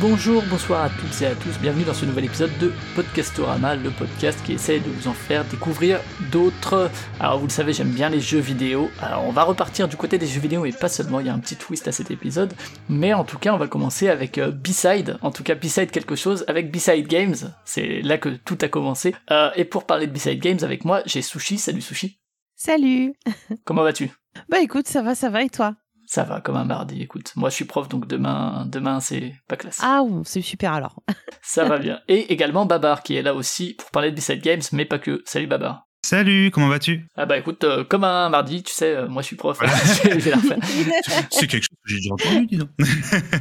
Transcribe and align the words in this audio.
Bonjour, 0.00 0.42
bonsoir 0.50 0.84
à 0.84 0.90
toutes 0.90 1.22
et 1.22 1.26
à 1.26 1.34
tous, 1.34 1.58
bienvenue 1.60 1.84
dans 1.84 1.94
ce 1.94 2.04
nouvel 2.04 2.26
épisode 2.26 2.56
de 2.58 2.72
Podcastorama, 2.94 3.74
le 3.74 3.90
podcast 3.90 4.38
qui 4.44 4.52
essaie 4.52 4.78
de 4.78 4.90
vous 4.90 5.08
en 5.08 5.14
faire 5.14 5.44
découvrir 5.46 5.98
d'autres. 6.30 6.90
Alors 7.18 7.38
vous 7.38 7.46
le 7.46 7.52
savez, 7.52 7.72
j'aime 7.72 7.90
bien 7.90 8.08
les 8.08 8.20
jeux 8.20 8.38
vidéo, 8.38 8.90
alors 9.00 9.24
on 9.24 9.32
va 9.32 9.42
repartir 9.44 9.88
du 9.88 9.96
côté 9.96 10.18
des 10.18 10.26
jeux 10.26 10.40
vidéo 10.40 10.64
et 10.66 10.72
pas 10.72 10.88
seulement, 10.88 11.20
il 11.20 11.26
y 11.26 11.28
a 11.30 11.34
un 11.34 11.38
petit 11.38 11.56
twist 11.56 11.88
à 11.88 11.92
cet 11.92 12.10
épisode, 12.10 12.52
mais 12.88 13.14
en 13.14 13.24
tout 13.24 13.38
cas 13.38 13.54
on 13.54 13.58
va 13.58 13.66
commencer 13.66 14.08
avec 14.08 14.38
euh, 14.38 14.50
B-Side, 14.50 15.18
en 15.22 15.30
tout 15.30 15.42
cas 15.42 15.54
B-Side 15.54 15.90
quelque 15.90 16.16
chose, 16.16 16.44
avec 16.46 16.70
B-Side 16.70 17.08
Games, 17.08 17.36
c'est 17.64 18.02
là 18.02 18.18
que 18.18 18.28
tout 18.28 18.58
a 18.60 18.68
commencé. 18.68 19.14
Euh, 19.30 19.50
et 19.56 19.64
pour 19.64 19.86
parler 19.86 20.06
de 20.06 20.12
B-Side 20.12 20.40
Games 20.40 20.60
avec 20.62 20.84
moi, 20.84 21.02
j'ai 21.06 21.22
Sushi, 21.22 21.58
salut 21.58 21.80
Sushi. 21.80 22.20
Salut. 22.54 23.14
Comment 23.64 23.82
vas-tu? 23.82 24.12
Bah 24.48 24.60
écoute, 24.60 24.88
ça 24.88 25.02
va, 25.02 25.14
ça 25.14 25.30
va 25.30 25.42
et 25.42 25.48
toi? 25.48 25.74
Ça 26.06 26.24
va 26.24 26.40
comme 26.40 26.56
un 26.56 26.64
mardi, 26.64 27.02
écoute. 27.02 27.32
Moi 27.36 27.48
je 27.48 27.54
suis 27.54 27.64
prof 27.64 27.88
donc 27.88 28.06
demain 28.06 28.66
demain 28.66 29.00
c'est 29.00 29.34
pas 29.48 29.56
classe. 29.56 29.80
Ah 29.82 30.02
c'est 30.24 30.42
super 30.42 30.72
alors. 30.72 31.02
ça 31.42 31.64
va 31.64 31.78
bien. 31.78 32.00
Et 32.08 32.32
également 32.32 32.66
Babar 32.66 33.02
qui 33.02 33.16
est 33.16 33.22
là 33.22 33.34
aussi 33.34 33.74
pour 33.74 33.90
parler 33.90 34.10
de 34.10 34.16
B-Side 34.16 34.42
Games 34.42 34.62
mais 34.72 34.84
pas 34.84 34.98
que. 34.98 35.22
Salut 35.24 35.46
Babar. 35.46 35.86
Salut, 36.04 36.50
comment 36.50 36.68
vas-tu? 36.68 37.06
Ah 37.16 37.24
bah 37.24 37.38
écoute, 37.38 37.64
euh, 37.64 37.82
comme 37.82 38.04
un 38.04 38.28
mardi, 38.28 38.62
tu 38.62 38.74
sais, 38.74 38.94
euh, 38.94 39.08
moi 39.08 39.22
je 39.22 39.28
suis 39.28 39.36
prof. 39.36 39.58
c'est 41.30 41.46
quelque 41.46 41.62
chose 41.62 41.78
que 41.82 41.86
j'ai 41.86 41.96
déjà 41.96 42.12
entendu, 42.12 42.46
dis 42.46 42.56
donc. 42.58 42.68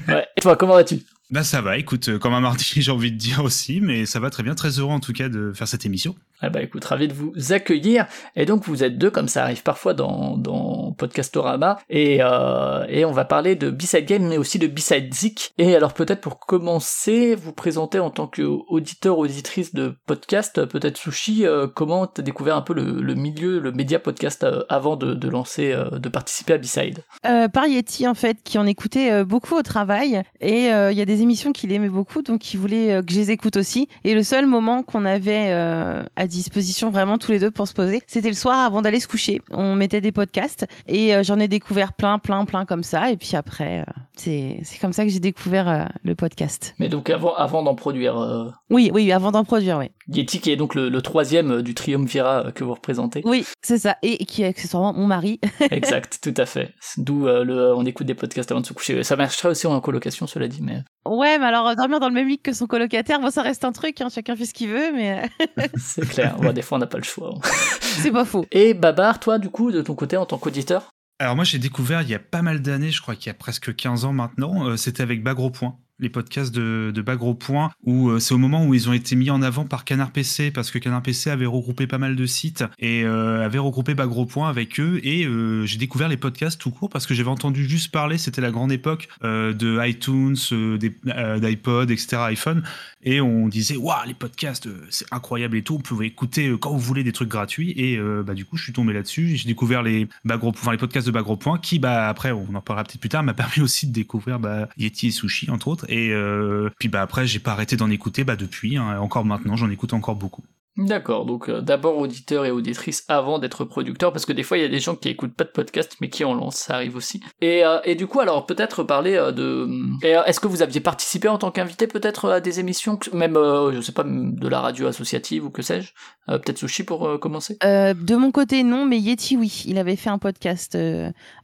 ouais. 0.07 0.25
Et 0.37 0.41
toi, 0.41 0.55
comment 0.55 0.75
vas-tu? 0.75 1.01
Bah 1.33 1.43
ça 1.43 1.61
va, 1.61 1.79
écoute, 1.79 2.09
euh, 2.09 2.19
comme 2.19 2.35
un 2.35 2.41
mardi, 2.41 2.63
j'ai 2.75 2.91
envie 2.91 3.11
de 3.11 3.17
dire 3.17 3.43
aussi, 3.43 3.81
mais 3.81 4.05
ça 4.05 4.19
va 4.19 4.29
très 4.29 4.43
bien, 4.43 4.53
très 4.53 4.77
heureux 4.77 4.91
en 4.93 4.99
tout 4.99 5.13
cas 5.13 5.29
de 5.29 5.51
faire 5.51 5.67
cette 5.67 5.83
émission. 5.83 6.13
Ah 6.41 6.49
bah 6.49 6.61
écoute, 6.61 6.83
ravi 6.83 7.07
de 7.07 7.13
vous 7.13 7.33
accueillir. 7.51 8.05
Et 8.35 8.45
donc 8.45 8.65
vous 8.65 8.83
êtes 8.83 8.99
deux, 8.99 9.09
comme 9.09 9.27
ça 9.27 9.43
arrive 9.43 9.63
parfois 9.63 9.95
dans, 9.95 10.37
dans 10.37 10.91
Podcastorama, 10.91 11.79
et, 11.89 12.17
euh, 12.21 12.85
et 12.87 13.03
on 13.05 13.13
va 13.13 13.25
parler 13.25 13.55
de 13.55 13.71
B-Side 13.71 14.05
Game, 14.05 14.27
mais 14.27 14.37
aussi 14.37 14.59
de 14.59 14.67
B-Side 14.67 15.11
Zik. 15.11 15.53
Et 15.57 15.75
alors 15.75 15.93
peut-être 15.93 16.21
pour 16.21 16.39
commencer, 16.39 17.33
vous 17.33 17.53
présenter 17.53 17.99
en 17.99 18.11
tant 18.11 18.27
qu'auditeur, 18.27 19.17
auditrice 19.17 19.73
de 19.73 19.95
podcast, 20.05 20.65
peut-être 20.65 20.97
Sushi, 20.97 21.47
euh, 21.47 21.65
comment 21.65 22.05
t'as 22.05 22.21
découvert 22.21 22.57
un 22.57 22.61
peu 22.61 22.73
le, 22.75 23.01
le, 23.01 23.15
milieu, 23.15 23.59
le 23.59 23.71
média 23.71 23.97
podcast 23.97 24.43
euh, 24.43 24.63
avant 24.69 24.97
de, 24.97 25.15
de 25.15 25.29
lancer, 25.29 25.71
euh, 25.71 25.97
de 25.97 26.09
participer 26.09 26.53
à 26.53 26.57
B-Side? 26.59 26.99
Euh, 27.25 27.47
Par 27.47 27.65
Yeti 27.65 28.07
en 28.07 28.13
fait, 28.13 28.37
qui 28.43 28.59
en 28.59 28.67
écoutait 28.67 29.23
beaucoup 29.23 29.55
au 29.55 29.63
travail, 29.63 30.21
et 30.41 30.65
il 30.65 30.97
y 30.97 31.01
a 31.01 31.05
des 31.05 31.22
émissions 31.23 31.51
qu'il 31.51 31.71
aimait 31.71 31.89
beaucoup, 31.89 32.21
donc 32.21 32.53
il 32.53 32.57
voulait 32.57 33.01
que 33.05 33.11
je 33.11 33.19
les 33.19 33.31
écoute 33.31 33.57
aussi. 33.57 33.87
Et 34.03 34.13
le 34.13 34.23
seul 34.23 34.45
moment 34.45 34.83
qu'on 34.83 35.05
avait 35.05 35.51
à 35.51 36.27
disposition 36.27 36.89
vraiment 36.89 37.17
tous 37.17 37.31
les 37.31 37.39
deux 37.39 37.51
pour 37.51 37.67
se 37.67 37.73
poser. 37.73 38.01
C'était 38.07 38.29
le 38.29 38.35
soir 38.35 38.59
avant 38.59 38.81
d'aller 38.81 38.99
se 38.99 39.07
coucher. 39.07 39.41
On 39.51 39.75
mettait 39.75 40.01
des 40.01 40.11
podcasts 40.11 40.65
et 40.87 41.15
euh, 41.15 41.23
j'en 41.23 41.39
ai 41.39 41.47
découvert 41.47 41.93
plein, 41.93 42.19
plein, 42.19 42.45
plein 42.45 42.65
comme 42.65 42.83
ça. 42.83 43.11
Et 43.11 43.17
puis 43.17 43.35
après, 43.35 43.79
euh, 43.81 43.83
c'est 44.15 44.79
comme 44.79 44.93
ça 44.93 45.03
que 45.03 45.09
j'ai 45.09 45.19
découvert 45.19 45.67
euh, 45.67 45.85
le 46.03 46.15
podcast. 46.15 46.75
Mais 46.79 46.89
donc 46.89 47.09
avant 47.09 47.35
avant 47.35 47.63
d'en 47.63 47.75
produire. 47.75 48.53
Oui, 48.69 48.91
oui, 48.93 49.11
avant 49.11 49.31
d'en 49.31 49.43
produire, 49.43 49.77
oui. 49.77 49.91
Yeti 50.07 50.39
qui 50.39 50.51
est 50.51 50.55
donc 50.55 50.75
le, 50.75 51.01
troisième 51.01 51.61
du 51.61 51.73
triumvirat 51.73 52.51
que 52.53 52.63
vous 52.63 52.73
représentez. 52.73 53.21
Oui, 53.25 53.45
c'est 53.61 53.77
ça. 53.77 53.97
Et, 54.01 54.25
qui 54.25 54.43
est 54.43 54.47
accessoirement 54.47 54.93
mon 54.93 55.07
mari. 55.07 55.39
exact, 55.71 56.19
tout 56.21 56.33
à 56.37 56.45
fait. 56.45 56.73
D'où 56.97 57.25
le 57.25 57.73
on 57.75 57.85
écoute 57.85 58.07
des 58.07 58.15
podcasts 58.15 58.51
avant 58.51 58.61
de 58.61 58.65
se 58.65 58.73
coucher. 58.73 59.03
Ça 59.03 59.15
marcherait 59.15 59.49
aussi 59.49 59.67
en 59.67 59.79
colocation, 59.81 60.27
cela 60.27 60.47
dit, 60.47 60.61
mais. 60.61 60.83
Ouais, 61.05 61.37
mais 61.37 61.45
alors 61.45 61.75
dormir 61.75 61.99
dans 61.99 62.07
le 62.07 62.13
même 62.13 62.27
lit 62.27 62.39
que 62.39 62.53
son 62.53 62.67
colocataire, 62.67 63.19
bon, 63.19 63.29
ça 63.29 63.41
reste 63.41 63.65
un 63.65 63.71
truc, 63.71 63.99
hein, 64.01 64.07
chacun 64.13 64.35
fait 64.35 64.45
ce 64.45 64.53
qu'il 64.53 64.69
veut, 64.69 64.91
mais. 64.93 65.29
c'est 65.77 66.07
clair, 66.07 66.37
des 66.53 66.61
fois 66.61 66.77
on 66.77 66.79
n'a 66.79 66.87
pas 66.87 66.97
le 66.97 67.03
choix. 67.03 67.33
c'est 67.81 68.11
pas 68.11 68.25
faux. 68.25 68.45
Et 68.51 68.73
Babar, 68.73 69.19
toi, 69.19 69.39
du 69.39 69.49
coup, 69.49 69.71
de 69.71 69.81
ton 69.81 69.95
côté, 69.95 70.17
en 70.17 70.25
tant 70.25 70.37
qu'auditeur? 70.37 70.89
Alors 71.19 71.35
moi 71.35 71.45
j'ai 71.45 71.59
découvert 71.59 72.01
il 72.01 72.09
y 72.09 72.15
a 72.15 72.19
pas 72.19 72.41
mal 72.41 72.61
d'années, 72.61 72.91
je 72.91 73.01
crois 73.01 73.15
qu'il 73.15 73.27
y 73.27 73.29
a 73.29 73.35
presque 73.35 73.73
15 73.73 74.03
ans 74.03 74.13
maintenant, 74.13 74.67
euh, 74.67 74.77
c'était 74.77 75.03
avec 75.03 75.23
Bagro 75.23 75.51
Point 75.51 75.77
les 76.03 76.09
podcasts 76.09 76.53
de, 76.53 76.91
de 76.93 77.01
Bagro 77.01 77.33
Point, 77.33 77.71
où 77.83 78.09
euh, 78.09 78.19
c'est 78.19 78.33
au 78.33 78.37
moment 78.37 78.65
où 78.65 78.73
ils 78.73 78.89
ont 78.89 78.93
été 78.93 79.15
mis 79.15 79.29
en 79.29 79.41
avant 79.41 79.65
par 79.65 79.85
Canard 79.85 80.11
PC, 80.11 80.51
parce 80.51 80.69
que 80.69 80.77
Canard 80.77 81.01
PC 81.01 81.31
avait 81.31 81.45
regroupé 81.47 81.87
pas 81.87 81.97
mal 81.97 82.15
de 82.15 82.25
sites 82.25 82.63
et 82.77 83.03
euh, 83.03 83.43
avait 83.43 83.57
regroupé 83.57 83.95
Bagro 83.95 84.25
Point 84.25 84.49
avec 84.49 84.79
eux, 84.79 84.99
et 85.03 85.25
euh, 85.25 85.65
j'ai 85.65 85.77
découvert 85.77 86.09
les 86.09 86.17
podcasts 86.17 86.59
tout 86.59 86.71
court 86.71 86.89
parce 86.89 87.07
que 87.07 87.13
j'avais 87.13 87.29
entendu 87.29 87.67
juste 87.67 87.91
parler, 87.91 88.17
c'était 88.17 88.41
la 88.41 88.51
grande 88.51 88.71
époque 88.71 89.07
de 89.23 89.87
iTunes, 89.87 90.35
d'iPod, 90.77 91.89
etc., 91.89 92.17
iPhone, 92.25 92.63
et 93.03 93.21
on 93.21 93.47
disait, 93.47 93.77
waouh, 93.77 94.07
les 94.07 94.13
podcasts, 94.13 94.69
c'est 94.89 95.05
incroyable 95.11 95.57
et 95.57 95.63
tout, 95.63 95.75
vous 95.75 95.83
pouvez 95.83 96.07
écouter 96.07 96.53
quand 96.59 96.71
vous 96.71 96.79
voulez 96.79 97.03
des 97.03 97.11
trucs 97.11 97.29
gratuits, 97.29 97.73
et 97.75 97.99
bah, 98.25 98.33
du 98.33 98.45
coup, 98.45 98.57
je 98.57 98.63
suis 98.63 98.73
tombé 98.73 98.93
là-dessus, 98.93 99.35
j'ai 99.35 99.47
découvert 99.47 99.83
les, 99.83 100.07
enfin, 100.29 100.71
les 100.71 100.77
podcasts 100.77 101.07
de 101.07 101.11
Bagro 101.11 101.37
Point, 101.37 101.57
qui, 101.57 101.79
bah, 101.79 102.07
après, 102.07 102.31
on 102.31 102.53
en 102.55 102.61
parlera 102.61 102.83
peut-être 102.83 102.99
plus 102.99 103.09
tard, 103.09 103.23
m'a 103.23 103.33
permis 103.43 103.61
aussi 103.61 103.87
de 103.87 103.93
découvrir 103.93 104.39
bah, 104.39 104.69
Yeti 104.77 105.07
et 105.07 105.11
Sushi, 105.11 105.49
entre 105.49 105.67
autres. 105.67 105.85
Et 105.89 106.11
euh, 106.11 106.69
puis 106.79 106.89
bah 106.89 107.01
après, 107.01 107.27
j'ai 107.27 107.39
pas 107.39 107.51
arrêté 107.51 107.75
d'en 107.75 107.89
écouter 107.89 108.23
bah 108.23 108.35
depuis. 108.35 108.77
Hein, 108.77 108.99
encore 108.99 109.25
maintenant, 109.25 109.55
j'en 109.55 109.69
écoute 109.69 109.93
encore 109.93 110.15
beaucoup. 110.15 110.43
D'accord, 110.75 111.25
donc 111.25 111.49
euh, 111.49 111.61
d'abord 111.61 111.99
auditeur 111.99 112.45
et 112.45 112.51
auditrice 112.51 113.03
avant 113.07 113.37
d'être 113.37 113.63
producteur, 113.63 114.11
parce 114.11 114.25
que 114.25 114.33
des 114.33 114.41
fois 114.41 114.57
il 114.57 114.61
y 114.61 114.65
a 114.65 114.69
des 114.69 114.79
gens 114.79 114.95
qui 114.95 115.07
écoutent 115.07 115.35
pas 115.35 115.43
de 115.43 115.51
podcast 115.51 115.97
mais 116.01 116.09
qui 116.09 116.25
en 116.25 116.33
lancent, 116.33 116.57
ça 116.57 116.73
arrive 116.73 116.95
aussi. 116.95 117.21
Et, 117.41 117.63
euh, 117.63 117.77
et 117.83 117.93
du 117.93 118.07
coup, 118.07 118.19
alors 118.19 118.47
peut-être 118.47 118.81
parler 118.81 119.13
euh, 119.13 119.31
de... 119.31 119.69
Est-ce 120.03 120.39
que 120.39 120.47
vous 120.47 120.63
aviez 120.63 120.81
participé 120.81 121.27
en 121.27 121.37
tant 121.37 121.51
qu'invité 121.51 121.85
peut-être 121.85 122.27
à 122.27 122.39
des 122.39 122.59
émissions, 122.59 122.97
même, 123.13 123.35
je 123.35 123.81
sais 123.81 123.91
pas, 123.91 124.03
de 124.03 124.47
la 124.47 124.61
radio 124.61 124.87
associative 124.87 125.45
ou 125.45 125.51
que 125.51 125.61
sais-je 125.61 125.91
Peut-être 126.27 126.57
Sushi 126.57 126.83
pour 126.83 127.19
commencer? 127.19 127.57
De 127.61 128.15
mon 128.15 128.31
côté, 128.31 128.63
non, 128.63 128.85
mais 128.85 128.97
Yeti, 128.97 129.35
oui. 129.35 129.63
Il 129.65 129.77
avait 129.77 129.97
fait 129.97 130.09
un 130.09 130.17
podcast 130.17 130.77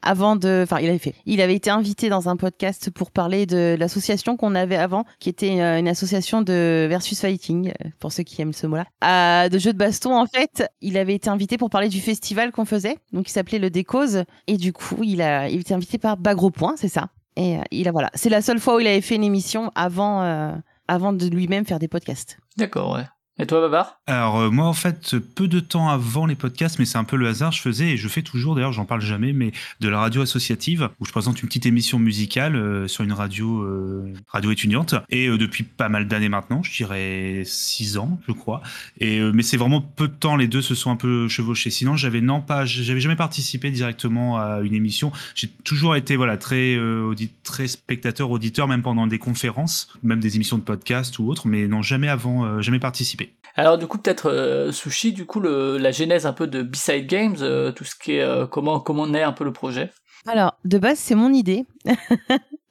avant 0.02 0.36
de... 0.38 0.62
Enfin, 0.64 0.80
il 0.80 0.90
avait 0.90 1.00
fait. 1.00 1.16
Il 1.26 1.42
avait 1.42 1.56
été 1.56 1.70
invité 1.70 2.08
dans 2.10 2.30
un 2.30 2.38
podcast 2.38 2.90
pour 2.90 3.12
parler 3.12 3.46
de 3.46 3.76
l'association 3.78 4.38
qu'on 4.38 4.56
avait 4.56 4.78
avant, 4.78 5.06
qui 5.20 5.30
était 5.30 5.60
une 5.60 5.88
association 5.88 6.42
de 6.42 6.88
versus 6.90 7.20
fighting, 7.20 7.74
pour 8.00 8.12
ceux 8.12 8.24
qui 8.24 8.42
aiment 8.42 8.54
ce 8.54 8.68
mot-là 8.68 8.86
de 9.50 9.58
jeux 9.58 9.74
de 9.74 9.78
baston, 9.78 10.16
en 10.16 10.26
fait, 10.26 10.70
il 10.82 10.98
avait 10.98 11.16
été 11.16 11.30
invité 11.30 11.58
pour 11.58 11.70
parler 11.70 11.90
du 11.90 12.02
festival 12.02 12.52
qu'on 12.52 12.66
faisait, 12.66 12.98
donc 13.14 13.30
il 13.30 13.32
s'appelait 13.32 13.60
le 13.60 13.70
Décause, 13.70 14.24
et 14.48 14.58
du 14.58 14.74
coup, 14.74 15.04
il 15.04 15.22
a 15.22 15.50
il 15.50 15.62
été 15.62 15.74
invité 15.74 15.98
par 15.98 16.18
Bagro 16.18 16.52
Point, 16.52 16.76
c'est 16.78 16.90
ça. 16.90 17.10
Et 17.36 17.58
euh, 17.58 17.62
il 17.72 17.88
a 17.88 17.92
voilà, 17.92 18.10
c'est 18.16 18.30
la 18.30 18.42
seule 18.42 18.60
fois 18.60 18.76
où 18.76 18.80
il 18.80 18.88
avait 18.88 19.02
fait 19.02 19.16
une 19.16 19.24
émission 19.24 19.72
avant 19.76 20.24
euh, 20.24 20.52
avant 20.88 21.14
de 21.14 21.26
lui-même 21.28 21.66
faire 21.66 21.80
des 21.80 21.88
podcasts. 21.88 22.38
D'accord, 22.58 22.94
ouais. 22.94 23.06
Et 23.42 23.48
toi, 23.48 23.62
Babar? 23.62 24.02
Alors, 24.06 24.38
euh, 24.38 24.50
moi, 24.52 24.66
en 24.66 24.74
fait, 24.74 25.18
peu 25.18 25.48
de 25.48 25.62
temps 25.62 25.88
avant 25.88 26.26
les 26.26 26.36
podcasts, 26.36 26.78
mais 26.78 26.84
c'est 26.84 26.98
un 26.98 27.06
peu 27.06 27.16
le 27.16 27.26
hasard, 27.26 27.54
je 27.54 27.62
faisais, 27.62 27.92
et 27.92 27.98
je 27.98 28.10
fais 28.10 28.22
toujours, 28.22 28.54
d'ailleurs, 28.54 28.74
j'en 28.74 28.84
parle 28.84 29.00
jamais, 29.00 29.32
mais 29.32 29.54
de 29.80 29.88
la 29.88 29.98
radio 29.98 30.24
associative, 30.24 30.90
où 31.00 31.06
je 31.06 31.12
présente 31.14 31.42
une 31.42 31.48
petite 31.48 31.66
émission 31.66 32.00
musicale 32.00 32.58
euh, 32.58 32.90
sur 32.90 33.06
une 33.06 33.14
radio, 33.14 33.62
euh, 33.62 34.14
radio 34.28 34.52
étudiante. 34.52 34.96
Et 35.10 35.30
depuis 35.30 35.64
pas 35.64 35.88
mal 35.88 36.10
d'années 36.10 36.28
maintenant, 36.28 36.64
je 36.64 36.76
dirais 36.76 37.44
six 37.46 37.98
ans, 37.98 38.20
je 38.28 38.34
crois. 38.34 38.62
Et, 39.00 39.22
mais 39.22 39.44
c'est 39.44 39.56
vraiment 39.56 39.80
peu 39.80 40.10
de 40.10 40.14
temps, 40.14 40.36
les 40.36 40.48
deux 40.48 40.62
se 40.62 40.76
sont 40.76 40.92
un 40.92 40.98
peu 40.98 41.30
chevauchés. 41.30 41.70
Sinon, 41.70 41.96
j'avais 41.96 42.20
non 42.20 42.42
pas, 42.42 42.66
j'avais 42.66 43.00
jamais 43.00 43.16
participé 43.16 43.72
directement 43.72 44.38
à 44.38 44.60
une 44.60 44.74
émission. 44.74 45.14
J'ai 45.36 45.48
toujours 45.48 45.96
été, 45.96 46.18
voilà, 46.18 46.36
très, 46.36 46.78
très 47.44 47.68
spectateur, 47.70 48.32
auditeur, 48.32 48.68
même 48.68 48.82
pendant 48.82 49.08
des 49.08 49.20
conférences, 49.20 49.94
même 50.04 50.20
des 50.20 50.36
émissions 50.36 50.58
de 50.58 50.64
podcast 50.64 51.18
ou 51.20 51.30
autres, 51.30 51.48
mais 51.48 51.70
non, 51.70 51.82
jamais 51.82 52.10
avant, 52.10 52.62
jamais 52.62 52.80
participé. 52.80 53.29
Alors 53.56 53.78
du 53.78 53.88
coup 53.88 53.98
peut-être 53.98 54.30
euh, 54.30 54.72
Sushi, 54.72 55.12
du 55.12 55.26
coup 55.26 55.40
le, 55.40 55.78
la 55.78 55.92
genèse 55.92 56.26
un 56.26 56.34
peu 56.34 56.48
de 56.48 56.62
B-Side 56.62 57.08
Games, 57.08 57.36
euh, 57.42 57.72
tout 57.72 57.84
ce 57.84 57.96
qui 57.96 58.14
est 58.14 58.22
euh, 58.22 58.48
comment 58.48 58.80
comment 58.80 59.08
naît 59.08 59.24
un 59.24 59.34
peu 59.34 59.44
le 59.44 59.52
projet? 59.52 59.92
Alors 60.28 60.58
de 60.66 60.78
base 60.78 60.98
c'est 60.98 61.16
mon 61.16 61.34
idée. 61.34 61.66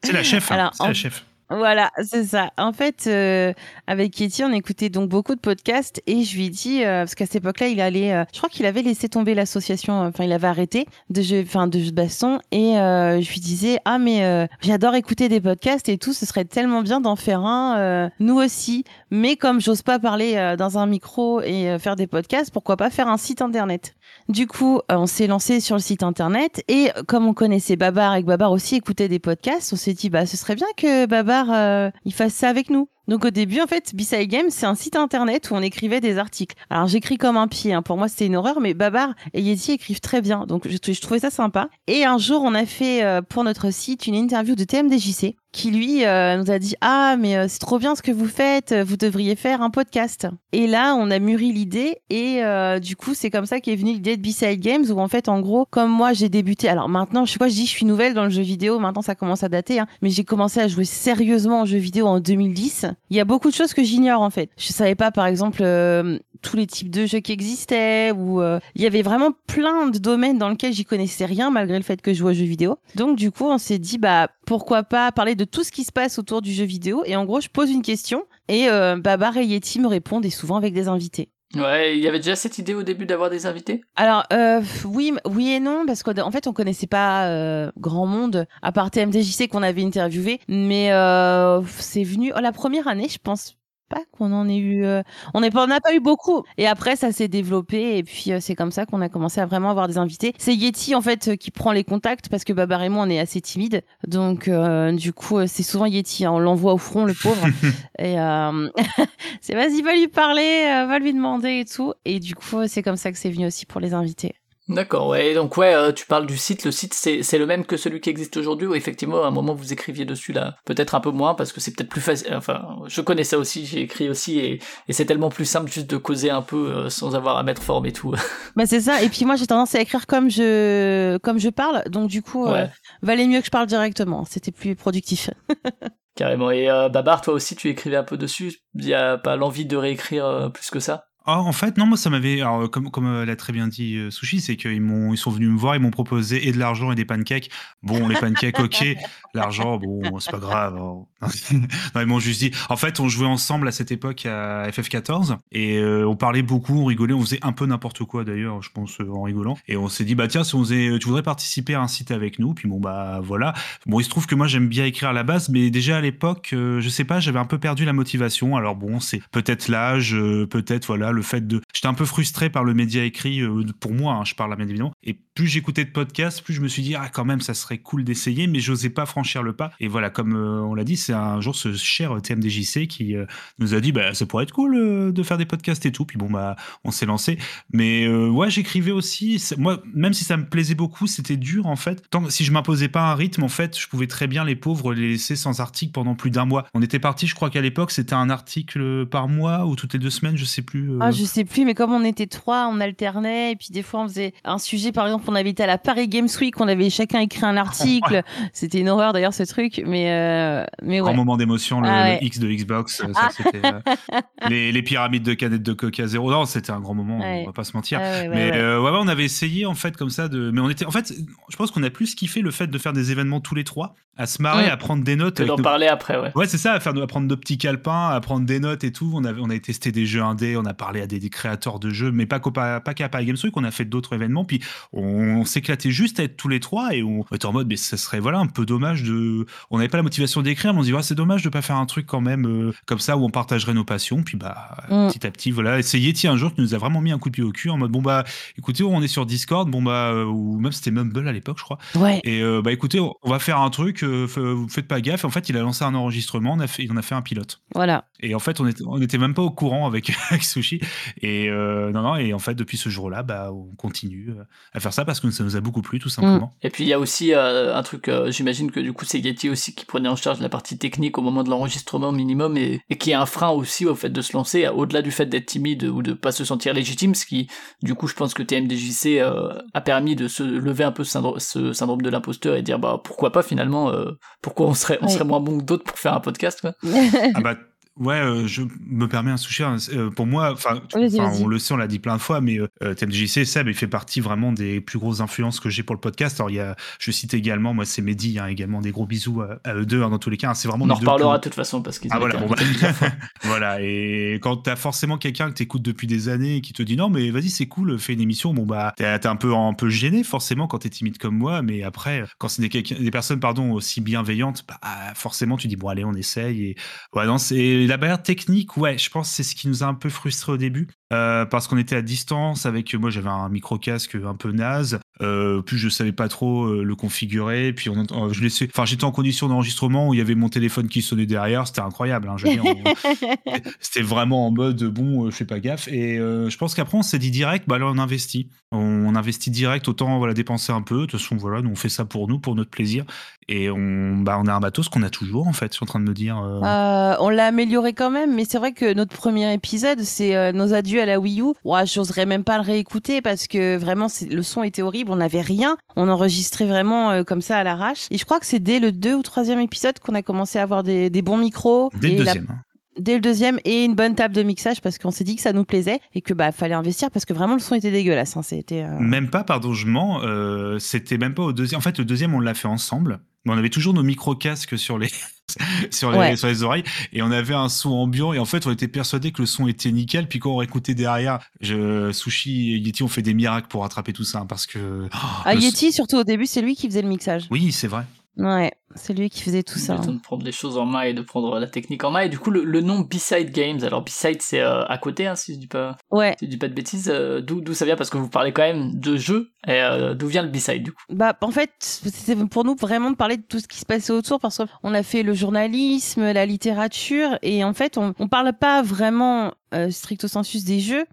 c'est 0.03 0.13
la 0.13 0.23
chef. 0.23 0.51
Hein, 0.51 0.71
c'est 0.73 0.87
la 0.87 0.95
chef. 0.95 1.25
Voilà, 1.51 1.91
c'est 2.05 2.25
ça. 2.25 2.51
En 2.59 2.75
fait, 2.75 3.05
euh, 3.07 3.55
avec 3.87 4.15
Katie, 4.15 4.45
on 4.45 4.53
écoutait 4.53 4.91
donc 4.91 5.09
beaucoup 5.09 5.35
de 5.35 5.41
podcasts 5.41 6.03
et 6.07 6.23
je 6.23 6.37
lui 6.37 6.51
dit, 6.51 6.85
euh, 6.85 7.01
parce 7.01 7.15
qu'à 7.15 7.25
cette 7.25 7.37
époque-là, 7.37 7.69
il 7.69 7.81
allait, 7.81 8.13
euh, 8.13 8.25
je 8.35 8.39
crois 8.39 8.51
qu'il 8.51 8.67
avait 8.67 8.83
laissé 8.83 9.09
tomber 9.09 9.35
l'association, 9.35 9.99
enfin, 10.03 10.25
il 10.25 10.33
avait 10.33 10.47
arrêté 10.47 10.87
de 11.09 11.23
jeux, 11.23 11.43
enfin, 11.47 11.67
de 11.67 11.79
jeux 11.79 11.91
de 11.91 11.97
baston 11.97 12.41
et 12.53 12.75
je 12.75 13.33
lui 13.33 13.41
disais, 13.41 13.79
ah, 13.87 13.99
mais 13.99 14.49
j'adore 14.61 14.95
écouter 14.95 15.31
des 15.31 15.41
podcasts 15.41 15.89
et 15.89 15.97
tout, 15.97 16.13
ce 16.13 16.27
serait 16.27 16.45
tellement 16.45 16.83
bien 16.83 17.01
d'en 17.01 17.17
faire 17.17 17.41
un, 17.41 18.11
nous 18.21 18.37
aussi. 18.37 18.85
Mais 19.11 19.37
comme 19.37 19.61
j'ose 19.61 19.81
pas 19.81 19.99
parler 19.99 20.55
dans 20.59 20.77
un 20.77 20.87
micro 20.87 21.41
et 21.41 21.79
faire 21.79 21.97
des 21.97 22.07
podcasts, 22.07 22.51
pourquoi 22.51 22.77
pas 22.77 22.91
faire 22.91 23.09
un 23.09 23.17
site 23.17 23.41
internet 23.41 23.95
Du 24.29 24.47
coup, 24.47 24.81
on 24.91 25.07
s'est 25.07 25.27
lancé 25.27 25.61
sur 25.61 25.77
le 25.77 25.81
site 25.81 26.03
internet 26.03 26.63
et 26.69 26.91
comme 27.07 27.27
on 27.27 27.33
connaissait 27.35 27.77
Babar 27.77 28.17
et 28.17 28.23
que 28.23 28.27
Babar 28.27 28.53
aussi 28.53 28.77
écoutait 28.77 29.09
des 29.09 29.19
podcasts, 29.19 29.73
on 29.73 29.77
s'est 29.77 29.95
dit, 29.95 30.11
bah, 30.11 30.27
ce 30.27 30.37
serait 30.37 30.55
bien 30.55 30.67
que 30.77 31.07
Babar 31.07 31.38
euh, 31.51 31.91
il 32.05 32.13
fasse 32.13 32.35
ça 32.35 32.49
avec 32.49 32.71
nous. 32.71 32.89
Donc 33.09 33.25
au 33.25 33.31
début, 33.31 33.61
en 33.61 33.67
fait, 33.67 33.95
B-Side 33.95 34.29
Games, 34.29 34.51
c'est 34.51 34.67
un 34.67 34.75
site 34.75 34.95
internet 34.95 35.51
où 35.51 35.55
on 35.55 35.63
écrivait 35.63 36.01
des 36.01 36.19
articles. 36.19 36.55
Alors 36.69 36.87
j'écris 36.87 37.17
comme 37.17 37.39
un 37.39 37.49
pied, 37.49 37.73
hein. 37.73 37.81
pour 37.81 37.97
moi 37.97 38.07
c'était 38.07 38.27
une 38.27 38.37
horreur, 38.37 38.61
mais 38.61 38.75
Babar 38.75 39.15
et 39.33 39.41
Yeti 39.41 39.73
écrivent 39.73 40.01
très 40.01 40.21
bien, 40.21 40.45
donc 40.47 40.69
je, 40.69 41.01
trouvais 41.01 41.21
ça 41.21 41.31
sympa. 41.31 41.71
Et 41.87 42.05
un 42.05 42.19
jour, 42.19 42.43
on 42.45 42.55
a 42.55 42.67
fait 42.67 43.03
euh, 43.03 43.23
pour 43.23 43.45
notre 43.45 43.71
site 43.71 44.07
une 44.07 44.15
interview 44.15 44.55
de 44.55 44.65
TMDJC 44.65 45.37
qui 45.53 45.71
lui 45.71 46.05
euh, 46.05 46.37
nous 46.37 46.51
a 46.51 46.59
dit 46.59 46.75
ah 46.81 47.17
mais 47.19 47.37
euh, 47.37 47.47
c'est 47.49 47.59
trop 47.59 47.79
bien 47.79 47.95
ce 47.95 48.03
que 48.03 48.13
vous 48.13 48.27
faites, 48.27 48.75
vous 48.75 48.97
devriez 48.97 49.35
faire 49.35 49.63
un 49.63 49.71
podcast. 49.71 50.27
Et 50.53 50.67
là 50.67 50.95
on 50.95 51.11
a 51.11 51.19
mûri 51.19 51.53
l'idée 51.53 51.97
et 52.11 52.45
euh, 52.45 52.79
du 52.79 52.97
coup 52.97 53.15
c'est 53.15 53.31
comme 53.31 53.47
ça 53.47 53.61
qu'est 53.61 53.77
venue 53.77 53.93
l'idée 53.93 54.17
de 54.17 54.23
B-Side 54.23 54.61
Games 54.61 54.85
où 54.91 54.99
en 54.99 55.09
fait 55.09 55.29
en 55.29 55.41
gros 55.41 55.67
comme 55.71 55.91
moi 55.91 56.13
j'ai 56.13 56.29
débuté 56.29 56.69
alors 56.69 56.89
maintenant 56.89 57.25
je 57.25 57.33
sais 57.33 57.39
pas 57.39 57.49
je 57.49 57.55
dis 57.55 57.67
je 57.67 57.71
suis 57.71 57.87
nouvelle 57.87 58.15
dans 58.15 58.25
le 58.25 58.31
jeu 58.31 58.43
vidéo 58.43 58.79
maintenant 58.79 59.03
ça 59.03 59.15
commence 59.15 59.43
à 59.43 59.49
dater 59.49 59.81
hein, 59.81 59.87
mais 60.03 60.11
j'ai 60.11 60.25
commencé 60.25 60.61
à 60.61 60.69
jouer 60.69 60.85
sérieusement 60.85 61.63
en 61.63 61.65
jeu 61.65 61.79
vidéo 61.79 62.07
en 62.07 62.21
2010. 62.21 62.87
Il 63.11 63.17
y 63.17 63.21
a 63.21 63.25
beaucoup 63.25 63.49
de 63.49 63.55
choses 63.55 63.75
que 63.75 63.83
j'ignore 63.83 64.21
en 64.21 64.31
fait. 64.31 64.51
Je 64.57 64.69
savais 64.69 64.95
pas 64.95 65.11
par 65.11 65.27
exemple 65.27 65.61
euh, 65.63 66.19
tous 66.43 66.57
les 66.57 66.67
types 66.67 66.91
de 66.91 67.07
jeux 67.07 67.21
qui 67.21 67.33
existaient 67.33 68.13
ou 68.13 68.41
euh, 68.41 68.61
il 68.75 68.83
y 68.83 68.87
avait 68.87 69.03
vraiment 69.03 69.31
plein 69.47 69.89
de 69.89 69.99
domaines 69.99 70.39
dans 70.39 70.49
lesquels 70.49 70.73
j'y 70.73 70.85
connaissais 70.85 71.25
rien 71.25 71.51
malgré 71.51 71.77
le 71.77 71.85
fait 71.85 72.01
que 72.03 72.13
je 72.13 72.19
joue 72.19 72.29
aux 72.29 72.33
jeux 72.33 72.45
vidéo. 72.45 72.79
Donc 72.95 73.17
du 73.17 73.31
coup, 73.31 73.45
on 73.45 73.59
s'est 73.59 73.79
dit 73.79 73.99
bah 73.99 74.29
pourquoi 74.47 74.83
pas 74.83 75.11
parler 75.13 75.35
de 75.35 75.45
tout 75.45 75.65
ce 75.65 75.73
qui 75.73 75.85
se 75.85 75.93
passe 75.93 76.19
autour 76.19 76.43
du 76.43 76.53
jeu 76.53 76.65
vidéo 76.65 77.03
et 77.07 77.17
en 77.17 77.25
gros, 77.25 77.41
je 77.41 77.49
pose 77.49 77.71
une 77.71 77.83
question 77.83 78.25
et 78.49 78.69
euh, 78.69 78.97
Babar 78.97 79.37
et 79.37 79.45
Yeti 79.45 79.81
me 79.81 79.89
répondent 79.89 80.25
et 80.25 80.31
souvent 80.31 80.57
avec 80.57 80.75
des 80.75 80.89
invités. 80.89 81.31
Ouais, 81.55 81.97
il 81.97 82.05
y 82.05 82.09
avait 82.09 82.19
déjà 82.19 82.37
cette 82.37 82.59
idée 82.59 82.75
au 82.75 82.83
début 82.83 83.07
d'avoir 83.07 83.31
des 83.31 83.47
invités? 83.47 83.81
Alors 83.97 84.25
euh, 84.33 84.61
oui, 84.85 85.15
oui 85.25 85.53
et 85.53 85.61
non 85.61 85.85
parce 85.87 86.03
qu'en 86.03 86.31
fait 86.31 86.47
on 86.47 86.53
connaissait 86.53 86.87
pas 86.87 87.27
euh, 87.29 87.73
grand 87.79 88.07
monde 88.07 88.47
à 88.61 88.71
part 88.71 88.91
TMDJC 88.91 89.49
qu'on 89.49 89.63
avait 89.63 89.83
interviewé, 89.83 90.41
mais 90.47 90.93
euh, 90.93 91.63
c'est 91.79 92.05
venu 92.05 92.33
oh, 92.37 92.41
la 92.41 92.53
première 92.53 92.87
année, 92.87 93.09
je 93.09 93.19
pense 93.19 93.58
pas 93.89 94.03
qu'on 94.13 94.33
en 94.33 94.49
ait 94.49 94.57
eu. 94.59 94.85
euh, 94.85 95.03
On 95.35 95.41
n'a 95.41 95.51
pas 95.51 95.95
eu 95.95 96.01
beaucoup. 96.01 96.43
Et 96.57 96.67
après, 96.67 96.97
ça 96.97 97.13
s'est 97.13 97.29
développé 97.29 97.99
et 97.99 98.03
puis 98.03 98.33
euh, 98.33 98.39
c'est 98.41 98.55
comme 98.55 98.71
ça 98.71 98.87
qu'on 98.87 99.01
a 99.01 99.09
commencé 99.09 99.41
à 99.41 99.47
vraiment 99.47 99.71
avoir 99.71 99.89
des 99.89 99.99
invités. 99.99 100.35
C'est 100.39 100.55
Yeti 100.55 100.95
en 100.95 101.01
fait 101.01 101.29
euh, 101.29 101.37
qui 101.37 101.51
prend 101.51 101.73
les 101.73 101.85
contacts 101.85 102.29
parce 102.29 102.45
que 102.45 102.53
Babar 102.53 102.83
et 102.83 102.89
moi 102.89 103.05
on 103.07 103.11
est 103.11 103.19
assez 103.19 103.41
timides. 103.41 103.83
Donc 104.07 104.49
euh, 104.49 104.93
du 104.93 105.13
coup, 105.13 105.39
euh, 105.39 105.47
c'est 105.47 105.63
souvent 105.63 105.87
Yeti. 105.87 106.25
hein. 106.25 106.33
On 106.33 106.39
l'envoie 106.39 106.73
au 106.75 106.79
front, 106.79 107.05
le 107.05 107.15
pauvre. 107.15 107.47
et 107.99 108.19
euh, 108.21 108.69
c'est 109.41 109.55
vas-y, 109.55 109.83
va 109.83 109.95
lui 109.95 110.09
parler, 110.09 110.65
va 110.89 110.99
lui 110.99 111.13
demander 111.13 111.61
et 111.61 111.65
tout. 111.65 111.93
Et 112.05 112.21
du 112.21 112.35
coup, 112.35 112.67
c'est 112.67 112.83
comme 112.83 112.97
ça 112.97 113.11
que 113.13 113.19
c'est 113.19 113.31
venu 113.31 113.47
aussi 113.47 113.67
pour 113.67 113.81
les 113.81 113.95
invités. 113.95 114.35
D'accord, 114.69 115.09
ouais, 115.09 115.33
donc 115.33 115.57
ouais, 115.57 115.75
euh, 115.75 115.93
tu 115.93 116.05
parles 116.05 116.27
du 116.27 116.37
site, 116.37 116.67
le 116.67 116.71
site 116.71 116.93
c'est 116.93 117.23
c'est 117.23 117.39
le 117.39 117.47
même 117.47 117.65
que 117.65 117.79
celui 117.79 118.03
qui 118.03 118.11
existe 118.11 118.37
aujourd'hui, 118.37 118.67
ou 118.67 118.75
effectivement 118.75 119.25
à 119.25 119.29
un 119.29 119.31
moment 119.31 119.55
vous 119.55 119.73
écriviez 119.73 120.05
dessus 120.05 120.35
là, 120.35 120.57
peut-être 120.67 120.95
un 120.95 121.01
peu 121.01 121.11
moins 121.11 121.35
parce 121.35 121.53
que 121.53 121.61
c'est 121.61 121.75
peut-être 121.75 121.89
plus 121.89 122.03
facile, 122.03 122.35
enfin 122.35 122.77
je 122.87 123.01
connais 123.01 123.25
ça 123.25 123.39
aussi, 123.39 123.65
j'ai 123.65 123.81
écrit 123.81 124.11
aussi 124.11 124.39
et, 124.39 124.61
et 124.87 124.93
c'est 124.93 125.07
tellement 125.07 125.31
plus 125.31 125.47
simple 125.47 125.71
juste 125.73 125.89
de 125.89 125.97
causer 125.97 126.29
un 126.29 126.43
peu 126.43 126.71
euh, 126.71 126.91
sans 126.91 127.15
avoir 127.15 127.39
à 127.39 127.43
mettre 127.45 127.63
forme 127.63 127.87
et 127.87 127.93
tout. 127.93 128.15
Bah 128.57 128.67
c'est 128.67 128.81
ça. 128.81 129.03
Et 129.03 129.09
puis 129.09 129.25
moi 129.25 129.37
j'ai 129.37 129.47
tendance 129.47 129.75
à 129.75 129.81
écrire 129.81 130.07
comme 130.07 130.31
je 130.31 131.17
comme 131.19 131.39
je 131.39 131.49
parle. 131.49 131.85
Donc 131.89 132.11
du 132.11 132.23
coup, 132.23 132.47
euh, 132.47 132.67
valait 133.03 133.27
mieux 133.27 133.39
que 133.39 133.47
je 133.47 133.51
parle 133.51 133.69
directement. 133.69 134.25
C'était 134.25 134.51
plus 134.51 134.75
productif. 134.75 135.31
carrément. 136.17 136.51
Et 136.51 136.67
Babar, 136.67 137.21
toi 137.21 137.35
aussi 137.35 137.55
tu 137.55 137.69
écrivais 137.69 137.97
un 137.97 138.03
peu 138.03 138.17
dessus, 138.17 138.57
il 138.75 138.87
y 138.87 138.95
a 138.95 139.17
pas 139.17 139.37
l'envie 139.37 139.65
de 139.65 139.77
réécrire 139.77 140.51
plus 140.53 140.71
que 140.71 140.81
ça? 140.81 141.05
Ah, 141.31 141.41
en 141.43 141.53
fait, 141.53 141.77
non, 141.77 141.85
moi, 141.85 141.99
ça 141.99 142.09
m'avait. 142.09 142.41
alors, 142.41 142.71
Comme, 142.71 142.91
comme 142.91 143.05
euh, 143.07 143.27
l'a 143.27 143.37
très 143.37 143.53
bien 143.53 143.69
dit 143.69 143.97
euh, 143.97 144.11
Sushi, 144.11 144.41
c'est 144.41 144.57
qu'ils 144.57 144.81
m'ont, 144.81 145.13
ils 145.13 145.19
sont 145.19 145.31
venus 145.31 145.51
me 145.51 145.59
voir, 145.59 145.77
ils 145.77 145.83
m'ont 145.83 145.91
proposé 145.91 146.49
et 146.49 146.53
de 146.53 146.59
l'argent 146.59 146.91
et 146.91 146.95
des 146.95 147.05
pancakes. 147.05 147.51
Bon, 147.83 148.09
les 148.09 148.17
pancakes, 148.17 148.59
ok. 148.59 148.83
L'argent, 149.35 149.77
bon, 149.77 150.19
c'est 150.21 150.31
pas 150.31 150.39
grave. 150.39 150.79
hein. 150.79 151.05
non, 151.95 152.01
ils 152.01 152.07
m'ont 152.07 152.19
juste 152.19 152.41
dit. 152.41 152.51
En 152.71 152.77
fait, 152.77 152.99
on 152.99 153.09
jouait 153.11 153.27
ensemble 153.27 153.69
à 153.69 153.73
cette 153.73 153.93
époque 153.93 154.25
à 154.25 154.71
FF14 154.71 155.37
et 155.53 155.77
euh, 155.77 156.09
on 156.09 156.17
parlait 156.17 156.41
beaucoup, 156.41 156.81
on 156.81 156.85
rigolait, 156.87 157.13
on 157.13 157.21
faisait 157.21 157.41
un 157.43 157.53
peu 157.53 157.67
n'importe 157.67 158.05
quoi 158.05 158.25
d'ailleurs, 158.25 158.63
je 158.63 158.71
pense, 158.71 158.99
euh, 159.01 159.11
en 159.11 159.25
rigolant. 159.25 159.59
Et 159.69 159.77
on 159.77 159.89
s'est 159.91 160.05
dit, 160.05 160.15
bah 160.15 160.29
tiens, 160.29 160.45
si 160.45 160.55
on 160.55 160.61
faisait, 160.61 160.99
tu 160.99 161.09
voudrais 161.09 161.23
participer 161.23 161.75
à 161.75 161.83
un 161.83 161.89
site 161.89 162.11
avec 162.11 162.39
nous? 162.39 162.55
Puis 162.55 162.69
bon, 162.71 162.81
bah 162.81 163.21
voilà. 163.23 163.53
Bon, 163.85 164.01
il 164.01 164.05
se 164.05 164.09
trouve 164.09 164.27
que 164.27 164.35
moi, 164.35 164.47
j'aime 164.47 164.69
bien 164.69 164.87
écrire 164.87 165.11
à 165.11 165.13
la 165.13 165.25
base, 165.25 165.51
mais 165.51 165.69
déjà 165.71 165.99
à 165.99 166.01
l'époque, 166.01 166.51
euh, 166.55 166.81
je 166.81 166.89
sais 166.89 167.05
pas, 167.05 167.21
j'avais 167.21 167.39
un 167.39 167.45
peu 167.45 167.59
perdu 167.59 167.85
la 167.85 167.93
motivation. 167.93 168.57
Alors 168.57 168.77
bon, 168.77 168.99
c'est 168.99 169.21
peut-être 169.31 169.69
l'âge, 169.69 170.15
euh, 170.15 170.47
peut-être 170.47 170.87
voilà 170.87 171.13
le 171.13 171.18
fait 171.23 171.47
de. 171.47 171.61
J'étais 171.75 171.89
un 171.89 171.95
peu 171.95 172.05
frustré 172.05 172.51
par 172.51 172.65
le 172.65 172.75
média 172.75 173.05
écrit 173.05 173.41
euh, 173.41 173.65
pour 173.81 173.93
moi. 173.93 174.15
hein, 174.15 174.25
je 174.25 174.35
parle 174.35 174.51
là 174.51 174.57
bien 174.57 174.69
évidemment. 174.69 174.93
Et 175.03 175.15
plus 175.35 175.47
j'écoutais 175.47 175.85
de 175.85 175.91
podcasts, 175.91 176.43
plus 176.43 176.55
je 176.55 176.61
me 176.61 176.69
suis 176.69 176.83
dit 176.83 176.95
ah 176.95 177.09
quand 177.13 177.25
même 177.25 177.41
ça 177.41 177.55
serait 177.55 177.79
cool 177.79 178.05
d'essayer, 178.05 178.47
mais 178.47 178.61
j'osais 178.61 178.91
pas 178.91 179.07
franchir 179.07 179.43
le 179.43 179.53
pas. 179.53 179.71
Et 179.81 179.89
voilà, 179.89 180.11
comme 180.11 180.35
euh, 180.35 180.61
on 180.63 180.75
l'a 180.75 180.85
dit, 180.85 180.97
c'est 180.97 181.13
un 181.13 181.41
jour 181.41 181.55
ce 181.55 181.75
cher 181.75 182.21
TMDJC 182.21 182.89
qui 182.89 183.17
euh, 183.17 183.27
nous 183.59 183.75
a 183.75 183.81
dit 183.81 183.93
bah 183.93 184.15
ça 184.15 184.27
pourrait 184.27 184.45
être 184.45 184.53
cool 184.53 184.75
euh, 184.75 185.13
de 185.13 185.23
faire 185.23 185.39
des 185.39 185.47
podcasts 185.47 185.85
et 185.87 185.93
tout. 185.93 186.05
Puis 186.05 186.19
bon 186.19 186.29
bah 186.31 186.57
on 186.85 186.91
s'est 186.91 187.07
lancé. 187.07 187.39
Mais 187.73 188.07
euh, 188.07 188.29
ouais, 188.29 188.51
j'écrivais 188.51 188.91
aussi. 188.91 189.43
Moi, 189.57 189.83
même 189.95 190.13
si 190.13 190.25
ça 190.25 190.37
me 190.37 190.47
plaisait 190.47 190.75
beaucoup, 190.75 191.07
c'était 191.07 191.37
dur 191.37 191.67
en 191.67 191.77
fait. 191.77 192.03
Tant 192.11 192.29
si 192.31 192.45
je 192.45 192.53
m'imposais 192.53 192.89
pas 192.89 193.11
un 193.11 193.15
rythme, 193.15 193.45
en 193.45 193.49
fait, 193.49 193.79
je 193.79 193.87
pouvais 193.89 194.07
très 194.07 194.27
bien 194.27 194.45
les 194.45 194.57
pauvres 194.57 194.93
les 194.93 195.11
laisser 195.11 195.37
sans 195.37 195.61
article 195.61 195.93
pendant 195.93 196.15
plus 196.15 196.31
d'un 196.31 196.45
mois. 196.45 196.67
On 196.75 196.83
était 196.83 196.99
parti, 196.99 197.27
je 197.27 197.35
crois 197.35 197.51
qu'à 197.51 197.61
l'époque 197.61 197.91
c'était 197.91 198.15
un 198.15 198.31
article 198.31 199.07
par 199.07 199.29
mois 199.29 199.67
ou 199.67 199.77
toutes 199.77 199.93
les 199.93 199.99
deux 199.99 200.11
semaines, 200.11 200.37
je 200.37 200.45
sais 200.45 200.63
plus. 200.63 200.98
Euh. 201.01 201.07
Ah, 201.07 201.11
je 201.11 201.25
sais 201.25 201.45
plus, 201.45 201.65
mais 201.65 201.75
comme 201.75 201.93
on 201.93 202.05
était 202.05 202.27
trois, 202.27 202.69
on 202.73 202.81
alternait. 202.81 203.53
Et 203.53 203.57
puis 203.57 203.69
des 203.71 203.83
fois, 203.83 204.01
on 204.01 204.09
faisait 204.09 204.33
un 204.45 204.59
sujet. 204.59 204.93
Par 204.93 205.07
exemple, 205.07 205.25
on 205.29 205.35
avait 205.35 205.51
été 205.51 205.63
à 205.63 205.67
la 205.67 205.79
Paris 205.79 206.09
Games 206.09 206.29
Week, 206.41 206.61
on 206.61 206.69
avait 206.69 206.91
chacun 206.91 207.21
écrit 207.21 207.45
un 207.45 207.57
article. 207.57 208.23
C'était 208.53 208.81
une 208.81 208.89
horreur 208.89 209.13
d'ailleurs 209.13 209.35
ce 209.35 209.43
truc, 209.45 209.83
mais 209.87 210.11
euh, 210.13 210.65
mais 210.83 210.99
Grand 210.99 211.11
ouais. 211.11 211.17
moment 211.17 211.37
d'émotion, 211.37 211.81
le, 211.81 211.89
Ah 211.89 212.15
le. 212.15 212.25
X 212.25 212.39
de 212.39 212.49
Xbox, 212.49 213.01
euh, 213.01 213.13
ça 213.13 213.29
c'était 213.31 213.61
euh, 213.67 213.81
les, 214.49 214.73
les 214.73 214.83
pyramides 214.83 215.23
de 215.23 215.35
canettes 215.35 215.63
de 215.63 215.73
Coca 215.73 216.07
zéro. 216.07 216.31
Non, 216.31 216.45
c'était 216.45 216.71
un 216.73 216.81
grand 216.81 216.95
moment, 216.95 217.19
Ouais. 217.21 217.41
on 217.43 217.47
va 217.47 217.53
pas 217.53 217.65
se 217.65 217.73
mentir. 217.77 218.01
Ah 218.03 218.05
ouais, 218.11 218.21
ouais, 218.23 218.29
mais 218.29 218.51
ouais. 218.51 218.57
euh, 218.57 218.81
ouais, 218.81 218.91
ouais, 218.91 218.99
on 219.01 219.09
avait 219.09 219.25
essayé 219.25 219.67
en 219.67 219.75
fait 219.75 219.97
comme 219.97 220.11
ça 220.11 220.29
de. 220.29 220.51
Mais 220.51 220.61
on 220.61 220.71
était, 220.71 220.87
en 220.87 220.91
fait, 220.91 221.13
je 221.49 221.57
pense 221.57 221.71
qu'on 221.71 221.83
a 221.83 221.91
plus 221.91 222.15
kiffé 222.15 222.41
le 222.41 222.51
fait 222.51 222.67
de 222.67 222.79
faire 222.79 222.93
des 222.93 223.11
événements 223.13 223.41
tous 223.41 223.55
les 223.55 223.65
trois, 223.65 223.95
à 224.17 224.27
se 224.27 224.43
marrer, 224.43 224.67
Mm. 224.67 224.71
à 224.71 224.77
prendre 224.77 225.05
des 225.05 225.17
notes. 225.17 225.35
Que 225.37 225.43
avec 225.43 225.49
d'en 225.51 225.57
nos- 225.57 225.63
parler 225.63 225.87
après, 225.87 226.19
ouais. 226.19 226.33
Ouais, 226.35 226.47
c'est 226.47 226.59
ça, 226.59 226.73
à, 226.73 226.81
faire, 226.81 226.93
à 226.97 227.07
prendre 227.07 227.27
nos 227.29 227.37
petits 227.37 227.59
calepins, 227.59 228.09
à 228.11 228.21
prendre 228.21 228.45
des 228.47 228.59
notes 228.61 228.83
et 228.85 228.93
tout. 228.93 229.11
On, 229.15 229.25
avait, 229.25 229.41
on 229.41 229.49
avait 229.51 229.61
testé 229.61 229.93
des 229.93 230.07
jeux 230.07 230.23
indés, 230.23 230.57
on 230.57 230.65
a 230.65 230.75
parlé 230.75 230.88
à 230.97 231.07
des, 231.07 231.19
des 231.19 231.31
créateurs 231.31 231.79
de 231.79 231.91
jeux, 231.91 232.11
mais 232.11 232.27
pas 232.27 232.41
qu'au 232.41 232.51
pas 232.51 232.81
qu'à 232.81 233.09
Paris 233.09 233.27
Games 233.27 233.37
Week, 233.43 233.57
on 233.57 233.65
a 233.65 233.71
fait 233.71 233.85
d'autres 233.85 234.15
événements. 234.15 234.45
Puis 234.45 234.61
on, 234.93 235.03
on 235.41 235.45
s'éclatait 235.45 235.91
juste 235.91 236.21
à 236.21 236.25
être 236.25 236.37
tous 236.37 236.49
les 236.49 236.61
trois 236.61 236.95
et 236.95 237.03
on 237.03 237.25
était 237.33 237.47
en 237.47 237.53
mode, 237.53 237.69
mais 237.69 237.77
ça 237.77 237.97
serait 237.97 238.21
voilà 238.21 238.39
un 238.39 238.47
peu 238.47 238.65
dommage 238.67 239.03
de. 239.03 239.47
On 239.71 239.79
n'avait 239.79 239.89
pas 239.89 239.99
la 239.99 240.03
motivation 240.03 240.43
d'écrire, 240.43 240.73
mais 240.73 240.81
on 240.81 240.83
se 240.83 240.87
dit, 240.89 240.95
ouais, 240.95 241.03
c'est 241.03 241.15
dommage 241.15 241.43
de 241.43 241.49
pas 241.49 241.63
faire 241.63 241.77
un 241.77 241.87
truc 241.87 242.07
quand 242.07 242.21
même 242.21 242.47
euh, 242.47 242.73
comme 242.87 242.99
ça 242.99 243.17
où 243.17 243.25
on 243.25 243.31
partagerait 243.31 243.75
nos 243.75 243.85
passions. 243.85 244.23
Puis 244.23 244.37
bah, 244.37 244.77
Mm. 244.89 245.09
petit 245.09 245.27
à 245.27 245.31
petit, 245.31 245.51
voilà. 245.51 245.83
C'est 245.83 246.01
Yeti 246.01 246.27
un 246.29 246.37
jour 246.37 246.55
qui 246.55 246.61
nous 246.61 246.75
a 246.75 246.79
vraiment 246.79 247.01
mis 247.01 247.13
un 247.13 247.19
coup 247.19 247.29
de 247.29 247.35
pied 247.35 247.45
au 247.45 247.53
cul 247.53 247.71
en 247.71 247.77
mode, 247.79 247.91
bon 247.91 248.03
bah, 248.03 248.25
écoutez, 248.57 248.83
on 248.83 249.03
est 249.03 249.09
sur 249.09 249.27
Discord, 249.27 249.69
bon 249.71 249.83
bah, 249.83 250.11
euh, 250.13 250.25
ou 250.25 250.59
même 250.59 250.73
c'était 250.73 250.91
Mumble 250.91 251.27
à 251.29 251.33
l'époque, 251.33 251.59
je 251.59 251.65
crois. 251.65 251.79
Ouais. 251.95 252.21
Et 252.25 252.43
euh, 252.43 252.63
bah 252.63 252.73
écoutez, 252.73 253.01
on 253.01 253.15
va 253.25 253.39
faire 253.39 253.61
un 253.61 253.71
truc, 253.71 254.03
vous 254.03 254.69
faites 254.69 254.89
pas 254.89 255.01
gaffe. 255.01 255.25
En 255.25 255.31
fait, 255.31 255.49
il 255.49 255.57
a 255.57 255.61
lancé 255.61 255.85
un 255.85 255.95
enregistrement, 255.95 256.55
on 256.55 256.61
a 256.61 256.67
fait, 256.67 256.85
il 256.85 256.93
en 256.93 256.97
a 256.97 257.03
fait 257.03 257.15
un 257.15 257.23
pilote. 257.23 257.61
Voilà. 257.75 258.07
Et 258.21 258.35
en 258.35 258.39
fait, 258.39 258.61
on 258.61 258.67
était, 258.67 258.83
on 258.87 259.01
était 259.01 259.19
même 259.19 259.35
pas 259.35 259.43
au 259.43 259.51
courant 259.51 259.87
avec, 259.87 260.13
avec 260.31 260.43
Sushi. 260.45 260.78
Et 261.23 261.49
euh, 261.49 261.91
non, 261.91 262.03
non, 262.03 262.17
et 262.17 262.33
en 262.33 262.39
fait, 262.39 262.55
depuis 262.55 262.77
ce 262.77 262.89
jour-là, 262.89 263.23
bah, 263.23 263.51
on 263.53 263.75
continue 263.77 264.31
euh, 264.31 264.45
à 264.73 264.81
faire 264.81 264.93
ça 264.93 265.05
parce 265.05 265.21
que 265.21 265.31
ça 265.31 265.45
nous 265.45 265.57
a 265.57 265.61
beaucoup 265.61 265.83
plu, 265.83 265.99
tout 265.99 266.09
simplement. 266.09 266.53
Et 266.63 266.71
puis 266.71 266.85
il 266.85 266.89
y 266.89 266.93
a 266.93 266.99
aussi 266.99 267.33
euh, 267.33 267.77
un 267.77 267.83
truc, 267.83 268.09
euh, 268.09 268.31
j'imagine 268.31 268.71
que 268.71 268.81
du 268.81 268.93
coup 268.93 269.05
c'est 269.05 269.23
Getty 269.23 269.51
aussi 269.51 269.75
qui 269.75 269.85
prenait 269.85 270.09
en 270.09 270.17
charge 270.17 270.41
la 270.41 270.49
partie 270.49 270.79
technique 270.79 271.19
au 271.19 271.23
moment 271.23 271.43
de 271.43 271.51
l'enregistrement 271.51 272.13
minimum 272.13 272.57
et, 272.57 272.81
et 272.91 272.99
qui 272.99 273.11
est 273.11 273.15
un 273.15 273.27
frein 273.27 273.51
aussi 273.51 273.87
au 273.87 273.95
fait 273.95 274.11
de 274.11 274.21
se 274.21 274.33
lancer, 274.33 274.69
au-delà 274.69 275.03
du 275.03 275.11
fait 275.11 275.27
d'être 275.27 275.47
timide 275.47 275.85
ou 275.85 276.03
de 276.03 276.13
pas 276.13 276.33
se 276.33 276.45
sentir 276.45 276.75
légitime, 276.75 277.15
ce 277.15 277.27
qui 277.27 277.49
du 277.83 277.95
coup 277.95 278.07
je 278.07 278.15
pense 278.15 278.35
que 278.35 278.43
TMDJC 278.43 279.19
euh, 279.19 279.53
a 279.75 279.81
permis 279.81 280.17
de 280.17 280.29
se 280.29 280.43
lever 280.43 280.85
un 280.85 280.93
peu 280.93 281.05
ce 281.05 281.13
syndrome, 281.13 281.39
ce 281.39 281.73
syndrome 281.73 282.03
de 282.03 282.11
l'imposteur 282.11 282.57
et 282.57 282.63
dire 282.63 282.79
bah 282.79 283.01
pourquoi 283.03 283.33
pas 283.33 283.43
finalement, 283.43 283.91
euh, 283.91 284.13
pourquoi 284.43 284.67
on 284.67 284.75
serait, 284.75 284.99
on 285.03 285.09
serait 285.09 285.25
moins 285.25 285.41
bon 285.41 285.59
que 285.59 285.65
d'autres 285.65 285.85
pour 285.85 285.99
faire 285.99 286.15
un 286.15 286.21
podcast 286.21 286.61
quoi. 286.61 286.75
Ah 287.35 287.41
bah. 287.41 287.57
Ouais, 287.99 288.15
euh, 288.21 288.47
je 288.47 288.63
me 288.87 289.09
permets 289.09 289.31
un 289.33 289.37
sushi. 289.37 289.63
hein, 289.65 289.77
euh, 289.93 290.11
pour 290.11 290.27
moi, 290.27 290.53
enfin, 290.53 290.81
on 290.95 291.47
le 291.49 291.59
sait, 291.59 291.75
on 291.75 291.77
l'a 291.77 291.89
dit 291.89 291.99
plein 291.99 292.15
de 292.17 292.21
fois, 292.21 292.41
mais 292.41 292.59
euh, 292.83 292.95
TMDJC, 292.95 293.45
Seb, 293.45 293.67
il 293.69 293.75
fait 293.75 293.89
partie 293.89 294.21
vraiment 294.21 294.53
des 294.53 294.81
plus 294.81 294.99
grosses 295.01 295.21
influences 295.21 295.59
que 295.59 295.69
j'ai 295.69 295.83
pour 295.83 295.95
le 295.97 296.01
podcast. 296.01 296.39
Alors, 296.39 296.51
il 296.51 296.55
y 296.57 296.61
a, 296.61 296.77
je 297.01 297.11
cite 297.11 297.35
également, 297.35 297.75
moi, 297.75 297.85
c'est 297.85 298.01
Mehdi, 298.03 298.39
hein, 298.39 298.47
également 298.47 298.81
des 298.81 298.93
gros 298.93 299.05
bisous 299.07 299.41
à, 299.43 299.59
à 299.65 299.75
eux 299.75 299.85
deux, 299.85 300.03
hein, 300.03 300.11
dans 300.11 300.19
tous 300.19 300.31
les 300.31 300.37
cas. 300.37 300.51
hein, 300.51 300.55
c'est 300.55 300.69
vraiment 300.69 300.85
On 300.85 300.91
en 300.91 300.95
reparlera 300.95 301.39
de 301.39 301.43
toute 301.43 301.55
façon 301.55 301.83
parce 301.83 301.99
qu'ils 301.99 302.11
Ah 302.15 302.19
voilà, 302.21 302.37
bon, 302.39 302.47
bah, 302.47 302.57
voilà, 303.43 303.83
et 303.83 304.39
quand 304.43 304.59
t'as 304.59 304.77
forcément 304.77 305.19
quelqu'un 305.19 305.49
que 305.51 305.55
t'écoutes 305.55 305.83
depuis 305.83 306.07
des 306.07 306.29
années 306.29 306.57
et 306.57 306.61
qui 306.61 306.73
te 306.73 306.83
dit 306.85 306.97
non, 306.97 307.11
mais 307.11 307.31
vas-y, 307.31 307.51
c'est 307.51 307.67
cool, 307.67 307.99
fais 307.99 308.13
une 308.13 308.21
émission, 308.21 308.55
bon 308.55 308.65
bah, 308.65 308.93
t'es 308.97 309.27
un 309.27 309.37
peu, 309.37 309.55
un 309.55 309.75
peu 309.75 309.89
gêné 309.89 310.23
forcément 310.23 310.69
quand 310.69 310.79
t'es 310.79 310.89
timide 310.91 311.19
comme 311.19 311.37
moi, 311.37 311.63
mais 311.63 311.83
après, 311.83 312.25
quand 312.39 312.49
c'est 312.49 312.63
des, 312.63 312.83
des 312.83 313.11
personnes, 313.11 313.41
pardon, 313.41 313.73
aussi 313.73 314.01
bienveillantes, 314.01 314.65
bah, 314.69 314.79
forcément, 315.15 315.57
tu 315.57 315.67
dis 315.67 315.77
bon, 315.77 315.89
allez, 315.89 316.05
on 316.05 316.15
essaye. 316.15 316.65
Et 316.67 316.77
ouais, 317.15 317.27
non, 317.27 317.39
c'est 317.39 317.88
la 317.89 317.97
barrière 317.97 318.23
technique, 318.23 318.77
ouais, 318.77 318.99
je 318.99 319.11
pense 319.11 319.29
que 319.31 319.35
c'est 319.37 319.43
ce 319.43 319.55
qui 319.55 319.69
nous 319.69 319.83
a 319.83 319.87
un 319.87 319.95
peu 319.95 320.09
frustré 320.11 320.53
au 320.53 320.57
début. 320.57 320.89
euh, 321.13 321.47
parce 321.47 321.67
qu'on 321.69 321.79
était 321.79 321.97
à 321.97 322.03
distance 322.03 322.67
avec 322.67 322.93
moi 322.95 323.09
j'avais 323.09 323.31
un 323.31 323.49
micro 323.49 323.79
casque 323.79 324.15
un 324.15 324.35
peu 324.35 324.53
naze 324.53 325.01
Euh, 325.21 325.63
puis 325.63 325.79
je 325.79 325.89
savais 325.89 326.13
pas 326.13 326.29
trop 326.29 326.67
euh, 326.67 326.85
le 326.85 326.95
configurer. 326.95 327.73
Puis 327.73 327.91
on, 327.91 328.05
euh, 328.13 328.33
je 328.33 328.41
laissais, 328.41 328.69
enfin 328.73 328.85
j'étais 328.85 329.03
en 329.05 329.11
condition 329.11 329.49
d'enregistrement 329.49 330.07
où 330.09 330.15
il 330.15 330.19
y 330.19 330.21
avait 330.21 330.37
mon 330.37 330.49
téléphone 330.49 330.87
qui 330.87 331.03
sonnait 331.03 331.27
derrière. 331.27 331.67
C'était 331.67 331.81
incroyable. 331.81 332.29
Hein, 332.29 332.37
on- 332.63 333.59
c'était 333.81 334.03
vraiment 334.03 334.47
en 334.47 334.51
mode 334.53 334.85
bon, 334.85 335.29
je 335.31 335.35
fais 335.35 335.45
pas 335.45 335.59
gaffe. 335.59 335.89
Et 335.89 336.17
je 336.19 336.57
pense 336.57 336.75
qu'après 336.77 336.97
on 336.99 337.03
s'est 337.03 337.19
dit 337.19 337.31
direct, 337.33 337.65
bah 337.67 337.79
là 337.79 337.87
on 337.87 337.99
investit. 337.99 338.49
On, 338.71 338.79
on 338.79 339.15
investit 339.17 339.51
direct, 339.51 339.89
autant 339.89 340.19
voilà 340.19 340.35
dépenser 340.35 340.73
un 340.73 340.83
peu. 340.83 341.01
De 341.01 341.07
toute 341.07 341.21
façon 341.21 341.37
voilà, 341.37 341.63
nous 341.63 341.71
on 341.71 341.75
fait 341.77 341.89
ça 341.89 342.05
pour 342.05 342.29
nous, 342.29 342.39
pour 342.39 342.55
notre 342.55 342.71
plaisir. 342.71 343.05
Et 343.51 343.71
on, 343.71 344.17
bah 344.19 344.39
on 344.43 344.47
a 344.47 344.53
un 344.53 344.61
matos 344.61 344.89
qu'on 344.91 345.03
a 345.03 345.09
toujours 345.11 345.49
en 345.49 345.53
fait. 345.55 345.69
Je 345.73 345.77
suis 345.77 345.85
en 345.85 345.87
train 345.87 346.01
de 346.01 346.05
me 346.05 346.13
dire. 346.13 346.39
euh, 346.39 346.61
Euh, 346.63 347.17
on 347.21 347.31
l'a 347.31 347.47
amélioré 347.47 347.95
quand 347.95 348.11
même, 348.11 348.35
mais 348.35 348.45
c'est 348.45 348.59
vrai 348.59 348.73
que 348.73 348.93
notre 348.93 349.17
premier 349.17 349.53
épisode, 349.55 350.01
c'est 350.03 350.37
euh, 350.37 350.53
nos 350.53 350.75
adieux 350.75 351.01
à 351.01 351.07
la 351.07 351.19
Wii 351.19 351.41
U. 351.41 351.55
Ouais, 351.65 351.87
j'oserais 351.87 352.27
même 352.27 352.45
pas 352.45 352.57
le 352.59 352.63
réécouter 352.63 353.23
parce 353.23 353.47
que 353.47 353.77
vraiment, 353.79 354.09
c'est- 354.09 354.27
le 354.31 354.43
son 354.43 354.63
était 354.63 354.83
horrible. 354.83 355.11
On 355.13 355.17
n'avait 355.17 355.41
rien. 355.41 355.79
On 355.97 356.09
enregistrait 356.11 356.67
vraiment 356.67 357.11
euh, 357.11 357.23
comme 357.25 357.41
ça 357.41 357.57
à 357.57 357.65
l'arrache. 357.65 358.07
Et 358.11 358.19
je 358.19 358.25
crois 358.27 358.39
que 358.39 358.47
c'est 358.47 358.59
dès 358.61 358.81
le 358.81 358.93
deux 358.93 359.15
ou 359.15 359.23
troisième 359.23 359.61
épisode 359.61 359.99
qu'on 359.99 360.15
a 360.15 360.23
commencé 360.23 360.59
à 360.59 360.63
avoir 360.63 360.83
des, 360.83 361.09
des 361.09 361.23
bons 361.23 361.39
micros. 361.39 361.91
Dès 362.01 362.09
le 362.09 362.15
Et 362.15 362.17
deuxième. 362.19 362.47
hein. 362.51 362.57
Dès 362.99 363.15
le 363.15 363.21
deuxième 363.21 363.59
et 363.65 363.85
une 363.85 363.95
bonne 363.95 364.15
table 364.15 364.35
de 364.35 364.43
mixage 364.43 364.81
parce 364.81 364.99
qu'on 364.99 365.11
s'est 365.11 365.25
dit 365.25 365.37
que 365.37 365.43
ça 365.43 365.53
nous 365.53 365.65
plaisait 365.65 366.01
et 366.15 366.21
que 366.21 366.35
bah 366.35 366.53
fallait 366.53 366.75
investir 366.75 367.11
parce 367.11 367.25
que 367.25 367.33
vraiment 367.33 367.55
le 367.55 367.61
son 367.61 367.75
était 367.75 367.91
dégueulasse. 367.91 368.37
Hein. 368.37 368.43
C'était. 368.43 368.83
euh, 368.83 368.99
Même 368.99 369.31
pas, 369.31 369.45
pardon, 369.45 369.73
je 369.75 369.87
mens. 369.87 370.23
euh, 370.25 370.79
C'était 370.79 371.19
même 371.19 371.35
pas 371.35 371.43
au 371.45 371.53
deuxième. 371.53 371.79
En 371.79 371.83
fait, 371.83 371.99
le 371.99 372.05
deuxième, 372.05 372.35
on 372.35 372.41
l'a 372.41 372.55
fait 372.55 372.69
ensemble. 372.69 373.21
Mais 373.45 373.53
on 373.55 373.57
avait 373.59 373.71
toujours 373.71 373.95
nos 373.95 374.03
micro-casques 374.03 374.77
sur 374.77 374.99
les, 374.99 375.09
sur, 375.91 376.11
les, 376.11 376.19
Ouais. 376.19 376.37
sur 376.37 376.49
les 376.49 376.63
oreilles. 376.65 376.83
Et 377.13 377.23
on 377.23 377.31
avait 377.31 377.55
un 377.55 377.69
son 377.69 377.91
ambiant. 377.91 378.33
Et 378.33 378.39
en 378.39 378.45
fait, 378.45 378.67
on 378.67 378.71
était 378.73 378.89
persuadé 378.89 379.31
que 379.33 379.41
le 379.43 379.47
son 379.47 379.69
était 379.69 379.93
nickel. 379.93 380.29
Puis 380.29 380.39
quand 380.41 380.57
on 380.57 380.61
écoutait 380.63 380.95
derrière, 380.95 381.39
je, 381.61 382.11
Sushi 382.13 382.75
et 382.75 382.79
Yeti 382.79 383.03
ont 383.05 383.09
fait 383.09 383.23
des 383.23 383.35
miracles 383.35 383.69
pour 383.69 383.83
rattraper 383.83 384.13
tout 384.13 384.25
ça. 384.25 384.41
hein, 384.41 384.47
parce 384.47 384.67
que. 384.67 385.09
oh, 385.13 385.17
Ah, 385.45 385.55
Yeti, 385.55 385.93
surtout 385.93 386.17
au 386.17 386.25
début, 386.25 386.47
c'est 386.47 386.61
lui 386.63 386.75
qui 386.75 386.89
faisait 386.89 387.03
le 387.03 387.09
mixage. 387.09 387.47
Oui, 387.51 387.71
c'est 387.73 387.89
vrai. 387.89 388.05
Ouais, 388.39 388.71
c'est 388.95 389.15
lui 389.15 389.31
qui 389.31 389.43
faisait 389.43 389.65
tout 389.65 389.81
ça. 389.81 389.97
Le 389.97 390.01
temps 390.05 390.13
de 390.13 390.21
prendre 390.21 390.45
les 390.45 390.53
choses 390.53 390.79
en 390.79 390.87
main 390.87 391.03
et 391.03 391.13
de 391.13 391.23
prendre 391.23 391.59
la 391.59 391.67
technique 391.67 392.05
en 392.05 392.13
main. 392.13 392.21
Et 392.21 392.29
du 392.29 392.39
coup, 392.39 392.53
le, 392.53 392.63
le 392.63 392.81
nom 392.81 393.01
B-Side 393.01 393.51
Games, 393.51 393.81
alors 393.83 394.03
B-Side 394.03 394.41
c'est 394.43 394.61
euh, 394.61 394.85
à 394.85 394.97
côté, 394.97 395.27
hein, 395.27 395.35
si 395.35 395.55
je 395.55 395.59
dis 395.59 395.67
pas, 395.67 395.97
Ouais. 396.13 396.37
si 396.39 396.45
je 396.47 396.51
dis 396.51 396.57
pas 396.57 396.69
de 396.69 396.73
bêtises, 396.75 397.11
euh, 397.13 397.41
d'où 397.41 397.75
ça 397.75 397.85
vient? 397.85 397.97
Parce 397.97 398.11
que 398.11 398.17
vous 398.17 398.29
parlez 398.29 398.53
quand 398.53 398.63
même 398.63 398.99
de 398.99 399.17
jeux, 399.17 399.51
et 399.67 399.73
euh, 399.83 400.15
d'où 400.15 400.29
vient 400.29 400.43
le 400.43 400.51
B-Side 400.51 400.85
du 400.85 400.93
coup? 400.93 401.03
Bah, 401.11 401.37
en 401.41 401.51
fait, 401.51 401.71
c'était 401.81 402.37
pour 402.47 402.65
nous 402.65 402.77
vraiment 402.77 403.11
de 403.11 403.17
parler 403.17 403.39
de 403.39 403.43
tout 403.43 403.59
ce 403.59 403.67
qui 403.67 403.79
se 403.79 403.87
passait 403.87 404.13
autour 404.13 404.39
parce 404.39 404.59
qu'on 404.83 404.95
a 404.95 405.03
fait 405.03 405.25
le 405.25 405.35
journalisme, 405.35 406.31
la 406.33 406.47
littérature 406.47 407.39
et 407.43 407.65
en 407.65 407.75
fait, 407.75 407.99
on, 407.99 408.15
on 408.21 408.29
parle 408.29 408.53
pas 408.53 408.83
vraiment 408.83 409.53
euh, 409.75 409.91
stricto 409.91 410.29
sensus 410.29 410.65
des 410.65 410.79
jeux. 410.81 411.05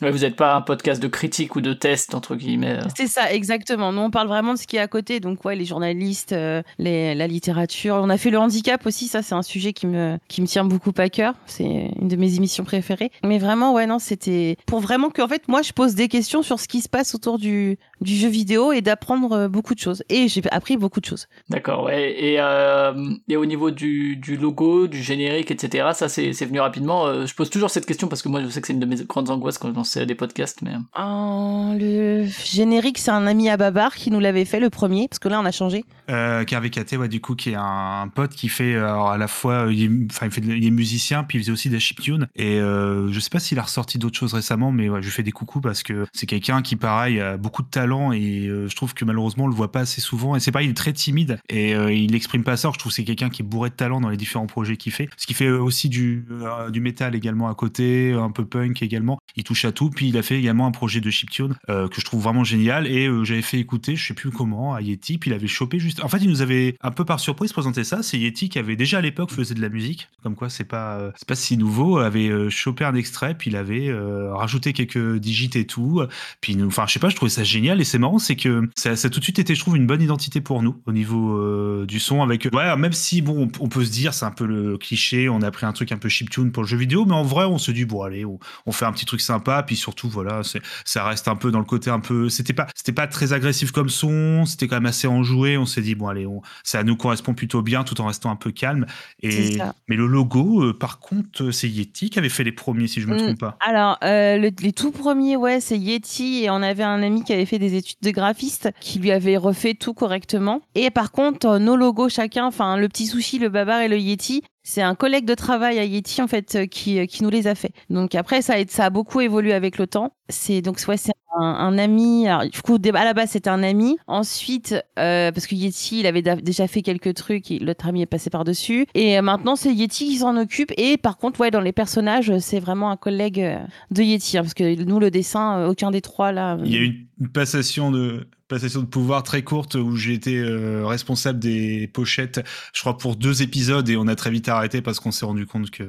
Vous 0.00 0.18
n'êtes 0.18 0.36
pas 0.36 0.54
un 0.54 0.60
podcast 0.62 1.02
de 1.02 1.08
critique 1.08 1.56
ou 1.56 1.60
de 1.60 1.72
test, 1.72 2.14
entre 2.14 2.36
guillemets. 2.36 2.78
euh. 2.78 2.88
C'est 2.96 3.06
ça, 3.06 3.32
exactement. 3.32 3.92
Nous, 3.92 4.00
on 4.00 4.10
parle 4.10 4.28
vraiment 4.28 4.54
de 4.54 4.58
ce 4.58 4.66
qui 4.66 4.76
est 4.76 4.80
à 4.80 4.88
côté. 4.88 5.20
Donc, 5.20 5.44
ouais, 5.44 5.56
les 5.56 5.64
journalistes, 5.64 6.32
euh, 6.32 6.62
les, 6.78 7.14
la 7.14 7.26
littérature. 7.26 7.96
On 7.96 8.08
a 8.10 8.16
fait 8.16 8.30
le 8.30 8.38
handicap 8.38 8.84
aussi. 8.86 9.08
Ça, 9.08 9.22
c'est 9.22 9.34
un 9.34 9.42
sujet 9.42 9.72
qui 9.72 9.86
me, 9.86 10.18
qui 10.28 10.40
me 10.42 10.46
tient 10.46 10.64
beaucoup 10.64 10.92
à 10.96 11.08
cœur. 11.08 11.34
C'est 11.46 11.64
une 12.00 12.08
de 12.08 12.16
mes 12.16 12.36
émissions 12.36 12.64
préférées. 12.64 13.10
Mais 13.24 13.38
vraiment, 13.38 13.72
ouais, 13.74 13.86
non, 13.86 13.98
c'était 13.98 14.56
pour 14.66 14.80
vraiment 14.80 15.10
que, 15.10 15.22
en 15.22 15.28
fait, 15.28 15.48
moi, 15.48 15.62
je 15.62 15.72
pose 15.72 15.94
des 15.94 16.08
questions 16.08 16.42
sur 16.42 16.58
ce 16.60 16.68
qui 16.68 16.80
se 16.80 16.88
passe 16.88 17.14
autour 17.14 17.38
du, 17.38 17.78
du 18.00 18.14
jeu 18.16 18.28
vidéo 18.28 18.72
et 18.72 18.80
d'apprendre 18.80 19.32
euh, 19.32 19.48
beaucoup 19.48 19.74
de 19.74 19.80
choses. 19.80 20.02
Et 20.08 20.28
j'ai 20.28 20.42
appris 20.50 20.76
beaucoup 20.76 21.00
de 21.00 21.06
choses. 21.06 21.26
D'accord, 21.48 21.84
ouais. 21.84 22.14
Et, 22.18 22.36
euh, 22.38 22.92
et 23.28 23.36
au 23.36 23.46
niveau 23.46 23.70
du, 23.70 24.16
du 24.16 24.36
logo, 24.36 24.86
du 24.86 25.02
générique, 25.02 25.50
etc., 25.50 25.88
ça 25.94 26.08
c'est 26.08 26.32
c'est 26.32 26.46
venu 26.46 26.60
rapidement. 26.60 27.06
Euh, 27.06 27.26
je 27.26 27.34
pose 27.34 27.50
toujours 27.50 27.70
cette 27.70 27.86
question 27.86 28.08
parce 28.08 28.22
que 28.22 28.28
moi 28.28 28.42
je 28.42 28.48
sais 28.48 28.60
que 28.60 28.66
c'est 28.66 28.72
une 28.72 28.80
de 28.80 28.86
mes 28.86 28.96
grandes 29.04 29.30
angoisses 29.30 29.58
quand 29.58 29.68
je 29.68 29.74
lance 29.74 29.96
des 29.96 30.14
podcasts, 30.14 30.62
mais. 30.62 30.72
Oh, 30.98 31.72
le 31.78 32.26
générique, 32.44 32.98
c'est 32.98 33.10
un 33.10 33.26
ami 33.26 33.48
à 33.48 33.56
Babar 33.56 33.94
qui 33.94 34.10
nous 34.10 34.20
l'avait 34.20 34.44
fait 34.44 34.60
le 34.60 34.70
premier, 34.70 35.08
parce 35.08 35.18
que 35.18 35.28
là, 35.28 35.40
on 35.40 35.44
a 35.44 35.52
changé. 35.52 35.84
Euh, 36.10 36.44
Katé, 36.44 36.96
ouais, 36.96 37.08
du 37.08 37.20
coup, 37.20 37.34
qui 37.34 37.50
est 37.50 37.54
un, 37.54 38.02
un 38.02 38.08
pote 38.08 38.30
qui 38.32 38.48
fait 38.48 38.74
alors, 38.76 39.10
à 39.10 39.18
la 39.18 39.28
fois, 39.28 39.66
euh, 39.66 39.72
il 39.72 39.84
est, 39.84 39.90
enfin, 40.10 40.26
il, 40.26 40.32
fait 40.32 40.40
de- 40.40 40.52
il 40.52 40.66
est 40.66 40.70
musicien, 40.70 41.24
puis 41.24 41.38
il 41.38 41.42
faisait 41.42 41.52
aussi 41.52 41.68
des 41.70 41.80
chiptunes. 41.80 42.28
Et 42.36 42.58
euh, 42.60 43.10
je 43.12 43.20
sais 43.20 43.30
pas 43.30 43.38
s'il 43.40 43.58
a 43.58 43.62
ressorti 43.62 43.98
d'autres 43.98 44.18
choses 44.18 44.34
récemment, 44.34 44.72
mais 44.72 44.88
ouais, 44.88 45.00
je 45.02 45.06
lui 45.06 45.12
fais 45.12 45.22
des 45.22 45.32
coucous 45.32 45.60
parce 45.60 45.82
que 45.82 46.06
c'est 46.12 46.26
quelqu'un 46.26 46.62
qui, 46.62 46.76
pareil, 46.76 47.20
a 47.20 47.36
beaucoup 47.36 47.62
de 47.62 47.68
talent 47.68 47.89
et 48.12 48.46
euh, 48.46 48.68
je 48.68 48.76
trouve 48.76 48.94
que 48.94 49.04
malheureusement, 49.04 49.44
on 49.44 49.48
le 49.48 49.54
voit 49.54 49.72
pas 49.72 49.80
assez 49.80 50.00
souvent. 50.00 50.36
Et 50.36 50.40
c'est 50.40 50.52
pas, 50.52 50.62
il 50.62 50.70
est 50.70 50.76
très 50.76 50.92
timide 50.92 51.38
et 51.48 51.74
euh, 51.74 51.92
il 51.92 52.14
exprime 52.14 52.44
pas 52.44 52.56
ça. 52.56 52.70
Je 52.72 52.78
trouve 52.78 52.90
que 52.90 52.96
c'est 52.96 53.04
quelqu'un 53.04 53.30
qui 53.30 53.42
est 53.42 53.44
bourré 53.44 53.70
de 53.70 53.74
talent 53.74 54.00
dans 54.00 54.08
les 54.08 54.16
différents 54.16 54.46
projets 54.46 54.76
qu'il 54.76 54.92
fait. 54.92 55.08
Ce 55.16 55.26
qui 55.26 55.34
fait 55.34 55.48
aussi 55.48 55.88
du, 55.88 56.24
euh, 56.30 56.70
du 56.70 56.80
métal 56.80 57.14
également 57.14 57.48
à 57.48 57.54
côté, 57.54 58.12
un 58.12 58.30
peu 58.30 58.44
punk 58.44 58.82
également. 58.82 59.18
Il 59.36 59.44
touche 59.44 59.64
à 59.64 59.72
tout. 59.72 59.90
Puis 59.90 60.08
il 60.08 60.16
a 60.18 60.22
fait 60.22 60.38
également 60.38 60.66
un 60.66 60.72
projet 60.72 61.00
de 61.00 61.10
chiptune 61.10 61.54
euh, 61.68 61.88
que 61.88 62.00
je 62.00 62.04
trouve 62.04 62.22
vraiment 62.22 62.44
génial 62.44 62.86
et 62.86 63.06
euh, 63.06 63.24
j'avais 63.24 63.42
fait 63.42 63.58
écouter, 63.58 63.96
je 63.96 64.06
sais 64.06 64.14
plus 64.14 64.30
comment, 64.30 64.74
à 64.74 64.80
Yeti. 64.80 65.18
Puis 65.18 65.30
il 65.30 65.34
avait 65.34 65.46
chopé 65.46 65.78
juste. 65.78 66.02
En 66.04 66.08
fait, 66.08 66.18
il 66.18 66.28
nous 66.28 66.42
avait 66.42 66.76
un 66.82 66.90
peu 66.90 67.04
par 67.04 67.20
surprise 67.20 67.52
présenté 67.52 67.84
ça. 67.84 68.02
C'est 68.02 68.18
Yeti 68.18 68.48
qui 68.48 68.58
avait 68.58 68.76
déjà 68.76 68.98
à 68.98 69.00
l'époque 69.00 69.30
faisait 69.30 69.54
de 69.54 69.60
la 69.60 69.68
musique. 69.68 70.08
Comme 70.22 70.34
quoi, 70.34 70.50
c'est 70.50 70.64
pas, 70.64 70.98
euh, 70.98 71.10
c'est 71.16 71.26
pas 71.26 71.34
si 71.34 71.56
nouveau. 71.56 71.98
Avait 71.98 72.28
euh, 72.28 72.50
chopé 72.50 72.84
un 72.84 72.94
extrait, 72.94 73.34
puis 73.34 73.50
il 73.50 73.56
avait 73.56 73.88
euh, 73.88 74.34
rajouté 74.34 74.72
quelques 74.72 75.16
digits 75.16 75.50
et 75.54 75.66
tout. 75.66 76.02
Puis, 76.40 76.56
enfin, 76.62 76.84
je 76.86 76.92
sais 76.92 76.98
pas, 76.98 77.08
je 77.08 77.16
trouvais 77.16 77.30
ça 77.30 77.44
génial 77.44 77.79
et 77.80 77.84
c'est 77.84 77.98
marrant, 77.98 78.18
c'est 78.18 78.36
que 78.36 78.68
ça, 78.76 78.94
ça 78.96 79.06
a 79.06 79.10
tout 79.10 79.18
de 79.18 79.24
suite 79.24 79.38
été, 79.38 79.54
je 79.54 79.60
trouve, 79.60 79.76
une 79.76 79.86
bonne 79.86 80.02
identité 80.02 80.40
pour 80.40 80.62
nous 80.62 80.76
au 80.86 80.92
niveau 80.92 81.36
euh, 81.38 81.86
du 81.86 81.98
son. 82.00 82.22
Avec, 82.22 82.48
ouais, 82.52 82.76
même 82.76 82.92
si 82.92 83.22
bon, 83.22 83.48
on, 83.60 83.64
on 83.64 83.68
peut 83.68 83.84
se 83.84 83.90
dire, 83.90 84.14
c'est 84.14 84.24
un 84.24 84.30
peu 84.30 84.46
le 84.46 84.78
cliché, 84.78 85.28
on 85.28 85.42
a 85.42 85.50
pris 85.50 85.66
un 85.66 85.72
truc 85.72 85.92
un 85.92 85.98
peu 85.98 86.08
chiptune 86.08 86.52
pour 86.52 86.62
le 86.62 86.68
jeu 86.68 86.76
vidéo, 86.76 87.04
mais 87.06 87.14
en 87.14 87.22
vrai, 87.22 87.44
on 87.44 87.58
se 87.58 87.70
dit 87.70 87.84
bon, 87.84 88.02
allez, 88.02 88.24
on, 88.24 88.38
on 88.66 88.72
fait 88.72 88.84
un 88.84 88.92
petit 88.92 89.06
truc 89.06 89.20
sympa, 89.20 89.62
puis 89.62 89.76
surtout, 89.76 90.08
voilà, 90.08 90.42
ça 90.84 91.04
reste 91.04 91.28
un 91.28 91.36
peu 91.36 91.50
dans 91.50 91.58
le 91.58 91.64
côté 91.64 91.90
un 91.90 92.00
peu, 92.00 92.28
c'était 92.28 92.52
pas, 92.52 92.66
c'était 92.74 92.92
pas 92.92 93.06
très 93.06 93.32
agressif 93.32 93.70
comme 93.72 93.88
son, 93.88 94.44
c'était 94.44 94.68
quand 94.68 94.76
même 94.76 94.86
assez 94.86 95.06
enjoué. 95.08 95.56
On 95.56 95.66
s'est 95.66 95.82
dit 95.82 95.94
bon, 95.94 96.08
allez, 96.08 96.26
on, 96.26 96.42
ça 96.64 96.82
nous 96.84 96.96
correspond 96.96 97.34
plutôt 97.34 97.62
bien, 97.62 97.84
tout 97.84 98.00
en 98.00 98.06
restant 98.06 98.30
un 98.30 98.36
peu 98.36 98.50
calme. 98.50 98.86
Et 99.22 99.58
mais 99.88 99.96
le 99.96 100.06
logo, 100.06 100.62
euh, 100.64 100.72
par 100.72 100.98
contre, 100.98 101.44
euh, 101.44 101.52
c'est 101.52 101.68
Yeti 101.68 102.10
qui 102.10 102.18
avait 102.18 102.28
fait 102.28 102.44
les 102.44 102.52
premiers, 102.52 102.86
si 102.86 103.00
je 103.00 103.06
me 103.06 103.14
Mm. 103.14 103.18
trompe 103.18 103.38
pas. 103.40 103.56
Alors, 103.66 103.98
euh, 104.04 104.36
le- 104.38 104.50
les 104.60 104.72
tout 104.72 104.90
premiers, 104.92 105.36
ouais, 105.36 105.60
c'est 105.60 105.78
Yeti. 105.78 106.44
Et 106.44 106.50
on 106.50 106.62
avait 106.62 106.82
un 106.82 107.02
ami 107.02 107.22
qui 107.24 107.32
avait 107.32 107.44
fait 107.46 107.58
des 107.58 107.69
études 107.74 107.98
de 108.02 108.10
graphiste, 108.10 108.70
qui 108.80 108.98
lui 108.98 109.10
avait 109.10 109.36
refait 109.36 109.74
tout 109.74 109.94
correctement. 109.94 110.60
Et 110.74 110.90
par 110.90 111.12
contre, 111.12 111.46
euh, 111.46 111.58
nos 111.58 111.76
logos 111.76 112.08
chacun, 112.08 112.46
enfin, 112.46 112.76
le 112.76 112.88
petit 112.88 113.06
sushi, 113.06 113.38
le 113.38 113.48
babar 113.48 113.80
et 113.80 113.88
le 113.88 113.98
Yeti, 113.98 114.42
c'est 114.62 114.82
un 114.82 114.94
collègue 114.94 115.24
de 115.24 115.34
travail 115.34 115.78
à 115.78 115.84
Yeti, 115.84 116.22
en 116.22 116.28
fait, 116.28 116.54
euh, 116.54 116.66
qui, 116.66 116.98
euh, 116.98 117.06
qui 117.06 117.22
nous 117.22 117.30
les 117.30 117.46
a 117.46 117.54
fait. 117.54 117.72
Donc 117.88 118.14
après, 118.14 118.42
ça 118.42 118.54
a, 118.54 118.64
ça 118.68 118.86
a 118.86 118.90
beaucoup 118.90 119.20
évolué 119.20 119.52
avec 119.52 119.78
le 119.78 119.86
temps. 119.86 120.12
C'est, 120.28 120.62
donc, 120.62 120.80
ouais, 120.86 120.96
c'est 120.96 121.12
un, 121.36 121.78
ami. 121.78 122.26
Alors, 122.26 122.48
du 122.48 122.60
coup, 122.62 122.76
à 122.76 123.04
la 123.04 123.14
base, 123.14 123.30
c'était 123.30 123.50
un 123.50 123.62
ami. 123.62 123.96
Ensuite, 124.06 124.74
euh, 124.98 125.32
parce 125.32 125.46
que 125.46 125.54
Yeti, 125.54 126.00
il 126.00 126.06
avait 126.06 126.22
déjà 126.22 126.66
fait 126.66 126.82
quelques 126.82 127.14
trucs, 127.14 127.50
l'autre 127.60 127.86
ami 127.86 128.02
est 128.02 128.06
passé 128.06 128.30
par-dessus. 128.30 128.86
Et 128.94 129.18
euh, 129.18 129.22
maintenant, 129.22 129.56
c'est 129.56 129.72
Yeti 129.72 130.06
qui 130.06 130.16
s'en 130.16 130.36
occupe. 130.36 130.72
Et 130.76 130.96
par 130.96 131.18
contre, 131.18 131.40
ouais, 131.40 131.50
dans 131.50 131.60
les 131.60 131.72
personnages, 131.72 132.36
c'est 132.38 132.60
vraiment 132.60 132.90
un 132.90 132.96
collègue 132.96 133.40
euh, 133.40 133.58
de 133.90 134.02
Yeti. 134.02 134.38
hein, 134.38 134.42
parce 134.42 134.54
que 134.54 134.82
nous, 134.82 134.98
le 134.98 135.10
dessin, 135.10 135.58
euh, 135.58 135.68
aucun 135.68 135.90
des 135.90 136.00
trois, 136.00 136.32
là. 136.32 136.58
Il 136.64 136.72
y 136.72 136.78
a 136.78 136.82
une 136.82 137.28
passation 137.32 137.90
de 137.90 138.26
passation 138.50 138.80
de 138.80 138.86
pouvoir 138.86 139.22
très 139.22 139.42
courte 139.42 139.76
où 139.76 139.96
j'ai 139.96 140.12
été 140.12 140.36
euh, 140.36 140.86
responsable 140.86 141.38
des 141.38 141.88
pochettes, 141.92 142.40
je 142.74 142.80
crois 142.80 142.98
pour 142.98 143.16
deux 143.16 143.42
épisodes 143.42 143.88
et 143.88 143.96
on 143.96 144.06
a 144.06 144.14
très 144.14 144.30
vite 144.30 144.48
arrêté 144.48 144.82
parce 144.82 145.00
qu'on 145.00 145.10
s'est 145.10 145.24
rendu 145.24 145.46
compte 145.46 145.70
que 145.70 145.82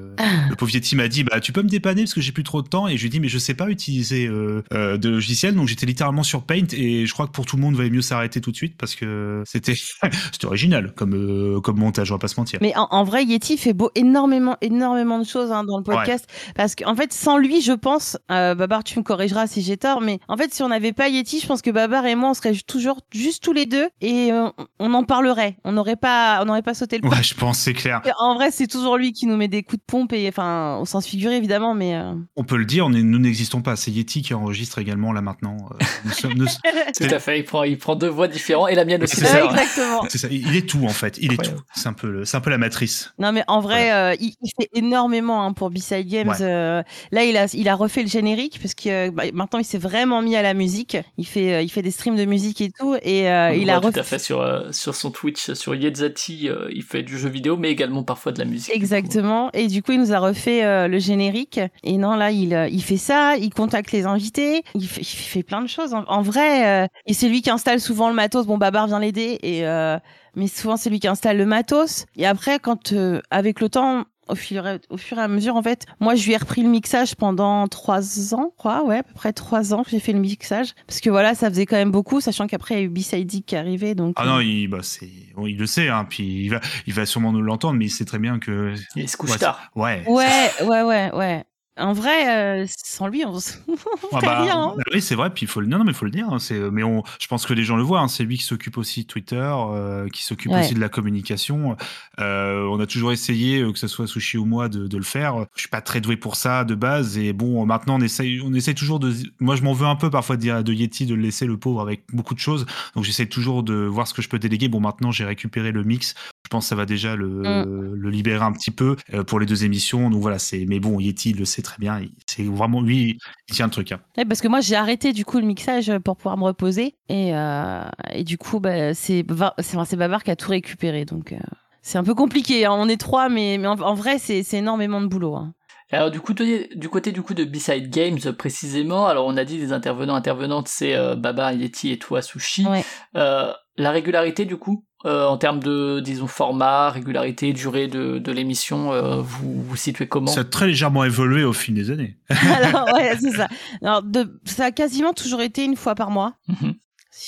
le 0.50 0.56
pauvre 0.56 0.74
Yeti 0.74 0.96
m'a 0.96 1.08
dit 1.08 1.24
bah 1.24 1.40
tu 1.40 1.52
peux 1.52 1.64
me 1.64 1.70
dépanner 1.70 2.04
parce 2.04 2.14
que 2.14 2.22
j'ai 2.22 2.32
plus 2.32 2.44
trop 2.44 2.62
de 2.62 2.68
temps 2.68 2.88
et 2.88 2.96
je 2.96 3.02
lui 3.02 3.08
ai 3.08 3.10
dit 3.10 3.20
mais 3.20 3.28
je 3.28 3.38
sais 3.38 3.54
pas 3.54 3.70
utiliser 3.70 4.28
euh, 4.28 4.64
euh, 4.74 4.98
de 4.98 5.10
logiciel 5.10 5.56
donc 5.56 5.68
j'étais 5.68 5.86
littéralement 5.86 6.24
sur 6.24 6.44
Paint 6.44 6.68
et 6.74 7.06
je 7.06 7.14
crois 7.14 7.28
que 7.28 7.32
pour 7.32 7.46
tout 7.46 7.58
le 7.58 7.62
monde 7.62 7.74
il 7.74 7.78
valait 7.78 7.90
mieux 7.90 8.02
s'arrêter 8.02 8.42
tout 8.42 8.52
de 8.52 8.56
suite 8.56 8.78
parce 8.78 8.96
que 8.96 9.44
c'était 9.46 9.76
c'était 10.32 10.46
original 10.46 10.94
comme 10.96 11.14
euh, 11.16 11.60
comme 11.62 11.78
montage 11.78 12.12
on 12.12 12.16
va 12.16 12.20
pas 12.20 12.28
se 12.28 12.40
mentir. 12.40 12.60
Mais 12.62 12.76
en, 12.76 12.88
en 12.92 13.04
vrai, 13.04 13.24
Yeti 13.24 13.58
fait 13.58 13.74
beau 13.74 13.92
énormément, 13.96 14.58
énormément 14.62 15.20
de 15.20 15.24
choses 15.24 15.52
hein, 15.52 15.64
dans 15.64 15.78
le 15.78 15.84
podcast. 15.84 16.28
Parce 16.56 16.76
qu'en 16.76 16.96
fait, 16.96 17.14
sans 17.14 17.38
lui, 17.38 17.62
je 17.62 17.74
pense, 17.74 18.18
euh, 18.32 18.56
Babar, 18.56 18.84
tu 18.84 19.00
me 19.00 19.04
corrigeras 19.04 19.48
si 19.48 19.62
j'ai 19.62 19.78
tort, 19.78 20.02
mais 20.02 20.20
en 20.28 20.38
fait, 20.38 20.54
si 20.54 20.64
on 20.64 20.70
n'avait 20.70 20.94
pas 20.94 21.10
Yeti, 21.10 21.40
je 21.40 21.48
pense 21.48 21.62
que 21.62 21.72
Babar 21.72 22.06
et 22.06 22.16
moi, 22.16 22.32
on 22.32 22.34
serait 22.34 22.51
toujours 22.66 23.00
juste 23.14 23.44
tous 23.44 23.54
les 23.54 23.66
deux 23.66 23.90
et 24.02 24.32
euh, 24.32 24.50
on 24.80 24.94
en 24.94 25.04
parlerait. 25.04 25.58
On 25.64 25.72
n'aurait 25.72 25.96
pas, 25.96 26.40
on 26.42 26.46
n'aurait 26.46 26.62
pas 26.62 26.74
sauté 26.74 26.98
le 26.98 27.02
pas. 27.10 27.16
Ouais 27.16 27.24
je 27.24 27.34
pense 27.36 27.60
c'est 27.60 27.74
clair. 27.74 28.02
Et 28.06 28.12
En 28.20 28.36
vrai, 28.36 28.52
c'est 28.52 28.68
toujours 28.68 28.98
lui 28.98 29.14
qui 29.14 29.26
nous 29.28 29.38
met 29.38 29.48
des 29.48 29.64
coups 29.64 29.80
de 29.80 29.86
pompe 29.86 30.14
et 30.14 30.28
enfin, 30.28 30.78
au 30.78 30.86
sens 30.86 31.06
figuré 31.06 31.38
évidemment, 31.38 31.74
mais 31.74 31.96
euh, 31.96 32.14
On 32.36 32.44
peut 32.44 32.58
le 32.58 32.66
dire 32.66 32.86
on 32.86 32.94
est, 32.94 33.02
nous 33.04 33.20
n'existons 33.20 33.62
pas 33.62 33.76
c'est 33.76 33.92
Yeti 33.92 34.22
qui 34.22 34.34
enregistre 34.34 34.80
également 34.80 35.12
là 35.14 35.22
maintenant. 35.22 35.58
Euh, 35.72 35.86
nous 36.06 36.12
sommes- 36.12 36.34
nous- 36.34 36.46
Tout 36.98 37.14
à 37.16 37.20
fait, 37.20 37.40
il 37.40 37.44
prend, 37.46 37.64
il 37.64 37.78
prend 37.78 37.96
deux 37.96 38.08
voix 38.10 38.28
différentes 38.28 38.70
et 38.70 38.76
la 38.76 38.86
mienne 38.86 39.04
aussi 39.04 39.16
C'est 39.18 39.26
ça. 39.26 39.34
d'ailleurs. 39.34 39.52
exactement. 39.58 40.06
C'est 40.10 40.18
ça, 40.18 40.28
il 40.30 40.56
est 40.56 40.68
tout 40.68 40.84
en 40.86 40.90
fait, 40.90 41.18
il 41.22 41.34
est 41.34 41.38
tout. 41.38 41.52
C'est 41.74 41.88
un 41.88 41.94
peu, 41.94 42.10
le- 42.10 42.26
c'est 42.26 42.38
un 42.38 42.42
peu 42.42 42.50
la 42.50 42.58
matrice. 42.58 43.14
Non 43.20 43.32
mais 43.32 43.44
en 43.48 43.60
vrai, 43.60 43.92
euh, 43.92 44.16
il, 44.20 44.34
il 44.42 44.52
fait 44.60 44.70
énormément 44.74 45.44
hein, 45.46 45.54
pour 45.54 45.70
B-Side 45.70 46.08
Games. 46.08 46.28
Ouais. 46.30 46.36
Euh, 46.42 46.84
là, 47.12 47.24
il 47.24 47.38
a, 47.38 47.46
il 47.54 47.68
a 47.70 47.76
refait 47.76 48.02
le 48.04 48.08
générique 48.10 48.60
parce 48.62 48.74
que 48.74 49.10
bah, 49.10 49.24
maintenant 49.34 49.60
il 49.60 49.66
s'est 49.66 49.78
vraiment 49.78 50.22
mis 50.22 50.36
à 50.36 50.42
la 50.42 50.54
musique. 50.54 50.98
Il 51.18 51.26
fait, 51.26 51.54
euh, 51.54 51.62
il 51.62 51.70
fait 51.70 51.82
des 51.82 51.92
streams 51.92 52.16
de 52.16 52.26
musique 52.26 52.41
musique 52.42 52.62
et 52.62 52.72
tout. 52.72 52.96
Et 53.02 53.30
euh, 53.30 53.54
il 53.56 53.70
a 53.70 53.80
tout 53.80 53.88
refait 53.88 54.00
à 54.00 54.04
fait 54.04 54.20
sur, 54.20 54.42
euh, 54.42 54.72
sur 54.72 54.96
son 54.96 55.12
Twitch, 55.12 55.54
sur 55.54 55.76
Yetzati, 55.76 56.50
euh, 56.50 56.70
il 56.74 56.84
fait 56.84 57.04
du 57.04 57.18
jeu 57.18 57.30
vidéo, 57.30 57.58
mais 57.58 57.70
également 57.72 58.04
parfois 58.04 58.32
de 58.32 58.40
la 58.40 58.46
musique. 58.46 58.72
du. 58.74 58.76
Exactement. 58.76 59.50
Et 59.54 59.68
du 59.68 59.82
coup, 59.84 59.92
il 59.94 60.00
nous 60.00 60.14
a 60.14 60.20
refait 60.20 60.64
euh, 60.64 60.88
le 60.88 61.00
générique. 61.00 61.60
Et 61.84 61.98
non, 61.98 62.16
là, 62.16 62.32
il, 62.32 62.54
euh, 62.54 62.68
il 62.68 62.84
fait 62.84 62.98
ça, 62.98 63.36
il 63.38 63.54
contacte 63.54 63.92
les 63.92 64.06
invités, 64.06 64.64
il 64.76 64.88
fait, 64.88 65.02
il 65.02 65.06
fait 65.06 65.44
plein 65.44 65.62
de 65.62 65.68
choses. 65.68 65.94
En, 65.94 66.04
en 66.08 66.22
vrai, 66.22 66.84
euh, 66.84 66.88
et 67.06 67.14
c'est 67.14 67.30
lui 67.30 67.42
qui 67.42 67.50
installe 67.50 67.80
souvent 67.80 68.10
le 68.10 68.16
matos. 68.16 68.46
Bon, 68.46 68.58
Babar 68.58 68.88
vient 68.88 69.00
l'aider, 69.00 69.40
et 69.44 69.68
euh, 69.68 69.98
mais 70.36 70.48
souvent 70.48 70.78
c'est 70.78 70.90
lui 70.90 71.00
qui 71.00 71.08
installe 71.08 71.38
le 71.38 71.46
matos. 71.46 72.06
Et 72.18 72.26
après, 72.26 72.60
quand 72.60 72.94
euh, 72.94 73.22
avec 73.32 73.60
le 73.62 73.70
temps. 73.70 74.06
Au 74.28 74.36
fur, 74.36 74.66
et, 74.66 74.80
au 74.90 74.98
fur 74.98 75.18
et 75.18 75.22
à 75.22 75.28
mesure, 75.28 75.56
en 75.56 75.64
fait, 75.64 75.86
moi, 76.00 76.16
je 76.16 76.26
lui 76.26 76.34
ai 76.34 76.38
repris 76.38 76.62
le 76.62 76.70
mixage 76.70 77.16
pendant 77.16 77.68
trois 77.68 78.34
ans, 78.34 78.54
quoi, 78.58 78.84
ouais, 78.86 79.00
à 79.00 79.04
peu 79.04 79.14
près 79.14 79.34
trois 79.34 79.74
ans 79.74 79.84
que 79.84 79.90
j'ai 79.90 80.00
fait 80.00 80.14
le 80.14 80.20
mixage. 80.20 80.74
Parce 80.88 81.02
que 81.02 81.10
voilà, 81.10 81.36
ça 81.36 81.50
faisait 81.50 81.66
quand 81.66 81.76
même 81.76 81.92
beaucoup, 81.92 82.22
sachant 82.22 82.48
qu'après, 82.48 82.76
il 82.76 82.78
y 82.78 82.82
a 82.82 82.84
eu 82.84 82.90
B-Side 82.90 83.28
Dick 83.28 83.46
qui 83.48 83.56
est 83.56 83.58
arrivé, 83.58 83.96
donc. 83.96 84.14
Ah 84.18 84.26
non, 84.26 84.40
il, 84.40 84.68
bah, 84.68 84.80
c'est, 84.84 85.10
bon, 85.36 85.48
il 85.48 85.58
le 85.58 85.66
sait, 85.66 85.90
hein, 85.90 86.06
puis 86.08 86.46
il 86.46 86.50
va, 86.50 86.62
il 86.88 86.94
va 86.94 87.06
sûrement 87.06 87.32
nous 87.32 87.42
l'entendre, 87.42 87.78
mais 87.78 87.86
il 87.86 87.90
sait 87.90 88.06
très 88.06 88.20
bien 88.20 88.40
que. 88.40 88.74
Il 88.96 89.10
se 89.10 89.18
couche 89.18 89.32
Ouais, 89.32 89.38
tard. 89.38 89.60
Ouais. 89.76 90.04
Ouais, 90.08 90.52
ouais, 90.64 90.84
ouais, 90.84 91.12
ouais. 91.14 91.44
En 91.78 91.94
vrai, 91.94 92.62
euh, 92.62 92.66
sans 92.68 93.08
lui, 93.08 93.24
on, 93.26 93.38
s- 93.38 93.64
on 93.68 93.74
Ah 94.12 94.20
ferait 94.20 94.26
bah, 94.28 94.42
rien. 94.44 94.62
hein. 94.62 94.74
bah 94.78 94.84
oui, 94.94 95.02
c'est 95.02 95.16
vrai. 95.16 95.30
Puis 95.34 95.46
il 95.46 95.50
faut 95.50 95.62
le, 95.62 95.68
non, 95.68 95.78
non, 95.78 95.86
mais 95.86 95.92
il 95.92 95.96
faut 95.98 96.04
le 96.06 96.12
dire. 96.12 96.28
hein, 96.30 96.38
c'est, 96.38 96.60
mais 96.70 96.84
on, 96.84 97.02
je 97.20 97.28
pense 97.28 97.46
que 97.46 97.54
les 97.54 97.64
gens 97.64 97.78
le 97.78 97.84
voient. 97.84 98.02
hein, 98.02 98.08
c'est 98.10 98.24
lui 98.26 98.38
qui 98.38 98.44
s'occupe 98.44 98.78
aussi 98.78 99.04
de 99.04 99.08
Twitter, 99.08 99.42
euh, 99.56 100.10
qui 100.10 100.24
s'occupe 100.24 100.52
Ouais. 100.52 100.60
aussi 100.60 100.74
de 100.74 100.82
la 100.82 100.90
communication. 100.90 101.78
Euh, 102.20 102.66
on 102.70 102.80
a 102.82 102.86
toujours 102.86 103.14
essayé, 103.14 103.62
euh, 103.62 103.72
que 103.72 103.80
ce 103.80 103.88
soit 103.88 104.06
Sushi 104.06 104.38
ou 104.38 104.44
moi, 104.46 104.68
de, 104.68 104.86
de 104.88 104.98
le 104.98 105.04
faire. 105.04 105.46
Je 105.56 105.62
suis 105.62 105.70
pas 105.70 105.82
très 105.82 106.02
doué 106.02 106.18
pour 106.18 106.36
ça 106.36 106.66
de 106.66 106.76
base. 106.76 107.18
Et 107.18 107.32
bon, 107.32 107.66
maintenant 107.66 107.96
on 107.98 108.02
essaye, 108.02 108.42
on 108.44 108.54
essaye 108.54 108.76
toujours 108.76 109.00
de. 109.00 109.14
Moi, 109.40 109.56
je 109.56 109.64
m'en 109.64 109.74
veux 109.74 109.88
un 109.88 109.96
peu 109.96 110.10
parfois 110.10 110.36
de 110.36 110.42
dire 110.42 110.64
de 110.64 110.74
Yeti 110.74 111.06
de 111.06 111.16
le 111.16 111.22
laisser 111.22 111.46
le 111.46 111.58
pauvre 111.58 111.82
avec 111.82 112.04
beaucoup 112.12 112.34
de 112.34 112.40
choses. 112.40 112.66
Donc 112.96 113.06
j'essaie 113.06 113.28
toujours 113.28 113.64
de 113.64 113.74
voir 113.86 114.08
ce 114.08 114.14
que 114.14 114.22
je 114.22 114.28
peux 114.30 114.40
déléguer. 114.40 114.68
Bon, 114.68 114.82
maintenant 114.82 115.12
j'ai 115.12 115.24
récupéré 115.26 115.72
le 115.72 115.84
mix. 115.84 116.16
Je 116.44 116.50
pense 116.50 116.66
que 116.66 116.70
ça 116.70 116.76
va 116.76 116.86
déjà 116.86 117.16
le, 117.16 117.28
Mm. 117.42 117.94
le 117.96 118.10
libérer 118.10 118.44
un 118.44 118.52
petit 118.52 118.72
peu 118.72 118.98
euh, 119.14 119.24
pour 119.24 119.40
les 119.40 119.46
deux 119.46 119.64
émissions. 119.64 120.10
Donc 120.10 120.22
voilà, 120.22 120.38
c'est. 120.38 120.66
Mais 120.68 120.80
bon, 120.82 121.00
Yeti 121.00 121.30
il 121.32 121.38
le 121.38 121.46
sait 121.46 121.61
très 121.62 121.78
bien. 121.80 122.02
C'est 122.28 122.44
vraiment 122.44 122.82
lui, 122.82 123.18
il 123.50 123.56
tient 123.56 123.66
le 123.66 123.72
truc. 123.72 123.92
hein. 123.92 124.00
Ouais, 124.18 124.26
parce 124.26 124.42
que 124.42 124.48
moi, 124.48 124.62
j'ai 124.62 124.76
arrêté 124.76 125.14
du 125.14 125.26
coup 125.26 125.40
le 125.40 125.46
mixage 125.46 125.92
pour 126.04 126.16
pouvoir 126.18 126.38
me 126.38 126.44
reposer. 126.44 126.96
Et, 127.10 127.36
euh, 127.36 127.84
et 128.14 128.24
du 128.24 128.38
coup, 128.38 128.60
bah, 128.60 128.94
c'est 128.94 129.24
Babar, 129.24 129.54
c'est 129.60 129.78
c'est 129.86 129.98
qui 130.24 130.32
a 130.32 130.36
tout 130.36 130.50
récupéré. 130.50 131.06
Donc, 131.06 131.32
euh, 131.34 131.38
c'est 131.82 131.98
un 131.98 132.04
peu 132.04 132.16
compliqué. 132.16 132.66
hein. 132.66 132.74
On 132.74 132.88
est 132.90 133.00
trois, 133.00 133.30
mais, 133.30 133.58
mais 133.58 133.68
en, 133.68 133.80
en 133.80 133.94
vrai, 133.94 134.18
c'est 134.20 134.44
c'est 134.44 134.58
énormément 134.58 135.02
de 135.02 135.08
boulot. 135.08 135.36
hein. 135.36 135.54
Alors 135.94 136.10
du 136.10 136.22
coup, 136.22 136.34
du 136.34 136.68
du 136.74 136.88
côté 136.88 137.12
du 137.12 137.22
coup 137.22 137.34
de 137.34 137.44
B-Side 137.44 137.90
Games 137.90 138.18
euh, 138.26 138.32
précisément, 138.32 139.08
alors 139.08 139.28
on 139.28 139.36
a 139.36 139.44
dit 139.44 139.58
des 139.58 139.74
intervenants 139.74 140.16
intervenantes, 140.16 140.70
c'est 140.70 140.96
euh, 140.96 141.18
Baba, 141.18 141.52
Yeti 141.52 141.92
et 141.92 142.00
toi 142.00 142.22
Sushi. 142.22 142.66
Ouais. 142.66 142.86
Euh, 143.18 143.52
la 143.78 143.92
régularité 143.92 144.46
du 144.46 144.58
coup, 144.58 144.86
euh, 145.06 145.26
en 145.26 145.38
termes 145.38 145.60
de 145.62 146.00
disons 146.00 146.28
format, 146.28 146.90
régularité, 146.92 147.54
durée 147.54 147.88
de, 147.88 148.20
de 148.20 148.32
l'émission, 148.32 148.92
euh, 148.94 149.22
vous 149.22 149.64
vous 149.64 149.76
situez 149.76 150.08
comment? 150.08 150.28
Ça 150.28 150.42
a 150.42 150.44
très 150.44 150.68
légèrement 150.68 151.04
évolué 151.04 151.44
au 151.44 151.54
fil 151.54 151.74
des 151.74 151.90
années. 151.90 152.18
Alors, 152.30 152.94
ouais, 152.94 153.16
c'est 153.22 153.32
ça. 153.32 153.48
Alors, 153.82 154.04
de, 154.04 154.40
ça 154.46 154.66
a 154.66 154.72
quasiment 154.72 155.14
toujours 155.14 155.42
été 155.42 155.64
une 155.64 155.76
fois 155.76 155.96
par 155.96 156.12
mois, 156.12 156.34
Mhm. 156.48 156.74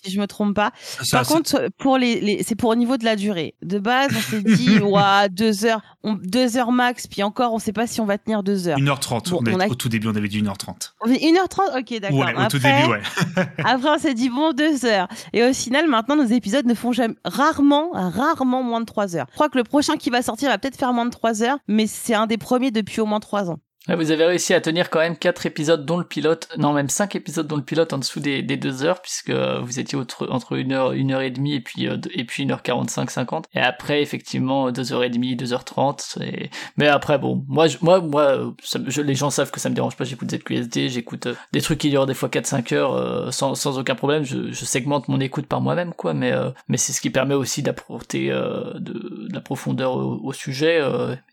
Si 0.04 0.12
je 0.12 0.20
me 0.20 0.28
trompe 0.28 0.56
pas. 0.56 0.72
Ça- 0.82 1.18
Par 1.18 1.26
ça- 1.26 1.34
contre, 1.36 1.70
pour 1.78 1.98
les, 1.98 2.20
les- 2.20 2.44
c'est 2.44 2.56
pour 2.56 2.70
au 2.70 2.76
niveau 2.76 2.98
de 2.98 3.06
la 3.06 3.16
durée. 3.16 3.56
De 3.62 3.80
base, 3.80 4.12
on 4.16 4.22
s'est 4.22 4.42
dit, 4.44 4.80
ouah, 4.80 5.30
deux 5.30 5.66
heures, 5.66 5.82
on- 6.04 6.14
deux 6.16 6.58
heures 6.58 6.72
max, 6.72 7.08
puis 7.08 7.24
encore, 7.24 7.54
on 7.54 7.60
sait 7.60 7.74
pas 7.74 7.88
si 7.88 8.02
on 8.02 8.06
va 8.06 8.18
tenir 8.18 8.44
deux 8.44 8.68
heures. 8.68 8.78
1h30. 8.80 9.30
Bon, 9.30 9.40
on 9.42 9.46
a- 9.46 9.52
on 9.56 9.60
a- 9.60 9.68
Au 9.68 9.76
tout 9.76 9.90
début, 9.90 10.08
on 10.08 10.16
avait 10.16 10.28
dit 10.28 10.40
1h30. 10.42 10.94
On 11.02 11.08
fait 11.08 11.20
1h30, 11.20 11.80
ok, 11.80 12.00
d'accord. 12.00 12.18
Ouais, 12.20 12.26
au 12.34 12.40
Après, 12.40 12.48
tout 12.48 12.60
début, 12.60 12.92
ouais. 12.92 13.02
après, 13.66 13.90
on 13.90 14.00
s'est 14.00 14.14
dit, 14.14 14.30
bon, 14.30 14.54
deux 14.54 14.86
heures. 14.86 15.08
Et 15.34 15.44
au 15.44 15.54
final, 15.54 15.88
maintenant, 15.88 16.16
nos 16.16 16.26
épisodes 16.26 16.66
ne 16.66 16.74
font 16.74 16.92
jamais, 16.92 17.16
rarement, 17.26 17.90
rarement 17.94 18.64
moins 18.64 18.80
de 18.82 18.86
trois 18.86 19.16
heures. 19.16 19.28
Je 19.30 19.36
crois 19.36 19.50
que 19.50 19.58
le 19.58 19.64
prochain 19.64 19.98
qui 19.98 20.10
va 20.10 20.22
sortir 20.22 20.50
va 20.50 20.58
peut-être 20.58 20.78
faire 20.78 20.94
moins 20.94 21.06
de 21.06 21.12
trois 21.12 21.44
heures, 21.44 21.58
mais 21.68 21.88
c'est 21.88 22.14
un 22.14 22.28
des 22.28 22.38
premiers 22.38 22.72
depuis 22.72 23.02
au 23.02 23.06
moins 23.06 23.20
trois 23.20 23.50
ans. 23.50 23.60
Vous 23.90 24.12
avez 24.12 24.26
réussi 24.26 24.54
à 24.54 24.62
tenir 24.62 24.90
quand 24.90 25.00
même 25.00 25.18
quatre 25.18 25.46
épisodes 25.46 25.86
dont 25.86 25.98
le 25.98 26.06
pilote, 26.06 26.48
non 26.58 26.72
même 26.72 26.88
cinq 26.88 27.18
épisodes 27.18 27.46
dont 27.46 27.58
le 27.58 27.64
pilote 27.64 27.92
en 27.92 27.98
dessous 27.98 28.22
des, 28.22 28.42
des 28.42 28.56
deux 28.56 28.86
heures 28.86 29.02
puisque 29.02 29.30
vous 29.30 29.78
étiez 29.78 29.98
entre, 29.98 30.30
entre 30.32 30.54
une 30.54 30.72
heure, 30.72 30.94
une 30.94 31.12
heure 31.12 31.20
et 31.20 31.32
demie 31.32 31.56
et 31.56 31.60
puis 31.60 31.90
euh, 31.90 31.98
et 32.12 32.24
puis 32.24 32.44
une 32.44 32.52
heure 32.52 32.64
quarante 32.64 32.90
cinq 32.90 33.12
cinquante. 33.12 33.46
Et 33.54 33.60
après 33.60 34.02
effectivement 34.02 34.72
deux 34.72 34.94
heures 34.94 35.04
et 35.04 35.10
demie, 35.10 35.36
deux 35.36 35.52
heures 35.52 35.66
trente 35.66 36.18
mais 36.78 36.88
après 36.88 37.18
bon 37.18 37.44
moi 37.50 37.66
moi 37.82 38.00
moi 38.00 38.54
les 38.98 39.16
gens 39.16 39.30
savent 39.30 39.52
que 39.52 39.60
ça 39.60 39.70
me 39.70 39.76
dérange 39.76 39.98
pas 39.98 40.06
j'écoute 40.06 40.32
ZQSD 40.32 40.88
j'écoute 40.88 41.26
euh, 41.28 41.36
des 41.52 41.60
trucs 41.60 41.80
qui 41.80 41.90
durent 41.90 42.06
des 42.06 42.14
fois 42.14 42.30
4-5 42.30 42.74
heures 42.74 42.94
euh, 42.94 43.32
sans, 43.32 43.54
sans 43.54 43.78
aucun 43.78 43.96
problème 43.96 44.24
je, 44.24 44.54
segmente 44.54 45.10
mon 45.10 45.20
écoute 45.20 45.46
par 45.46 45.60
moi-même 45.60 45.94
quoi 45.94 46.14
mais 46.14 46.32
mais 46.70 46.78
c'est 46.78 46.94
ce 46.94 47.02
qui 47.02 47.10
permet 47.10 47.36
aussi 47.36 47.62
d'apporter 47.62 48.30
de, 48.30 49.28
la 49.32 49.42
profondeur 49.42 49.96
au, 49.96 50.32
sujet 50.32 50.82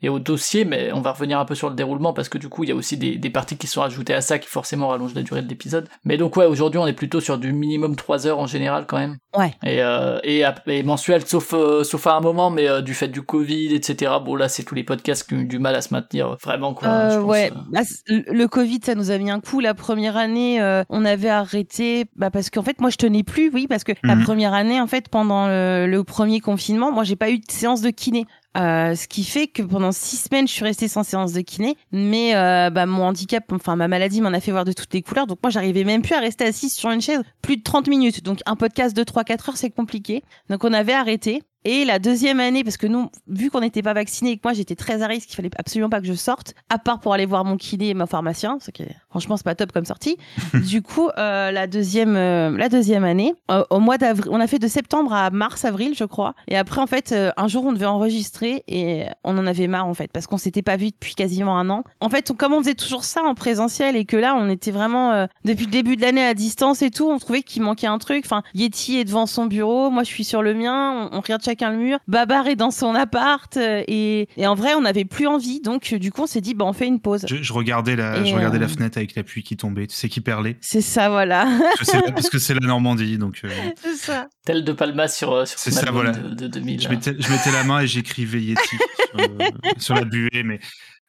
et 0.02 0.08
au 0.08 0.18
dossier 0.18 0.64
mais 0.64 0.90
on 0.92 1.00
va 1.00 1.12
revenir 1.12 1.38
un 1.38 1.44
peu 1.44 1.54
sur 1.54 1.70
le 1.70 1.76
déroulement 1.76 2.12
parce 2.12 2.28
que 2.28 2.39
du 2.40 2.48
coup 2.48 2.64
il 2.64 2.70
y 2.70 2.72
a 2.72 2.74
aussi 2.74 2.96
des, 2.96 3.16
des 3.16 3.30
parties 3.30 3.56
qui 3.56 3.68
sont 3.68 3.82
ajoutées 3.82 4.14
à 4.14 4.20
ça 4.20 4.38
qui 4.40 4.48
forcément 4.48 4.88
rallongent 4.88 5.14
la 5.14 5.22
durée 5.22 5.42
de 5.42 5.48
l'épisode 5.48 5.88
mais 6.04 6.16
donc 6.16 6.36
ouais 6.36 6.46
aujourd'hui 6.46 6.78
on 6.78 6.86
est 6.88 6.92
plutôt 6.92 7.20
sur 7.20 7.38
du 7.38 7.52
minimum 7.52 7.94
3 7.94 8.26
heures 8.26 8.38
en 8.40 8.46
général 8.48 8.86
quand 8.88 8.98
même 8.98 9.18
Ouais. 9.36 9.52
et, 9.64 9.80
euh, 9.82 10.18
et, 10.24 10.42
et 10.66 10.82
mensuel 10.82 11.24
sauf 11.24 11.54
euh, 11.54 11.84
sauf 11.84 12.04
à 12.08 12.14
un 12.14 12.20
moment 12.20 12.50
mais 12.50 12.68
euh, 12.68 12.80
du 12.80 12.94
fait 12.94 13.06
du 13.08 13.22
Covid 13.22 13.74
etc 13.74 14.12
bon 14.24 14.34
là 14.34 14.48
c'est 14.48 14.64
tous 14.64 14.74
les 14.74 14.82
podcasts 14.82 15.28
qui 15.28 15.34
ont 15.34 15.38
eu 15.38 15.44
du 15.44 15.60
mal 15.60 15.74
à 15.76 15.82
se 15.82 15.94
maintenir 15.94 16.36
vraiment 16.42 16.74
quoi 16.74 16.88
Euh, 16.88 17.10
je 17.10 17.16
pense, 17.18 17.26
ouais, 17.26 17.50
euh. 17.52 17.60
Bah, 17.70 17.84
c- 17.84 18.02
le 18.08 18.46
Covid, 18.48 18.80
ça 18.84 18.94
nous 18.96 19.10
a 19.10 19.18
mis 19.18 19.30
un 19.30 19.38
coup. 19.40 19.60
La 19.60 19.74
première 19.74 20.16
année, 20.16 20.60
euh, 20.60 20.82
on 20.88 21.04
avait 21.04 21.28
arrêté, 21.28 22.06
bah, 22.16 22.30
parce 22.30 22.50
qu'en 22.50 22.62
fait, 22.62 22.80
moi, 22.80 22.90
je 22.90 22.96
tenais 22.96 23.22
plus, 23.22 23.50
oui, 23.52 23.66
parce 23.68 23.84
que 23.84 23.92
la 24.02 24.16
Mhm. 24.16 24.24
première 24.24 24.54
année, 24.54 24.80
en 24.80 24.86
fait, 24.86 25.08
pendant 25.08 25.46
le, 25.46 25.86
le 25.86 26.04
premier 26.04 26.40
confinement, 26.40 26.90
moi, 26.90 27.04
j'ai 27.04 27.16
pas 27.16 27.30
eu 27.30 27.38
de 27.38 27.50
séance 27.50 27.80
de 27.82 27.90
kiné. 27.90 28.24
Euh, 28.56 28.96
ce 28.96 29.06
qui 29.06 29.22
fait 29.22 29.46
que 29.46 29.62
pendant 29.62 29.92
six 29.92 30.16
semaines, 30.16 30.48
je 30.48 30.52
suis 30.52 30.64
restée 30.64 30.88
sans 30.88 31.04
séance 31.04 31.32
de 31.32 31.40
kiné, 31.40 31.76
mais 31.92 32.34
euh, 32.34 32.70
bah, 32.70 32.84
mon 32.84 33.04
handicap, 33.04 33.44
enfin 33.52 33.76
ma 33.76 33.86
maladie 33.86 34.20
m'en 34.20 34.30
a 34.30 34.40
fait 34.40 34.50
voir 34.50 34.64
de 34.64 34.72
toutes 34.72 34.92
les 34.92 35.02
couleurs, 35.02 35.28
donc 35.28 35.38
moi 35.42 35.50
j'arrivais 35.50 35.84
même 35.84 36.02
plus 36.02 36.14
à 36.14 36.20
rester 36.20 36.44
assise 36.44 36.72
sur 36.74 36.90
une 36.90 37.00
chaise 37.00 37.22
plus 37.42 37.56
de 37.58 37.62
30 37.62 37.86
minutes. 37.86 38.24
Donc 38.24 38.40
un 38.46 38.56
podcast 38.56 38.96
de 38.96 39.04
3-4 39.04 39.50
heures, 39.50 39.56
c'est 39.56 39.70
compliqué. 39.70 40.24
Donc 40.48 40.64
on 40.64 40.72
avait 40.72 40.92
arrêté. 40.92 41.42
Et 41.64 41.84
la 41.84 41.98
deuxième 41.98 42.40
année, 42.40 42.64
parce 42.64 42.76
que 42.78 42.86
nous, 42.86 43.10
vu 43.28 43.50
qu'on 43.50 43.60
n'était 43.60 43.82
pas 43.82 43.92
vaccinés 43.92 44.30
et 44.30 44.36
que 44.36 44.40
moi 44.44 44.54
j'étais 44.54 44.76
très 44.76 45.02
à 45.02 45.06
risque, 45.06 45.30
il 45.32 45.36
fallait 45.36 45.50
absolument 45.58 45.90
pas 45.90 46.00
que 46.00 46.06
je 46.06 46.14
sorte, 46.14 46.54
à 46.70 46.78
part 46.78 47.00
pour 47.00 47.12
aller 47.12 47.26
voir 47.26 47.44
mon 47.44 47.56
kiné 47.58 47.90
et 47.90 47.94
mon 47.94 48.06
pharmacien, 48.06 48.58
ce 48.60 48.70
qui 48.70 48.82
est, 48.82 48.96
franchement 49.10 49.36
c'est 49.36 49.44
pas 49.44 49.54
top 49.54 49.70
comme 49.72 49.84
sortie. 49.84 50.16
du 50.54 50.80
coup, 50.80 51.10
euh, 51.18 51.50
la 51.50 51.66
deuxième, 51.66 52.16
euh, 52.16 52.56
la 52.56 52.68
deuxième 52.70 53.04
année, 53.04 53.34
euh, 53.50 53.62
au 53.70 53.78
mois 53.78 53.98
d'avril, 53.98 54.30
on 54.32 54.40
a 54.40 54.46
fait 54.46 54.58
de 54.58 54.68
septembre 54.68 55.12
à 55.12 55.28
mars, 55.30 55.64
avril, 55.66 55.94
je 55.94 56.04
crois. 56.04 56.34
Et 56.48 56.56
après, 56.56 56.80
en 56.80 56.86
fait, 56.86 57.12
euh, 57.12 57.30
un 57.36 57.46
jour 57.48 57.64
on 57.66 57.72
devait 57.72 57.84
enregistrer 57.86 58.64
et 58.66 59.04
on 59.24 59.36
en 59.36 59.46
avait 59.46 59.66
marre 59.66 59.86
en 59.86 59.94
fait, 59.94 60.10
parce 60.10 60.26
qu'on 60.26 60.38
s'était 60.38 60.62
pas 60.62 60.76
vu 60.76 60.86
depuis 60.90 61.14
quasiment 61.14 61.58
un 61.58 61.68
an. 61.68 61.84
En 62.00 62.08
fait, 62.08 62.30
on- 62.30 62.34
comme 62.34 62.54
on 62.54 62.60
faisait 62.60 62.74
toujours 62.74 63.04
ça 63.04 63.22
en 63.22 63.34
présentiel 63.34 63.96
et 63.96 64.06
que 64.06 64.16
là, 64.16 64.34
on 64.34 64.48
était 64.48 64.70
vraiment 64.70 65.12
euh, 65.12 65.26
depuis 65.44 65.66
le 65.66 65.72
début 65.72 65.96
de 65.96 66.00
l'année 66.02 66.24
à 66.24 66.32
distance 66.32 66.80
et 66.80 66.90
tout, 66.90 67.08
on 67.10 67.18
trouvait 67.18 67.42
qu'il 67.42 67.60
manquait 67.62 67.86
un 67.86 67.98
truc. 67.98 68.22
Enfin, 68.24 68.42
Yeti 68.54 68.96
est 68.98 69.04
devant 69.04 69.26
son 69.26 69.44
bureau, 69.44 69.90
moi 69.90 70.04
je 70.04 70.08
suis 70.08 70.24
sur 70.24 70.40
le 70.42 70.54
mien, 70.54 71.08
on, 71.12 71.18
on 71.18 71.20
regarde 71.20 71.42
chacun 71.50 71.70
le 71.72 71.78
mur. 71.78 71.98
Babar 72.06 72.46
est 72.46 72.56
dans 72.56 72.70
son 72.70 72.94
appart 72.94 73.56
euh, 73.56 73.82
et, 73.88 74.28
et 74.36 74.46
en 74.46 74.54
vrai, 74.54 74.74
on 74.74 74.82
n'avait 74.82 75.04
plus 75.04 75.26
envie. 75.26 75.60
Donc, 75.60 75.92
euh, 75.92 75.98
du 75.98 76.12
coup, 76.12 76.22
on 76.22 76.26
s'est 76.26 76.40
dit, 76.40 76.54
bah, 76.54 76.64
on 76.64 76.72
fait 76.72 76.86
une 76.86 77.00
pause. 77.00 77.26
Je, 77.28 77.36
je 77.42 77.52
regardais, 77.52 77.96
la, 77.96 78.18
Et, 78.18 78.26
je 78.26 78.34
regardais 78.34 78.58
euh, 78.58 78.60
la 78.60 78.68
fenêtre 78.68 78.98
avec 78.98 79.14
la 79.16 79.22
pluie 79.24 79.42
qui 79.42 79.56
tombait. 79.56 79.86
Tu 79.88 79.96
sais 79.96 80.08
qui 80.08 80.20
perlait 80.20 80.56
C'est 80.60 80.80
ça, 80.80 81.08
voilà. 81.08 81.48
Je 81.78 81.84
sais 81.84 82.00
pas, 82.00 82.12
Parce 82.12 82.30
que 82.30 82.38
c'est 82.38 82.54
la 82.54 82.66
Normandie. 82.66 83.18
Donc, 83.18 83.40
euh, 83.44 83.48
C'est 83.82 83.96
ça. 83.96 84.28
tel 84.44 84.64
de 84.64 84.72
Palma 84.72 85.08
sur 85.08 85.32
euh, 85.32 85.44
sur 85.44 85.58
C'est 85.58 85.70
son 85.72 85.80
ça, 85.80 85.90
voilà. 85.90 86.12
de, 86.12 86.34
de 86.34 86.46
2000 86.46 86.80
je, 86.82 86.88
mettais, 86.88 87.16
je 87.18 87.30
mettais 87.30 87.50
la 87.52 87.64
main 87.64 87.80
et 87.80 87.86
j'écrivais 87.86 88.40
Yeti 88.40 88.62
sur, 89.10 89.20
euh, 89.20 89.48
sur 89.78 89.94
la 89.96 90.04
buée. 90.04 90.42
Mais 90.44 90.60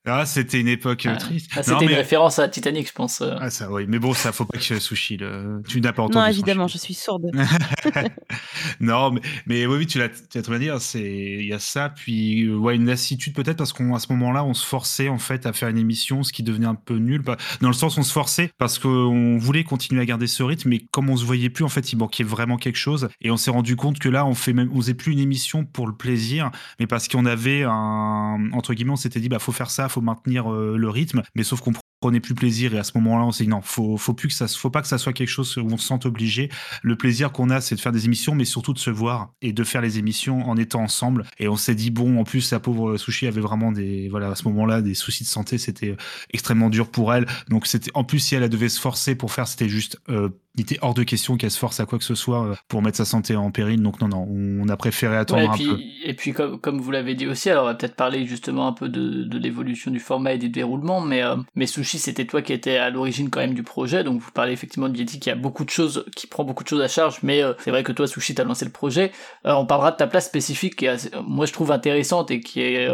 ah, 0.05 0.25
c'était 0.25 0.59
une 0.59 0.67
époque 0.67 1.05
euh, 1.05 1.13
Ah. 1.13 1.17
triste. 1.17 1.51
Ah, 1.55 1.61
c'était 1.61 1.85
une 1.85 1.93
référence 1.93 2.39
à 2.39 2.49
Titanic 2.49 2.87
je 2.87 2.93
pense 2.93 3.21
euh. 3.21 3.35
Ah, 3.39 3.51
ça, 3.51 3.71
oui. 3.71 3.85
Mais 3.87 3.99
bon, 3.99 4.13
ça, 4.13 4.31
faut 4.31 4.45
pas 4.45 4.57
que 4.57 4.79
Sushi. 4.79 5.17
Le... 5.17 5.61
Tu 5.67 5.79
n'as 5.79 5.93
pas 5.93 6.01
entendu. 6.01 6.17
Non, 6.17 6.25
évidemment, 6.25 6.67
je 6.67 6.79
suis 6.79 6.95
sourde. 6.95 7.29
non, 8.79 9.11
mais, 9.11 9.21
mais 9.45 9.65
oui, 9.67 9.85
tu 9.85 9.99
l'as, 9.99 10.09
tu 10.09 10.37
as 10.37 10.41
très 10.41 10.57
bien 10.57 10.75
dit. 10.75 10.83
C'est, 10.83 11.01
il 11.01 11.45
y 11.45 11.53
a 11.53 11.59
ça, 11.59 11.89
puis 11.89 12.45
euh, 12.45 12.55
ouais, 12.55 12.75
une 12.75 12.87
lassitude 12.87 13.35
peut-être 13.35 13.57
parce 13.57 13.73
qu'à 13.73 13.99
ce 13.99 14.11
moment-là, 14.13 14.43
on 14.43 14.55
se 14.55 14.65
forçait 14.65 15.07
en 15.07 15.19
fait 15.19 15.45
à 15.45 15.53
faire 15.53 15.69
une 15.69 15.77
émission, 15.77 16.23
ce 16.23 16.33
qui 16.33 16.41
devenait 16.41 16.65
un 16.67 16.75
peu 16.75 16.95
nul. 16.95 17.21
Dans 17.61 17.67
le 17.67 17.73
sens, 17.73 17.97
on 17.99 18.03
se 18.03 18.11
forçait 18.11 18.49
parce 18.57 18.79
qu'on 18.79 19.37
voulait 19.37 19.63
continuer 19.63 20.01
à 20.01 20.05
garder 20.05 20.25
ce 20.25 20.41
rythme, 20.41 20.69
mais 20.69 20.79
comme 20.91 21.11
on 21.11 21.17
se 21.17 21.25
voyait 21.25 21.51
plus, 21.51 21.63
en 21.63 21.69
fait, 21.69 21.93
il 21.93 21.97
manquait 21.97 22.23
vraiment 22.23 22.57
quelque 22.57 22.77
chose. 22.77 23.09
Et 23.21 23.29
on 23.29 23.37
s'est 23.37 23.51
rendu 23.51 23.75
compte 23.75 23.99
que 23.99 24.09
là, 24.09 24.25
on 24.25 24.33
fait 24.33 24.53
même, 24.53 24.71
on 24.73 24.77
faisait 24.77 24.95
plus 24.95 25.11
une 25.11 25.19
émission 25.19 25.63
pour 25.63 25.85
le 25.85 25.93
plaisir, 25.93 26.49
mais 26.79 26.87
parce 26.87 27.07
qu'on 27.07 27.25
avait 27.27 27.63
un, 27.63 28.49
entre 28.53 28.73
guillemets, 28.73 28.93
on 28.93 28.95
s'était 28.95 29.19
dit, 29.19 29.29
bah, 29.29 29.37
faut 29.37 29.51
faire 29.51 29.69
ça, 29.69 29.89
faut 29.91 30.01
maintenir 30.01 30.51
euh, 30.51 30.77
le 30.77 30.89
rythme, 30.89 31.21
mais 31.35 31.43
sauf 31.43 31.61
qu'on 31.61 31.73
prenait 32.01 32.19
plus 32.19 32.33
plaisir 32.33 32.73
et 32.73 32.79
à 32.79 32.83
ce 32.83 32.93
moment-là 32.95 33.25
on 33.25 33.31
s'est 33.31 33.43
dit 33.43 33.49
non 33.49 33.61
faut 33.61 33.95
faut 33.95 34.15
plus 34.15 34.27
que 34.27 34.33
ça 34.33 34.47
faut 34.47 34.71
pas 34.71 34.81
que 34.81 34.87
ça 34.87 34.97
soit 34.97 35.13
quelque 35.13 35.29
chose 35.29 35.55
où 35.57 35.67
on 35.71 35.77
se 35.77 35.85
sente 35.85 36.07
obligé. 36.07 36.49
Le 36.81 36.95
plaisir 36.95 37.31
qu'on 37.31 37.51
a 37.51 37.61
c'est 37.61 37.75
de 37.75 37.79
faire 37.79 37.91
des 37.91 38.05
émissions 38.05 38.33
mais 38.33 38.43
surtout 38.43 38.73
de 38.73 38.79
se 38.79 38.89
voir 38.89 39.33
et 39.43 39.53
de 39.53 39.63
faire 39.63 39.81
les 39.81 39.99
émissions 39.99 40.49
en 40.49 40.57
étant 40.57 40.81
ensemble. 40.81 41.25
Et 41.37 41.47
on 41.47 41.55
s'est 41.55 41.75
dit 41.75 41.91
bon 41.91 42.19
en 42.19 42.23
plus 42.23 42.51
la 42.51 42.59
pauvre 42.59 42.97
sushi 42.97 43.27
avait 43.27 43.39
vraiment 43.39 43.71
des 43.71 44.09
voilà 44.09 44.29
à 44.29 44.35
ce 44.35 44.47
moment-là 44.47 44.81
des 44.81 44.95
soucis 44.95 45.23
de 45.23 45.29
santé 45.29 45.59
c'était 45.59 45.95
extrêmement 46.33 46.71
dur 46.71 46.89
pour 46.89 47.13
elle. 47.13 47.27
Donc 47.49 47.67
c'était 47.67 47.91
en 47.93 48.03
plus 48.03 48.19
si 48.19 48.33
elle, 48.33 48.41
elle 48.43 48.49
devait 48.49 48.69
se 48.69 48.81
forcer 48.81 49.13
pour 49.13 49.31
faire 49.31 49.47
c'était 49.47 49.69
juste 49.69 49.99
euh, 50.09 50.29
il 50.55 50.61
était 50.61 50.77
hors 50.81 50.93
de 50.93 51.03
question 51.03 51.37
qu'elle 51.37 51.51
se 51.51 51.57
force 51.57 51.79
à 51.79 51.85
quoi 51.85 51.97
que 51.97 52.03
ce 52.03 52.15
soit 52.15 52.45
euh, 52.45 52.55
pour 52.67 52.81
mettre 52.81 52.97
sa 52.97 53.05
santé 53.05 53.35
en 53.35 53.51
péril. 53.51 53.81
Donc 53.81 54.01
non, 54.01 54.09
non, 54.09 54.27
on, 54.29 54.67
a 54.67 54.75
préféré 54.75 55.15
attendre 55.15 55.43
ouais, 55.43 55.47
un 55.47 55.75
peu. 55.75 55.79
Et 56.03 56.13
puis 56.13 56.33
comme, 56.33 56.59
comme 56.59 56.79
vous 56.81 56.91
l'avez 56.91 57.15
dit 57.15 57.25
aussi, 57.25 57.49
alors 57.49 57.63
on 57.63 57.67
va 57.67 57.75
peut-être 57.75 57.95
parler 57.95 58.25
justement 58.25 58.67
un 58.67 58.73
peu 58.73 58.89
de, 58.89 59.23
de 59.23 59.37
l'évolution 59.37 59.91
du 59.91 59.99
format 59.99 60.33
et 60.33 60.37
du 60.37 60.49
déroulement, 60.49 60.99
mais, 60.99 61.23
euh, 61.23 61.37
mais 61.55 61.67
Sushi, 61.67 61.99
c'était 61.99 62.25
toi 62.25 62.41
qui 62.41 62.51
étais 62.51 62.75
à 62.77 62.89
l'origine 62.89 63.29
quand 63.29 63.39
même 63.39 63.53
du 63.53 63.63
projet, 63.63 64.03
donc 64.03 64.19
vous 64.19 64.31
parlez 64.31 64.51
effectivement 64.51 64.89
de 64.89 64.97
Yeti 64.97 65.19
qui 65.19 65.29
a 65.29 65.35
beaucoup 65.35 65.63
de 65.63 65.69
choses, 65.69 66.05
qui 66.15 66.27
prend 66.27 66.43
beaucoup 66.43 66.63
de 66.63 66.69
choses 66.69 66.81
à 66.81 66.89
charge, 66.89 67.19
mais 67.23 67.41
euh, 67.41 67.53
c'est 67.59 67.71
vrai 67.71 67.83
que 67.83 67.93
toi, 67.93 68.07
Sushi, 68.07 68.35
t'as 68.35 68.43
lancé 68.43 68.65
le 68.65 68.71
projet. 68.71 69.11
Euh, 69.45 69.53
on 69.53 69.65
parlera 69.65 69.91
de 69.91 69.97
ta 69.97 70.07
place 70.07 70.25
spécifique 70.25 70.75
qui 70.75 70.85
est, 70.85 71.15
moi 71.25 71.45
je 71.45 71.53
trouve 71.53 71.71
intéressante 71.71 72.29
et 72.31 72.41
qui 72.41 72.61
est 72.61 72.89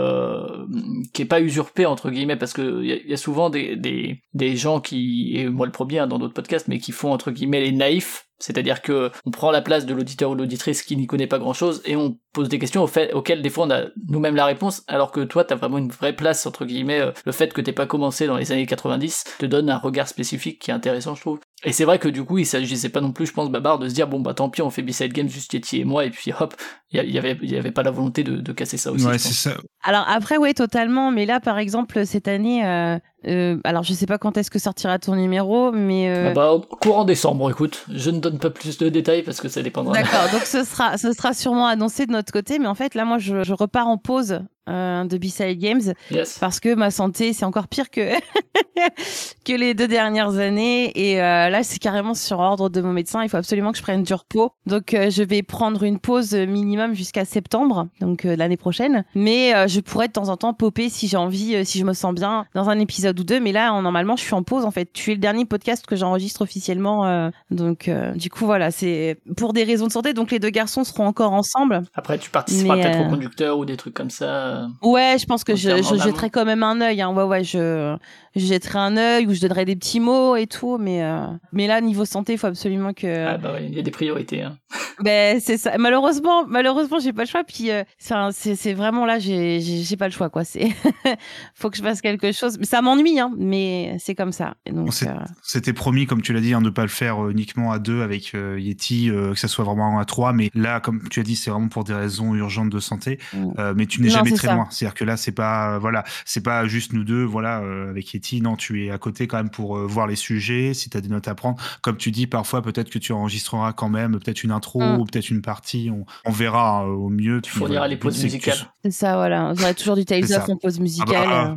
qui 1.13 1.21
est 1.21 1.25
pas 1.25 1.41
usurpée 1.41 1.85
entre 1.85 2.09
guillemets 2.09 2.35
parce 2.35 2.53
que 2.53 2.83
il 2.83 2.89
y, 2.89 3.09
y, 3.09 3.13
a 3.13 3.17
souvent 3.17 3.49
des, 3.49 3.75
des, 3.75 4.21
des 4.33 4.55
gens 4.55 4.79
qui 4.79 5.37
et 5.37 5.47
moi 5.47 5.65
le 5.65 5.71
premier 5.71 5.99
hein, 5.99 6.07
dans 6.07 6.19
d'autres 6.19 6.33
podcasts 6.33 6.67
mais 6.67 6.79
qui 6.79 6.91
font 6.91 7.11
entre 7.11 7.31
guillemets 7.31 7.46
les 7.55 7.71
naïfs 7.71 8.26
c'est-à-dire 8.39 8.81
que 8.81 9.11
on 9.25 9.31
prend 9.31 9.51
la 9.51 9.61
place 9.61 9.85
de 9.85 9.93
l'auditeur 9.93 10.31
ou 10.31 10.35
l'auditrice 10.35 10.83
qui 10.83 10.95
n'y 10.95 11.07
connaît 11.07 11.27
pas 11.27 11.39
grand-chose 11.39 11.81
et 11.85 11.95
on 11.95 12.17
pose 12.33 12.49
des 12.49 12.59
questions 12.59 12.87
auxquelles 13.13 13.41
des 13.41 13.49
fois 13.49 13.65
on 13.65 13.71
a 13.71 13.85
nous-mêmes 14.07 14.35
la 14.35 14.45
réponse, 14.45 14.83
alors 14.87 15.11
que 15.11 15.21
toi 15.21 15.43
t'as 15.43 15.55
vraiment 15.55 15.77
une 15.77 15.89
vraie 15.89 16.13
place 16.13 16.45
entre 16.45 16.65
guillemets. 16.65 16.99
Euh, 16.99 17.11
le 17.25 17.31
fait 17.31 17.53
que 17.53 17.61
t'aies 17.61 17.73
pas 17.73 17.87
commencé 17.87 18.27
dans 18.27 18.37
les 18.37 18.51
années 18.51 18.65
90 18.65 19.23
te 19.39 19.45
donne 19.45 19.69
un 19.69 19.77
regard 19.77 20.07
spécifique 20.07 20.59
qui 20.59 20.71
est 20.71 20.73
intéressant, 20.73 21.15
je 21.15 21.21
trouve. 21.21 21.39
Et 21.63 21.73
c'est 21.73 21.85
vrai 21.85 21.97
que 21.97 22.07
du 22.07 22.23
coup 22.23 22.37
il 22.37 22.45
s'agissait 22.45 22.89
pas 22.89 23.01
non 23.01 23.11
plus, 23.11 23.25
je 23.25 23.33
pense, 23.33 23.49
Babar, 23.49 23.79
de 23.79 23.89
se 23.89 23.93
dire 23.93 24.07
bon 24.07 24.19
bah 24.19 24.33
tant 24.33 24.49
pis 24.49 24.61
on 24.61 24.69
fait 24.69 24.83
B-Side 24.83 25.13
Games 25.13 25.29
juste 25.29 25.53
Yeti 25.53 25.81
et 25.81 25.85
moi 25.85 26.05
et 26.05 26.11
puis 26.11 26.31
hop, 26.39 26.53
il 26.91 27.03
y, 27.11 27.17
avait 27.17 27.37
il 27.41 27.51
y 27.51 27.57
avait 27.57 27.71
pas 27.71 27.83
la 27.83 27.91
volonté 27.91 28.23
de, 28.23 28.37
de 28.37 28.51
casser 28.53 28.77
ça 28.77 28.91
aussi. 28.91 29.05
Ouais, 29.05 29.17
c'est 29.17 29.33
ça. 29.33 29.57
Alors 29.83 30.05
après 30.07 30.37
ouais 30.37 30.53
totalement, 30.53 31.11
mais 31.11 31.25
là 31.25 31.39
par 31.39 31.57
exemple 31.57 32.05
cette 32.05 32.27
année. 32.27 32.65
Euh... 32.65 32.99
Euh, 33.25 33.57
alors 33.63 33.83
je 33.83 33.93
sais 33.93 34.05
pas 34.05 34.17
quand 34.17 34.37
est-ce 34.37 34.51
que 34.51 34.59
sortira 34.59 34.99
ton 34.99 35.15
numéro, 35.15 35.71
mais 35.71 36.09
euh... 36.09 36.29
ah 36.29 36.33
bah, 36.33 36.61
courant 36.81 37.03
décembre. 37.03 37.49
Écoute, 37.49 37.85
je 37.91 38.11
ne 38.11 38.19
pas 38.31 38.49
plus 38.49 38.77
de 38.77 38.89
détails 38.89 39.23
parce 39.23 39.41
que 39.41 39.47
ça 39.47 39.61
dépendra. 39.61 39.93
D'accord, 39.93 40.29
donc 40.31 40.43
ce 40.43 40.63
sera, 40.63 40.97
ce 40.97 41.13
sera 41.13 41.33
sûrement 41.33 41.67
annoncé 41.67 42.05
de 42.05 42.11
notre 42.11 42.31
côté, 42.31 42.59
mais 42.59 42.67
en 42.67 42.75
fait 42.75 42.95
là 42.95 43.05
moi 43.05 43.17
je 43.17 43.53
repars 43.53 43.87
en 43.87 43.97
pause 43.97 44.41
euh, 44.67 45.03
de 45.05 45.17
B-Side 45.17 45.57
Games. 45.59 45.93
Yes. 46.11 46.37
parce 46.39 46.59
que 46.59 46.73
ma 46.75 46.91
santé 46.91 47.33
c'est 47.33 47.45
encore 47.45 47.67
pire 47.67 47.89
que 47.89 48.01
que 49.45 49.53
les 49.53 49.73
deux 49.73 49.87
dernières 49.87 50.37
années. 50.37 50.91
Et 50.95 51.21
euh, 51.21 51.49
là 51.49 51.63
c'est 51.63 51.79
carrément 51.79 52.13
sur 52.13 52.39
ordre 52.39 52.69
de 52.69 52.81
mon 52.81 52.93
médecin. 52.93 53.23
Il 53.23 53.29
faut 53.29 53.37
absolument 53.37 53.71
que 53.71 53.77
je 53.77 53.83
prenne 53.83 54.03
du 54.03 54.13
repos. 54.13 54.51
Donc 54.65 54.93
euh, 54.93 55.09
je 55.09 55.23
vais 55.23 55.43
prendre 55.43 55.83
une 55.83 55.99
pause 55.99 56.33
minimum 56.33 56.93
jusqu'à 56.93 57.25
septembre 57.25 57.87
donc 58.01 58.25
euh, 58.25 58.35
l'année 58.35 58.57
prochaine. 58.57 59.03
Mais 59.15 59.55
euh, 59.55 59.67
je 59.67 59.79
pourrais 59.79 60.07
de 60.07 60.13
temps 60.13 60.29
en 60.29 60.37
temps 60.37 60.53
popper 60.53 60.89
si 60.89 61.07
j'ai 61.07 61.17
envie 61.17 61.55
euh, 61.55 61.63
si 61.63 61.79
je 61.79 61.85
me 61.85 61.93
sens 61.93 62.13
bien 62.13 62.45
dans 62.53 62.69
un 62.69 62.79
épisode 62.79 63.19
ou 63.19 63.23
deux. 63.23 63.39
Mais 63.39 63.51
là 63.51 63.79
normalement 63.81 64.15
je 64.15 64.23
suis 64.23 64.33
en 64.33 64.43
pause 64.43 64.65
en 64.65 64.71
fait. 64.71 64.91
Tu 64.93 65.11
es 65.11 65.13
le 65.15 65.19
dernier 65.21 65.45
podcast 65.45 65.85
que 65.85 65.95
j'enregistre 65.95 66.41
officiellement 66.41 67.05
euh, 67.05 67.29
donc 67.51 67.89
du 68.15 68.29
coup 68.29 68.45
voilà 68.45 68.71
c'est 68.71 69.17
pour 69.35 69.53
des 69.53 69.63
raisons 69.63 69.87
de 69.87 69.91
santé. 69.91 70.13
Donc 70.13 70.31
les 70.31 70.39
deux 70.39 70.49
garçons 70.49 70.83
seront 70.83 71.05
encore 71.07 71.33
ensemble. 71.33 71.83
Après 71.95 72.17
tu 72.17 72.29
participeras 72.29 72.75
peut-être 72.75 73.07
au 73.07 73.09
conducteur 73.09 73.57
ou 73.57 73.65
des 73.65 73.77
trucs 73.77 73.93
comme 73.93 74.09
ça 74.09 74.56
Ouais, 74.81 75.17
je 75.19 75.25
pense 75.25 75.43
que 75.43 75.55
je, 75.55 75.81
je 75.81 75.95
jetterai 76.03 76.29
quand 76.29 76.45
même 76.45 76.63
un 76.63 76.81
œil. 76.81 77.01
Hein. 77.01 77.13
Ouais, 77.13 77.23
ouais, 77.23 77.43
je, 77.43 77.97
je 78.37 78.45
jetterai 78.45 78.79
un 78.79 78.97
œil 78.97 79.27
ou 79.27 79.33
je 79.33 79.41
donnerai 79.41 79.65
des 79.65 79.75
petits 79.75 79.99
mots 79.99 80.35
et 80.35 80.47
tout. 80.47 80.77
Mais, 80.77 81.03
euh... 81.03 81.27
mais 81.51 81.67
là, 81.67 81.81
niveau 81.81 82.05
santé, 82.05 82.33
il 82.33 82.39
faut 82.39 82.47
absolument 82.47 82.93
que. 82.93 83.27
Ah 83.27 83.37
bah 83.37 83.53
ouais, 83.53 83.65
il 83.67 83.75
y 83.75 83.79
a 83.79 83.81
des 83.81 83.91
priorités. 83.91 84.43
Hein. 84.43 84.57
ben 85.03 85.39
c'est 85.39 85.57
ça. 85.57 85.77
Malheureusement, 85.77 86.45
malheureusement, 86.47 86.99
j'ai 86.99 87.13
pas 87.13 87.23
le 87.23 87.27
choix. 87.27 87.43
Puis, 87.43 87.71
euh, 87.71 87.83
c'est, 88.31 88.73
vraiment 88.73 89.05
là, 89.05 89.19
j'ai, 89.19 89.95
pas 89.97 90.07
le 90.07 90.13
choix, 90.13 90.29
quoi. 90.29 90.43
C'est, 90.43 90.69
faut 91.55 91.69
que 91.69 91.77
je 91.77 91.81
fasse 91.81 92.01
quelque 92.01 92.31
chose. 92.31 92.57
Ça 92.63 92.81
m'ennuie, 92.81 93.19
hein. 93.19 93.31
Mais 93.37 93.95
c'est 93.99 94.15
comme 94.15 94.31
ça. 94.31 94.55
Donc, 94.71 94.89
euh... 95.03 95.07
C'était 95.43 95.73
promis, 95.73 96.05
comme 96.05 96.21
tu 96.21 96.33
l'as 96.33 96.41
dit, 96.41 96.53
hein, 96.53 96.61
de 96.61 96.69
pas 96.69 96.83
le 96.83 96.89
faire 96.89 97.23
euh, 97.23 97.31
uniquement 97.31 97.71
à 97.71 97.79
deux 97.79 98.01
avec 98.01 98.33
euh, 98.35 98.59
Yeti, 98.59 99.09
que 99.09 99.35
ça 99.35 99.47
soit 99.47 99.65
vraiment 99.65 99.99
à 99.99 100.05
trois. 100.05 100.33
Mais 100.33 100.51
là, 100.53 100.79
comme 100.79 101.07
tu 101.09 101.19
as 101.19 101.23
dit, 101.23 101.35
c'est 101.35 101.49
vraiment 101.49 101.69
pour 101.69 101.83
des 101.83 101.93
raisons 101.93 102.35
urgentes 102.35 102.69
de 102.69 102.79
santé. 102.79 103.19
Mm. 103.33 103.73
mais 103.75 103.85
tu 103.85 104.01
n'es 104.01 104.09
jamais 104.09 104.35
c'est 104.35 104.46
très 104.47 104.51
ça. 104.51 104.55
loin. 104.55 104.67
C'est-à-dire 104.71 104.93
que 104.95 105.03
là, 105.05 105.17
c'est 105.17 105.31
pas, 105.31 105.73
euh, 105.75 105.79
voilà, 105.79 106.03
c'est 106.25 106.41
pas 106.43 106.65
juste 106.67 106.93
nous 106.93 107.03
deux, 107.03 107.23
voilà, 107.23 107.59
euh, 107.61 107.89
avec 107.89 108.13
Yeti. 108.13 108.41
Non, 108.41 108.55
tu 108.55 108.85
es 108.85 108.91
à 108.91 108.97
côté 108.97 109.27
quand 109.27 109.37
même 109.37 109.49
pour 109.49 109.77
euh, 109.77 109.85
voir 109.85 110.07
les 110.07 110.15
sujets. 110.15 110.73
Si 110.73 110.89
tu 110.89 110.97
as 110.97 111.01
des 111.01 111.09
notes 111.09 111.27
à 111.27 111.35
prendre, 111.35 111.61
comme 111.81 111.97
tu 111.97 112.11
dis, 112.11 112.27
parfois 112.27 112.61
peut-être 112.61 112.89
que 112.89 112.99
tu 112.99 113.11
enregistreras 113.13 113.73
quand 113.73 113.89
même, 113.89 114.19
peut-être 114.19 114.43
une 114.43 114.51
intro 114.51 114.81
Mm. 114.81 114.99
ou 114.99 115.05
peut-être 115.05 115.29
une 115.29 115.41
partie. 115.41 115.89
On, 115.91 116.05
on 116.25 116.31
verra 116.31 116.83
euh, 116.85 116.89
au 116.89 117.09
mieux. 117.09 117.41
Tu 117.41 117.51
fourniras 117.51 117.79
voilà, 117.81 117.87
les 117.87 117.97
pauses 117.97 118.15
c'est 118.15 118.27
que 118.27 118.31
tu- 118.31 118.35
musicales. 118.49 118.71
C'est 118.83 118.91
ça, 118.91 119.15
voilà. 119.15 119.53
J'aurai 119.55 119.73
toujours 119.73 119.95
du 119.95 120.05
Tales 120.05 120.23
of 120.33 120.49
en 120.49 120.55
pause 120.57 120.75
Ah 120.77 120.81
musicale. 120.81 121.27
bah, 121.27 121.47
euh. 121.51 121.55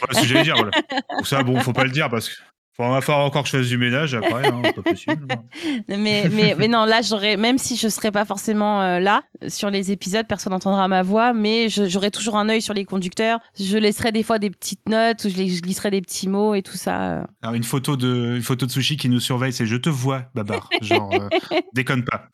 Voilà 0.00 0.14
ce 0.14 0.20
que 0.22 0.26
j'allais 0.28 0.42
dire. 0.44 0.54
Voilà. 0.56 0.70
Donc 1.16 1.26
ça, 1.26 1.42
bon, 1.42 1.58
faut 1.60 1.72
pas 1.72 1.84
le 1.84 1.90
dire 1.90 2.08
parce 2.08 2.28
que. 2.28 2.34
Faut 2.74 2.88
va 2.88 3.00
falloir 3.02 3.26
encore 3.26 3.42
que 3.42 3.50
je 3.50 3.58
fasse 3.58 3.68
du 3.68 3.76
ménage 3.76 4.14
après, 4.14 4.46
hein, 4.48 4.62
pas 4.74 4.82
possible. 4.82 5.26
mais, 5.88 6.28
mais, 6.30 6.54
mais 6.58 6.68
non, 6.68 6.84
là, 6.86 7.00
j'aurais, 7.02 7.36
même 7.36 7.58
si 7.58 7.76
je 7.76 7.88
serais 7.88 8.10
pas 8.10 8.24
forcément 8.24 8.80
euh, 8.80 8.98
là, 8.98 9.22
sur 9.48 9.68
les 9.68 9.92
épisodes, 9.92 10.26
personne 10.26 10.52
n'entendra 10.54 10.88
ma 10.88 11.02
voix, 11.02 11.34
mais 11.34 11.68
j'aurai 11.68 12.10
toujours 12.10 12.36
un 12.38 12.48
œil 12.48 12.62
sur 12.62 12.72
les 12.72 12.84
conducteurs. 12.86 13.40
Je 13.60 13.76
laisserai 13.76 14.10
des 14.10 14.22
fois 14.22 14.38
des 14.38 14.48
petites 14.48 14.88
notes 14.88 15.24
ou 15.24 15.28
je, 15.28 15.36
les- 15.36 15.48
je 15.50 15.60
glisserai 15.60 15.90
des 15.90 16.00
petits 16.00 16.28
mots 16.28 16.54
et 16.54 16.62
tout 16.62 16.76
ça. 16.78 17.02
euh. 17.18 17.24
Alors, 17.42 17.54
une 17.54 17.62
photo 17.64 17.96
de, 17.96 18.36
une 18.36 18.42
photo 18.42 18.64
de 18.64 18.70
sushi 18.70 18.96
qui 18.96 19.10
nous 19.10 19.20
surveille, 19.20 19.52
c'est 19.52 19.66
je 19.66 19.76
te 19.76 19.90
vois, 19.90 20.22
Babar. 20.34 20.70
Genre, 20.80 21.12
euh, 21.14 21.28
déconne 21.74 22.04
pas. 22.04 22.28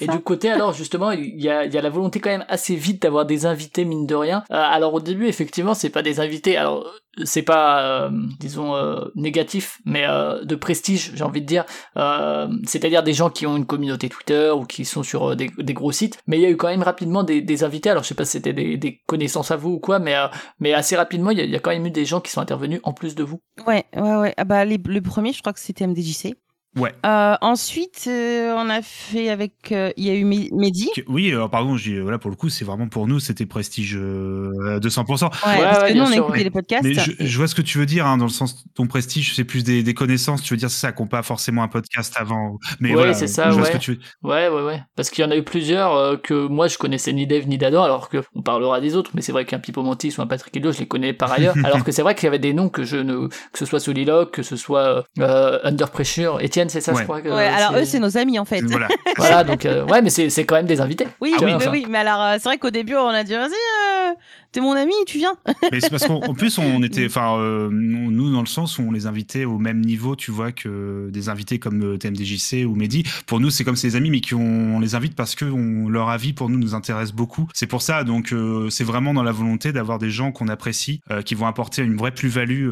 Et 0.00 0.06
du 0.06 0.18
côté, 0.20 0.50
alors, 0.50 0.74
justement, 0.74 1.10
il 1.10 1.40
y 1.40 1.48
a, 1.48 1.64
il 1.64 1.72
y 1.72 1.78
a 1.78 1.82
la 1.82 1.90
volonté 1.90 2.20
quand 2.20 2.30
même 2.30 2.44
assez 2.48 2.76
vite 2.76 3.00
d'avoir 3.02 3.24
des 3.24 3.46
invités, 3.46 3.84
mine 3.86 4.06
de 4.06 4.14
rien. 4.14 4.44
Euh, 4.50 4.56
alors, 4.56 4.92
au 4.94 5.00
début, 5.00 5.26
effectivement, 5.26 5.72
c'est 5.74 5.90
pas 5.90 6.02
des 6.02 6.20
invités, 6.20 6.56
alors, 6.58 6.86
c'est 7.24 7.42
pas, 7.42 7.82
euh, 7.82 8.10
disons, 8.38 8.74
euh, 8.76 9.06
négatif, 9.14 9.80
mais 9.84 10.04
euh, 10.06 10.44
de 10.44 10.54
prestige, 10.54 11.12
j'ai 11.14 11.24
envie 11.24 11.40
de 11.40 11.46
dire. 11.46 11.64
Euh, 11.96 12.48
C'est-à-dire 12.64 13.02
des 13.02 13.12
gens 13.12 13.30
qui 13.30 13.46
ont 13.46 13.56
une 13.56 13.66
communauté 13.66 14.08
Twitter 14.08 14.50
ou 14.50 14.64
qui 14.64 14.84
sont 14.84 15.02
sur 15.02 15.30
euh, 15.30 15.36
des, 15.36 15.74
gros 15.74 15.92
sites. 15.92 16.18
Mais 16.26 16.38
il 16.38 16.42
y 16.42 16.46
a 16.46 16.50
eu 16.50 16.56
quand 16.56 16.68
même 16.68 16.82
rapidement 16.82 17.22
des, 17.22 17.64
invités, 17.64 17.90
alors 17.90 18.04
je 18.04 18.08
sais 18.08 18.14
pas 18.14 18.24
si 18.24 18.32
c'était 18.32 18.52
des, 18.52 19.02
connaissances 19.06 19.50
à 19.50 19.56
vous 19.56 19.70
ou 19.70 19.78
quoi, 19.80 19.98
mais, 19.98 20.14
euh, 20.14 20.28
mais 20.60 20.72
assez 20.72 20.96
rapidement, 20.96 21.30
il 21.30 21.38
y, 21.38 21.56
a, 21.56 21.58
quand 21.58 21.70
même 21.70 21.86
eu 21.86 21.90
des 21.90 22.04
gens 22.04 22.20
qui 22.20 22.30
sont 22.30 22.40
intervenus 22.40 22.80
en 22.84 22.92
plus 22.92 23.14
de 23.14 23.24
vous. 23.24 23.40
Ouais, 23.66 23.84
ouais, 23.96 24.16
ouais. 24.16 24.34
Ah 24.36 24.44
bah, 24.44 24.64
le 24.64 25.00
premier, 25.00 25.32
je 25.32 25.40
crois 25.40 25.52
que 25.52 25.60
c'était 25.60 25.86
MDJC. 25.86 26.36
Ouais. 26.76 26.92
Euh, 27.04 27.34
ensuite, 27.40 28.04
euh, 28.06 28.54
on 28.56 28.70
a 28.70 28.80
fait 28.80 29.28
avec. 29.28 29.72
euh, 29.72 29.90
Il 29.96 30.04
y 30.06 30.10
a 30.10 30.14
eu 30.14 30.24
Me- 30.24 30.54
Mehdi. 30.56 30.88
Oui, 31.08 31.32
alors 31.32 31.50
pardon, 31.50 31.76
je 31.76 31.90
dis, 31.90 31.98
voilà, 31.98 32.18
pour 32.18 32.30
le 32.30 32.36
coup, 32.36 32.48
c'est 32.48 32.64
vraiment 32.64 32.86
pour 32.88 33.08
nous, 33.08 33.18
c'était 33.18 33.44
prestige 33.46 33.96
euh, 33.96 34.76
à 34.76 34.78
200%. 34.78 35.30
Ouais, 35.46 35.50
Ouais, 35.50 35.62
parce 35.64 35.82
ouais, 35.82 35.92
que 35.92 35.98
nous, 35.98 36.04
on 36.04 36.06
a 36.12 36.16
écouté 36.16 36.38
ouais. 36.38 36.44
les 36.44 36.50
podcasts. 36.50 36.84
Mais 36.84 36.94
je, 36.94 37.10
je 37.18 37.36
vois 37.38 37.48
ce 37.48 37.56
que 37.56 37.62
tu 37.62 37.78
veux 37.78 37.86
dire, 37.86 38.06
hein, 38.06 38.16
dans 38.18 38.24
le 38.26 38.30
sens, 38.30 38.64
ton 38.74 38.86
prestige, 38.86 39.34
c'est 39.34 39.42
plus 39.44 39.64
des, 39.64 39.82
des 39.82 39.94
connaissances, 39.94 40.42
tu 40.42 40.54
veux 40.54 40.58
dire, 40.58 40.70
c'est 40.70 40.78
ça, 40.80 40.92
qu'on 40.92 41.08
pas 41.08 41.22
forcément 41.22 41.62
un 41.64 41.68
podcast 41.68 42.14
avant. 42.16 42.58
Mais 42.78 42.90
Ouais, 42.90 42.94
voilà, 42.94 43.14
c'est 43.14 43.26
ça, 43.26 43.50
je 43.50 43.54
vois 43.54 43.62
ouais. 43.62 43.68
ce 43.68 43.72
que 43.72 43.78
tu 43.78 43.90
veux 43.92 43.98
Ouais, 44.22 44.48
ouais, 44.48 44.62
ouais. 44.62 44.80
Parce 44.94 45.10
qu'il 45.10 45.24
y 45.24 45.26
en 45.26 45.30
a 45.32 45.36
eu 45.36 45.42
plusieurs 45.42 45.94
euh, 45.96 46.16
que 46.16 46.46
moi 46.46 46.68
je 46.68 46.78
connaissais 46.78 47.12
ni 47.12 47.26
Dave 47.26 47.48
ni 47.48 47.58
Dado, 47.58 47.78
alors 47.80 48.08
que 48.08 48.18
on 48.36 48.42
parlera 48.42 48.80
des 48.80 48.94
autres, 48.94 49.10
mais 49.14 49.22
c'est 49.22 49.32
vrai 49.32 49.44
qu'un 49.44 49.58
Pipo 49.58 49.82
Mantis 49.82 50.14
ou 50.18 50.22
un 50.22 50.26
Patrick 50.28 50.56
Helio, 50.56 50.70
je 50.70 50.78
les 50.78 50.86
connais 50.86 51.12
par 51.12 51.32
ailleurs. 51.32 51.56
alors 51.64 51.82
que 51.82 51.90
c'est 51.90 52.02
vrai 52.02 52.14
qu'il 52.14 52.24
y 52.24 52.28
avait 52.28 52.38
des 52.38 52.52
noms 52.54 52.68
que 52.68 52.84
je 52.84 52.96
ne, 52.96 53.26
que 53.26 53.58
ce 53.58 53.64
soit 53.66 53.80
Soliloque, 53.80 54.30
que 54.32 54.42
ce 54.44 54.54
soit 54.56 55.04
euh, 55.18 55.58
Under 55.64 55.90
Pressure, 55.90 56.40
C'est 56.68 56.80
ça, 56.80 56.92
Ouais. 56.92 56.98
je 56.98 57.04
crois. 57.04 57.20
Que, 57.20 57.28
Ouais, 57.28 57.46
alors 57.46 57.76
eux, 57.76 57.84
c'est 57.84 57.98
nos 57.98 58.16
amis 58.18 58.38
en 58.38 58.44
fait. 58.44 58.60
Voilà. 58.62 58.88
Voilà, 59.16 59.44
donc 59.44 59.64
euh, 59.66 59.84
ouais, 59.86 60.02
mais 60.02 60.10
c'est 60.10 60.30
c'est 60.30 60.44
quand 60.44 60.56
même 60.56 60.66
des 60.66 60.80
invités. 60.80 61.06
Oui, 61.20 61.32
Ah 61.36 61.38
oui, 61.40 61.46
oui, 61.46 61.50
oui, 61.50 61.54
enfin. 61.56 61.70
oui. 61.72 61.86
Mais 61.88 61.98
alors, 61.98 62.20
euh, 62.22 62.32
c'est 62.34 62.48
vrai 62.48 62.58
qu'au 62.58 62.70
début, 62.70 62.94
on 62.96 63.08
a 63.08 63.22
dit, 63.24 63.34
vas-y, 63.34 63.50
euh, 63.50 64.14
t'es 64.52 64.60
mon 64.60 64.72
ami, 64.72 64.92
tu 65.06 65.18
viens. 65.18 65.34
Mais 65.72 65.80
c'est 65.80 65.90
parce 65.90 66.06
qu'en 66.06 66.20
en 66.20 66.34
plus, 66.34 66.58
on 66.58 66.82
était, 66.82 67.06
enfin, 67.06 67.38
euh, 67.38 67.68
nous, 67.70 68.32
dans 68.32 68.40
le 68.40 68.46
sens 68.46 68.78
où 68.78 68.82
on 68.82 68.90
les 68.90 69.06
invitait 69.06 69.44
au 69.44 69.58
même 69.58 69.80
niveau, 69.80 70.16
tu 70.16 70.30
vois, 70.30 70.52
que 70.52 71.08
des 71.12 71.28
invités 71.28 71.58
comme 71.58 71.82
euh, 71.82 71.96
TMDJC 71.98 72.64
ou 72.66 72.74
Mehdi. 72.74 73.04
Pour 73.26 73.40
nous, 73.40 73.50
c'est 73.50 73.64
comme 73.64 73.76
ces 73.76 73.96
amis, 73.96 74.10
mais 74.10 74.20
qui 74.20 74.34
on, 74.34 74.76
on 74.76 74.80
les 74.80 74.94
invite 74.94 75.14
parce 75.14 75.34
que 75.34 75.44
leur 75.88 76.08
avis, 76.08 76.32
pour 76.32 76.48
nous, 76.48 76.58
nous 76.58 76.74
intéresse 76.74 77.12
beaucoup. 77.12 77.48
C'est 77.54 77.66
pour 77.66 77.82
ça, 77.82 78.04
donc, 78.04 78.32
euh, 78.32 78.68
c'est 78.70 78.84
vraiment 78.84 79.14
dans 79.14 79.22
la 79.22 79.32
volonté 79.32 79.72
d'avoir 79.72 79.98
des 79.98 80.10
gens 80.10 80.32
qu'on 80.32 80.48
apprécie, 80.48 81.00
qui 81.24 81.34
vont 81.34 81.46
apporter 81.46 81.82
une 81.82 81.96
vraie 81.96 82.12
plus-value 82.12 82.68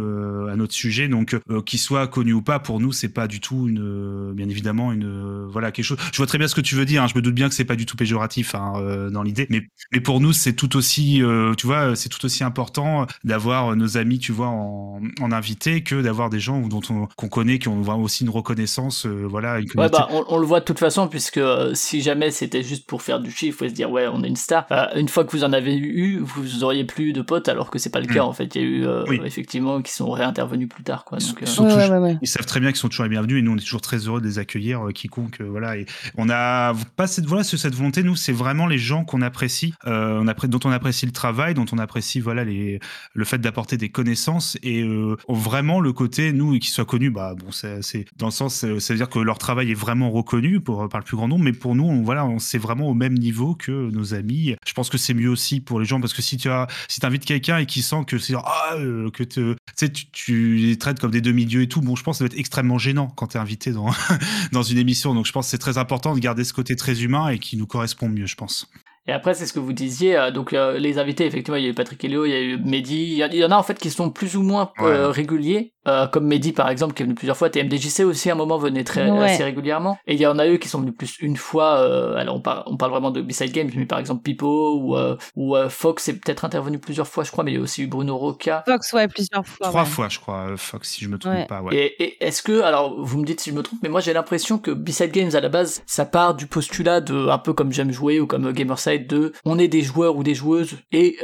à 0.51 0.57
notre 0.57 0.75
sujet. 0.75 1.09
Donc, 1.09 1.37
qu'ils 1.67 1.79
soient 1.79 2.07
connus 2.07 2.33
ou 2.33 2.43
pas, 2.43 2.59
pour 2.59 2.81
nous, 2.81 2.93
c'est 2.93 3.09
pas 3.09 3.27
du 3.29 3.41
tout 3.41 3.69
une, 3.69 4.33
bien 4.35 4.49
évidemment, 4.49 4.93
une, 4.93 5.47
voilà, 5.51 5.73
quelque 5.73 5.85
chose. 5.85 5.99
Je 6.13 6.17
vois 6.17 6.27
très 6.27 6.39
bien 6.39 6.49
ce 6.49 6.55
que 6.55 6.61
tu 6.61 6.75
veux 6.75 6.85
dire. 6.85 7.03
hein. 7.03 7.07
Je 7.07 7.15
me 7.15 7.23
doute 7.23 7.35
bien 7.35 7.49
que 7.49 7.55
c'est 7.55 7.65
pas 7.65 7.77
du 7.77 7.87
tout 7.87 7.97
péjoratif 7.97 8.55
hein, 8.55 9.09
dans 9.13 9.23
l'idée, 9.23 9.47
mais 9.51 9.63
mais 9.93 10.01
pour 10.01 10.21
nous, 10.21 10.33
c'est 10.33 10.53
tout 10.53 10.77
aussi, 10.77 11.23
tu 11.57 11.67
vois, 11.67 11.68
c'est 11.95 12.09
tout 12.09 12.25
aussi 12.25 12.45
important 12.45 13.07
d'avoir 13.25 13.75
nos 13.77 13.97
amis, 13.97 14.19
tu 14.19 14.33
vois, 14.33 14.49
en, 14.49 15.01
en 15.21 15.33
invité 15.33 15.83
que 15.83 16.01
d'avoir 16.03 16.31
des 16.31 16.41
gens 16.41 16.61
dont 16.61 16.81
on 16.91 17.07
qu'on 17.17 17.29
connaît, 17.29 17.59
qui 17.59 17.69
ont 17.69 17.83
aussi 18.03 18.25
une 18.25 18.31
reconnaissance, 18.31 19.07
euh, 19.07 19.27
voilà, 19.29 19.59
une 19.59 19.65
Ouais, 19.65 19.89
communauté. 19.89 19.97
bah, 19.99 20.09
on, 20.11 20.25
on 20.29 20.39
le 20.39 20.47
voit 20.47 20.61
de 20.61 20.65
toute 20.65 20.79
façon, 20.79 21.09
puisque 21.09 21.39
euh, 21.39 21.73
si 21.75 22.01
jamais 22.03 22.31
c'était 22.31 22.63
juste 22.63 22.87
pour 22.87 23.03
faire 23.03 23.21
du 23.21 23.31
chiffre, 23.31 23.59
faut 23.59 23.69
se 23.69 23.75
dire, 23.75 23.91
ouais, 23.91 24.07
on 24.13 24.23
est 24.25 24.29
une 24.29 24.37
star. 24.37 24.67
Euh, 24.71 24.87
une 24.97 25.09
fois 25.09 25.25
que 25.25 25.33
vous 25.33 25.45
en 25.45 25.53
avez 25.53 25.77
eu, 25.77 26.19
vous 26.21 26.65
auriez 26.65 26.85
plus 26.85 27.13
de 27.13 27.23
potes, 27.23 27.49
alors 27.49 27.71
que 27.71 27.79
c'est 27.79 27.91
pas 27.91 28.01
le 28.01 28.07
cas, 28.07 28.25
Mm. 28.25 28.29
en 28.29 28.33
fait. 28.33 28.55
Il 28.55 28.61
y 28.61 28.65
a 28.65 28.67
eu, 28.69 28.87
euh, 28.87 29.05
Oui. 29.09 29.21
effectivement, 29.25 29.81
qui 29.83 29.93
sont 29.93 30.11
réintervenus 30.11 30.69
plus 30.69 30.83
tard, 30.85 31.05
quoi. 31.05 31.19
Donc, 31.19 31.29
euh, 31.29 31.41
Ils 31.43 31.47
sont 31.47 31.65
Ouais, 31.65 31.71
toujours- 31.75 31.91
ouais, 31.91 31.99
ouais, 31.99 31.99
ouais. 32.13 32.19
Ils 32.23 32.29
savent 32.29 32.47
très 32.47 32.61
bien 32.61 32.71
qu'ils 32.71 32.79
sont 32.79 32.89
toujours 32.89 33.05
les 33.05 33.11
bienvenus 33.11 33.39
et 33.39 33.43
nous 33.43 33.53
on 33.53 33.57
est 33.57 33.61
toujours 33.61 33.81
très 33.81 33.99
heureux 33.99 34.21
de 34.21 34.27
les 34.27 34.39
accueillir 34.39 34.87
euh, 34.89 34.93
quiconque 34.93 35.41
euh, 35.41 35.47
voilà 35.51 35.77
et 35.77 35.87
on 36.17 36.29
a 36.31 36.73
pas 36.97 37.07
cette 37.07 37.27
voilà 37.27 37.45
ce- 37.45 37.57
cette 37.57 37.75
volonté 37.75 38.03
nous 38.03 38.17
c'est 38.17 38.33
vraiment 38.33 38.67
les 38.67 38.79
gens 38.79 39.05
qu'on 39.05 39.23
apprécie 39.23 39.75
euh, 39.87 40.19
on 40.21 40.27
appré- 40.27 40.49
dont 40.49 40.61
on 40.65 40.71
apprécie 40.71 41.07
le 41.07 41.13
travail 41.13 41.55
dont 41.59 41.67
on 41.73 41.79
apprécie 41.79 42.21
voilà 42.21 42.45
les, 42.45 42.81
le 43.15 43.25
fait 43.25 43.39
d'apporter 43.39 43.77
des 43.77 43.89
connaissances 43.89 44.57
et 44.63 44.83
euh, 44.83 45.17
vraiment 45.29 45.81
le 45.81 45.93
côté 45.93 46.33
nous 46.33 46.59
qui 46.59 46.71
soit 46.71 46.85
connu 46.85 47.11
bah 47.11 47.35
bon 47.35 47.51
c'est 47.51 48.05
dans 48.17 48.27
le 48.27 48.33
sens 48.33 48.55
ça 48.55 48.67
veut 48.69 48.97
dire 48.97 49.09
que 49.09 49.19
leur 49.19 49.39
travail 49.39 49.71
est 49.71 49.75
vraiment 49.75 50.11
reconnu 50.11 50.61
par 50.61 50.83
le 50.83 51.05
plus 51.05 51.17
grand 51.17 51.29
nombre 51.29 51.45
mais 51.45 51.53
pour 51.53 51.75
nous 51.75 51.85
on, 51.85 52.03
voilà 52.03 52.27
c'est 52.39 52.59
vraiment 52.59 52.89
au 52.89 52.95
même 52.95 53.15
niveau 53.15 53.55
que 53.55 53.91
nos 53.91 54.15
amis. 54.15 54.55
Je 54.67 54.73
pense 54.73 54.89
que 54.89 54.99
c'est 54.99 55.15
mieux 55.15 55.31
aussi 55.31 55.61
pour 55.61 55.81
les 55.81 55.87
gens 55.87 56.01
parce 56.01 56.13
que 56.13 56.23
si 56.23 56.37
tu 56.37 56.49
as 56.49 56.67
si 56.89 57.05
invites 57.05 57.25
quelqu'un 57.25 57.59
et 57.59 57.67
qui 57.67 57.83
sent 57.83 58.05
que 58.07 58.19
c'est 58.19 58.35
ah 58.35 58.75
euh, 58.77 59.11
que 59.11 59.23
te, 59.23 59.57
tu, 59.77 60.11
tu 60.11 60.57
les 60.57 60.79
traites 60.79 61.01
comme 61.01 61.11
des 61.11 61.21
demi-dieux 61.21 61.63
et 61.63 61.69
tout 61.69 61.81
bon 61.81 61.97
je 61.97 62.03
pense 62.03 62.17
que 62.17 62.19
ça 62.19 62.25
va 62.25 62.35
être 62.35 62.39
extrêmement 62.39 62.79
gênant 62.79 63.09
quand 63.09 63.29
tu 63.29 63.37
es 63.37 63.41
invité 63.41 63.73
dans 63.73 63.91
dans 64.53 64.63
une 64.63 64.79
émission. 64.79 65.15
Donc 65.15 65.27
je 65.27 65.33
pense 65.33 65.47
que 65.47 65.51
c'est 65.51 65.59
très 65.59 65.79
important 65.79 66.15
de 66.15 66.21
garder 66.21 66.45
ce 66.45 66.53
côté 66.53 66.77
très 66.77 67.03
humain 67.03 67.29
et 67.29 67.39
qui 67.39 67.57
nous 67.57 67.67
correspond 67.67 68.09
mieux 68.09 68.27
je 68.27 68.37
pense 68.37 68.69
et 69.09 69.13
après, 69.13 69.33
c'est 69.33 69.47
ce 69.47 69.55
que 69.55 69.59
vous 69.59 69.73
disiez. 69.73 70.17
Euh, 70.17 70.31
donc, 70.31 70.53
euh, 70.53 70.79
les 70.79 70.99
invités, 70.99 71.25
effectivement, 71.25 71.57
il 71.57 71.65
y 71.65 71.67
a 71.67 71.71
eu 71.71 71.75
Patrick 71.75 72.05
Helio, 72.05 72.27
il 72.27 72.31
y 72.31 72.35
a 72.35 72.41
eu 72.41 72.59
Mehdi. 72.59 73.19
Il 73.19 73.35
y, 73.35 73.45
en 73.45 73.51
a 73.51 73.57
en 73.57 73.63
fait 73.63 73.79
qui 73.79 73.89
sont 73.89 74.11
plus 74.11 74.37
ou 74.37 74.43
moins 74.43 74.71
euh, 74.81 75.09
réguliers. 75.09 75.73
Euh, 75.89 76.07
comme 76.07 76.27
Mehdi 76.27 76.53
par 76.53 76.69
exemple 76.69 76.95
qui 76.95 77.03
est 77.03 77.07
venu 77.07 77.15
plusieurs 77.15 77.37
fois, 77.37 77.51
TMDJC 77.51 78.01
aussi 78.05 78.31
à 78.31 78.35
un 78.35 78.37
moment 78.37 78.59
venait 78.59 78.85
très 78.85 79.09
assez 79.09 79.45
régulièrement. 79.45 79.99
Et 80.07 80.15
il 80.15 80.21
y 80.21 80.27
en 80.27 80.39
a 80.39 80.47
eux 80.47 80.59
qui 80.59 80.69
sont 80.69 80.81
venus 80.81 80.95
plus 80.97 81.19
une 81.21 81.37
fois. 81.37 81.79
Euh, 81.79 82.17
alors 82.17 82.37
on, 82.37 82.43
on 82.67 82.77
parle 82.77 82.93
vraiment 82.93 83.11
de 83.11 83.23
B-Side 83.23 83.53
Games, 83.53 83.71
mais 83.75 83.87
par 83.87 83.99
exemple 83.99 84.23
Pipo 84.23 84.79
ou, 84.79 84.97
euh, 84.97 85.17
ou 85.37 85.57
Fox 85.69 86.09
est 86.09 86.15
peut-être 86.15 86.45
intervenu 86.45 86.79
plusieurs 86.79 87.07
fois, 87.07 87.25
je 87.25 87.31
crois, 87.31 87.45
mais 87.45 87.53
il 87.53 87.55
y 87.55 87.59
a 87.59 87.63
aussi 87.63 87.83
eu 87.83 87.87
Bruno 87.87 88.17
Roca. 88.17 88.65
Fox 88.67 88.93
ouais 88.93 89.09
plusieurs 89.09 89.47
fois. 89.47 89.69
Trois 89.69 89.85
fois 89.85 90.09
je 90.09 90.19
crois 90.19 90.57
Fox 90.57 90.91
si 90.91 91.05
je 91.05 91.09
me 91.09 91.19
trompe 91.19 91.49
pas. 91.49 91.63
Ouais. 91.63 91.75
Et, 91.75 92.03
et 92.03 92.25
est-ce 92.27 92.43
que 92.43 92.61
alors 92.61 92.95
vous 93.01 93.19
me 93.19 93.25
dites 93.25 93.41
si 93.41 93.51
je 93.51 93.55
me 93.55 93.63
trompe, 93.63 93.79
mais 93.83 93.89
moi 93.89 94.01
j'ai 94.01 94.13
l'impression 94.13 94.59
que 94.59 94.71
B-Side 94.71 95.13
Games 95.13 95.31
à 95.35 95.41
la 95.41 95.49
base 95.49 95.83
ça 95.87 96.05
part 96.05 96.35
du 96.35 96.47
postulat 96.47 97.01
de 97.01 97.29
un 97.29 97.39
peu 97.39 97.53
comme 97.53 97.73
j'aime 97.73 97.93
jouer 97.93 98.21
ou 98.21 98.27
comme 98.27 98.53
Gamerside 98.53 99.07
de 99.07 99.33
on 99.45 99.59
est 99.59 99.69
des 99.69 99.83
joueurs 99.83 100.17
ou 100.17 100.23
des 100.23 100.35
joueuses 100.35 100.77
et 100.93 101.19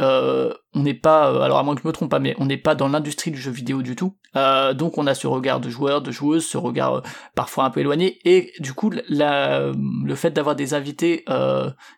on 0.74 0.82
n'est 0.82 0.94
pas, 0.94 1.32
euh, 1.32 1.40
alors 1.40 1.58
à 1.58 1.62
moins 1.62 1.74
que 1.74 1.82
je 1.82 1.86
me 1.86 1.92
trompe 1.92 2.10
pas, 2.10 2.18
mais 2.18 2.34
on 2.38 2.46
n'est 2.46 2.56
pas 2.56 2.74
dans 2.74 2.88
l'industrie 2.88 3.30
du 3.30 3.40
jeu 3.40 3.50
vidéo 3.50 3.82
du 3.82 3.96
tout. 3.96 4.16
Euh, 4.36 4.74
donc 4.74 4.98
on 4.98 5.06
a 5.06 5.14
ce 5.14 5.26
regard 5.26 5.60
de 5.60 5.70
joueur, 5.70 6.02
de 6.02 6.10
joueuse, 6.10 6.44
ce 6.44 6.58
regard 6.58 6.94
euh, 6.94 7.00
parfois 7.34 7.64
un 7.64 7.70
peu 7.70 7.80
éloigné, 7.80 8.18
et 8.24 8.52
du 8.58 8.74
coup 8.74 8.90
la, 9.08 9.72
le 9.72 10.14
fait 10.14 10.30
d'avoir 10.30 10.56
des 10.56 10.74
invités 10.74 11.24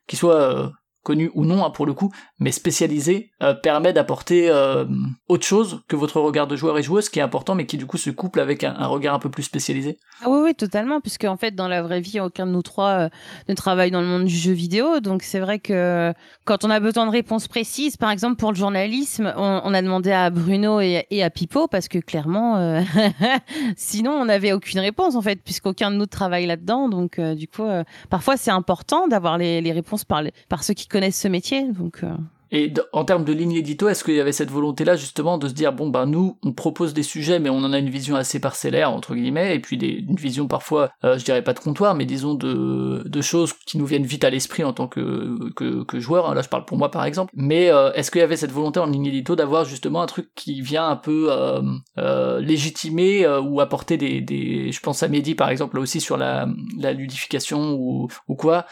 qui 0.06 0.16
soient 0.16 0.72
connu 1.06 1.30
ou 1.34 1.44
non 1.44 1.64
hein, 1.64 1.70
pour 1.70 1.86
le 1.86 1.94
coup, 1.94 2.10
mais 2.40 2.50
spécialisé, 2.50 3.30
euh, 3.40 3.54
permet 3.54 3.92
d'apporter 3.92 4.50
euh, 4.50 4.84
autre 5.28 5.46
chose 5.46 5.82
que 5.86 5.94
votre 5.94 6.20
regard 6.20 6.48
de 6.48 6.56
joueur 6.56 6.76
et 6.78 6.82
joueuse, 6.82 7.08
qui 7.08 7.20
est 7.20 7.22
important, 7.22 7.54
mais 7.54 7.64
qui 7.64 7.76
du 7.76 7.86
coup 7.86 7.96
se 7.96 8.10
couple 8.10 8.40
avec 8.40 8.64
un, 8.64 8.86
regard 8.86 9.14
un 9.14 9.20
peu 9.20 9.30
plus 9.30 9.44
spécialisé. 9.44 9.98
Ah 10.20 10.26
oui, 10.28 10.40
oui, 10.42 10.54
totalement, 10.56 11.00
puisque 11.00 11.22
en 11.22 11.36
fait 11.36 11.54
dans 11.54 11.68
la 11.68 11.80
vraie 11.80 12.00
vie, 12.00 12.18
aucun 12.18 12.44
de 12.44 12.50
nous 12.50 12.62
trois 12.62 13.04
euh, 13.04 13.08
ne 13.48 13.54
travaille 13.54 13.92
dans 13.92 14.00
le 14.00 14.08
monde 14.08 14.24
du 14.24 14.34
jeu 14.34 14.50
vidéo, 14.50 14.98
donc 14.98 15.22
c'est 15.22 15.38
vrai 15.38 15.60
que 15.60 16.12
quand 16.44 16.64
on 16.64 16.70
a 16.70 16.80
besoin 16.80 17.06
de 17.06 17.12
réponses 17.12 17.46
précises, 17.46 17.96
par 17.96 18.10
exemple 18.10 18.34
pour 18.34 18.50
le 18.50 18.56
journalisme, 18.56 19.32
on, 19.36 19.74
a 19.74 19.82
demandé 19.82 20.10
à 20.10 20.30
Bruno 20.30 20.80
et, 20.80 21.22
à 21.22 21.30
Pipo, 21.30 21.68
parce 21.68 21.86
que 21.86 21.98
clairement, 21.98 22.82
sinon 23.76 24.10
on 24.10 24.24
n'avait 24.24 24.52
aucune 24.52 24.80
réponse 24.80 25.14
en 25.14 25.22
fait, 25.22 25.40
puisqu'aucun 25.40 25.92
de 25.92 25.96
nous 25.96 26.06
travaille 26.06 26.46
là-dedans, 26.46 26.88
donc 26.88 27.20
du 27.20 27.46
coup, 27.46 27.66
parfois 28.10 28.36
c'est 28.36 28.50
important 28.50 29.06
d'avoir 29.06 29.38
les, 29.38 29.72
réponses 29.72 30.04
par, 30.04 30.22
les, 30.22 30.32
par 30.48 30.64
ceux 30.64 30.74
qui 30.74 30.88
ce 31.10 31.28
métier. 31.28 31.70
Donc, 31.72 32.02
euh. 32.02 32.14
Et 32.52 32.72
en 32.92 33.04
termes 33.04 33.24
de 33.24 33.32
ligne 33.32 33.52
édito, 33.52 33.88
est-ce 33.88 34.04
qu'il 34.04 34.14
y 34.14 34.20
avait 34.20 34.32
cette 34.32 34.50
volonté-là 34.50 34.96
justement 34.96 35.38
de 35.38 35.48
se 35.48 35.52
dire 35.52 35.72
bon 35.72 35.88
ben 35.88 36.06
nous 36.06 36.38
on 36.44 36.52
propose 36.52 36.94
des 36.94 37.02
sujets 37.02 37.38
mais 37.38 37.50
on 37.50 37.58
en 37.58 37.72
a 37.72 37.78
une 37.78 37.90
vision 37.90 38.14
assez 38.14 38.40
parcellaire 38.40 38.92
entre 38.92 39.14
guillemets 39.14 39.56
et 39.56 39.60
puis 39.60 39.76
des, 39.76 40.04
une 40.08 40.16
vision 40.16 40.46
parfois 40.46 40.90
euh, 41.04 41.18
je 41.18 41.24
dirais 41.24 41.42
pas 41.42 41.54
de 41.54 41.58
comptoir 41.58 41.94
mais 41.94 42.04
disons 42.04 42.34
de, 42.34 43.02
de 43.04 43.20
choses 43.20 43.52
qui 43.66 43.78
nous 43.78 43.86
viennent 43.86 44.06
vite 44.06 44.24
à 44.24 44.30
l'esprit 44.30 44.62
en 44.62 44.72
tant 44.72 44.86
que, 44.86 45.52
que, 45.54 45.82
que 45.84 45.98
joueur, 45.98 46.30
hein. 46.30 46.34
là 46.34 46.42
je 46.42 46.48
parle 46.48 46.64
pour 46.64 46.78
moi 46.78 46.90
par 46.90 47.04
exemple, 47.04 47.32
mais 47.36 47.70
euh, 47.70 47.92
est-ce 47.94 48.10
qu'il 48.10 48.20
y 48.20 48.24
avait 48.24 48.36
cette 48.36 48.52
volonté 48.52 48.78
en 48.80 48.86
ligne 48.86 49.06
édito 49.06 49.34
d'avoir 49.34 49.64
justement 49.64 50.02
un 50.02 50.06
truc 50.06 50.30
qui 50.34 50.60
vient 50.60 50.88
un 50.88 50.96
peu 50.96 51.28
euh, 51.30 52.40
légitimer 52.40 53.26
ou 53.26 53.60
apporter 53.60 53.96
des, 53.96 54.20
des, 54.20 54.70
je 54.70 54.80
pense 54.80 55.02
à 55.02 55.08
Mehdi 55.08 55.34
par 55.34 55.48
exemple 55.48 55.76
là 55.76 55.82
aussi 55.82 56.00
sur 56.00 56.16
la, 56.16 56.48
la 56.78 56.92
ludification 56.92 57.72
ou, 57.74 58.08
ou 58.28 58.34
quoi, 58.34 58.66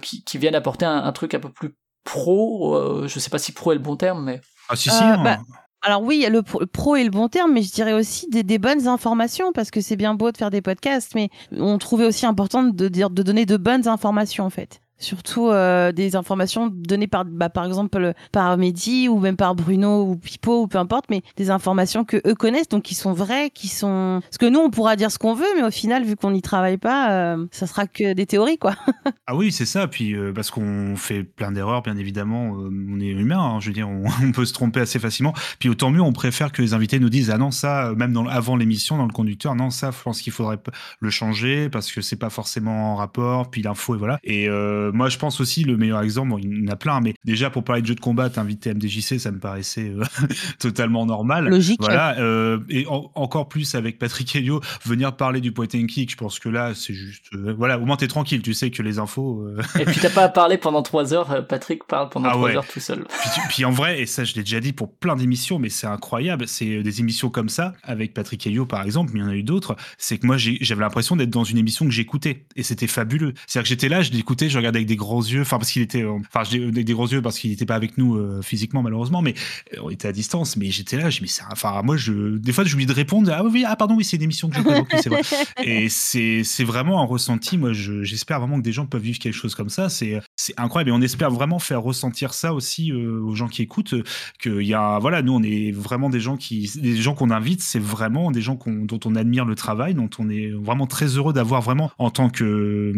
qui, 0.00 0.22
qui 0.24 0.38
viennent 0.38 0.54
apporter 0.54 0.84
un 0.84 1.12
truc 1.12 1.34
un 1.34 1.40
peu 1.40 1.50
plus 1.50 1.74
pro. 2.06 2.74
Euh, 2.74 3.06
je 3.06 3.18
sais 3.18 3.28
pas 3.28 3.38
si 3.38 3.52
pro 3.52 3.72
est 3.72 3.74
le 3.74 3.82
bon 3.82 3.96
terme, 3.96 4.24
mais. 4.24 4.40
Ah, 4.70 4.76
si, 4.76 4.88
si. 4.88 5.02
Euh, 5.02 5.16
bah, 5.18 5.38
alors 5.82 6.02
oui, 6.02 6.26
le 6.28 6.42
pro 6.42 6.96
est 6.96 7.04
le 7.04 7.10
bon 7.10 7.28
terme, 7.28 7.52
mais 7.52 7.62
je 7.62 7.72
dirais 7.72 7.92
aussi 7.92 8.28
des, 8.28 8.58
bonnes 8.58 8.88
informations 8.88 9.52
parce 9.52 9.70
que 9.70 9.80
c'est 9.80 9.96
bien 9.96 10.14
beau 10.14 10.32
de 10.32 10.36
faire 10.36 10.50
des 10.50 10.62
podcasts, 10.62 11.14
mais 11.14 11.28
on 11.52 11.78
trouvait 11.78 12.06
aussi 12.06 12.26
important 12.26 12.62
de 12.64 12.88
dire 12.88 13.10
de 13.10 13.22
donner 13.22 13.46
de 13.46 13.56
bonnes 13.56 13.86
informations 13.86 14.44
en 14.44 14.50
fait 14.50 14.80
surtout 14.98 15.48
euh, 15.48 15.92
des 15.92 16.16
informations 16.16 16.68
données 16.68 17.06
par 17.06 17.24
bah, 17.24 17.50
par 17.50 17.66
exemple 17.66 18.14
par 18.32 18.56
Mehdi 18.56 19.08
ou 19.08 19.18
même 19.18 19.36
par 19.36 19.54
Bruno 19.54 20.04
ou 20.04 20.16
Pipo 20.16 20.62
ou 20.62 20.66
peu 20.68 20.78
importe 20.78 21.06
mais 21.10 21.22
des 21.36 21.50
informations 21.50 22.04
que 22.04 22.16
eux 22.26 22.34
connaissent 22.34 22.68
donc 22.68 22.82
qui 22.82 22.94
sont 22.94 23.12
vraies 23.12 23.50
qui 23.50 23.68
sont 23.68 24.20
parce 24.22 24.38
que 24.38 24.46
nous 24.46 24.60
on 24.60 24.70
pourra 24.70 24.96
dire 24.96 25.10
ce 25.10 25.18
qu'on 25.18 25.34
veut 25.34 25.44
mais 25.56 25.62
au 25.62 25.70
final 25.70 26.04
vu 26.04 26.16
qu'on 26.16 26.30
n'y 26.30 26.42
travaille 26.42 26.78
pas 26.78 27.10
euh, 27.10 27.46
ça 27.50 27.66
sera 27.66 27.86
que 27.86 28.14
des 28.14 28.26
théories 28.26 28.58
quoi. 28.58 28.74
Ah 29.28 29.34
oui 29.34 29.50
c'est 29.50 29.66
ça 29.66 29.88
puis 29.88 30.14
euh, 30.14 30.32
parce 30.32 30.50
qu'on 30.50 30.94
fait 30.96 31.24
plein 31.24 31.50
d'erreurs 31.50 31.82
bien 31.82 31.96
évidemment 31.96 32.52
on 32.52 33.00
est 33.00 33.08
humain 33.08 33.40
hein, 33.40 33.60
je 33.60 33.68
veux 33.68 33.74
dire 33.74 33.88
on, 34.22 34.32
peut 34.32 34.44
se 34.44 34.52
tromper 34.52 34.80
assez 34.80 34.98
facilement 34.98 35.34
puis 35.58 35.68
autant 35.68 35.90
mieux 35.90 36.00
on 36.00 36.12
préfère 36.12 36.52
que 36.52 36.62
les 36.62 36.74
invités 36.74 37.00
nous 37.00 37.10
disent 37.10 37.30
ah 37.30 37.38
non 37.38 37.50
ça 37.50 37.92
même 37.96 38.12
dans, 38.12 38.26
avant 38.26 38.56
l'émission 38.56 38.96
dans 38.96 39.06
le 39.06 39.12
conducteur 39.12 39.54
non 39.56 39.70
ça 39.70 39.90
je 39.90 40.02
pense 40.02 40.22
qu'il 40.22 40.32
faudrait 40.32 40.58
le 41.00 41.10
changer 41.10 41.68
parce 41.68 41.92
que 41.92 42.00
c'est 42.00 42.16
pas 42.16 42.30
forcément 42.30 42.92
en 42.92 42.96
rapport 42.96 43.50
puis 43.50 43.62
l'info 43.62 43.94
et 43.94 43.98
voilà 43.98 44.18
et 44.22 44.48
moi, 44.92 45.08
je 45.08 45.18
pense 45.18 45.40
aussi 45.40 45.64
le 45.64 45.76
meilleur 45.76 46.00
exemple, 46.02 46.34
il 46.42 46.64
y 46.64 46.68
en 46.68 46.72
a 46.72 46.76
plein, 46.76 47.00
mais 47.00 47.14
déjà 47.24 47.50
pour 47.50 47.64
parler 47.64 47.82
de 47.82 47.86
jeux 47.86 47.94
de 47.94 48.00
combat, 48.00 48.30
t'inviter 48.30 48.74
MDJC, 48.74 49.18
ça 49.18 49.30
me 49.30 49.38
paraissait 49.38 49.90
euh, 49.90 50.04
totalement 50.58 51.06
normal. 51.06 51.48
Logique. 51.48 51.80
Voilà. 51.80 52.18
Euh, 52.18 52.58
et 52.68 52.86
encore 52.88 53.48
plus 53.48 53.74
avec 53.74 53.98
Patrick 53.98 54.34
Helio, 54.34 54.60
venir 54.84 55.16
parler 55.16 55.40
du 55.40 55.52
point 55.52 55.66
and 55.74 55.86
click, 55.86 56.10
je 56.10 56.16
pense 56.16 56.38
que 56.38 56.48
là, 56.48 56.72
c'est 56.74 56.94
juste. 56.94 57.34
voilà, 57.56 57.78
au 57.78 57.84
moins 57.84 57.96
t'es 57.96 58.08
tranquille, 58.08 58.42
tu 58.42 58.54
sais 58.54 58.70
que 58.70 58.82
les 58.82 58.98
infos. 58.98 59.46
Et 59.78 59.84
puis 59.84 59.98
t'as 60.00 60.10
pas 60.10 60.24
à 60.24 60.28
parler 60.28 60.58
pendant 60.58 60.82
trois 60.82 61.12
heures, 61.12 61.46
Patrick 61.46 61.84
parle 61.84 62.08
pendant 62.08 62.28
ah 62.28 62.32
trois 62.32 62.50
heures 62.50 62.66
tout 62.66 62.80
seul. 62.80 63.04
Puis, 63.48 63.64
en 63.64 63.70
vrai, 63.70 64.00
et 64.00 64.06
ça, 64.06 64.24
je 64.24 64.34
l'ai 64.34 64.42
déjà 64.42 64.60
dit 64.60 64.72
pour 64.72 64.92
plein 64.92 65.16
d'émissions, 65.16 65.58
mais 65.58 65.68
c'est 65.68 65.86
incroyable, 65.86 66.46
c'est 66.46 66.82
des 66.82 67.00
émissions 67.00 67.30
comme 67.30 67.48
ça, 67.48 67.74
avec 67.82 68.14
Patrick 68.14 68.46
Helio 68.46 68.66
par 68.66 68.82
exemple, 68.82 69.12
mais 69.14 69.20
il 69.20 69.22
y 69.22 69.26
en 69.26 69.30
a 69.30 69.34
eu 69.34 69.42
d'autres, 69.42 69.76
c'est 69.98 70.18
que 70.18 70.26
moi, 70.26 70.36
j'avais 70.36 70.80
l'impression 70.80 71.16
d'être 71.16 71.30
dans 71.30 71.44
une 71.44 71.58
émission 71.58 71.84
que 71.84 71.90
j'écoutais. 71.90 72.44
Et 72.56 72.62
c'était 72.62 72.86
fabuleux. 72.86 73.34
C'est-à-dire 73.46 73.64
que 73.64 73.68
j'étais 73.68 73.88
là, 73.88 74.02
je 74.02 74.12
l'écoutais, 74.12 74.48
je 74.48 74.56
regardais 74.56 74.75
avec 74.76 74.86
des 74.86 74.96
gros 74.96 75.22
yeux, 75.22 75.42
enfin 75.42 75.58
parce 75.58 75.70
qu'il 75.70 75.82
était, 75.82 76.02
euh, 76.02 76.18
enfin 76.32 76.48
des, 76.50 76.84
des 76.84 76.92
gros 76.92 77.06
yeux 77.06 77.22
parce 77.22 77.38
qu'il 77.38 77.50
n'était 77.50 77.66
pas 77.66 77.74
avec 77.74 77.98
nous 77.98 78.16
euh, 78.16 78.42
physiquement 78.42 78.82
malheureusement, 78.82 79.22
mais 79.22 79.34
euh, 79.74 79.80
on 79.82 79.90
était 79.90 80.08
à 80.08 80.12
distance. 80.12 80.56
Mais 80.56 80.70
j'étais 80.70 80.96
là, 80.96 81.10
je 81.10 81.22
me 81.22 81.26
enfin 81.50 81.82
moi 81.82 81.96
je, 81.96 82.36
des 82.36 82.52
fois 82.52 82.64
j'oublie 82.64 82.86
de 82.86 82.92
répondre. 82.92 83.30
Ah 83.32 83.44
oui, 83.44 83.64
ah 83.66 83.76
pardon, 83.76 83.96
oui 83.96 84.04
c'est 84.04 84.16
une 84.16 84.22
émission 84.22 84.48
que 84.48 84.56
je 84.56 84.62
connais, 84.62 84.84
c'est 85.00 85.08
vrai. 85.08 85.22
Et 85.64 85.88
c'est 85.88 86.42
c'est 86.44 86.64
vraiment 86.64 87.00
un 87.00 87.06
ressenti. 87.06 87.58
Moi 87.58 87.72
j'espère 87.72 88.40
vraiment 88.40 88.58
que 88.58 88.64
des 88.64 88.72
gens 88.72 88.86
peuvent 88.86 89.02
vivre 89.02 89.18
quelque 89.18 89.34
chose 89.34 89.54
comme 89.54 89.70
ça. 89.70 89.88
C'est 89.88 90.20
c'est 90.36 90.54
incroyable 90.58 90.90
et 90.90 90.92
on 90.92 91.00
espère 91.00 91.30
vraiment 91.30 91.58
faire 91.58 91.82
ressentir 91.82 92.34
ça 92.34 92.52
aussi 92.52 92.92
aux 92.92 93.34
gens 93.34 93.48
qui 93.48 93.62
écoutent. 93.62 93.94
Qu'il 94.40 94.62
y 94.62 94.74
a 94.74 94.98
voilà, 94.98 95.22
nous 95.22 95.32
on 95.32 95.42
est 95.42 95.72
vraiment 95.72 96.10
des 96.10 96.20
gens 96.20 96.36
qui, 96.36 96.70
des 96.76 96.96
gens 96.96 97.14
qu'on 97.14 97.30
invite, 97.30 97.62
c'est 97.62 97.78
vraiment 97.78 98.30
des 98.30 98.42
gens 98.42 98.58
dont 98.66 99.00
on 99.04 99.14
admire 99.14 99.44
le 99.44 99.54
travail, 99.54 99.94
dont 99.94 100.10
on 100.18 100.28
est 100.28 100.50
vraiment 100.50 100.86
très 100.86 101.06
heureux 101.06 101.32
d'avoir 101.32 101.62
vraiment 101.62 101.90
en 101.98 102.10
tant 102.10 102.28
que, 102.28 102.92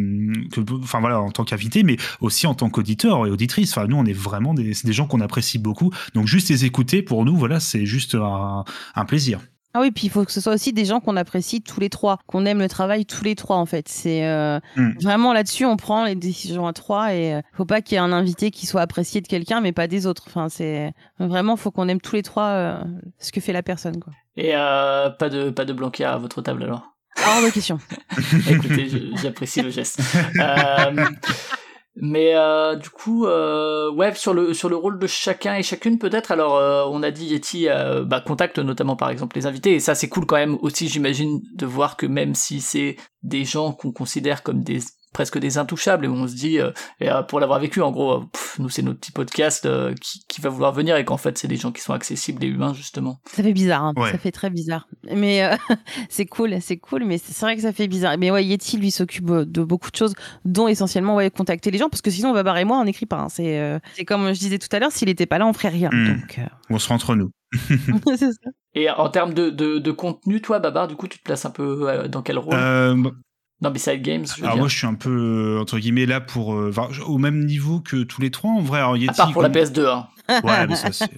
que 0.52 0.60
enfin 0.82 1.00
voilà 1.00 1.20
en 1.20 1.30
tant 1.30 1.44
qu'invité, 1.44 1.82
mais 1.82 1.96
aussi 2.20 2.46
en 2.46 2.54
tant 2.54 2.70
qu'auditeur 2.70 3.26
et 3.26 3.30
auditrice. 3.30 3.76
Enfin, 3.76 3.86
nous, 3.86 3.96
on 3.96 4.04
est 4.04 4.12
vraiment 4.12 4.54
des, 4.54 4.74
gens 4.92 5.06
qu'on 5.06 5.20
apprécie 5.20 5.58
beaucoup. 5.58 5.92
Donc, 6.14 6.26
juste 6.26 6.48
les 6.48 6.64
écouter, 6.64 7.02
pour 7.02 7.24
nous, 7.24 7.36
voilà, 7.36 7.60
c'est 7.60 7.86
juste 7.86 8.14
un 8.14 9.04
plaisir. 9.06 9.40
Ah 9.74 9.80
oui, 9.80 9.90
puis 9.90 10.06
il 10.06 10.10
faut 10.10 10.24
que 10.24 10.32
ce 10.32 10.40
soit 10.40 10.54
aussi 10.54 10.72
des 10.72 10.86
gens 10.86 11.00
qu'on 11.00 11.16
apprécie 11.16 11.60
tous 11.60 11.78
les 11.78 11.90
trois, 11.90 12.18
qu'on 12.26 12.46
aime 12.46 12.58
le 12.58 12.68
travail 12.68 13.04
tous 13.04 13.22
les 13.22 13.34
trois 13.34 13.56
en 13.56 13.66
fait. 13.66 13.88
C'est 13.88 14.26
euh, 14.26 14.58
hmm. 14.76 14.94
vraiment 15.02 15.32
là-dessus, 15.32 15.66
on 15.66 15.76
prend 15.76 16.04
les 16.04 16.14
décisions 16.14 16.66
à 16.66 16.72
trois 16.72 17.14
et 17.14 17.34
euh, 17.34 17.42
faut 17.52 17.66
pas 17.66 17.82
qu'il 17.82 17.94
y 17.94 17.96
ait 17.96 18.02
un 18.02 18.12
invité 18.12 18.50
qui 18.50 18.66
soit 18.66 18.80
apprécié 18.80 19.20
de 19.20 19.26
quelqu'un 19.26 19.60
mais 19.60 19.72
pas 19.72 19.86
des 19.86 20.06
autres. 20.06 20.24
Enfin, 20.26 20.48
c'est 20.48 20.92
vraiment 21.18 21.56
faut 21.56 21.70
qu'on 21.70 21.88
aime 21.88 22.00
tous 22.00 22.14
les 22.16 22.22
trois 22.22 22.46
euh, 22.48 22.78
ce 23.18 23.30
que 23.30 23.40
fait 23.40 23.52
la 23.52 23.62
personne 23.62 24.00
quoi. 24.00 24.12
Et 24.36 24.52
pas 24.52 25.28
de 25.28 25.50
pas 25.50 25.64
de 25.64 25.72
Blanquer 25.72 26.04
à 26.04 26.16
votre 26.16 26.40
table 26.40 26.62
alors? 26.62 26.94
Hors 27.26 27.42
de 27.42 27.50
question. 27.50 27.78
Écoutez, 28.50 28.88
j'apprécie 29.20 29.60
le 29.60 29.70
geste. 29.70 30.00
Mais 31.96 32.34
euh, 32.34 32.76
du 32.76 32.90
coup, 32.90 33.26
euh, 33.26 33.90
ouais, 33.92 34.14
sur 34.14 34.32
le 34.32 34.54
sur 34.54 34.68
le 34.68 34.76
rôle 34.76 34.98
de 34.98 35.06
chacun 35.08 35.56
et 35.56 35.62
chacune 35.62 35.98
peut-être. 35.98 36.30
Alors, 36.30 36.56
euh, 36.56 36.84
on 36.88 37.02
a 37.02 37.10
dit 37.10 37.26
Yeti 37.26 37.68
euh, 37.68 38.04
bah, 38.04 38.20
contacte 38.20 38.58
notamment 38.58 38.94
par 38.94 39.10
exemple 39.10 39.36
les 39.36 39.46
invités 39.46 39.74
et 39.74 39.80
ça 39.80 39.94
c'est 39.96 40.08
cool 40.08 40.24
quand 40.24 40.36
même 40.36 40.58
aussi, 40.62 40.88
j'imagine, 40.88 41.40
de 41.54 41.66
voir 41.66 41.96
que 41.96 42.06
même 42.06 42.34
si 42.34 42.60
c'est 42.60 42.96
des 43.22 43.44
gens 43.44 43.72
qu'on 43.72 43.90
considère 43.90 44.42
comme 44.44 44.62
des 44.62 44.78
presque 45.12 45.38
des 45.38 45.58
intouchables 45.58 46.04
et 46.04 46.08
où 46.08 46.12
on 46.14 46.28
se 46.28 46.34
dit, 46.34 46.58
euh, 46.58 46.70
et, 47.00 47.10
euh, 47.10 47.22
pour 47.22 47.40
l'avoir 47.40 47.58
vécu, 47.60 47.80
en 47.82 47.90
gros, 47.90 48.12
euh, 48.12 48.24
pff, 48.32 48.58
nous 48.58 48.68
c'est 48.68 48.82
notre 48.82 49.00
petit 49.00 49.12
podcast 49.12 49.66
euh, 49.66 49.94
qui, 50.00 50.20
qui 50.28 50.40
va 50.40 50.48
vouloir 50.50 50.72
venir 50.72 50.96
et 50.96 51.04
qu'en 51.04 51.16
fait 51.16 51.38
c'est 51.38 51.48
des 51.48 51.56
gens 51.56 51.72
qui 51.72 51.80
sont 51.82 51.92
accessibles 51.92 52.44
et 52.44 52.48
humains 52.48 52.74
justement. 52.74 53.18
Ça 53.30 53.42
fait 53.42 53.52
bizarre, 53.52 53.82
hein. 53.84 53.92
Ouais. 53.96 54.12
ça 54.12 54.18
fait 54.18 54.32
très 54.32 54.50
bizarre. 54.50 54.86
Mais 55.14 55.44
euh, 55.44 55.56
c'est 56.08 56.26
cool, 56.26 56.56
c'est 56.60 56.76
cool, 56.78 57.04
mais 57.04 57.18
c'est 57.18 57.38
vrai 57.40 57.56
que 57.56 57.62
ça 57.62 57.72
fait 57.72 57.88
bizarre. 57.88 58.16
Mais 58.18 58.30
ouais, 58.30 58.44
Yeti, 58.44 58.76
lui, 58.78 58.90
s'occupe 58.90 59.26
de 59.30 59.62
beaucoup 59.64 59.90
de 59.90 59.96
choses, 59.96 60.14
dont 60.44 60.68
essentiellement 60.68 61.16
ouais, 61.16 61.30
contacter 61.30 61.70
les 61.70 61.78
gens, 61.78 61.88
parce 61.88 62.02
que 62.02 62.10
sinon, 62.10 62.32
Babar 62.32 62.56
et 62.58 62.64
moi, 62.64 62.78
on 62.78 62.84
n'écrit 62.84 63.06
pas. 63.06 63.18
hein. 63.20 63.28
C'est 63.28 63.58
euh, 63.60 63.78
c'est 63.94 64.04
comme 64.04 64.32
je 64.32 64.38
disais 64.38 64.58
tout 64.58 64.68
à 64.72 64.78
l'heure, 64.78 64.92
s'il 64.92 65.08
était 65.08 65.26
pas 65.26 65.38
là, 65.38 65.46
on 65.46 65.52
ferait 65.52 65.68
rien. 65.68 65.90
Hmm. 65.92 66.20
Donc, 66.20 66.40
On 66.70 66.78
se 66.78 66.88
rentre 66.88 67.14
nous. 67.14 67.30
ça. 68.16 68.26
Et 68.74 68.90
en 68.90 69.08
termes 69.08 69.34
de, 69.34 69.50
de, 69.50 69.78
de 69.78 69.90
contenu, 69.90 70.40
toi, 70.40 70.58
Babar, 70.58 70.86
du 70.88 70.94
coup, 70.96 71.08
tu 71.08 71.18
te 71.18 71.24
places 71.24 71.44
un 71.46 71.50
peu 71.50 71.88
euh, 71.88 72.08
dans 72.08 72.22
quel 72.22 72.38
rôle? 72.38 72.54
Euh, 72.54 73.10
Dans 73.60 73.70
Beside 73.72 74.02
Games, 74.02 74.24
je 74.26 74.34
veux 74.36 74.44
alors 74.44 74.54
dire. 74.54 74.58
moi 74.60 74.68
je 74.68 74.76
suis 74.76 74.86
un 74.86 74.94
peu 74.94 75.10
euh, 75.10 75.60
entre 75.60 75.78
guillemets 75.80 76.06
là 76.06 76.20
pour 76.20 76.54
euh, 76.54 76.72
au 77.06 77.18
même 77.18 77.44
niveau 77.44 77.80
que 77.80 78.04
tous 78.04 78.20
les 78.20 78.30
trois 78.30 78.50
en 78.52 78.60
vrai. 78.60 78.78
Alors, 78.78 78.96
Yeti, 78.96 79.10
à 79.10 79.14
part 79.14 79.32
pour 79.32 79.42
la 79.42 79.48
comme- 79.50 79.62
PS2, 79.62 79.86
hein. 79.86 80.06
Ouais, 80.44 80.66
mais 80.68 80.76
ça, 80.76 80.92
c'est- 80.92 81.10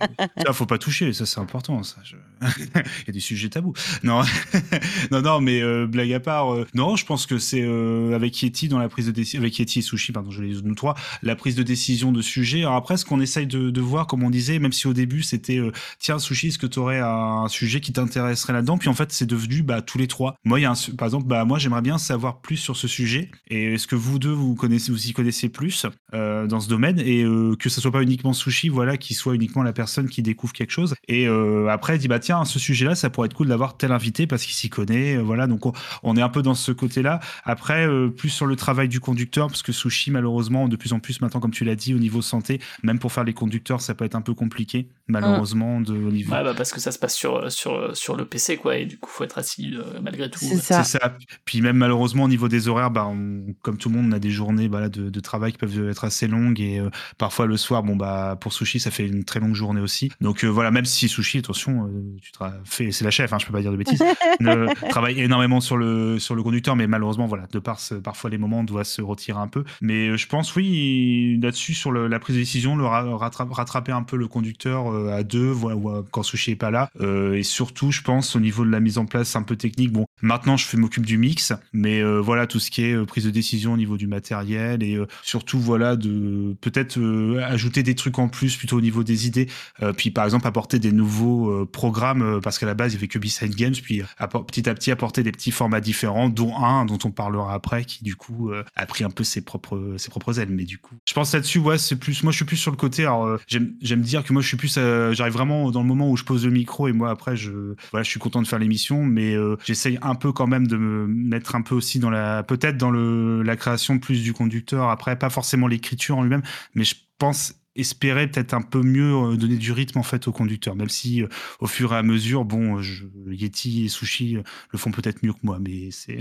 ça, 0.46 0.52
faut 0.54 0.64
pas 0.66 0.78
toucher, 0.78 1.12
ça, 1.12 1.26
c'est 1.26 1.40
important, 1.40 1.82
ça. 1.82 1.96
je- 2.04 2.16
Il 2.74 3.06
y 3.06 3.10
a 3.10 3.12
des 3.12 3.20
sujets 3.20 3.48
tabous. 3.48 3.74
Non, 4.02 4.22
non, 5.10 5.22
non, 5.22 5.40
mais 5.40 5.62
euh, 5.62 5.86
blague 5.86 6.12
à 6.12 6.20
part, 6.20 6.52
euh, 6.54 6.66
non, 6.74 6.96
je 6.96 7.04
pense 7.04 7.26
que 7.26 7.38
c'est 7.38 7.62
euh, 7.62 8.14
avec 8.14 8.40
Yeti 8.42 8.68
dans 8.68 8.78
la 8.78 8.88
prise 8.88 9.06
de 9.06 9.12
décision, 9.12 9.40
avec 9.40 9.58
Yeti 9.58 9.80
et 9.80 9.82
Sushi, 9.82 10.12
pardon, 10.12 10.30
je 10.30 10.42
les 10.42 10.62
nous 10.62 10.74
trois, 10.74 10.94
la 11.22 11.36
prise 11.36 11.54
de 11.54 11.62
décision 11.62 12.12
de 12.12 12.22
sujet. 12.22 12.60
Alors 12.60 12.74
après, 12.74 12.96
ce 12.96 13.04
qu'on 13.04 13.20
essaye 13.20 13.46
de, 13.46 13.80
voir, 13.80 14.06
comme 14.06 14.22
on 14.22 14.30
disait, 14.30 14.58
même 14.58 14.72
si 14.72 14.86
au 14.86 14.92
début 14.92 15.22
c'était, 15.22 15.60
tiens, 15.98 16.18
Sushi, 16.18 16.48
est-ce 16.48 16.58
que 16.58 16.66
tu 16.66 16.78
aurais 16.78 17.00
un 17.00 17.48
sujet 17.48 17.80
qui 17.80 17.92
t'intéresserait 17.92 18.52
là-dedans? 18.52 18.78
Puis 18.78 18.88
en 18.88 18.94
fait, 18.94 19.12
c'est 19.12 19.26
devenu 19.26 19.62
bah, 19.62 19.80
tous 19.82 19.98
les 19.98 20.06
trois. 20.06 20.36
Moi, 20.44 20.60
par 20.96 21.06
exemple, 21.06 21.26
bah, 21.26 21.44
moi, 21.44 21.58
j'aimerais 21.58 21.82
bien 21.82 21.98
savoir 21.98 22.40
plus 22.40 22.56
sur 22.56 22.76
ce 22.76 22.88
sujet. 22.88 23.30
Et 23.48 23.74
est-ce 23.74 23.86
que 23.86 23.96
vous 23.96 24.18
deux, 24.18 24.30
vous 24.30 24.54
connaissez, 24.54 24.92
vous 24.92 25.08
y 25.08 25.12
connaissez 25.12 25.48
plus 25.48 25.86
dans 26.12 26.60
ce 26.60 26.68
domaine? 26.68 27.00
Et 27.00 27.24
que 27.58 27.68
ce 27.68 27.80
soit 27.80 27.92
pas 27.92 28.02
uniquement 28.02 28.32
Sushi, 28.32 28.68
voilà, 28.68 28.96
qui 28.96 29.14
soit 29.14 29.34
uniquement 29.34 29.62
la 29.62 29.72
personne 29.72 30.08
qui 30.08 30.22
découvre 30.22 30.52
quelque 30.52 30.72
chose. 30.72 30.94
Et 31.08 31.26
après, 31.26 31.98
dit 31.98 32.08
bah 32.08 32.18
tiens, 32.18 32.29
ce 32.44 32.58
sujet-là, 32.58 32.94
ça 32.94 33.10
pourrait 33.10 33.26
être 33.26 33.34
cool 33.34 33.48
d'avoir 33.48 33.76
tel 33.76 33.92
invité 33.92 34.26
parce 34.26 34.44
qu'il 34.44 34.54
s'y 34.54 34.68
connaît, 34.68 35.16
euh, 35.16 35.22
voilà. 35.22 35.46
Donc 35.46 35.66
on, 35.66 35.72
on 36.02 36.16
est 36.16 36.22
un 36.22 36.28
peu 36.28 36.42
dans 36.42 36.54
ce 36.54 36.72
côté-là. 36.72 37.20
Après, 37.44 37.86
euh, 37.86 38.08
plus 38.08 38.28
sur 38.30 38.46
le 38.46 38.56
travail 38.56 38.88
du 38.88 39.00
conducteur, 39.00 39.48
parce 39.48 39.62
que 39.62 39.72
Sushi, 39.72 40.10
malheureusement, 40.10 40.68
de 40.68 40.76
plus 40.76 40.92
en 40.92 41.00
plus 41.00 41.20
maintenant, 41.20 41.40
comme 41.40 41.50
tu 41.50 41.64
l'as 41.64 41.76
dit, 41.76 41.94
au 41.94 41.98
niveau 41.98 42.22
santé, 42.22 42.60
même 42.82 42.98
pour 42.98 43.12
faire 43.12 43.24
les 43.24 43.34
conducteurs, 43.34 43.80
ça 43.80 43.94
peut 43.94 44.04
être 44.04 44.14
un 44.14 44.20
peu 44.22 44.34
compliqué, 44.34 44.88
malheureusement, 45.08 45.80
de, 45.80 45.92
au 45.94 46.10
niveau. 46.10 46.32
Ouais, 46.34 46.44
bah 46.44 46.54
parce 46.56 46.72
que 46.72 46.80
ça 46.80 46.92
se 46.92 46.98
passe 46.98 47.14
sur, 47.14 47.50
sur, 47.52 47.96
sur 47.96 48.16
le 48.16 48.24
PC, 48.24 48.56
quoi, 48.56 48.76
et 48.76 48.86
du 48.86 48.98
coup, 48.98 49.10
faut 49.10 49.24
être 49.24 49.38
assis 49.38 49.74
euh, 49.76 50.00
malgré 50.02 50.30
tout. 50.30 50.38
C'est 50.40 50.56
ça. 50.56 50.82
C'est 50.84 50.98
ça. 50.98 51.16
Puis 51.44 51.60
même 51.60 51.76
malheureusement 51.76 52.24
au 52.24 52.28
niveau 52.28 52.48
des 52.48 52.68
horaires, 52.68 52.90
bah, 52.90 53.06
on- 53.06 53.54
comme 53.62 53.76
tout 53.76 53.88
le 53.88 53.96
monde, 53.96 54.06
on 54.08 54.12
a 54.12 54.18
des 54.18 54.30
journées 54.30 54.68
bah, 54.68 54.80
là, 54.80 54.88
de, 54.88 55.10
de 55.10 55.20
travail 55.20 55.52
qui 55.52 55.58
peuvent 55.58 55.88
être 55.88 56.04
assez 56.04 56.26
longues 56.26 56.60
et 56.60 56.78
euh, 56.78 56.90
parfois 57.18 57.46
le 57.46 57.56
soir, 57.56 57.82
bon 57.82 57.96
bah 57.96 58.36
pour 58.40 58.52
Sushi, 58.52 58.80
ça 58.80 58.90
fait 58.90 59.06
une 59.06 59.24
très 59.24 59.40
longue 59.40 59.54
journée 59.54 59.80
aussi. 59.80 60.10
Donc 60.20 60.44
euh, 60.44 60.48
voilà, 60.48 60.70
même 60.70 60.84
si 60.84 61.08
Sushi, 61.08 61.38
attention, 61.38 61.86
euh, 61.86 62.16
tu 62.20 62.30
fais, 62.64 62.92
c'est 62.92 63.04
la 63.04 63.10
chef, 63.10 63.32
hein, 63.32 63.38
je 63.40 63.46
peux 63.46 63.52
pas 63.52 63.60
dire 63.60 63.72
de 63.72 63.76
bêtises, 63.76 64.02
ne, 64.40 64.66
travaille 64.88 65.20
énormément 65.20 65.60
sur 65.60 65.76
le 65.76 66.18
sur 66.18 66.34
le 66.34 66.42
conducteur, 66.42 66.76
mais 66.76 66.86
malheureusement 66.86 67.26
voilà, 67.26 67.46
de 67.52 67.58
par 67.58 67.80
parfois 68.02 68.30
les 68.30 68.38
moments, 68.38 68.60
on 68.60 68.64
doit 68.64 68.84
se 68.84 69.02
retirer 69.02 69.38
un 69.38 69.48
peu. 69.48 69.64
Mais 69.80 70.08
euh, 70.08 70.16
je 70.16 70.26
pense 70.26 70.54
oui 70.56 71.38
là-dessus 71.42 71.74
sur 71.74 71.92
la 71.92 72.18
prise 72.18 72.36
de 72.36 72.40
décision, 72.40 72.76
le 72.76 72.84
ra- 72.86 73.02
rattra- 73.16 73.48
rattraper 73.50 73.92
un 73.92 74.02
peu 74.02 74.16
le 74.16 74.28
conducteur 74.28 74.92
euh, 74.92 75.12
à 75.16 75.22
deux, 75.22 75.48
voilà, 75.50 75.76
ou- 75.76 76.02
quand 76.10 76.22
Sushi 76.22 76.52
est 76.52 76.56
pas 76.56 76.70
là, 76.70 76.90
Euh, 77.00 77.34
et 77.34 77.42
surtout 77.42 77.90
je 77.90 78.02
pense 78.02 78.36
au 78.36 78.40
niveau 78.40 78.64
de 78.64 78.70
la 78.70 78.80
mise 78.80 78.98
en 78.98 79.06
place 79.06 79.36
un 79.36 79.42
peu 79.42 79.56
technique. 79.56 79.92
Bon, 79.92 80.06
maintenant 80.22 80.56
je 80.56 80.76
m'occupe 80.76 81.06
du 81.06 81.18
mix, 81.18 81.52
mais 81.72 82.02
voilà 82.02 82.46
tout 82.46 82.58
ce 82.60 82.70
qui 82.70 82.82
est 82.84 83.06
prise 83.06 83.24
de 83.24 83.30
décision 83.30 83.72
au 83.72 83.76
niveau 83.76 83.96
du 83.96 84.06
matériel 84.06 84.82
et 84.82 84.98
surtout 85.22 85.58
voilà 85.58 85.96
de 85.96 86.54
peut-être 86.60 86.98
ajouter 87.44 87.82
des 87.82 87.94
trucs 87.94 88.18
en 88.18 88.28
plus 88.28 88.56
plutôt 88.56 88.76
au 88.78 88.80
niveau 88.80 89.02
des 89.04 89.26
idées. 89.26 89.48
Puis 89.96 90.10
par 90.10 90.24
exemple 90.24 90.46
apporter 90.46 90.78
des 90.78 90.92
nouveaux 90.92 91.66
programmes 91.66 92.09
euh, 92.16 92.40
parce 92.40 92.58
qu'à 92.58 92.66
la 92.66 92.74
base 92.74 92.92
il 92.92 92.96
y 92.96 92.98
avait 92.98 93.08
que 93.08 93.18
Beside 93.18 93.54
Games, 93.54 93.74
puis 93.74 94.02
petit 94.46 94.68
à 94.68 94.74
petit 94.74 94.90
apporter 94.90 95.22
des 95.22 95.32
petits 95.32 95.50
formats 95.50 95.80
différents, 95.80 96.28
dont 96.28 96.56
un 96.56 96.84
dont 96.84 96.98
on 97.04 97.10
parlera 97.10 97.54
après 97.54 97.84
qui 97.84 98.04
du 98.04 98.16
coup 98.16 98.50
euh, 98.50 98.64
a 98.76 98.86
pris 98.86 99.04
un 99.04 99.10
peu 99.10 99.24
ses 99.24 99.42
propres 99.42 99.94
ses 99.98 100.10
propres 100.10 100.38
ailes. 100.38 100.50
Mais 100.50 100.64
du 100.64 100.78
coup, 100.78 100.94
je 101.06 101.14
pense 101.14 101.32
là-dessus 101.32 101.58
ouais 101.58 101.78
c'est 101.78 101.96
plus 101.96 102.22
moi 102.22 102.32
je 102.32 102.36
suis 102.36 102.44
plus 102.44 102.56
sur 102.56 102.70
le 102.70 102.76
côté. 102.76 103.02
Alors 103.02 103.26
euh, 103.26 103.38
j'aime 103.48 104.02
dire 104.02 104.24
que 104.24 104.32
moi 104.32 104.42
je 104.42 104.48
suis 104.48 104.56
plus 104.56 104.74
j'arrive 104.74 105.32
vraiment 105.32 105.70
dans 105.70 105.82
le 105.82 105.88
moment 105.88 106.10
où 106.10 106.16
je 106.16 106.24
pose 106.24 106.44
le 106.44 106.50
micro 106.50 106.88
et 106.88 106.92
moi 106.92 107.10
après 107.10 107.36
je 107.36 107.74
voilà 107.90 108.02
je 108.02 108.10
suis 108.10 108.20
content 108.20 108.42
de 108.42 108.46
faire 108.46 108.58
l'émission, 108.58 109.04
mais 109.04 109.34
j'essaye 109.64 109.98
un 110.02 110.14
peu 110.14 110.32
quand 110.32 110.46
même 110.46 110.66
de 110.66 110.76
me 110.76 111.06
mettre 111.06 111.54
un 111.54 111.62
peu 111.62 111.74
aussi 111.74 111.98
dans 111.98 112.10
la 112.10 112.42
peut-être 112.42 112.76
dans 112.76 112.90
la 112.90 113.56
création 113.56 113.98
plus 113.98 114.22
du 114.22 114.32
conducteur. 114.32 114.88
Après 114.88 115.16
pas 115.16 115.30
forcément 115.30 115.66
l'écriture 115.66 116.18
en 116.18 116.22
lui-même, 116.22 116.42
mais 116.74 116.84
je 116.84 116.94
pense 117.18 117.54
espérer 117.80 118.28
peut-être 118.28 118.54
un 118.54 118.62
peu 118.62 118.82
mieux 118.82 119.14
euh, 119.14 119.36
donner 119.36 119.56
du 119.56 119.72
rythme 119.72 119.98
en 119.98 120.02
fait 120.02 120.28
au 120.28 120.32
conducteur 120.32 120.76
même 120.76 120.88
si 120.88 121.22
euh, 121.22 121.28
au 121.60 121.66
fur 121.66 121.92
et 121.92 121.96
à 121.96 122.02
mesure 122.02 122.44
bon 122.44 122.78
euh, 122.78 122.82
Yeti 123.28 123.84
et 123.84 123.88
Sushi 123.88 124.36
le 124.70 124.78
font 124.78 124.90
peut-être 124.90 125.24
mieux 125.24 125.32
que 125.32 125.38
moi 125.42 125.58
mais 125.60 125.90
c'est 125.90 126.18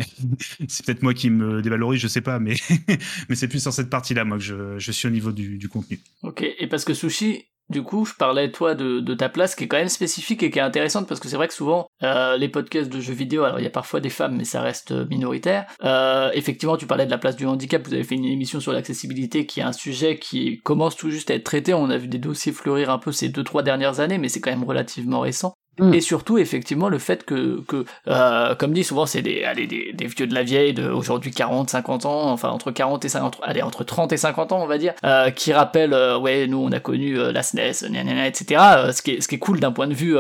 peut-être 0.86 1.04
moi 1.04 1.14
qui 1.14 1.30
me 1.30 1.62
dévalorise 1.62 2.02
je 2.02 2.08
sais 2.08 2.22
pas 2.22 2.40
mais 2.40 2.56
mais 3.30 3.36
c'est 3.36 3.48
plus 3.48 3.62
sur 3.62 3.74
cette 3.74 3.90
partie 3.90 4.14
là 4.14 4.26
moi 4.26 4.38
que 4.38 4.44
je, 4.44 4.92
suis 4.92 5.08
au 5.08 5.12
niveau 5.12 5.32
du 5.32 5.70
contenu. 5.70 6.00
Ok, 6.24 6.44
et 6.44 6.68
parce 6.68 6.84
que 6.84 6.94
Sushi, 6.94 7.46
du 7.70 7.84
coup, 7.84 8.06
je 8.06 8.14
parlais, 8.16 8.52
toi, 8.52 8.74
de, 8.74 9.14
ta 9.14 9.30
place 9.30 9.56
qui 9.56 9.66
est 9.66 9.68
quand 9.68 9.78
même 9.78 9.90
spécifique 9.90 10.42
et 10.44 10.50
qui 10.50 10.60
est 10.60 10.62
intéressante 10.62 11.08
parce 11.08 11.20
que 11.20 11.28
c'est 11.28 11.36
vrai 11.36 11.48
que 11.48 11.54
souvent, 11.54 11.88
euh, 12.04 12.38
les 12.38 12.50
podcasts 12.50 12.92
de 12.92 13.00
jeux 13.00 13.14
vidéo, 13.14 13.44
alors 13.44 13.60
il 13.60 13.64
y 13.64 13.68
a 13.68 13.72
parfois 13.72 14.00
des 14.00 14.10
femmes, 14.10 14.38
mais 14.38 14.44
ça 14.44 14.62
reste 14.62 14.92
euh, 14.92 15.06
minoritaire. 15.10 15.66
Euh, 15.84 16.32
effectivement, 16.34 16.78
tu 16.78 16.88
parlais 16.88 17.06
de 17.06 17.12
la 17.12 17.18
place 17.18 17.36
du 17.36 17.46
handicap, 17.46 17.86
vous 17.86 17.94
avez 17.94 18.04
fait 18.04 18.16
une 18.16 18.26
émission 18.26 18.60
sur 18.60 18.72
l'accessibilité 18.72 19.46
qui 19.46 19.60
est 19.60 19.64
un 19.64 19.74
sujet 19.74 20.18
qui 20.18 20.60
commence 20.64 20.96
tout 20.96 21.12
juste 21.12 21.30
à 21.32 21.36
être 21.36 21.44
traité. 21.44 21.74
On 21.74 21.90
a 21.90 21.98
vu 21.98 22.08
des 22.08 22.18
dossiers 22.18 22.52
fleurir 22.52 22.90
un 22.90 22.98
peu 22.98 23.12
ces 23.12 23.30
deux, 23.30 23.44
trois 23.44 23.62
dernières 23.62 24.00
années, 24.00 24.18
mais 24.18 24.30
c'est 24.30 24.42
quand 24.42 24.52
même 24.52 24.64
relativement 24.64 25.20
récent. 25.20 25.54
Mm. 25.80 25.94
Et 25.94 26.02
surtout, 26.02 26.38
effectivement, 26.38 26.90
le 26.90 27.00
fait 27.00 27.26
que, 27.26 27.62
que 27.68 27.86
euh, 28.08 28.56
comme 28.56 28.74
dit 28.74 28.84
souvent, 28.84 29.06
c'est 29.06 29.22
des, 29.22 29.44
allez, 29.44 29.68
des, 29.68 29.94
des 29.94 30.08
vieux 30.08 30.28
de 30.28 30.34
la 30.34 30.44
vieille 30.44 30.74
de 30.74 30.90
aujourd'hui 30.90 31.32
40, 31.32 31.70
50 31.70 32.06
ans, 32.06 32.32
enfin 32.32 32.50
entre 32.50 32.72
40 32.72 33.06
et 33.06 33.10
50, 33.10 33.40
allez, 33.44 33.62
entre 33.62 33.84
30 33.84 34.12
et 34.14 34.18
50 34.18 34.52
ans, 34.52 34.62
on 34.62 34.68
va 34.68 34.78
dire, 34.78 34.94
euh, 35.04 35.32
qui 35.32 35.54
rappellent, 35.54 35.94
euh, 35.94 36.18
ouais, 36.18 36.48
nous 36.48 36.58
on 36.58 36.72
a 36.72 36.80
connu 36.80 37.18
euh, 37.18 37.32
la 37.32 37.44
SNES, 37.44 37.90
gna, 37.90 38.28
etc. 38.28 38.62
euh, 38.78 38.92
ce 38.92 39.02
qui 39.02 39.12
est, 39.12 39.22
ce 39.22 39.28
qui 39.28 39.36
est 39.36 39.40
cool 39.40 39.60
d'un 39.60 39.72
point 39.72 39.88
de 39.88 39.94
vue, 39.94 40.16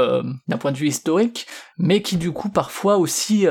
d'un 0.47 0.57
point 0.57 0.71
de 0.71 0.77
vue 0.77 0.87
historique, 0.87 1.47
mais 1.77 2.01
qui 2.01 2.17
du 2.17 2.31
coup 2.31 2.49
parfois 2.49 2.97
aussi 2.97 3.45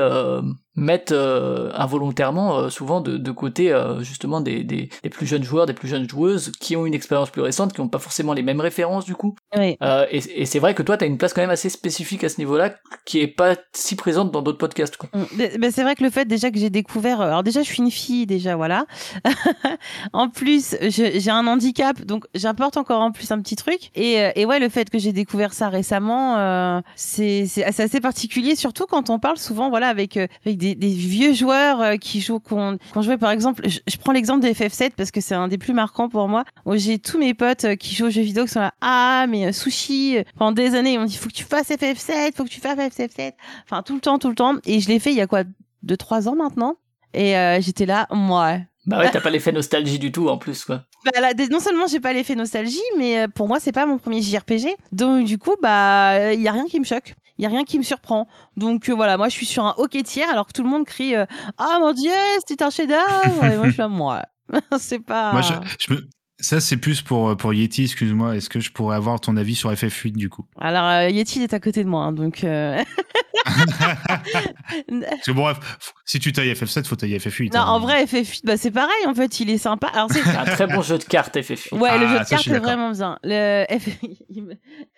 mettent 0.79 1.11
euh, 1.11 1.71
involontairement 1.75 2.57
euh, 2.57 2.69
souvent 2.69 3.01
de, 3.01 3.17
de 3.17 3.31
côté 3.31 3.71
euh, 3.71 4.01
justement 4.01 4.41
des, 4.41 4.63
des, 4.63 4.89
des 5.03 5.09
plus 5.09 5.27
jeunes 5.27 5.43
joueurs, 5.43 5.65
des 5.65 5.73
plus 5.73 5.87
jeunes 5.87 6.09
joueuses 6.09 6.51
qui 6.59 6.75
ont 6.75 6.85
une 6.85 6.93
expérience 6.93 7.29
plus 7.29 7.41
récente, 7.41 7.73
qui 7.73 7.81
n'ont 7.81 7.87
pas 7.87 7.99
forcément 7.99 8.33
les 8.33 8.41
mêmes 8.41 8.61
références 8.61 9.05
du 9.05 9.15
coup. 9.15 9.35
Et 9.59 9.77
et 10.11 10.45
c'est 10.45 10.59
vrai 10.59 10.73
que 10.73 10.83
toi, 10.83 10.97
tu 10.97 11.03
as 11.03 11.07
une 11.07 11.17
place 11.17 11.33
quand 11.33 11.41
même 11.41 11.49
assez 11.49 11.69
spécifique 11.69 12.23
à 12.23 12.29
ce 12.29 12.37
niveau-là, 12.39 12.73
qui 13.05 13.19
est 13.19 13.27
pas 13.27 13.55
si 13.73 13.95
présente 13.95 14.31
dans 14.31 14.41
d'autres 14.41 14.57
podcasts. 14.57 14.97
Quoi. 14.97 15.09
Mais 15.59 15.71
c'est 15.71 15.83
vrai 15.83 15.95
que 15.95 16.03
le 16.03 16.09
fait 16.09 16.25
déjà 16.25 16.49
que 16.51 16.57
j'ai 16.57 16.69
découvert, 16.69 17.21
alors 17.21 17.43
déjà 17.43 17.61
je 17.61 17.67
suis 17.67 17.81
une 17.81 17.91
fille 17.91 18.25
déjà 18.25 18.55
voilà. 18.55 18.85
en 20.13 20.29
plus 20.29 20.75
j'ai 20.81 21.29
un 21.29 21.45
handicap 21.47 22.01
donc 22.01 22.25
j'apporte 22.33 22.77
encore 22.77 23.01
en 23.01 23.11
plus 23.11 23.31
un 23.31 23.41
petit 23.41 23.55
truc 23.55 23.91
et, 23.95 24.29
et 24.35 24.45
ouais 24.45 24.59
le 24.59 24.69
fait 24.69 24.89
que 24.89 24.97
j'ai 24.97 25.13
découvert 25.13 25.53
ça 25.53 25.69
récemment 25.69 26.81
c'est 26.95 27.47
assez 27.65 27.99
particulier 27.99 28.55
surtout 28.55 28.85
quand 28.85 29.09
on 29.09 29.19
parle 29.19 29.37
souvent 29.37 29.69
voilà 29.69 29.87
avec 29.87 30.17
avec 30.17 30.57
des, 30.57 30.68
des 30.75 30.93
vieux 30.93 31.33
joueurs 31.33 31.81
euh, 31.81 31.95
qui 31.97 32.21
jouent 32.21 32.39
qu'on 32.39 32.77
jouait 32.97 33.17
par 33.17 33.31
exemple 33.31 33.67
je, 33.67 33.79
je 33.87 33.97
prends 33.97 34.11
l'exemple 34.11 34.45
de 34.45 34.51
FF7 34.51 34.91
parce 34.95 35.11
que 35.11 35.21
c'est 35.21 35.35
un 35.35 35.47
des 35.47 35.57
plus 35.57 35.73
marquants 35.73 36.09
pour 36.09 36.27
moi 36.27 36.43
où 36.65 36.75
j'ai 36.75 36.99
tous 36.99 37.17
mes 37.17 37.33
potes 37.33 37.65
euh, 37.65 37.75
qui 37.75 37.95
jouent 37.95 38.07
aux 38.07 38.11
jeux 38.11 38.21
vidéo 38.21 38.45
qui 38.45 38.51
sont 38.51 38.59
là 38.59 38.73
ah 38.81 39.25
mais 39.29 39.47
euh, 39.47 39.51
sushi 39.51 40.17
pendant 40.37 40.51
des 40.51 40.75
années 40.75 40.93
ils 40.93 40.99
m'ont 40.99 41.05
dit 41.05 41.17
faut 41.17 41.29
que 41.29 41.33
tu 41.33 41.43
fasses 41.43 41.69
FF7 41.69 42.35
faut 42.35 42.43
que 42.43 42.49
tu 42.49 42.59
fasses 42.59 42.77
FF7 42.77 43.33
enfin 43.65 43.83
tout 43.83 43.95
le 43.95 44.01
temps 44.01 44.19
tout 44.19 44.29
le 44.29 44.35
temps. 44.35 44.55
Et 44.65 44.79
je 44.79 44.89
l'ai 44.89 44.99
fait 44.99 45.11
il 45.11 45.17
y 45.17 45.21
a 45.21 45.27
quoi 45.27 45.43
deux 45.83 45.97
trois 45.97 46.27
ans 46.27 46.35
maintenant. 46.35 46.75
Et 47.13 47.37
euh, 47.37 47.59
j'étais 47.61 47.85
là 47.85 48.07
moi. 48.11 48.59
Bah 48.85 48.99
ouais, 48.99 49.11
t'as 49.11 49.21
pas 49.21 49.29
l'effet 49.29 49.51
nostalgie 49.51 49.99
du 49.99 50.11
tout 50.11 50.29
en 50.29 50.37
plus, 50.37 50.65
quoi. 50.65 50.85
Bah, 51.05 51.33
non 51.49 51.59
seulement 51.59 51.87
j'ai 51.87 51.99
pas 51.99 52.13
l'effet 52.13 52.35
nostalgie 52.35 52.81
mais 52.97 53.19
euh, 53.19 53.27
pour 53.27 53.47
moi 53.47 53.59
c'est 53.59 53.71
pas 53.71 53.85
mon 53.85 53.97
premier 53.97 54.21
JRPG 54.21 54.75
donc 54.91 55.25
du 55.25 55.37
coup 55.37 55.55
bah 55.61 56.33
il 56.33 56.41
y 56.41 56.47
a 56.47 56.51
rien 56.51 56.65
qui 56.65 56.79
me 56.79 56.85
choque. 56.85 57.15
Il 57.37 57.43
y 57.43 57.45
a 57.45 57.49
rien 57.49 57.63
qui 57.63 57.77
me 57.77 57.83
surprend. 57.83 58.27
Donc 58.57 58.89
euh, 58.89 58.93
voilà 58.93 59.17
moi 59.17 59.29
je 59.29 59.33
suis 59.33 59.45
sur 59.45 59.63
un 59.63 59.73
hockey 59.77 60.03
tiers 60.03 60.29
alors 60.29 60.45
que 60.45 60.51
tout 60.51 60.63
le 60.63 60.69
monde 60.69 60.85
crie 60.85 61.15
euh, 61.15 61.25
ah 61.57 61.77
mon 61.79 61.93
dieu 61.93 62.11
c'est 62.45 62.61
un 62.61 62.69
chef-d'œuvre! 62.69 63.45
Et 63.45 63.55
moi 63.55 63.67
je 63.67 63.71
suis 63.71 63.79
là 63.79 63.87
moi. 63.87 64.23
C'est 64.79 64.99
pas 64.99 65.31
moi 65.31 65.41
ça 66.39 66.59
c'est 66.59 66.77
plus 66.77 67.01
pour 67.01 67.35
pour 67.37 67.53
Yeti 67.53 67.83
excuse-moi 67.83 68.35
est-ce 68.35 68.49
que 68.49 68.59
je 68.59 68.71
pourrais 68.71 68.95
avoir 68.95 69.19
ton 69.19 69.35
avis 69.37 69.55
sur 69.55 69.71
FF8 69.71 70.13
du 70.13 70.29
coup? 70.29 70.45
Alors 70.59 70.85
euh, 70.85 71.09
Yeti 71.09 71.43
est 71.43 71.53
à 71.53 71.59
côté 71.59 71.83
de 71.83 71.89
moi 71.89 72.05
hein, 72.05 72.11
donc 72.13 72.43
euh, 72.43 72.81
Parce 74.87 75.25
que 75.25 75.31
bon, 75.31 75.43
bref, 75.43 75.57
Si 76.05 76.19
tu 76.19 76.31
tailles 76.31 76.51
FF7, 76.51 76.85
faut 76.85 76.95
tailler 76.95 77.17
FF8. 77.19 77.53
Non, 77.53 77.61
hein. 77.61 77.65
en 77.67 77.79
vrai, 77.79 78.05
FF8, 78.05 78.41
bah, 78.43 78.57
c'est 78.57 78.71
pareil, 78.71 79.05
en 79.07 79.13
fait, 79.13 79.39
il 79.39 79.49
est 79.49 79.57
sympa. 79.57 79.87
Alors, 79.93 80.09
c'est. 80.11 80.21
Un 80.37 80.45
très 80.45 80.67
bon 80.67 80.81
jeu 80.81 80.97
de 80.97 81.03
cartes 81.03 81.35
FF8. 81.35 81.75
Ouais, 81.77 81.97
le 81.97 82.05
Ah, 82.05 82.13
jeu 82.13 82.19
de 82.19 82.23
ça, 82.25 82.35
je 82.37 82.43
cartes 82.43 82.47
est 82.47 82.59
vraiment 82.59 82.91
bien. 82.91 83.17
Le 83.23 83.65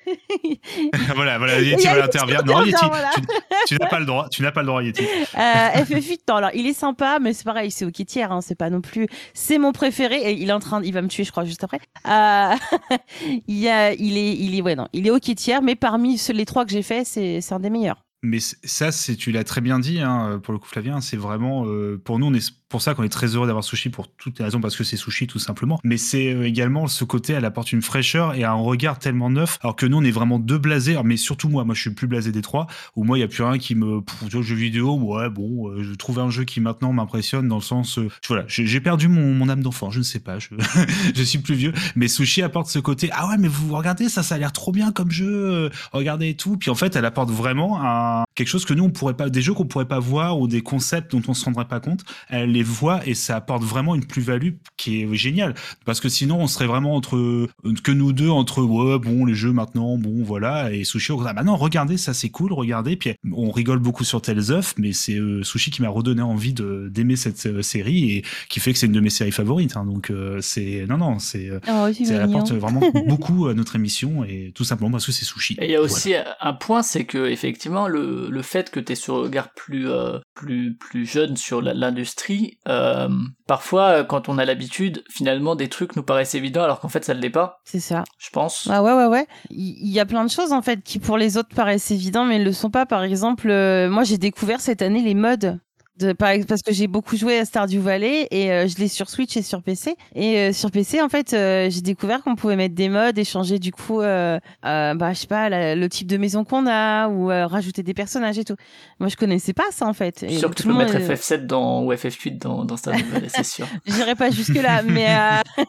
voilà, 1.15 1.37
voilà, 1.37 1.59
Il 1.59 1.67
Yeti 1.67 1.85
va 1.85 2.03
intervenir. 2.03 2.43
Non, 2.45 2.63
Yeti, 2.63 2.85
voilà. 2.87 3.09
tu, 3.15 3.21
tu 3.67 3.77
n'as 3.77 3.87
pas 3.87 3.99
le 3.99 4.05
droit. 4.05 4.27
Tu 4.29 4.41
n'as 4.41 4.51
pas 4.51 4.61
le 4.61 4.67
droit, 4.67 4.83
Yeti. 4.83 5.03
Euh, 5.03 5.37
FF8, 5.37 6.19
non, 6.27 6.35
alors 6.35 6.51
il 6.53 6.67
est 6.67 6.73
sympa, 6.73 7.19
mais 7.19 7.33
c'est 7.33 7.43
pareil, 7.43 7.71
c'est 7.71 7.85
au 7.85 7.91
tiers, 7.91 8.31
hein, 8.31 8.41
c'est 8.41 8.55
pas 8.55 8.69
non 8.69 8.81
plus. 8.81 9.07
C'est 9.33 9.57
mon 9.57 9.71
préféré 9.71 10.17
et 10.17 10.31
il 10.31 10.49
est 10.49 10.53
en 10.53 10.59
train, 10.59 10.81
il 10.83 10.93
va 10.93 11.01
me 11.01 11.07
tuer, 11.07 11.23
je 11.23 11.31
crois, 11.31 11.45
juste 11.45 11.63
après. 11.63 11.79
Euh, 12.07 12.55
il, 13.47 13.57
y 13.57 13.69
a, 13.69 13.93
il 13.93 14.17
est, 14.17 14.33
il 14.33 14.55
est, 14.55 14.61
ouais, 14.61 14.75
non, 14.75 14.87
il 14.93 15.07
est 15.07 15.11
au 15.11 15.19
tiers, 15.19 15.61
mais 15.61 15.75
parmi 15.75 16.17
ceux, 16.17 16.33
les 16.33 16.45
trois 16.45 16.65
que 16.65 16.71
j'ai 16.71 16.83
fait, 16.83 17.05
c'est, 17.05 17.39
un 17.51 17.59
des 17.59 17.69
meilleurs. 17.69 18.03
Mais 18.23 18.39
ça, 18.39 18.91
c'est 18.91 19.15
tu 19.15 19.31
l'as 19.31 19.43
très 19.43 19.61
bien 19.61 19.79
dit, 19.79 19.99
hein, 19.99 20.39
pour 20.43 20.53
le 20.53 20.59
coup, 20.59 20.67
Flavien. 20.67 21.01
C'est 21.01 21.17
vraiment 21.17 21.65
euh, 21.65 21.99
pour 22.03 22.19
nous, 22.19 22.27
on 22.27 22.33
est 22.33 22.53
pour 22.71 22.81
ça 22.81 22.95
qu'on 22.95 23.03
est 23.03 23.09
très 23.09 23.27
heureux 23.27 23.45
d'avoir 23.47 23.63
Sushi 23.63 23.89
pour 23.89 24.07
toutes 24.07 24.39
les 24.39 24.45
raisons 24.45 24.61
parce 24.61 24.75
que 24.75 24.83
c'est 24.83 24.97
Sushi 24.97 25.27
tout 25.27 25.39
simplement. 25.39 25.79
Mais 25.83 25.97
c'est 25.97 26.33
euh, 26.33 26.47
également 26.47 26.87
ce 26.87 27.03
côté, 27.03 27.33
elle 27.33 27.45
apporte 27.45 27.71
une 27.71 27.81
fraîcheur 27.81 28.33
et 28.33 28.43
un 28.43 28.53
regard 28.53 28.97
tellement 28.97 29.29
neuf. 29.29 29.59
Alors 29.61 29.75
que 29.75 29.85
nous, 29.85 29.97
on 29.97 30.03
est 30.03 30.11
vraiment 30.11 30.39
deux 30.39 30.57
blasés. 30.57 30.97
Mais 31.03 31.17
surtout 31.17 31.49
moi, 31.49 31.63
moi, 31.65 31.75
je 31.75 31.81
suis 31.81 31.89
plus 31.91 32.07
blasé 32.07 32.31
des 32.31 32.41
trois. 32.41 32.67
Où 32.95 33.03
moi, 33.03 33.17
il 33.17 33.21
y 33.21 33.23
a 33.23 33.27
plus 33.27 33.43
rien 33.43 33.57
qui 33.57 33.75
me. 33.75 34.01
Pour 34.01 34.29
le 34.31 34.41
jeu 34.41 34.55
vidéo, 34.55 34.97
ouais, 34.97 35.29
bon, 35.29 35.69
euh, 35.69 35.83
je 35.83 35.93
trouve 35.93 36.19
un 36.19 36.29
jeu 36.29 36.43
qui 36.43 36.61
maintenant 36.61 36.93
m'impressionne 36.93 37.47
dans 37.47 37.57
le 37.57 37.61
sens, 37.61 37.99
euh, 37.99 38.07
voilà, 38.27 38.45
j'ai 38.47 38.79
perdu 38.79 39.07
mon, 39.07 39.49
âme 39.49 39.61
d'enfant. 39.61 39.89
Je 39.91 39.99
ne 39.99 40.03
sais 40.03 40.19
pas, 40.19 40.39
je, 40.39 40.49
je 41.15 41.23
suis 41.23 41.39
plus 41.39 41.55
vieux. 41.55 41.73
Mais 41.95 42.07
Sushi 42.07 42.41
apporte 42.41 42.67
ce 42.67 42.79
côté. 42.79 43.09
Ah 43.11 43.27
ouais, 43.27 43.37
mais 43.37 43.47
vous 43.47 43.75
regardez 43.75 44.09
ça, 44.09 44.23
ça 44.23 44.35
a 44.35 44.37
l'air 44.37 44.53
trop 44.53 44.71
bien 44.71 44.91
comme 44.91 45.11
jeu. 45.11 45.29
euh, 45.29 45.69
Regardez 45.91 46.35
tout. 46.35 46.57
Puis 46.57 46.69
en 46.69 46.75
fait, 46.75 46.95
elle 46.95 47.05
apporte 47.05 47.29
vraiment 47.29 48.25
quelque 48.35 48.47
chose 48.47 48.65
que 48.65 48.73
nous, 48.73 48.85
on 48.85 48.89
pourrait 48.89 49.15
pas, 49.15 49.29
des 49.29 49.41
jeux 49.41 49.53
qu'on 49.53 49.65
pourrait 49.65 49.87
pas 49.87 49.99
voir 49.99 50.39
ou 50.39 50.47
des 50.47 50.61
concepts 50.61 51.11
dont 51.11 51.21
on 51.27 51.33
se 51.33 51.45
rendrait 51.45 51.67
pas 51.67 51.79
compte. 51.79 52.03
Elle 52.29 52.51
les 52.51 52.60
voit 52.63 53.05
et 53.07 53.13
ça 53.13 53.35
apporte 53.35 53.63
vraiment 53.63 53.95
une 53.95 54.05
plus-value 54.05 54.51
qui 54.77 55.01
est 55.01 55.15
géniale. 55.15 55.53
Parce 55.85 55.99
que 55.99 56.09
sinon, 56.09 56.39
on 56.39 56.47
serait 56.47 56.67
vraiment 56.67 56.95
entre, 56.95 57.17
euh, 57.17 57.47
que 57.83 57.91
nous 57.91 58.13
deux, 58.13 58.29
entre, 58.29 58.61
ouais, 58.63 58.99
bon, 58.99 59.25
les 59.25 59.35
jeux 59.35 59.51
maintenant, 59.51 59.97
bon, 59.97 60.23
voilà. 60.23 60.71
Et 60.73 60.83
Sushi, 60.83 61.11
ah 61.25 61.33
bah 61.33 61.43
non, 61.43 61.55
regardez, 61.55 61.97
ça 61.97 62.13
c'est 62.13 62.29
cool, 62.29 62.53
regardez. 62.53 62.95
Puis 62.95 63.13
on 63.33 63.51
rigole 63.51 63.79
beaucoup 63.79 64.03
sur 64.03 64.21
Tales 64.21 64.51
of, 64.51 64.73
mais 64.77 64.93
c'est 64.93 65.15
euh, 65.15 65.43
Sushi 65.43 65.71
qui 65.71 65.81
m'a 65.81 65.89
redonné 65.89 66.21
envie 66.21 66.53
de, 66.53 66.89
d'aimer 66.91 67.15
cette 67.15 67.45
euh, 67.45 67.61
série 67.61 68.11
et 68.11 68.25
qui 68.49 68.59
fait 68.59 68.73
que 68.73 68.79
c'est 68.79 68.85
une 68.87 68.91
de 68.91 68.99
mes 68.99 69.09
séries 69.09 69.31
favorites. 69.31 69.75
hein. 69.77 69.85
Donc, 69.85 70.09
euh, 70.09 70.39
c'est, 70.41 70.85
non, 70.87 70.97
non, 70.97 71.19
c'est, 71.19 71.49
Oh, 71.69 71.87
c'est 71.93 72.05
ça 72.05 72.23
apporte 72.23 72.51
vraiment 72.51 72.81
beaucoup 73.07 73.47
à 73.47 73.53
notre 73.53 73.75
émission 73.75 74.23
et 74.23 74.51
tout 74.55 74.63
simplement 74.63 74.91
parce 74.91 75.05
que 75.05 75.11
c'est 75.11 75.25
Sushi. 75.25 75.57
Et 75.59 75.65
il 75.65 75.71
y 75.71 75.75
a 75.75 75.81
aussi 75.81 76.13
un 76.39 76.53
point, 76.53 76.81
c'est 76.83 77.05
que 77.05 77.27
effectivement 77.29 77.87
le, 77.87 78.29
le 78.29 78.41
fait 78.41 78.69
que 78.69 78.79
tu 78.79 78.91
aies 78.93 78.95
ce 78.95 79.11
regard 79.11 79.53
plus 79.53 79.89
euh, 79.89 80.19
plus 80.33 80.75
plus 80.77 81.05
jeune 81.05 81.37
sur 81.37 81.61
l'industrie, 81.61 82.57
euh, 82.67 83.09
parfois 83.47 83.83
euh, 83.89 84.03
quand 84.03 84.29
on 84.29 84.37
a 84.37 84.45
l'habitude, 84.45 85.03
finalement 85.09 85.55
des 85.55 85.69
trucs 85.69 85.95
nous 85.95 86.03
paraissent 86.03 86.35
évidents 86.35 86.63
alors 86.63 86.79
qu'en 86.79 86.89
fait 86.89 87.03
ça 87.03 87.13
ne 87.13 87.19
l'est 87.19 87.29
pas. 87.29 87.61
C'est 87.65 87.79
ça. 87.79 88.03
Je 88.17 88.29
pense. 88.29 88.67
Ah 88.71 88.81
ouais, 88.83 88.93
ouais, 88.93 89.07
ouais. 89.07 89.27
Il 89.49 89.71
il 89.81 89.95
y, 89.95 89.99
a 89.99 90.05
plein 90.05 90.23
de 90.23 90.29
choses 90.29 90.53
en 90.53 90.61
fait 90.61 90.81
qui 90.83 90.99
pour 90.99 91.17
les 91.17 91.37
autres 91.37 91.53
paraissent 91.53 91.91
évidents, 91.91 92.23
mais 92.23 92.39
ne 92.39 92.45
le 92.45 92.53
sont 92.53 92.69
pas. 92.69 92.85
Par 92.85 93.03
exemple, 93.03 93.49
euh, 93.49 93.89
moi 93.89 94.03
j'ai 94.03 94.17
découvert 94.17 94.61
cette 94.61 94.81
année 94.81 95.01
les 95.01 95.15
modes. 95.15 95.59
De, 95.99 96.13
parce 96.13 96.61
que 96.61 96.71
j'ai 96.71 96.87
beaucoup 96.87 97.17
joué 97.17 97.37
à 97.37 97.45
Stardew 97.45 97.79
Valley 97.79 98.27
et 98.31 98.49
euh, 98.51 98.65
je 98.67 98.77
l'ai 98.77 98.87
sur 98.87 99.09
Switch 99.09 99.35
et 99.35 99.41
sur 99.41 99.61
PC. 99.61 99.95
Et 100.15 100.37
euh, 100.37 100.53
sur 100.53 100.71
PC, 100.71 101.01
en 101.01 101.09
fait, 101.09 101.33
euh, 101.33 101.69
j'ai 101.69 101.81
découvert 101.81 102.23
qu'on 102.23 102.35
pouvait 102.35 102.55
mettre 102.55 102.73
des 102.73 102.87
modes 102.89 103.17
et 103.19 103.25
changer 103.25 103.59
du 103.59 103.71
coup, 103.73 104.01
euh, 104.01 104.39
euh, 104.65 104.93
bah, 104.95 105.11
je 105.13 105.19
sais 105.19 105.27
pas, 105.27 105.49
la- 105.49 105.75
le 105.75 105.89
type 105.89 106.07
de 106.07 106.15
maison 106.17 106.43
qu'on 106.45 106.65
a 106.65 107.07
ou 107.09 107.29
euh, 107.29 107.45
rajouter 107.45 107.83
des 107.83 107.93
personnages 107.93 108.39
et 108.39 108.45
tout. 108.45 108.55
Moi, 108.99 109.09
je 109.09 109.17
connaissais 109.17 109.51
pas 109.53 109.65
ça 109.71 109.85
en 109.85 109.93
fait. 109.93 110.21
Je 110.21 110.27
suis 110.27 110.35
Et 110.37 110.39
sûr 110.39 110.49
que 110.49 110.55
tu 110.55 110.63
peux 110.63 110.73
mettre 110.73 110.95
est- 110.95 111.07
FF7 111.13 111.45
dans, 111.45 111.83
ou 111.83 111.91
FF8 111.93 112.37
dans, 112.39 112.63
dans 112.63 112.77
Stardew 112.77 113.03
Valley, 113.11 113.27
c'est 113.29 113.43
sûr. 113.45 113.67
J'irai 113.85 114.15
pas 114.15 114.31
jusque 114.31 114.55
là, 114.55 114.81
mais 114.83 115.07
euh, 115.09 115.65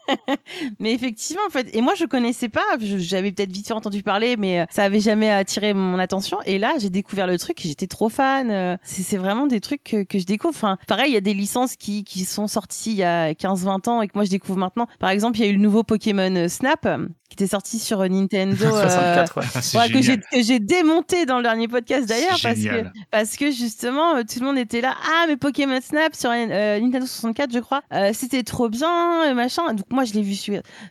mais 0.79 0.93
effectivement 0.93 1.43
en 1.47 1.51
fait. 1.51 1.68
Et 1.75 1.81
moi 1.83 1.95
je 1.97 2.05
connaissais 2.05 2.49
pas, 2.49 2.62
j'avais 2.81 3.33
peut-être 3.33 3.53
vite 3.53 3.66
fait 3.66 3.75
entendu 3.75 4.03
parler, 4.03 4.37
mais 4.39 4.66
ça 4.70 4.85
avait 4.85 5.01
jamais 5.01 5.31
attiré 5.31 5.75
mon 5.75 5.99
attention. 5.99 6.39
Et 6.47 6.59
là 6.59 6.75
j'ai 6.79 6.91
découvert 6.91 7.27
le 7.27 7.39
truc, 7.39 7.64
et 7.64 7.68
j'étais 7.68 7.87
trop 7.89 8.09
fan. 8.09 8.79
C'est 8.85 9.03
c'est 9.03 9.16
vraiment 9.16 9.47
des 9.47 9.61
trucs 9.61 9.83
que, 9.83 10.03
que 10.13 10.19
je 10.19 10.27
découvre. 10.27 10.55
Enfin, 10.55 10.79
pareil, 10.87 11.11
il 11.11 11.15
y 11.15 11.17
a 11.17 11.21
des 11.23 11.35
licences 11.35 11.77
qui 11.77 12.05
qui 12.05 12.25
sont 12.25 12.47
sorties 12.47 12.91
il 12.93 12.99
y 12.99 13.03
a 13.03 13.33
15-20 13.33 13.89
ans 13.89 14.03
et 14.03 14.09
que 14.09 14.13
moi 14.15 14.25
je 14.25 14.31
découvre 14.31 14.59
maintenant. 14.59 14.87
Par 15.01 15.11
exemple, 15.11 15.39
il 15.39 15.45
y 15.45 15.49
a 15.49 15.51
eu 15.51 15.55
le 15.55 15.61
nouveau 15.61 15.83
Pokémon 15.83 16.35
euh, 16.37 16.49
Snap 16.49 16.85
euh, 16.87 17.07
qui 17.29 17.35
était 17.35 17.47
sorti 17.47 17.79
sur 17.79 18.01
euh, 18.01 18.09
Nintendo. 18.09 18.57
euh, 18.67 18.89
64, 18.89 19.39
ouais. 19.39 19.47
Ah, 19.55 19.63
c'est 19.63 19.79
ouais, 19.79 19.89
que 19.89 19.95
j'ai 19.97 20.03
génial. 20.03 20.23
que 20.31 20.43
j'ai 20.43 20.59
démonté 20.61 21.25
dans 21.27 21.39
le 21.39 21.43
dernier 21.43 21.67
podcast 21.69 22.07
d'ailleurs 22.09 22.39
parce 22.43 22.55
que 22.57 22.61
génial. 22.61 22.93
parce 23.11 23.37
que 23.37 23.51
justement 23.51 24.17
euh, 24.17 24.23
tout 24.23 24.41
le 24.41 24.47
monde 24.47 24.59
était 24.59 24.81
là 24.83 24.95
ah 25.07 25.25
mais 25.29 25.37
Pokémon 25.37 25.81
Snap 25.81 26.15
sur 26.15 26.31
euh, 26.31 26.79
Nintendo 26.81 27.07
64 27.07 27.53
je 27.53 27.59
crois 27.61 27.83
euh, 27.95 28.11
c'était 28.13 28.43
trop 28.43 28.69
bien 28.69 29.31
et 29.31 29.35
machin 29.35 29.73
donc 29.73 29.87
moi 29.91 30.05
je 30.05 30.13
l'ai 30.13 30.23
vu 30.23 30.35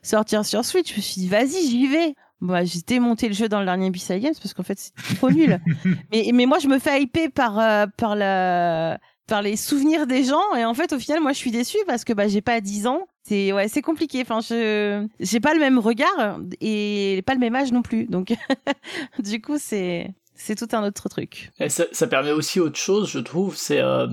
sortir 0.01 0.45
sur 0.45 0.65
Switch 0.65 0.91
je 0.91 0.97
me 0.97 1.01
suis 1.01 1.21
dit 1.21 1.27
vas-y 1.27 1.67
j'y 1.69 1.87
vais 1.87 2.15
Bah, 2.41 2.65
j'ai 2.65 2.81
démonté 2.81 3.27
le 3.27 3.35
jeu 3.35 3.47
dans 3.47 3.59
le 3.59 3.65
dernier 3.65 3.87
Abyssal 3.87 4.19
Games 4.19 4.33
parce 4.41 4.53
qu'en 4.53 4.63
fait 4.63 4.79
c'est 4.79 5.15
trop 5.15 5.29
nul. 5.29 5.59
Mais 6.11 6.31
mais 6.33 6.45
moi 6.47 6.57
je 6.59 6.67
me 6.67 6.79
fais 6.79 7.01
hyper 7.01 7.31
par 7.31 7.59
euh, 7.59 7.85
par 7.97 8.15
la 8.15 8.99
par 9.27 9.43
les 9.43 9.55
souvenirs 9.55 10.07
des 10.07 10.23
gens. 10.23 10.55
Et 10.57 10.65
en 10.65 10.73
fait 10.73 10.91
au 10.93 10.99
final 10.99 11.21
moi 11.21 11.33
je 11.33 11.37
suis 11.37 11.51
déçue 11.51 11.77
parce 11.85 12.03
que 12.03 12.13
bah 12.13 12.27
j'ai 12.27 12.41
pas 12.41 12.59
10 12.59 12.87
ans. 12.87 13.07
C'est 13.23 13.53
ouais 13.53 13.67
c'est 13.67 13.83
compliqué. 13.83 14.21
Enfin 14.21 14.39
je 14.41 15.07
j'ai 15.19 15.39
pas 15.39 15.53
le 15.53 15.59
même 15.59 15.77
regard 15.77 16.39
et 16.59 17.21
pas 17.27 17.33
le 17.33 17.39
même 17.39 17.55
âge 17.55 17.71
non 17.71 17.83
plus. 17.83 18.05
Donc 18.05 18.33
du 19.19 19.39
coup 19.39 19.57
c'est 19.59 20.09
c'est 20.33 20.55
tout 20.55 20.75
un 20.75 20.83
autre 20.83 21.07
truc. 21.07 21.51
Et 21.59 21.69
ça, 21.69 21.85
ça 21.91 22.07
permet 22.07 22.31
aussi 22.31 22.59
autre 22.59 22.77
chose, 22.77 23.09
je 23.09 23.19
trouve, 23.19 23.55
c'est 23.55 23.79
euh, 23.79 24.07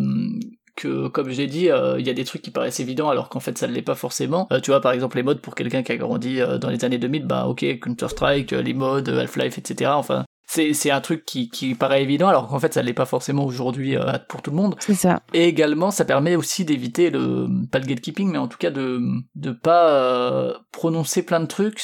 que, 0.78 1.08
comme 1.08 1.30
j'ai 1.30 1.46
dit, 1.46 1.70
euh, 1.70 1.98
il 1.98 2.06
y 2.06 2.10
a 2.10 2.14
des 2.14 2.24
trucs 2.24 2.42
qui 2.42 2.50
paraissent 2.50 2.80
évidents 2.80 3.10
alors 3.10 3.28
qu'en 3.28 3.40
fait 3.40 3.58
ça 3.58 3.66
ne 3.66 3.72
l'est 3.72 3.82
pas 3.82 3.94
forcément. 3.94 4.46
Euh, 4.52 4.60
tu 4.60 4.70
vois, 4.70 4.80
par 4.80 4.92
exemple, 4.92 5.16
les 5.16 5.22
modes 5.22 5.40
pour 5.40 5.54
quelqu'un 5.54 5.82
qui 5.82 5.92
a 5.92 5.96
grandi 5.96 6.40
euh, 6.40 6.58
dans 6.58 6.70
les 6.70 6.84
années 6.84 6.98
2000, 6.98 7.26
bah 7.26 7.46
ok, 7.46 7.80
Counter-Strike, 7.80 8.52
euh, 8.52 8.62
les 8.62 8.74
modes, 8.74 9.08
Half-Life, 9.08 9.58
etc. 9.58 9.90
Enfin, 9.94 10.24
c'est 10.48 10.72
c'est 10.72 10.90
un 10.90 11.00
truc 11.00 11.24
qui, 11.26 11.50
qui 11.50 11.74
paraît 11.74 12.02
évident 12.02 12.26
alors 12.26 12.48
qu'en 12.48 12.58
fait 12.58 12.72
ça 12.72 12.80
ne 12.80 12.86
l'est 12.86 12.94
pas 12.94 13.04
forcément 13.04 13.44
aujourd'hui 13.44 13.96
euh, 13.96 14.14
pour 14.28 14.40
tout 14.42 14.50
le 14.50 14.56
monde. 14.56 14.76
c'est 14.80 14.94
ça 14.94 15.20
Et 15.34 15.44
également, 15.44 15.90
ça 15.90 16.06
permet 16.06 16.36
aussi 16.36 16.64
d'éviter 16.64 17.10
le, 17.10 17.46
pas 17.70 17.78
le 17.78 17.84
gatekeeping, 17.84 18.30
mais 18.30 18.38
en 18.38 18.48
tout 18.48 18.56
cas 18.56 18.70
de, 18.70 19.00
de 19.34 19.50
pas 19.52 19.90
euh, 19.90 20.54
prononcer 20.72 21.22
plein 21.22 21.40
de 21.40 21.46
trucs 21.46 21.82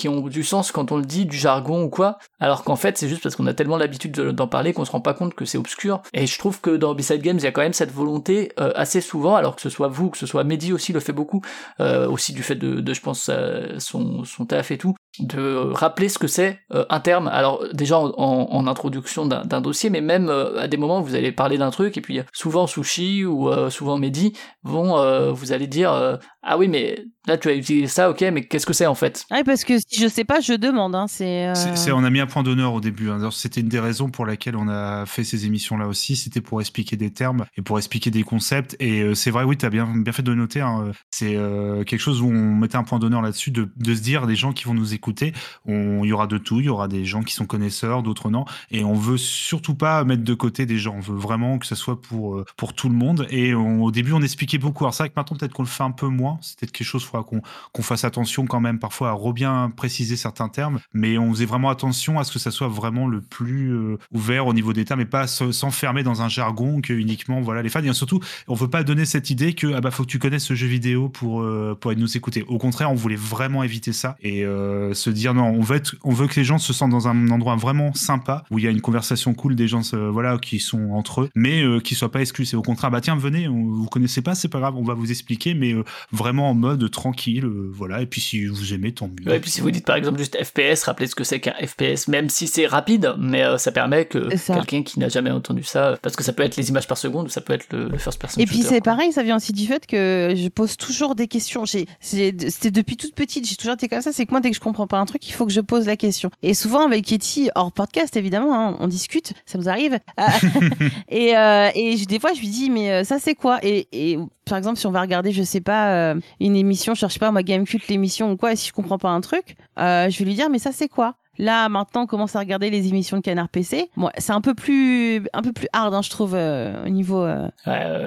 qui 0.00 0.08
ont 0.08 0.22
du 0.28 0.44
sens 0.44 0.72
quand 0.72 0.92
on 0.92 0.96
le 0.96 1.04
dit, 1.04 1.26
du 1.26 1.36
jargon 1.36 1.82
ou 1.82 1.90
quoi, 1.90 2.18
alors 2.40 2.64
qu'en 2.64 2.76
fait 2.76 2.96
c'est 2.96 3.06
juste 3.06 3.22
parce 3.22 3.36
qu'on 3.36 3.46
a 3.46 3.52
tellement 3.52 3.76
l'habitude 3.76 4.12
de- 4.12 4.30
d'en 4.30 4.48
parler 4.48 4.72
qu'on 4.72 4.86
se 4.86 4.90
rend 4.90 5.02
pas 5.02 5.12
compte 5.12 5.34
que 5.34 5.44
c'est 5.44 5.58
obscur. 5.58 6.00
Et 6.14 6.26
je 6.26 6.38
trouve 6.38 6.60
que 6.62 6.70
dans 6.70 6.94
B-Side 6.94 7.20
Games, 7.20 7.36
il 7.36 7.44
y 7.44 7.46
a 7.46 7.52
quand 7.52 7.60
même 7.60 7.74
cette 7.74 7.92
volonté 7.92 8.52
euh, 8.58 8.72
assez 8.74 9.02
souvent, 9.02 9.36
alors 9.36 9.56
que 9.56 9.62
ce 9.62 9.68
soit 9.68 9.88
vous, 9.88 10.08
que 10.08 10.16
ce 10.16 10.26
soit 10.26 10.42
Mehdi 10.42 10.72
aussi 10.72 10.94
le 10.94 11.00
fait 11.00 11.12
beaucoup, 11.12 11.42
euh, 11.80 12.08
aussi 12.08 12.32
du 12.32 12.42
fait 12.42 12.54
de, 12.54 12.94
je 12.94 13.00
pense, 13.02 13.28
euh, 13.28 13.78
son, 13.78 14.24
son 14.24 14.46
taf 14.46 14.70
et 14.70 14.78
tout, 14.78 14.94
de 15.18 15.70
rappeler 15.72 16.08
ce 16.08 16.18
que 16.18 16.28
c'est 16.28 16.60
un 16.70 17.00
terme. 17.00 17.28
Alors 17.28 17.62
déjà 17.74 17.98
en, 17.98 18.66
introduction 18.66 19.26
d'un 19.26 19.60
dossier, 19.60 19.90
mais 19.90 20.00
même 20.00 20.30
à 20.30 20.68
des 20.68 20.76
moments 20.76 21.00
où 21.00 21.04
vous 21.04 21.14
allez 21.14 21.32
parler 21.32 21.58
d'un 21.58 21.70
truc 21.70 21.98
et 21.98 22.00
puis 22.00 22.20
souvent 22.32 22.66
Sushi 22.66 23.24
ou 23.24 23.50
souvent 23.70 23.98
Mehdi 23.98 24.32
vont 24.62 25.32
vous 25.32 25.52
allez 25.52 25.66
dire 25.66 26.18
ah 26.42 26.56
oui 26.58 26.68
mais 26.68 27.04
là 27.26 27.36
tu 27.36 27.48
as 27.48 27.54
utilisé 27.54 27.86
ça 27.86 28.08
ok 28.10 28.22
mais 28.32 28.44
qu'est-ce 28.46 28.64
que 28.66 28.72
c'est 28.72 28.86
en 28.86 28.94
fait? 28.94 29.26
Ouais, 29.30 29.44
parce 29.44 29.64
que 29.64 29.78
si 29.78 30.00
je 30.00 30.08
sais 30.08 30.24
pas, 30.24 30.40
je 30.40 30.54
demande. 30.54 30.94
Hein, 30.94 31.06
c'est. 31.08 31.46
euh, 31.48 31.54
C'est- 31.54 31.76
c'est- 31.76 31.92
on 31.92 32.02
a 32.04 32.10
mis 32.10 32.20
un 32.20 32.26
point 32.26 32.42
d'honneur 32.42 32.72
au 32.74 32.80
début. 32.80 33.10
hein. 33.10 33.30
C'était 33.30 33.60
une 33.60 33.68
des 33.68 33.78
raisons 33.80 34.10
pour 34.10 34.24
laquelle 34.26 34.56
on 34.56 34.68
a 34.68 35.04
fait 35.06 35.22
ces 35.24 35.44
émissions-là 35.46 35.86
aussi. 35.86 36.16
C'était 36.16 36.40
pour 36.40 36.60
expliquer 36.60 36.96
des 36.96 37.10
termes 37.10 37.44
et 37.56 37.62
pour 37.62 37.78
expliquer 37.78 38.10
des 38.10 38.22
concepts. 38.22 38.76
Et 38.80 39.02
euh, 39.02 39.14
c'est 39.14 39.30
vrai, 39.30 39.44
oui, 39.44 39.56
tu 39.58 39.66
as 39.66 39.70
bien, 39.70 39.86
bien 39.96 40.12
fait 40.12 40.22
de 40.22 40.34
noter. 40.34 40.60
hein. 40.60 40.92
C'est 41.10 41.36
euh, 41.36 41.84
quelque 41.84 42.00
chose 42.00 42.22
où 42.22 42.26
on 42.28 42.54
mettait 42.54 42.76
un 42.76 42.84
point 42.84 42.98
d'honneur 42.98 43.20
là-dessus, 43.22 43.50
de, 43.50 43.68
de 43.76 43.94
se 43.94 44.00
dire, 44.00 44.24
les 44.26 44.36
gens 44.36 44.52
qui 44.52 44.64
vont 44.64 44.74
nous 44.74 44.94
écouter, 44.94 45.32
on- 45.66 46.04
il 46.04 46.08
y 46.08 46.12
aura 46.12 46.26
de 46.26 46.38
tout. 46.38 46.60
Il 46.60 46.66
y 46.66 46.68
aura 46.70 46.88
des 46.88 47.04
gens 47.04 47.22
qui 47.22 47.34
sont 47.34 47.46
connaisseurs, 47.46 48.02
d'autres 48.02 48.30
non. 48.30 48.44
Et 48.70 48.82
on 48.84 48.94
veut 48.94 49.18
surtout 49.18 49.74
pas 49.74 50.04
mettre 50.04 50.24
de 50.24 50.34
côté 50.34 50.64
des 50.66 50.78
gens. 50.78 50.94
On 50.96 51.00
veut 51.00 51.18
vraiment 51.18 51.58
que 51.58 51.66
ce 51.66 51.74
soit 51.74 52.00
pour, 52.00 52.42
pour 52.56 52.72
tout 52.74 52.88
le 52.88 52.94
monde. 52.94 53.26
Et 53.30 53.54
on- 53.54 53.82
au 53.84 53.90
début, 53.90 54.12
on 54.12 54.22
expliquait 54.22 54.58
beaucoup. 54.58 54.84
Alors 54.84 54.94
c'est 54.94 55.02
vrai 55.02 55.10
que 55.10 55.14
maintenant, 55.16 55.36
peut-être 55.36 55.52
qu'on 55.52 55.62
le 55.64 55.68
fait 55.68 55.82
un 55.84 55.90
peu 55.90 56.06
moins. 56.08 56.29
C'est 56.40 56.58
peut-être 56.58 56.72
quelque 56.72 56.86
chose, 56.86 57.04
faudra 57.04 57.24
qu'on 57.24 57.82
fasse 57.82 58.04
attention 58.04 58.46
quand 58.46 58.60
même 58.60 58.78
parfois 58.78 59.10
à 59.10 59.12
re-bien 59.12 59.72
préciser 59.74 60.16
certains 60.16 60.48
termes, 60.48 60.78
mais 60.92 61.18
on 61.18 61.30
faisait 61.32 61.46
vraiment 61.46 61.70
attention 61.70 62.18
à 62.18 62.24
ce 62.24 62.32
que 62.32 62.38
ça 62.38 62.50
soit 62.50 62.68
vraiment 62.68 63.06
le 63.06 63.20
plus 63.20 63.72
euh, 63.72 63.98
ouvert 64.12 64.46
au 64.46 64.52
niveau 64.54 64.72
des 64.72 64.84
termes 64.84 65.00
et 65.00 65.06
pas 65.06 65.26
se- 65.26 65.52
s'enfermer 65.52 66.02
dans 66.02 66.22
un 66.22 66.28
jargon 66.28 66.80
que 66.80 66.92
uniquement 66.92 67.40
voilà 67.40 67.62
les 67.62 67.68
fans. 67.68 67.82
Et 67.82 67.92
surtout, 67.92 68.20
on 68.48 68.54
veut 68.54 68.68
pas 68.68 68.82
donner 68.84 69.04
cette 69.04 69.30
idée 69.30 69.54
que 69.54 69.74
ah 69.74 69.80
bah 69.80 69.90
faut 69.90 70.04
que 70.04 70.08
tu 70.10 70.18
connaisses 70.18 70.44
ce 70.44 70.54
jeu 70.54 70.66
vidéo 70.66 71.08
pour 71.08 71.42
euh, 71.42 71.76
pour 71.80 71.94
nous 71.94 72.16
écouter. 72.16 72.44
Au 72.48 72.58
contraire, 72.58 72.90
on 72.90 72.94
voulait 72.94 73.16
vraiment 73.16 73.62
éviter 73.62 73.92
ça. 73.92 74.16
Et 74.20 74.44
euh, 74.44 74.94
se 74.94 75.10
dire 75.10 75.34
non, 75.34 75.46
on 75.46 75.60
veut, 75.60 75.82
on 76.04 76.12
veut 76.12 76.26
que 76.26 76.36
les 76.36 76.44
gens 76.44 76.58
se 76.58 76.72
sentent 76.72 76.90
dans 76.90 77.08
un 77.08 77.30
endroit 77.30 77.56
vraiment 77.56 77.92
sympa, 77.94 78.44
où 78.50 78.58
il 78.58 78.64
y 78.64 78.68
a 78.68 78.70
une 78.70 78.80
conversation 78.80 79.34
cool, 79.34 79.56
des 79.56 79.68
gens 79.68 79.80
voilà, 80.12 80.38
qui 80.38 80.60
sont 80.60 80.90
entre 80.92 81.22
eux, 81.22 81.30
mais 81.34 81.62
euh, 81.62 81.80
qui 81.80 81.94
soient 81.94 82.12
pas 82.12 82.20
exclus. 82.20 82.44
C'est 82.46 82.56
au 82.56 82.62
contraire, 82.62 82.90
bah 82.90 83.00
tiens, 83.00 83.16
venez, 83.16 83.48
vous 83.48 83.86
connaissez 83.90 84.22
pas, 84.22 84.34
c'est 84.34 84.48
pas 84.48 84.60
grave, 84.60 84.76
on 84.76 84.84
va 84.84 84.94
vous 84.94 85.10
expliquer, 85.10 85.54
mais 85.54 85.74
vraiment 86.20 86.50
en 86.50 86.54
mode 86.54 86.90
tranquille, 86.90 87.46
voilà. 87.46 88.02
Et 88.02 88.06
puis 88.06 88.20
si 88.20 88.46
vous 88.46 88.74
aimez, 88.74 88.92
tant 88.92 89.08
mieux. 89.08 89.32
et 89.34 89.40
puis 89.40 89.50
si 89.50 89.60
vous 89.60 89.70
dites 89.70 89.86
par 89.86 89.96
exemple 89.96 90.18
juste 90.18 90.36
FPS, 90.42 90.84
rappelez 90.84 91.06
ce 91.06 91.14
que 91.14 91.24
c'est 91.24 91.40
qu'un 91.40 91.54
FPS, 91.54 92.08
même 92.08 92.28
si 92.28 92.46
c'est 92.46 92.66
rapide, 92.66 93.14
mais 93.18 93.58
ça 93.58 93.72
permet 93.72 94.04
que 94.04 94.28
quelqu'un 94.46 94.82
qui 94.82 94.98
n'a 94.98 95.08
jamais 95.08 95.30
entendu 95.30 95.62
ça, 95.62 95.98
parce 96.02 96.16
que 96.16 96.22
ça 96.22 96.32
peut 96.32 96.42
être 96.42 96.56
les 96.56 96.68
images 96.68 96.86
par 96.86 96.98
seconde, 96.98 97.26
ou 97.26 97.30
ça 97.30 97.40
peut 97.40 97.52
être 97.52 97.66
le, 97.72 97.96
first 97.98 98.20
person. 98.20 98.40
Et 98.40 98.46
puis 98.46 98.62
c'est 98.62 98.80
pareil, 98.80 99.12
ça 99.12 99.22
vient 99.22 99.36
aussi 99.36 99.52
du 99.52 99.66
fait 99.66 99.86
que 99.86 100.34
je 100.36 100.48
pose 100.48 100.76
toujours 100.76 101.14
des 101.14 101.28
questions. 101.28 101.64
C'était 102.00 102.70
depuis 102.70 102.96
toute 102.96 103.14
petite, 103.14 103.48
j'ai 103.48 103.56
toujours 103.56 103.74
été 103.74 103.88
comme 103.88 104.02
ça. 104.02 104.12
C'est 104.12 104.26
que 104.26 104.30
moi, 104.30 104.40
dès 104.40 104.50
que 104.50 104.56
je 104.56 104.60
comprends 104.60 104.86
pas 104.86 104.98
un 104.98 105.06
truc, 105.06 105.26
il 105.28 105.32
faut 105.32 105.46
que 105.46 105.52
je 105.52 105.60
pose 105.60 105.86
la 105.86 105.96
question. 105.96 106.30
Et 106.42 106.54
souvent 106.54 106.86
avec 106.86 107.06
Katie, 107.06 107.50
hors 107.54 107.72
podcast 107.72 108.16
évidemment, 108.16 108.54
hein, 108.54 108.76
on 108.80 108.88
discute, 108.88 109.32
ça 109.46 109.58
nous 109.58 109.68
arrive. 109.68 109.98
et, 111.08 111.36
euh, 111.36 111.70
et 111.74 111.96
des 112.06 112.18
fois, 112.18 112.32
je 112.34 112.40
lui 112.40 112.48
dis 112.48 112.70
mais 112.70 112.92
euh, 112.92 113.04
ça 113.04 113.18
c'est 113.18 113.34
quoi? 113.34 113.58
Et, 113.62 113.88
et, 113.92 114.18
par 114.50 114.58
exemple, 114.58 114.78
si 114.78 114.86
on 114.86 114.90
va 114.90 115.00
regarder, 115.00 115.32
je 115.32 115.42
sais 115.42 115.60
pas, 115.60 115.94
euh, 115.94 116.20
une 116.40 116.56
émission, 116.56 116.94
je 116.94 117.00
cherche 117.00 117.18
pas 117.18 117.30
moi 117.30 117.42
Gamecult 117.42 117.88
l'émission 117.88 118.30
ou 118.30 118.36
quoi, 118.36 118.52
et 118.52 118.56
si 118.56 118.68
je 118.68 118.72
comprends 118.72 118.98
pas 118.98 119.08
un 119.08 119.20
truc, 119.20 119.56
je 119.78 120.18
vais 120.18 120.24
lui 120.24 120.34
dire 120.34 120.50
mais 120.50 120.58
ça 120.58 120.72
c'est 120.72 120.88
quoi? 120.88 121.16
Là, 121.40 121.70
maintenant, 121.70 122.02
on 122.02 122.06
commence 122.06 122.36
à 122.36 122.40
regarder 122.40 122.68
les 122.68 122.88
émissions 122.88 123.16
de 123.16 123.22
Canard 123.22 123.48
PC. 123.48 123.90
Bon, 123.96 124.10
c'est 124.18 124.32
un 124.32 124.42
peu 124.42 124.52
plus, 124.52 125.22
un 125.32 125.40
peu 125.40 125.54
plus 125.54 125.68
hard, 125.72 125.94
hein, 125.94 126.02
je 126.02 126.10
trouve, 126.10 126.34
euh, 126.34 126.84
au 126.84 126.90
niveau 126.90 127.22
euh, 127.22 127.48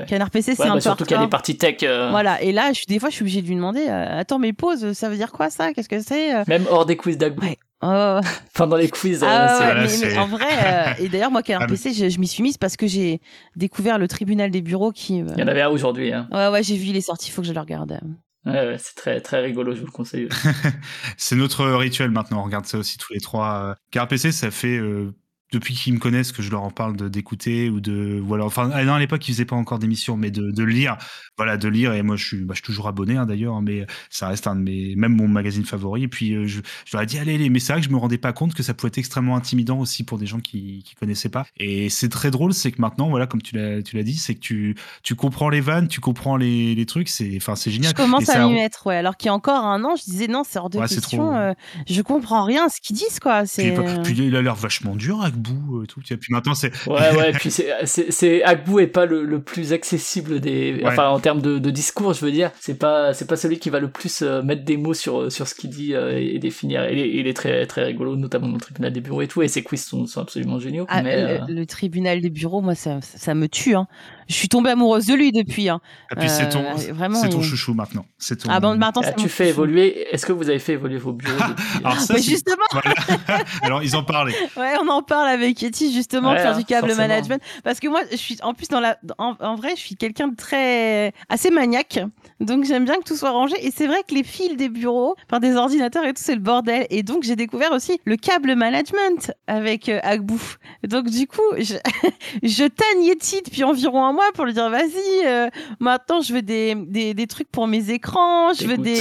Canard 0.06 0.30
PC. 0.30 0.54
c'est 0.54 0.62
un 0.62 0.68
bah, 0.68 0.74
peu 0.76 0.82
surtout 0.82 1.04
qu'il 1.04 1.18
y 1.18 1.20
a 1.20 1.24
des 1.24 1.30
parties 1.30 1.58
tech. 1.58 1.78
Euh. 1.82 2.12
Voilà. 2.12 2.40
Et 2.44 2.52
là, 2.52 2.74
je 2.74 2.86
des 2.86 3.00
fois, 3.00 3.10
je 3.10 3.16
suis 3.16 3.24
obligée 3.24 3.42
de 3.42 3.48
lui 3.48 3.56
demander, 3.56 3.88
attends, 3.88 4.38
mes 4.38 4.54
pauses, 4.54 4.94
ça 4.94 5.10
veut 5.10 5.16
dire 5.16 5.32
quoi 5.32 5.50
ça? 5.50 5.74
Qu'est-ce 5.74 5.90
que 5.90 6.00
c'est 6.00 6.48
Même 6.48 6.66
hors 6.70 6.86
des 6.86 6.96
quiz 6.96 7.18
d'Agbou. 7.18 7.44
Ouais. 7.84 8.22
Oh. 8.24 8.28
Pendant 8.54 8.78
les 8.78 8.90
quiz. 8.90 9.24
Ah, 9.24 9.76
mais, 9.76 10.18
en 10.18 10.28
vrai, 10.28 10.96
et 11.00 11.10
d'ailleurs, 11.10 11.32
moi, 11.32 11.44
Canard 11.44 11.64
ah, 11.64 11.68
PC, 11.68 11.94
je, 12.10 12.20
m'y 12.20 12.28
suis 12.28 12.44
mise 12.44 12.58
parce 12.58 12.78
que 12.78 12.88
j'ai 12.88 13.22
découvert 13.56 13.98
le 13.98 14.08
tribunal 14.08 14.52
des 14.52 14.62
bureaux 14.62 14.92
qui. 14.92 15.18
Il 15.18 15.40
y 15.40 15.44
en 15.44 15.48
avait 15.48 15.62
un 15.62 15.70
aujourd'hui. 15.70 16.14
Hein. 16.14 16.28
Ouais, 16.32 16.48
ouais, 16.50 16.64
j'ai 16.64 16.78
vu, 16.78 16.88
il 16.88 16.96
est 16.96 17.02
sorti, 17.02 17.30
il 17.30 17.32
faut 17.32 17.42
que 17.42 17.48
je 17.48 17.54
le 17.54 17.60
regarde. 17.60 18.00
Ouais, 18.46 18.76
c'est 18.78 18.96
très, 18.96 19.22
très 19.22 19.42
rigolo, 19.42 19.74
je 19.74 19.80
vous 19.80 19.86
le 19.86 19.92
conseille. 19.92 20.28
c'est 21.18 21.36
notre 21.36 21.66
rituel 21.66 22.12
maintenant, 22.12 22.42
on 22.42 22.44
regarde 22.44 22.66
ça 22.66 22.78
aussi 22.78 22.98
tous 22.98 23.14
les 23.14 23.22
trois. 23.22 23.76
Car 23.92 24.08
PC, 24.08 24.32
ça 24.32 24.52
fait 24.52 24.78
euh, 24.78 25.14
depuis 25.54 25.76
qu'ils 25.76 25.94
me 25.94 26.00
connaissent 26.00 26.32
que 26.32 26.42
je 26.42 26.50
leur 26.50 26.64
en 26.64 26.72
parle 26.72 27.10
d'écouter 27.10 27.70
ou 27.70 27.80
de 27.80 28.20
voilà. 28.24 28.46
Enfin 28.46 28.70
à 28.72 29.00
l'époque 29.00 29.28
ils 29.28 29.34
faisaient 29.34 29.46
pas 29.46 29.56
encore 29.56 29.80
d'émission 29.80 30.18
mais 30.18 30.32
de, 30.32 30.52
de, 30.52 30.64
lire. 30.64 30.98
Voilà 31.38 31.58
de 31.58 31.68
lire. 31.68 31.94
Et 31.94 32.02
moi 32.02 32.16
je 32.16 32.26
suis 32.26 32.38
bah, 32.38 32.54
je 32.54 32.58
suis 32.58 32.66
toujours 32.66 32.88
abonné 32.88 33.16
hein, 33.16 33.26
d'ailleurs 33.26 33.62
mais 33.62 33.86
ça 34.10 34.28
reste 34.28 34.48
un 34.48 34.56
de 34.56 34.62
mes 34.62 34.96
même 34.96 35.16
mon 35.16 35.28
magazine 35.28 35.64
favori. 35.64 36.04
Et 36.04 36.08
puis 36.08 36.34
euh, 36.34 36.48
je, 36.48 36.62
je, 36.86 36.92
leur 36.98 37.04
ai 37.04 37.06
dit 37.06 37.20
allez, 37.20 37.36
allez 37.36 37.50
mais 37.50 37.60
c'est 37.60 37.74
vrai 37.74 37.82
que 37.82 37.88
je 37.88 37.92
me 37.92 37.98
rendais 37.98 38.18
pas 38.18 38.34
compte 38.34 38.54
que 38.54 38.64
ça 38.64 38.74
pouvait 38.74 38.88
être 38.88 38.98
extrêmement 38.98 39.36
intimidant 39.36 39.80
aussi 39.80 40.04
pour 40.04 40.18
des 40.18 40.26
gens 40.26 40.40
qui 40.40 40.84
qui 40.84 40.96
connaissaient 40.96 41.30
pas. 41.30 41.46
Et 41.58 41.90
c'est 41.90 42.10
très 42.10 42.32
drôle 42.32 42.54
c'est 42.54 42.72
que 42.72 42.82
maintenant 42.82 43.10
voilà 43.10 43.28
comme 43.28 43.42
tu 43.42 43.56
l'as 43.56 43.84
tu 43.84 43.96
l'as 43.96 44.04
dit 44.04 44.18
c'est 44.18 44.36
que 44.36 44.42
tu 44.42 44.76
tu 45.04 45.16
comprends 45.16 45.50
les 45.50 45.62
vannes 45.62 45.88
tu 45.88 46.00
comprends 46.00 46.36
les, 46.36 46.74
les 46.74 46.86
trucs 46.86 47.10
c'est 47.10 47.34
enfin 47.38 47.56
c'est 47.56 47.72
génial. 47.72 47.92
Je 47.92 47.96
commence 47.96 48.28
à 48.30 48.48
m'y 48.48 48.54
mettre 48.54 48.88
ouais. 48.88 48.98
Alors 48.98 49.18
qu'il 49.18 49.28
y 49.28 49.30
a 49.30 49.34
encore 49.34 49.64
un 49.64 49.84
an 49.84 49.96
je 49.96 50.04
disais 50.04 50.28
non 50.28 50.44
c'est 50.48 50.58
hors 50.58 50.70
de 50.70 50.80
question 50.80 51.36
euh, 51.36 51.54
je 51.88 52.02
comprends 52.02 52.44
rien 52.44 52.70
ce 52.70 52.82
qu'ils 52.82 52.96
disent 52.96 53.20
quoi. 53.20 53.46
C'est 53.46 53.74
puis, 54.04 54.16
il 54.18 54.36
a 54.36 54.42
l'air 54.42 54.56
vachement 54.56 54.96
dur 54.96 55.22
avec 55.22 55.42
et 55.84 55.88
tout. 55.88 56.02
Puis 56.02 56.32
maintenant, 56.32 56.54
c'est. 56.54 56.72
Ouais, 56.88 57.16
ouais, 57.16 57.32
puis 57.34 57.52
c'est. 57.52 58.44
Agbou 58.44 58.80
est 58.80 58.88
pas 58.88 59.06
le, 59.06 59.26
le, 59.26 59.42
plus 59.42 59.74
accessible 59.74 60.40
des. 60.40 60.82
Enfin, 60.86 61.10
en 61.10 61.20
termes 61.20 61.42
de, 61.42 61.60
de, 61.60 61.70
discours, 61.70 62.14
je 62.14 62.26
veux 62.26 62.32
dire. 62.32 62.52
C'est 62.60 62.78
pas, 62.78 63.14
c'est 63.14 63.28
pas 63.28 63.36
celui 63.36 63.60
qui 63.60 63.70
va 63.70 63.80
le 63.80 63.90
plus 63.90 64.22
euh, 64.22 64.42
mettre 64.42 64.64
des 64.64 64.78
mots 64.78 64.94
sur, 64.94 65.32
sur 65.32 65.48
ce 65.48 65.56
qu'il 65.56 65.70
dit 65.70 65.94
euh, 65.94 66.18
et 66.18 66.40
définir. 66.40 66.90
Il 66.90 67.00
est, 67.00 67.10
il 67.10 67.28
est, 67.28 67.34
très, 67.34 67.66
très 67.66 67.84
rigolo, 67.84 68.16
notamment 68.16 68.48
dans 68.48 68.56
le 68.56 68.62
tribunal 68.62 68.92
des 68.94 69.02
bureaux 69.02 69.22
et 69.22 69.28
tout. 69.28 69.42
Et 69.42 69.48
ses 69.48 69.64
quiz 69.64 69.84
sont, 69.84 70.06
sont 70.06 70.22
absolument 70.22 70.60
géniaux. 70.60 70.86
Ah, 70.90 71.04
mais, 71.04 71.40
le, 71.48 71.62
euh, 71.62 71.66
tribunal 71.66 72.22
des 72.22 72.30
bureaux, 72.30 72.62
moi, 72.62 72.76
ça, 72.76 73.00
ça 73.02 73.34
me 73.34 73.48
tue. 73.48 73.76
Hein. 73.76 73.88
Je 74.28 74.34
suis 74.34 74.50
tombée 74.50 74.72
amoureuse 74.72 75.06
de 75.06 75.14
lui 75.14 75.32
depuis. 75.32 75.70
Hein. 75.70 75.80
Et 76.12 76.16
puis 76.16 76.30
c'est 76.30 76.50
ton, 76.50 76.64
vraiment, 76.94 77.22
c'est 77.22 77.30
ton 77.30 77.42
chouchou 77.42 77.74
maintenant. 77.74 78.06
C'est 78.18 78.38
ton... 78.38 78.50
Ah 78.52 78.60
bon, 78.60 78.78
maintenant, 78.78 79.02
ah, 79.06 79.12
tu 79.14 79.30
fais 79.30 79.50
évoluer. 79.50 80.08
Est-ce 80.12 80.26
que 80.26 80.32
vous 80.32 80.50
avez 80.50 80.60
fait 80.60 80.74
évoluer 80.74 80.98
vos 80.98 81.14
bureaux 81.14 81.38
depuis... 81.50 81.64
Alors 81.84 82.00
ça, 82.00 82.18
justement. 82.18 82.66
Alors 83.62 83.84
ils 83.84 83.96
en 83.96 84.04
parlaient. 84.04 84.36
Ouais, 84.58 84.76
on 84.82 84.88
en 84.88 85.02
parle 85.02 85.28
avec 85.28 85.62
Yeti 85.62 85.94
justement 85.94 86.34
faire 86.36 86.58
du 86.58 86.66
câble 86.66 86.94
management 86.96 87.42
parce 87.64 87.80
que 87.80 87.88
moi 87.88 88.02
je 88.12 88.18
suis 88.18 88.38
en 88.42 88.54
plus 88.54 88.68
dans 88.68 88.80
la 88.80 88.98
en, 89.18 89.56
vrai 89.56 89.76
je 89.76 89.82
suis 89.82 89.96
quelqu'un 89.96 90.28
de 90.28 90.36
très 90.36 91.14
assez 91.30 91.50
maniaque 91.50 92.00
donc 92.40 92.66
j'aime 92.66 92.86
bien 92.86 92.96
que 92.96 93.04
tout 93.04 93.16
soit 93.16 93.32
rangé. 93.32 93.56
Et 93.66 93.72
c'est 93.72 93.88
vrai 93.88 94.04
que 94.08 94.14
les 94.14 94.24
fils 94.24 94.56
des 94.58 94.70
bureaux 94.70 95.16
enfin 95.30 95.40
des 95.40 95.56
ordinateurs 95.56 96.06
et 96.06 96.14
tout 96.14 96.22
c'est 96.24 96.36
le 96.36 96.42
bordel. 96.42 96.88
Et 96.90 97.04
donc 97.04 97.24
j'ai 97.24 97.36
découvert 97.36 97.72
aussi 97.72 98.00
le 98.06 98.16
câble 98.16 98.56
management 98.56 99.32
avec 99.48 99.90
euh, 99.90 100.00
Agbou. 100.04 100.42
Donc 100.88 101.10
du 101.10 101.28
coup 101.28 101.42
je, 101.58 101.76
je 102.44 102.68
tanne 102.68 103.04
Yeti 103.04 103.42
depuis 103.46 103.64
environ 103.64 104.06
un 104.06 104.14
mois 104.14 104.32
pour 104.34 104.46
lui 104.46 104.54
dire 104.54 104.70
vas-y 104.70 105.26
euh, 105.26 105.50
maintenant 105.80 106.22
je 106.22 106.34
veux 106.34 106.42
des, 106.42 106.76
des, 106.76 107.14
des, 107.14 107.28
trucs 107.28 107.50
pour 107.50 107.68
mes 107.68 107.90
écrans 107.90 108.54
je 108.54 108.68
veux 108.68 108.78
des, 108.78 109.00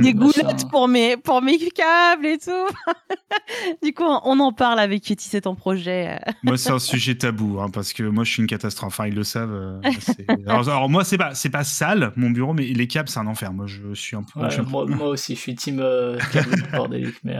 des 0.00 0.14
goulettes 0.14 0.68
pour 0.70 0.88
mes 0.88 1.16
pour 1.16 1.42
mes 1.42 1.58
câbles 1.58 2.26
et 2.26 2.38
tout. 2.38 2.50
Du 3.82 3.92
coup 3.92 4.04
on 4.04 4.40
en 4.40 4.52
parle 4.52 4.78
avec 4.78 5.08
Yeti 5.08 5.28
c'est 5.28 5.42
ton 5.42 5.54
projet 5.54 6.18
moi 6.42 6.56
c'est 6.56 6.70
un 6.70 6.78
sujet 6.78 7.14
tabou, 7.14 7.58
hein, 7.60 7.70
parce 7.70 7.92
que 7.92 8.02
moi, 8.02 8.24
je 8.24 8.32
suis 8.32 8.40
une 8.40 8.48
catastrophe. 8.48 8.86
Enfin, 8.88 9.06
ils 9.06 9.14
le 9.14 9.24
savent. 9.24 9.52
Euh, 9.52 9.80
alors, 10.46 10.88
moi, 10.88 11.04
c'est 11.04 11.18
pas, 11.18 11.34
c'est 11.34 11.50
pas 11.50 11.64
sale, 11.64 12.12
mon 12.16 12.30
bureau, 12.30 12.52
mais 12.52 12.65
les 12.74 12.86
câbles, 12.86 13.08
c'est 13.08 13.18
un 13.18 13.26
enfer. 13.26 13.52
Moi, 13.52 13.66
je 13.66 13.94
suis 13.94 14.16
un 14.16 14.22
peu. 14.22 14.40
moi, 14.68 15.08
aussi, 15.08 15.34
je 15.34 15.40
suis 15.40 15.54
team 15.54 15.80
euh, 15.80 16.18
bordélique. 16.72 17.16
Mais, 17.24 17.36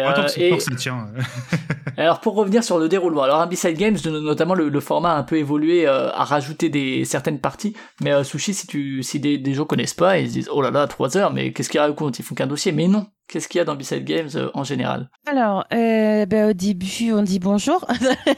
euh, 0.00 0.28
et... 0.36 0.58
ça 0.60 0.74
tient. 0.74 1.08
alors, 1.96 2.20
pour 2.20 2.34
revenir 2.34 2.64
sur 2.64 2.78
le 2.78 2.88
déroulement, 2.88 3.22
alors, 3.22 3.40
Abyssal 3.40 3.74
Games, 3.74 3.96
notamment 4.04 4.54
le, 4.54 4.80
format 4.80 5.12
a 5.12 5.18
un 5.18 5.22
peu 5.22 5.36
évolué, 5.36 5.86
a 5.86 6.24
rajouté 6.24 6.68
des, 6.68 7.04
certaines 7.04 7.40
parties. 7.40 7.74
Mais 8.00 8.24
Sushi, 8.24 8.54
si, 8.54 8.66
tu, 8.66 9.02
si 9.02 9.20
des, 9.20 9.38
des 9.38 9.54
gens 9.54 9.64
connaissent 9.64 9.94
pas, 9.94 10.18
ils 10.18 10.28
se 10.28 10.32
disent, 10.32 10.48
oh 10.52 10.62
là 10.62 10.70
là, 10.70 10.86
3 10.86 11.16
heures, 11.16 11.32
mais 11.32 11.52
qu'est-ce 11.52 11.70
qu'ils 11.70 11.80
racontent 11.80 12.16
Ils 12.18 12.24
font 12.24 12.34
qu'un 12.34 12.46
dossier. 12.46 12.72
Mais 12.72 12.88
non, 12.88 13.06
Qu'est-ce 13.28 13.48
qu'il 13.48 13.58
y 13.58 13.60
a 13.60 13.64
dans 13.64 13.74
B-Side 13.74 14.04
Games 14.04 14.28
euh, 14.36 14.50
en 14.54 14.62
général? 14.62 15.10
Alors, 15.26 15.64
euh, 15.74 16.26
ben, 16.26 16.50
au 16.50 16.52
début, 16.52 17.12
on 17.12 17.22
dit 17.22 17.40
bonjour. 17.40 17.84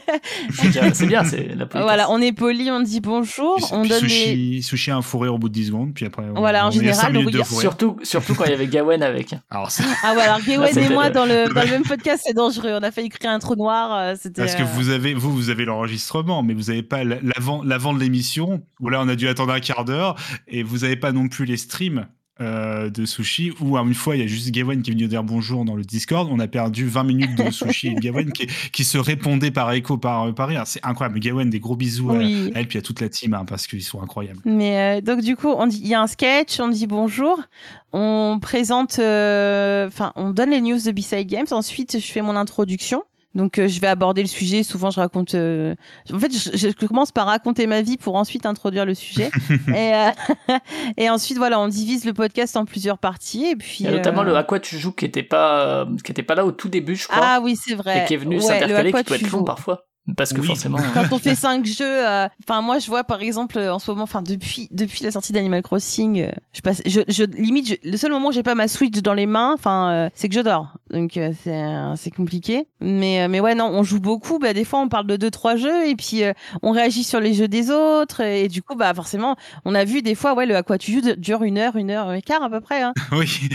c'est 0.51 1.05
bien, 1.05 1.23
c'est 1.23 1.55
la 1.55 1.67
politesse. 1.67 1.83
Voilà, 1.83 2.09
on 2.09 2.19
est 2.19 2.31
poli, 2.31 2.71
on 2.71 2.81
dit 2.81 2.99
bonjour. 2.99 3.57
on 3.71 3.85
donne 3.85 3.99
sushi, 3.99 4.63
sushi 4.63 4.89
a 4.89 4.97
un 4.97 5.03
fourré 5.03 5.27
au 5.27 5.37
bout 5.37 5.47
de 5.47 5.53
10 5.53 5.67
secondes, 5.67 5.93
puis 5.93 6.07
après. 6.07 6.23
On, 6.35 6.39
voilà, 6.39 6.65
en 6.65 6.71
général, 6.71 7.15
surtout, 7.43 7.99
surtout 8.01 8.33
quand 8.33 8.45
il 8.45 8.51
y 8.51 8.53
avait 8.55 8.65
Gawen 8.65 9.03
avec. 9.03 9.35
Alors, 9.51 9.69
ah 10.03 10.15
ouais, 10.15 10.21
alors 10.21 10.41
Gawen 10.41 10.75
et 10.77 10.89
moi 10.89 11.11
dans 11.11 11.25
le, 11.25 11.53
dans 11.53 11.61
le 11.61 11.69
même 11.71 11.83
podcast, 11.83 12.23
c'est 12.25 12.33
dangereux. 12.33 12.71
On 12.71 12.83
a 12.83 12.89
failli 12.89 13.09
créer 13.09 13.29
un 13.29 13.39
trou 13.39 13.55
noir. 13.55 13.93
Euh, 13.95 14.15
Parce 14.35 14.55
que 14.55 14.63
vous 14.63 14.89
avez, 14.89 15.13
vous, 15.13 15.31
vous 15.31 15.51
avez 15.51 15.65
l'enregistrement, 15.65 16.41
mais 16.41 16.55
vous 16.55 16.63
n'avez 16.63 16.83
pas 16.83 17.03
l'avant, 17.03 17.61
l'avant 17.63 17.93
de 17.93 17.99
l'émission 17.99 18.63
où 18.79 18.89
là, 18.89 19.01
on 19.03 19.07
a 19.07 19.15
dû 19.15 19.27
attendre 19.27 19.53
un 19.53 19.59
quart 19.59 19.85
d'heure, 19.85 20.15
et 20.47 20.63
vous 20.63 20.79
n'avez 20.79 20.95
pas 20.95 21.11
non 21.11 21.27
plus 21.27 21.45
les 21.45 21.57
streams. 21.57 22.07
Euh, 22.41 22.89
de 22.89 23.03
sushi 23.03 23.51
où 23.59 23.77
une 23.77 23.93
fois 23.93 24.15
il 24.15 24.21
y 24.21 24.23
a 24.23 24.27
juste 24.27 24.49
Gawain 24.51 24.81
qui 24.81 24.91
est 24.91 24.93
venu 24.93 25.07
dire 25.07 25.23
bonjour 25.23 25.65
dans 25.65 25.75
le 25.75 25.83
Discord. 25.83 26.29
On 26.31 26.39
a 26.39 26.47
perdu 26.47 26.87
20 26.87 27.03
minutes 27.03 27.35
de 27.35 27.51
sushi 27.51 27.89
et 27.89 27.95
Gawain 27.95 28.29
qui, 28.31 28.47
qui, 28.71 28.85
se 28.85 28.97
répondait 28.97 29.51
par 29.51 29.73
écho 29.73 29.97
par, 29.97 30.33
par 30.33 30.47
rire. 30.47 30.63
C'est 30.65 30.79
incroyable. 30.85 31.19
Gawain 31.19 31.47
des 31.47 31.59
gros 31.59 31.75
bisous 31.75 32.11
à, 32.11 32.23
elle 32.23 32.67
puis 32.67 32.77
à 32.77 32.81
toute 32.81 33.01
la 33.01 33.09
team 33.09 33.33
hein, 33.33 33.43
parce 33.45 33.67
qu'ils 33.67 33.83
sont 33.83 34.01
incroyables. 34.01 34.39
Mais 34.45 34.99
euh, 34.99 35.01
donc 35.01 35.19
du 35.19 35.35
coup 35.35 35.49
on 35.49 35.67
dit 35.67 35.81
il 35.83 35.89
y 35.89 35.93
a 35.93 36.01
un 36.01 36.07
sketch 36.07 36.61
on 36.61 36.69
dit 36.69 36.87
bonjour. 36.87 37.41
On 37.91 38.39
présente 38.41 38.99
euh, 38.99 39.87
enfin 39.87 40.13
on 40.15 40.29
donne 40.29 40.51
les 40.51 40.61
news 40.61 40.79
de 40.79 40.91
B-Side 40.91 41.27
Games. 41.27 41.47
Ensuite 41.51 41.99
je 41.99 42.09
fais 42.09 42.21
mon 42.21 42.37
introduction 42.37 43.03
donc 43.35 43.59
euh, 43.59 43.67
je 43.67 43.79
vais 43.79 43.87
aborder 43.87 44.21
le 44.21 44.27
sujet. 44.27 44.63
Souvent 44.63 44.89
je 44.89 44.99
raconte. 44.99 45.35
Euh, 45.35 45.75
en 46.11 46.19
fait, 46.19 46.31
je, 46.31 46.87
commence 46.87 47.11
par 47.11 47.27
raconter 47.27 47.67
ma 47.67 47.81
vie 47.81 47.97
pour 47.97 48.15
ensuite 48.15 48.45
introduire 48.45 48.85
le 48.85 48.95
sujet. 48.95 49.29
et, 49.67 49.93
euh, 49.93 50.09
et, 50.97 51.09
ensuite 51.09 51.37
voilà, 51.37 51.59
on 51.59 51.67
divise 51.67 52.05
le 52.05 52.13
podcast 52.13 52.57
en 52.57 52.65
plusieurs 52.65 52.97
parties. 52.97 53.45
Et 53.45 53.55
puis. 53.55 53.83
notamment 53.83 54.23
le 54.23 54.35
à 54.35 54.43
quoi 54.43 54.59
tu 54.59 54.77
joues 54.77 54.93
qui 54.93 55.05
était 55.05 55.23
pas 55.23 55.87
qui 56.03 56.11
était 56.11 56.23
pas 56.23 56.35
là 56.35 56.45
au 56.45 56.51
tout 56.51 56.69
début, 56.69 56.95
je 56.95 57.07
crois. 57.07 57.21
Ah 57.23 57.39
oui, 57.41 57.55
c'est 57.55 57.75
vrai. 57.75 58.03
Et 58.03 58.07
qui 58.07 58.15
est 58.15 58.17
venu 58.17 58.41
s'intercaler, 58.41 58.91
qui 58.91 59.03
peut 59.03 59.15
être 59.15 59.31
long 59.31 59.43
parfois. 59.43 59.85
Parce 60.15 60.33
que 60.33 60.41
forcément. 60.41 60.77
Quand 60.93 61.05
on 61.11 61.19
fait 61.19 61.35
cinq 61.35 61.65
jeux, 61.65 62.07
euh, 62.07 62.27
enfin 62.43 62.61
moi 62.61 62.79
je 62.79 62.87
vois 62.87 63.03
par 63.03 63.21
exemple 63.21 63.57
euh, 63.57 63.73
en 63.73 63.79
ce 63.79 63.91
moment, 63.91 64.03
enfin 64.03 64.21
depuis 64.21 64.67
depuis 64.71 65.03
la 65.03 65.11
sortie 65.11 65.33
d'Animal 65.33 65.61
Crossing, 65.61 66.21
euh, 66.21 66.31
je 66.53 66.61
passe, 66.61 66.81
je, 66.85 67.01
je 67.07 67.23
limite 67.23 67.79
le 67.83 67.97
seul 67.97 68.11
moment 68.11 68.29
où 68.29 68.31
j'ai 68.31 68.43
pas 68.43 68.55
ma 68.55 68.67
Switch 68.67 68.99
dans 69.01 69.13
les 69.13 69.25
mains, 69.25 69.53
enfin 69.53 70.09
c'est 70.13 70.29
que 70.29 70.35
je 70.35 70.41
dors, 70.41 70.73
donc 70.91 71.11
c'est 71.13 71.65
c'est 71.95 72.11
compliqué. 72.11 72.67
Mais 72.81 73.27
mais 73.27 73.39
ouais 73.39 73.55
non, 73.55 73.65
on 73.65 73.83
joue 73.83 73.99
beaucoup. 73.99 74.39
Bah 74.39 74.53
des 74.53 74.65
fois 74.65 74.79
on 74.79 74.89
parle 74.89 75.07
de 75.07 75.15
deux 75.15 75.31
trois 75.31 75.55
jeux 75.55 75.87
et 75.87 75.95
puis 75.95 76.21
on 76.61 76.71
réagit 76.71 77.03
sur 77.03 77.19
les 77.19 77.33
jeux 77.33 77.47
des 77.47 77.71
autres 77.71 78.21
et, 78.21 78.47
du 78.47 78.61
coup 78.61 78.75
bah 78.75 78.93
forcément 78.93 79.35
on 79.65 79.75
a 79.75 79.83
vu 79.83 80.01
des 80.01 80.15
fois 80.15 80.33
ouais 80.33 80.45
le 80.45 80.55
à 80.55 80.63
quoi 80.63 80.77
tu 80.77 80.91
joues 80.91 81.15
dure 81.17 81.43
une 81.43 81.57
heure, 81.57 81.75
une 81.75 81.91
heure 81.91 82.13
et 82.13 82.21
quart 82.21 82.43
à 82.43 82.49
peu 82.49 82.61
près. 82.61 82.81
Hein. 82.81 82.93
oui, 83.11 83.49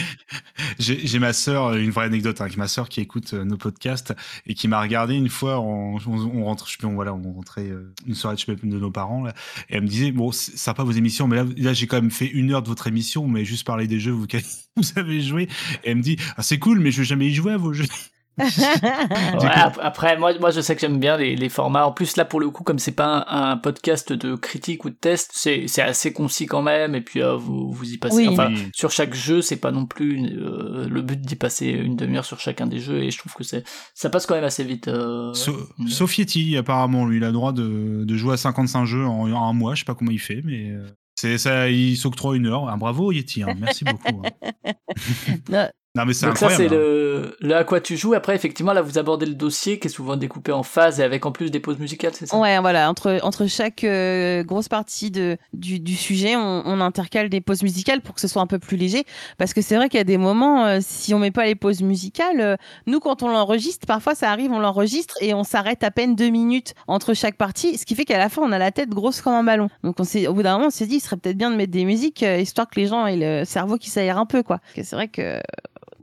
j'ai 0.79 1.19
ma 1.19 1.33
sœur, 1.33 1.75
une 1.75 1.91
vraie 1.91 2.07
anecdote 2.07 2.41
avec 2.41 2.57
ma 2.57 2.69
sœur 2.69 2.89
qui 2.89 3.01
écoute 3.01 3.33
nos 3.33 3.57
podcasts 3.57 4.15
et 4.47 4.55
qui 4.55 4.69
m'a 4.69 4.81
regardé 4.81 5.15
une 5.15 5.29
fois 5.29 5.59
en, 5.59 5.99
on 6.07 6.45
rentre, 6.45 6.67
on, 6.83 6.95
voilà, 6.95 7.15
on 7.15 7.33
rentrait 7.33 7.69
euh, 7.69 7.93
une 8.07 8.15
soirée 8.15 8.37
de, 8.37 8.55
de 8.55 8.79
nos 8.79 8.91
parents, 8.91 9.23
là, 9.23 9.35
et 9.69 9.77
elle 9.77 9.83
me 9.83 9.89
disait, 9.89 10.13
bon, 10.13 10.33
c'est 10.33 10.57
sympa 10.57 10.83
vos 10.83 10.93
émissions, 10.93 11.27
mais 11.27 11.43
là, 11.57 11.73
j'ai 11.73 11.87
quand 11.87 12.01
même 12.01 12.11
fait 12.11 12.27
une 12.27 12.53
heure 12.53 12.63
de 12.63 12.69
votre 12.69 12.87
émission, 12.87 13.27
mais 13.27 13.45
juste 13.45 13.67
parler 13.67 13.87
des 13.87 14.01
jeux 14.01 14.13
vous, 14.13 14.27
vous 14.77 14.85
avez 14.97 15.21
joué. 15.21 15.49
Et 15.85 15.91
elle 15.91 15.97
me 15.97 16.03
dit, 16.03 16.17
ah, 16.37 16.43
c'est 16.43 16.59
cool, 16.59 16.81
mais 16.81 16.91
je 16.91 16.99
vais 16.99 17.05
jamais 17.05 17.24
voulez 17.25 17.35
jouer 17.35 17.53
à 17.53 17.57
vos 17.57 17.73
jeux 17.73 17.87
Ouais, 18.37 18.47
ap- 19.49 19.79
après, 19.81 20.19
moi, 20.19 20.37
moi, 20.41 20.51
je 20.51 20.61
sais 20.61 20.75
que 20.75 20.81
j'aime 20.81 20.99
bien 20.99 21.17
les, 21.17 21.37
les 21.37 21.49
formats. 21.49 21.87
En 21.87 21.93
plus, 21.93 22.17
là, 22.17 22.25
pour 22.25 22.41
le 22.41 22.51
coup, 22.51 22.65
comme 22.65 22.81
c'est 22.81 22.91
pas 22.91 23.25
un, 23.29 23.53
un 23.53 23.57
podcast 23.57 24.13
de 24.13 24.35
critique 24.35 24.85
ou 24.85 24.91
de 24.91 24.95
test, 24.97 25.31
c'est 25.35 25.69
c'est 25.69 25.83
assez 25.83 26.13
concis 26.13 26.47
quand 26.47 26.61
même. 26.63 26.97
Et 26.97 27.01
puis, 27.01 27.23
euh, 27.23 27.37
vous, 27.37 27.71
vous 27.71 27.93
y 27.93 27.97
passez. 27.97 28.17
Oui. 28.17 28.29
Enfin, 28.29 28.49
Oui. 28.49 28.71
sur 28.75 28.91
chaque 28.91 29.15
jeu, 29.15 29.41
c'est 29.41 29.57
pas 29.59 29.71
non 29.71 29.87
plus 29.87 30.19
euh, 30.37 30.89
le 30.89 31.03
but 31.03 31.21
d'y 31.21 31.37
passer 31.37 31.67
une 31.69 31.95
demi-heure 31.95 32.25
sur 32.25 32.41
chacun 32.41 32.67
des 32.67 32.81
jeux. 32.81 33.05
Et 33.05 33.13
je 33.13 33.19
trouve 33.19 33.35
que 33.35 33.45
c'est 33.45 33.63
ça 33.95 34.11
passe 34.11 34.27
quand 34.27 34.35
même 34.35 34.43
assez 34.43 34.65
vite. 34.65 34.89
euh, 34.89 35.33
Yeti, 36.19 36.57
apparemment, 36.57 37.07
lui, 37.07 37.19
il 37.19 37.23
a 37.25 37.29
le 37.29 37.33
droit 37.35 37.53
de, 37.53 38.03
de 38.05 38.17
jouer 38.17 38.35
à 38.35 38.37
55 38.37 38.85
jeux 38.85 39.07
en, 39.07 39.31
en 39.33 39.49
un 39.49 39.53
mois. 39.53 39.75
Je 39.77 39.81
sais 39.81 39.85
pas 39.85 39.95
comment 39.95 40.11
il 40.11 40.19
fait, 40.19 40.43
mais 40.45 40.71
euh, 40.71 40.85
c'est 41.15 41.39
ça, 41.39 41.69
il 41.71 41.97
s'octroie 41.97 42.37
une 42.37 42.47
heure. 42.49 42.69
Ah, 42.69 42.77
bravo 42.77 43.13
Yeti, 43.13 43.45
hein, 43.45 43.55
merci 43.61 43.85
beaucoup. 43.85 44.23
hein. 44.65 44.73
Non. 45.49 45.69
Non, 45.97 46.05
mais 46.07 46.13
c'est 46.13 46.27
Donc 46.27 46.39
ça 46.39 46.49
c'est 46.51 46.67
hein. 46.67 46.71
le, 46.73 47.37
le 47.41 47.55
à 47.55 47.63
quoi 47.63 47.81
tu 47.81 47.97
joues. 47.97 48.15
Après 48.15 48.35
effectivement 48.35 48.73
là 48.73 48.83
vous 48.83 48.99
abordez 48.99 49.27
le 49.27 49.35
dossier 49.35 49.79
qui 49.79 49.87
est 49.87 49.91
souvent 49.91 50.17
découpé 50.17 50.51
en 50.51 50.65
phases 50.65 50.99
et 50.99 51.05
avec 51.05 51.25
en 51.25 51.31
plus 51.31 51.53
des 51.53 51.61
pauses 51.61 51.79
musicales, 51.79 52.11
c'est 52.15 52.27
ça? 52.27 52.37
Ouais, 52.37 52.59
voilà, 52.59 52.91
entre, 52.91 53.21
entre 53.23 53.47
chaque 53.47 53.85
euh, 53.85 54.43
grosse 54.43 54.69
partie 54.69 55.13
de, 55.13 55.37
du, 55.53 55.79
du 55.79 55.95
sujet, 55.95 56.35
on, 56.35 56.63
on 56.67 56.81
intercale 56.81 57.29
des 57.29 57.41
pauses 57.41 57.63
musicales 57.63 58.01
pour 58.01 58.17
que 58.17 58.21
ce 58.21 58.27
soit 58.27 58.43
un 58.43 58.49
peu 58.49 58.59
plus 58.59 58.77
léger. 58.77 59.05
Parce 59.39 59.55
que 59.55 59.63
c'est 59.63 59.77
vrai 59.77 59.89
qu'il 59.89 59.99
y 59.99 60.01
a 60.01 60.05
des 60.05 60.19
moments, 60.19 60.67
euh, 60.67 60.79
si 60.81 61.15
on 61.15 61.21
met 61.21 61.31
pas 61.31 61.47
les 61.47 61.55
pauses 61.55 61.83
musicales, 61.83 62.41
euh, 62.41 62.57
nous, 62.89 62.99
quand 62.99 63.23
on 63.23 63.29
l'enregistre, 63.29 63.87
parfois 63.87 64.17
ça 64.17 64.33
arrive, 64.33 64.51
on 64.51 64.59
l'enregistre 64.59 65.15
et 65.21 65.33
on 65.33 65.45
s'arrête 65.45 65.85
à 65.85 65.93
peine 65.93 66.17
deux 66.17 66.31
minutes 66.31 66.75
entre 66.89 67.15
chaque 67.15 67.37
partie, 67.37 67.79
ce 67.79 67.87
qui 67.87 67.95
fait 67.95 68.05
qu'à 68.05 68.19
la 68.19 68.29
fin, 68.29 68.43
on 68.43 68.51
a 68.51 68.59
la 68.59 68.73
tête 68.73 68.89
grosse 68.89 69.21
comme 69.21 69.35
un 69.35 69.45
ballon. 69.45 69.69
Donc, 69.85 70.01
on 70.01 70.05
s'est, 70.05 70.27
au 70.27 70.35
bout 70.35 70.43
d'un 70.43 70.55
moment, 70.55 70.67
on 70.67 70.71
s'est 70.71 70.87
dit, 70.87 70.97
il 70.97 71.01
serait 71.01 71.19
peut-être 71.19 71.39
bien 71.39 71.53
de 71.53 71.57
mettre 71.57 71.71
des 71.73 71.85
musiques, 71.85 72.25
euh, 72.25 72.41
histoire 72.41 72.69
que 72.69 72.81
les 72.81 72.89
gens 72.89 73.07
aient 73.07 73.17
le 73.17 73.45
cerveau 73.45 73.77
qui 73.77 73.91
s'aère 73.91 74.19
un 74.19 74.27
peu, 74.27 74.43
quoi. 74.43 74.59
Parce 74.59 74.75
que 74.75 74.83
c'est 74.83 74.97
vrai 74.97 75.07
que 75.07 75.39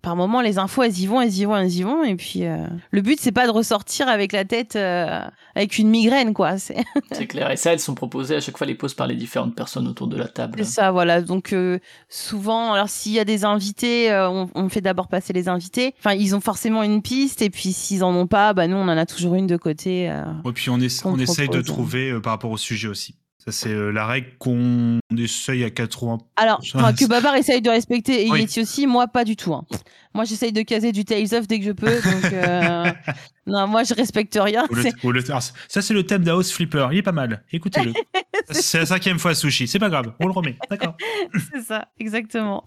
par 0.02 0.16
moment, 0.16 0.42
les 0.42 0.58
infos, 0.58 0.84
elles 0.84 0.98
y 1.00 1.06
vont, 1.06 1.22
elles 1.22 1.34
y 1.38 1.46
vont, 1.46 1.56
elles 1.56 1.72
y 1.74 1.84
vont. 1.84 2.04
Et 2.04 2.16
puis, 2.16 2.46
euh, 2.46 2.66
le 2.92 3.02
but, 3.02 3.20
c'est 3.20 3.32
pas 3.32 3.46
de 3.46 3.52
ressortir 3.52 4.08
avec 4.08 4.32
la 4.32 4.46
tête, 4.46 4.76
euh, 4.76 5.20
avec 5.56 5.78
une 5.78 5.90
migraine, 5.90 6.34
quoi. 6.34 6.58
C'est 6.58 6.84
C'est 7.12 7.28
clair. 7.28 7.52
Et 7.52 7.56
ça 7.56 7.74
elles 7.74 7.80
sont 7.80 7.94
proposées 7.96 8.36
à 8.36 8.40
chaque 8.42 8.58
fois 8.58 8.66
les 8.68 8.76
pauses 8.76 8.94
par 8.94 9.08
les 9.08 9.16
différentes 9.16 9.56
personnes 9.56 9.88
autour 9.88 10.08
de 10.08 10.18
la 10.18 10.28
table. 10.28 10.56
c'est 10.58 10.64
ça, 10.66 10.92
voilà. 10.92 11.22
Donc, 11.22 11.54
euh, 11.54 11.80
souvent, 12.10 12.74
alors 12.74 12.90
s'il 12.90 13.12
y 13.14 13.20
a 13.20 13.26
des 13.26 13.46
invités, 13.46 14.12
euh, 14.12 14.30
on, 14.30 14.50
on 14.56 14.70
fait 14.70 14.82
d'abord 14.82 15.08
passer 15.08 15.34
les 15.34 15.48
invités. 15.48 15.94
Enfin, 16.00 16.14
ils 16.16 16.36
ont 16.36 16.42
forcément 16.42 16.84
une 16.84 17.02
piste. 17.02 17.42
Et 17.42 17.50
puis, 17.50 17.72
s'ils 17.74 18.04
en 18.04 18.14
ont 18.16 18.28
pas, 18.28 18.54
bah, 18.54 18.68
nous, 18.68 18.78
on 18.78 18.84
en 18.84 18.98
a 18.98 19.06
toujours 19.06 19.36
une 19.36 19.48
de 19.48 19.58
côté. 19.58 20.10
euh. 20.10 20.24
Et 20.46 20.52
puis 20.52 20.70
on, 20.70 20.80
essa- 20.80 21.08
on 21.08 21.18
essaye 21.20 21.48
de 21.50 21.62
trouver 21.62 22.10
euh, 22.12 22.20
par 22.20 22.34
rapport 22.34 22.52
au 22.52 22.58
sujet 22.58 22.88
aussi. 22.88 23.16
Ça, 23.44 23.52
c'est 23.52 23.70
euh, 23.70 23.90
la 23.92 24.06
règle 24.06 24.28
qu'on 24.38 25.00
essaye 25.18 25.64
à 25.64 25.72
80. 25.72 26.20
Alors, 26.36 26.64
Ça, 26.64 26.78
enfin, 26.78 26.94
que 26.94 27.06
Babar 27.08 27.36
essaye 27.36 27.60
de 27.62 27.72
respecter 27.72 28.28
et 28.28 28.30
Oui. 28.32 28.42
Yeti 28.42 28.62
aussi, 28.62 28.86
moi, 28.86 29.08
pas 29.08 29.24
du 29.24 29.36
tout. 29.36 29.54
hein. 29.56 29.66
Moi, 30.14 30.26
j'essaye 30.26 30.52
de 30.52 30.62
caser 30.62 30.92
du 30.92 31.06
Tales 31.06 31.34
of 31.34 31.48
dès 31.48 31.58
que 31.58 31.66
je 31.66 31.72
peux. 31.72 31.88
Donc, 32.02 32.34
euh, 32.34 32.92
non, 33.48 33.68
moi, 33.68 33.84
je 33.84 33.94
respecte 33.94 34.38
rien. 34.40 34.66
Ou 34.70 34.76
le- 34.76 34.82
C'est- 34.84 35.04
ou 35.04 35.12
le- 35.12 35.24
alors, 35.30 35.42
ça, 35.42 35.82
c'est 35.82 35.94
le 35.94 36.04
thème 36.06 36.24
d'House 36.24 36.52
Flipper. 36.52 36.88
Il 36.92 37.00
est 37.00 37.02
pas 37.04 37.12
mal. 37.12 37.44
Écoutez-le. 37.52 37.94
c'est 38.52 38.80
la 38.80 38.86
cinquième 38.86 39.18
fois 39.20 39.34
sushi. 39.34 39.68
C'est 39.68 39.80
pas 39.80 39.90
grave. 39.90 40.14
On 40.20 40.28
le 40.28 40.32
remet. 40.34 40.58
D'accord. 40.70 40.96
C'est 41.54 41.62
ça, 41.62 41.88
exactement. 42.00 42.64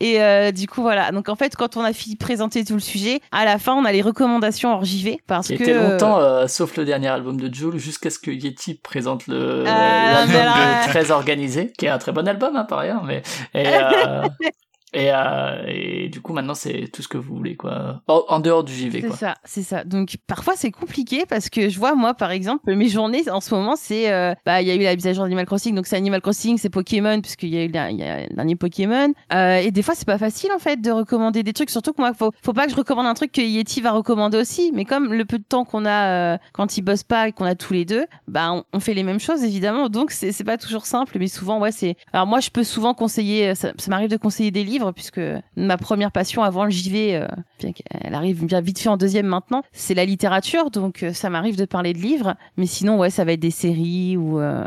Et 0.00 0.20
euh, 0.20 0.52
du 0.52 0.66
coup, 0.66 0.82
voilà. 0.82 1.10
Donc, 1.12 1.28
en 1.28 1.36
fait, 1.36 1.56
quand 1.56 1.76
on 1.76 1.82
a 1.82 1.92
fini 1.92 2.14
de 2.16 2.18
présenter 2.18 2.64
tout 2.64 2.74
le 2.74 2.80
sujet, 2.80 3.20
à 3.30 3.44
la 3.44 3.58
fin, 3.58 3.72
on 3.74 3.84
a 3.84 3.92
les 3.92 4.02
recommandations 4.02 4.72
hors 4.72 4.84
JV. 4.84 5.18
Parce 5.26 5.46
Qui 5.48 5.56
que. 5.56 5.62
était 5.62 5.74
longtemps, 5.74 6.18
euh, 6.20 6.46
sauf 6.46 6.76
le 6.76 6.84
dernier 6.84 7.08
album 7.08 7.40
de 7.40 7.52
Jules, 7.52 7.78
jusqu'à 7.78 8.10
ce 8.10 8.18
que 8.18 8.30
Yeti 8.30 8.74
présente 8.74 9.26
le 9.28 9.64
Ah, 9.66 10.24
là- 10.26 10.84
de 10.86 10.90
Très 10.90 11.10
Organisé, 11.10 11.72
qui 11.78 11.86
est 11.86 11.90
un 11.90 11.98
très 11.98 12.12
bon 12.12 12.26
album 12.28 12.56
hein, 12.56 12.64
par 12.64 12.80
ailleurs, 12.80 13.04
mais 13.04 13.22
et, 13.54 13.64
euh, 13.66 14.22
et, 14.92 15.10
euh, 15.12 15.64
et 15.66 16.08
du 16.08 16.20
coup 16.20 16.32
maintenant 16.32 16.54
c'est 16.54 16.88
tout 16.92 17.02
ce 17.02 17.08
que 17.08 17.18
vous 17.18 17.34
voulez 17.34 17.56
quoi, 17.56 18.02
en, 18.08 18.24
en 18.28 18.40
dehors 18.40 18.64
du 18.64 18.72
JV 18.74 19.00
C'est 19.00 19.06
quoi. 19.08 19.16
ça, 19.16 19.34
c'est 19.44 19.62
ça. 19.62 19.84
Donc 19.84 20.16
parfois 20.26 20.54
c'est 20.56 20.70
compliqué 20.70 21.24
parce 21.28 21.48
que 21.48 21.68
je 21.68 21.78
vois 21.78 21.94
moi 21.94 22.14
par 22.14 22.30
exemple 22.30 22.74
mes 22.74 22.88
journées 22.88 23.28
en 23.30 23.40
ce 23.40 23.54
moment 23.54 23.74
c'est 23.76 24.12
euh, 24.12 24.34
bah 24.46 24.62
il 24.62 24.68
y 24.68 24.70
a 24.70 24.74
eu 24.74 24.80
la 24.80 24.94
mise 24.94 25.06
à 25.06 25.12
jour 25.12 25.24
d'Animal 25.24 25.46
Crossing. 25.46 25.74
Donc 25.74 25.86
c'est 25.86 25.96
Animal 25.96 26.20
Crossing 26.20 26.58
c'est 26.58 26.70
Pokémon 26.70 27.20
puisqu'il 27.20 27.48
y 27.50 27.58
a 27.58 27.64
eu 27.64 27.68
la- 27.68 27.90
il 27.90 27.98
y 27.98 28.02
a 28.02 28.26
le 28.28 28.34
dernier 28.34 28.56
Pokémon. 28.56 29.12
Euh, 29.32 29.56
et 29.56 29.70
des 29.70 29.82
fois 29.82 29.94
c'est 29.94 30.06
pas 30.06 30.18
facile 30.18 30.50
en 30.54 30.58
fait 30.58 30.80
de 30.80 30.90
recommander 30.90 31.42
des 31.42 31.52
trucs. 31.52 31.70
Surtout 31.70 31.92
que 31.92 32.00
moi 32.00 32.12
faut 32.14 32.32
faut 32.42 32.52
pas 32.52 32.66
que 32.66 32.72
je 32.72 32.76
recommande 32.76 33.06
un 33.06 33.14
truc 33.14 33.32
que 33.32 33.40
Yeti 33.40 33.80
va 33.80 33.92
recommander 33.92 34.38
aussi. 34.38 34.70
Mais 34.74 34.84
comme 34.84 35.12
le 35.12 35.24
peu 35.24 35.38
de 35.38 35.44
temps 35.44 35.64
qu'on 35.64 35.86
a 35.86 36.38
quand 36.52 36.76
il 36.76 36.82
bosse 36.82 37.02
pas 37.02 37.28
et 37.28 37.32
qu'on 37.32 37.44
a 37.44 37.54
tous 37.54 37.72
les 37.72 37.84
deux 37.84 38.06
bah 38.28 38.52
on, 38.52 38.64
on 38.72 38.80
fait 38.80 38.94
les 38.94 39.02
mêmes 39.02 39.20
choses 39.20 39.42
évidemment. 39.42 39.88
Donc 39.88 40.10
c'est 40.10 40.32
c'est 40.32 40.44
pas 40.44 40.58
toujours 40.58 40.86
simple. 40.86 41.16
Mais 41.18 41.28
souvent 41.28 41.58
ouais 41.60 41.72
c'est 41.72 41.96
alors 42.12 42.26
moi 42.26 42.40
je 42.40 42.50
peux 42.50 42.64
souvent 42.64 42.94
conseiller 42.94 43.54
ça, 43.54 43.72
ça 43.78 43.90
m'arrive 43.90 44.08
de 44.10 44.16
conseiller 44.16 44.50
des 44.50 44.64
livres 44.64 44.81
puisque 44.90 45.20
ma 45.56 45.76
première 45.76 46.10
passion 46.10 46.42
avant 46.42 46.64
le 46.64 46.70
JV 46.70 47.14
euh, 47.14 47.26
qu'elle 47.58 48.14
arrive 48.14 48.44
bien 48.44 48.60
vite 48.60 48.80
fait 48.80 48.88
en 48.88 48.96
deuxième 48.96 49.26
maintenant, 49.26 49.62
c'est 49.72 49.94
la 49.94 50.04
littérature, 50.04 50.70
donc 50.70 51.02
euh, 51.02 51.12
ça 51.12 51.30
m'arrive 51.30 51.56
de 51.56 51.64
parler 51.64 51.92
de 51.92 51.98
livres, 51.98 52.34
mais 52.56 52.66
sinon 52.66 52.98
ouais 52.98 53.10
ça 53.10 53.24
va 53.24 53.32
être 53.32 53.40
des 53.40 53.50
séries 53.50 54.16
ou 54.16 54.40
euh, 54.40 54.64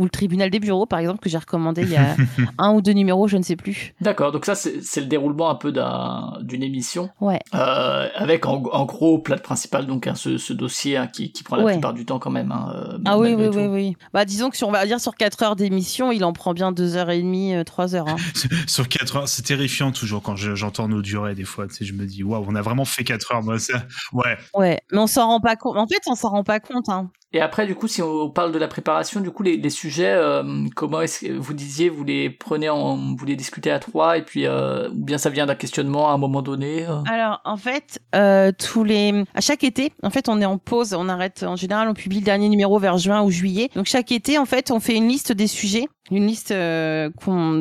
ou 0.00 0.04
le 0.04 0.10
tribunal 0.10 0.50
des 0.50 0.58
bureaux 0.58 0.86
par 0.86 0.98
exemple 0.98 1.20
que 1.20 1.28
j'ai 1.28 1.38
recommandé 1.38 1.82
il 1.82 1.90
y 1.90 1.96
a 1.96 2.16
un 2.58 2.72
ou 2.72 2.80
deux 2.80 2.92
numéros, 2.92 3.28
je 3.28 3.36
ne 3.36 3.42
sais 3.42 3.54
plus. 3.56 3.94
D'accord, 4.00 4.32
donc 4.32 4.44
ça 4.46 4.54
c'est 4.54 5.00
le 5.00 5.06
déroulement 5.06 5.50
un 5.50 5.54
peu 5.54 5.70
d'un- 5.72 6.38
d'une 6.42 6.62
émission 6.62 7.10
Ouais. 7.20 7.38
euh, 7.54 8.08
avec 8.14 8.46
en, 8.46 8.62
en 8.72 8.84
gros 8.86 9.18
plat 9.18 9.36
principal 9.36 9.86
donc 9.86 10.06
hein, 10.06 10.14
ce, 10.14 10.38
ce 10.38 10.52
dossier 10.52 10.96
hein, 10.96 11.06
qui, 11.06 11.30
qui 11.32 11.42
prend 11.44 11.56
la 11.56 11.64
Ouais. 11.64 11.72
plupart 11.72 11.92
du 11.94 12.04
temps 12.06 12.18
quand 12.18 12.30
même. 12.30 12.50
hein, 12.50 12.72
euh, 12.74 12.98
Ah 13.04 13.18
oui 13.18 13.34
oui, 13.36 13.50
tout. 13.50 13.58
oui 13.58 13.66
oui 13.66 13.96
Bah 14.14 14.24
disons 14.24 14.50
que 14.50 14.56
si 14.56 14.64
on 14.64 14.70
va 14.72 14.84
dire 14.86 15.00
sur 15.00 15.14
4 15.14 15.42
heures 15.42 15.56
d'émission, 15.56 16.10
il 16.12 16.24
en 16.24 16.32
prend 16.32 16.54
bien 16.54 16.72
deux 16.72 16.96
heures 16.96 17.10
et 17.10 17.20
demie, 17.20 17.54
euh, 17.54 17.62
trois 17.64 17.94
heures. 17.94 18.08
hein. 18.08 18.16
Sur 18.66 18.88
4 18.88 19.16
heures, 19.16 19.28
c'est 19.28 19.42
terrifiant 19.42 19.92
toujours 19.92 20.22
quand 20.22 20.36
je- 20.36 20.54
j'entends 20.54 20.88
nos 20.88 21.02
durées 21.02 21.34
des 21.34 21.44
fois. 21.44 21.66
Tu 21.68 21.74
sais, 21.74 21.84
je 21.84 21.92
me 21.92 22.06
dis, 22.06 22.22
waouh, 22.24 22.44
on 22.48 22.54
a 22.54 22.62
vraiment 22.62 22.84
fait 22.84 23.04
4 23.04 23.32
heures. 23.32 23.42
Moi, 23.42 23.58
ça... 23.58 23.82
Ouais. 24.12 24.36
Ouais, 24.54 24.80
mais 24.92 24.98
on 24.98 25.06
s'en 25.06 25.26
rend 25.26 25.40
pas 25.40 25.56
compte. 25.56 25.76
En 25.76 25.86
fait, 25.86 26.00
on 26.06 26.14
s'en 26.14 26.30
rend 26.30 26.44
pas 26.44 26.60
compte. 26.60 26.88
Hein. 26.88 27.10
Et 27.32 27.40
après, 27.40 27.64
du 27.64 27.76
coup, 27.76 27.86
si 27.86 28.02
on 28.02 28.28
parle 28.28 28.50
de 28.50 28.58
la 28.58 28.66
préparation, 28.66 29.20
du 29.20 29.30
coup, 29.30 29.44
les, 29.44 29.56
les 29.56 29.70
sujets, 29.70 30.10
euh, 30.10 30.42
comment 30.74 31.00
est-ce 31.00 31.26
que 31.26 31.32
vous 31.32 31.54
disiez, 31.54 31.88
vous 31.88 32.02
les 32.02 32.28
prenez 32.28 32.68
en, 32.68 32.96
vous 33.14 33.24
les 33.24 33.36
discutez 33.36 33.70
à 33.70 33.78
trois, 33.78 34.18
et 34.18 34.22
puis, 34.22 34.46
euh, 34.46 34.88
ou 34.90 35.04
bien 35.04 35.16
ça 35.16 35.30
vient 35.30 35.46
d'un 35.46 35.54
questionnement 35.54 36.10
à 36.10 36.12
un 36.12 36.18
moment 36.18 36.42
donné. 36.42 36.86
euh 36.88 37.02
Alors, 37.06 37.40
en 37.44 37.56
fait, 37.56 38.00
euh, 38.16 38.50
tous 38.50 38.82
les, 38.82 39.24
à 39.34 39.40
chaque 39.40 39.62
été, 39.62 39.92
en 40.02 40.10
fait, 40.10 40.28
on 40.28 40.40
est 40.40 40.46
en 40.46 40.58
pause. 40.58 40.92
On 40.92 41.08
arrête. 41.08 41.44
En 41.44 41.54
général, 41.54 41.88
on 41.88 41.94
publie 41.94 42.18
le 42.18 42.24
dernier 42.24 42.48
numéro 42.48 42.78
vers 42.80 42.98
juin 42.98 43.22
ou 43.22 43.30
juillet. 43.30 43.70
Donc, 43.76 43.86
chaque 43.86 44.10
été, 44.10 44.36
en 44.36 44.44
fait, 44.44 44.72
on 44.72 44.80
fait 44.80 44.96
une 44.96 45.06
liste 45.06 45.30
des 45.30 45.46
sujets, 45.46 45.86
une 46.10 46.26
liste 46.26 46.50
euh, 46.50 47.10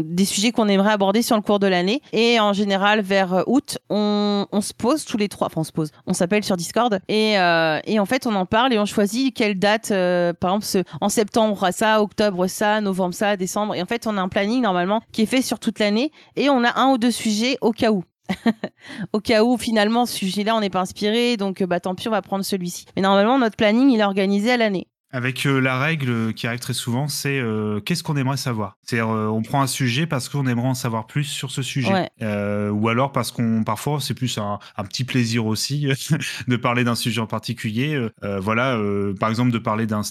des 0.05 0.25
sujets 0.25 0.51
qu'on 0.51 0.67
aimerait 0.67 0.91
aborder 0.91 1.21
sur 1.21 1.35
le 1.35 1.41
cours 1.41 1.59
de 1.59 1.67
l'année. 1.67 2.01
Et 2.13 2.39
en 2.39 2.53
général, 2.53 3.01
vers 3.01 3.33
euh, 3.33 3.43
août, 3.47 3.77
on, 3.89 4.45
on 4.51 4.61
se 4.61 4.73
pose 4.73 5.05
tous 5.05 5.17
les 5.17 5.29
trois. 5.29 5.47
Enfin, 5.47 5.61
on 5.61 5.63
se 5.63 5.71
pose. 5.71 5.91
On 6.07 6.13
s'appelle 6.13 6.43
sur 6.43 6.57
Discord 6.57 6.99
et 7.07 7.37
euh, 7.39 7.79
et 7.85 7.99
en 7.99 8.05
fait, 8.05 8.25
on 8.27 8.35
en 8.35 8.45
parle 8.45 8.73
et 8.73 8.79
on 8.79 8.85
choisit 8.85 9.35
quelle 9.35 9.57
date. 9.59 9.91
euh, 9.91 10.33
par 10.33 10.51
exemple, 10.51 10.65
ce- 10.65 10.83
en 11.01 11.09
septembre 11.09 11.69
ça, 11.71 12.01
octobre 12.01 12.47
ça, 12.47 12.81
novembre 12.81 13.13
ça, 13.13 13.37
décembre. 13.37 13.75
Et 13.75 13.81
en 13.81 13.85
fait, 13.85 14.07
on 14.07 14.17
a 14.17 14.21
un 14.21 14.29
planning 14.29 14.61
normalement 14.61 15.01
qui 15.11 15.21
est 15.23 15.25
fait 15.27 15.41
sur 15.41 15.59
toute 15.59 15.79
l'année 15.79 16.11
et 16.35 16.49
on 16.49 16.63
a 16.63 16.79
un 16.79 16.91
ou 16.91 16.97
deux 16.97 17.11
sujets 17.11 17.57
au 17.61 17.71
cas 17.71 17.91
où 17.91 18.03
au 19.13 19.19
cas 19.19 19.43
où 19.43 19.57
finalement 19.57 20.05
ce 20.05 20.15
sujet-là 20.15 20.55
on 20.55 20.59
n'est 20.59 20.69
pas 20.69 20.81
inspiré, 20.81 21.35
donc 21.37 21.61
euh, 21.61 21.65
bah 21.65 21.79
tant 21.79 21.95
pis 21.95 22.07
on 22.07 22.11
va 22.11 22.21
prendre 22.21 22.45
celui-ci. 22.45 22.85
Mais 22.95 23.01
normalement 23.01 23.39
notre 23.39 23.55
planning 23.55 23.89
il 23.89 23.99
est 23.99 24.03
organisé 24.03 24.51
à 24.51 24.57
l'année. 24.57 24.87
Avec 25.11 25.47
euh, 25.47 25.59
la 25.59 25.79
règle 25.79 26.33
qui 26.35 26.45
arrive 26.45 26.59
très 26.59 26.73
souvent, 26.73 27.07
c'est 27.07 27.39
euh, 27.39 27.79
qu'est-ce 27.79 28.03
qu'on 28.03 28.15
aimerait 28.15 28.37
savoir? 28.37 28.77
C'est-à-dire, 28.83 29.09
euh, 29.09 29.27
on 29.27 29.41
prend 29.41 29.61
un 29.61 29.67
sujet 29.67 30.05
parce 30.05 30.29
qu'on 30.29 30.45
aimerait 30.45 30.67
en 30.67 30.75
savoir 30.75 31.07
plus 31.07 31.23
sur 31.23 31.49
ce 31.49 31.63
sujet, 31.63 31.89
Ouais. 32.21 32.69
Ou 32.69 32.89
alors 32.89 33.11
parce 33.11 33.31
qu'on 33.31 33.63
parfois 33.63 33.99
c'est 33.99 34.13
plus 34.13 34.37
un, 34.37 34.59
un 34.77 34.83
petit 34.83 35.03
plaisir 35.03 35.47
aussi 35.47 35.87
de 36.47 36.55
parler 36.55 36.83
d'un 36.83 36.95
sujet 36.95 37.21
en 37.21 37.27
particulier. 37.27 38.09
Voilà, 38.21 38.77
par 39.19 39.29
exemple 39.29 39.51
de 39.51 39.57
parler 39.57 39.87
d'un 39.87 40.03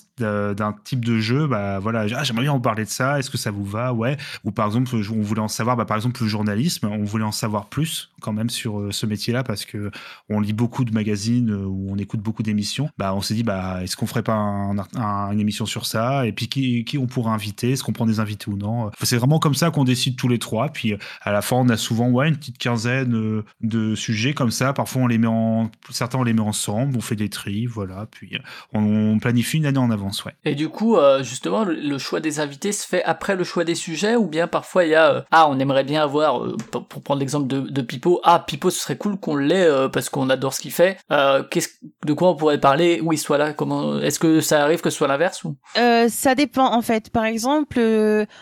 type 0.85 1.05
de 1.05 1.19
jeu, 1.19 1.47
bah 1.47 1.79
voilà, 1.79 2.07
ah, 2.17 2.25
j'aimerais 2.25 2.43
bien 2.45 2.53
en 2.53 2.61
parler 2.61 2.85
de 2.85 2.91
ça. 2.91 3.19
Est-ce 3.19 3.31
que 3.31 3.39
ça 3.39 3.51
vous 3.51 3.65
va, 3.65 3.93
ouais. 3.93 4.17
Ou 4.45 4.51
par 4.51 4.67
exemple, 4.67 4.91
on 4.95 5.23
voulait 5.23 5.41
en 5.41 5.49
savoir, 5.49 5.77
bah, 5.77 5.85
par 5.85 5.97
exemple 5.97 6.23
le 6.23 6.29
journalisme, 6.29 6.89
on 6.89 7.05
voulait 7.05 7.25
en 7.25 7.33
savoir 7.33 7.67
plus 7.67 8.11
quand 8.21 8.33
même 8.33 8.51
sur 8.51 8.81
euh, 8.81 8.93
ce 8.93 9.07
métier-là 9.07 9.45
parce 9.45 9.65
que 9.65 9.91
on 10.29 10.41
lit 10.41 10.53
beaucoup 10.53 10.85
de 10.85 10.93
magazines 10.93 11.51
euh, 11.51 11.65
ou 11.65 11.89
on 11.91 11.97
écoute 11.97 12.21
beaucoup 12.21 12.43
d'émissions. 12.43 12.89
Bah 12.99 13.15
on 13.15 13.21
s'est 13.21 13.35
dit, 13.35 13.43
bah 13.43 13.83
est-ce 13.83 13.97
qu'on 13.97 14.07
ferait 14.07 14.23
pas 14.23 14.39
une 14.39 15.41
émission 15.41 15.67
sur 15.67 15.87
ça? 15.87 16.27
Et 16.27 16.33
puis 16.33 16.49
qui, 16.49 16.99
on 16.99 17.07
pourrait 17.07 17.31
inviter? 17.31 17.73
Est-ce 17.73 17.85
qu'on 17.85 17.93
prend 17.93 18.07
des 18.07 18.21
invités 18.21 18.51
ou 18.51 18.57
non? 18.57 18.91
C'est 19.03 19.17
vraiment 19.17 19.39
comme 19.39 19.55
ça 19.55 19.71
qu'on 19.71 19.85
décide 19.85 20.17
tous 20.17 20.29
les 20.29 20.39
trois. 20.39 20.69
Puis 20.69 20.95
à 21.23 21.33
la 21.33 21.43
fin, 21.43 21.57
on 21.57 21.69
a 21.69 21.77
souvent 21.77 22.11
ouais 22.11 22.29
une 22.29 22.37
petite 22.37 22.59
quinzaine 22.59 23.15
euh, 23.15 23.45
de 23.61 23.95
sujets 23.95 24.35
comme 24.35 24.51
ça. 24.51 24.73
Parfois, 24.73 25.03
on 25.03 25.07
les 25.07 25.19
met 25.19 25.27
en 25.27 25.71
certains 25.91 26.19
on 26.19 26.25
les 26.25 26.33
met 26.33 26.41
ensemble, 26.41 26.97
on 26.97 27.01
fait 27.01 27.17
des 27.17 27.29
tris, 27.29 27.67
voilà. 27.67 28.07
Puis 28.11 28.39
on, 28.73 29.19
planifie 29.19 29.59
une 29.59 29.67
année 29.67 29.79
en 29.79 29.91
avance, 29.91 30.25
ouais. 30.25 30.33
Et 30.45 30.55
du 30.55 30.69
coup, 30.69 30.97
justement, 31.21 31.65
le, 31.65 31.99
choix 31.99 32.21
des 32.21 32.41
invités 32.41 32.73
se 32.73 32.87
fait 32.87 33.03
après 33.05 33.37
le 33.37 33.45
choix 33.45 33.65
des 33.65 33.75
sujets, 33.75 34.17
ou 34.17 34.27
bien 34.27 34.47
parfois 34.47 34.85
il 34.85 34.91
y 34.91 34.95
a, 34.95 35.25
ah, 35.31 35.49
on 35.49 35.59
aimerait 35.59 35.85
bien 35.85 36.03
avoir, 36.03 36.45
pour, 36.71 36.87
pour 36.87 37.03
prendre 37.03 37.21
l'exemple 37.21 37.49
de, 37.49 37.61
de 37.61 37.83
Pipo, 37.83 38.08
Ah, 38.25 38.45
Pipo, 38.47 38.71
ce 38.71 38.81
serait 38.81 38.97
cool 38.97 39.19
qu'on 39.19 39.37
l'ait 39.37 39.65
euh, 39.65 39.89
parce 39.89 40.09
qu'on 40.09 40.31
adore 40.31 40.55
ce 40.55 40.61
qu'il 40.61 40.73
fait. 40.73 40.99
Euh, 41.11 41.43
qu'est-ce, 41.43 41.69
de 42.05 42.13
quoi 42.13 42.31
on 42.31 42.37
pourrait 42.37 42.59
parler 42.61 43.01
où 43.03 43.13
il 43.13 43.19
soit 43.19 43.39
là 43.39 43.53
Comment 43.53 43.99
Est-ce 43.99 44.19
que 44.19 44.41
ça 44.41 44.63
arrive 44.63 44.81
que 44.81 44.91
ce 44.91 44.97
soit 44.97 45.09
l'inverse 45.09 45.43
Euh, 45.77 46.09
ça 46.09 46.35
dépend 46.35 46.73
en 46.73 46.83
fait. 46.83 47.11
Par 47.11 47.25
exemple, 47.25 47.81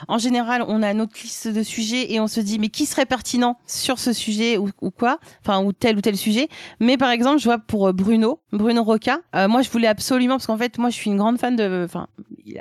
en 0.08 0.18
général, 0.18 0.64
on 0.68 0.82
a 0.82 0.92
notre 0.94 1.14
liste 1.22 1.48
de 1.48 1.62
sujets 1.62 2.12
et 2.12 2.20
on 2.20 2.26
se 2.26 2.40
dit 2.40 2.58
mais 2.58 2.68
qui 2.68 2.86
serait 2.86 3.06
pertinent 3.06 3.58
sur 3.66 3.98
ce 3.98 4.12
sujet 4.12 4.58
ou, 4.58 4.70
quoi, 4.90 5.18
enfin 5.44 5.62
ou 5.62 5.72
tel 5.72 5.96
ou 5.96 6.00
tel 6.00 6.16
sujet. 6.16 6.48
Mais 6.80 6.96
par 6.96 7.10
exemple, 7.10 7.38
je 7.38 7.44
vois 7.44 7.58
pour 7.58 7.92
Bruno, 7.92 8.40
Bruno 8.52 8.82
Roca, 8.82 9.18
moi 9.48 9.62
je 9.62 9.70
voulais 9.70 9.88
absolument 9.88 10.34
parce 10.34 10.46
qu'en 10.46 10.56
fait 10.58 10.78
moi 10.78 10.90
je 10.90 10.94
suis 10.94 11.10
une 11.10 11.16
grande 11.16 11.38
fan 11.38 11.56
de, 11.56 11.82
enfin 11.84 12.06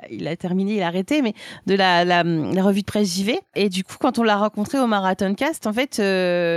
il 0.10 0.28
a, 0.28 0.36
terminé, 0.36 0.76
il 0.76 0.82
a 0.82 0.88
arrêté, 0.88 1.22
mais 1.22 1.34
de 1.68 1.76
la, 1.76 2.24
revue 2.64 2.82
de 2.82 2.86
presse 2.86 3.16
JV. 3.16 3.40
Et 3.56 3.70
du 3.70 3.84
coup, 3.84 3.96
quand 4.00 4.18
on 4.20 4.24
l'a 4.24 4.36
rencontré 4.36 4.80
au 4.80 4.88
Marathon 4.88 5.34
Cast, 5.36 5.68
en 5.68 5.74
fait, 5.74 6.00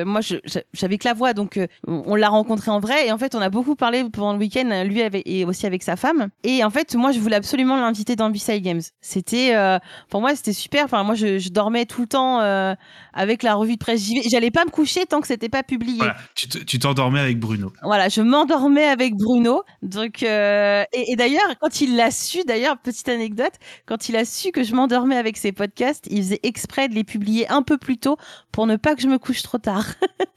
moi 0.07 0.21
je- 0.21 0.38
j'avais 0.73 0.99
que 0.99 1.07
la 1.09 1.15
voix, 1.15 1.33
donc 1.35 1.57
euh, 1.57 1.67
on 1.87 2.15
l'a 2.15 2.29
rencontré 2.29 2.71
en 2.71 2.81
vrai. 2.81 3.07
Et 3.07 3.13
en 3.13 3.19
fait, 3.19 3.35
on 3.35 3.41
a 3.41 3.51
beaucoup 3.51 3.77
parlé 3.77 4.05
pendant 4.11 4.33
le 4.33 4.39
week-end, 4.39 4.85
lui 4.85 5.03
avec, 5.03 5.23
et 5.27 5.45
aussi 5.45 5.67
avec 5.67 5.83
sa 5.83 5.97
femme. 5.97 6.29
Et 6.45 6.63
en 6.65 6.71
fait, 6.71 6.95
moi 6.95 7.13
je 7.13 7.21
voulais 7.21 7.37
absolument 7.37 7.77
l'inviter 7.77 8.17
dans 8.17 8.31
B-Side 8.31 8.63
Games. 8.63 8.81
C'était 9.01 9.55
euh, 9.55 9.79
pour 10.11 10.21
moi 10.21 10.35
c'était 10.35 10.53
super. 10.53 10.85
Enfin 10.85 11.03
moi 11.05 11.15
je, 11.15 11.39
je 11.39 11.49
dormais 11.51 11.87
tout 11.87 12.01
le 12.03 12.07
temps 12.07 12.41
euh, 12.41 12.75
avec 13.13 13.43
la 13.43 13.55
revue 13.55 13.75
de 13.75 13.79
presse 13.79 14.03
JV. 14.05 14.23
J'allais 14.31 14.51
pas 14.51 14.65
me 14.65 14.71
coucher 14.71 15.07
tant 15.07 15.21
que 15.21 15.27
c'était 15.27 15.49
pas 15.49 15.63
publié. 15.63 15.99
Voilà, 15.99 16.17
tu 16.35 16.49
te- 16.49 16.59
tu 16.59 16.79
t'endormais 16.79 17.21
avec 17.21 17.39
Bruno. 17.39 17.73
Voilà, 17.83 18.09
je 18.09 18.21
m'endormais 18.23 18.85
avec 18.85 19.15
Bruno. 19.15 19.63
Donc 19.83 20.23
euh, 20.23 20.85
et, 20.93 21.13
et 21.13 21.17
d'ailleurs, 21.17 21.49
quand 21.61 21.81
il 21.81 21.97
l'a 21.97 22.11
su, 22.11 22.43
d'ailleurs 22.47 22.79
petite 22.79 23.09
anecdote, 23.09 23.53
quand 23.87 24.09
il 24.09 24.17
a 24.17 24.25
su 24.25 24.51
que 24.53 24.63
je 24.63 24.75
m'endormais 24.75 25.17
avec 25.17 25.37
ses 25.37 25.53
podcasts, 25.53 26.07
il 26.11 26.19
faisait 26.23 26.41
exprès 26.43 26.89
de 26.89 26.95
les 26.95 27.05
publier 27.05 27.49
un 27.49 27.63
peu 27.63 27.79
plus 27.79 27.99
tôt 27.99 28.17
pour 28.53 28.67
ne 28.67 28.77
pas 28.77 28.95
que 28.95 29.03
je 29.03 29.09
me 29.09 29.19
couche 29.19 29.43
trop 29.43 29.59
tard. 29.59 29.87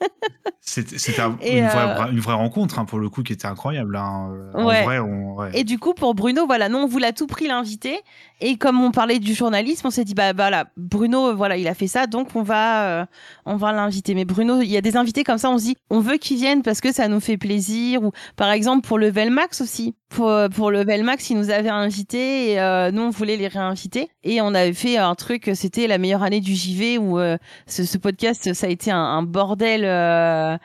C'était 0.62 1.22
un- 1.22 1.38
une, 1.58 1.66
euh, 1.89 2.12
une 2.12 2.20
vraie 2.20 2.34
rencontre 2.36 2.80
hein, 2.80 2.86
pour 2.86 3.00
le 3.00 3.10
coup 3.10 3.24
qui 3.24 3.34
était 3.34 3.48
incroyable. 3.48 3.96
hein. 3.98 4.32
En 4.54 4.66
vrai, 4.84 5.00
on, 5.00 5.36
ouais. 5.36 5.52
Et 5.54 5.64
du 5.64 5.80
coup, 5.80 5.94
pour 5.94 6.14
Bruno, 6.16 6.46
voilà, 6.46 6.70
nous 6.70 6.78
on 6.78 6.88
voulait 6.88 7.14
tout 7.14 7.28
prix 7.28 7.48
l'inviter. 7.48 8.00
Et 8.42 8.58
comme 8.58 8.82
on 8.82 8.92
parlait 8.92 9.20
du 9.20 9.34
journalisme, 9.36 9.88
on 9.88 9.92
s'est 9.92 10.04
dit 10.04 10.16
bah 10.16 10.34
voilà, 10.34 10.66
Bruno, 10.76 11.28
euh, 11.30 11.34
voilà, 11.34 11.58
il 11.58 11.68
a 11.68 11.74
fait 11.76 11.88
ça, 11.88 12.08
donc 12.08 12.36
on 12.36 12.42
va, 12.42 13.02
euh, 13.02 13.06
on 13.46 13.56
va 13.56 13.72
l'inviter. 13.72 14.16
Mais 14.16 14.26
Bruno, 14.26 14.62
il 14.62 14.68
y 14.70 14.78
a 14.78 14.82
des 14.82 14.98
invités 14.98 15.24
comme 15.24 15.38
ça, 15.38 15.50
on 15.52 15.58
se 15.60 15.64
dit, 15.66 15.78
on 15.92 16.00
veut 16.00 16.18
qu'ils 16.18 16.38
viennent 16.38 16.64
parce 16.64 16.82
que 16.82 16.92
ça 16.92 17.08
nous 17.08 17.20
fait 17.20 17.38
plaisir. 17.38 18.04
Ou 18.04 18.12
par 18.36 18.52
exemple 18.52 18.88
pour 18.88 18.98
le 18.98 19.10
Velmax 19.12 19.62
aussi, 19.62 19.96
pour 20.10 20.30
euh, 20.30 20.50
pour 20.50 20.72
le 20.72 20.84
Velmax, 20.84 21.30
ils 21.30 21.38
nous 21.38 21.52
avaient 21.52 21.70
invités 21.70 22.52
et 22.52 22.60
euh, 22.60 22.92
nous 22.92 23.04
on 23.04 23.10
voulait 23.12 23.38
les 23.38 23.48
réinviter. 23.48 24.10
Et 24.24 24.42
on 24.42 24.54
avait 24.56 24.74
fait 24.74 24.98
un 24.98 25.16
truc, 25.16 25.52
c'était 25.54 25.88
la 25.88 25.98
meilleure 26.00 26.24
année 26.24 26.42
du 26.42 26.56
JV 26.56 26.98
où 26.98 27.20
euh, 27.20 27.38
ce, 27.68 27.84
ce 27.86 27.98
podcast, 27.98 28.54
ça 28.54 28.68
a 28.68 28.70
été 28.70 28.92
un, 28.92 28.98
un 28.98 29.24
bordel. 29.24 29.86
euh, 29.86 30.58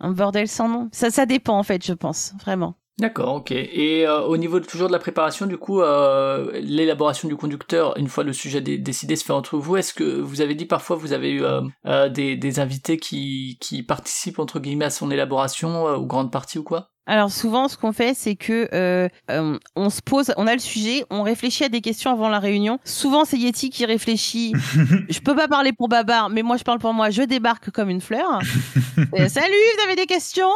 un 0.00 0.10
bordel 0.10 0.48
sans 0.48 0.68
nom. 0.68 0.88
Ça, 0.92 1.10
ça 1.10 1.26
dépend 1.26 1.56
en 1.58 1.62
fait, 1.62 1.84
je 1.86 1.92
pense, 1.92 2.34
vraiment. 2.40 2.74
D'accord, 2.98 3.34
ok. 3.36 3.50
Et 3.52 4.06
euh, 4.06 4.20
au 4.22 4.36
niveau 4.36 4.60
de- 4.60 4.66
toujours 4.66 4.86
de 4.88 4.92
la 4.92 4.98
préparation, 4.98 5.46
du 5.46 5.56
coup, 5.58 5.80
euh, 5.80 6.52
l'élaboration 6.60 7.26
du 7.26 7.36
conducteur, 7.36 7.96
une 7.98 8.06
fois 8.08 8.22
le 8.22 8.32
sujet 8.34 8.60
dé- 8.60 8.78
décidé, 8.78 9.16
se 9.16 9.24
fait 9.24 9.32
entre 9.32 9.56
vous. 9.58 9.76
Est-ce 9.76 9.94
que 9.94 10.20
vous 10.20 10.40
avez 10.40 10.54
dit 10.54 10.66
parfois 10.66 10.96
vous 10.96 11.12
avez 11.12 11.30
eu 11.32 11.42
euh, 11.44 12.08
des, 12.10 12.36
des 12.36 12.60
invités 12.60 12.98
qui, 12.98 13.58
qui 13.60 13.82
participent 13.82 14.38
entre 14.38 14.60
guillemets 14.60 14.84
à 14.84 14.90
son 14.90 15.10
élaboration 15.10 15.86
ou 15.96 16.06
grande 16.06 16.30
partie 16.30 16.58
ou 16.58 16.64
quoi? 16.64 16.91
Alors 17.06 17.32
souvent, 17.32 17.66
ce 17.66 17.76
qu'on 17.76 17.92
fait, 17.92 18.14
c'est 18.14 18.36
que 18.36 18.68
euh, 18.72 19.08
euh, 19.30 19.58
on 19.74 19.90
se 19.90 20.00
pose, 20.00 20.32
on 20.36 20.46
a 20.46 20.52
le 20.52 20.60
sujet, 20.60 21.04
on 21.10 21.22
réfléchit 21.22 21.64
à 21.64 21.68
des 21.68 21.80
questions 21.80 22.12
avant 22.12 22.28
la 22.28 22.38
réunion. 22.38 22.78
Souvent, 22.84 23.24
c'est 23.24 23.38
Yeti 23.38 23.70
qui 23.70 23.84
réfléchit. 23.84 24.52
je 25.08 25.18
peux 25.20 25.34
pas 25.34 25.48
parler 25.48 25.72
pour 25.72 25.88
Babar, 25.88 26.30
mais 26.30 26.42
moi, 26.42 26.56
je 26.56 26.62
parle 26.62 26.78
pour 26.78 26.94
moi. 26.94 27.10
Je 27.10 27.22
débarque 27.22 27.70
comme 27.70 27.90
une 27.90 28.00
fleur. 28.00 28.40
Euh, 29.18 29.26
Salut, 29.28 29.54
vous 29.76 29.84
avez 29.84 29.96
des 29.96 30.04
questions? 30.06 30.52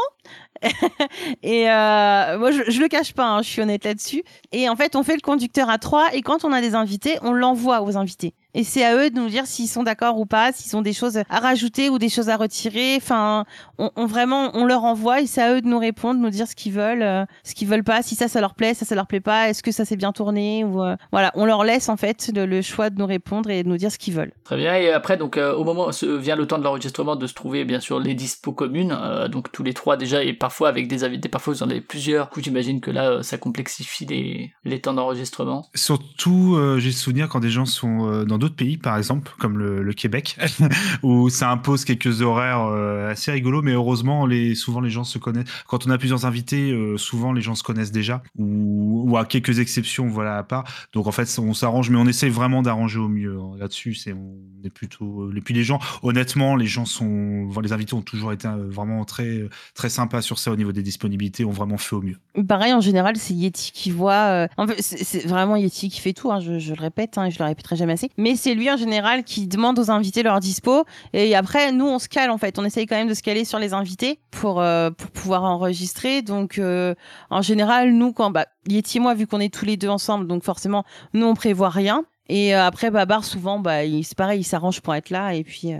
Et 1.43 1.71
euh, 1.71 2.39
moi, 2.39 2.51
je, 2.51 2.71
je 2.71 2.81
le 2.81 2.89
cache 2.89 3.15
pas, 3.15 3.25
hein, 3.25 3.43
je 3.43 3.49
suis 3.49 3.63
honnête 3.63 3.85
là-dessus. 3.85 4.23
Et 4.53 4.69
en 4.69 4.77
fait, 4.77 4.95
on 4.95 5.03
fait 5.03 5.15
le 5.15 5.21
conducteur 5.21 5.71
à 5.71 5.79
trois, 5.79 6.15
et 6.15 6.21
quand 6.21 6.45
on 6.45 6.53
a 6.53 6.61
des 6.61 6.75
invités, 6.75 7.19
on 7.23 7.33
l'envoie 7.33 7.83
aux 7.83 7.97
invités. 7.97 8.35
Et 8.59 8.65
c'est 8.65 8.85
à 8.85 8.97
eux 8.97 9.11
de 9.11 9.17
nous 9.21 9.29
dire 9.29 9.47
s'ils 9.47 9.69
sont 9.69 9.83
d'accord 9.83 10.19
ou 10.19 10.25
pas, 10.25 10.51
s'ils 10.51 10.75
ont 10.77 10.83
des 10.83 10.95
choses 10.95 11.19
à 11.29 11.39
rajouter 11.41 11.91
ou 11.91 11.99
des 11.99 12.09
choses 12.09 12.31
à 12.31 12.37
retirer. 12.37 12.97
Enfin, 12.97 13.45
on, 13.79 13.91
on 13.97 14.07
vraiment, 14.07 14.51
on 14.55 14.65
leur 14.65 14.85
envoie 14.85 15.21
et 15.21 15.27
c'est 15.27 15.43
à 15.43 15.55
eux 15.55 15.61
de 15.61 15.69
nous 15.69 15.79
répondre, 15.79 16.19
de 16.19 16.25
nous 16.25 16.31
dire 16.31 16.49
ce 16.49 16.57
qu'ils 16.57 16.73
veulent, 16.73 17.03
euh, 17.03 17.25
ce 17.45 17.55
qu'ils 17.55 17.69
veulent 17.69 17.85
pas, 17.85 18.01
si 18.03 18.15
ça, 18.15 18.29
ça 18.29 18.41
leur 18.41 18.55
plaît, 18.55 18.73
ça, 18.73 18.87
ça 18.87 18.95
leur 18.95 19.07
plaît 19.07 19.21
pas, 19.21 19.51
est-ce 19.51 19.63
que 19.63 19.73
ça 19.73 19.85
s'est 19.85 19.97
bien 19.97 20.13
tourné 20.13 20.65
ou 20.65 20.83
euh, 20.83 20.97
voilà, 21.13 21.33
on 21.35 21.45
leur 21.45 21.65
laisse 21.65 21.91
en 21.91 21.99
fait 21.99 22.33
le, 22.35 22.47
le 22.47 22.63
choix 22.63 22.89
de 22.89 22.99
nous 22.99 23.07
répondre 23.07 23.51
et 23.51 23.63
de 23.63 23.69
nous 23.69 23.77
dire 23.77 23.93
ce 23.93 23.99
qu'ils 23.99 24.15
veulent. 24.15 24.33
Très 24.45 24.57
bien. 24.57 24.75
Et 24.77 24.91
après, 24.91 25.19
donc, 25.19 25.37
euh, 25.37 25.55
au 25.55 25.63
moment 25.63 25.91
vient 26.19 26.37
le 26.37 26.47
temps 26.47 26.59
de 26.59 26.65
l'enregistrement 26.65 27.15
de 27.15 27.27
se 27.27 27.35
trouver, 27.35 27.67
bien 27.67 27.81
sûr, 27.81 28.01
les 28.01 28.15
dispos 28.15 28.53
communes. 28.53 28.97
euh, 28.99 29.29
donc, 29.29 29.53
tous 29.53 29.63
les 29.63 29.75
trois 29.75 29.99
déjà, 29.99 30.23
et 30.25 30.33
parfois 30.33 30.71
avec 30.71 30.89
des 30.89 31.05
invités, 31.05 31.29
parfois 31.29 31.53
vous 31.53 31.63
en 31.63 31.69
avez 31.69 31.83
plusieurs. 31.83 32.29
Du 32.29 32.33
coup, 32.33 32.41
j'imagine 32.41 32.81
que 32.81 32.91
là, 32.91 33.11
euh, 33.11 33.23
ça 33.23 33.37
complexifie 33.37 34.07
les, 34.07 34.53
les 34.65 34.81
temps 34.81 34.95
d'enregistrement. 34.95 35.67
Surtout, 35.75 36.55
euh, 36.57 36.79
j'ai 36.79 36.93
souvenir 36.93 37.29
quand 37.29 37.41
des 37.41 37.51
gens 37.51 37.67
sont 37.67 38.09
euh, 38.11 38.25
dans 38.25 38.39
d'autres 38.39 38.46
pays, 38.55 38.77
par 38.77 38.97
exemple, 38.97 39.33
comme 39.39 39.59
le, 39.59 39.93
Québec, 39.93 40.37
où 41.03 41.29
ça 41.31 41.51
impose 41.51 41.85
quelques 41.85 42.21
horaires 42.23 42.67
euh, 42.67 43.11
assez 43.11 43.33
rigolos, 43.33 43.63
mais 43.63 43.73
heureusement, 43.73 44.27
les, 44.27 44.55
souvent 44.55 44.81
les 44.81 44.91
gens 44.91 45.05
se 45.05 45.19
connaissent. 45.19 45.49
Quand 45.67 45.87
on 45.87 45.91
a 45.91 45.99
plusieurs 45.99 46.27
invités, 46.27 46.71
euh, 46.71 46.97
souvent 46.99 47.33
les 47.33 47.41
gens 47.43 47.55
se 47.55 47.63
connaissent 47.63 47.93
déjà, 47.93 48.23
ou, 48.39 49.17
à 49.17 49.25
quelques 49.25 49.59
exceptions, 49.59 50.07
voilà, 50.07 50.37
à 50.37 50.43
part. 50.43 50.65
Donc 50.93 51.07
en 51.07 51.13
fait, 51.13 51.29
on 51.39 51.55
s'arrange, 51.55 51.91
mais 51.91 51.97
on 51.97 52.07
essaye 52.07 52.31
vraiment 52.31 52.63
d'arranger 52.63 52.99
au 52.99 53.09
mieux 53.09 53.39
hein. 53.41 53.57
là-dessus. 53.59 53.95
C'est 53.95 54.13
on 54.13 54.37
est 54.65 54.71
plutôt. 54.71 55.23
euh, 55.23 55.33
Et 55.37 55.41
puis 55.41 55.55
les 55.55 55.65
gens, 55.65 55.79
honnêtement, 56.03 56.57
les 56.57 56.67
gens 56.67 56.85
sont, 56.85 57.49
les 57.63 57.73
invités 57.73 57.95
ont 57.95 58.03
toujours 58.03 58.33
été 58.33 58.47
euh, 58.49 58.69
vraiment 58.69 59.05
très 59.05 59.49
très 59.75 59.89
sympas 59.89 60.21
sur 60.23 60.39
ça 60.39 60.53
au 60.53 60.57
niveau 60.57 60.73
des 60.73 60.83
disponibilités, 60.83 61.45
ont 61.45 61.51
vraiment 61.51 61.79
fait 61.79 61.97
au 61.97 62.03
mieux. 62.03 62.17
Pareil, 62.47 62.73
en 62.75 62.81
général, 62.81 63.17
c'est 63.17 63.35
Yeti 63.35 63.73
qui 63.73 63.91
voit. 63.91 64.47
euh, 64.59 64.75
c'est 64.79 65.27
vraiment 65.27 65.57
Yeti 65.57 65.89
qui 65.89 66.01
fait 66.01 66.13
tout. 66.13 66.31
hein, 66.31 66.41
je, 66.41 66.53
le 66.53 66.81
répète, 66.81 67.17
hein, 67.19 67.31
je 67.31 67.39
le 67.39 67.45
répéterai 67.45 67.77
jamais 67.77 67.95
assez. 67.95 68.11
Mais 68.19 68.36
c'est 68.37 68.55
lui 68.55 68.71
en 68.71 68.77
général 68.77 69.25
qui 69.25 69.47
demande 69.47 69.79
aux 69.79 69.91
invités 69.91 70.23
leur 70.23 70.41
dispo. 70.41 70.85
Et 71.13 71.35
après, 71.35 71.73
nous, 71.73 71.87
on 71.87 71.99
se 71.99 72.09
cale 72.09 72.31
en 72.31 72.39
fait. 72.39 72.59
On 72.59 72.65
essaye 72.65 72.87
quand 72.87 72.97
même 72.97 73.09
de 73.09 73.15
se 73.15 73.23
caler 73.23 73.45
sur 73.45 73.59
les 73.59 73.73
invités 73.73 74.21
pour 74.31 74.61
euh, 74.61 74.91
pouvoir 74.91 75.45
enregistrer. 75.45 76.23
Donc, 76.23 76.59
euh, 76.59 76.95
en 77.31 77.43
général, 77.43 77.93
nous, 77.93 78.13
quand 78.13 78.31
bah, 78.31 78.47
Yeti 78.69 78.99
et 78.99 79.01
moi, 79.01 79.15
vu 79.15 79.27
qu'on 79.27 79.41
est 79.41 79.53
tous 79.53 79.65
les 79.65 79.77
deux 79.77 79.89
ensemble, 79.89 80.27
donc 80.27 80.43
forcément, 80.43 80.85
nous, 81.15 81.27
on 81.27 81.35
prévoit 81.35 81.71
rien. 81.71 82.05
Et 82.29 82.55
euh, 82.55 82.65
après, 82.65 82.91
Babar, 82.91 83.25
souvent, 83.25 83.59
bah, 83.59 83.81
c'est 84.03 84.17
pareil, 84.17 84.41
il 84.41 84.45
s'arrange 84.45 84.81
pour 84.81 84.95
être 84.95 85.11
là. 85.11 85.35
Et 85.35 85.45
puis, 85.45 85.73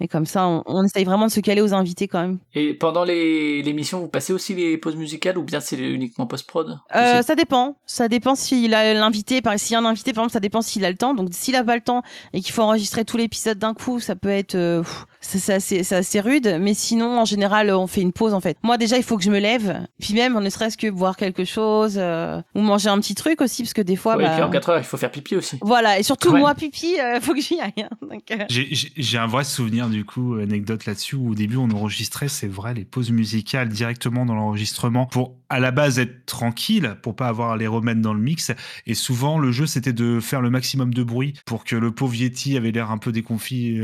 et 0.00 0.08
comme 0.08 0.26
ça, 0.26 0.46
on, 0.46 0.62
on 0.66 0.84
essaye 0.84 1.04
vraiment 1.04 1.26
de 1.26 1.30
se 1.30 1.40
caler 1.40 1.60
aux 1.60 1.74
invités 1.74 2.08
quand 2.08 2.20
même. 2.20 2.38
Et 2.54 2.74
pendant 2.74 3.04
les 3.04 3.62
l'émission, 3.62 4.00
vous 4.00 4.08
passez 4.08 4.32
aussi 4.32 4.54
les 4.54 4.78
pauses 4.78 4.96
musicales 4.96 5.38
ou 5.38 5.42
bien 5.42 5.60
c'est 5.60 5.76
uniquement 5.76 6.26
post-prod? 6.26 6.78
Euh, 6.96 7.22
ça 7.22 7.34
dépend. 7.34 7.76
Ça 7.86 8.08
dépend 8.08 8.34
s'il 8.34 8.74
a 8.74 8.94
l'invité. 8.94 9.42
Par 9.42 9.58
s'il 9.58 9.72
y 9.72 9.76
a 9.76 9.80
un 9.80 9.84
invité, 9.84 10.12
par 10.12 10.24
exemple, 10.24 10.32
ça 10.32 10.40
dépend 10.40 10.62
s'il 10.62 10.84
a 10.84 10.90
le 10.90 10.96
temps. 10.96 11.14
Donc, 11.14 11.28
s'il 11.32 11.54
a 11.56 11.64
pas 11.64 11.74
le 11.76 11.82
temps 11.82 12.02
et 12.32 12.40
qu'il 12.40 12.52
faut 12.52 12.62
enregistrer 12.62 13.04
tout 13.04 13.16
l'épisode 13.16 13.58
d'un 13.58 13.74
coup, 13.74 14.00
ça 14.00 14.16
peut 14.16 14.30
être, 14.30 14.54
euh, 14.54 14.82
pff, 14.82 15.06
c'est 15.20 15.60
c'est 15.60 15.92
assez, 15.94 16.20
rude. 16.20 16.56
Mais 16.60 16.74
sinon, 16.74 17.20
en 17.20 17.24
général, 17.24 17.70
on 17.70 17.86
fait 17.86 18.00
une 18.00 18.12
pause 18.12 18.34
en 18.34 18.40
fait. 18.40 18.56
Moi, 18.62 18.78
déjà, 18.78 18.96
il 18.96 19.02
faut 19.02 19.16
que 19.16 19.22
je 19.24 19.30
me 19.30 19.38
lève. 19.38 19.86
Puis 20.00 20.14
même, 20.14 20.38
ne 20.38 20.50
serait-ce 20.50 20.76
que 20.76 20.90
boire 20.90 21.16
quelque 21.16 21.44
chose 21.44 21.94
euh, 21.98 22.40
ou 22.54 22.60
manger 22.60 22.88
un 22.88 22.98
petit 23.00 23.14
truc 23.14 23.40
aussi, 23.40 23.62
parce 23.62 23.74
que 23.74 23.82
des 23.82 23.96
fois, 23.96 24.16
Ouais, 24.16 24.24
et 24.24 24.26
bah, 24.26 24.34
puis 24.34 24.42
en 24.42 24.50
4 24.50 24.68
heures, 24.70 24.78
il 24.78 24.84
faut 24.84 24.96
faire 24.96 25.10
pipi 25.10 25.36
aussi. 25.36 25.58
voilà. 25.62 25.98
Et 25.98 26.02
surtout, 26.02 26.30
Ouais. 26.32 26.40
moi, 26.40 26.54
pipi, 26.54 26.98
euh, 27.00 27.20
faut 27.20 27.34
que 27.34 27.40
j'y 27.40 27.60
aille. 27.60 27.72
hein. 27.78 27.88
Euh, 28.32 28.44
J'ai- 28.48 29.18
un 29.18 29.26
vrai 29.26 29.44
souvenir 29.44 29.88
du 29.88 30.04
coup, 30.04 30.34
anecdote 30.34 30.86
là-dessus, 30.86 31.14
où 31.16 31.32
au 31.32 31.34
début 31.34 31.56
on 31.56 31.70
enregistrait, 31.70 32.28
c'est 32.28 32.46
vrai, 32.48 32.72
les 32.74 32.84
pauses 32.86 33.10
musicales 33.10 33.68
directement 33.68 34.24
dans 34.24 34.34
l'enregistrement 34.34 35.04
pour 35.06 35.36
à 35.52 35.58
la 35.60 35.72
base 35.72 35.98
être 35.98 36.24
tranquille, 36.26 36.96
pour 37.02 37.16
pas 37.16 37.26
avoir 37.26 37.50
à 37.50 37.56
les 37.56 37.66
remettre 37.66 38.00
dans 38.00 38.14
le 38.14 38.20
mix. 38.20 38.52
Et 38.86 38.94
souvent 38.94 39.38
le 39.38 39.50
jeu 39.52 39.66
c'était 39.66 39.92
de 39.92 40.20
faire 40.20 40.40
le 40.40 40.48
maximum 40.48 40.94
de 40.94 41.02
bruit 41.02 41.34
pour 41.44 41.64
que 41.64 41.74
le 41.76 41.90
pauvre 41.90 42.14
Yeti 42.14 42.56
avait 42.56 42.70
l'air 42.70 42.90
un 42.92 42.98
peu 42.98 43.10
déconfit. 43.12 43.80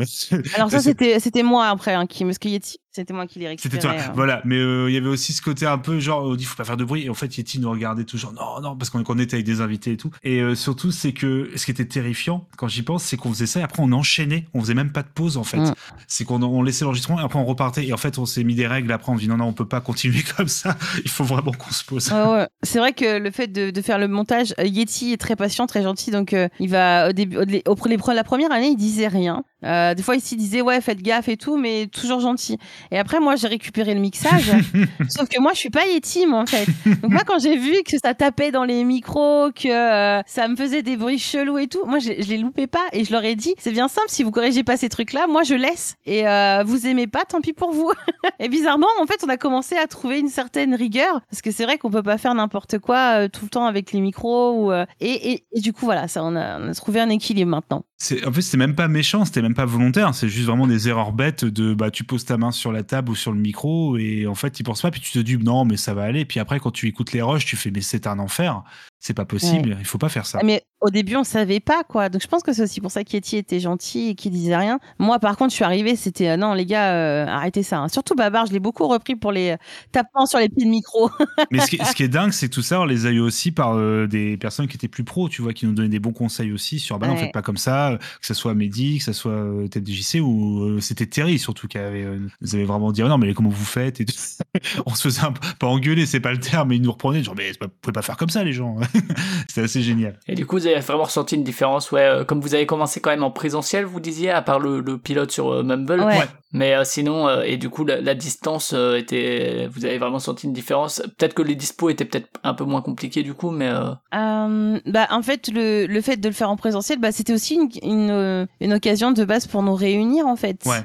Alors 0.55 0.71
ça, 0.71 0.79
c'était, 0.81 1.19
c'était 1.27 1.43
moi 1.43 1.67
après, 1.67 1.93
hein, 1.93 2.07
qui, 2.07 2.25
Yeti, 2.51 2.79
c'était 2.97 3.15
moi 3.15 3.27
qui 3.27 3.39
l'ai 3.39 3.49
récupéré. 3.49 3.81
C'était 3.81 3.87
toi, 3.87 3.97
hein. 3.99 4.13
voilà. 4.15 4.43
Mais 4.45 4.57
euh, 4.57 4.91
il 4.91 4.95
y 4.95 4.97
avait 4.97 5.09
aussi 5.09 5.33
ce 5.33 5.41
côté 5.43 5.67
un 5.67 5.79
peu 5.79 6.01
genre, 6.01 6.25
on 6.25 6.35
dit 6.35 6.45
faut 6.45 6.57
pas 6.57 6.65
faire 6.65 6.77
de 6.77 6.85
bruit. 6.85 7.05
Et 7.07 7.11
en 7.11 7.15
fait, 7.15 7.37
Yeti 7.39 7.61
nous 7.61 7.71
regardait 7.71 8.05
toujours, 8.05 8.33
non, 8.33 8.61
non, 8.61 8.77
parce 8.77 8.91
qu'on 8.91 9.19
était 9.19 9.35
avec 9.35 9.47
des 9.47 9.61
invités 9.61 9.93
et 9.93 9.97
tout. 9.97 10.11
Et 10.25 10.41
euh, 10.41 10.55
surtout, 10.55 10.91
c'est 10.91 11.13
que 11.13 11.51
ce 11.55 11.65
qui 11.65 11.71
était 11.71 11.85
terrifiant 11.85 12.49
quand 12.57 12.69
j'y 12.69 12.83
pense, 12.83 13.05
c'est 13.05 13.17
qu'on 13.17 13.31
faisait 13.33 13.47
ça 13.47 13.61
et 13.61 13.63
après 13.63 13.83
on 13.83 13.93
enchaînait. 13.93 14.47
On 14.55 14.61
faisait 14.61 14.75
même 14.75 14.91
pas 14.93 15.03
de 15.03 15.09
pause 15.15 15.37
en 15.37 15.45
fait. 15.45 15.59
Mm. 15.59 15.75
C'est 16.09 16.25
qu'on 16.25 16.43
on 16.43 16.63
laissait 16.63 16.85
l'enregistrement 16.85 17.21
et 17.21 17.25
après 17.25 17.39
on 17.39 17.45
repartait. 17.45 17.87
Et 17.87 17.93
en 17.93 17.97
fait, 17.99 18.19
on 18.19 18.27
s'est 18.27 18.43
mis 18.45 18.55
des 18.55 18.67
règles. 18.67 18.91
Après, 18.93 19.13
on 19.13 19.17
dit 19.17 19.29
non, 19.29 19.37
non, 19.37 19.47
on 19.47 19.53
peut 19.53 19.69
pas 19.69 19.81
continuer 19.81 20.23
comme 20.37 20.49
ça. 20.49 20.77
Il 21.05 21.11
faut 21.11 21.25
vraiment 21.25 21.53
qu'on 21.53 21.71
se 21.71 21.85
pose. 21.85 22.11
Ouais. 22.11 22.47
C'est 22.63 22.79
vrai 22.79 22.93
que 22.93 23.19
le 23.19 23.31
fait 23.31 23.49
de, 23.49 23.71
de 23.71 23.83
faire 23.83 23.99
le 23.99 24.09
montage, 24.09 24.55
euh, 24.59 24.65
Yeti 24.65 25.13
est 25.13 25.17
très 25.17 25.37
patient, 25.37 25.67
très 25.67 25.83
gentil, 25.83 26.11
donc 26.11 26.33
euh, 26.33 26.49
il 26.61 26.71
va 26.71 27.11
au 27.11 27.13
début, 27.13 27.37
au, 27.37 27.43
au- 27.43 27.87
les 27.89 27.97
pre- 27.99 28.15
la 28.15 28.25
première 28.25 28.51
année, 28.53 28.69
il 28.69 28.77
disait 28.77 29.09
rien. 29.09 29.45
Euh, 29.65 29.95
des 29.95 30.03
fois, 30.03 30.17
ici, 30.17 30.35
il 30.35 30.39
disait 30.39 30.61
ouais, 30.63 30.81
faites 30.81 31.03
gaffe 31.03 31.29
et 31.29 31.37
tout, 31.37 31.57
mais 31.57 31.87
toujours 31.89 32.21
gentil. 32.21 32.57
Et 32.91 32.99
après, 32.99 33.21
moi, 33.21 33.37
j'ai 33.37 33.49
récupéré 33.49 33.95
le 33.95 34.01
mixage. 34.01 34.53
sauf 35.09 35.29
que 35.29 35.41
moi, 35.41 35.53
je 35.55 35.59
suis 35.59 35.71
pas 35.71 35.87
Yeti, 35.87 36.27
moi, 36.27 36.41
en 36.41 36.47
fait. 36.47 36.67
Donc 37.03 37.11
moi, 37.11 37.23
quand 37.27 37.39
j'ai 37.39 37.57
vu 37.57 37.83
que 37.85 37.97
ça 38.03 38.15
tapait 38.15 38.51
dans 38.51 38.65
les 38.65 38.85
micros, 38.85 39.51
que 39.53 39.69
euh, 39.69 40.23
ça 40.27 40.49
me 40.49 40.57
faisait 40.57 40.83
des 40.83 40.97
bruits 40.97 41.19
chelous 41.19 41.59
et 41.59 41.67
tout, 41.67 41.85
moi, 41.87 41.99
je, 41.99 42.13
je 42.19 42.29
les 42.29 42.39
loupais 42.39 42.67
pas 42.67 42.85
et 42.93 43.05
je 43.05 43.13
leur 43.13 43.25
ai 43.25 43.37
dit, 43.37 43.55
c'est 43.59 43.73
bien 43.73 43.89
simple, 43.89 44.09
si 44.09 44.23
vous 44.23 44.31
corrigez 44.31 44.65
pas 44.65 44.77
ces 44.77 44.89
trucs-là, 44.89 45.27
moi, 45.27 45.43
je 45.43 45.55
laisse. 45.55 45.97
Et 46.05 46.29
euh, 46.29 46.63
vous 46.65 46.87
aimez 46.87 47.07
pas, 47.07 47.25
tant 47.25 47.41
pis 47.41 47.53
pour 47.53 47.73
vous. 47.73 47.93
et 48.39 48.49
bizarrement, 48.49 48.87
en 49.01 49.07
fait, 49.07 49.23
on 49.25 49.29
a 49.29 49.37
commencé 49.37 49.77
à 49.77 49.87
trouver 49.87 50.19
une 50.21 50.29
certaine 50.29 50.75
rigueur 50.75 51.21
parce 51.31 51.43
que 51.43 51.51
c'est 51.51 51.65
vrai 51.65 51.79
qu'on 51.79 51.91
peut 51.91 52.03
pas 52.03 52.19
faire 52.19 52.35
n'importe 52.35 52.79
quoi 52.79 53.21
euh, 53.21 53.29
tout 53.29 53.45
le 53.45 53.51
temps 53.51 53.67
avec 53.67 53.93
les 53.93 54.01
micros 54.01 54.67
ou 54.67 54.73
et, 54.73 54.87
et, 55.01 55.45
et, 55.53 55.61
du 55.61 55.73
coup 55.73 55.85
voilà 55.85 56.09
ça 56.09 56.23
on 56.25 56.37
a, 56.37 56.61
on 56.61 56.69
a 56.69 56.75
trouvé 56.75 57.01
un 57.01 57.09
équilibre 57.09 57.51
maintenant 57.51 57.85
en 58.27 58.33
fait 58.33 58.43
c'était 58.43 58.57
même 58.57 58.75
pas 58.75 58.89
méchant 58.89 59.25
c'était 59.25 59.43
même 59.43 59.55
pas 59.55 59.65
volontaire 59.65 60.15
c'est 60.15 60.29
juste 60.29 60.47
vraiment 60.47 60.67
des 60.67 60.89
erreurs 60.89 61.13
bêtes 61.13 61.45
de 61.45 61.75
bah 61.75 61.91
tu 61.91 62.05
poses 62.05 62.25
ta 62.25 62.37
main 62.37 62.51
sur 62.51 62.73
la 62.73 62.76
table 62.83 63.11
ou 63.11 63.15
sur 63.15 63.33
le 63.33 63.39
micro 63.39 63.97
et 63.97 64.27
en 64.27 64.35
fait 64.35 64.51
tu 64.51 64.63
penses 64.63 64.83
pas 64.83 64.91
puis 64.91 65.01
tu 65.01 65.13
te 65.13 65.19
dis 65.19 65.39
non 65.39 65.65
mais 65.65 65.77
ça 65.77 65.95
va 65.95 66.05
aller. 66.05 66.25
Puis 66.25 66.41
après 66.41 66.61
quand 66.61 66.71
tu 66.71 66.87
écoutes 66.89 67.13
les 67.13 67.23
rushs 67.23 67.47
tu 67.47 67.57
fais 67.57 67.71
mais 67.71 67.81
c'est 67.81 68.07
un 68.07 68.19
enfer 68.19 68.63
c'est 69.07 69.15
pas 69.15 69.25
possible 69.25 69.71
ouais. 69.71 69.77
il 69.79 69.87
faut 69.87 69.99
pas 69.99 70.09
faire 70.09 70.27
ça 70.27 70.41
mais 70.43 70.65
au 70.81 70.91
début 70.91 71.15
on 71.17 71.25
savait 71.25 71.61
pas 71.61 71.85
quoi 71.85 72.09
donc 72.09 72.21
je 72.23 72.27
pense 72.27 72.43
que 72.43 72.53
c'est 72.53 72.63
aussi 72.63 72.81
pour 72.81 72.91
ça 72.91 73.05
qu'Yeti 73.05 73.37
était 73.37 73.61
gentil 73.61 74.09
et 74.09 74.15
qu'il 74.17 74.33
disait 74.33 74.57
rien 74.57 74.81
moi 74.99 75.21
par 75.21 75.37
contre 75.37 75.51
je 75.51 75.55
suis 75.55 75.65
arrivé 75.65 75.95
c'était 75.95 76.31
euh, 76.31 76.37
non 76.37 76.55
les 76.55 76.67
gars 76.67 76.93
euh, 76.93 77.27
arrêtez 77.27 77.63
ça 77.63 77.79
hein. 77.79 77.89
surtout 77.89 78.17
Babar 78.17 78.47
je 78.47 78.53
l'ai 78.53 78.59
beaucoup 78.59 78.87
repris 78.89 79.15
pour 79.15 79.31
les 79.31 79.57
tapements 79.93 80.27
sur 80.27 80.41
les 80.41 80.49
pieds 80.49 80.65
de 80.65 80.71
micro 80.71 81.09
mais 81.53 81.61
ce 81.61 81.69
qui, 81.69 81.79
ce 81.79 81.95
qui, 81.95 82.03
est 82.03 82.09
dingue 82.09 82.33
c'est 82.33 82.49
que 82.49 82.55
tout 82.55 82.63
ça 82.63 82.81
on 82.81 82.85
les 82.85 83.07
a 83.07 83.11
eu 83.11 83.21
aussi 83.21 83.53
par 83.53 83.75
euh, 83.75 84.09
des 84.09 84.37
personnes 84.37 84.67
qui 84.67 84.77
étaient 84.77 84.89
plus 84.89 85.05
pros 85.05 85.29
tu 85.29 85.41
vois 85.41 85.53
qui 85.53 85.67
nous 85.67 85.73
donnaient 85.73 85.89
des 85.89 86.01
bons 86.01 86.13
conseils 86.13 86.53
aussi 86.53 86.81
sur 86.81 86.99
bah 86.99 87.07
non 87.07 87.15
ouais. 87.15 87.21
faites 87.21 87.33
pas 87.33 87.43
comme 87.43 87.57
ça 87.57 87.99
que 88.21 88.27
ce 88.27 88.35
soit 88.35 88.55
Mehdi 88.55 88.99
que 88.99 89.05
ce 89.05 89.13
soit 89.13 89.33
euh, 89.33 89.69
TFDJC 89.69 90.21
ou 90.21 90.65
euh, 90.65 90.81
c'était 90.81 91.07
Terry 91.07 91.39
surtout 91.39 91.69
qui 91.69 91.79
avait 91.79 92.07
nous 92.41 92.55
avait 92.55 92.65
vraiment 92.65 92.91
dit 92.91 93.05
oh 93.05 93.09
non 93.09 93.19
mais 93.19 93.33
comment 93.35 93.51
vous 93.51 93.65
faites 93.65 94.01
et 94.01 94.07
on 94.87 94.95
se 94.95 95.03
faisait 95.03 95.25
un 95.25 95.33
pas 95.33 95.69
engueuler 95.69 96.07
c'est 96.07 96.21
pas 96.21 96.33
le 96.33 96.41
terme 96.41 96.71
mais 96.71 96.77
ils 96.77 96.83
nous 96.83 96.93
reprenaient 96.93 97.23
genre 97.23 97.37
mais 97.37 97.53
vous 97.61 97.69
pouvez 97.81 97.93
pas 97.93 98.03
faire 98.03 98.17
comme 98.17 98.31
ça 98.31 98.43
les 98.43 98.53
gens 98.53 98.77
c'était 99.49 99.63
assez 99.63 99.83
génial. 99.83 100.19
Et 100.27 100.35
du 100.35 100.47
coup 100.47 100.57
vous 100.57 100.67
avez 100.67 100.81
vraiment 100.81 101.05
ressenti 101.05 101.35
une 101.35 101.45
différence 101.45 101.93
ouais 101.93 102.23
comme 102.27 102.41
vous 102.41 102.55
avez 102.55 102.67
commencé 102.67 103.01
quand 103.01 103.11
même 103.11 103.23
en 103.23 103.31
présentiel 103.31 103.85
vous 103.85 104.01
disiez 104.01 104.31
à 104.31 104.43
part 104.43 104.59
le, 104.61 104.81
le 104.81 104.99
pilote 104.99 105.31
sur 105.31 105.65
Mumble. 105.65 106.01
Ouais. 106.01 106.21
mais 106.53 106.75
euh, 106.75 106.85
sinon 106.85 107.29
euh, 107.29 107.43
et 107.43 107.57
du 107.57 107.69
coup 107.71 107.85
la, 107.85 108.01
la 108.01 108.15
distance 108.15 108.73
euh, 108.75 108.97
était 108.97 109.69
vous 109.71 109.85
avez 109.85 109.99
vraiment 109.99 110.19
senti 110.19 110.47
une 110.47 110.53
différence. 110.53 111.03
Peut-être 111.19 111.35
que 111.35 111.43
les 111.43 111.55
dispos 111.55 111.91
étaient 111.91 112.05
peut-être 112.05 112.29
un 112.43 112.55
peu 112.55 112.65
moins 112.65 112.83
compliqués 112.83 113.23
du 113.23 113.35
coup 113.35 113.51
mais 113.51 113.71
bah 114.13 115.07
en 115.11 115.23
fait 115.23 115.49
le, 115.49 115.87
le 115.87 116.01
fait 116.01 116.17
de 116.17 116.29
le 116.29 116.35
faire 116.35 116.51
en 116.51 116.57
présentiel 116.57 116.99
bah 116.99 117.13
c'était 117.13 117.33
aussi 117.33 117.55
une, 117.55 117.69
une, 117.83 118.47
une 118.61 118.73
occasion 118.73 119.13
de 119.13 119.25
base 119.25 119.47
pour 119.47 119.63
nous 119.63 119.75
réunir 119.75 120.27
en 120.27 120.37
fait. 120.37 120.65
Ouais 120.67 120.83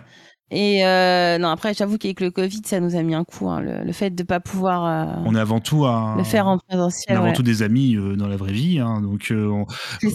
et 0.53 0.85
euh, 0.85 1.37
non, 1.37 1.47
après, 1.47 1.73
j'avoue 1.73 1.97
qu'avec 1.97 2.19
le 2.19 2.29
Covid, 2.29 2.61
ça 2.65 2.81
nous 2.81 2.97
a 2.97 3.01
mis 3.03 3.15
un 3.15 3.23
coup. 3.23 3.49
Hein, 3.49 3.61
le, 3.61 3.85
le, 3.85 3.93
fait 3.93 4.09
de 4.09 4.23
pas 4.23 4.41
pouvoir. 4.41 4.85
Euh, 4.85 5.21
on 5.25 5.33
est 5.33 5.39
avant 5.39 5.61
tout 5.61 5.85
un, 5.85 6.17
le 6.17 6.25
faire 6.25 6.45
en 6.47 6.57
présentiel. 6.57 7.05
On 7.07 7.13
est 7.13 7.17
avant 7.17 7.27
ouais. 7.29 7.33
tout 7.33 7.41
des 7.41 7.63
amis 7.63 7.95
euh, 7.95 8.17
dans 8.17 8.27
la 8.27 8.35
vraie 8.35 8.51
vie, 8.51 8.79
hein, 8.79 8.99
donc 8.99 9.31
on, 9.31 9.65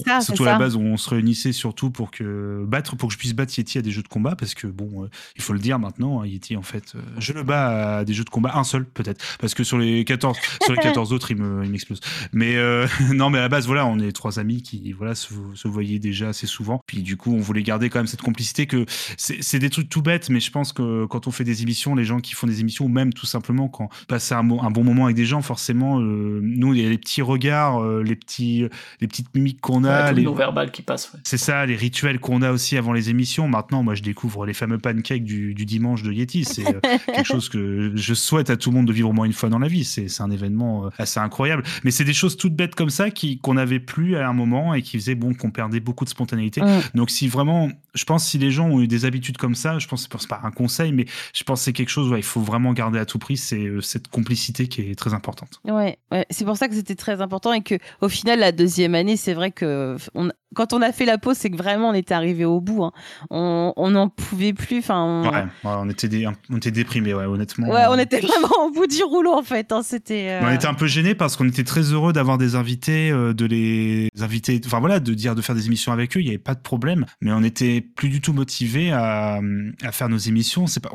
ça, 0.05 0.21
surtout 0.21 0.45
à 0.45 0.53
la 0.53 0.59
base, 0.59 0.77
on 0.77 0.99
se 0.99 1.09
réunissait 1.09 1.53
surtout 1.53 1.91
pour 1.91 2.11
que 2.11 2.65
battre, 2.67 2.97
pour 2.97 3.09
que 3.09 3.15
je 3.15 3.19
puisse 3.19 3.33
battre 3.33 3.59
Yeti 3.59 3.79
à 3.79 3.83
des 3.83 3.91
jeux 3.91 4.03
de 4.03 4.09
combat, 4.09 4.37
parce 4.37 4.55
que 4.55 4.67
bon, 4.67 5.09
il 5.37 5.43
faut 5.43 5.55
le 5.55 5.59
dire 5.59 5.79
maintenant, 5.79 6.21
hein, 6.21 6.27
Yeti 6.27 6.55
en 6.57 6.63
fait, 6.63 6.93
je 7.19 7.33
le 7.33 7.43
bats 7.43 7.99
à 7.99 8.05
des 8.05 8.13
jeux 8.13 8.25
de 8.25 8.31
combat, 8.31 8.53
un 8.57 8.65
seul 8.65 8.85
peut-être, 8.85 9.25
parce 9.41 9.55
que 9.55 9.65
sur 9.65 9.79
les 9.79 10.05
14 10.05 10.37
sur 10.63 10.73
les 10.75 10.79
14 10.83 11.15
autres, 11.15 11.31
il 11.31 11.39
me, 11.39 11.65
il 11.65 11.71
m'explose. 11.71 12.01
Mais 12.33 12.57
non, 13.15 13.31
mais 13.31 13.39
à 13.39 13.43
la 13.43 13.49
base, 13.49 13.67
voilà, 13.67 13.87
on 13.87 13.99
est 13.99 14.13
trois 14.13 14.39
amis 14.39 14.61
qui 14.61 14.93
voilà 14.93 15.15
se, 15.15 15.33
se 15.55 15.67
voyaient 15.67 15.99
déjà 15.99 16.29
assez 16.29 16.47
souvent. 16.47 16.83
Puis 16.87 17.03
du 17.03 17.17
coup, 17.17 17.33
on 17.33 17.41
voulait 17.41 17.63
garder 17.63 17.89
quand 17.89 18.01
même 18.01 18.07
cette 18.07 18.23
complicité 18.23 18.67
que 18.67 18.85
c'est 19.17 19.59
des 19.59 19.71
trucs 19.71 19.89
tout 19.89 20.03
bêtes, 20.03 20.26
mais 20.31 20.41
je 20.41 20.51
pense 20.51 20.73
que 20.73 21.07
quand 21.07 21.27
on 21.27 21.31
fait 21.31 21.45
des 21.45 21.63
émissions, 21.63 21.95
les 21.95 22.05
gens 22.05 22.21
qui 22.21 22.35
font 22.35 22.47
des 22.47 22.61
émissions, 22.61 22.87
ou 22.87 22.89
même 22.89 23.13
tout 23.13 23.27
simplement 23.27 23.69
quand 23.69 23.89
passer 24.09 24.35
un, 24.35 24.39
un 24.39 24.71
bon 24.71 24.85
moment 24.85 25.05
avec 25.05 25.17
des 25.17 25.25
gens, 25.25 25.43
forcément, 25.43 26.01
euh, 26.01 26.41
nous, 26.43 26.75
il 26.75 26.83
y 26.83 26.87
a 26.87 26.89
les 26.89 26.99
petits 26.99 27.23
regards, 27.23 27.83
euh, 27.83 28.03
les, 28.03 28.17
petits, 28.17 28.67
les 29.01 29.09
petites 29.09 29.35
mimiques 29.35 29.61
qu'on 29.61 29.85
a. 29.85 30.07
Ouais, 30.07 30.15
les 30.15 30.23
non-verbal 30.23 30.71
qui 30.71 30.83
passent. 30.83 31.13
Ouais. 31.13 31.21
C'est 31.25 31.37
ça, 31.37 31.67
les 31.67 31.77
rituels 31.77 32.21
qu'on 32.21 32.43
a 32.43 32.53
aussi 32.53 32.77
avant 32.77 32.93
les 32.93 33.11
émissions. 33.11 33.49
Maintenant, 33.49 33.83
moi, 33.83 33.95
je 33.95 34.03
découvre 34.03 34.47
les 34.47 34.55
fameux 34.55 34.79
pancakes 34.79 35.25
du, 35.25 35.55
du 35.55 35.65
dimanche 35.65 36.03
de 36.03 36.13
Yeti. 36.13 36.45
C'est 36.45 36.67
euh, 36.67 36.81
quelque 37.07 37.27
chose 37.27 37.49
que 37.49 37.93
je 37.95 38.15
souhaite 38.15 38.51
à 38.51 38.57
tout 38.57 38.71
le 38.71 38.77
monde 38.77 38.87
de 38.87 38.93
vivre 38.93 39.11
au 39.11 39.13
moins 39.13 39.27
une 39.27 39.33
fois 39.33 39.49
dans 39.49 39.59
la 39.59 39.69
vie. 39.69 39.85
C'est 39.85 40.21
un 40.21 40.31
événement 40.31 40.91
assez 40.99 41.21
incroyable. 41.21 41.63
Mais 41.85 41.91
c'est 41.91 42.05
des 42.05 42.15
choses 42.15 42.37
toutes 42.37 42.55
bêtes 42.55 42.75
comme 42.75 42.91
ça 42.91 43.09
qu'on 43.11 43.55
n'avait 43.55 43.81
plus 43.81 44.17
à 44.17 44.29
un 44.29 44.33
moment 44.33 44.75
et 44.75 44.83
qui 44.83 44.99
faisaient 44.99 45.15
bon, 45.15 45.35
qu'on 45.35 45.51
perdait 45.51 45.81
beaucoup 45.81 46.05
de 46.05 46.11
spontanéité. 46.11 46.61
Mmh. 46.61 46.81
Donc, 46.95 47.11
si 47.11 47.29
vraiment, 47.29 47.71
je 47.95 48.05
pense, 48.05 48.27
si 48.27 48.39
les 48.39 48.51
gens 48.51 48.69
ont 48.69 48.81
eu 48.81 48.89
des 48.89 49.05
habitudes 49.05 49.37
comme 49.37 49.55
ça, 49.55 49.79
je 49.79 49.87
pense 49.87 50.05
que 50.05 50.09
c'est 50.19 50.29
pas 50.29 50.41
un 50.43 50.51
conseil, 50.51 50.93
mais 50.93 51.07
je 51.35 51.45
pense 51.45 51.61
que 51.61 51.65
c'est 51.67 51.73
quelque 51.73 51.89
chose, 51.89 52.11
ouais, 52.11 52.21
il 52.21 52.25
faut 52.25 52.41
vraiment 52.41 52.73
garder 52.73 52.99
à 52.99 53.07
tout 53.07 53.19
prix, 53.19 53.37
c'est 53.37 53.65
euh, 53.65 53.81
cette 53.81 54.09
complicité 54.09 54.69
qui 54.69 54.83
est 54.91 54.95
très 54.95 55.15
importante. 55.15 55.61
Ouais, 55.65 55.99
ouais. 56.13 56.27
c'est 56.31 56.45
pour 56.45 56.57
ça 56.57 56.69
que 56.69 56.75
c'était 56.75 56.95
très 56.95 57.21
important 57.21 57.53
et 57.53 57.63
que 57.63 57.77
au 58.01 58.09
final, 58.09 58.41
la 58.41 58.53
deuxième 58.53 58.95
année, 58.95 59.17
c'est 59.17 59.35
vrai 59.35 59.51
que 59.51 59.97
on, 60.15 60.31
quand 60.57 60.73
on 60.73 60.83
a 60.83 60.91
fait 60.91 61.05
la 61.05 61.19
pause, 61.19 61.37
c'est 61.37 61.51
que 61.51 61.57
vraiment 61.57 61.91
on 61.91 61.95
était 61.95 62.15
arrivé 62.15 62.45
au 62.45 62.61
bout. 62.61 62.83
Hein. 62.85 62.93
On 63.31 63.91
n'en 63.91 64.09
pouvait 64.09 64.53
plus. 64.53 64.79
Enfin, 64.79 65.03
on... 65.03 65.31
Ouais, 65.31 65.43
ouais, 65.43 65.47
on 65.65 65.89
était 65.89 66.09
dé... 66.09 66.27
on 66.51 66.57
était 66.57 66.71
déprimé, 66.71 67.15
ouais, 67.15 67.27
honnêtement. 67.27 67.69
Ouais, 67.69 67.85
on 67.89 67.99
était 67.99 68.21
vraiment 68.21 68.67
au 68.67 68.71
bout 68.71 68.87
du 68.87 69.05
rouleau 69.05 69.33
en 69.33 69.43
fait. 69.43 69.71
Hein. 69.71 69.83
C'était. 69.85 70.31
Euh... 70.31 70.41
On 70.43 70.53
était 70.53 70.67
un 70.67 70.75
peu 70.75 70.87
gêné 70.87 71.15
parce 71.15 71.37
qu'on 71.37 71.47
était 71.47 71.65
très 71.65 71.83
heureux 71.83 72.13
d'avoir 72.13 72.39
des 72.39 72.55
invités, 72.55 73.11
euh, 73.11 73.35
de 73.35 73.45
les 73.45 74.09
inviter, 74.21 74.61
enfin 74.65 74.81
voilà, 74.81 74.99
de 74.99 75.15
dire 75.15 75.35
de 75.35 75.43
faire 75.43 75.55
des 75.55 75.67
émissions 75.67 75.93
avec 75.93 76.17
eux. 76.17 76.21
Il 76.21 76.25
n'y 76.25 76.31
avait 76.31 76.39
pas 76.39 76.55
de 76.55 76.61
problème, 76.61 77.05
mais 77.21 77.33
on 77.33 77.43
était 77.43 77.83
plus 77.83 78.09
du 78.09 78.21
tout 78.21 78.33
motivé 78.33 78.93
à, 78.93 79.41
à 79.83 79.93
faire 79.93 80.09
nos 80.09 80.17
émissions. 80.17 80.67
C'est 80.67 80.81
pas, 80.81 80.91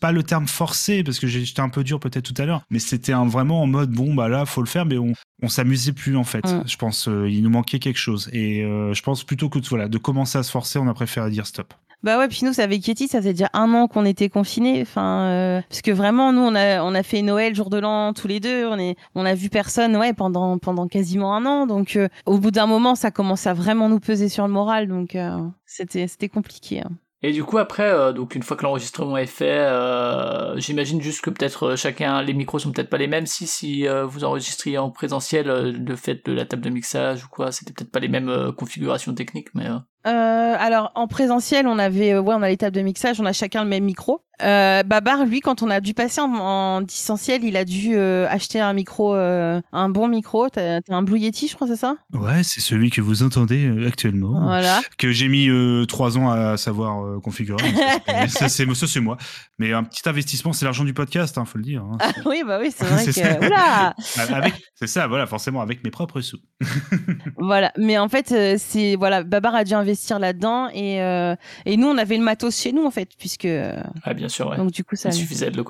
pas 0.00 0.12
le 0.12 0.22
terme 0.22 0.46
forcé 0.46 1.02
parce 1.02 1.18
que 1.18 1.26
j'étais 1.26 1.60
un 1.60 1.70
peu 1.70 1.82
dur 1.82 1.98
peut-être 1.98 2.32
tout 2.32 2.40
à 2.40 2.44
l'heure, 2.44 2.62
mais 2.70 2.78
c'était 2.78 3.12
vraiment 3.12 3.62
en 3.62 3.66
mode 3.66 3.90
bon 3.90 4.14
bah 4.14 4.28
là 4.28 4.44
faut 4.44 4.60
le 4.60 4.66
faire, 4.66 4.84
mais 4.84 4.98
on 4.98 5.14
on 5.42 5.48
s'amusait 5.48 5.92
plus 5.92 6.16
en 6.16 6.24
fait. 6.24 6.44
Mm. 6.44 6.64
Je 6.66 6.76
pense 6.76 7.08
euh, 7.08 7.28
il 7.28 7.42
nous 7.42 7.50
manquait 7.50 7.78
quelque 7.78 7.98
chose 7.98 8.28
et 8.32 8.62
euh, 8.62 8.92
je 8.94 9.02
pense 9.02 9.24
plutôt 9.24 9.48
que 9.48 9.58
voilà 9.68 9.88
de 9.88 9.98
commencer 9.98 10.38
à 10.38 10.42
se 10.42 10.50
forcer, 10.50 10.78
on 10.78 10.88
a 10.88 10.94
préféré 10.94 11.30
dire 11.30 11.46
stop. 11.46 11.74
Bah 12.04 12.16
ouais, 12.16 12.28
puis 12.28 12.40
nous, 12.44 12.52
ça 12.52 12.62
avec 12.62 12.86
Yeti, 12.86 13.08
ça 13.08 13.18
faisait 13.18 13.32
déjà 13.32 13.50
un 13.54 13.74
an 13.74 13.88
qu'on 13.88 14.04
était 14.04 14.28
confinés. 14.28 14.80
Enfin, 14.82 15.22
euh, 15.22 15.60
parce 15.68 15.82
que 15.82 15.90
vraiment, 15.90 16.32
nous, 16.32 16.42
on 16.42 16.54
a, 16.54 16.80
on 16.84 16.94
a 16.94 17.02
fait 17.02 17.22
Noël, 17.22 17.56
jour 17.56 17.70
de 17.70 17.78
l'an, 17.78 18.12
tous 18.12 18.28
les 18.28 18.38
deux. 18.38 18.66
On 18.66 18.78
est, 18.78 18.96
on 19.16 19.24
a 19.24 19.34
vu 19.34 19.48
personne, 19.48 19.96
ouais, 19.96 20.12
pendant, 20.12 20.58
pendant 20.58 20.86
quasiment 20.86 21.34
un 21.34 21.44
an. 21.44 21.66
Donc, 21.66 21.96
euh, 21.96 22.08
au 22.24 22.38
bout 22.38 22.52
d'un 22.52 22.66
moment, 22.66 22.94
ça 22.94 23.10
commence 23.10 23.48
à 23.48 23.54
vraiment 23.54 23.88
nous 23.88 23.98
peser 23.98 24.28
sur 24.28 24.46
le 24.46 24.52
moral. 24.52 24.86
Donc, 24.86 25.16
euh, 25.16 25.38
c'était, 25.66 26.06
c'était 26.06 26.28
compliqué. 26.28 26.82
Hein. 26.82 26.90
Et 27.22 27.32
du 27.32 27.42
coup 27.42 27.58
après, 27.58 27.90
euh, 27.90 28.12
donc 28.12 28.36
une 28.36 28.44
fois 28.44 28.56
que 28.56 28.62
l'enregistrement 28.62 29.16
est 29.16 29.26
fait, 29.26 29.58
euh, 29.58 30.56
j'imagine 30.58 31.02
juste 31.02 31.20
que 31.20 31.30
peut-être 31.30 31.74
chacun, 31.74 32.22
les 32.22 32.32
micros 32.32 32.60
sont 32.60 32.70
peut-être 32.70 32.90
pas 32.90 32.98
les 32.98 33.08
mêmes. 33.08 33.26
Si 33.26 33.48
si 33.48 33.88
euh, 33.88 34.06
vous 34.06 34.22
enregistriez 34.22 34.78
en 34.78 34.90
présentiel, 34.90 35.48
le 35.48 35.96
fait 35.96 36.24
de 36.24 36.32
la 36.32 36.46
table 36.46 36.62
de 36.62 36.70
mixage 36.70 37.24
ou 37.24 37.28
quoi, 37.28 37.50
c'était 37.50 37.72
peut-être 37.72 37.90
pas 37.90 37.98
les 37.98 38.08
mêmes 38.08 38.52
configurations 38.56 39.14
techniques, 39.14 39.48
mais. 39.54 39.66
Euh, 40.06 40.56
alors 40.58 40.92
en 40.94 41.06
présentiel, 41.06 41.66
on 41.66 41.78
avait, 41.78 42.16
ouais, 42.18 42.34
on 42.34 42.42
a 42.42 42.48
les 42.48 42.56
tables 42.56 42.76
de 42.76 42.82
mixage, 42.82 43.20
on 43.20 43.26
a 43.26 43.32
chacun 43.32 43.64
le 43.64 43.68
même 43.68 43.84
micro. 43.84 44.22
Euh, 44.42 44.82
Babar, 44.84 45.24
lui, 45.26 45.40
quand 45.40 45.62
on 45.62 45.70
a 45.70 45.80
dû 45.80 45.94
passer 45.94 46.20
en, 46.20 46.32
en 46.32 46.80
distanciel, 46.80 47.42
il 47.44 47.56
a 47.56 47.64
dû 47.64 47.96
euh, 47.96 48.26
acheter 48.28 48.60
un 48.60 48.72
micro, 48.72 49.14
euh, 49.14 49.60
un 49.72 49.88
bon 49.88 50.06
micro. 50.06 50.48
T'as 50.48 50.76
as 50.76 50.94
un 50.94 51.02
Blue 51.02 51.18
Yeti, 51.18 51.48
je 51.48 51.54
crois, 51.56 51.66
c'est 51.66 51.76
ça? 51.76 51.96
Ouais, 52.12 52.42
c'est 52.44 52.60
celui 52.60 52.90
que 52.90 53.00
vous 53.00 53.22
entendez 53.22 53.66
euh, 53.66 53.88
actuellement. 53.88 54.40
Voilà. 54.40 54.80
Que 54.96 55.10
j'ai 55.10 55.28
mis 55.28 55.48
trois 55.88 56.18
ans 56.18 56.30
à 56.30 56.56
savoir 56.56 57.20
configurer. 57.20 57.64
ça, 58.28 58.48
c'est 58.48 58.72
ça, 58.74 58.86
c'est 58.86 59.00
moi. 59.00 59.16
Mais 59.58 59.72
un 59.72 59.82
petit 59.82 60.08
investissement, 60.08 60.52
c'est 60.52 60.64
l'argent 60.64 60.84
du 60.84 60.94
podcast, 60.94 61.36
hein, 61.38 61.44
faut 61.44 61.58
le 61.58 61.64
dire. 61.64 61.82
Hein. 61.82 61.98
Ah, 62.00 62.12
oui, 62.26 62.42
bah 62.46 62.58
oui, 62.60 62.72
c'est 62.74 62.84
vrai 62.86 63.04
que. 63.06 63.46
Oula 63.46 63.94
c'est 64.74 64.86
ça, 64.86 65.08
voilà, 65.08 65.26
forcément, 65.26 65.60
avec 65.60 65.82
mes 65.82 65.90
propres 65.90 66.20
sous. 66.20 66.38
voilà, 67.36 67.72
mais 67.76 67.98
en 67.98 68.08
fait, 68.08 68.58
c'est 68.58 68.94
voilà, 68.96 69.24
Babar 69.24 69.54
a 69.54 69.64
dû 69.64 69.74
investir 69.74 69.87
là-dedans 70.18 70.68
et 70.72 70.98
et 71.66 71.76
nous, 71.76 71.86
on 71.86 71.98
avait 71.98 72.16
le 72.16 72.24
matos 72.24 72.60
chez 72.60 72.72
nous 72.72 72.84
en 72.84 72.90
fait, 72.90 73.08
puisque. 73.18 73.48
Ah 74.02 74.14
bien 74.14 74.28
sûr, 74.28 74.48
ouais. 74.48 74.56
Donc 74.56 74.70
du 74.72 74.84
coup, 74.84 74.96
ça 74.96 75.10
il 75.10 75.14
suffisait 75.14 75.50
de 75.50 75.62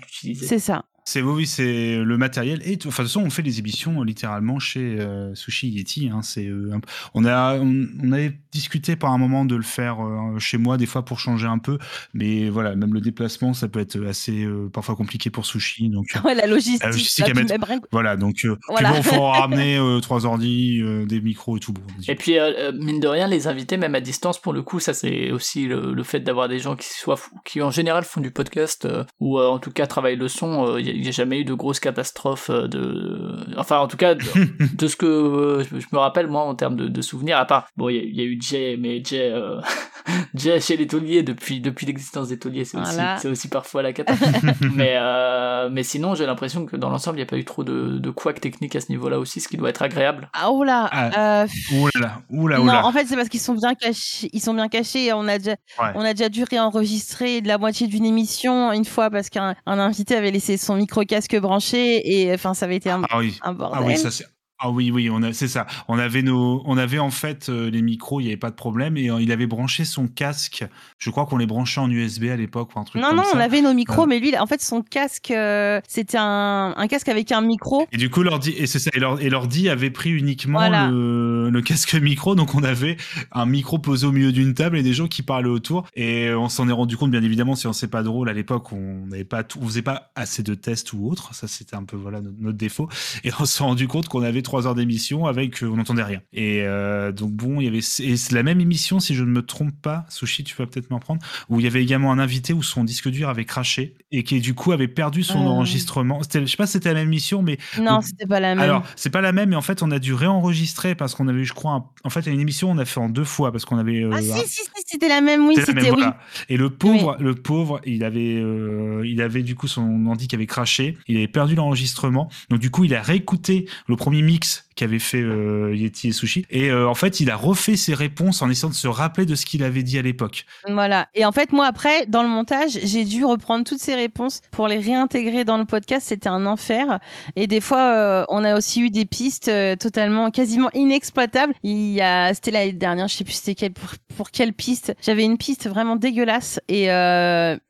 l'utiliser. 0.00 0.46
C'est 0.46 0.58
ça. 0.58 0.84
C'est 1.08 1.22
oui, 1.22 1.46
c'est 1.46 1.98
le 1.98 2.18
matériel 2.18 2.60
et 2.64 2.64
enfin 2.64 2.74
de 2.74 2.78
toute 2.78 2.92
façon 2.92 3.20
on 3.20 3.30
fait 3.30 3.42
les 3.42 3.60
émissions 3.60 4.02
littéralement 4.02 4.58
chez 4.58 4.98
euh, 4.98 5.32
Sushi 5.36 5.68
Yeti. 5.68 6.10
Hein, 6.12 6.20
c'est 6.22 6.48
euh, 6.48 6.76
on 7.14 7.24
a 7.24 7.54
on, 7.60 7.86
on, 8.02 8.10
avait 8.10 8.32
discuté 8.50 8.96
par 8.96 9.12
un 9.12 9.18
moment 9.18 9.44
de 9.44 9.54
le 9.54 9.62
faire 9.62 10.04
euh, 10.04 10.40
chez 10.40 10.58
moi 10.58 10.76
des 10.76 10.86
fois 10.86 11.04
pour 11.04 11.20
changer 11.20 11.46
un 11.46 11.58
peu, 11.58 11.78
mais 12.12 12.48
voilà 12.48 12.74
même 12.74 12.92
le 12.92 13.00
déplacement 13.00 13.54
ça 13.54 13.68
peut 13.68 13.78
être 13.78 14.04
assez 14.04 14.42
euh, 14.42 14.68
parfois 14.68 14.96
compliqué 14.96 15.30
pour 15.30 15.46
Sushi 15.46 15.90
donc 15.90 16.06
ouais, 16.24 16.34
la 16.34 16.48
logistique, 16.48 16.82
la 16.82 16.90
logistique 16.90 17.28
à 17.28 17.34
mettre, 17.34 17.54
voilà 17.92 18.16
donc 18.16 18.44
voilà. 18.68 18.90
puis 18.90 18.98
bon 18.98 19.02
faut 19.04 19.26
ramener 19.30 19.78
trois 20.02 20.26
ordi, 20.26 20.82
des 21.06 21.20
micros 21.20 21.56
et 21.56 21.60
tout. 21.60 21.72
Bon, 21.72 21.82
et 22.08 22.16
puis 22.16 22.34
mine 22.74 22.98
de 22.98 23.06
rien 23.06 23.28
les 23.28 23.46
invités 23.46 23.76
même 23.76 23.94
à 23.94 24.00
distance 24.00 24.40
pour 24.40 24.52
le 24.52 24.62
coup 24.62 24.80
ça 24.80 24.92
c'est 24.92 25.30
aussi 25.30 25.66
le, 25.66 25.94
le 25.94 26.02
fait 26.02 26.18
d'avoir 26.18 26.48
des 26.48 26.58
gens 26.58 26.74
qui 26.74 26.88
soient 26.88 27.20
qui 27.44 27.62
en 27.62 27.70
général 27.70 28.02
font 28.02 28.20
du 28.20 28.32
podcast 28.32 28.88
ou 29.20 29.38
en 29.38 29.60
tout 29.60 29.70
cas 29.70 29.86
travaillent 29.86 30.16
le 30.16 30.26
son. 30.26 30.76
Il 30.96 31.02
n'y 31.02 31.08
a 31.08 31.12
jamais 31.12 31.40
eu 31.40 31.44
de 31.44 31.54
grosses 31.54 31.80
catastrophes 31.80 32.50
de 32.50 33.36
enfin 33.56 33.78
en 33.78 33.86
tout 33.88 33.96
cas 33.96 34.14
de, 34.14 34.22
de 34.76 34.86
ce 34.86 34.96
que 34.96 35.62
je 35.70 35.86
me 35.92 35.98
rappelle 35.98 36.26
moi 36.26 36.42
en 36.42 36.54
termes 36.54 36.76
de, 36.76 36.88
de 36.88 37.02
souvenirs 37.02 37.38
à 37.38 37.44
part 37.44 37.68
bon 37.76 37.88
il 37.88 37.96
y, 37.96 38.16
y, 38.16 38.20
a 38.20 38.24
eu 38.24 38.38
Jay 38.40 38.76
mais 38.78 39.02
Jay 39.04 39.30
euh... 39.32 39.60
déjà 40.34 40.58
chez 40.60 40.76
les 40.76 40.86
tauliers 40.86 41.22
depuis 41.22 41.60
depuis 41.60 41.84
l'existence 41.86 42.28
des 42.28 42.38
tauliers, 42.38 42.64
c'est 42.64 42.78
Voilà. 42.78 43.14
aussi 43.14 43.22
c'est 43.22 43.28
aussi 43.28 43.48
parfois 43.48 43.82
la 43.82 43.92
cata. 43.92 44.14
mais 44.74 44.94
euh, 44.96 45.68
mais 45.70 45.82
sinon, 45.82 46.14
j'ai 46.14 46.26
l'impression 46.26 46.64
que 46.64 46.76
dans 46.76 46.90
l'ensemble, 46.90 47.16
il 47.18 47.22
n'y 47.22 47.26
a 47.26 47.30
pas 47.30 47.36
eu 47.38 47.44
trop 47.44 47.64
de 47.64 47.98
de 47.98 48.10
couacs 48.10 48.40
techniques 48.40 48.76
à 48.76 48.80
ce 48.80 48.90
niveau-là 48.90 49.18
aussi, 49.18 49.40
ce 49.40 49.48
qui 49.48 49.56
doit 49.56 49.68
être 49.70 49.82
agréable. 49.82 50.28
Ah, 50.32 50.50
oh 50.50 50.62
là. 50.62 50.88
Ah, 50.92 51.42
euh, 51.42 51.46
Ouh 51.72 51.86
là 51.94 52.00
là, 52.00 52.12
ouh 52.30 52.46
là, 52.46 52.60
ouh 52.60 52.64
non, 52.64 52.72
là. 52.72 52.86
en 52.86 52.92
fait, 52.92 53.06
c'est 53.06 53.16
parce 53.16 53.28
qu'ils 53.28 53.40
sont 53.40 53.54
bien 53.54 53.74
cachés. 53.74 54.30
Ils 54.32 54.40
sont 54.40 54.54
bien 54.54 54.68
cachés. 54.68 55.12
On 55.12 55.26
a 55.26 55.38
déjà, 55.38 55.56
Ouais. 55.80 55.90
on 55.96 56.02
a 56.02 56.14
déjà 56.14 56.28
dû 56.28 56.44
réenregistrer 56.48 57.40
de 57.40 57.48
la 57.48 57.58
moitié 57.58 57.88
d'une 57.88 58.04
émission 58.04 58.70
une 58.72 58.84
fois 58.84 59.10
parce 59.10 59.28
qu'un 59.28 59.56
un 59.66 59.78
invité 59.80 60.14
avait 60.14 60.30
laissé 60.30 60.56
son 60.56 60.76
micro 60.76 60.85
casque 61.04 61.36
branché 61.36 62.22
et 62.22 62.32
enfin, 62.34 62.54
ça 62.54 62.66
avait 62.66 62.76
été 62.76 62.90
un, 62.90 63.02
Ah 63.10 63.18
oui. 63.18 63.38
un 63.42 63.52
bordel. 63.52 63.80
Ah 63.82 63.86
oui, 63.86 63.96
ça 63.98 64.10
c'est. 64.10 64.26
Ah 64.58 64.70
oui, 64.70 64.90
oui, 64.90 65.10
on 65.10 65.22
a, 65.22 65.34
c'est 65.34 65.48
ça. 65.48 65.66
On 65.86 65.98
avait 65.98 66.22
nos, 66.22 66.62
on 66.64 66.78
avait 66.78 66.98
en 66.98 67.10
fait 67.10 67.50
euh, 67.50 67.68
les 67.70 67.82
micros, 67.82 68.20
il 68.20 68.24
n'y 68.24 68.30
avait 68.30 68.38
pas 68.38 68.50
de 68.50 68.54
problème, 68.56 68.96
et 68.96 69.10
euh, 69.10 69.20
il 69.20 69.30
avait 69.30 69.46
branché 69.46 69.84
son 69.84 70.08
casque. 70.08 70.64
Je 70.98 71.10
crois 71.10 71.26
qu'on 71.26 71.36
les 71.36 71.44
branchait 71.46 71.80
en 71.80 71.90
USB 71.90 72.24
à 72.32 72.36
l'époque 72.36 72.70
ou 72.74 72.78
un 72.80 72.84
truc 72.84 73.02
non, 73.02 73.08
comme 73.08 73.16
non, 73.18 73.24
ça. 73.24 73.32
on 73.34 73.38
avait 73.40 73.60
nos 73.60 73.74
micros, 73.74 74.02
Ouais. 74.02 74.06
mais 74.08 74.18
lui, 74.18 74.36
en 74.38 74.46
fait, 74.46 74.62
son 74.62 74.80
casque, 74.80 75.30
euh, 75.30 75.80
c'était 75.86 76.16
un, 76.18 76.72
un 76.74 76.86
casque 76.88 77.08
avec 77.10 77.32
un 77.32 77.42
micro. 77.42 77.86
Et 77.92 77.98
du 77.98 78.08
coup, 78.08 78.22
l'ordi, 78.22 78.50
et 78.56 78.66
c'est 78.66 78.78
ça, 78.78 78.90
et 78.94 78.98
l'or- 78.98 79.20
et 79.20 79.28
l'ordi 79.28 79.68
avait 79.68 79.90
pris 79.90 80.10
uniquement 80.10 80.58
Voilà. 80.60 80.88
le, 80.88 81.50
le 81.50 81.60
casque 81.62 81.94
micro, 81.94 82.34
donc 82.34 82.54
on 82.54 82.62
avait 82.62 82.96
un 83.32 83.44
micro 83.44 83.78
posé 83.78 84.06
au 84.06 84.12
milieu 84.12 84.32
d'une 84.32 84.54
table 84.54 84.78
et 84.78 84.82
des 84.82 84.94
gens 84.94 85.06
qui 85.06 85.22
parlaient 85.22 85.50
autour. 85.50 85.86
Et 85.96 86.30
on 86.32 86.48
s'en 86.48 86.66
est 86.68 86.72
rendu 86.72 86.96
compte, 86.96 87.10
bien 87.10 87.22
évidemment, 87.22 87.56
si 87.56 87.66
on 87.66 87.74
sait 87.74 87.88
pas 87.88 88.02
drôle 88.02 88.30
à 88.30 88.32
l'époque, 88.32 88.72
on 88.72 89.04
n'avait 89.06 89.24
pas 89.24 89.44
tout, 89.44 89.58
on 89.60 89.66
faisait 89.66 89.82
pas 89.82 90.12
assez 90.14 90.42
de 90.42 90.54
tests 90.54 90.94
ou 90.94 91.08
autre. 91.10 91.34
Ça, 91.34 91.46
c'était 91.46 91.76
un 91.76 91.84
peu 91.84 91.96
voilà 91.96 92.22
notre, 92.22 92.36
notre 92.40 92.56
défaut. 92.56 92.88
Et 93.22 93.30
on 93.38 93.44
s'est 93.44 93.62
rendu 93.62 93.86
compte 93.86 94.08
qu'on 94.08 94.22
avait 94.22 94.42
trois 94.46 94.66
heures 94.66 94.74
d'émission 94.74 95.26
avec, 95.26 95.62
euh, 95.62 95.66
on 95.68 95.76
n'entendait 95.76 96.02
rien. 96.02 96.20
Et 96.32 96.62
euh, 96.62 97.12
donc 97.12 97.32
bon, 97.32 97.60
il 97.60 97.64
y 97.64 97.68
avait, 97.68 97.78
et 97.78 98.16
c'est 98.16 98.32
la 98.34 98.42
même 98.42 98.60
émission, 98.60 98.98
si 99.00 99.14
je 99.14 99.22
ne 99.22 99.28
me 99.30 99.42
trompe 99.42 99.74
pas, 99.82 100.06
Sushi, 100.08 100.42
tu 100.44 100.54
vas 100.56 100.66
peut-être 100.66 100.88
m'en 100.90 100.98
prendre, 101.00 101.20
où 101.50 101.60
il 101.60 101.64
y 101.64 101.66
avait 101.66 101.82
également 101.82 102.10
un 102.12 102.18
invité 102.18 102.52
où 102.54 102.62
son 102.62 102.84
disque 102.84 103.08
dur 103.10 103.28
avait 103.28 103.44
craché 103.44 103.94
et 104.12 104.22
qui 104.22 104.40
du 104.40 104.54
coup 104.54 104.72
avait 104.72 104.88
perdu 104.88 105.22
son 105.22 105.40
Euh. 105.44 105.48
enregistrement. 105.48 106.20
Je 106.22 106.46
sais 106.46 106.56
pas 106.56 106.66
si 106.66 106.72
c'était 106.72 106.88
la 106.88 106.94
même 107.00 107.08
émission, 107.08 107.42
mais 107.42 107.58
Non, 107.80 108.00
c'était 108.00 108.26
pas 108.26 108.40
la 108.40 108.54
même. 108.54 108.64
alors, 108.64 108.82
c'est 108.96 109.10
pas 109.10 109.20
la 109.20 109.32
même, 109.32 109.50
mais 109.50 109.56
en 109.56 109.62
fait, 109.62 109.82
on 109.82 109.90
a 109.90 109.98
dû 109.98 110.14
réenregistrer 110.14 110.94
parce 110.94 111.14
qu'on 111.14 111.28
avait, 111.28 111.44
je 111.44 111.52
crois, 111.52 111.72
un- 111.72 111.84
en 112.04 112.10
fait, 112.10 112.26
une 112.26 112.40
émission, 112.40 112.70
on 112.70 112.78
a 112.78 112.84
fait 112.84 113.00
en 113.00 113.08
deux 113.08 113.24
fois 113.24 113.52
parce 113.52 113.64
qu'on 113.64 113.78
avait. 113.78 114.02
euh, 114.02 114.10
ah, 114.14 114.22
si, 114.22 114.32
un- 114.32 114.36
si, 114.36 114.46
si, 114.62 114.62
c'était 114.86 115.08
la 115.08 115.20
même, 115.20 115.46
oui, 115.46 115.54
c'était 115.56 115.80
oui. 115.82 115.88
voilà. 115.88 116.18
Et 116.48 116.56
le 116.56 116.70
pauvre, 116.70 117.16
le 117.18 117.34
pauvre, 117.34 117.80
il 117.84 118.04
avait, 118.04 118.36
euh, 118.38 119.02
il 119.04 119.20
avait 119.20 119.42
du 119.42 119.54
coup 119.54 119.66
son 119.68 120.06
ordi 120.06 120.28
qui 120.28 120.34
avait 120.36 120.46
craché, 120.46 120.96
il 121.08 121.16
avait 121.16 121.28
perdu 121.28 121.54
l'enregistrement, 121.54 122.28
donc 122.50 122.60
du 122.60 122.70
coup, 122.70 122.84
il 122.84 122.94
a 122.94 123.02
réécouté 123.02 123.66
le 123.88 123.96
premier 123.96 124.22
mix 124.22 124.35
qu'avait 124.76 124.98
fait 124.98 125.22
euh, 125.22 125.74
Yeti 125.74 126.08
et 126.08 126.12
Sushi, 126.12 126.44
et 126.50 126.70
euh, 126.70 126.88
en 126.88 126.94
fait, 126.94 127.20
il 127.20 127.30
a 127.30 127.36
refait 127.36 127.76
ses 127.76 127.94
réponses 127.94 128.42
en 128.42 128.50
essayant 128.50 128.68
de 128.68 128.74
se 128.74 128.88
rappeler 128.88 129.24
de 129.24 129.34
ce 129.34 129.46
qu'il 129.46 129.64
avait 129.64 129.82
dit 129.82 129.98
à 129.98 130.02
l'époque. 130.02 130.44
Voilà. 130.68 131.08
Et 131.14 131.24
en 131.24 131.32
fait, 131.32 131.52
moi, 131.52 131.66
après, 131.66 132.06
dans 132.06 132.22
le 132.22 132.28
montage, 132.28 132.78
j'ai 132.82 133.04
dû 133.04 133.24
reprendre 133.24 133.64
toutes 133.64 133.80
ces 133.80 133.94
réponses 133.94 134.42
pour 134.50 134.68
les 134.68 134.78
réintégrer 134.78 135.44
dans 135.44 135.56
le 135.56 135.64
podcast. 135.64 136.06
C'était 136.08 136.28
un 136.28 136.44
enfer. 136.44 136.98
Et 137.36 137.46
des 137.46 137.62
fois, 137.62 137.92
euh, 137.94 138.24
on 138.28 138.44
a 138.44 138.54
aussi 138.54 138.82
eu 138.82 138.90
des 138.90 139.06
pistes 139.06 139.50
totalement, 139.78 140.30
quasiment 140.30 140.70
inexploitables. 140.74 141.54
Il 141.62 141.92
y 141.92 142.02
a, 142.02 142.34
c'était 142.34 142.50
l'année 142.50 142.72
dernière, 142.72 143.08
je 143.08 143.16
sais 143.16 143.24
plus 143.24 143.32
c'était 143.32 143.54
quelle, 143.54 143.72
pour, 143.72 144.30
quelle 144.30 144.52
piste. 144.52 144.94
J'avais 145.00 145.24
une 145.24 145.38
piste 145.38 145.68
vraiment 145.68 145.96
dégueulasse 145.96 146.60
et 146.68 146.86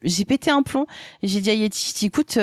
j'ai 0.02 0.24
pété 0.24 0.50
un 0.50 0.62
plomb. 0.62 0.86
J'ai 1.22 1.40
dit 1.40 1.50
à 1.50 1.54
Yeti, 1.54 2.06
écoute, 2.06 2.36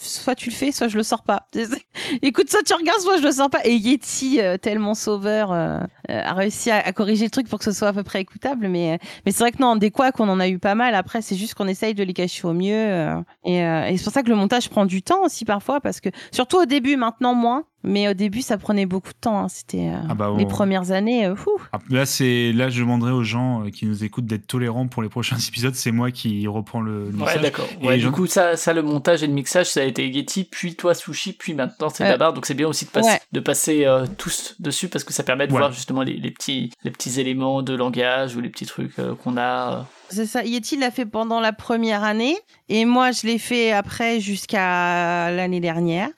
soit 0.00 0.34
tu 0.34 0.50
le 0.50 0.54
fais, 0.54 0.72
soit 0.72 0.88
je 0.88 0.96
le 0.96 1.02
sors 1.02 1.22
pas. 1.22 1.46
écoute, 2.22 2.50
soit 2.50 2.62
tu 2.62 2.74
regardes, 2.74 3.00
soit 3.00 3.18
je 3.18 3.22
le 3.22 3.32
sors 3.32 3.50
pas. 3.50 3.57
Et 3.64 3.74
Yeti, 3.74 4.40
euh, 4.40 4.56
tellement 4.56 4.94
sauveur, 4.94 5.52
euh, 5.52 5.78
euh, 6.10 6.22
a 6.22 6.32
réussi 6.34 6.70
à, 6.70 6.92
corriger 6.92 7.24
le 7.24 7.30
truc 7.30 7.48
pour 7.48 7.58
que 7.58 7.64
ce 7.64 7.72
soit 7.72 7.88
à 7.88 7.92
peu 7.92 8.02
près 8.02 8.20
écoutable. 8.20 8.68
Mais, 8.68 8.98
c'est 9.26 9.38
vrai 9.38 9.52
que 9.52 9.60
non, 9.60 9.76
des 9.76 9.90
couacs, 9.90 10.18
on 10.20 10.28
en 10.28 10.40
a 10.40 10.48
eu 10.48 10.58
pas 10.58 10.74
mal. 10.74 10.94
Après, 10.94 11.22
c'est 11.22 11.36
juste 11.36 11.54
qu'on 11.54 11.68
essaye 11.68 11.94
de 11.94 12.02
les 12.02 12.12
cacher 12.12 12.46
au 12.46 12.52
mieux. 12.52 13.22
et 13.44 13.58
et 13.58 13.96
c'est 13.96 14.04
pour 14.04 14.12
ça 14.12 14.22
que 14.22 14.28
le 14.28 14.36
montage 14.36 14.68
prend 14.68 14.86
du 14.86 15.02
temps 15.02 15.24
aussi 15.24 15.44
parfois, 15.44 15.80
parce 15.80 16.00
que 16.00 16.08
surtout 16.30 16.58
au 16.58 16.66
début, 16.66 16.96
maintenant 16.96 17.34
moins. 17.34 17.64
Mais 17.84 18.08
au 18.08 18.12
début, 18.14 18.42
ça 18.42 18.58
prenait 18.58 18.86
beaucoup 18.86 19.12
de 19.12 19.18
temps. 19.20 19.38
hein. 19.38 19.48
C'était 19.48 19.88
euh, 19.88 19.98
Ah 20.10 20.14
bah, 20.14 20.34
les 20.36 20.44
on- 20.44 20.48
premières 20.48 20.90
années. 20.90 21.26
euh, 21.26 21.36
fou. 21.36 21.50
Ah, 21.72 21.78
Là, 21.90 22.06
c'est 22.06 22.52
là, 22.52 22.70
je 22.70 22.80
demanderai 22.80 23.12
aux 23.12 23.22
gens 23.22 23.64
euh, 23.64 23.70
qui 23.70 23.86
nous 23.86 24.02
écoutent 24.02 24.26
d'être 24.26 24.46
tolérants 24.48 24.88
pour 24.88 25.02
les 25.02 25.08
prochains 25.08 25.36
épisodes. 25.48 25.74
C'est 25.76 25.92
moi 25.92 26.10
qui 26.10 26.46
reprends 26.48 26.80
le, 26.80 27.10
le 27.10 27.16
Ouais, 27.18 27.38
d'accord. 27.38 27.66
Ouais, 27.82 27.96
du 27.96 28.02
gens- 28.02 28.10
coup, 28.10 28.26
ça, 28.26 28.56
ça, 28.56 28.72
le 28.72 28.82
montage 28.82 29.22
et 29.22 29.28
le 29.28 29.32
mixage, 29.32 29.66
ça 29.66 29.80
a 29.80 29.84
été 29.84 30.12
Getty, 30.12 30.44
puis 30.44 30.74
toi 30.74 30.92
Sushi, 30.94 31.32
puis 31.34 31.54
maintenant 31.54 31.88
c'est 31.88 32.02
Ouais. 32.02 32.10
Babar. 32.10 32.32
Donc 32.32 32.46
c'est 32.46 32.54
bien 32.54 32.66
aussi 32.66 32.84
de 32.84 32.90
passer, 32.90 33.08
Ouais. 33.10 33.20
de 33.32 33.40
passer 33.40 33.84
euh, 33.86 34.06
tous 34.18 34.56
dessus 34.58 34.88
parce 34.88 35.04
que 35.04 35.12
ça 35.12 35.22
permet 35.22 35.46
de 35.46 35.52
Ouais. 35.52 35.58
voir 35.58 35.70
justement 35.72 36.02
les, 36.02 36.14
les 36.16 36.30
petits, 36.32 36.70
les 36.82 36.90
petits 36.90 37.20
éléments 37.20 37.62
de 37.62 37.74
langage 37.74 38.34
ou 38.34 38.40
les 38.40 38.48
petits 38.50 38.66
trucs 38.66 38.98
euh, 38.98 39.14
qu'on 39.14 39.36
a. 39.36 39.72
euh. 39.78 39.82
C'est 40.10 40.26
ça. 40.26 40.42
Yeti 40.42 40.76
l'a 40.78 40.90
fait 40.90 41.06
pendant 41.06 41.38
la 41.38 41.52
première 41.52 42.02
année. 42.02 42.36
Et 42.68 42.84
moi, 42.86 43.12
je 43.12 43.26
l'ai 43.26 43.38
fait 43.38 43.70
après 43.72 44.18
jusqu'à 44.20 45.30
l'année 45.30 45.60
dernière. 45.60 46.08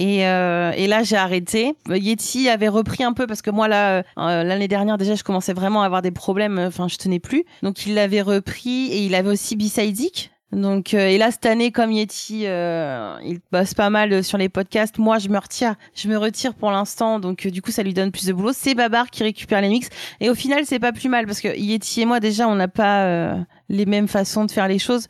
Et, 0.00 0.26
euh, 0.26 0.72
et 0.76 0.86
là, 0.86 1.02
j'ai 1.02 1.16
arrêté. 1.16 1.74
Yeti 1.90 2.48
avait 2.48 2.68
repris 2.68 3.04
un 3.04 3.12
peu 3.12 3.26
parce 3.26 3.42
que 3.42 3.50
moi, 3.50 3.68
là, 3.68 3.98
euh, 3.98 4.02
l'année 4.16 4.66
dernière, 4.66 4.96
déjà, 4.96 5.14
je 5.14 5.22
commençais 5.22 5.52
vraiment 5.52 5.82
à 5.82 5.86
avoir 5.86 6.00
des 6.00 6.10
problèmes. 6.10 6.58
Enfin, 6.58 6.88
je 6.88 6.96
tenais 6.96 7.18
plus. 7.18 7.44
Donc, 7.62 7.84
il 7.84 7.92
l'avait 7.92 8.22
repris 8.22 8.86
et 8.86 9.04
il 9.04 9.14
avait 9.14 9.28
aussi 9.28 9.56
Bisaidic. 9.56 10.30
Donc, 10.52 10.94
euh, 10.94 11.06
et 11.06 11.18
là, 11.18 11.30
cette 11.30 11.44
année, 11.44 11.70
comme 11.70 11.92
Yeti, 11.92 12.46
euh, 12.46 13.14
il 13.24 13.40
bosse 13.52 13.74
pas 13.74 13.90
mal 13.90 14.24
sur 14.24 14.36
les 14.36 14.48
podcasts. 14.48 14.98
Moi, 14.98 15.18
je 15.18 15.28
me 15.28 15.38
retire. 15.38 15.74
Je 15.94 16.08
me 16.08 16.16
retire 16.16 16.54
pour 16.54 16.70
l'instant. 16.70 17.20
Donc, 17.20 17.46
euh, 17.46 17.50
du 17.50 17.62
coup, 17.62 17.70
ça 17.70 17.82
lui 17.82 17.94
donne 17.94 18.10
plus 18.10 18.26
de 18.26 18.32
boulot. 18.32 18.52
C'est 18.52 18.74
Babar 18.74 19.10
qui 19.10 19.22
récupère 19.22 19.60
les 19.60 19.68
mix. 19.68 19.88
Et 20.20 20.28
au 20.28 20.34
final, 20.34 20.64
c'est 20.64 20.80
pas 20.80 20.92
plus 20.92 21.08
mal 21.08 21.26
parce 21.26 21.40
que 21.40 21.56
Yeti 21.56 22.00
et 22.00 22.04
moi, 22.06 22.20
déjà, 22.20 22.48
on 22.48 22.56
n'a 22.56 22.68
pas 22.68 23.04
euh, 23.04 23.36
les 23.68 23.86
mêmes 23.86 24.08
façons 24.08 24.44
de 24.44 24.50
faire 24.50 24.66
les 24.66 24.78
choses. 24.78 25.06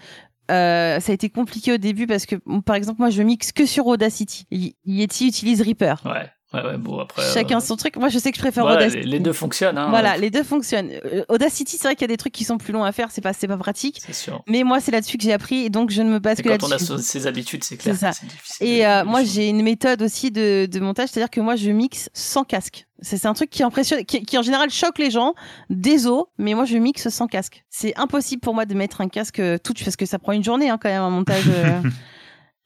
Euh, 0.50 1.00
ça 1.00 1.12
a 1.12 1.14
été 1.14 1.30
compliqué 1.30 1.72
au 1.72 1.76
début 1.78 2.06
parce 2.06 2.26
que, 2.26 2.36
par 2.60 2.76
exemple, 2.76 3.00
moi, 3.00 3.10
je 3.10 3.22
mixe 3.22 3.52
que 3.52 3.66
sur 3.66 3.86
Audacity. 3.86 4.46
Yeti 4.84 5.28
utilise 5.28 5.62
Reaper. 5.62 5.94
Ouais, 6.04 6.30
ouais, 6.54 6.62
ouais. 6.62 6.76
Bon 6.76 6.98
après. 6.98 7.22
Chacun 7.32 7.58
euh, 7.58 7.60
son 7.60 7.76
truc. 7.76 7.96
Moi, 7.96 8.08
je 8.08 8.18
sais 8.18 8.30
que 8.30 8.36
je 8.36 8.42
préfère 8.42 8.64
voilà, 8.64 8.86
Audacity. 8.86 9.06
les, 9.06 9.20
deux 9.20 9.32
fonctionnent. 9.32 9.78
Hein, 9.78 9.88
Voilà, 9.90 10.16
les 10.16 10.30
deux 10.30 10.42
fonctionnent. 10.42 10.90
Euh, 11.04 11.24
Audacity, 11.28 11.76
c'est 11.76 11.88
vrai 11.88 11.94
qu'il 11.94 12.02
y 12.02 12.04
a 12.04 12.08
des 12.08 12.16
trucs 12.16 12.32
qui 12.32 12.44
sont 12.44 12.58
plus 12.58 12.72
longs 12.72 12.84
à 12.84 12.92
faire. 12.92 13.10
C'est 13.10 13.20
pas, 13.20 13.32
c'est 13.32 13.48
pas 13.48 13.56
pratique. 13.56 14.00
C'est 14.04 14.14
sûr. 14.14 14.42
Mais 14.46 14.62
moi, 14.62 14.80
c'est 14.80 14.90
là-dessus 14.90 15.16
que 15.18 15.24
j'ai 15.24 15.32
appris 15.32 15.64
et 15.64 15.70
donc 15.70 15.90
je 15.90 16.02
ne 16.02 16.10
me 16.10 16.18
base 16.18 16.40
Et 16.40 16.42
que 16.42 16.48
quand 16.48 16.64
on 16.64 16.66
a 16.66 16.70
là-dessus. 16.76 16.98
ses 16.98 17.26
habitudes, 17.26 17.64
c'est 17.64 17.76
clair. 17.76 17.94
C'est 17.94 18.12
ça. 18.12 18.26
difficile 18.26 18.66
Et 18.66 18.86
euh, 18.86 19.04
moi, 19.04 19.22
j'ai 19.24 19.48
une 19.48 19.62
méthode 19.62 20.02
aussi 20.02 20.30
de, 20.30 20.66
de 20.66 20.80
montage, 20.80 21.08
c'est-à-dire 21.10 21.30
que 21.30 21.40
moi, 21.40 21.56
je 21.56 21.70
mixe 21.70 22.10
sans 22.14 22.44
casque. 22.44 22.86
C'est 23.02 23.24
un 23.24 23.32
truc 23.32 23.48
qui 23.48 23.62
impressionne, 23.62 24.04
qui, 24.04 24.22
qui 24.22 24.36
en 24.36 24.42
général 24.42 24.68
choque 24.70 24.98
les 24.98 25.10
gens. 25.10 25.34
Désolé, 25.70 26.24
mais 26.36 26.54
moi, 26.54 26.66
je 26.66 26.76
mixe 26.76 27.08
sans 27.08 27.26
casque. 27.26 27.64
C'est 27.70 27.98
impossible 27.98 28.40
pour 28.40 28.54
moi 28.54 28.66
de 28.66 28.74
mettre 28.74 29.00
un 29.00 29.08
casque 29.08 29.40
tout 29.62 29.72
parce 29.82 29.96
que 29.96 30.04
ça 30.04 30.18
prend 30.18 30.32
une 30.32 30.44
journée 30.44 30.68
hein, 30.68 30.78
quand 30.80 30.90
même 30.90 31.02
un 31.02 31.10
montage. 31.10 31.44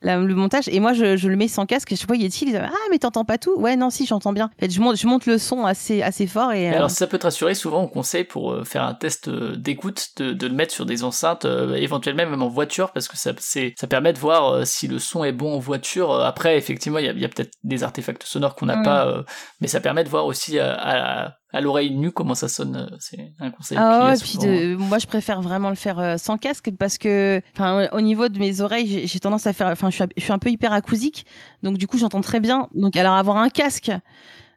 euh, 0.04 0.06
la- 0.06 0.18
le 0.18 0.34
montage 0.34 0.68
et 0.68 0.80
moi 0.80 0.92
je, 0.92 1.16
je 1.16 1.28
le 1.28 1.36
mets 1.36 1.48
sans 1.48 1.66
casque 1.66 1.92
et 1.92 1.96
je 1.96 2.06
vois 2.06 2.16
Yeti 2.16 2.44
il 2.46 2.52
dit 2.52 2.56
ah 2.56 2.70
mais 2.90 2.98
t'entends 2.98 3.24
pas 3.24 3.38
tout? 3.38 3.54
Ouais 3.56 3.76
non 3.76 3.90
si 3.90 4.06
j'entends 4.06 4.32
bien 4.32 4.46
en 4.46 4.60
fait 4.60 4.70
je 4.70 4.80
monte 4.80 4.96
je 4.96 5.06
monte 5.06 5.26
le 5.26 5.38
son 5.38 5.64
assez 5.64 6.02
assez 6.02 6.26
fort 6.26 6.52
et, 6.52 6.70
euh, 6.70 6.76
alors, 6.76 6.90
si 6.90 6.96
ça 6.96 7.06
peut 7.06 7.18
te 7.18 7.24
rassurer, 7.26 7.54
souvent 7.54 7.82
on 7.82 7.88
conseille 7.88 8.24
pour 8.24 8.52
euh, 8.52 8.64
faire 8.64 8.82
un 8.84 8.94
test 8.94 9.28
euh, 9.28 9.56
d'écoute 9.56 10.08
de, 10.16 10.32
de 10.32 10.46
le 10.46 10.54
mettre 10.54 10.72
sur 10.72 10.86
des 10.86 11.04
enceintes, 11.04 11.44
euh, 11.44 11.74
éventuellement 11.74 12.26
même 12.26 12.42
en 12.42 12.48
voiture, 12.48 12.92
parce 12.92 13.08
que 13.08 13.16
ça, 13.16 13.32
ça 13.38 13.86
permet 13.86 14.12
de 14.12 14.18
voir 14.18 14.48
euh, 14.52 14.64
si 14.64 14.88
le 14.88 14.98
son 14.98 15.24
est 15.24 15.32
bon 15.32 15.54
en 15.54 15.58
voiture. 15.58 16.10
Euh, 16.12 16.24
Après, 16.24 16.56
effectivement, 16.58 16.98
il 16.98 17.06
y 17.06 17.08
a, 17.08 17.12
il 17.12 17.20
y 17.20 17.24
a 17.24 17.28
peut-être 17.28 17.52
des 17.64 17.82
artefacts 17.82 18.24
sonores 18.24 18.54
qu'on 18.54 18.66
n'a 18.66 18.82
pas, 18.82 19.06
euh, 19.06 19.22
mais 19.60 19.68
ça 19.68 19.80
permet 19.80 20.04
de 20.04 20.08
voir 20.08 20.26
aussi 20.26 20.58
euh, 20.58 20.74
à, 20.76 21.36
à 21.54 21.60
l'oreille 21.60 21.92
nue 21.92 22.10
comment 22.10 22.34
ça 22.34 22.48
sonne. 22.48 22.76
euh, 22.90 22.96
C'est 22.98 23.32
un 23.38 23.50
conseil. 23.50 23.78
Ah 23.80 24.08
ouais, 24.10 24.18
puis 24.20 24.38
de, 24.38 24.74
moi 24.74 24.98
je 24.98 25.06
préfère 25.06 25.40
vraiment 25.40 25.70
le 25.70 25.76
faire 25.76 25.98
euh, 26.00 26.16
sans 26.16 26.36
casque 26.36 26.70
parce 26.78 26.98
que, 26.98 27.40
enfin, 27.54 27.88
au 27.92 28.00
niveau 28.00 28.28
de 28.28 28.38
mes 28.38 28.60
oreilles, 28.60 29.06
j'ai- 29.06 29.20
tendance 29.20 29.46
à 29.46 29.52
faire, 29.52 29.68
enfin, 29.68 29.88
je 29.88 29.94
suis, 29.96 30.04
je 30.16 30.22
suis 30.22 30.32
un 30.32 30.38
peu 30.38 30.50
hyperacousique, 30.50 31.24
donc 31.62 31.78
du 31.78 31.86
coup 31.86 31.96
j'entends 31.96 32.20
très 32.20 32.40
bien. 32.40 32.68
Donc 32.74 32.96
alors 32.96 33.14
avoir 33.14 33.36
un 33.36 33.48
casque, 33.48 33.92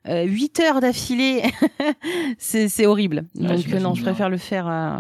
euh, 0.08 0.24
8 0.24 0.60
heures 0.60 0.82
d'affilée, 0.82 1.44
c'est 2.38 2.86
horrible. 2.86 3.26
Ouais, 3.36 3.48
donc 3.48 3.74
euh, 3.74 3.80
non, 3.80 3.94
je 3.94 4.02
bien. 4.02 4.12
préfère 4.12 4.30
le 4.30 4.38
faire, 4.38 4.68
euh, 4.68 4.98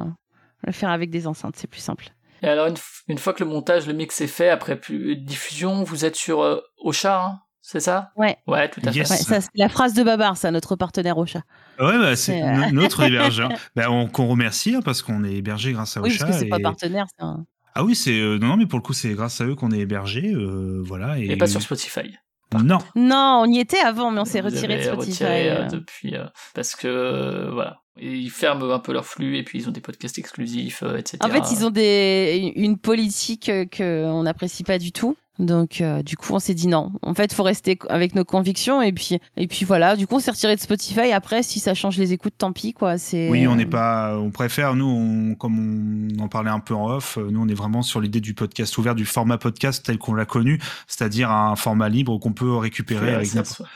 le 0.66 0.72
faire 0.72 0.90
avec 0.90 1.10
des 1.10 1.28
enceintes, 1.28 1.56
c'est 1.58 1.68
plus 1.68 1.82
simple. 1.82 2.10
Et 2.44 2.48
alors, 2.48 2.68
une, 3.08 3.18
fois 3.18 3.34
que 3.34 3.44
le 3.44 3.50
montage, 3.50 3.88
le 3.88 3.94
mix 3.94 4.22
est 4.22 4.28
fait, 4.28 4.50
après 4.50 4.80
plus 4.80 5.16
diffusion, 5.16 5.84
vous 5.84 6.06
êtes 6.06 6.16
sur 6.16 6.42
euh, 6.44 6.62
Ocha, 6.78 7.24
hein, 7.26 7.40
c'est 7.70 7.80
ça? 7.82 8.12
Ouais. 8.16 8.38
Ouais, 8.48 8.70
tout 8.70 8.80
à 8.86 8.92
Yes. 8.92 9.08
fait. 9.08 9.14
Ouais, 9.16 9.20
ça 9.20 9.42
c'est 9.42 9.50
la 9.56 9.68
phrase 9.70 9.94
de 9.94 10.04
Babar, 10.04 10.38
ça, 10.38 10.52
notre 10.52 10.76
partenaire 10.76 11.18
au 11.18 11.26
chat. 11.26 11.42
Ouais, 11.80 11.98
bah, 11.98 12.16
c'est 12.16 12.42
euh, 12.42 12.56
no- 12.72 12.82
notre 12.82 13.02
hébergeur. 13.04 13.50
bah, 13.76 13.92
on, 13.92 14.08
qu'on 14.08 14.28
remercie 14.28 14.76
hein, 14.76 14.82
parce 14.84 15.02
qu'on 15.02 15.24
est 15.24 15.34
hébergé 15.34 15.74
grâce 15.74 15.98
à 15.98 16.02
Oui, 16.02 16.10
Ocha. 16.12 16.26
parce 16.26 16.38
que 16.38 16.44
c'est 16.44 16.50
pas 16.50 16.60
et- 16.60 16.62
partenaire, 16.64 17.06
c'est 17.18 17.24
un- 17.26 17.46
Ah 17.76 17.84
oui, 17.84 17.96
c'est 17.96 18.20
euh, 18.20 18.38
non, 18.40 18.48
non, 18.48 18.58
mais 18.58 18.66
pour 18.68 18.80
le 18.80 18.84
coup, 18.84 18.94
c'est 18.94 19.14
grâce 19.14 19.42
à 19.42 19.46
eux 19.46 19.56
qu'on 19.56 19.72
est 19.72 19.80
hébergé, 19.80 20.32
euh, 20.34 20.82
voilà. 20.86 21.20
Et, 21.20 21.26
Et 21.32 21.36
pas 21.38 21.48
sur 21.48 21.62
Spotify. 21.62 22.16
Non. 22.64 22.78
Non, 22.96 23.42
on 23.46 23.52
y 23.52 23.60
était 23.60 23.80
avant, 23.80 24.10
mais 24.10 24.22
on 24.22 24.26
s'est 24.26 24.40
retiré 24.40 24.78
de 24.78 24.82
Spotify. 24.84 25.24
retiré, 25.26 25.68
depuis 25.70 26.16
euh, 26.16 26.24
parce 26.56 26.76
que 26.76 26.88
euh, 26.88 27.52
voilà 27.52 27.82
Et 28.00 28.14
ils 28.16 28.30
ferment 28.32 28.72
un 28.74 28.80
peu 28.80 28.94
leur 28.94 29.06
flux 29.06 29.38
et 29.38 29.44
puis 29.44 29.60
ils 29.60 29.68
ont 29.68 29.74
des 29.74 29.82
podcasts 29.82 30.18
exclusifs 30.18 30.82
euh, 30.82 30.96
etc 30.96 31.18
En 31.22 31.28
fait, 31.30 31.52
ils 31.52 31.66
ont 31.66 31.72
des, 31.72 32.54
une 32.56 32.78
politique 32.78 33.50
euh, 33.50 33.66
que 33.66 34.06
on 34.06 34.24
n'apprécie 34.24 34.64
pas 34.64 34.78
du 34.80 34.94
tout. 34.94 35.18
Donc 35.40 35.82
euh, 35.82 36.02
du 36.04 36.18
coup, 36.18 36.34
on 36.34 36.40
s'est 36.40 36.54
dit 36.54 36.68
non. 36.68 36.92
En 37.02 37.14
fait, 37.14 37.34
faut 37.34 37.44
rester 37.44 37.78
avec 37.90 38.16
nos 38.16 38.26
convictions 38.26 38.82
et 38.82 38.92
puis 38.92 39.20
et 39.36 39.48
puis 39.48 39.66
voilà. 39.66 39.96
Du 39.96 40.08
coup, 40.08 40.16
on 40.16 40.20
s'est 40.20 40.32
retiré 40.32 40.56
de 40.56 40.62
Spotify. 40.62 41.12
Après, 41.12 41.44
si 41.44 41.60
ça 41.60 41.74
change 41.74 41.98
les 41.98 42.14
écoutes, 42.14 42.34
tant 42.38 42.52
pis 42.52 42.74
quoi. 42.74 42.98
C'est 42.98 43.30
Oui, 43.30 43.48
on 43.48 43.56
n'est 43.56 43.66
pas. 43.66 44.18
On 44.18 44.32
préfère 44.32 44.76
nous, 44.76 44.86
on- 44.88 45.36
comme 45.36 46.10
on 46.20 46.24
en 46.24 46.28
parlait 46.28 46.50
un 46.50 46.60
peu 46.60 46.74
en 46.74 46.88
off, 46.90 47.18
euh, 47.18 47.30
nous 47.32 47.42
on 47.42 47.48
est 47.48 47.54
vraiment 47.54 47.82
sur 47.82 48.02
l'idée 48.02 48.22
du 48.22 48.34
podcast 48.34 48.78
ouvert, 48.78 48.96
du 48.96 49.06
format 49.06 49.38
podcast 49.38 49.86
tel 49.86 49.98
qu'on 49.98 50.14
l'a 50.14 50.26
connu, 50.26 50.60
c'est-à-dire 50.88 51.30
un 51.32 51.56
format 51.56 51.90
libre 51.90 52.18
qu'on 52.20 52.34
peut 52.34 52.56
récupérer 52.56 53.14
avec. 53.16 53.28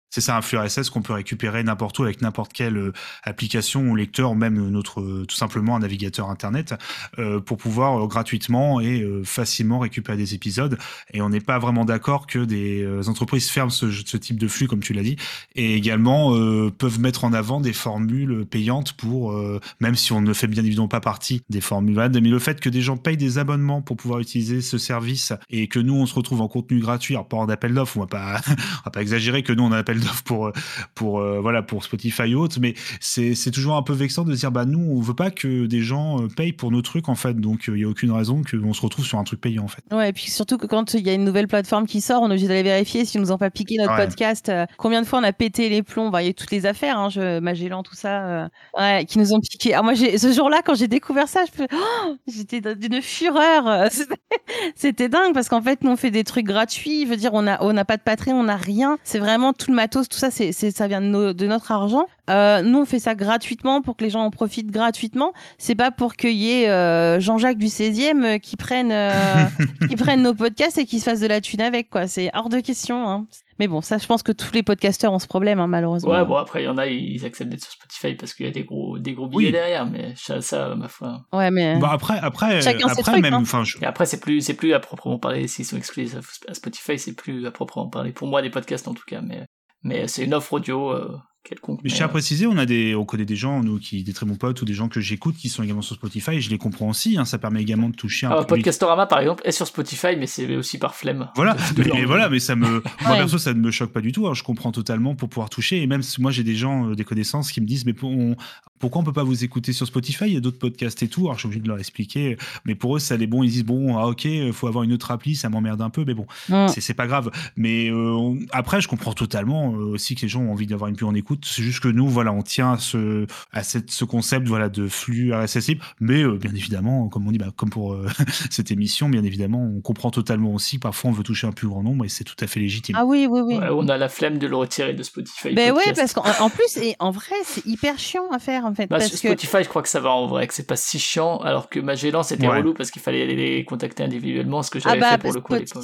C'est 0.10 0.22
ça, 0.22 0.36
un 0.36 0.42
flux 0.42 0.58
RSS 0.58 0.90
qu'on 0.90 1.02
peut 1.02 1.14
récupérer 1.14 1.64
n'importe 1.64 1.98
où 2.00 2.04
avec 2.04 2.22
n'importe 2.22 2.52
quelle 2.54 2.78
euh, 2.78 2.94
application 3.24 3.82
ou 3.90 3.96
lecteur, 3.96 4.32
ou 4.32 4.36
même 4.36 4.70
notre 4.70 5.24
tout 5.26 5.36
simplement 5.36 5.76
un 5.76 5.80
navigateur 5.80 6.30
internet, 6.30 6.74
euh, 7.20 7.40
pour 7.40 7.58
pouvoir 7.58 8.04
euh, 8.04 8.08
gratuitement 8.08 8.80
et 8.82 9.02
euh, 9.02 9.24
facilement 9.24 9.80
récupérer 9.80 10.18
des 10.18 10.34
épisodes. 10.34 10.78
Et 11.14 11.22
on 11.22 11.30
n'est 11.30 11.40
pas 11.40 11.51
vraiment 11.60 11.86
d'accord 11.86 12.28
que 12.28 12.40
des 12.40 12.82
euh, 12.82 13.08
entreprises 13.08 13.50
ferment 13.50 13.70
ce, 13.70 14.18
type 14.18 14.40
de 14.40 14.48
flux, 14.48 14.68
comme 14.68 14.82
tu 14.82 14.94
l'as 14.94 15.04
dit, 15.04 15.16
et 15.56 15.76
également 15.76 16.36
euh, 16.36 16.72
peuvent 16.72 17.00
mettre 17.00 17.24
en 17.24 17.34
avant 17.34 17.62
des 17.62 17.74
formules 17.74 18.46
payantes 18.46 18.94
pour, 18.94 19.32
euh, 19.32 19.60
même 19.80 19.96
si 19.96 20.14
on 20.14 20.22
ne 20.22 20.34
fait 20.34 20.48
bien 20.48 20.64
évidemment 20.64 20.88
pas 20.88 21.00
partie 21.00 21.42
des 21.50 21.62
formules 21.62 21.92
mais 22.14 22.22
le 22.22 22.40
fait 22.40 22.60
que 22.60 22.70
des 22.70 22.82
gens 22.82 22.98
payent 22.98 23.18
des 23.18 23.38
abonnements 23.38 23.82
pour 23.82 23.98
pouvoir 23.98 24.20
utiliser 24.20 24.62
ce 24.62 24.78
service 24.78 25.34
et 25.50 25.68
que 25.68 25.80
nous 25.80 25.96
on 25.96 26.06
se 26.06 26.14
retrouve 26.14 26.42
en 26.42 26.48
contenu 26.48 26.80
gratuit, 26.80 27.16
alors 27.16 27.28
pas 27.28 27.38
en 27.38 27.50
appel 27.50 27.74
d'offres, 27.74 27.98
on 27.98 28.02
va 28.02 28.08
pas, 28.08 28.42
on 28.50 28.86
va 28.86 28.92
pas 28.92 29.02
exagérer 29.02 29.44
que 29.44 29.54
nous 29.54 29.64
on 29.64 29.72
a 29.72 29.76
un 29.76 29.80
appel 29.80 30.00
d'offres 30.00 30.24
pour 30.24 30.52
pour 30.96 31.22
voilà 31.42 31.62
pour 31.62 31.84
Spotify 31.84 32.24
et 32.32 32.36
autres, 32.36 32.60
mais 32.60 32.76
c'est 33.00 33.52
toujours 33.52 33.76
un 33.76 33.84
peu 33.84 33.94
vexant 33.94 34.24
de 34.24 34.34
dire 34.34 34.52
bah 34.52 34.66
nous 34.66 34.80
on 34.80 35.02
veut 35.02 35.14
pas 35.14 35.32
que 35.32 35.66
des 35.66 35.82
gens 35.82 36.28
payent 36.36 36.54
pour 36.54 36.72
nos 36.72 36.82
trucs 36.82 37.10
en 37.10 37.16
fait, 37.16 37.40
donc 37.40 37.66
il 37.68 37.80
y 37.80 37.84
a 37.84 37.88
aucune 37.88 38.12
raison 38.12 38.42
qu'on 38.50 38.74
se 38.74 38.82
retrouve 38.82 39.06
sur 39.06 39.18
un 39.18 39.24
truc 39.24 39.42
payant 39.42 39.64
en 39.64 39.68
fait. 39.68 39.84
Ouais, 39.92 40.10
et 40.10 40.14
puis 40.14 40.30
surtout 40.30 40.58
que 40.58 40.68
quand 40.68 40.94
il 40.94 41.06
y 41.06 41.10
a 41.10 41.14
une 41.14 41.26
nouvelle 41.26 41.41
plateforme 41.48 41.86
qui 41.88 42.02
sort, 42.02 42.22
on 42.22 42.28
est 42.28 42.32
obligé 42.32 42.48
d'aller 42.48 42.64
vérifier 42.64 43.06
si 43.06 43.18
nous 43.20 43.32
ont 43.32 43.38
pas 43.38 43.50
piqué 43.50 43.78
notre 43.78 43.96
Ouais. 43.98 44.06
podcast. 44.06 44.50
euh, 44.50 44.66
combien 44.78 45.02
de 45.02 45.08
fois 45.08 45.20
on 45.20 45.24
a 45.24 45.34
pété 45.34 45.70
les 45.70 45.84
plombs? 45.84 46.10
Bah, 46.10 46.22
Il 46.22 46.26
y 46.26 46.28
a 46.28 46.32
eu 46.32 46.34
toutes 46.34 46.52
les 46.52 46.66
affaires, 46.66 46.98
hein, 46.98 47.10
je, 47.10 47.40
Magellan, 47.40 47.84
tout 47.84 47.96
ça, 47.96 48.24
euh, 48.26 48.48
ouais, 48.78 49.06
qui 49.06 49.20
nous 49.20 49.34
ont 49.34 49.40
piqué. 49.40 49.74
Ah, 49.74 49.82
moi, 49.82 49.96
ce 49.96 50.32
jour-là, 50.34 50.62
quand 50.66 50.76
j'ai 50.76 50.88
découvert 50.88 51.28
ça, 51.28 51.42
oh, 51.74 52.16
j'étais 52.28 52.62
d'une 52.76 53.02
fureur. 53.02 53.68
euh, 53.68 53.88
C'était, 54.76 55.10
dingue 55.10 55.34
parce 55.34 55.50
qu'en 55.50 55.62
fait, 55.62 55.84
nous, 55.84 55.92
on 55.92 55.96
fait 55.96 56.12
des 56.12 56.24
trucs 56.24 56.46
gratuits. 56.46 57.06
Je 57.06 57.10
veux 57.10 57.18
dire, 57.18 57.32
on 57.34 57.48
a, 57.48 57.62
on 57.64 57.74
n'a 57.74 57.86
pas 57.86 57.98
de 57.98 58.02
Patreon, 58.02 58.34
on 58.40 58.44
n'a 58.44 58.56
rien. 58.56 58.98
C'est 59.04 59.20
vraiment 59.20 59.54
tout 59.54 59.70
le 59.72 59.76
matos, 59.76 60.08
tout 60.10 60.18
ça, 60.18 60.32
c'est, 60.32 60.52
c'est, 60.52 60.72
ça 60.72 60.88
vient 60.88 61.02
de, 61.02 61.08
nos- 61.08 61.34
de 61.34 61.48
notre 61.48 61.72
argent. 61.72 62.06
Euh, 62.30 62.62
nous, 62.62 62.80
on 62.80 62.86
fait 62.86 63.00
ça 63.00 63.16
gratuitement 63.16 63.82
pour 63.82 63.98
que 63.98 64.04
les 64.04 64.10
gens 64.10 64.22
en 64.22 64.30
profitent 64.32 64.72
gratuitement. 64.72 65.34
C'est 65.58 65.76
pas 65.76 65.92
pour 65.92 66.16
qu'il 66.16 66.34
y 66.38 66.52
ait 66.52 66.70
euh, 66.70 67.20
Jean-Jacques 67.20 67.58
du 67.58 67.66
16e 67.68 68.24
euh, 68.24 68.38
qui 68.38 68.56
prenne 68.58 68.92
euh, 68.92 69.12
qui 69.90 69.96
prennent 69.96 70.22
nos 70.22 70.34
podcasts 70.34 70.78
et 70.78 70.86
qui 70.86 71.00
se 71.00 71.06
fassent 71.10 71.20
de 71.20 71.28
la 71.28 71.42
thune 71.42 71.62
avec, 71.62 71.90
quoi. 71.90 72.08
C'est 72.08 72.30
hors 72.34 72.50
de 72.50 72.60
question. 72.60 73.08
Hein. 73.10 73.26
Mais 73.60 73.68
bon, 73.68 73.82
ça, 73.82 73.98
je 73.98 74.06
pense 74.08 74.24
que 74.24 74.32
tous 74.32 74.52
les 74.54 74.64
podcasteurs 74.64 75.12
ont 75.14 75.20
ce 75.20 75.28
problème, 75.28 75.60
hein, 75.60 75.68
malheureusement. 75.68 76.12
Ouais, 76.12 76.26
bon, 76.26 76.36
après, 76.36 76.64
il 76.64 76.66
y 76.66 76.70
en 76.70 76.78
a, 76.78 76.88
ils 76.88 77.24
acceptent 77.26 77.50
d'être 77.52 77.64
sur 77.64 77.74
Spotify 77.74 78.16
parce 78.16 78.34
qu'il 78.34 78.46
y 78.46 78.50
a 78.50 78.52
des 78.52 78.64
gros, 78.64 78.98
des 78.98 79.14
gros 79.14 79.28
Oui. 79.28 79.38
billets 79.46 79.52
derrière, 79.52 79.86
mais 79.86 80.14
ça, 80.16 80.42
ça, 80.42 80.74
ma 80.76 80.88
foi. 80.88 81.26
Ouais, 81.34 81.52
mais. 81.52 81.78
Bah 81.80 81.90
après 81.92 82.18
après 82.22 82.62
Chacun 82.62 82.88
ses 82.88 83.00
après 83.02 83.12
trucs, 83.12 83.22
même 83.24 83.34
hein. 83.36 83.64
je- 83.64 83.78
Et 83.82 83.86
après, 83.86 84.06
c'est 84.06 84.20
plus, 84.20 84.42
c'est 84.42 84.56
plus 84.56 84.74
à 84.74 84.80
proprement 84.80 85.20
parler, 85.20 85.48
s'ils 85.48 85.66
sont 85.66 85.78
exclusifs 85.78 86.16
à 86.48 86.54
Spotify, 86.54 86.98
c'est 86.98 87.14
plus 87.14 87.46
à 87.46 87.52
proprement 87.52 87.88
parler. 87.88 88.12
Pour 88.12 88.28
moi, 88.28 88.42
des 88.42 88.50
podcasts 88.50 88.88
en 88.88 88.94
tout 88.96 89.04
cas, 89.06 89.22
mais, 89.22 89.46
mais 89.84 90.08
c'est 90.08 90.24
une 90.24 90.34
offre 90.34 90.54
audio 90.54 90.90
euh, 90.92 91.16
quelconque. 91.44 91.80
Mais 91.84 91.90
je 91.90 91.96
tiens 91.96 92.06
à 92.06 92.10
euh, 92.10 92.12
préciser, 92.12 92.48
on 92.48 92.58
a 92.58 92.66
des, 92.66 92.96
on 92.96 93.06
connaît 93.06 93.26
des 93.26 93.36
gens, 93.36 93.62
nous, 93.64 93.80
qui, 93.80 94.04
des 94.04 94.14
très 94.14 94.26
bons 94.26 94.36
potes 94.36 94.62
ou 94.62 94.66
des 94.66 94.74
gens 94.74 94.90
que 94.90 95.00
j'écoute 95.02 95.36
qui 95.36 95.50
sont 95.50 95.64
également 95.64 95.82
sur 95.82 95.96
Spotify 95.96 96.32
et 96.32 96.42
je 96.42 96.50
les 96.50 96.58
comprends 96.58 96.90
aussi. 96.90 97.18
hein, 97.18 97.26
ça 97.26 97.38
permet 97.38 97.62
également 97.62 97.90
de 97.90 97.96
toucher 97.96 98.26
un 98.28 98.32
ah, 98.32 98.36
public. 98.44 98.50
Podcastorama, 98.66 99.06
par 99.08 99.20
exemple, 99.20 99.42
est 99.46 99.52
sur 99.52 99.68
Spotify, 99.68 100.16
mais 100.18 100.28
c'est 100.28 100.56
aussi 100.56 100.78
par 100.78 100.96
flemme. 100.96 101.30
Voilà, 101.36 101.56
de 101.76 101.84
mais, 101.84 102.06
voilà, 102.06 102.30
mais 102.30 102.40
ça 102.40 102.56
me, 102.56 102.82
moi 103.02 103.12
Ouais. 103.12 103.18
perso, 103.18 103.38
ça 103.38 103.54
ne 103.54 103.60
me 103.60 103.72
choque 103.72 103.92
pas 103.92 104.02
du 104.02 104.12
tout. 104.12 104.28
hein, 104.28 104.34
je 104.34 104.44
comprends 104.44 104.72
totalement 104.72 105.16
pour 105.16 105.30
pouvoir 105.30 105.50
toucher. 105.50 105.82
Et 105.82 105.88
même 105.88 106.02
si 106.04 106.22
moi, 106.22 106.32
j'ai 106.32 106.44
des 106.44 106.56
gens, 106.56 106.90
euh, 106.90 106.96
des 106.96 107.04
connaissances 107.04 107.52
qui 107.52 107.62
me 107.62 107.66
disent, 107.66 107.86
mais 107.86 107.94
pour- 107.94 108.12
on- 108.12 108.36
pourquoi 108.82 109.02
on 109.02 109.06
peut 109.06 109.14
pas 109.14 109.24
vous 109.24 109.44
écouter 109.44 109.72
sur 109.74 109.88
Spotify? 109.88 110.26
Il 110.26 110.34
y 110.34 110.38
a 110.38 110.42
d'autres 110.42 110.60
podcasts 110.60 111.02
et 111.04 111.08
tout. 111.08 111.22
Alors, 111.22 111.36
je 111.36 111.40
suis 111.40 111.48
obligé 111.48 111.62
de 111.62 111.68
leur 111.70 111.80
expliquer. 111.80 112.38
Mais 112.66 112.76
pour 112.76 112.96
eux, 112.98 113.00
ça 113.00 113.16
les 113.16 113.28
bon. 113.28 113.44
Ils 113.44 113.50
disent, 113.52 113.64
bon, 113.64 113.98
ah, 113.98 114.08
ok, 114.08 114.28
faut 114.52 114.68
avoir 114.68 114.84
une 114.84 114.92
autre 114.94 115.12
appli, 115.12 115.36
ça 115.36 115.50
m'emmerde 115.50 115.82
un 115.82 115.90
peu, 115.90 116.04
mais 116.06 116.14
bon, 116.14 116.26
Mm. 116.50 116.68
c'est 116.70 116.94
pas 116.94 117.08
grave. 117.08 117.32
Mais 117.56 117.90
euh, 117.90 118.12
on- 118.14 118.40
après, 118.52 118.82
je 118.82 118.88
comprends 118.88 119.14
totalement 119.14 119.74
euh, 119.74 119.94
aussi 119.94 120.16
que 120.16 120.22
les 120.24 120.28
gens 120.28 120.42
ont 120.42 120.52
envie 120.52 120.68
d'avoir 120.68 120.90
une 120.90 120.96
pub 120.96 121.08
en 121.08 121.14
écoute. 121.14 121.46
C'est 121.46 121.64
juste 121.64 121.80
que 121.82 121.88
nous, 121.88 122.08
voilà, 122.08 122.34
on 122.34 122.42
tient 122.42 122.74
à 122.74 122.78
ce, 122.78 123.26
à 123.54 123.64
cette, 123.64 123.92
ce 123.92 124.04
concept, 124.06 124.48
voilà, 124.48 124.68
de 124.70 124.88
flux 124.88 125.34
RSS 125.34 125.68
libre. 125.70 125.86
Mais 126.00 126.24
euh, 126.24 126.38
bien 126.38 126.52
évidemment, 126.54 127.08
comme 127.10 127.28
on 127.28 127.32
dit, 127.32 127.38
bah, 127.38 127.52
comme 127.56 127.70
pour 127.70 127.94
euh, 127.94 128.08
cette 128.50 128.72
émission, 128.72 129.08
bien 129.10 129.24
évidemment, 129.24 129.64
on 129.64 129.82
comprend 129.82 130.12
totalement 130.12 130.54
aussi. 130.54 130.78
que 130.78 130.82
Parfois, 130.82 131.12
on 131.12 131.14
veut 131.14 131.24
toucher 131.24 131.48
un 131.48 131.52
plus 131.52 131.68
grand 131.68 131.84
nombre 131.84 132.06
et 132.06 132.10
c'est 132.10 132.24
tout 132.24 132.36
à 132.40 132.48
fait 132.48 132.60
légitime. 132.60 132.96
Ah 132.98 133.06
oui, 133.06 133.28
oui, 133.30 133.42
oui. 133.42 133.56
Ouais, 133.56 133.68
on 133.72 133.88
a 133.88 133.98
la 133.98 134.10
flemme 134.10 134.38
de 134.40 134.48
le 134.48 134.56
retirer 134.56 134.94
de 134.94 135.04
Spotify. 135.04 135.54
Ben 135.54 135.74
podcast. 135.74 135.96
parce 135.96 136.14
qu'en 136.14 136.44
en 136.46 136.50
plus, 136.50 136.78
et 136.78 136.96
en 137.00 137.12
vrai, 137.12 137.36
c'est 137.46 137.66
hyper 137.66 138.00
chiant 138.00 138.30
à 138.32 138.40
faire, 138.40 138.66
en 138.72 138.76
fait. 138.76 138.88
Bah, 138.88 138.98
parce 138.98 139.10
sur 139.10 139.22
que. 139.22 139.28
Spotify, 139.28 139.64
je 139.64 139.70
crois 139.70 139.82
que 139.82 139.90
ça 139.90 140.00
va 140.00 140.10
en 140.12 140.28
vrai, 140.28 140.48
que 140.48 140.54
c'est 140.54 140.66
pas 140.68 140.76
si 140.76 141.00
chiant, 141.00 141.38
alors 141.40 141.70
que 141.70 141.80
Magellan, 141.80 142.24
c'était 142.24 142.48
Ouais. 142.48 142.58
relou 142.58 142.74
parce 142.74 142.90
qu'il 142.92 143.02
fallait 143.02 143.22
aller 143.22 143.36
les 143.36 143.66
contacter 143.66 144.04
individuellement, 144.04 144.64
ce 144.64 144.72
que 144.72 144.80
Ah 144.80 144.90
j'avais 144.90 145.00
bah, 145.00 145.12
fait 145.12 145.18
pour 145.20 145.34
le 145.34 145.42
coup 145.42 145.54
à 145.54 145.60
l'époque. 145.60 145.84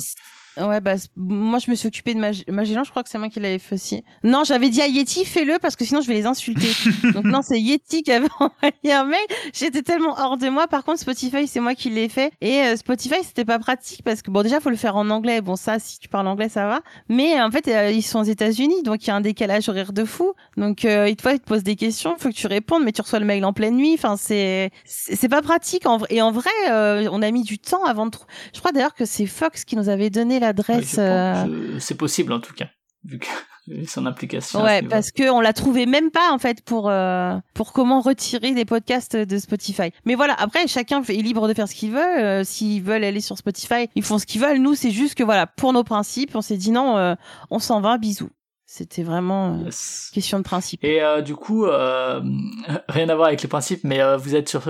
Ouais, 0.60 0.82
bah, 0.82 0.96
moi, 1.16 1.60
je 1.60 1.70
me 1.70 1.76
suis 1.76 1.88
occupée 1.88 2.14
de 2.14 2.20
Mag- 2.20 2.44
Magellan, 2.50 2.84
je 2.84 2.90
crois 2.90 3.04
que 3.04 3.10
c'est 3.10 3.18
moi 3.18 3.30
qui 3.30 3.40
l'avais 3.40 3.60
fait 3.60 3.76
aussi. 3.76 4.04
Non, 4.24 4.44
j'avais 4.44 4.70
dit 4.70 4.82
à 4.82 4.88
Yeti, 4.88 5.24
fais-le, 5.26 5.60
parce 5.60 5.76
que 5.76 5.86
sinon, 5.86 6.02
je 6.02 6.08
vais 6.08 6.16
les 6.16 6.26
insulter. 6.26 6.70
Donc, 7.14 7.26
non, 7.26 7.42
c'est 7.42 7.60
Yeti 7.60 8.04
qui 8.04 8.12
avait 8.12 8.28
envoyé 8.40 8.94
un 8.94 9.04
mail. 9.04 9.20
J'étais 9.54 9.82
tellement 9.84 10.16
hors 10.18 10.38
de 10.38 10.50
moi. 10.50 10.68
Par 10.68 10.84
contre, 10.84 11.00
Spotify, 11.00 11.48
c'est 11.48 11.60
moi 11.60 11.76
qui 11.76 11.90
l'ai 11.90 12.10
fait. 12.10 12.32
Et 12.42 12.62
euh, 12.62 12.76
Spotify, 12.76 13.24
c'était 13.24 13.46
pas 13.46 13.60
pratique 13.60 14.04
parce 14.04 14.22
que, 14.22 14.32
bon, 14.32 14.42
déjà, 14.42 14.60
faut 14.60 14.70
le 14.70 14.76
faire 14.76 14.96
en 14.96 15.10
anglais. 15.10 15.42
Bon, 15.42 15.56
ça, 15.56 15.80
si 15.80 16.00
tu 16.00 16.08
parles 16.08 16.28
anglais, 16.28 16.50
ça 16.50 16.68
va. 16.68 16.82
Mais 17.10 17.40
en 17.42 17.52
fait, 17.52 17.68
euh, 17.68 17.92
ils 17.92 18.02
sont 18.04 18.20
aux 18.20 18.24
États-Unis, 18.24 18.84
donc 18.84 19.04
il 19.06 19.08
y 19.08 19.12
a 19.12 19.16
un 19.16 19.22
décalage 19.22 19.70
horaire 19.70 19.94
de 19.94 20.06
fou. 20.06 20.34
Donc, 20.58 20.86
euh, 20.86 21.08
ils 21.10 21.16
te, 21.16 21.28
ils 21.30 21.40
te 21.40 21.46
posent 21.46 21.64
des 21.64 21.76
questions, 21.76 22.16
faut 22.18 22.30
que 22.30 22.34
tu 22.34 22.48
répondes, 22.48 22.84
mais 22.84 22.92
tu 22.92 23.02
reçois 23.02 23.20
le 23.20 23.26
mail 23.26 23.46
en 23.46 23.54
pleine 23.54 23.76
nuit. 23.76 23.94
Enfin, 23.94 24.16
c'est 24.18 24.72
c'est 24.86 25.30
pas 25.30 25.42
pratique. 25.42 25.86
En. 25.86 26.00
Et 26.10 26.22
en 26.22 26.32
vrai, 26.32 26.50
euh, 26.70 27.08
on 27.12 27.22
a 27.22 27.30
mis 27.32 27.44
du 27.44 27.60
temps 27.60 27.84
avant 27.86 28.08
de. 28.08 28.18
Je 28.54 28.60
crois 28.60 28.72
d'ailleurs 28.72 28.96
que 28.96 29.06
c'est 29.06 29.26
Fox 29.26 29.66
qui 29.66 29.76
nous 29.76 29.90
avait 29.90 30.10
donné 30.10 30.40
l'adresse. 30.48 30.96
je 30.96 31.02
euh, 31.02 31.80
C'est 31.80 31.96
possible 31.96 32.34
en 32.34 32.40
tout 32.40 32.54
cas, 32.54 32.68
vu 33.04 33.20
que 33.20 33.28
son 33.88 34.06
ce 34.06 34.58
Ouais, 34.58 34.82
parce 34.82 35.12
que 35.12 35.30
on 35.30 35.42
l'a 35.42 35.54
trouvé 35.54 35.86
même 35.86 36.10
pas 36.10 36.32
en 36.32 36.38
fait 36.38 36.64
pour 36.64 36.90
euh, 36.90 37.36
pour 37.54 37.74
comment 37.74 38.00
retirer 38.00 38.54
des 38.54 38.66
podcasts 38.66 39.16
de 39.16 39.38
Spotify. 39.38 39.92
Mais 40.06 40.16
voilà, 40.16 40.34
après 40.36 40.68
chacun 40.68 41.02
est 41.02 41.22
libre 41.22 41.48
de 41.48 41.54
faire 41.54 41.68
ce 41.68 41.76
qu'il 41.76 41.92
veut. 41.92 42.24
Euh, 42.24 42.44
S'ils 42.44 42.82
veulent 42.82 43.04
aller 43.04 43.22
sur 43.22 43.38
Spotify, 43.38 43.90
ils 43.96 44.04
font 44.04 44.20
ce 44.20 44.26
qu'ils 44.26 44.42
veulent. 44.42 44.60
Nous, 44.60 44.76
c'est 44.76 44.92
juste 44.92 45.16
que 45.16 45.24
voilà, 45.24 45.48
pour 45.48 45.74
nos 45.74 45.84
principes, 45.84 46.36
on 46.36 46.42
s'est 46.42 46.58
dit 46.58 46.72
non, 46.72 46.98
euh, 46.98 47.16
on 47.50 47.60
s'en 47.60 47.82
va, 47.82 47.98
bisous. 47.98 48.30
C'était 48.70 49.02
vraiment 49.04 49.54
euh, 49.62 49.64
Yes. 49.66 50.12
question 50.14 50.40
de 50.40 50.44
principe. 50.44 50.84
Et 50.84 51.02
euh, 51.02 51.22
du 51.22 51.36
coup, 51.36 51.66
euh, 51.66 52.20
rien 52.90 53.08
à 53.08 53.16
voir 53.16 53.30
avec 53.30 53.42
les 53.42 53.48
principes, 53.48 53.86
mais 53.86 54.02
euh, 54.02 54.18
vous 54.18 54.36
êtes 54.36 54.50
sur 54.50 54.64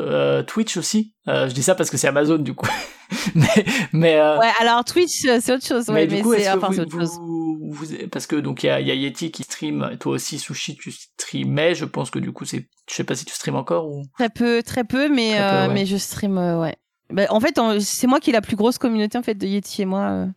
Twitch 0.45 0.77
aussi? 0.77 1.15
Je 1.25 1.51
dis 1.51 1.63
ça 1.63 1.73
parce 1.75 1.89
que 1.89 1.97
c'est 1.97 2.07
Amazon 2.07 2.37
du 2.37 2.53
coup. 2.53 2.69
mais 3.35 3.65
mais, 3.93 4.15
Ouais, 4.37 4.51
alors 4.59 4.83
Twitch, 4.85 5.21
c'est 5.21 5.51
autre 5.53 5.65
chose. 5.65 5.87
Ouais, 5.89 6.05
mais 6.05 6.07
mais, 6.07 6.17
du 6.17 6.21
coup, 6.23 6.33
c'est 6.35 6.43
que 6.43 6.57
enfin 6.57 6.69
vous, 6.69 6.79
autre 6.81 6.91
chose. 6.91 7.11
vous, 7.19 7.71
vous- 7.71 8.07
parce 8.11 8.27
que 8.27 8.35
donc 8.35 8.63
il 8.63 8.67
y 8.67 8.69
a, 8.69 8.79
y 8.79 8.91
a 8.91 8.93
Yeti 8.93 9.31
qui 9.31 9.43
stream, 9.43 9.97
toi 9.99 10.13
aussi 10.13 10.37
Sushi 10.39 10.75
tu 10.77 10.91
streamais. 10.91 11.73
Je 11.73 11.85
pense 11.85 12.11
que 12.11 12.19
du 12.19 12.31
coup 12.31 12.45
c'est, 12.45 12.67
je 12.89 12.93
sais 12.93 13.03
pas 13.03 13.15
si 13.15 13.25
tu 13.25 13.33
stream 13.33 13.55
encore 13.55 13.87
ou? 13.89 14.03
Très 14.17 14.29
peu, 14.29 14.61
très 14.63 14.83
peu, 14.83 15.09
mais 15.09 15.31
Très 15.37 15.49
peu, 15.49 15.67
ouais. 15.69 15.73
mais 15.73 15.85
je 15.87 15.97
stream, 15.97 16.37
ouais. 16.37 16.75
Bah, 17.09 17.23
en 17.29 17.39
fait, 17.39 17.57
c'est 17.79 18.05
moi 18.07 18.19
qui 18.19 18.29
ai 18.29 18.33
la 18.33 18.41
plus 18.41 18.55
grosse 18.57 18.77
communauté 18.77 19.17
en 19.17 19.23
fait 19.23 19.33
de 19.35 19.47
Yeti 19.47 19.81
et 19.81 19.85
moi. 19.85 20.27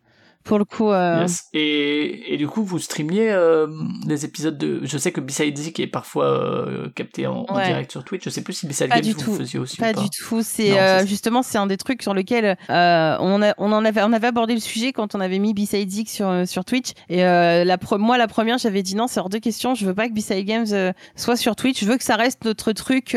Pour 0.43 0.57
le 0.59 0.65
coup. 0.65 0.91
euh, 0.91 1.21
Yes. 1.21 1.45
Et, 1.53 2.33
et 2.33 2.37
du 2.37 2.47
coup, 2.47 2.63
vous 2.63 2.79
streamiez 2.79 3.31
euh, 3.31 3.67
les 4.07 4.25
épisodes 4.25 4.57
de. 4.57 4.81
Je 4.83 4.97
sais 4.97 5.11
que 5.11 5.21
Beside 5.21 5.57
Zik 5.57 5.79
est 5.79 5.87
parfois 5.87 6.25
euh, 6.25 6.89
capté 6.95 7.27
en, 7.27 7.45
direct 7.53 7.91
sur 7.91 8.03
Twitch. 8.03 8.23
Je 8.25 8.29
sais 8.29 8.41
plus 8.41 8.53
si 8.53 8.67
Beside 8.67 8.89
Games 8.89 9.01
vous 9.25 9.35
faisiez 9.37 9.59
aussi 9.59 9.77
Pas 9.77 9.91
ou 9.91 9.93
pas. 9.93 10.01
du 10.01 10.09
tout. 10.09 10.41
C'est 10.43 10.79
euh, 10.79 10.99
c'est- 10.99 11.07
justement 11.07 11.43
c'est 11.43 11.57
un 11.57 11.67
des 11.67 11.77
trucs 11.77 12.01
sur 12.01 12.13
lequel 12.13 12.57
on, 12.69 13.41
a, 13.41 13.53
on 13.57 13.71
en 13.71 13.85
avait 13.85 14.01
on 14.03 14.13
avait 14.13 14.27
abordé 14.27 14.53
le 14.53 14.59
sujet 14.59 14.93
quand 14.93 15.15
on 15.15 15.19
avait 15.21 15.39
mis 15.39 15.53
B-Side 15.53 15.89
Zik 15.89 16.09
sur 16.09 16.47
sur 16.47 16.65
Twitch 16.65 16.91
et 17.09 17.17
la 17.21 17.77
pre- 17.77 17.97
moi 17.97 18.17
la 18.17 18.27
première 18.27 18.57
j'avais 18.57 18.81
dit 18.83 18.95
non 18.95 19.07
c'est 19.07 19.19
hors 19.19 19.29
de 19.29 19.37
question 19.37 19.75
je 19.75 19.85
veux 19.85 19.93
pas 19.93 20.07
que 20.07 20.13
B-Side 20.13 20.45
Games 20.45 20.93
soit 21.15 21.35
sur 21.35 21.55
Twitch 21.55 21.79
je 21.81 21.85
veux 21.85 21.97
que 21.97 22.03
ça 22.03 22.15
reste 22.15 22.45
notre 22.45 22.71
truc 22.71 23.15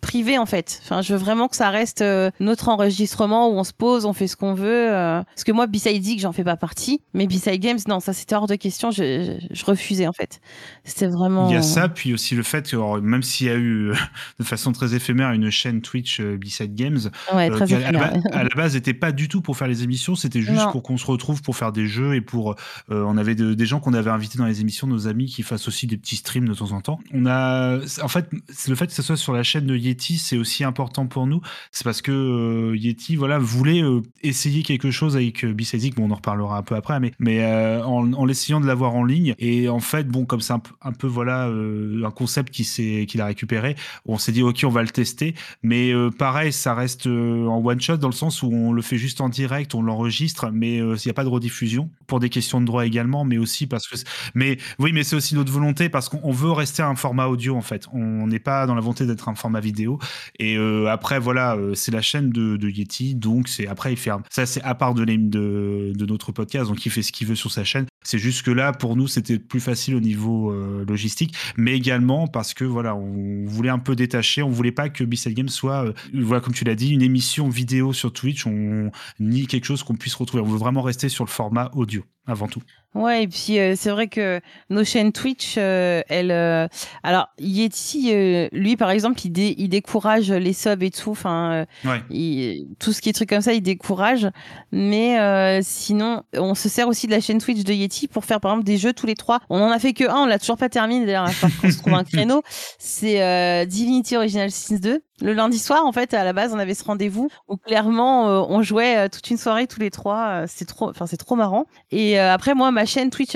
privé 0.00 0.38
en 0.38 0.46
fait 0.46 0.80
enfin 0.84 1.02
je 1.02 1.12
veux 1.12 1.18
vraiment 1.18 1.48
que 1.48 1.56
ça 1.56 1.70
reste 1.70 2.02
notre 2.40 2.68
enregistrement 2.68 3.48
où 3.50 3.52
on 3.58 3.64
se 3.64 3.72
pose 3.72 4.04
on 4.06 4.12
fait 4.12 4.26
ce 4.26 4.36
qu'on 4.36 4.54
veut 4.54 4.88
parce 4.90 5.44
que 5.44 5.52
moi 5.52 5.66
B-Side 5.66 6.02
Zik 6.02 6.20
j'en 6.20 6.32
fais 6.32 6.44
pas 6.48 6.56
partie 6.56 7.00
mais 7.12 7.26
B-Side 7.26 7.60
Games 7.60 7.78
non 7.88 8.00
ça 8.00 8.12
c'était 8.14 8.34
hors 8.34 8.46
de 8.46 8.54
question. 8.54 8.90
Je, 8.90 9.38
je, 9.40 9.54
je 9.54 9.64
refusais 9.66 10.06
en 10.06 10.12
fait. 10.14 10.40
C'était 10.84 11.06
vraiment 11.08 11.48
Il 11.50 11.54
y 11.54 11.56
a 11.56 11.62
ça, 11.62 11.88
puis 11.88 12.14
aussi 12.14 12.34
le 12.34 12.42
fait 12.42 12.70
que 12.70 12.76
alors, 12.76 13.00
même 13.02 13.22
s'il 13.22 13.46
y 13.48 13.50
a 13.50 13.54
eu 13.54 13.90
euh, 13.90 13.94
de 14.38 14.44
façon 14.44 14.72
très 14.72 14.94
éphémère 14.94 15.32
une 15.32 15.50
chaîne 15.50 15.82
Twitch 15.82 16.20
euh, 16.20 16.38
B-Side 16.38 16.74
Games, 16.74 16.98
ouais 17.34 17.50
euh, 17.50 17.54
très 17.56 17.72
à, 17.74 17.92
la 17.92 18.12
à 18.32 18.44
base 18.56 18.74
n'était 18.74 18.94
pas 18.94 19.12
du 19.12 19.28
tout 19.28 19.40
pour 19.42 19.56
faire 19.56 19.68
les 19.68 19.82
émissions, 19.82 20.14
c'était 20.14 20.40
juste 20.40 20.52
Non. 20.64 20.72
pour 20.72 20.82
qu'on 20.82 20.96
se 20.96 21.04
retrouve 21.06 21.42
pour 21.42 21.56
faire 21.56 21.72
des 21.72 21.86
jeux 21.86 22.14
et 22.14 22.20
pour 22.22 22.52
euh, 22.90 23.04
on 23.06 23.16
avait 23.18 23.34
de- 23.34 23.52
des 23.54 23.66
gens 23.66 23.80
qu'on 23.80 23.92
avait 23.92 24.10
invités 24.10 24.38
dans 24.38 24.46
les 24.46 24.60
émissions, 24.62 24.86
nos 24.86 25.06
amis 25.06 25.26
qui 25.26 25.42
fassent 25.42 25.68
aussi 25.68 25.86
des 25.86 25.96
petits 25.98 26.16
streams 26.16 26.48
de 26.48 26.54
temps 26.54 26.72
en 26.72 26.80
temps. 26.80 26.98
On 27.12 27.26
a 27.26 27.78
en 28.02 28.08
fait 28.08 28.26
le 28.68 28.74
fait 28.74 28.86
que 28.86 28.92
ce 28.94 29.02
soit 29.02 29.16
sur 29.18 29.32
la 29.34 29.42
chaîne 29.42 29.66
de 29.66 29.76
Yeti, 29.76 30.16
c'est 30.18 30.38
aussi 30.38 30.64
important 30.64 31.06
pour 31.06 31.26
nous, 31.26 31.40
c'est 31.72 31.84
parce 31.84 32.00
que 32.00 32.12
euh, 32.12 32.76
Yeti 32.76 33.16
voilà 33.16 33.38
voulait 33.38 33.82
essayer 34.22 34.62
quelque 34.62 34.90
chose 34.90 35.14
avec 35.16 35.44
B-Side 35.44 35.94
bon 35.94 36.06
on 36.08 36.10
en 36.10 36.14
reparlera 36.16 36.37
parlera 36.38 36.58
un 36.58 36.62
peu 36.62 36.74
après, 36.76 37.00
mais, 37.00 37.12
mais 37.18 37.42
euh, 37.44 37.82
en, 37.84 38.12
en 38.12 38.28
essayant 38.28 38.60
de 38.60 38.66
l'avoir 38.66 38.94
en 38.94 39.04
ligne. 39.04 39.34
Et 39.38 39.68
en 39.68 39.80
fait, 39.80 40.08
bon, 40.08 40.24
comme 40.24 40.40
c'est 40.40 40.52
un, 40.52 40.92
peu- 40.92 41.06
voilà 41.06 41.48
euh, 41.48 42.02
un 42.04 42.10
concept 42.10 42.52
qui 42.52 42.64
qu'il 43.06 43.20
a 43.20 43.26
récupéré, 43.26 43.76
on 44.06 44.18
s'est 44.18 44.32
dit 44.32 44.42
ok, 44.42 44.60
on 44.64 44.68
va 44.70 44.82
le 44.82 44.88
tester. 44.88 45.34
Mais 45.62 45.92
euh, 45.92 46.10
pareil, 46.10 46.52
ça 46.52 46.74
reste 46.74 47.06
en 47.06 47.64
one 47.64 47.80
shot 47.80 47.96
dans 47.96 48.08
le 48.08 48.12
sens 48.14 48.42
où 48.42 48.48
on 48.52 48.72
le 48.72 48.82
fait 48.82 48.98
juste 48.98 49.20
en 49.20 49.28
direct, 49.28 49.74
on 49.74 49.82
l'enregistre, 49.82 50.50
mais 50.52 50.76
il 50.78 50.84
n'y 51.04 51.10
a 51.10 51.14
pas 51.14 51.24
de 51.24 51.28
rediffusion 51.28 51.90
pour 52.06 52.20
des 52.20 52.28
questions 52.28 52.60
de 52.60 52.66
droit 52.66 52.86
également, 52.86 53.24
mais 53.24 53.38
aussi 53.38 53.66
parce 53.66 53.86
que. 53.88 53.96
Mais 54.34 54.58
oui, 54.78 54.92
mais 54.92 55.04
c'est 55.04 55.16
aussi 55.16 55.34
notre 55.34 55.52
volonté 55.52 55.88
parce 55.88 56.08
qu'on 56.08 56.20
on 56.22 56.32
veut 56.32 56.52
rester 56.52 56.82
un 56.82 56.94
format 56.94 57.26
audio 57.26 57.56
en 57.56 57.62
fait. 57.62 57.86
On 57.92 58.26
n'est 58.26 58.38
pas 58.38 58.66
dans 58.66 58.74
la 58.74 58.80
volonté 58.80 59.06
d'être 59.06 59.28
un 59.28 59.34
format 59.34 59.60
vidéo. 59.60 59.98
Et 60.38 60.56
après, 60.88 61.18
voilà, 61.18 61.56
c'est 61.74 61.92
la 61.92 62.02
chaîne 62.02 62.30
de, 62.30 62.68
Yeti, 62.68 63.14
donc 63.14 63.48
c'est 63.48 63.66
après 63.66 63.92
il 63.94 64.10
un- 64.10 64.22
ça 64.30 64.46
c'est 64.46 64.62
à 64.62 64.74
part 64.74 64.94
de 64.94 65.04
notre 66.06 66.27
podcast, 66.32 66.68
donc 66.68 66.84
il 66.84 66.90
fait 66.90 67.02
ce 67.02 67.12
qu'il 67.12 67.26
veut 67.26 67.34
sur 67.34 67.50
sa 67.50 67.64
chaîne. 67.64 67.86
C'est 68.04 68.18
juste 68.18 68.42
que 68.42 68.50
là, 68.50 68.72
pour 68.72 68.96
nous, 68.96 69.08
c'était 69.08 69.38
plus 69.38 69.60
facile 69.60 69.94
au 69.94 70.00
niveau 70.00 70.50
euh, 70.50 70.84
logistique, 70.86 71.34
mais 71.56 71.76
également 71.76 72.26
parce 72.26 72.54
que 72.54 72.64
voilà, 72.64 72.94
on 72.94 73.44
voulait 73.46 73.70
un 73.70 73.78
peu 73.78 73.96
détacher, 73.96 74.42
on 74.42 74.50
voulait 74.50 74.72
pas 74.72 74.88
que 74.88 75.04
B-Side 75.04 75.34
Game 75.34 75.48
soit, 75.48 75.86
euh, 75.86 75.92
voilà, 76.14 76.40
comme 76.40 76.54
tu 76.54 76.64
l'as 76.64 76.74
dit, 76.74 76.90
une 76.90 77.02
émission 77.02 77.48
vidéo 77.48 77.92
sur 77.92 78.12
Twitch, 78.12 78.46
on 78.46 78.90
ni 79.20 79.46
quelque 79.46 79.64
chose 79.64 79.82
qu'on 79.82 79.96
puisse 79.96 80.14
retrouver. 80.14 80.42
On 80.42 80.46
veut 80.46 80.58
vraiment 80.58 80.82
rester 80.82 81.08
sur 81.08 81.24
le 81.24 81.30
format 81.30 81.70
audio 81.74 82.04
avant 82.28 82.46
tout. 82.46 82.60
Ouais, 82.94 83.24
et 83.24 83.28
puis 83.28 83.58
euh, 83.58 83.74
c'est 83.76 83.90
vrai 83.90 84.08
que 84.08 84.40
nos 84.70 84.82
chaînes 84.82 85.12
Twitch, 85.12 85.54
euh, 85.58 86.02
elles. 86.08 86.30
euh, 86.30 86.66
alors 87.02 87.28
Yeti, 87.38 88.10
euh, 88.12 88.48
lui 88.52 88.76
par 88.76 88.90
exemple, 88.90 89.20
il, 89.24 89.30
dé- 89.30 89.54
il 89.58 89.68
décourage 89.68 90.30
les 90.32 90.52
subs 90.54 90.82
et 90.82 90.90
tout. 90.90 91.10
Enfin, 91.10 91.66
euh, 91.84 91.88
Ouais. 91.88 92.64
tout 92.78 92.92
ce 92.92 93.00
qui 93.02 93.08
est 93.10 93.12
truc 93.12 93.28
comme 93.28 93.42
ça, 93.42 93.52
il 93.52 93.60
décourage. 93.62 94.26
Mais 94.72 95.20
euh, 95.20 95.60
sinon, 95.62 96.22
on 96.34 96.54
se 96.54 96.68
sert 96.68 96.88
aussi 96.88 97.06
de 97.06 97.12
la 97.12 97.20
chaîne 97.20 97.38
Twitch 97.38 97.62
de 97.62 97.72
Yeti 97.72 98.08
pour 98.08 98.24
faire 98.24 98.40
par 98.40 98.52
exemple 98.52 98.66
des 98.66 98.78
jeux 98.78 98.92
tous 98.94 99.06
les 99.06 99.14
trois. 99.14 99.40
On 99.50 99.60
en 99.60 99.70
a 99.70 99.78
fait 99.78 99.92
que 99.92 100.04
un, 100.08 100.22
on 100.22 100.26
l'a 100.26 100.38
toujours 100.38 100.56
pas 100.56 100.68
terminé. 100.70 101.04
D'ailleurs, 101.06 101.24
il 101.24 101.28
va 101.28 101.32
falloir 101.34 101.60
qu'on 101.60 101.70
se 101.70 101.78
trouve 101.78 101.94
un 101.94 102.04
créneau. 102.10 102.42
C'est 102.78 103.22
euh, 103.22 103.64
Divinity 103.66 104.16
Original 104.16 104.50
Sins 104.50 104.78
2. 104.80 105.02
Le 105.20 105.32
lundi 105.32 105.58
soir, 105.58 105.84
en 105.84 105.92
fait, 105.92 106.14
à 106.14 106.22
la 106.22 106.32
base, 106.32 106.52
on 106.54 106.58
avait 106.58 106.74
ce 106.74 106.84
rendez-vous 106.84 107.28
où 107.48 107.56
clairement, 107.56 108.28
euh, 108.28 108.46
on 108.48 108.62
jouait 108.62 108.96
euh, 108.98 109.08
toute 109.08 109.28
une 109.30 109.36
soirée 109.36 109.66
tous 109.66 109.80
les 109.80 109.90
trois. 109.90 110.42
Euh, 110.42 110.44
C'est 110.48 110.64
trop, 110.64 110.88
enfin, 110.90 111.06
c'est 111.06 111.16
trop 111.16 111.34
marrant. 111.34 111.66
Et 111.90 112.18
après, 112.18 112.54
moi, 112.54 112.70
ma 112.70 112.86
chaîne 112.86 113.10
Twitch 113.10 113.32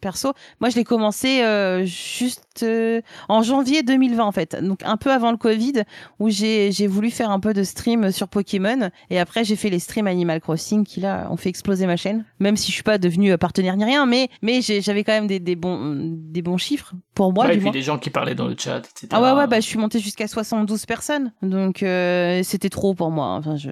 perso, 0.00 0.32
moi, 0.60 0.70
je 0.70 0.76
l'ai 0.76 0.84
commencé 0.84 1.42
juste 1.86 2.53
euh, 2.62 3.00
en 3.28 3.42
janvier 3.42 3.82
2020, 3.82 4.24
en 4.24 4.32
fait. 4.32 4.56
Donc, 4.62 4.80
un 4.84 4.96
peu 4.96 5.10
avant 5.10 5.30
le 5.30 5.36
Covid, 5.36 5.82
où 6.20 6.30
j'ai 6.30 6.70
j'ai 6.72 6.86
voulu 6.86 7.10
faire 7.10 7.30
un 7.30 7.40
peu 7.40 7.52
de 7.52 7.62
stream 7.62 8.10
sur 8.12 8.28
Pokémon. 8.28 8.90
Et 9.10 9.18
après, 9.18 9.44
j'ai 9.44 9.56
fait 9.56 9.70
les 9.70 9.78
streams 9.78 10.06
Animal 10.06 10.40
Crossing 10.40 10.84
qui, 10.84 11.00
là, 11.00 11.26
ont 11.30 11.36
fait 11.36 11.48
exploser 11.48 11.86
ma 11.86 11.96
chaîne. 11.96 12.24
Même 12.40 12.56
si 12.56 12.68
je 12.68 12.74
suis 12.74 12.82
pas 12.82 12.98
devenue 12.98 13.32
euh, 13.32 13.36
partenaire 13.36 13.76
ni 13.76 13.84
rien, 13.84 14.06
mais, 14.06 14.28
mais 14.42 14.60
j'avais 14.62 15.04
quand 15.04 15.12
même 15.12 15.26
des, 15.26 15.40
des, 15.40 15.56
bons, 15.56 15.80
des 15.94 16.42
bons 16.42 16.56
chiffres 16.58 16.92
pour 17.14 17.32
moi, 17.32 17.44
Ouais, 17.46 17.50
et 17.50 17.54
du 17.54 17.58
puis 17.58 17.64
moins. 17.66 17.72
des 17.72 17.82
gens 17.82 17.98
qui 17.98 18.10
parlaient 18.10 18.34
dans 18.34 18.46
le 18.48 18.56
chat, 18.58 18.78
etc. 18.78 19.08
Ah 19.10 19.20
ouais, 19.22 19.32
ouais, 19.32 19.46
bah, 19.46 19.60
je 19.60 19.66
suis 19.66 19.78
montée 19.78 19.98
jusqu'à 20.00 20.26
72 20.28 20.86
personnes. 20.86 21.32
Donc, 21.42 21.82
euh, 21.82 22.40
c'était 22.42 22.70
trop 22.70 22.94
pour 22.94 23.10
moi. 23.10 23.26
Enfin, 23.34 23.56
je... 23.56 23.70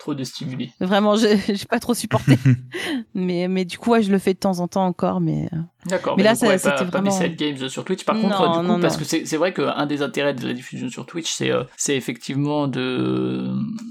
Trop 0.00 0.14
de 0.14 0.24
stimuli. 0.24 0.72
Vraiment, 0.80 1.14
j'ai 1.16 1.38
pas 1.68 1.78
trop 1.78 1.94
supporté. 1.94 2.36
mais, 3.14 3.46
mais 3.48 3.64
du 3.64 3.78
coup, 3.78 3.90
ouais, 3.90 4.02
je 4.02 4.10
le 4.10 4.18
fais 4.18 4.34
de 4.34 4.38
temps 4.38 4.58
en 4.60 4.66
temps 4.66 4.84
encore. 4.86 5.20
Mais 5.20 5.48
euh, 5.52 5.56
D'accord, 5.86 6.16
Mais 6.16 6.22
mais, 6.22 6.30
là, 6.30 6.48
ouais, 6.48 6.58
c'était 6.58 6.70
pas, 6.70 6.84
pas 6.84 7.00
vraiment- 7.00 7.10
B-Side 7.18 7.36
Games 7.36 7.68
sur 7.68 7.84
Twitch. 7.84 8.04
Par 8.04 8.14
Non, 8.16 8.22
contre, 8.22 8.50
du 8.50 8.56
coup, 8.58 8.62
non, 8.64 8.80
parce 8.80 8.94
non. 8.94 8.98
que 9.00 9.04
c'est 9.04 9.24
c'est 9.26 9.36
vrai 9.36 9.52
qu'un 9.52 9.86
des 9.86 10.02
intérêts 10.02 10.34
de 10.34 10.46
la 10.46 10.52
diffusion 10.54 10.88
sur 10.88 11.06
Twitch, 11.06 11.30
c'est 11.32 11.50
euh, 11.50 11.64
c'est 11.76 11.96
effectivement 11.96 12.66
de 12.66 13.46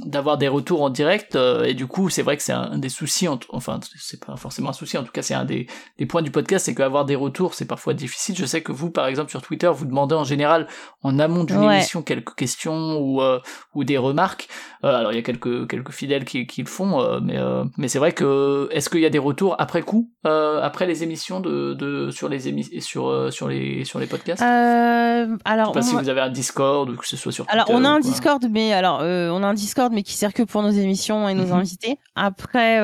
d'avoir 0.06 0.38
des 0.38 0.48
retours 0.48 0.82
en 0.82 0.90
direct. 0.90 1.36
euh, 1.36 1.64
et 1.64 1.74
du 1.74 1.88
coup, 1.88 2.10
c'est 2.10 2.22
vrai 2.24 2.38
que 2.38 2.44
c'est 2.44 2.54
un, 2.54 2.72
un 2.72 2.78
des 2.80 2.90
soucis, 2.90 3.28
en- 3.28 3.40
enfin, 3.50 3.80
c'est 4.00 4.24
pas 4.24 4.36
forcément 4.36 4.70
un 4.70 4.74
souci, 4.74 4.98
en 4.98 5.04
tout 5.04 5.12
cas, 5.12 5.22
c'est 5.22 5.34
un 5.36 5.46
des, 5.46 5.68
des 5.98 6.06
points 6.06 6.22
du 6.22 6.32
podcast, 6.32 6.66
c'est 6.66 6.76
qu'avoir 6.76 7.06
des 7.06 7.16
retours, 7.16 7.54
c'est 7.54 7.66
parfois 7.66 7.94
difficile. 7.94 8.36
Je 8.36 8.46
sais 8.46 8.62
que 8.62 8.72
vous, 8.72 8.90
par 8.92 9.08
exemple, 9.08 9.30
sur 9.30 9.42
Twitter, 9.42 9.70
vous 9.74 9.86
demandez 9.86 10.16
en 10.16 10.24
général, 10.24 10.68
en 11.04 11.20
amont 11.20 11.44
d'une 11.44 11.58
Ouais. 11.60 11.76
émission, 11.78 12.02
quelques 12.02 12.36
questions 12.36 12.98
ou, 13.00 13.22
euh, 13.22 13.40
ou 13.76 13.84
des 13.84 13.98
remarques. 13.98 14.48
Euh, 14.84 14.96
alors, 14.96 15.12
il 15.12 15.16
y 15.16 15.20
a 15.20 15.24
quelques, 15.24 15.68
quelques 15.68 15.92
fidèles 16.00 16.26
qui, 16.26 16.48
qui 16.48 16.62
le 16.64 16.68
font, 16.68 17.00
euh, 17.02 17.20
mais, 17.22 17.38
euh, 17.38 17.64
mais 17.78 17.88
c'est 17.88 18.00
vrai 18.00 18.12
que, 18.14 18.68
est-ce 18.72 18.90
qu'il 18.90 19.02
y 19.02 19.06
a 19.06 19.10
des 19.10 19.20
retours 19.20 19.56
après 19.60 19.82
coup, 19.84 20.10
euh, 20.26 20.62
après 20.62 20.86
les 20.88 21.04
émissions 21.04 21.40
de, 21.40 21.74
de, 21.74 22.10
sur 22.12 22.28
les 22.30 22.48
émis 22.48 22.64
sur, 22.82 23.32
sur 23.32 23.48
les, 23.48 23.84
sur 23.86 24.00
les 24.00 24.08
podcasts? 24.08 24.42
euh, 24.42 25.26
Je 25.28 25.32
sais 25.36 25.38
alors, 25.46 25.72
pas 25.74 25.82
si 25.82 25.96
vous 25.96 26.10
avez 26.10 26.22
un 26.22 26.30
Discord 26.30 26.90
ou 26.90 26.96
que 26.96 27.08
ce 27.08 27.18
soit 27.18 27.32
sur 27.32 27.46
alors 27.50 27.66
Twitter 27.66 27.80
on 27.82 27.86
a 27.86 27.90
un. 27.90 28.00
Discord, 28.00 28.46
mais 28.50 28.74
alors 28.74 29.02
on 29.02 29.44
a 29.44 29.48
un 29.48 29.54
Discord, 29.54 29.92
mais 29.94 30.04
qui 30.04 30.14
sert 30.14 30.34
que 30.34 30.44
pour 30.44 30.64
nos 30.64 30.72
émissions 30.72 31.30
et 31.30 31.34
nos 31.36 31.46
Mhm. 31.48 31.54
invités. 31.54 31.98
Après 32.16 32.80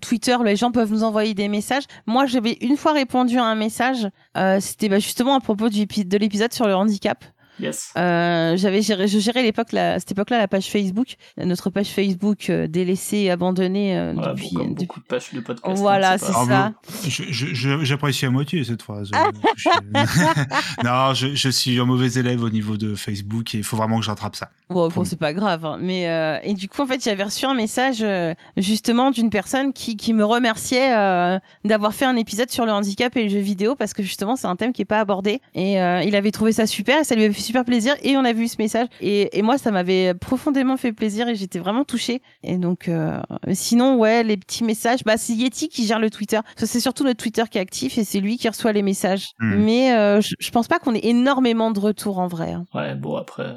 Twitter, 0.00 0.36
les 0.44 0.56
gens 0.56 0.70
peuvent 0.70 0.92
nous 0.92 1.02
envoyer 1.04 1.34
des 1.34 1.48
messages. 1.48 1.84
Moi, 2.06 2.26
j'avais 2.26 2.58
une 2.60 2.76
fois 2.76 2.92
répondu 2.92 3.38
à 3.38 3.44
un 3.44 3.54
message. 3.54 4.08
euh, 4.36 4.58
C'était 4.60 4.88
bah, 4.88 4.98
justement 4.98 5.34
à 5.34 5.40
propos 5.40 5.68
du, 5.68 5.86
de 5.86 6.18
l'épisode 6.18 6.52
sur 6.52 6.66
le 6.66 6.74
handicap. 6.74 7.24
Yes. 7.60 7.92
Euh, 7.96 8.56
j'avais 8.56 8.82
géré, 8.82 9.08
je 9.08 9.18
gérais 9.18 9.40
à 9.40 9.42
l'époque, 9.42 9.72
la, 9.72 9.98
cette 9.98 10.12
époque-là, 10.12 10.38
la 10.38 10.48
page 10.48 10.66
Facebook, 10.70 11.14
notre 11.36 11.70
page 11.70 11.88
Facebook 11.88 12.50
euh, 12.50 12.66
délaissée 12.66 13.18
et 13.18 13.30
abandonnée 13.30 13.98
euh, 13.98 14.12
bon, 14.14 14.20
depuis. 14.22 14.50
comme 14.52 14.68
depuis- 14.74 14.86
beaucoup 14.86 15.00
de 15.00 15.04
pages 15.06 15.32
de 15.32 15.40
podcasts. 15.40 15.76
Voilà, 15.78 16.18
c'est 16.18 16.32
ça. 16.32 16.72
Je- 17.08 17.84
J'apprécie 17.84 18.26
à 18.26 18.30
moitié 18.30 18.62
cette 18.64 18.82
phrase. 18.82 19.10
Euh, 19.18 19.30
je- 19.56 19.68
non, 20.84 21.14
je, 21.14 21.34
je 21.34 21.48
suis 21.48 21.78
un 21.80 21.84
mauvais 21.84 22.08
élève 22.12 22.42
au 22.42 22.50
niveau 22.50 22.76
de 22.76 22.94
Facebook 22.94 23.54
et 23.54 23.58
il 23.58 23.64
faut 23.64 23.76
vraiment 23.76 23.98
que 23.98 24.04
je 24.04 24.10
rattrape 24.10 24.36
ça. 24.36 24.50
Bon, 24.70 24.88
bon, 24.88 25.04
c'est 25.04 25.18
pas 25.18 25.32
grave. 25.32 25.64
hein. 25.64 25.78
Mais 25.80 26.08
euh, 26.08 26.38
et 26.42 26.54
du 26.54 26.68
coup, 26.68 26.82
en 26.82 26.86
fait, 26.86 27.02
j'avais 27.02 27.22
reçu 27.24 27.46
un 27.46 27.54
message 27.54 27.98
euh, 28.02 28.34
justement 28.56 29.10
d'une 29.10 29.30
personne 29.30 29.72
qui, 29.72 29.96
qui 29.96 30.12
me 30.12 30.24
remerciait 30.24 30.94
euh, 30.96 31.38
d'avoir 31.64 31.94
fait 31.94 32.04
un 32.04 32.16
épisode 32.16 32.50
sur 32.50 32.66
le 32.66 32.72
handicap 32.72 33.16
et 33.16 33.22
le 33.24 33.28
jeu 33.28 33.38
vidéo 33.38 33.74
parce 33.76 33.94
que 33.94 34.02
justement, 34.02 34.36
c'est 34.36 34.46
un 34.46 34.56
thème 34.56 34.72
qui 34.72 34.82
est 34.82 34.86
pas 34.86 35.00
abordé. 35.00 35.40
Et 35.54 35.80
euh, 35.80 36.02
il 36.02 36.14
avait 36.16 36.30
trouvé 36.30 36.52
ça 36.52 36.66
super, 36.66 37.00
et 37.00 37.04
ça 37.04 37.14
lui 37.14 37.24
avait 37.24 37.32
fait 37.34 37.40
super 37.48 37.64
plaisir. 37.64 37.94
Et 38.02 38.16
on 38.16 38.24
a 38.24 38.32
vu 38.32 38.46
ce 38.48 38.56
message. 38.58 38.86
Et, 39.00 39.36
et 39.38 39.42
moi, 39.42 39.58
ça 39.58 39.70
m'avait 39.70 40.14
profondément 40.14 40.76
fait 40.76 40.92
plaisir 40.92 41.28
et 41.28 41.34
j'étais 41.34 41.58
vraiment 41.58 41.84
touchée. 41.84 42.22
Et 42.42 42.56
donc, 42.56 42.88
euh, 42.88 43.18
sinon, 43.52 43.96
ouais, 43.96 44.22
les 44.22 44.36
petits 44.36 44.62
messages. 44.64 45.02
Bah, 45.04 45.16
c'est 45.16 45.32
Yeti 45.32 45.68
qui 45.68 45.86
gère 45.86 45.98
le 45.98 46.10
Twitter. 46.10 46.38
C'est 46.56 46.80
surtout 46.80 47.04
notre 47.04 47.20
Twitter 47.22 47.42
qui 47.50 47.58
est 47.58 47.60
actif 47.60 47.98
et 47.98 48.04
c'est 48.04 48.20
lui 48.20 48.36
qui 48.38 48.48
reçoit 48.48 48.72
les 48.72 48.82
messages. 48.82 49.30
Hmm. 49.40 49.54
Mais 49.64 49.92
euh, 49.96 50.20
je, 50.20 50.50
pense 50.50 50.68
pas 50.68 50.78
qu'on 50.78 50.94
ait 50.94 51.00
énormément 51.04 51.70
de 51.70 51.80
retours 51.80 52.18
en 52.18 52.26
vrai. 52.28 52.52
hein. 52.52 52.64
Ouais, 52.74 52.94
bon, 52.94 53.16
après, 53.16 53.54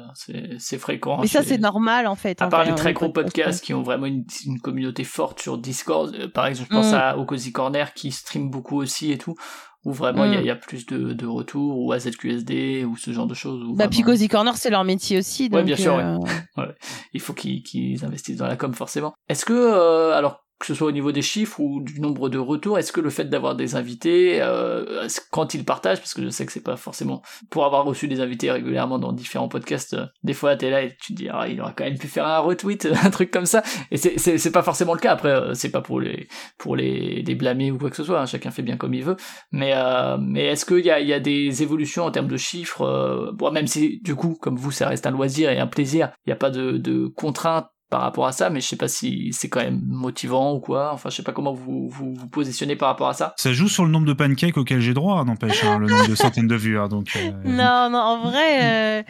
c'est 0.58 0.78
fréquent. 0.78 1.18
Mais 1.20 1.26
ça, 1.28 1.42
c'est 1.42 1.58
normal 1.58 2.06
en 2.06 2.16
fait. 2.16 2.40
À 2.42 2.46
en 2.46 2.48
part 2.48 2.64
les 2.64 2.70
hein, 2.70 2.74
très 2.74 2.92
gros 2.92 3.10
podcast. 3.10 3.36
podcasts 3.36 3.64
qui 3.64 3.74
ont 3.74 3.82
vraiment 3.82 4.06
une, 4.06 4.24
une 4.46 4.60
communauté 4.60 5.04
forte 5.04 5.40
sur 5.40 5.58
Discord, 5.58 6.14
euh, 6.14 6.28
par 6.28 6.46
exemple, 6.46 6.68
je 6.70 6.76
pense 6.76 6.92
Mm. 6.92 6.94
à 6.94 7.16
au 7.16 7.24
Cozy 7.24 7.52
Corner 7.52 7.92
qui 7.94 8.10
stream 8.10 8.50
beaucoup 8.50 8.80
aussi 8.80 9.12
et 9.12 9.18
tout, 9.18 9.34
où 9.84 9.92
vraiment 9.92 10.24
il 10.24 10.32
y 10.32 10.36
a- 10.36 10.38
Mm. 10.38 10.42
il 10.42 10.46
y, 10.46 10.50
a 10.50 10.56
plus 10.56 10.86
de, 10.86 11.12
de 11.12 11.26
retours, 11.26 11.78
ou 11.78 11.92
AZQSD, 11.92 12.84
ou 12.84 12.96
ce 12.96 13.12
genre 13.12 13.26
de 13.26 13.34
choses. 13.34 13.62
où 13.64 13.74
Bah, 13.74 13.88
puis 13.88 13.98
vraiment- 14.02 14.12
Cozy 14.14 14.28
Corner, 14.28 14.56
c'est 14.56 14.70
leur 14.70 14.84
métier 14.84 15.18
aussi. 15.18 15.48
Donc, 15.48 15.58
Ouais, 15.58 15.64
bien 15.64 15.76
sûr, 15.76 15.96
euh, 15.98 16.18
il 17.12 17.20
faut 17.20 17.32
qu'ils 17.32 17.62
qu'ils 17.62 18.04
investissent 18.04 18.36
dans 18.38 18.46
la 18.46 18.56
com 18.56 18.72
forcément. 18.74 19.12
Est-ce 19.28 19.44
que, 19.44 19.52
euh, 19.52 20.12
alors 20.16 20.44
que 20.62 20.68
ce 20.68 20.74
soit 20.74 20.86
au 20.86 20.92
niveau 20.92 21.10
des 21.10 21.22
chiffres 21.22 21.58
ou 21.58 21.80
du 21.82 22.00
nombre 22.00 22.28
de 22.28 22.38
retours, 22.38 22.78
est-ce 22.78 22.92
que 22.92 23.00
le 23.00 23.10
fait 23.10 23.24
d'avoir 23.24 23.56
des 23.56 23.74
invités, 23.74 24.40
euh, 24.40 25.08
quand 25.32 25.54
ils 25.54 25.64
partagent, 25.64 25.98
parce 25.98 26.14
que 26.14 26.22
je 26.22 26.28
sais 26.28 26.46
que 26.46 26.52
c'est 26.52 26.62
pas 26.62 26.76
forcément 26.76 27.20
pour 27.50 27.64
avoir 27.66 27.84
reçu 27.84 28.06
des 28.06 28.20
invités 28.20 28.48
régulièrement 28.48 29.00
dans 29.00 29.12
différents 29.12 29.48
podcasts, 29.48 29.94
euh, 29.94 30.06
des 30.22 30.34
fois 30.34 30.54
t'es 30.54 30.70
là 30.70 30.82
et 30.82 30.96
tu 31.00 31.14
te 31.14 31.18
dis 31.18 31.28
ah 31.28 31.48
il 31.48 31.60
aurait 31.60 31.74
quand 31.76 31.82
même 31.82 31.98
pu 31.98 32.06
faire 32.06 32.28
un 32.28 32.38
retweet, 32.38 32.86
un 33.04 33.10
truc 33.10 33.32
comme 33.32 33.44
ça, 33.44 33.64
et 33.90 33.96
c'est 33.96 34.52
pas 34.52 34.62
forcément 34.62 34.94
le 34.94 35.00
cas. 35.00 35.10
Après 35.10 35.30
euh, 35.30 35.54
c'est 35.54 35.72
pas 35.72 35.80
pour 35.80 36.00
les 36.00 36.28
pour 36.58 36.76
les 36.76 37.24
blâmer 37.34 37.72
ou 37.72 37.78
quoi 37.78 37.90
que 37.90 37.96
ce 37.96 38.04
soit, 38.04 38.20
hein, 38.20 38.26
chacun 38.26 38.52
fait 38.52 38.62
bien 38.62 38.76
comme 38.76 38.94
il 38.94 39.02
veut. 39.02 39.16
Mais 39.50 39.74
mais 40.20 40.44
est-ce 40.44 40.64
qu'il 40.64 40.86
y 40.86 40.92
a 40.92 41.00
y 41.00 41.12
a 41.12 41.18
des 41.18 41.64
évolutions 41.64 42.04
en 42.04 42.12
termes 42.12 42.28
de 42.28 42.36
chiffres, 42.36 43.32
bon 43.34 43.50
même 43.50 43.66
si 43.66 44.00
du 44.04 44.14
coup 44.14 44.36
comme 44.40 44.56
vous 44.56 44.70
ça 44.70 44.88
reste 44.88 45.06
un 45.06 45.10
loisir 45.10 45.50
et 45.50 45.58
un 45.58 45.66
plaisir, 45.66 46.12
il 46.24 46.30
n'y 46.30 46.32
a 46.32 46.36
pas 46.36 46.50
de 46.50 46.78
de 46.78 47.08
contraintes 47.08 47.66
par 47.92 48.00
rapport 48.00 48.26
à 48.26 48.32
ça, 48.32 48.48
mais 48.48 48.62
je 48.62 48.66
sais 48.68 48.76
pas 48.76 48.88
si 48.88 49.34
c'est 49.34 49.50
quand 49.50 49.60
même 49.60 49.82
motivant 49.86 50.54
ou 50.54 50.60
quoi. 50.60 50.92
Enfin, 50.94 51.10
je 51.10 51.16
sais 51.16 51.22
pas 51.22 51.32
comment 51.32 51.52
vous 51.52 51.90
vous, 51.90 52.14
vous 52.14 52.26
positionnez 52.26 52.74
par 52.74 52.88
rapport 52.88 53.08
à 53.08 53.12
ça. 53.12 53.34
Ça 53.36 53.52
joue 53.52 53.68
sur 53.68 53.84
le 53.84 53.90
nombre 53.90 54.06
de 54.06 54.14
pancakes 54.14 54.56
auxquels 54.56 54.80
j'ai 54.80 54.94
droit, 54.94 55.22
n'empêche, 55.26 55.62
hein, 55.62 55.78
le 55.78 55.88
nombre 55.88 56.08
de 56.08 56.14
centaines 56.14 56.48
de 56.48 56.54
vues. 56.56 56.78
hein, 56.78 56.88
donc, 56.88 57.12
euh, 57.16 57.30
Non, 57.44 57.90
non, 57.90 57.98
en 57.98 58.22
vrai, 58.30 59.00
euh, 59.00 59.02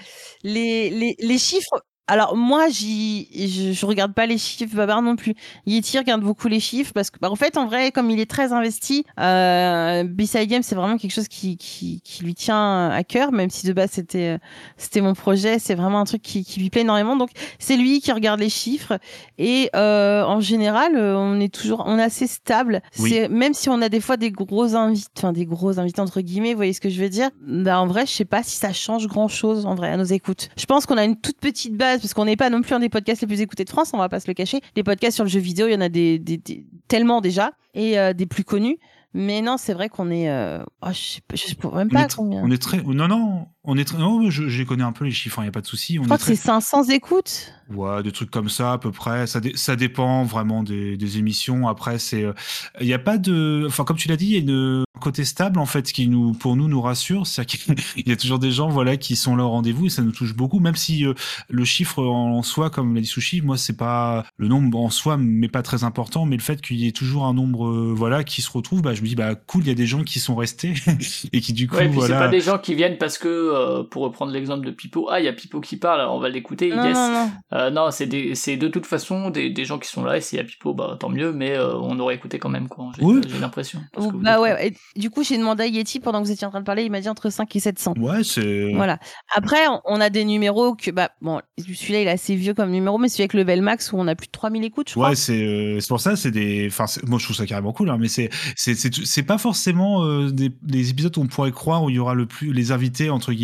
les, 0.43 0.91
les, 0.91 1.15
les 1.17 1.39
chiffres. 1.39 1.81
Alors 2.09 2.37
moi, 2.37 2.69
j'y, 2.69 3.29
je, 3.33 3.73
je 3.73 3.87
regarde 3.87 4.13
pas 4.13 4.27
les 4.27 4.37
chiffres, 4.37 4.75
Babar 4.75 5.03
non 5.03 5.15
plus. 5.15 5.35
Yeti 5.67 5.99
regarde 5.99 6.21
beaucoup 6.21 6.49
les 6.49 6.59
chiffres 6.59 6.93
parce 6.93 7.11
que, 7.11 7.19
bah, 7.21 7.31
en 7.31 7.37
fait, 7.37 7.57
en 7.57 7.67
vrai, 7.67 7.93
comme 7.93 8.11
il 8.11 8.19
est 8.19 8.31
très 8.31 8.53
investi, 8.53 9.05
euh, 9.21 10.03
B-Side 10.03 10.49
Game, 10.49 10.63
c'est 10.63 10.75
vraiment 10.75 10.99
quelque 10.99 11.13
chose 11.13 11.29
qui, 11.29 11.57
qui, 11.57 12.01
qui 12.03 12.25
lui 12.25 12.35
tient 12.35 12.89
à 12.89 13.05
cœur, 13.05 13.31
même 13.31 13.51
si 13.51 13.67
de 13.69 13.73
base 13.73 13.91
c'était, 13.93 14.39
c'était 14.77 15.01
mon 15.01 15.15
projet, 15.15 15.61
c'est 15.61 15.77
vraiment 15.77 16.01
un 16.01 16.05
truc 16.05 16.23
qui, 16.23 16.45
qui 16.45 16.59
lui 16.59 16.71
plaît 16.71 16.81
énormément. 16.81 17.15
Donc 17.15 17.31
c'est 17.61 17.77
lui 17.77 18.01
qui 18.01 18.11
regarde 18.11 18.41
les 18.41 18.51
chiffres 18.51 18.99
et 19.39 19.71
euh, 19.77 20.25
en 20.25 20.41
général, 20.41 20.97
euh, 20.97 21.17
on 21.17 21.39
est 21.39 21.55
toujours, 21.55 21.85
on 21.87 21.99
est 21.99 22.03
assez 22.03 22.27
stable. 22.27 22.83
Oui. 22.99 23.11
C'est 23.11 23.29
même 23.29 23.55
si 23.55 23.69
on 23.69 23.81
a 23.81 23.89
des 23.89 24.01
fois 24.01 24.17
des 24.17 24.33
gros 24.33 24.75
invités, 24.75 25.09
enfin 25.17 25.33
des 25.33 25.47
gros 25.47 25.79
invités 25.79 26.01
entre 26.01 26.21
guillemets, 26.21 26.51
vous 26.51 26.59
voyez 26.59 26.73
ce 26.73 26.81
que 26.81 26.91
je 26.91 27.01
veux 27.01 27.09
dire 27.09 27.31
Bah 27.47 27.81
en 27.81 27.87
vrai, 27.87 28.07
je 28.07 28.13
sais 28.13 28.25
pas 28.25 28.43
si 28.43 28.57
ça 28.57 28.73
change 28.73 29.07
grand 29.07 29.29
chose 29.29 29.67
en 29.67 29.77
vrai 29.77 29.91
à 29.91 29.97
nos 29.97 30.05
écoutes. 30.05 30.49
Je 30.57 30.67
pense 30.67 30.85
qu'on 30.85 30.99
a 30.99 31.05
une 31.05 31.17
toute 31.17 31.39
petite 31.39 31.77
base 31.77 31.92
base, 31.93 32.01
parce 32.01 32.15
qu'on 32.15 32.25
n'est 32.25 32.37
pas 32.37 32.51
non 32.51 32.63
plus 32.63 32.75
un 32.75 32.81
des 32.81 32.89
podcasts 32.89 33.21
les 33.23 33.27
plus 33.27 33.41
écoutés 33.41 33.65
de 33.65 33.71
France, 33.71 33.91
on 33.95 33.99
va 33.99 34.09
pas 34.09 34.21
se 34.21 34.29
le 34.29 34.35
cacher. 34.35 34.61
Les 34.77 34.83
podcasts 34.83 35.15
sur 35.17 35.25
le 35.25 35.31
jeu 35.31 35.41
vidéo, 35.41 35.67
il 35.69 35.73
y 35.73 35.77
en 35.77 35.81
a 35.81 35.89
des, 35.89 36.19
des- 36.19 36.39
des- 36.39 36.67
tellement 36.89 37.21
déjà, 37.21 37.53
et 37.75 37.99
euh, 37.99 38.13
des 38.13 38.27
plus 38.27 38.45
connus. 38.45 38.79
Mais 39.15 39.43
non, 39.43 39.57
c'est 39.59 39.75
vrai 39.75 39.89
qu'on 39.91 40.11
est. 40.11 40.31
euh, 40.31 40.63
oh, 40.83 40.89
je 40.91 40.99
sais 40.99 41.21
pas, 41.29 41.37
je 41.37 41.43
sais 41.43 41.57
même 41.75 41.89
On 41.91 41.95
pas 41.95 42.03
est, 42.03 42.07
tr- 42.07 42.17
combien. 42.17 42.43
on 42.45 42.51
est 42.51 42.61
très. 42.63 42.79
Non, 42.83 43.09
non, 43.09 43.47
on 43.65 43.77
est 43.79 43.85
très. 43.85 43.99
Non, 43.99 44.29
je, 44.31 44.49
je 44.49 44.59
les 44.59 44.65
connais 44.67 44.83
un 44.85 44.93
peu 44.93 45.05
les 45.05 45.11
chiffres, 45.11 45.39
il 45.41 45.43
n'y 45.43 45.49
a 45.49 45.53
pas 45.53 45.61
de 45.61 45.67
souci. 45.67 45.99
On 45.99 46.03
Je 46.03 46.07
crois 46.09 46.17
est 46.17 46.19
que 46.19 46.25
très. 46.25 46.35
c'est 46.37 46.43
500 46.47 46.85
écoutes. 46.91 47.53
Ouais, 47.73 48.03
des 48.03 48.13
trucs 48.13 48.31
comme 48.31 48.49
ça 48.51 48.73
à 48.75 48.79
peu 48.79 48.91
près. 48.93 49.27
Ça, 49.27 49.41
dé- 49.41 49.53
ça 49.57 49.77
dépend 49.77 50.25
vraiment 50.25 50.63
des, 50.63 50.97
des 50.97 51.19
émissions. 51.19 51.69
Après, 51.69 51.99
c'est, 51.99 52.23
euh, 52.25 52.33
il 52.81 52.87
n'y 52.87 52.93
a 52.93 52.99
pas 52.99 53.17
de, 53.19 53.65
enfin 53.67 53.85
comme 53.85 53.97
tu 53.97 54.09
l'as 54.09 54.17
dit, 54.17 54.27
il 54.27 54.33
y 54.33 54.37
a 54.37 54.41
une 54.41 54.85
un 54.95 55.01
côté 55.01 55.25
stable 55.25 55.59
en 55.59 55.65
fait 55.67 55.91
qui 55.91 56.07
nous, 56.07 56.33
pour 56.33 56.55
nous, 56.55 56.69
nous 56.69 56.81
rassure. 56.83 57.27
C'est-à-dire 57.27 57.59
qu'il 57.95 58.07
y 58.09 58.13
a 58.13 58.17
toujours 58.17 58.39
des 58.39 58.51
gens, 58.51 58.69
voilà, 58.69 58.97
qui 58.99 59.17
sont 59.17 59.37
là 59.37 59.45
au 59.45 59.49
rendez-vous 59.51 59.87
et 59.87 59.91
ça 59.91 60.03
nous 60.03 60.13
touche 60.13 60.35
beaucoup. 60.35 60.59
Même 60.61 60.77
si 60.77 61.07
euh, 61.07 61.15
le 61.49 61.65
chiffre 61.65 62.03
en 62.05 62.43
soi, 62.43 62.69
comme 62.69 62.95
l'a 62.95 63.01
dit 63.01 63.07
Sushi, 63.07 63.41
moi 63.41 63.57
c'est 63.57 63.77
pas 63.77 64.27
le 64.37 64.49
nombre 64.49 64.79
en 64.79 64.91
soi, 64.91 65.17
mais 65.17 65.49
pas 65.49 65.63
très 65.63 65.83
important, 65.85 66.27
mais 66.27 66.37
le 66.37 66.43
fait 66.43 66.61
qu'il 66.61 66.77
y 66.77 66.87
ait 66.87 66.93
toujours 66.93 67.25
un 67.27 67.33
nombre, 67.33 67.69
euh, 67.69 67.95
voilà, 67.97 68.23
qui 68.23 68.43
se 68.43 68.51
retrouve, 68.51 68.83
bah 68.83 68.93
je 68.95 69.01
me 69.03 69.07
dis 69.07 69.15
bah 69.15 69.35
cool, 69.35 69.63
il 69.63 69.69
y 69.69 69.71
a 69.71 69.75
des 69.75 69.87
gens 69.87 70.03
qui 70.03 70.21
sont 70.21 70.35
restés 70.35 70.75
et 71.33 71.41
qui 71.41 71.53
du 71.55 71.69
coup, 71.69 71.77
Ouais, 71.77 71.89
puis 71.89 72.01
c'est 72.01 72.09
voilà. 72.09 72.19
pas 72.27 72.29
des 72.29 72.41
gens 72.43 72.59
qui 72.59 72.75
viennent 72.75 72.99
parce 72.99 73.17
que, 73.19 73.29
euh, 73.53 73.83
pour 73.85 74.03
reprendre 74.03 74.33
l'exemple 74.33 74.65
de 74.67 74.71
Pipo, 74.71 75.09
ah, 75.11 75.21
il 75.21 75.25
y 75.25 75.29
a 75.29 75.33
Pipo 75.33 75.61
qui 75.61 75.77
parle, 75.77 76.01
alors 76.01 76.15
on 76.15 76.21
va 76.21 76.29
l'écouter, 76.29 76.71
Non, 76.71 76.85
yes. 76.85 76.97
non, 76.97 77.13
non. 77.13 77.31
Euh, 77.55 77.71
non, 77.71 77.91
c'est 77.91 78.07
des- 78.07 78.35
c'est 78.35 78.57
de 78.57 78.69
toute 78.69 78.87
façon 78.87 79.31
des, 79.31 79.51
des 79.51 79.65
gens 79.65 79.79
qui 79.79 79.89
sont 79.89 80.05
là, 80.05 80.17
et 80.17 80.21
s'il 80.21 80.39
y 80.39 80.41
a 80.41 80.45
Pipo, 80.45 80.75
bah 80.75 80.97
tant 80.99 81.09
mieux, 81.09 81.33
mais 81.33 81.53
euh, 81.57 81.77
on 81.77 81.99
aurait 82.01 82.15
écouté 82.15 82.39
quand 82.39 82.49
même, 82.49 82.69
quoi. 82.69 82.91
J'ai 82.99 83.05
Oui. 83.05 83.21
j'ai 83.29 83.39
l'impression. 83.39 83.81
Parce 83.93 84.07
Ou- 84.07 84.11
que 84.11 84.17
vous 84.17 84.23
bah 84.23 84.41
ouais, 84.41 84.69
et 84.69 85.01
du 85.01 85.11
coup, 85.11 85.23
j'ai 85.23 85.39
demandé 85.39 85.63
à 85.65 85.67
Yeti 85.67 86.01
pendant 86.01 86.21
que 86.21 86.27
vous 86.27 86.33
étiez 86.33 86.47
en 86.47 86.51
train 86.51 86.61
de 86.61 86.65
parler, 86.67 86.85
il 86.85 86.91
m'a 86.91 87.01
dit 87.01 87.09
entre 87.09 87.31
5 87.31 87.55
et 87.55 87.61
700. 87.61 87.95
Ouais, 87.99 88.25
c'est. 88.25 88.73
Voilà. 88.75 88.99
Après, 89.35 89.67
on- 89.69 89.81
on 89.85 90.01
a 90.01 90.11
des 90.11 90.25
numéros 90.25 90.75
que, 90.75 90.91
bah, 90.91 91.11
bon, 91.21 91.41
celui-là, 91.59 92.01
il 92.03 92.07
est 92.09 92.11
assez 92.11 92.35
vieux 92.35 92.55
comme 92.55 92.71
numéro, 92.71 92.99
mais 92.99 93.09
celui 93.09 93.23
avec 93.23 93.35
Level 93.35 93.63
Max 93.63 93.93
où 93.93 93.97
on 93.99 94.07
a 94.09 94.15
plus 94.15 94.27
de 94.29 94.33
3000 94.33 94.65
écoutes, 94.65 94.89
je 94.89 94.95
crois. 94.95 95.11
Ouais, 95.11 95.15
c'est 95.15 95.43
euh, 95.43 95.81
c'est 95.81 95.89
pour 95.89 96.01
ça, 96.01 96.17
c'est 96.17 96.31
des. 96.31 96.67
Enfin, 96.69 96.87
c'est- 96.87 97.07
moi 97.09 97.19
je 97.19 97.25
trouve 97.25 97.37
ça 97.37 97.47
carrément 97.47 97.73
cool, 97.73 97.91
hein, 97.91 97.97
mais 97.99 98.09
c'est 98.09 98.31
c'est 98.57 98.75
c'est 98.75 98.93
c'est 99.05 99.23
pas 99.23 99.39
forcément 99.39 100.05
euh, 100.05 100.31
des, 100.31 100.51
des 100.63 100.91
épisodes 100.91 101.17
où 101.19 101.21
on 101.23 101.27
pourrait 101.27 101.51
croire 101.53 101.83
où 101.83 101.91
il 101.91 101.97
y 101.97 101.99
aura 101.99 102.15
le 102.15 102.27
plus 102.27 102.53
les 102.53 102.73
invités 102.73 103.11
entre 103.11 103.33
guillemets 103.33 103.42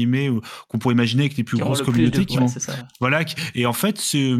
qu'on 0.68 0.78
pourrait 0.78 0.94
imaginer 0.94 1.24
avec 1.24 1.36
les 1.36 1.44
plus 1.44 1.58
grosses 1.58 1.82
communautés 1.82 2.24
qui 2.24 2.36
vont 2.36 2.46
voilà 3.00 3.24
et 3.54 3.66
en 3.66 3.72
fait 3.72 3.98
c'est 3.98 4.32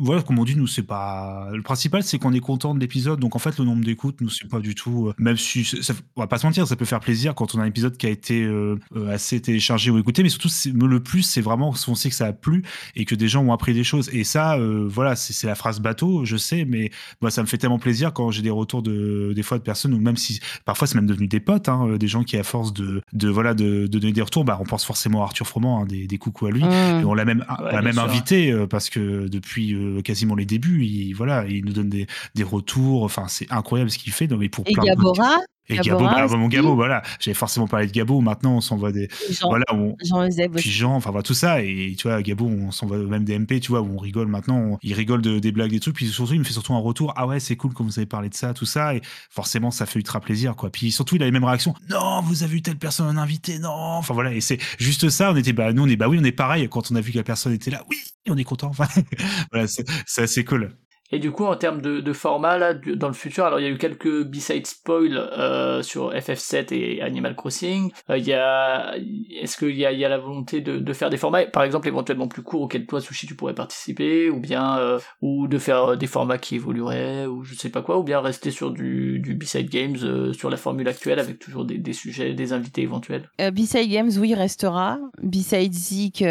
voilà 0.00 0.22
comme 0.22 0.38
on 0.38 0.44
dit 0.44 0.56
nous 0.56 0.66
c'est 0.66 0.82
pas 0.82 1.48
le 1.52 1.62
principal 1.62 2.02
c'est 2.02 2.18
qu'on 2.18 2.32
est 2.32 2.40
content 2.40 2.74
de 2.74 2.80
l'épisode 2.80 3.20
donc 3.20 3.36
en 3.36 3.38
fait 3.38 3.58
le 3.58 3.64
nombre 3.64 3.84
d'écoutes 3.84 4.20
nous 4.20 4.30
c'est 4.30 4.48
pas 4.48 4.60
du 4.60 4.74
tout 4.74 5.08
euh, 5.08 5.14
même 5.18 5.36
si 5.36 5.64
ça, 5.64 5.94
on 6.16 6.20
va 6.20 6.26
pas 6.26 6.38
se 6.38 6.46
mentir 6.46 6.66
ça 6.66 6.76
peut 6.76 6.84
faire 6.84 7.00
plaisir 7.00 7.34
quand 7.34 7.54
on 7.54 7.60
a 7.60 7.62
un 7.62 7.66
épisode 7.66 7.96
qui 7.96 8.06
a 8.06 8.10
été 8.10 8.42
euh, 8.42 8.78
euh, 8.96 9.12
assez 9.12 9.40
téléchargé 9.40 9.90
ou 9.90 9.98
écouté 9.98 10.22
mais 10.22 10.28
surtout 10.28 10.48
le 10.72 11.00
plus 11.00 11.22
c'est 11.22 11.40
vraiment 11.40 11.74
on 11.88 11.94
sait 11.94 12.08
que 12.08 12.14
ça 12.14 12.26
a 12.26 12.32
plu 12.32 12.62
et 12.94 13.04
que 13.04 13.14
des 13.14 13.28
gens 13.28 13.44
ont 13.44 13.52
appris 13.52 13.74
des 13.74 13.84
choses. 13.84 14.08
Et 14.12 14.24
ça 14.24 14.56
euh, 14.56 14.86
voilà 14.88 15.16
c'est 15.16 15.46
la 15.46 15.54
phrase 15.54 15.80
bateau 15.80 16.24
je 16.24 16.36
sais 16.36 16.64
mais 16.64 16.90
moi 17.20 17.30
ça 17.30 17.42
me 17.42 17.46
fait 17.46 17.58
tellement 17.58 17.78
plaisir 17.78 18.12
quand 18.12 18.30
j'ai 18.30 18.42
des 18.42 18.50
retours 18.50 18.82
de 18.82 19.32
des 19.34 19.42
fois 19.42 19.58
de 19.58 19.62
personnes 19.62 19.94
ou 19.94 19.98
même 19.98 20.16
si 20.16 20.40
parfois 20.64 20.86
c'est 20.86 20.94
même 20.96 21.06
devenu 21.06 21.26
des 21.26 21.40
potes 21.40 21.68
hein, 21.68 21.96
des 21.98 22.08
gens 22.08 22.22
qui 22.22 22.36
à 22.36 22.42
force 22.42 22.72
de, 22.72 23.02
de 23.12 23.28
voilà 23.28 23.54
de, 23.54 23.86
de 23.86 23.98
donner 23.98 24.12
des 24.12 24.22
retours 24.22 24.44
bah 24.44 24.58
on 24.60 24.64
pense 24.64 24.84
forcément 24.84 24.93
à 25.22 25.24
Arthur 25.24 25.46
Froment 25.46 25.82
hein, 25.82 25.86
des, 25.86 26.06
des 26.06 26.18
coucous 26.18 26.46
à 26.46 26.50
lui 26.50 26.64
Mmh. 26.64 27.00
et 27.00 27.04
on 27.04 27.14
l'a 27.14 27.24
même, 27.24 27.44
on 27.58 27.62
l'a 27.64 27.70
bien 27.72 27.82
même 27.82 27.92
sûr. 27.94 28.02
invité 28.04 28.50
euh, 28.50 28.66
parce 28.66 28.90
que 28.90 29.28
depuis 29.28 29.74
euh, 29.74 30.00
quasiment 30.02 30.34
les 30.34 30.46
débuts, 30.46 30.84
il, 30.84 31.12
voilà, 31.12 31.44
il 31.46 31.64
nous 31.64 31.72
donne 31.72 31.88
des, 31.88 32.06
des 32.34 32.42
retours. 32.42 33.02
Enfin, 33.04 33.26
c'est 33.28 33.50
incroyable 33.52 33.90
ce 33.90 33.98
qu'il 33.98 34.12
fait. 34.12 34.26
Pour 34.28 34.64
Et 34.66 34.72
plein 34.72 34.82
de 34.82 34.88
Gabora, 34.88 35.36
et 35.68 35.78
Gabo, 35.78 36.04
bah, 36.04 36.26
mon 36.28 36.46
aussi. 36.46 36.56
Gabo, 36.56 36.74
voilà. 36.74 37.02
J'avais 37.20 37.34
forcément 37.34 37.66
parlé 37.66 37.86
de 37.86 37.92
Gabo. 37.92 38.20
Maintenant, 38.20 38.56
on 38.56 38.60
s'envoie 38.60 38.92
des, 38.92 39.08
Jean, 39.30 39.48
voilà, 39.48 39.64
on, 39.72 39.96
Jean 40.04 40.28
puis. 40.54 40.70
Jean, 40.70 40.94
enfin 40.94 41.10
voilà, 41.10 41.22
tout 41.22 41.34
ça. 41.34 41.62
Et 41.62 41.94
tu 41.96 42.08
vois, 42.08 42.20
Gabo, 42.22 42.46
on 42.46 42.70
s'envoie 42.70 42.98
même 42.98 43.24
des 43.24 43.38
MP, 43.38 43.60
tu 43.60 43.70
vois, 43.70 43.80
où 43.80 43.94
on 43.94 43.98
rigole 43.98 44.28
maintenant. 44.28 44.58
on- 44.58 44.78
il 44.82 44.92
rigole 44.94 45.22
de, 45.22 45.38
des 45.38 45.52
blagues, 45.52 45.70
des 45.70 45.80
trucs. 45.80 45.96
Puis 45.96 46.08
surtout, 46.08 46.34
il 46.34 46.38
me 46.40 46.44
fait 46.44 46.52
surtout 46.52 46.74
un 46.74 46.78
retour. 46.80 47.12
Ah 47.16 47.26
ouais, 47.26 47.40
c'est 47.40 47.56
cool 47.56 47.72
comme 47.72 47.86
vous 47.86 47.98
avez 47.98 48.06
parlé 48.06 48.28
de 48.28 48.34
ça, 48.34 48.52
tout 48.52 48.66
ça. 48.66 48.94
Et 48.94 49.00
forcément, 49.30 49.70
ça 49.70 49.86
fait 49.86 49.98
ultra 49.98 50.20
plaisir, 50.20 50.54
quoi. 50.56 50.70
Puis 50.70 50.92
surtout, 50.92 51.16
il 51.16 51.22
a 51.22 51.26
les 51.26 51.32
mêmes 51.32 51.44
réactions. 51.44 51.74
Non, 51.88 52.20
vous 52.22 52.42
avez 52.42 52.52
vu 52.52 52.62
telle 52.62 52.76
personne 52.76 53.06
en 53.06 53.20
invité, 53.20 53.58
non. 53.58 53.70
Enfin 53.70 54.12
voilà. 54.14 54.32
Et 54.34 54.40
c'est 54.40 54.58
juste 54.78 55.08
ça. 55.08 55.32
On 55.32 55.36
était, 55.36 55.52
bah, 55.52 55.72
nous, 55.72 55.84
on 55.84 55.88
est, 55.88 55.96
bah 55.96 56.08
oui, 56.08 56.18
on 56.20 56.24
est 56.24 56.32
pareil. 56.32 56.68
Quand 56.68 56.90
on 56.90 56.94
a 56.96 57.00
vu 57.00 57.12
que 57.12 57.18
la 57.18 57.24
personne 57.24 57.52
était 57.52 57.70
là, 57.70 57.82
oui, 57.90 57.96
on 58.28 58.36
est 58.36 58.44
content. 58.44 58.68
Enfin, 58.68 58.86
voilà, 59.52 59.66
c'est 59.66 60.22
assez 60.22 60.44
cool. 60.44 60.76
Et 61.10 61.18
du 61.18 61.30
coup, 61.30 61.44
en 61.44 61.56
termes 61.56 61.80
de, 61.80 62.12
format, 62.12 62.58
là, 62.58 62.74
dans 62.74 63.08
le 63.08 63.14
futur, 63.14 63.44
alors 63.44 63.60
il 63.60 63.64
y 63.64 63.66
a 63.66 63.70
eu 63.70 63.78
quelques 63.78 64.24
B-side 64.24 64.66
spoil 64.66 65.16
euh, 65.16 65.82
sur 65.82 66.12
FF7 66.12 66.74
et 66.74 67.02
Animal 67.02 67.36
Crossing. 67.36 67.92
Euh, 68.10 68.16
est-ce 68.16 69.56
qu'il 69.56 69.76
y 69.76 69.84
a, 69.84 70.08
la 70.08 70.18
volonté 70.18 70.60
de, 70.60 70.92
faire 70.92 71.10
des 71.10 71.16
formats, 71.16 71.44
par 71.46 71.62
exemple, 71.62 71.88
éventuellement 71.88 72.28
plus 72.28 72.42
courts 72.42 72.62
auxquels 72.62 72.86
toi, 72.86 73.00
Sushi, 73.00 73.26
tu 73.26 73.34
pourrais 73.34 73.54
participer, 73.54 74.30
ou 74.30 74.40
bien, 74.40 74.78
euh, 74.78 74.98
ou 75.20 75.46
de 75.46 75.58
faire 75.58 75.96
des 75.96 76.06
formats 76.06 76.38
qui 76.38 76.56
évolueraient, 76.56 77.26
ou 77.26 77.44
je 77.44 77.54
sais 77.54 77.70
pas 77.70 77.82
quoi, 77.82 77.98
ou 77.98 78.02
bien 78.02 78.20
rester 78.20 78.50
sur 78.50 78.70
du, 78.70 79.18
du 79.18 79.34
B-side 79.34 79.68
games, 79.68 80.32
sur 80.32 80.50
la 80.50 80.56
formule 80.56 80.88
actuelle, 80.88 81.18
avec 81.18 81.38
toujours 81.38 81.64
des, 81.64 81.92
sujets, 81.92 82.32
des 82.32 82.52
invités 82.52 82.82
éventuels. 82.82 83.28
B-Side 83.38 83.90
Games, 83.90 84.10
oui, 84.18 84.34
restera. 84.34 84.98
B-Side 85.22 85.72
Zik 85.72 86.24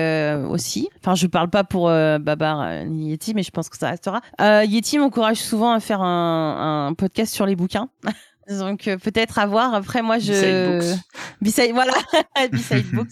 aussi. 0.49 0.89
Enfin, 0.99 1.15
je 1.15 1.27
parle 1.27 1.49
pas 1.49 1.63
pour 1.63 1.87
Babar 1.87 2.85
ni 2.85 3.11
Yeti, 3.11 3.33
mais 3.33 3.43
je 3.43 3.51
pense 3.51 3.69
que 3.69 3.77
ça 3.77 3.89
restera. 3.89 4.21
Yeti 4.65 4.97
m'encourage 4.97 5.37
souvent 5.37 5.71
à 5.71 5.79
faire 5.79 6.01
un, 6.01 6.87
un 6.87 6.93
podcast 6.93 7.33
sur 7.33 7.45
les 7.45 7.55
bouquins. 7.55 7.89
Donc 8.49 8.87
euh, 8.89 8.97
peut-être 8.97 9.39
à 9.39 9.45
voir. 9.47 9.73
Après 9.73 10.01
moi 10.01 10.19
je. 10.19 10.93
B-side 11.41 11.71
voilà 11.73 11.93
B-side 12.51 12.91
books. 12.91 13.07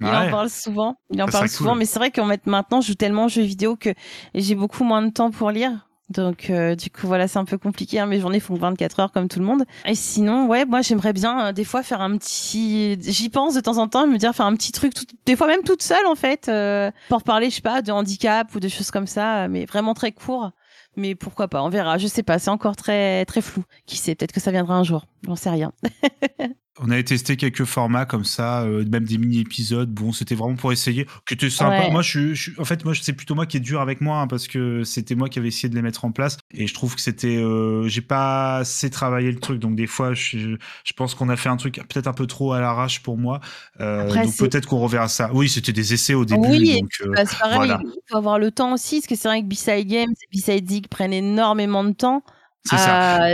Il 0.00 0.06
Ouais. 0.06 0.10
en 0.16 0.30
parle 0.30 0.48
souvent. 0.50 0.96
Il 1.10 1.22
en 1.22 1.26
Ça 1.26 1.32
parle 1.32 1.48
souvent, 1.50 1.70
cool. 1.72 1.78
mais 1.80 1.84
c'est 1.84 1.98
vrai 1.98 2.10
qu'en 2.10 2.26
fait, 2.28 2.46
maintenant 2.46 2.80
je 2.80 2.88
joue 2.88 2.94
tellement 2.94 3.26
aux 3.26 3.28
jeux 3.28 3.42
vidéo 3.42 3.76
que 3.76 3.90
j'ai 4.34 4.54
beaucoup 4.54 4.84
moins 4.84 5.02
de 5.02 5.10
temps 5.10 5.30
pour 5.30 5.50
lire. 5.50 5.86
Donc 6.08 6.50
euh, 6.50 6.74
du 6.74 6.90
coup 6.90 7.06
voilà 7.06 7.28
c'est 7.28 7.38
un 7.38 7.44
peu 7.44 7.56
compliqué. 7.58 8.00
hein. 8.00 8.06
Mes 8.06 8.18
journées 8.20 8.40
font 8.40 8.54
24 8.54 8.98
heures 9.00 9.12
comme 9.12 9.28
tout 9.28 9.38
le 9.38 9.44
monde. 9.44 9.64
Et 9.84 9.94
sinon 9.94 10.46
ouais 10.48 10.64
moi 10.64 10.80
j'aimerais 10.80 11.12
bien 11.12 11.46
euh, 11.48 11.52
des 11.52 11.64
fois 11.64 11.82
faire 11.84 12.00
un 12.00 12.16
petit. 12.16 12.96
J'y 13.00 13.28
pense 13.28 13.54
de 13.54 13.60
temps 13.60 13.76
en 13.78 13.86
temps 13.86 14.06
me 14.08 14.16
dire 14.16 14.34
faire 14.34 14.46
un 14.46 14.54
petit 14.56 14.72
truc 14.72 14.92
tout- 14.94 15.04
des 15.26 15.36
fois 15.36 15.46
même 15.46 15.62
toute 15.62 15.82
seule 15.82 16.06
en 16.06 16.16
fait 16.16 16.48
euh, 16.48 16.90
pour 17.10 17.22
parler 17.22 17.48
je 17.50 17.56
sais 17.56 17.60
pas 17.60 17.80
de 17.82 17.92
handicap 17.92 18.52
ou 18.54 18.60
de 18.60 18.66
choses 18.68 18.90
comme 18.90 19.06
ça 19.06 19.46
mais 19.46 19.66
vraiment 19.66 19.94
très 19.94 20.10
court. 20.10 20.50
Mais 20.96 21.14
pourquoi 21.14 21.48
pas, 21.48 21.62
on 21.62 21.68
verra. 21.68 21.98
Je 21.98 22.06
sais 22.06 22.22
pas, 22.22 22.38
c'est 22.38 22.50
encore 22.50 22.76
très 22.76 23.24
très 23.24 23.40
flou. 23.40 23.64
Qui 23.86 23.96
sait, 23.96 24.14
peut-être 24.14 24.32
que 24.32 24.40
ça 24.40 24.50
viendra 24.50 24.76
un 24.76 24.84
jour. 24.84 25.06
J'en 25.26 25.36
sais 25.36 25.50
rien. 25.50 25.72
On 26.78 26.88
avait 26.90 27.02
testé 27.04 27.36
quelques 27.36 27.64
formats 27.64 28.06
comme 28.06 28.24
ça, 28.24 28.62
euh, 28.62 28.84
même 28.86 29.04
des 29.04 29.18
mini-épisodes. 29.18 29.90
Bon, 29.92 30.12
c'était 30.12 30.36
vraiment 30.36 30.54
pour 30.54 30.72
essayer. 30.72 31.04
Qui 31.26 31.34
était 31.34 31.50
sympa. 31.50 31.80
Ouais. 31.80 31.90
Moi, 31.90 32.00
je, 32.00 32.32
je- 32.32 32.52
en 32.58 32.64
fait, 32.64 32.84
moi, 32.84 32.94
c'est 32.94 33.12
plutôt 33.12 33.34
moi 33.34 33.44
qui 33.44 33.56
est 33.56 33.60
dur 33.60 33.80
avec 33.80 34.00
moi 34.00 34.20
hein, 34.20 34.26
parce 34.28 34.46
que 34.46 34.82
c'était 34.84 35.14
moi 35.16 35.28
qui 35.28 35.38
avais 35.40 35.48
essayé 35.48 35.68
de 35.68 35.74
les 35.74 35.82
mettre 35.82 36.04
en 36.04 36.12
place 36.12 36.38
et 36.54 36.66
je 36.68 36.72
trouve 36.72 36.94
que 36.94 37.00
c'était, 37.02 37.36
euh, 37.36 37.86
j'ai 37.88 38.00
pas 38.00 38.58
assez 38.58 38.88
travaillé 38.88 39.30
le 39.32 39.40
truc. 39.40 39.58
Donc 39.58 39.74
des 39.74 39.88
fois, 39.88 40.14
je, 40.14 40.56
je 40.84 40.92
pense 40.96 41.14
qu'on 41.16 41.28
a 41.28 41.36
fait 41.36 41.48
un 41.48 41.56
truc 41.56 41.74
peut-être 41.88 42.06
un 42.06 42.12
peu 42.14 42.26
trop 42.26 42.52
à 42.52 42.60
l'arrache 42.60 43.02
pour 43.02 43.18
moi. 43.18 43.40
Euh, 43.80 44.04
Après, 44.04 44.22
donc 44.24 44.36
peut-être 44.38 44.66
qu'on 44.66 44.78
reverra 44.78 45.08
ça. 45.08 45.28
Oui, 45.34 45.48
c'était 45.48 45.72
des 45.72 45.92
essais 45.92 46.14
au 46.14 46.24
début. 46.24 46.40
Oui, 46.48 46.80
donc, 46.80 46.90
euh, 47.02 47.12
Bah, 47.14 47.26
c'est 47.26 47.38
pareil, 47.38 47.56
voilà. 47.56 47.80
il 47.84 47.90
faut 48.08 48.16
avoir 48.16 48.38
le 48.38 48.52
temps 48.52 48.72
aussi, 48.72 48.96
parce 49.00 49.06
que 49.08 49.16
c'est 49.16 49.28
vrai 49.28 49.42
que 49.42 49.46
B-Side 49.48 49.88
Games 49.88 50.14
et 50.22 50.36
B-Side 50.38 50.70
Zig 50.70 50.86
prennent 50.88 51.12
énormément 51.12 51.84
de 51.84 51.92
temps. 51.92 52.22
c'est 52.64 52.76
ça. 52.78 53.32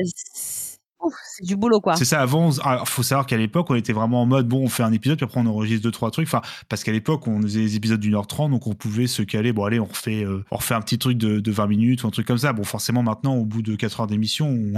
C'est 1.06 1.14
ouf, 1.14 1.14
c'est 1.24 1.46
du 1.46 1.56
boulot, 1.56 1.80
quoi. 1.80 1.96
C'est 1.96 2.04
ça, 2.04 2.20
avant, 2.20 2.48
on- 2.48 2.58
alors, 2.60 2.88
faut 2.88 3.02
savoir 3.02 3.26
qu'à 3.26 3.36
l'époque, 3.36 3.66
on 3.70 3.74
était 3.74 3.92
vraiment 3.92 4.22
en 4.22 4.26
mode, 4.26 4.48
bon, 4.48 4.62
on 4.62 4.68
fait 4.68 4.82
un 4.82 4.92
épisode, 4.92 5.16
puis 5.18 5.24
après, 5.24 5.40
on 5.40 5.46
enregistre 5.46 5.82
deux, 5.82 5.90
trois 5.90 6.10
trucs. 6.10 6.26
Enfin, 6.26 6.42
parce 6.68 6.84
qu'à 6.84 6.92
l'époque, 6.92 7.26
on 7.26 7.40
faisait 7.42 7.60
des 7.60 7.76
épisodes 7.76 8.00
d'une 8.00 8.14
heure 8.14 8.26
trente, 8.26 8.50
donc 8.50 8.66
on 8.66 8.74
pouvait 8.74 9.06
se 9.06 9.22
caler, 9.22 9.52
bon, 9.52 9.64
allez, 9.64 9.80
on 9.80 9.84
refait, 9.84 10.24
euh, 10.24 10.44
on 10.50 10.56
refait 10.56 10.74
un 10.74 10.80
petit 10.80 10.98
truc 10.98 11.18
de, 11.18 11.40
de 11.40 11.50
20 11.52 11.66
minutes 11.66 12.02
ou 12.04 12.06
un 12.06 12.10
truc 12.10 12.26
comme 12.26 12.38
ça. 12.38 12.52
Bon, 12.52 12.64
forcément, 12.64 13.02
maintenant, 13.02 13.34
au 13.34 13.44
bout 13.44 13.62
de 13.62 13.74
4 13.76 14.00
heures 14.00 14.06
d'émission, 14.06 14.48
on... 14.48 14.72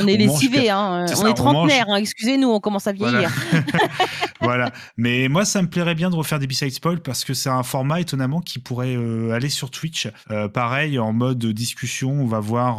On 0.00 0.06
est 0.06 0.16
on 0.22 0.26
mange 0.26 0.40
lessivés, 0.40 0.70
hein. 0.70 1.06
On 1.08 1.14
ça, 1.14 1.28
est 1.28 1.30
on 1.30 1.34
trentenaire, 1.34 1.86
hein. 1.88 1.96
excusez-nous, 1.96 2.48
on 2.48 2.60
commence 2.60 2.86
à 2.86 2.92
vieillir. 2.92 3.30
voilà. 4.40 4.70
Mais 4.96 5.28
moi, 5.28 5.44
ça 5.44 5.62
me 5.62 5.68
plairait 5.68 5.94
bien 5.94 6.10
de 6.10 6.16
refaire 6.16 6.38
des 6.38 6.46
B-side 6.46 6.72
spoil 6.72 7.00
parce 7.00 7.24
que 7.24 7.34
c'est 7.34 7.50
un 7.50 7.62
format 7.62 8.00
étonnamment 8.00 8.40
qui 8.40 8.58
pourrait 8.58 8.96
euh, 8.96 9.32
aller 9.32 9.48
sur 9.48 9.70
Twitch. 9.70 10.08
Euh, 10.30 10.48
pareil, 10.48 10.98
en 10.98 11.12
mode 11.12 11.44
discussion, 11.46 12.10
on 12.12 12.26
va 12.26 12.40
voir. 12.40 12.78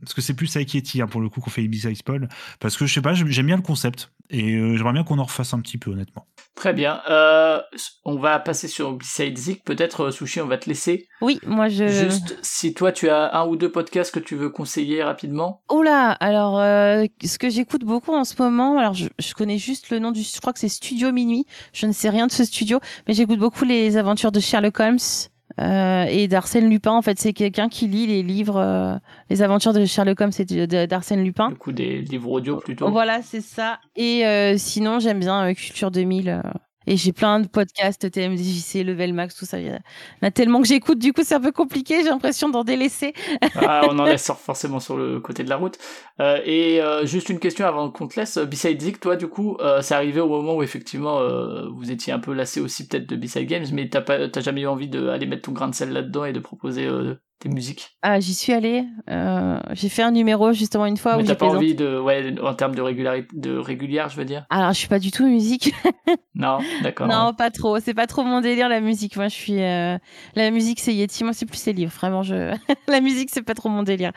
parce 0.00 0.14
que 0.14 0.20
c'est 0.20 0.34
plus 0.34 0.54
avec 0.56 0.72
Yeti 0.74 1.02
hein, 1.02 1.06
pour 1.06 1.20
le 1.20 1.28
coup 1.28 1.40
qu'on 1.40 1.50
fait 1.50 1.62
les 1.62 1.68
B-side 1.68 1.96
spoil. 1.96 2.21
Parce 2.60 2.76
que 2.76 2.86
je 2.86 2.94
sais 2.94 3.02
pas, 3.02 3.14
j'aime 3.14 3.46
bien 3.46 3.56
le 3.56 3.62
concept 3.62 4.10
et 4.30 4.54
euh, 4.54 4.76
j'aimerais 4.76 4.94
bien 4.94 5.04
qu'on 5.04 5.18
en 5.18 5.24
refasse 5.24 5.52
un 5.54 5.60
petit 5.60 5.78
peu, 5.78 5.90
honnêtement. 5.90 6.26
Très 6.54 6.74
bien. 6.74 7.00
Euh, 7.08 7.60
on 8.04 8.16
va 8.16 8.38
passer 8.38 8.68
sur 8.68 8.92
B-side 8.92 9.38
Zik. 9.38 9.64
Peut-être, 9.64 10.04
euh, 10.04 10.10
Sushi, 10.10 10.40
on 10.40 10.46
va 10.46 10.58
te 10.58 10.68
laisser. 10.68 11.08
Oui, 11.20 11.38
moi 11.46 11.68
je. 11.68 11.86
Juste, 11.88 12.38
si 12.42 12.74
toi, 12.74 12.92
tu 12.92 13.08
as 13.08 13.34
un 13.34 13.46
ou 13.46 13.56
deux 13.56 13.70
podcasts 13.70 14.12
que 14.12 14.20
tu 14.20 14.36
veux 14.36 14.50
conseiller 14.50 15.02
rapidement. 15.02 15.62
Oula, 15.70 16.10
alors 16.12 16.58
euh, 16.58 17.06
ce 17.24 17.38
que 17.38 17.48
j'écoute 17.48 17.84
beaucoup 17.84 18.14
en 18.14 18.24
ce 18.24 18.40
moment, 18.40 18.78
alors 18.78 18.94
je, 18.94 19.08
je 19.18 19.34
connais 19.34 19.58
juste 19.58 19.90
le 19.90 19.98
nom 19.98 20.12
du, 20.12 20.22
je 20.22 20.40
crois 20.40 20.52
que 20.52 20.60
c'est 20.60 20.68
Studio 20.68 21.10
Minuit. 21.10 21.46
Je 21.72 21.86
ne 21.86 21.92
sais 21.92 22.10
rien 22.10 22.26
de 22.26 22.32
ce 22.32 22.44
studio, 22.44 22.80
mais 23.08 23.14
j'écoute 23.14 23.38
beaucoup 23.38 23.64
les 23.64 23.96
aventures 23.96 24.32
de 24.32 24.40
Sherlock 24.40 24.78
Holmes 24.78 24.98
euh, 25.60 26.04
et 26.08 26.28
d'Arsène 26.28 26.68
Lupin. 26.68 26.92
En 26.92 27.02
fait, 27.02 27.18
c'est 27.18 27.32
quelqu'un 27.32 27.68
qui 27.68 27.86
lit 27.86 28.06
les 28.06 28.22
livres, 28.22 28.56
euh, 28.56 28.94
les 29.30 29.42
aventures 29.42 29.72
de 29.72 29.84
Sherlock 29.84 30.20
Holmes 30.20 30.32
et 30.38 30.66
d'Arsène 30.86 31.24
Lupin. 31.24 31.50
Du 31.50 31.56
coup, 31.56 31.72
des 31.72 32.00
livres 32.00 32.30
audio 32.30 32.56
plutôt. 32.56 32.90
Voilà, 32.90 33.22
c'est 33.22 33.40
ça. 33.40 33.78
Et 33.96 34.26
euh, 34.26 34.56
sinon, 34.56 34.98
j'aime 34.98 35.20
bien 35.20 35.48
euh, 35.50 35.54
Culture 35.54 35.90
2000. 35.90 36.42
Et 36.86 36.96
j'ai 36.96 37.12
plein 37.12 37.40
de 37.40 37.46
podcasts, 37.46 38.10
TMDJC, 38.10 38.84
Level 38.84 39.12
Max, 39.12 39.34
tout 39.34 39.44
ça. 39.44 39.58
Il 39.60 39.66
y 39.66 39.70
en 39.70 39.78
a 40.22 40.30
tellement 40.30 40.60
que 40.60 40.68
j'écoute, 40.68 40.98
du 40.98 41.12
coup, 41.12 41.22
c'est 41.24 41.34
un 41.34 41.40
peu 41.40 41.52
compliqué. 41.52 42.02
J'ai 42.02 42.08
l'impression 42.08 42.48
d'en 42.48 42.64
délaisser. 42.64 43.14
ah, 43.56 43.82
on 43.88 43.98
en 43.98 44.04
laisse 44.04 44.30
forcément 44.32 44.80
sur 44.80 44.96
le 44.96 45.20
côté 45.20 45.44
de 45.44 45.48
la 45.48 45.56
route. 45.56 45.78
Euh, 46.20 46.40
et 46.44 46.80
euh, 46.80 47.06
juste 47.06 47.28
une 47.28 47.38
question 47.38 47.66
avant 47.66 47.90
qu'on 47.90 48.08
te 48.08 48.18
laisse. 48.18 48.38
Beside 48.38 48.80
Zik, 48.80 49.00
toi, 49.00 49.16
du 49.16 49.28
coup, 49.28 49.56
euh, 49.60 49.82
c'est 49.82 49.94
arrivé 49.94 50.20
au 50.20 50.28
moment 50.28 50.56
où 50.56 50.62
effectivement 50.62 51.20
euh, 51.20 51.68
vous 51.70 51.90
étiez 51.90 52.12
un 52.12 52.18
peu 52.18 52.32
lassé 52.32 52.60
aussi 52.60 52.86
peut-être 52.86 53.08
de 53.08 53.16
Beside 53.16 53.46
Games, 53.46 53.66
mais 53.72 53.88
t'as 53.88 54.00
pas, 54.00 54.28
t'as 54.28 54.40
jamais 54.40 54.62
eu 54.62 54.66
envie 54.66 54.88
d'aller 54.88 55.26
mettre 55.26 55.42
ton 55.42 55.52
grain 55.52 55.68
de 55.68 55.74
sel 55.74 55.92
là-dedans 55.92 56.24
et 56.24 56.32
de 56.32 56.40
proposer 56.40 56.88
tes 57.42 57.48
musiques 57.48 57.96
Ah, 58.02 58.20
j'y 58.20 58.34
suis 58.34 58.52
allée. 58.52 58.84
Euh, 59.10 59.58
j'ai 59.72 59.88
fait 59.88 60.02
un 60.02 60.10
numéro 60.12 60.52
justement 60.52 60.86
une 60.86 60.96
fois 60.96 61.16
Mais 61.16 61.22
où 61.22 61.26
t'as 61.26 61.32
j'ai 61.32 61.38
pas 61.38 61.46
envie 61.46 61.74
de, 61.74 61.98
ouais, 61.98 62.34
en 62.40 62.54
termes 62.54 62.74
de 62.74 62.80
régularité, 62.82 63.28
de 63.34 63.56
régulière, 63.56 64.08
je 64.08 64.16
veux 64.16 64.24
dire? 64.24 64.46
Alors, 64.50 64.72
je 64.72 64.78
suis 64.78 64.88
pas 64.88 64.98
du 64.98 65.10
tout 65.10 65.26
musique. 65.26 65.74
Non, 66.34 66.58
d'accord. 66.82 67.06
non, 67.08 67.34
pas 67.34 67.50
trop. 67.50 67.78
C'est 67.78 67.92
pas 67.94 68.06
trop 68.06 68.22
mon 68.24 68.40
délire 68.40 68.68
la 68.70 68.80
musique. 68.80 69.16
Moi, 69.16 69.28
je 69.28 69.34
suis 69.34 69.62
euh, 69.62 69.98
la 70.34 70.50
musique, 70.50 70.80
c'est 70.80 70.94
Yeti. 70.94 71.24
Moi, 71.24 71.34
c'est 71.34 71.44
plus 71.46 71.64
les 71.66 71.72
livres. 71.74 71.92
Vraiment, 71.94 72.22
je 72.22 72.56
la 72.88 73.00
musique, 73.00 73.28
c'est 73.30 73.42
pas 73.42 73.54
trop 73.54 73.68
mon 73.68 73.82
délire. 73.82 74.12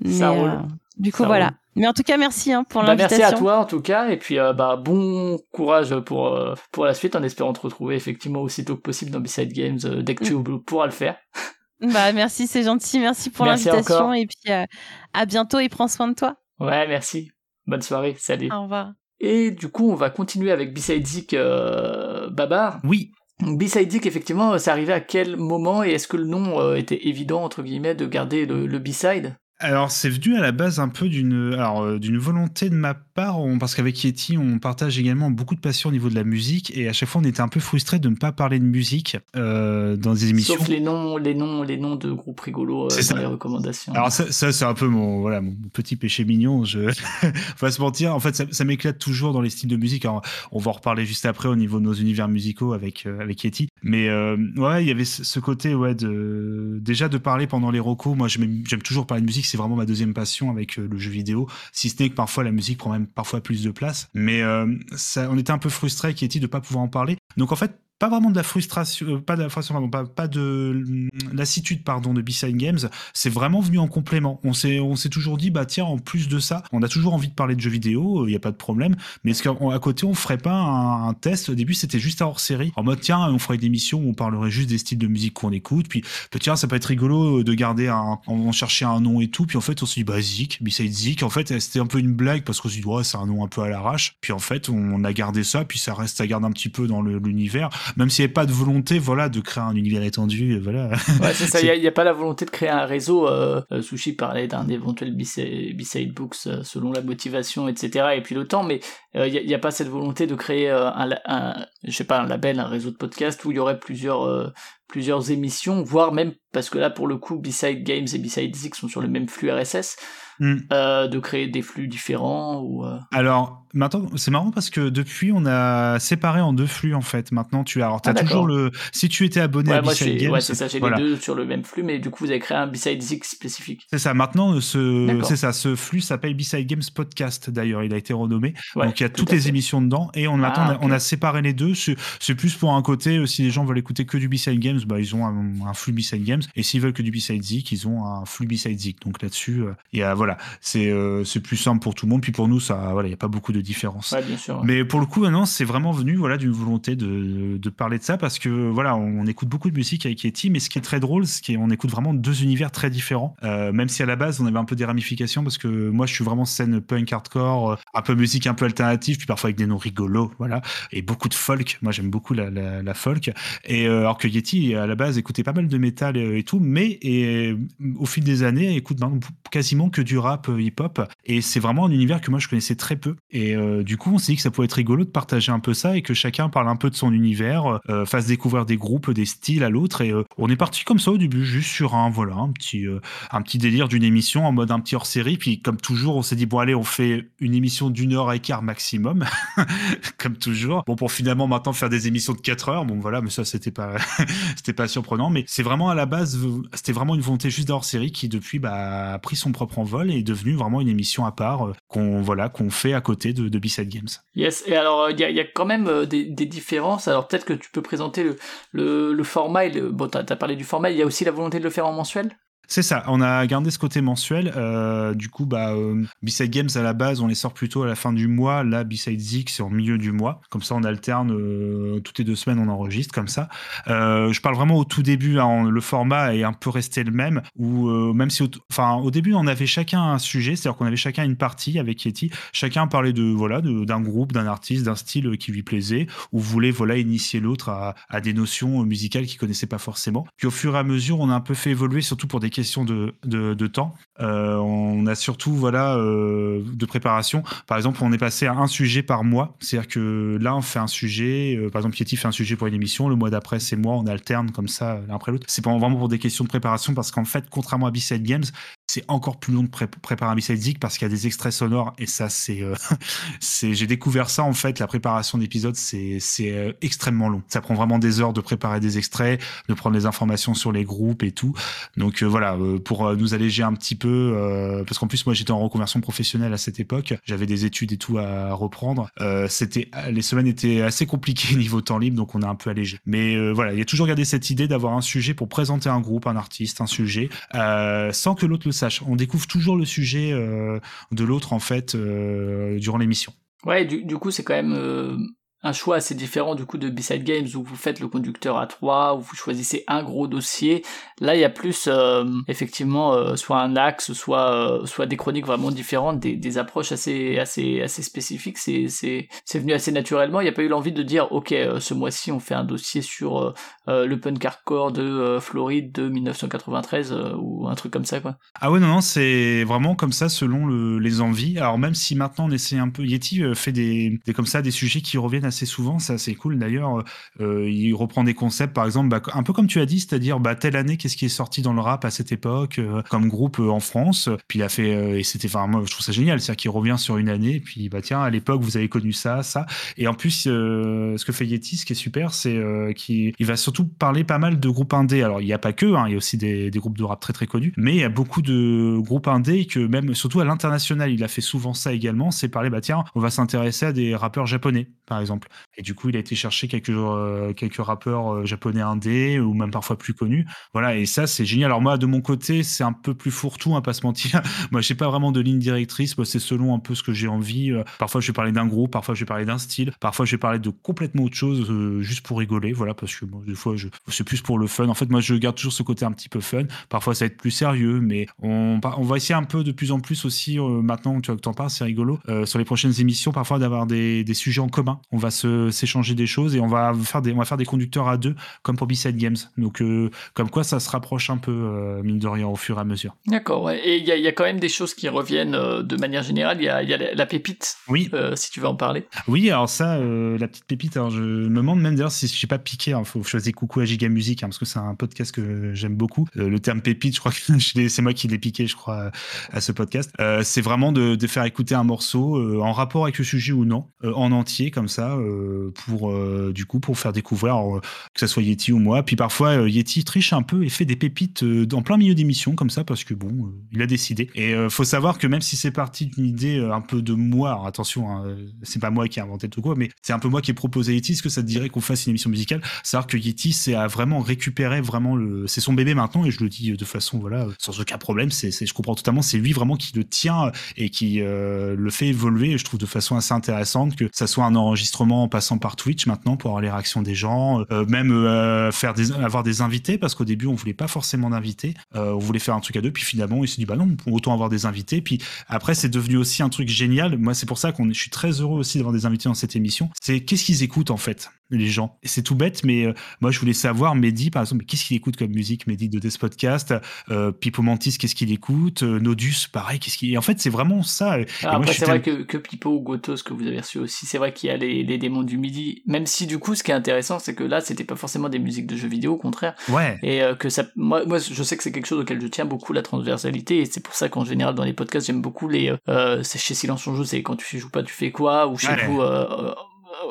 Mais, 0.00 0.10
Ça 0.12 0.30
roule. 0.30 0.48
euh, 0.48 0.58
du 0.96 1.12
coup, 1.12 1.22
Ça 1.22 1.26
voilà. 1.28 1.44
roule. 1.48 1.54
Mais 1.76 1.86
en 1.86 1.92
tout 1.92 2.02
cas, 2.02 2.16
merci 2.16 2.52
hein, 2.52 2.64
pour 2.64 2.80
Bah, 2.80 2.88
l'invitation. 2.88 3.18
merci 3.18 3.34
à 3.34 3.38
toi 3.38 3.58
en 3.58 3.64
tout 3.66 3.80
cas, 3.82 4.08
et 4.08 4.16
puis 4.16 4.38
euh, 4.38 4.52
bah, 4.52 4.74
bon 4.76 5.38
courage 5.52 5.94
pour, 6.00 6.28
euh, 6.28 6.54
pour 6.72 6.84
la 6.86 6.94
suite, 6.94 7.14
en 7.14 7.22
espérant 7.22 7.52
te 7.52 7.60
retrouver 7.60 7.94
effectivement 7.94 8.40
aussitôt 8.40 8.74
que 8.74 8.80
possible 8.80 9.10
dans 9.12 9.20
Beside 9.20 9.52
Games, 9.52 9.78
euh, 9.84 10.02
dès 10.02 10.14
que 10.16 10.24
tu 10.24 10.34
pourras 10.66 10.86
le 10.86 10.92
faire. 10.92 11.16
Bah, 11.80 12.12
merci, 12.12 12.46
c'est 12.46 12.64
gentil. 12.64 12.98
Merci 12.98 13.30
pour 13.30 13.46
l'invitation. 13.46 14.12
Et 14.12 14.26
puis, 14.26 14.52
euh, 14.52 14.64
à 15.12 15.26
bientôt 15.26 15.58
et 15.58 15.68
prends 15.68 15.88
soin 15.88 16.08
de 16.08 16.14
toi. 16.14 16.36
Ouais, 16.58 16.86
merci. 16.88 17.30
Bonne 17.66 17.82
soirée, 17.82 18.16
salut. 18.18 18.48
Au 18.52 18.62
revoir. 18.62 18.92
Et 19.20 19.50
du 19.50 19.68
coup, 19.68 19.90
on 19.90 19.94
va 19.94 20.10
continuer 20.10 20.50
avec 20.52 20.72
Beside 20.72 21.06
Zik 21.06 21.34
euh, 21.34 22.30
Babar. 22.30 22.80
Oui, 22.84 23.10
Zik, 23.40 24.06
effectivement, 24.06 24.52
euh, 24.52 24.58
c'est 24.58 24.70
arrivé 24.70 24.92
à 24.92 25.00
quel 25.00 25.36
moment 25.36 25.84
et 25.84 25.90
est-ce 25.90 26.08
que 26.08 26.16
le 26.16 26.24
nom 26.24 26.60
euh, 26.60 26.76
était 26.76 27.08
évident, 27.08 27.42
entre 27.44 27.62
guillemets, 27.62 27.94
de 27.94 28.06
garder 28.06 28.46
le, 28.46 28.66
le 28.66 28.78
B-side 28.78 29.36
Alors, 29.60 29.90
c'est 29.90 30.08
venu 30.08 30.36
à 30.36 30.40
la 30.40 30.52
base 30.52 30.78
un 30.78 30.86
peu 30.88 31.08
d'une 31.08 31.52
alors 31.54 31.82
euh, 31.82 31.98
d'une 31.98 32.16
volonté 32.16 32.70
de 32.70 32.76
ma 32.76 32.94
part, 32.94 33.40
on- 33.40 33.58
parce 33.58 33.74
qu'avec 33.74 34.04
Yeti, 34.04 34.38
on 34.38 34.60
partage 34.60 35.00
également 35.00 35.32
beaucoup 35.32 35.56
de 35.56 35.60
passion 35.60 35.88
au 35.88 35.92
niveau 35.92 36.08
de 36.08 36.14
la 36.14 36.22
musique, 36.22 36.70
et 36.76 36.88
à 36.88 36.92
chaque 36.92 37.08
fois, 37.08 37.20
on 37.20 37.24
était 37.24 37.40
un 37.40 37.48
peu 37.48 37.58
frustré 37.58 37.98
de 37.98 38.08
ne 38.08 38.14
pas 38.14 38.30
parler 38.30 38.60
de 38.60 38.64
musique 38.64 39.16
euh, 39.34 39.96
dans 39.96 40.14
des 40.14 40.30
émissions. 40.30 40.54
Sauf 40.56 40.68
les 40.68 40.78
noms, 40.78 41.16
les 41.16 41.34
noms, 41.34 41.64
les 41.64 41.76
noms 41.76 41.96
de 41.96 42.12
groupes 42.12 42.38
rigolos 42.38 42.84
euh, 42.84 42.90
C'est 42.90 43.00
dans 43.10 43.16
ça. 43.16 43.18
les 43.18 43.26
recommandations. 43.26 43.92
Alors 43.94 44.12
ça, 44.12 44.30
ça, 44.30 44.52
c'est 44.52 44.64
un 44.64 44.74
peu 44.74 44.86
mon 44.86 45.22
voilà 45.22 45.40
mon 45.40 45.56
petit 45.72 45.96
péché 45.96 46.24
mignon. 46.24 46.64
Je 46.64 46.88
faut 46.92 47.26
pas 47.58 47.72
se 47.72 47.80
mentir. 47.80 48.14
En 48.14 48.20
fait, 48.20 48.36
ça, 48.36 48.44
ça 48.52 48.64
m'éclate 48.64 49.00
toujours 49.00 49.32
dans 49.32 49.40
les 49.40 49.50
styles 49.50 49.68
de 49.70 49.76
musique. 49.76 50.04
Alors, 50.04 50.22
on 50.52 50.60
va 50.60 50.70
en 50.70 50.74
reparler 50.74 51.04
juste 51.04 51.26
après 51.26 51.48
au 51.48 51.56
niveau 51.56 51.80
de 51.80 51.84
nos 51.84 51.94
univers 51.94 52.28
musicaux 52.28 52.74
avec 52.74 53.06
euh, 53.06 53.18
avec 53.20 53.42
Yeti. 53.42 53.66
Mais 53.82 54.08
ouais, 54.08 54.84
il 54.84 54.88
y 54.88 54.92
avait 54.92 55.04
ce 55.04 55.24
ce 55.24 55.40
côté 55.40 55.74
ouais 55.74 55.96
de 55.96 56.78
déjà 56.80 57.08
de 57.08 57.18
parler 57.18 57.48
pendant 57.48 57.72
les 57.72 57.80
recos. 57.80 58.16
Moi, 58.16 58.28
j'aime 58.28 58.62
j'aime 58.64 58.82
toujours 58.82 59.04
parler 59.04 59.22
de 59.22 59.26
musique. 59.26 59.47
C'est 59.48 59.56
vraiment 59.56 59.76
ma 59.76 59.86
deuxième 59.86 60.14
passion 60.14 60.50
avec 60.50 60.78
euh, 60.78 60.88
le 60.90 60.98
jeu 60.98 61.10
vidéo. 61.10 61.48
Si 61.72 61.88
ce 61.88 62.02
n'est 62.02 62.10
que 62.10 62.14
parfois 62.14 62.44
la 62.44 62.52
musique 62.52 62.78
prend 62.78 62.90
même 62.90 63.06
parfois 63.06 63.40
plus 63.40 63.62
de 63.62 63.70
place. 63.70 64.08
Mais 64.14 64.42
euh, 64.42 64.66
ça, 64.96 65.28
on 65.30 65.38
était 65.38 65.52
un 65.52 65.58
peu 65.58 65.70
frustré 65.70 66.08
avec 66.08 66.22
Yeti 66.22 66.40
de 66.40 66.46
pas 66.46 66.60
pouvoir 66.60 66.84
en 66.84 66.88
parler. 66.88 67.16
Donc 67.36 67.52
en 67.52 67.56
fait. 67.56 67.78
Pas 67.98 68.08
vraiment 68.08 68.30
de 68.30 68.36
la 68.36 68.42
frustration, 68.42 69.06
euh, 69.06 69.18
pas 69.18 69.36
de 69.36 69.42
la 69.42 69.48
frustration, 69.48 69.74
pardon, 69.74 69.90
pas, 69.90 70.04
pas 70.04 70.28
de 70.28 70.84
hum, 70.86 71.08
lassitude, 71.32 71.84
pardon, 71.84 72.14
de 72.14 72.22
B-Side 72.22 72.56
Games 72.56 72.78
c'est 73.14 73.30
vraiment 73.30 73.60
venu 73.60 73.78
en 73.78 73.88
complément. 73.88 74.40
On 74.44 74.52
s'est, 74.52 74.80
on 74.80 74.96
s'est 74.96 75.08
toujours 75.08 75.36
dit, 75.36 75.50
bah 75.50 75.66
tiens, 75.66 75.84
en 75.84 75.98
plus 75.98 76.28
de 76.28 76.38
ça, 76.38 76.62
on 76.72 76.82
a 76.82 76.88
toujours 76.88 77.14
envie 77.14 77.28
de 77.28 77.34
parler 77.34 77.54
de 77.54 77.60
jeux 77.60 77.70
vidéo, 77.70 78.26
il 78.26 78.30
n'y 78.30 78.36
a 78.36 78.40
pas 78.40 78.50
de 78.50 78.56
problème. 78.56 78.96
Mais 79.24 79.32
est-ce 79.32 79.42
qu'à 79.42 79.50
à 79.50 79.78
côté, 79.78 80.06
on 80.06 80.14
ferait 80.14 80.38
pas 80.38 80.54
un, 80.54 81.14
test? 81.14 81.48
Au 81.48 81.54
début, 81.54 81.74
c'était 81.74 81.98
juste 81.98 82.22
un 82.22 82.26
hors 82.26 82.40
série, 82.40 82.72
en 82.76 82.82
mode 82.82 83.00
tiens, 83.00 83.28
on 83.28 83.38
ferait 83.38 83.56
une 83.56 83.64
émission 83.64 84.00
où 84.00 84.10
on 84.10 84.14
parlerait 84.14 84.50
juste 84.50 84.68
des 84.68 84.78
styles 84.78 84.98
de 84.98 85.06
musique 85.06 85.34
qu'on 85.34 85.52
écoute. 85.52 85.88
Puis 85.88 86.02
bah, 86.32 86.38
tiens, 86.40 86.56
ça 86.56 86.68
peut 86.68 86.76
être 86.76 86.84
rigolo 86.84 87.42
de 87.42 87.54
garder 87.54 87.88
un, 87.88 88.18
on 88.26 88.52
chercher 88.52 88.84
un 88.84 89.00
nom 89.00 89.20
et 89.20 89.28
tout. 89.28 89.46
Puis 89.46 89.56
en 89.56 89.60
fait, 89.60 89.82
on 89.82 89.86
s'est 89.86 90.00
dit, 90.00 90.04
bah 90.04 90.20
Zik, 90.20 90.62
Beside 90.62 90.92
Zik. 90.92 91.22
En 91.22 91.30
fait, 91.30 91.58
c'était 91.60 91.80
un 91.80 91.86
peu 91.86 91.98
une 91.98 92.12
blague 92.12 92.44
parce 92.44 92.60
qu'on 92.60 92.68
s'est 92.68 92.80
dit, 92.80 92.86
ouais, 92.86 93.04
c'est 93.04 93.18
un 93.18 93.26
nom 93.26 93.44
un 93.44 93.48
peu 93.48 93.62
à 93.62 93.68
l'arrache. 93.68 94.16
Puis 94.20 94.32
en 94.32 94.38
fait, 94.38 94.68
on 94.68 95.04
a 95.04 95.12
gardé 95.12 95.44
ça, 95.44 95.64
puis 95.64 95.78
ça 95.78 95.94
reste, 95.94 96.18
ça 96.18 96.26
garde 96.26 96.44
un 96.44 96.52
petit 96.52 96.68
peu 96.68 96.86
dans 96.86 97.02
l'univers, 97.02 97.70
même 97.96 98.10
s'il 98.10 98.22
n'y 98.22 98.26
avait 98.26 98.32
pas 98.32 98.46
de 98.46 98.52
volonté, 98.52 98.98
voilà, 98.98 99.28
de 99.28 99.40
créer 99.40 99.64
un 99.64 99.74
univers 99.74 100.02
étendu, 100.02 100.58
voilà. 100.58 100.88
Ouais, 101.20 101.32
c'est 101.32 101.46
ça, 101.46 101.60
il 101.74 101.80
n'y 101.80 101.86
a, 101.86 101.92
pas 101.92 102.04
la 102.04 102.12
volonté 102.12 102.44
de 102.44 102.50
créer 102.50 102.68
un 102.68 102.84
réseau. 102.84 103.28
Euh, 103.28 103.60
euh, 103.72 103.82
Sushi 103.82 104.14
parlait 104.14 104.46
d'un 104.46 104.68
éventuel 104.68 105.16
B-side 105.16 106.14
books 106.14 106.36
euh, 106.46 106.62
selon 106.62 106.92
la 106.92 107.02
motivation, 107.02 107.68
etc. 107.68 108.10
et 108.16 108.22
puis 108.22 108.34
le 108.34 108.46
temps, 108.46 108.62
mais 108.62 108.80
il 109.14 109.46
n'y 109.46 109.54
a, 109.54 109.58
pas 109.58 109.70
cette 109.70 109.88
volonté 109.88 110.26
de 110.26 110.34
créer 110.34 110.70
euh, 110.70 110.90
un, 110.94 111.66
je 111.82 111.90
sais 111.90 112.04
pas, 112.04 112.20
un 112.20 112.26
label, 112.26 112.60
un 112.60 112.66
réseau 112.66 112.90
de 112.90 112.96
podcasts 112.96 113.44
où 113.44 113.50
il 113.50 113.56
y 113.56 113.58
aurait 113.60 113.78
plusieurs, 113.78 114.22
euh, 114.26 114.52
plusieurs 114.86 115.30
émissions, 115.30 115.82
voire 115.82 116.12
même, 116.12 116.34
parce 116.52 116.70
que 116.70 116.78
là, 116.78 116.90
pour 116.90 117.06
le 117.06 117.16
coup, 117.16 117.38
B-side 117.38 117.84
Games 117.84 118.06
et 118.12 118.18
B-side 118.18 118.54
Zik 118.54 118.74
sont 118.74 118.88
sur 118.88 119.00
le 119.00 119.08
même 119.08 119.28
flux 119.28 119.50
RSS, 119.50 119.96
Hmm. 120.40 120.56
euh, 120.72 121.08
de 121.08 121.18
créer 121.18 121.48
des 121.48 121.62
flux 121.62 121.88
différents 121.88 122.60
ou... 122.60 122.84
euh, 122.84 122.98
Alors, 123.12 123.64
maintenant, 123.74 124.06
c'est 124.16 124.30
marrant 124.30 124.50
parce 124.52 124.70
que 124.70 124.88
depuis, 124.88 125.32
on 125.32 125.44
a 125.46 125.98
séparé 125.98 126.40
en 126.40 126.52
deux 126.52 126.66
flux, 126.66 126.94
en 126.94 127.00
fait. 127.00 127.32
Maintenant, 127.32 127.64
tu 127.64 127.82
as, 127.82 127.86
alors, 127.86 128.00
Ah, 128.06 128.14
toujours 128.14 128.46
le, 128.46 128.70
si 128.92 129.08
tu 129.08 129.24
étais 129.24 129.40
abonné 129.40 129.70
Ouais, 129.70 129.76
à 129.78 129.82
B-Side 129.82 130.16
Games, 130.18 130.30
ouais, 130.32 130.40
c'est 130.40 130.54
ça, 130.54 130.68
j'ai 130.68 130.78
voilà. 130.78 130.96
les 130.98 131.02
deux 131.02 131.16
sur 131.16 131.34
le 131.34 131.44
même 131.44 131.64
flux, 131.64 131.82
mais 131.82 131.98
du 131.98 132.10
coup, 132.10 132.24
vous 132.24 132.30
avez 132.30 132.38
créé 132.38 132.56
un 132.56 132.66
B-side 132.68 133.02
Zik 133.02 133.24
spécifique. 133.24 133.82
C'est 133.90 133.98
ça. 133.98 134.14
Maintenant, 134.14 134.60
ce, 134.60 135.06
D'accord. 135.08 135.24
c'est 135.26 135.36
ça. 135.36 135.52
Ce 135.52 135.74
flux 135.74 136.00
s'appelle 136.00 136.34
B-Side 136.34 136.66
Games 136.66 136.82
Podcast. 136.94 137.50
D'ailleurs, 137.50 137.82
il 137.82 137.92
a 137.92 137.96
été 137.96 138.12
renommé. 138.12 138.54
Ouais, 138.76 138.86
Donc, 138.86 139.00
il 139.00 139.02
y 139.02 139.06
a 139.06 139.08
tout 139.08 139.22
toutes 139.24 139.32
les 139.32 139.40
fait. 139.40 139.48
émissions 139.48 139.82
dedans. 139.82 140.10
Et 140.14 140.28
on, 140.28 140.36
maintenant, 140.36 140.66
on 140.66 140.70
a- 140.70 140.74
ok. 140.76 140.80
on 140.82 140.90
a 140.92 140.98
séparé 141.00 141.42
les 141.42 141.52
deux. 141.52 141.72
C'est, 141.74 142.34
plus 142.36 142.54
pour 142.54 142.74
un 142.74 142.82
côté, 142.82 143.16
euh, 143.18 143.26
si 143.26 143.42
les 143.42 143.50
gens 143.50 143.64
veulent 143.64 143.78
écouter 143.78 144.06
que 144.06 144.16
du 144.18 144.28
B-Side 144.28 144.60
Games, 144.60 144.80
bah, 144.86 145.00
ils 145.00 145.16
ont 145.16 145.26
un, 145.26 145.66
un 145.66 145.74
flux 145.74 145.92
B-Side 145.92 146.22
Games. 146.24 146.42
Et 146.54 146.62
s'ils 146.62 146.80
veulent 146.80 146.92
que 146.92 147.02
du 147.02 147.10
B-Side 147.10 147.42
Zik, 147.42 147.72
ils 147.72 147.88
ont 147.88 148.04
un 148.06 148.24
flux 148.24 148.46
B-Side 148.46 148.78
Zik. 148.78 149.02
Donc, 149.04 149.20
là-dessus, 149.20 149.62
euh, 149.62 149.72
il 149.92 149.98
y 149.98 150.02
a, 150.02 150.14
voilà. 150.14 150.27
C'est, 150.60 150.90
euh, 150.90 151.24
c'est 151.24 151.40
plus 151.40 151.56
simple 151.56 151.80
pour 151.80 151.94
tout 151.94 152.06
le 152.06 152.10
monde. 152.10 152.20
Puis 152.22 152.32
pour 152.32 152.48
nous, 152.48 152.60
ça, 152.60 152.90
voilà, 152.92 153.08
il 153.08 153.10
n'y 153.10 153.14
a 153.14 153.18
pas 153.18 153.28
beaucoup 153.28 153.52
de 153.52 153.60
différence. 153.60 154.12
Ouais, 154.12 154.22
bien 154.22 154.36
sûr. 154.36 154.56
ouais. 154.58 154.62
Mais 154.64 154.84
pour 154.84 155.00
le 155.00 155.06
coup, 155.06 155.26
non, 155.28 155.46
c'est 155.46 155.64
vraiment 155.64 155.92
venu 155.92 156.16
voilà 156.16 156.36
d'une 156.36 156.50
volonté 156.52 156.96
de, 156.96 157.56
de 157.56 157.70
parler 157.70 157.98
de 157.98 158.02
ça 158.02 158.18
parce 158.18 158.38
que 158.38 158.48
voilà, 158.48 158.96
on 158.96 159.26
écoute 159.26 159.48
beaucoup 159.48 159.70
de 159.70 159.76
musique 159.76 160.06
avec 160.06 160.22
Yeti, 160.24 160.50
mais 160.50 160.58
ce 160.58 160.68
qui 160.68 160.78
est 160.78 160.82
très 160.82 161.00
drôle, 161.00 161.26
c'est 161.26 161.54
qu'on 161.54 161.70
écoute 161.70 161.90
vraiment 161.90 162.14
deux 162.14 162.42
univers 162.42 162.70
très 162.70 162.90
différents. 162.90 163.34
Euh, 163.44 163.72
même 163.72 163.88
si 163.88 164.02
à 164.02 164.06
la 164.06 164.16
base 164.16 164.40
on 164.40 164.46
avait 164.46 164.58
un 164.58 164.64
peu 164.64 164.76
des 164.76 164.84
ramifications 164.84 165.42
parce 165.42 165.58
que 165.58 165.68
moi 165.68 166.06
je 166.06 166.14
suis 166.14 166.24
vraiment 166.24 166.44
scène 166.44 166.80
punk 166.80 167.12
hardcore, 167.12 167.78
un 167.94 168.02
peu 168.02 168.14
musique 168.14 168.46
un 168.46 168.54
peu 168.54 168.64
alternative, 168.64 169.16
puis 169.18 169.26
parfois 169.26 169.48
avec 169.48 169.56
des 169.56 169.66
noms 169.66 169.76
rigolos, 169.78 170.32
voilà, 170.38 170.60
et 170.92 171.02
beaucoup 171.02 171.28
de 171.28 171.34
folk. 171.34 171.78
Moi 171.82 171.92
j'aime 171.92 172.10
beaucoup 172.10 172.34
la, 172.34 172.50
la, 172.50 172.82
la 172.82 172.94
folk. 172.94 173.30
Et 173.64 173.86
euh, 173.86 174.00
alors 174.00 174.18
que 174.18 174.28
Yeti 174.28 174.74
à 174.74 174.86
la 174.86 174.94
base 174.94 175.18
écoutait 175.18 175.42
pas 175.42 175.52
mal 175.52 175.68
de 175.68 175.78
métal 175.78 176.16
et, 176.16 176.38
et 176.38 176.42
tout, 176.42 176.60
mais 176.60 176.98
et, 177.02 177.56
au 177.98 178.06
fil 178.06 178.24
des 178.24 178.42
années 178.42 178.76
écoute 178.76 179.00
maintenant 179.00 179.20
quasiment 179.50 179.90
que 179.90 180.02
du 180.02 180.17
rap 180.18 180.48
euh, 180.48 180.60
hip-hop. 180.60 181.00
Et 181.24 181.40
c'est 181.40 181.60
vraiment 181.60 181.86
un 181.86 181.90
univers 181.90 182.20
que 182.20 182.30
moi 182.30 182.38
je 182.38 182.48
connaissais 182.48 182.74
très 182.74 182.96
peu. 182.96 183.16
Et 183.30 183.56
euh, 183.56 183.82
du 183.82 183.96
coup, 183.96 184.12
on 184.12 184.18
s'est 184.18 184.32
dit 184.32 184.36
que 184.36 184.42
ça 184.42 184.50
pouvait 184.50 184.66
être 184.66 184.74
rigolo 184.74 185.04
de 185.04 185.10
partager 185.10 185.52
un 185.52 185.60
peu 185.60 185.74
ça 185.74 185.96
et 185.96 186.02
que 186.02 186.14
chacun 186.14 186.48
parle 186.48 186.68
un 186.68 186.76
peu 186.76 186.90
de 186.90 186.94
son 186.94 187.12
univers, 187.12 187.80
euh, 187.88 188.04
fasse 188.04 188.26
découvrir 188.26 188.64
des 188.64 188.76
groupes, 188.76 189.10
des 189.10 189.26
styles 189.26 189.64
à 189.64 189.70
l'autre. 189.70 190.00
Et 190.00 190.12
on 190.36 190.48
est 190.48 190.56
parti 190.56 190.84
comme 190.84 190.98
ça 190.98 191.10
au 191.10 191.18
début, 191.18 191.44
juste 191.44 191.70
sur 191.70 191.94
un 191.94 192.10
voilà 192.10 192.36
un 192.36 192.52
petit 192.52 192.86
un 193.30 193.42
petit 193.42 193.58
délire 193.58 193.88
d'une 193.88 194.02
émission 194.02 194.46
en 194.46 194.52
mode 194.52 194.70
un 194.70 194.80
petit 194.80 194.96
hors 194.96 195.06
série. 195.06 195.36
Puis 195.36 195.60
comme 195.60 195.76
toujours, 195.76 196.16
on 196.16 196.22
s'est 196.22 196.36
dit 196.36 196.46
bon 196.46 196.58
allez, 196.58 196.74
on 196.74 196.84
fait 196.84 197.28
une 197.40 197.54
émission 197.54 197.90
d'une 197.90 198.14
heure 198.14 198.32
et 198.32 198.40
quart 198.40 198.62
maximum, 198.62 199.24
comme 200.18 200.36
toujours. 200.36 200.82
Bon 200.86 200.96
pour 200.96 201.12
finalement 201.12 201.46
maintenant 201.46 201.72
faire 201.72 201.88
des 201.88 202.08
émissions 202.08 202.32
de 202.32 202.40
4 202.40 202.68
heures. 202.68 202.84
Bon 202.84 202.98
voilà, 202.98 203.20
mais 203.20 203.30
ça 203.30 203.44
c'était 203.44 203.70
pas 203.70 203.96
c'était 204.56 204.72
pas 204.72 204.88
surprenant. 204.88 205.30
Mais 205.30 205.44
c'est 205.46 205.62
vraiment 205.62 205.90
à 205.90 205.94
la 205.94 206.06
base, 206.06 206.38
c'était 206.74 206.92
vraiment 206.92 207.14
une 207.14 207.20
volonté 207.20 207.50
juste 207.50 207.68
d'hors 207.68 207.84
série 207.84 208.12
qui 208.12 208.28
depuis 208.28 208.58
bah, 208.58 209.14
a 209.14 209.18
pris 209.18 209.36
son 209.36 209.52
propre 209.52 209.78
envol 209.78 210.07
est 210.10 210.22
devenu 210.22 210.54
vraiment 210.54 210.80
une 210.80 210.88
émission 210.88 211.26
à 211.26 211.32
part 211.32 211.66
euh, 211.66 211.72
qu'on 211.88 212.20
voilà 212.22 212.48
qu'on 212.48 212.70
fait 212.70 212.92
à 212.94 213.00
côté 213.00 213.32
de, 213.32 213.48
de 213.48 213.58
B-Side 213.58 213.88
Games. 213.88 214.08
Yes, 214.34 214.64
et 214.66 214.76
alors 214.76 215.10
il 215.10 215.18
y, 215.18 215.40
a- 215.40 215.44
quand 215.44 215.64
même 215.64 215.88
euh, 215.88 216.06
des, 216.06 216.24
différences. 216.24 217.08
Alors 217.08 217.28
peut-être 217.28 217.44
que 217.44 217.52
tu 217.52 217.70
peux 217.70 217.82
présenter 217.82 218.24
le, 218.72 219.12
le, 219.12 219.24
format. 219.24 219.68
Le... 219.68 219.90
Bon, 219.90 220.08
t'as 220.08 220.20
as 220.20 220.36
parlé 220.36 220.56
du 220.56 220.64
format. 220.64 220.90
Il 220.90 220.96
y 220.96 221.02
a 221.02 221.06
aussi 221.06 221.24
la 221.24 221.30
volonté 221.30 221.58
de 221.58 221.64
le 221.64 221.70
faire 221.70 221.86
en 221.86 221.92
mensuel? 221.92 222.36
C'est 222.70 222.82
ça, 222.82 223.02
on 223.06 223.22
a 223.22 223.46
gardé 223.46 223.70
ce 223.70 223.78
côté 223.78 224.02
mensuel. 224.02 224.52
Euh, 224.54 225.14
du 225.14 225.30
coup, 225.30 225.46
bah, 225.46 225.72
euh, 225.72 226.04
B-Side 226.22 226.50
Games 226.50 226.68
à 226.74 226.82
la 226.82 226.92
base, 226.92 227.22
on 227.22 227.26
les 227.26 227.34
sort 227.34 227.54
plutôt 227.54 227.82
à 227.82 227.86
la 227.86 227.94
fin 227.94 228.12
du 228.12 228.28
mois. 228.28 228.62
Là, 228.62 228.84
B-Side 228.84 229.48
c'est 229.48 229.62
en 229.62 229.70
milieu 229.70 229.96
du 229.96 230.12
mois. 230.12 230.42
Comme 230.50 230.60
ça, 230.60 230.74
on 230.74 230.82
alterne 230.82 231.32
euh, 231.32 232.00
toutes 232.00 232.18
les 232.18 232.24
deux 232.24 232.34
semaines, 232.36 232.58
on 232.58 232.68
enregistre 232.68 233.14
comme 233.14 233.26
ça. 233.26 233.48
Euh, 233.88 234.34
je 234.34 234.42
parle 234.42 234.54
vraiment 234.54 234.76
au 234.76 234.84
tout 234.84 235.02
début. 235.02 235.38
hein, 235.38 235.70
le 235.70 235.80
format 235.80 236.34
est 236.34 236.42
un 236.42 236.52
peu 236.52 236.68
resté 236.68 237.04
le 237.04 237.10
même. 237.10 237.40
Euh, 237.58 238.12
même 238.12 238.28
si, 238.28 238.42
enfin, 238.70 238.96
au 238.96 239.10
début, 239.10 239.32
on 239.32 239.46
avait 239.46 239.66
chacun 239.66 240.02
un 240.02 240.18
sujet, 240.18 240.54
c'est-à-dire 240.54 240.76
qu'on 240.76 240.84
avait 240.86 240.96
chacun 240.96 241.24
une 241.24 241.36
partie 241.36 241.78
avec 241.78 242.04
Yeti. 242.04 242.30
Chacun 242.52 242.86
parlait 242.86 243.14
de 243.14 243.24
voilà, 243.24 243.62
d'un 243.62 244.00
groupe, 244.02 244.32
d'un 244.32 244.46
artiste, 244.46 244.84
d'un 244.84 244.94
style 244.94 245.38
qui 245.38 245.52
lui 245.52 245.62
plaisait, 245.62 246.06
ou 246.32 246.38
voulait 246.38 246.70
voilà 246.70 246.98
initier 246.98 247.40
l'autre 247.40 247.70
à, 247.70 247.94
à 248.10 248.20
des 248.20 248.34
notions 248.34 248.84
musicales 248.84 249.24
qu'il 249.24 249.38
connaissait 249.38 249.66
pas 249.66 249.78
forcément. 249.78 250.26
Puis 250.36 250.46
au 250.46 250.50
fur 250.50 250.76
et 250.76 250.78
à 250.78 250.84
mesure, 250.84 251.18
on 251.20 251.30
a 251.30 251.34
un 251.34 251.40
peu 251.40 251.54
fait 251.54 251.70
évoluer, 251.70 252.02
surtout 252.02 252.26
pour 252.26 252.40
des 252.40 252.50
question 252.58 252.84
de, 252.84 253.66
temps. 253.68 253.94
Euh, 254.20 254.56
on 254.56 255.06
a 255.06 255.14
surtout 255.14 255.54
voilà 255.54 255.94
euh, 255.94 256.62
de 256.64 256.86
préparation. 256.86 257.44
Par 257.68 257.76
exemple, 257.76 258.00
on 258.02 258.12
est 258.12 258.18
passé 258.18 258.46
à 258.46 258.54
un 258.54 258.66
sujet 258.66 259.02
par 259.04 259.22
mois. 259.22 259.56
C'est-à-dire 259.60 259.88
que 259.88 260.38
là, 260.40 260.56
on 260.56 260.60
fait 260.60 260.80
un 260.80 260.88
sujet. 260.88 261.56
euh, 261.56 261.70
par 261.70 261.80
exemple, 261.80 261.96
Yeti 261.98 262.16
fait 262.16 262.26
un 262.26 262.32
sujet 262.32 262.56
pour 262.56 262.66
une 262.66 262.74
émission. 262.74 263.08
Le 263.08 263.14
mois 263.14 263.30
d'après, 263.30 263.60
c'est 263.60 263.76
moi. 263.76 263.94
On 263.94 264.06
alterne 264.06 264.50
comme 264.50 264.66
ça 264.66 265.00
l'un 265.06 265.14
après 265.14 265.30
l'autre. 265.30 265.46
C'est 265.48 265.64
vraiment 265.64 265.94
pour 265.94 266.08
des 266.08 266.18
questions 266.18 266.42
de 266.42 266.48
préparation 266.48 266.94
parce 266.94 267.12
qu'en 267.12 267.24
fait, 267.24 267.44
contrairement 267.48 267.86
à 267.86 267.90
B-Side 267.92 268.24
Games, 268.24 268.44
c'est 268.88 269.04
encore 269.06 269.38
plus 269.38 269.52
long 269.52 269.64
de 269.64 269.68
pré- 269.68 269.86
préparer 269.86 270.32
un 270.32 270.56
Zig 270.56 270.78
parce 270.78 270.96
qu'il 270.96 271.06
y 271.06 271.10
a 271.10 271.14
des 271.14 271.26
extraits 271.26 271.52
sonores 271.52 271.92
et 271.98 272.06
ça, 272.06 272.30
c'est, 272.30 272.62
euh, 272.62 272.74
j'ai 273.62 273.86
découvert 273.86 274.30
ça 274.30 274.44
en 274.44 274.54
fait. 274.54 274.78
La 274.78 274.86
préparation 274.86 275.36
d'épisodes, 275.36 275.76
c'est, 275.76 276.16
c'est 276.20 276.52
euh, 276.52 276.72
extrêmement 276.80 277.28
long. 277.28 277.42
Ça 277.48 277.60
prend 277.60 277.74
vraiment 277.74 277.98
des 277.98 278.20
heures 278.20 278.32
de 278.32 278.40
préparer 278.40 278.80
des 278.80 278.96
extraits, 278.96 279.42
de 279.68 279.74
prendre 279.74 279.94
les 279.94 280.06
informations 280.06 280.54
sur 280.54 280.72
les 280.72 280.84
groupes 280.84 281.22
et 281.22 281.32
tout. 281.32 281.52
Donc 281.98 282.22
euh, 282.22 282.26
voilà, 282.26 282.54
euh, 282.54 282.78
pour 282.78 283.06
euh, 283.06 283.14
nous 283.14 283.34
alléger 283.34 283.62
un 283.62 283.74
petit 283.74 283.94
peu, 283.94 284.82
parce 284.86 284.98
qu'en 284.98 285.06
plus 285.06 285.26
moi 285.26 285.34
j'étais 285.34 285.50
en 285.50 285.58
reconversion 285.58 286.00
professionnelle 286.00 286.54
à 286.54 286.58
cette 286.58 286.80
époque, 286.80 287.14
j'avais 287.26 287.46
des 287.46 287.66
études 287.66 287.92
et 287.92 287.98
tout 287.98 288.16
à 288.18 288.54
reprendre. 288.54 289.10
C'était, 289.48 289.90
les 290.10 290.22
semaines 290.22 290.46
étaient 290.46 290.80
assez 290.80 291.04
compliquées 291.04 291.54
niveau 291.56 291.82
temps 291.82 291.98
libre, 291.98 292.16
donc 292.16 292.34
on 292.34 292.42
a 292.42 292.48
un 292.48 292.54
peu 292.54 292.70
allégé. 292.70 292.98
Mais 293.04 293.52
voilà, 293.52 293.72
il 293.74 293.78
y 293.78 293.82
a 293.82 293.84
toujours 293.84 294.06
gardé 294.06 294.24
cette 294.24 294.48
idée 294.50 294.66
d'avoir 294.66 294.94
un 294.94 295.02
sujet 295.02 295.34
pour 295.34 295.48
présenter 295.48 295.90
un 295.90 296.00
groupe, 296.00 296.26
un 296.26 296.36
artiste, 296.36 296.80
un 296.80 296.86
sujet, 296.86 297.28
sans 297.52 298.34
que 298.34 298.46
l'autre 298.46 298.66
le 298.66 298.72
sache. 298.78 299.02
On 299.06 299.16
découvre 299.16 299.46
toujours 299.46 299.76
le 299.76 299.84
sujet 299.84 300.32
euh, 300.32 300.80
de 301.12 301.24
l'autre 301.24 301.52
en 301.52 301.58
fait 301.58 301.94
euh, 301.94 302.78
durant 302.78 302.98
l'émission. 302.98 303.32
Ouais, 303.64 303.84
du, 303.84 304.04
du 304.04 304.16
coup, 304.16 304.30
c'est 304.30 304.44
quand 304.44 304.54
même 304.54 304.72
euh, 304.72 305.16
un 305.62 305.72
choix 305.72 305.96
assez 305.96 306.14
différent 306.14 306.54
du 306.54 306.64
coup 306.64 306.78
de 306.78 306.88
B-Side 306.88 307.24
Games 307.24 307.46
où 307.54 307.62
vous 307.62 307.76
faites 307.76 308.00
le 308.00 308.08
conducteur 308.08 308.58
à 308.58 308.66
trois, 308.66 309.14
où 309.16 309.20
vous 309.20 309.34
choisissez 309.34 309.84
un 309.88 310.02
gros 310.02 310.28
dossier. 310.28 310.84
Là, 311.20 311.34
il 311.34 311.40
y 311.40 311.44
a 311.44 311.50
plus 311.50 311.88
euh, 311.88 312.24
effectivement 312.46 313.14
euh, 313.14 313.34
soit 313.36 313.60
un 313.60 313.74
axe, 313.76 314.12
soit 314.12 314.52
euh, 314.52 314.86
soit 314.86 315.06
des 315.06 315.16
chroniques 315.16 315.46
vraiment 315.46 315.70
différentes, 315.70 316.20
des, 316.20 316.58
approches 316.58 316.92
assez 316.92 317.38
assez 317.38 317.82
assez 317.82 318.02
spécifiques. 318.02 318.58
C'est 318.58 318.86
c'est 318.88 319.28
c'est 319.44 319.58
venu 319.58 319.72
assez 319.72 319.92
naturellement. 319.92 320.40
Il 320.40 320.44
n'y 320.44 320.50
a 320.50 320.52
pas 320.52 320.62
eu 320.62 320.68
l'envie 320.68 320.92
de 320.92 321.02
dire 321.02 321.30
ok, 321.32 321.54
ce 321.78 321.94
mois-ci 321.94 322.32
on 322.32 322.40
fait 322.40 322.54
un 322.54 322.64
dossier 322.64 323.02
sur 323.02 323.54
le 323.86 324.14
punk 324.16 324.44
hardcore 324.44 324.92
de 324.92 325.38
Floride 325.40 325.92
de 325.92 326.08
1993 326.08 327.12
euh, 327.12 327.34
ou 327.36 327.68
un 327.68 327.74
truc 327.74 327.92
comme 327.92 328.04
ça 328.04 328.20
quoi. 328.20 328.36
Ah 328.60 328.70
ouais, 328.70 328.80
non, 328.80 328.88
non, 328.88 329.00
c'est 329.00 329.64
vraiment 329.64 329.94
comme 329.94 330.12
ça 330.12 330.28
selon 330.28 330.66
le- 330.66 330.98
les 330.98 331.20
envies. 331.20 331.58
Alors 331.58 331.78
même 331.78 331.94
si 331.94 332.14
maintenant 332.14 332.46
on 332.46 332.50
essaie 332.50 332.78
un 332.78 332.88
peu, 332.88 333.04
Yeti 333.04 333.42
fait 333.54 333.72
des, 333.72 334.18
des 334.24 334.32
comme 334.32 334.46
ça 334.46 334.62
des 334.62 334.70
sujets 334.70 335.00
qui 335.00 335.18
reviennent 335.18 335.47
assez 335.48 335.66
souvent, 335.66 335.98
c'est 335.98 336.14
assez 336.14 336.34
cool. 336.34 336.58
D'ailleurs, 336.58 337.02
euh, 337.40 337.68
il 337.68 337.92
reprend 337.94 338.24
des 338.24 338.34
concepts, 338.34 338.74
par 338.74 338.86
exemple, 338.86 339.08
bah, 339.08 339.20
un 339.34 339.42
peu 339.42 339.52
comme 339.52 339.66
tu 339.66 339.80
as 339.80 339.86
dit, 339.86 340.00
c'est-à-dire 340.00 340.40
bah, 340.40 340.54
telle 340.54 340.76
année, 340.76 340.96
qu'est-ce 340.96 341.16
qui 341.16 341.24
est 341.24 341.28
sorti 341.28 341.62
dans 341.62 341.72
le 341.72 341.80
rap 341.80 342.04
à 342.04 342.10
cette 342.10 342.32
époque, 342.32 342.78
euh, 342.78 343.02
comme 343.10 343.28
groupe 343.28 343.58
euh, 343.58 343.70
en 343.70 343.80
France. 343.80 344.28
Puis 344.48 344.60
il 344.60 344.62
a 344.62 344.68
fait, 344.68 344.94
euh, 344.94 345.18
et 345.18 345.22
c'était, 345.22 345.48
enfin 345.48 345.66
moi 345.66 345.82
je 345.84 345.90
trouve 345.90 346.04
ça 346.04 346.12
génial, 346.12 346.40
c'est-à-dire 346.40 346.56
qu'il 346.56 346.70
revient 346.70 346.96
sur 346.98 347.16
une 347.18 347.28
année, 347.28 347.60
puis 347.60 347.88
bah 347.88 348.00
tiens, 348.02 348.20
à 348.20 348.30
l'époque 348.30 348.62
vous 348.62 348.76
avez 348.76 348.88
connu 348.88 349.12
ça, 349.12 349.42
ça. 349.42 349.66
Et 349.96 350.06
en 350.08 350.14
plus, 350.14 350.46
euh, 350.46 351.16
ce 351.16 351.24
que 351.24 351.32
fait 351.32 351.46
Yeti, 351.46 351.76
ce 351.76 351.86
qui 351.86 351.92
est 351.92 351.96
super, 351.96 352.34
c'est 352.34 352.56
euh, 352.56 352.92
qu'il 352.92 353.32
il 353.38 353.46
va 353.46 353.56
surtout 353.56 353.86
parler 353.86 354.24
pas 354.24 354.38
mal 354.38 354.58
de 354.58 354.68
groupes 354.68 354.94
indés. 354.94 355.22
Alors 355.22 355.40
il 355.40 355.46
n'y 355.46 355.52
a 355.52 355.58
pas 355.58 355.72
que, 355.72 355.86
hein, 355.94 356.04
il 356.06 356.12
y 356.12 356.14
a 356.14 356.18
aussi 356.18 356.36
des, 356.36 356.70
des 356.70 356.78
groupes 356.78 356.98
de 356.98 357.04
rap 357.04 357.20
très 357.20 357.32
très 357.32 357.46
connus, 357.46 357.72
mais 357.76 357.94
il 357.94 358.00
y 358.00 358.04
a 358.04 358.08
beaucoup 358.08 358.42
de 358.42 358.98
groupes 358.98 359.28
indés 359.28 359.66
que 359.66 359.80
même, 359.80 360.14
surtout 360.14 360.40
à 360.40 360.44
l'international, 360.44 361.10
il 361.10 361.22
a 361.22 361.28
fait 361.28 361.40
souvent 361.40 361.74
ça 361.74 361.92
également, 361.92 362.30
c'est 362.30 362.48
parler, 362.48 362.70
bah 362.70 362.80
tiens, 362.80 363.04
on 363.14 363.20
va 363.20 363.30
s'intéresser 363.30 363.86
à 363.86 363.92
des 363.92 364.16
rappeurs 364.16 364.46
japonais, 364.46 364.88
par 365.06 365.20
exemple. 365.20 365.37
Et 365.76 365.82
du 365.82 365.94
coup, 365.94 366.08
il 366.08 366.16
a 366.16 366.18
été 366.18 366.34
chercher 366.34 366.68
quelques, 366.68 366.90
euh, 366.90 367.52
rappeurs 367.78 368.34
euh, 368.34 368.44
japonais 368.44 368.80
indés, 368.80 369.38
ou 369.38 369.54
même 369.54 369.70
parfois 369.70 369.96
plus 369.96 370.14
connus. 370.14 370.46
Voilà, 370.72 370.96
et 370.96 371.06
ça, 371.06 371.26
c'est 371.26 371.44
génial. 371.44 371.66
Alors 371.66 371.80
moi, 371.80 371.98
de 371.98 372.06
mon 372.06 372.20
côté, 372.20 372.62
c'est 372.62 372.84
un 372.84 372.92
peu 372.92 373.14
plus 373.14 373.30
fourre-tout, 373.30 373.74
hein, 373.74 373.80
pas 373.80 373.92
se 373.92 374.04
mentir. 374.04 374.42
moi, 374.70 374.80
j'ai 374.80 374.94
pas 374.94 375.08
vraiment 375.08 375.32
de 375.32 375.40
ligne 375.40 375.58
directrice, 375.58 376.16
moi, 376.16 376.24
c'est 376.24 376.38
selon 376.38 376.74
un 376.74 376.78
peu 376.78 376.94
ce 376.94 377.02
que 377.02 377.12
j'ai 377.12 377.28
envie. 377.28 377.70
Euh, 377.70 377.84
Parfois, 377.98 378.20
je 378.20 378.26
vais 378.28 378.32
parler 378.32 378.52
d'un 378.52 378.66
groupe, 378.66 378.92
parfois, 378.92 379.14
je 379.14 379.20
vais 379.20 379.26
parler 379.26 379.44
d'un 379.44 379.58
style, 379.58 379.92
parfois, 380.00 380.24
je 380.26 380.32
vais 380.32 380.38
parler 380.38 380.58
de 380.58 380.70
complètement 380.70 381.24
autre 381.24 381.36
chose, 381.36 381.70
juste 382.00 382.26
pour 382.26 382.38
rigoler, 382.38 382.72
voilà, 382.72 382.94
parce 382.94 383.14
que 383.14 383.24
bon, 383.24 383.40
des 383.40 383.54
fois, 383.54 383.74
c'est 384.08 384.24
plus 384.24 384.40
pour 384.40 384.58
le 384.58 384.66
fun. 384.66 384.88
En 384.88 384.94
fait, 384.94 385.10
moi, 385.10 385.20
je 385.20 385.34
garde 385.34 385.56
toujours 385.56 385.72
ce 385.72 385.82
côté 385.82 386.04
un 386.04 386.12
petit 386.12 386.28
peu 386.28 386.40
fun. 386.40 386.64
Parfois, 386.88 387.14
ça 387.14 387.24
va 387.24 387.26
être 387.26 387.36
plus 387.36 387.50
sérieux, 387.50 388.00
mais 388.00 388.26
on, 388.42 388.80
va 388.80 389.16
essayer 389.16 389.34
un 389.34 389.44
peu 389.44 389.64
de 389.64 389.72
plus 389.72 389.92
en 389.92 390.00
plus 390.00 390.24
aussi, 390.24 390.58
maintenant, 390.58 391.20
tu 391.20 391.32
que 391.32 391.40
t'en 391.40 391.52
parles, 391.52 391.70
c'est 391.70 391.84
rigolo, 391.84 392.18
sur 392.44 392.58
les 392.58 392.64
prochaines 392.64 393.00
émissions, 393.00 393.32
parfois 393.32 393.58
d'avoir 393.58 393.86
des, 393.86 394.24
des 394.24 394.34
sujets 394.34 394.60
en 394.60 394.68
commun. 394.68 395.00
On 395.10 395.18
va 395.18 395.27
se, 395.30 395.70
s'échanger 395.70 396.14
des 396.14 396.26
choses 396.26 396.56
et 396.56 396.60
on 396.60 396.66
va 396.66 396.92
faire 396.94 397.22
des, 397.22 397.32
on 397.32 397.38
va 397.38 397.44
faire 397.44 397.56
des 397.56 397.64
conducteurs 397.64 398.08
à 398.08 398.16
deux, 398.16 398.34
comme 398.62 398.76
pour 398.76 398.86
B-Side 398.86 399.16
Games. 399.16 399.36
Donc, 399.56 399.82
euh, 399.82 400.10
comme 400.34 400.50
quoi, 400.50 400.64
ça 400.64 400.80
se 400.80 400.90
rapproche 400.90 401.30
un 401.30 401.36
peu, 401.36 401.52
euh, 401.52 402.02
mine 402.02 402.18
de 402.18 402.28
rien, 402.28 402.46
au 402.46 402.56
fur 402.56 402.78
et 402.78 402.80
à 402.80 402.84
mesure. 402.84 403.16
D'accord, 403.26 403.62
ouais. 403.64 403.80
Et 403.84 403.96
il 403.96 404.04
y 404.04 404.20
y 404.20 404.26
a 404.26 404.32
quand 404.32 404.44
même 404.44 404.60
des 404.60 404.68
choses 404.68 404.94
qui 404.94 405.08
reviennent 405.08 405.54
euh, 405.54 405.82
de 405.82 405.96
manière 405.96 406.22
générale. 406.22 406.58
Il 406.60 406.64
y 406.64 406.68
a, 406.68 406.82
il 406.82 406.88
y 406.88 406.94
a 406.94 406.96
la, 406.96 407.14
la 407.14 407.26
pépite, 407.26 407.76
Oui, 407.88 408.10
si 408.34 408.50
tu 408.50 408.60
veux 408.60 408.66
en 408.66 408.74
parler. 408.74 409.06
Oui, 409.26 409.50
alors 409.50 409.68
ça, 409.68 409.98
la 409.98 410.48
petite 410.48 410.64
pépite, 410.64 410.96
alors 410.96 411.10
je 411.10 411.20
me 411.20 411.56
demande 411.56 411.80
même 411.80 411.94
d'ailleurs 411.94 412.12
si 412.12 412.26
je 412.26 412.46
n'ai 412.46 412.48
pas 412.48 412.58
piqué, 412.58 412.94
il 412.98 413.04
faut 413.04 413.22
choisir 413.22 413.52
coucou 413.54 413.80
à 413.80 413.84
Giga 413.84 414.08
Music, 414.08 414.42
hein, 414.42 414.48
parce 414.48 414.58
que 414.58 414.64
c'est 414.64 414.78
un 414.78 414.94
podcast 414.94 415.32
que 415.32 415.74
j'aime 415.74 415.96
beaucoup. 415.96 416.26
Le 416.34 416.58
terme 416.58 416.80
pépite, 416.80 417.14
je 417.14 417.20
crois 417.20 417.32
que 417.32 417.38
c'est 417.88 418.02
moi 418.02 418.12
qui 418.12 418.28
l'ai 418.28 418.38
piqué, 418.38 418.66
je 418.66 418.76
crois, 418.76 419.10
à 419.52 419.60
ce 419.60 419.72
podcast. 419.72 420.12
C'est 420.42 420.62
vraiment 420.62 420.92
de, 420.92 421.14
de 421.14 421.26
faire 421.26 421.44
écouter 421.44 421.74
un 421.74 421.84
morceau 421.84 422.62
en 422.62 422.72
rapport 422.72 423.04
avec 423.04 423.18
le 423.18 423.24
sujet 423.24 423.52
ou 423.52 423.64
non, 423.64 423.86
en 424.02 424.32
entier, 424.32 424.70
comme 424.70 424.88
ça, 424.88 425.17
euh, 425.18 425.72
pour 425.86 426.10
euh, 426.10 426.52
du 426.54 426.64
coup, 426.66 426.80
pour 426.80 426.98
faire 426.98 427.12
découvrir, 427.12 427.56
euh, 427.56 427.80
que 428.14 428.20
ça 428.20 428.26
soit 428.26 428.42
Yeti 428.42 428.72
ou 428.72 428.78
moi. 428.78 429.02
Puis 429.02 429.16
parfois, 429.16 429.68
Yeti 429.68 430.04
triche 430.04 430.32
un 430.32 430.42
peu 430.42 430.64
et 430.64 430.68
fait 430.68 430.84
des 430.84 430.96
pépites 430.96 431.44
en 431.72 431.82
plein 431.82 431.96
milieu 431.96 432.14
d'émission, 432.14 432.54
comme 432.54 432.70
ça, 432.70 432.84
parce 432.84 433.04
que 433.04 433.14
bon, 433.14 433.52
il 433.72 433.82
a 433.82 433.86
décidé. 433.86 434.30
Et 434.34 434.54
faut 434.70 434.84
savoir 434.84 435.18
que 435.18 435.26
même 435.26 435.40
si 435.40 435.56
c'est 435.56 435.70
parti 435.70 436.06
d'une 436.06 436.26
idée 436.26 436.58
un 436.58 436.80
peu 436.80 437.02
de 437.02 437.12
moi, 437.12 437.50
alors 437.50 437.66
attention, 437.66 438.10
hein, 438.10 438.36
c'est 438.62 438.80
pas 438.80 438.90
moi 438.90 439.08
qui 439.08 439.18
ai 439.18 439.22
inventé 439.22 439.48
tout 439.48 439.62
quoi, 439.62 439.74
mais 439.76 439.90
c'est 440.02 440.12
un 440.12 440.18
peu 440.18 440.28
moi 440.28 440.40
qui 440.40 440.50
ai 440.50 440.54
proposé 440.54 440.94
Yeti, 440.94 441.12
est-ce 441.12 441.22
que 441.22 441.28
ça 441.28 441.42
te 441.42 441.46
dirait 441.46 441.68
qu'on 441.68 441.80
fasse 441.80 442.06
une 442.06 442.10
émission 442.10 442.30
musicale? 442.30 442.62
Savoir 442.82 443.06
que 443.06 443.16
Yeti, 443.16 443.52
c'est 443.52 443.74
à 443.74 443.86
vraiment 443.86 444.20
récupérer 444.20 444.80
vraiment 444.80 445.16
le, 445.16 445.46
c'est 445.46 445.60
son 445.60 445.72
bébé 445.72 445.94
maintenant, 445.94 446.24
et 446.24 446.30
je 446.30 446.42
le 446.42 446.48
dis 446.48 446.72
de 446.72 446.84
façon 446.84 447.18
voilà, 447.18 447.46
sans 447.58 447.80
aucun 447.80 447.98
problème. 447.98 448.30
C'est, 448.30 448.50
je 448.50 448.74
comprends 448.74 448.94
totalement, 448.94 449.22
c'est 449.22 449.38
lui 449.38 449.52
vraiment 449.52 449.76
qui 449.76 449.96
le 449.96 450.04
tient 450.04 450.52
et 450.76 450.90
qui 450.90 451.20
le 451.20 451.90
fait 451.90 452.08
évoluer. 452.08 452.58
Je 452.58 452.64
trouve 452.64 452.80
de 452.80 452.86
façon 452.86 453.16
assez 453.16 453.34
intéressante 453.34 453.96
que 453.96 454.08
ça 454.12 454.26
soit 454.26 454.44
un 454.44 454.54
enregistrement 454.54 455.07
en 455.10 455.28
passant 455.28 455.58
par 455.58 455.76
Twitch 455.76 456.06
maintenant 456.06 456.36
pour 456.36 456.50
avoir 456.50 456.62
les 456.62 456.70
réactions 456.70 457.02
des 457.02 457.14
gens, 457.14 457.64
euh, 457.70 457.84
même 457.86 458.12
euh, 458.12 458.72
faire 458.72 458.94
des, 458.94 459.12
avoir 459.12 459.42
des 459.42 459.60
invités 459.60 459.98
parce 459.98 460.14
qu'au 460.14 460.24
début 460.24 460.46
on 460.46 460.54
voulait 460.54 460.74
pas 460.74 460.88
forcément 460.88 461.30
d'invités, 461.30 461.74
euh, 461.94 462.12
on 462.12 462.18
voulait 462.18 462.38
faire 462.38 462.54
un 462.54 462.60
truc 462.60 462.76
à 462.76 462.80
deux, 462.80 462.90
puis 462.90 463.04
finalement 463.04 463.44
il 463.44 463.48
s'est 463.48 463.56
dit 463.56 463.66
bah 463.66 463.76
non, 463.76 463.96
autant 464.10 464.32
avoir 464.32 464.48
des 464.48 464.66
invités. 464.66 465.00
Puis 465.00 465.18
après 465.48 465.74
c'est 465.74 465.88
devenu 465.88 466.16
aussi 466.16 466.42
un 466.42 466.48
truc 466.48 466.68
génial. 466.68 467.18
Moi 467.18 467.34
c'est 467.34 467.46
pour 467.46 467.58
ça 467.58 467.72
qu'on, 467.72 467.88
je 467.88 467.98
suis 467.98 468.10
très 468.10 468.40
heureux 468.40 468.58
aussi 468.58 468.78
d'avoir 468.78 468.94
des 468.94 469.06
invités 469.06 469.28
dans 469.28 469.34
cette 469.34 469.56
émission. 469.56 469.90
C'est 470.00 470.20
qu'est-ce 470.20 470.44
qu'ils 470.44 470.62
écoutent 470.62 470.90
en 470.90 470.96
fait 470.96 471.30
les 471.50 471.66
gens? 471.66 471.98
C'est 472.02 472.22
tout 472.22 472.34
bête, 472.34 472.64
mais 472.64 472.84
euh, 472.84 472.92
moi 473.20 473.30
je 473.30 473.40
voulais 473.40 473.52
savoir 473.52 473.94
Mehdi 473.94 474.30
par 474.30 474.42
exemple, 474.42 474.64
qu'est-ce 474.64 474.84
qu'il 474.84 474.96
écoute 474.96 475.16
comme 475.16 475.30
musique 475.30 475.66
Mehdi 475.66 475.88
de 475.88 475.98
Death 475.98 476.18
Podcast, 476.18 476.74
euh, 477.10 477.32
Pipo 477.32 477.62
Mantis 477.62 477.96
qu'est-ce 477.98 478.14
qu'il 478.14 478.32
écoute, 478.32 478.82
euh, 478.82 478.98
Nodus 479.00 479.48
pareil 479.52 479.78
qu'est-ce 479.78 479.96
qu'il. 479.96 480.12
Et 480.12 480.18
en 480.18 480.22
fait 480.22 480.40
c'est 480.40 480.50
vraiment 480.50 480.82
ça. 480.82 481.18
Moi, 481.18 481.26
Après, 481.42 481.72
c'est 481.72 481.86
vrai 481.86 482.02
que, 482.02 482.22
que 482.22 482.36
Pipo 482.36 482.70
ou 482.70 482.80
Gotos 482.80 483.22
que 483.24 483.32
vous 483.32 483.46
avez 483.46 483.60
reçu 483.60 483.78
aussi, 483.78 484.06
c'est 484.06 484.18
vrai 484.18 484.32
qu'il 484.32 484.48
y 484.48 484.52
a 484.52 484.56
les, 484.56 484.82
les 484.82 484.97
démons 484.98 485.22
du 485.22 485.38
midi. 485.38 485.82
Même 485.86 486.06
si 486.06 486.26
du 486.26 486.38
coup, 486.38 486.54
ce 486.54 486.62
qui 486.62 486.70
est 486.70 486.74
intéressant, 486.74 487.18
c'est 487.18 487.34
que 487.34 487.44
là, 487.44 487.60
c'était 487.60 487.84
pas 487.84 487.96
forcément 487.96 488.28
des 488.28 488.38
musiques 488.38 488.66
de 488.66 488.76
jeux 488.76 488.88
vidéo, 488.88 489.14
au 489.14 489.16
contraire. 489.16 489.54
Ouais. 489.68 489.98
Et 490.02 490.22
euh, 490.22 490.34
que 490.34 490.48
ça, 490.48 490.64
moi, 490.76 491.04
moi, 491.06 491.18
je 491.18 491.42
sais 491.42 491.56
que 491.56 491.62
c'est 491.62 491.72
quelque 491.72 491.86
chose 491.86 492.00
auquel 492.00 492.20
je 492.20 492.26
tiens 492.26 492.44
beaucoup, 492.44 492.72
la 492.72 492.82
transversalité. 492.82 493.58
Et 493.58 493.64
c'est 493.64 493.82
pour 493.82 493.94
ça 493.94 494.08
qu'en 494.08 494.24
général, 494.24 494.54
dans 494.54 494.64
les 494.64 494.72
podcasts, 494.72 495.06
j'aime 495.06 495.22
beaucoup 495.22 495.48
les. 495.48 495.74
Euh, 495.88 496.22
c'est 496.22 496.38
chez 496.38 496.54
Silence 496.54 496.86
on 496.86 496.94
joue, 496.94 497.04
c'est 497.04 497.22
quand 497.22 497.36
tu 497.36 497.58
joues 497.58 497.70
pas, 497.70 497.82
tu 497.82 497.92
fais 497.92 498.10
quoi 498.10 498.48
Ou 498.48 498.56
chez 498.56 498.74
vous. 498.86 499.00
Euh, 499.00 499.26
euh, 499.30 499.54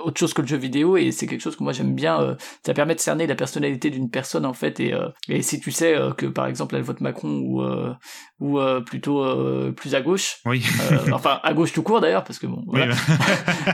autre 0.03 0.19
chose 0.19 0.34
que 0.34 0.41
le 0.41 0.47
jeu 0.47 0.57
vidéo 0.57 0.97
et 0.97 1.11
c'est 1.11 1.27
quelque 1.27 1.41
chose 1.41 1.55
que 1.55 1.64
moi 1.64 1.73
j'aime 1.73 1.93
bien 1.95 2.22
euh, 2.22 2.35
ça 2.65 2.73
permet 2.73 2.95
de 2.95 2.99
cerner 2.99 3.27
la 3.27 3.35
personnalité 3.35 3.89
d'une 3.89 4.09
personne 4.09 4.45
en 4.45 4.53
fait 4.53 4.80
et, 4.80 4.93
euh, 4.93 5.07
et 5.30 5.41
si 5.41 5.59
tu 5.59 5.72
sais 5.72 5.95
euh, 5.95 6.11
que 6.14 6.26
par 6.26 6.47
exemple 6.47 6.76
elle 6.76 6.81
vote 6.84 7.01
Macron 7.01 7.39
ou 7.45 7.61
euh, 7.61 7.93
ou 8.39 8.59
euh, 8.59 8.81
plutôt 8.81 9.23
euh, 9.23 9.72
plus 9.72 9.95
à 9.95 10.01
gauche 10.01 10.38
Oui. 10.45 10.64
euh, 10.91 11.11
enfin 11.14 11.39
à 11.43 11.53
gauche 11.53 11.73
tout 11.73 11.84
court 11.84 12.01
d'ailleurs 12.01 12.23
parce 12.23 12.39
que 12.39 12.47
bon 12.47 12.64
voilà. 12.68 12.93
Oui, 12.93 13.14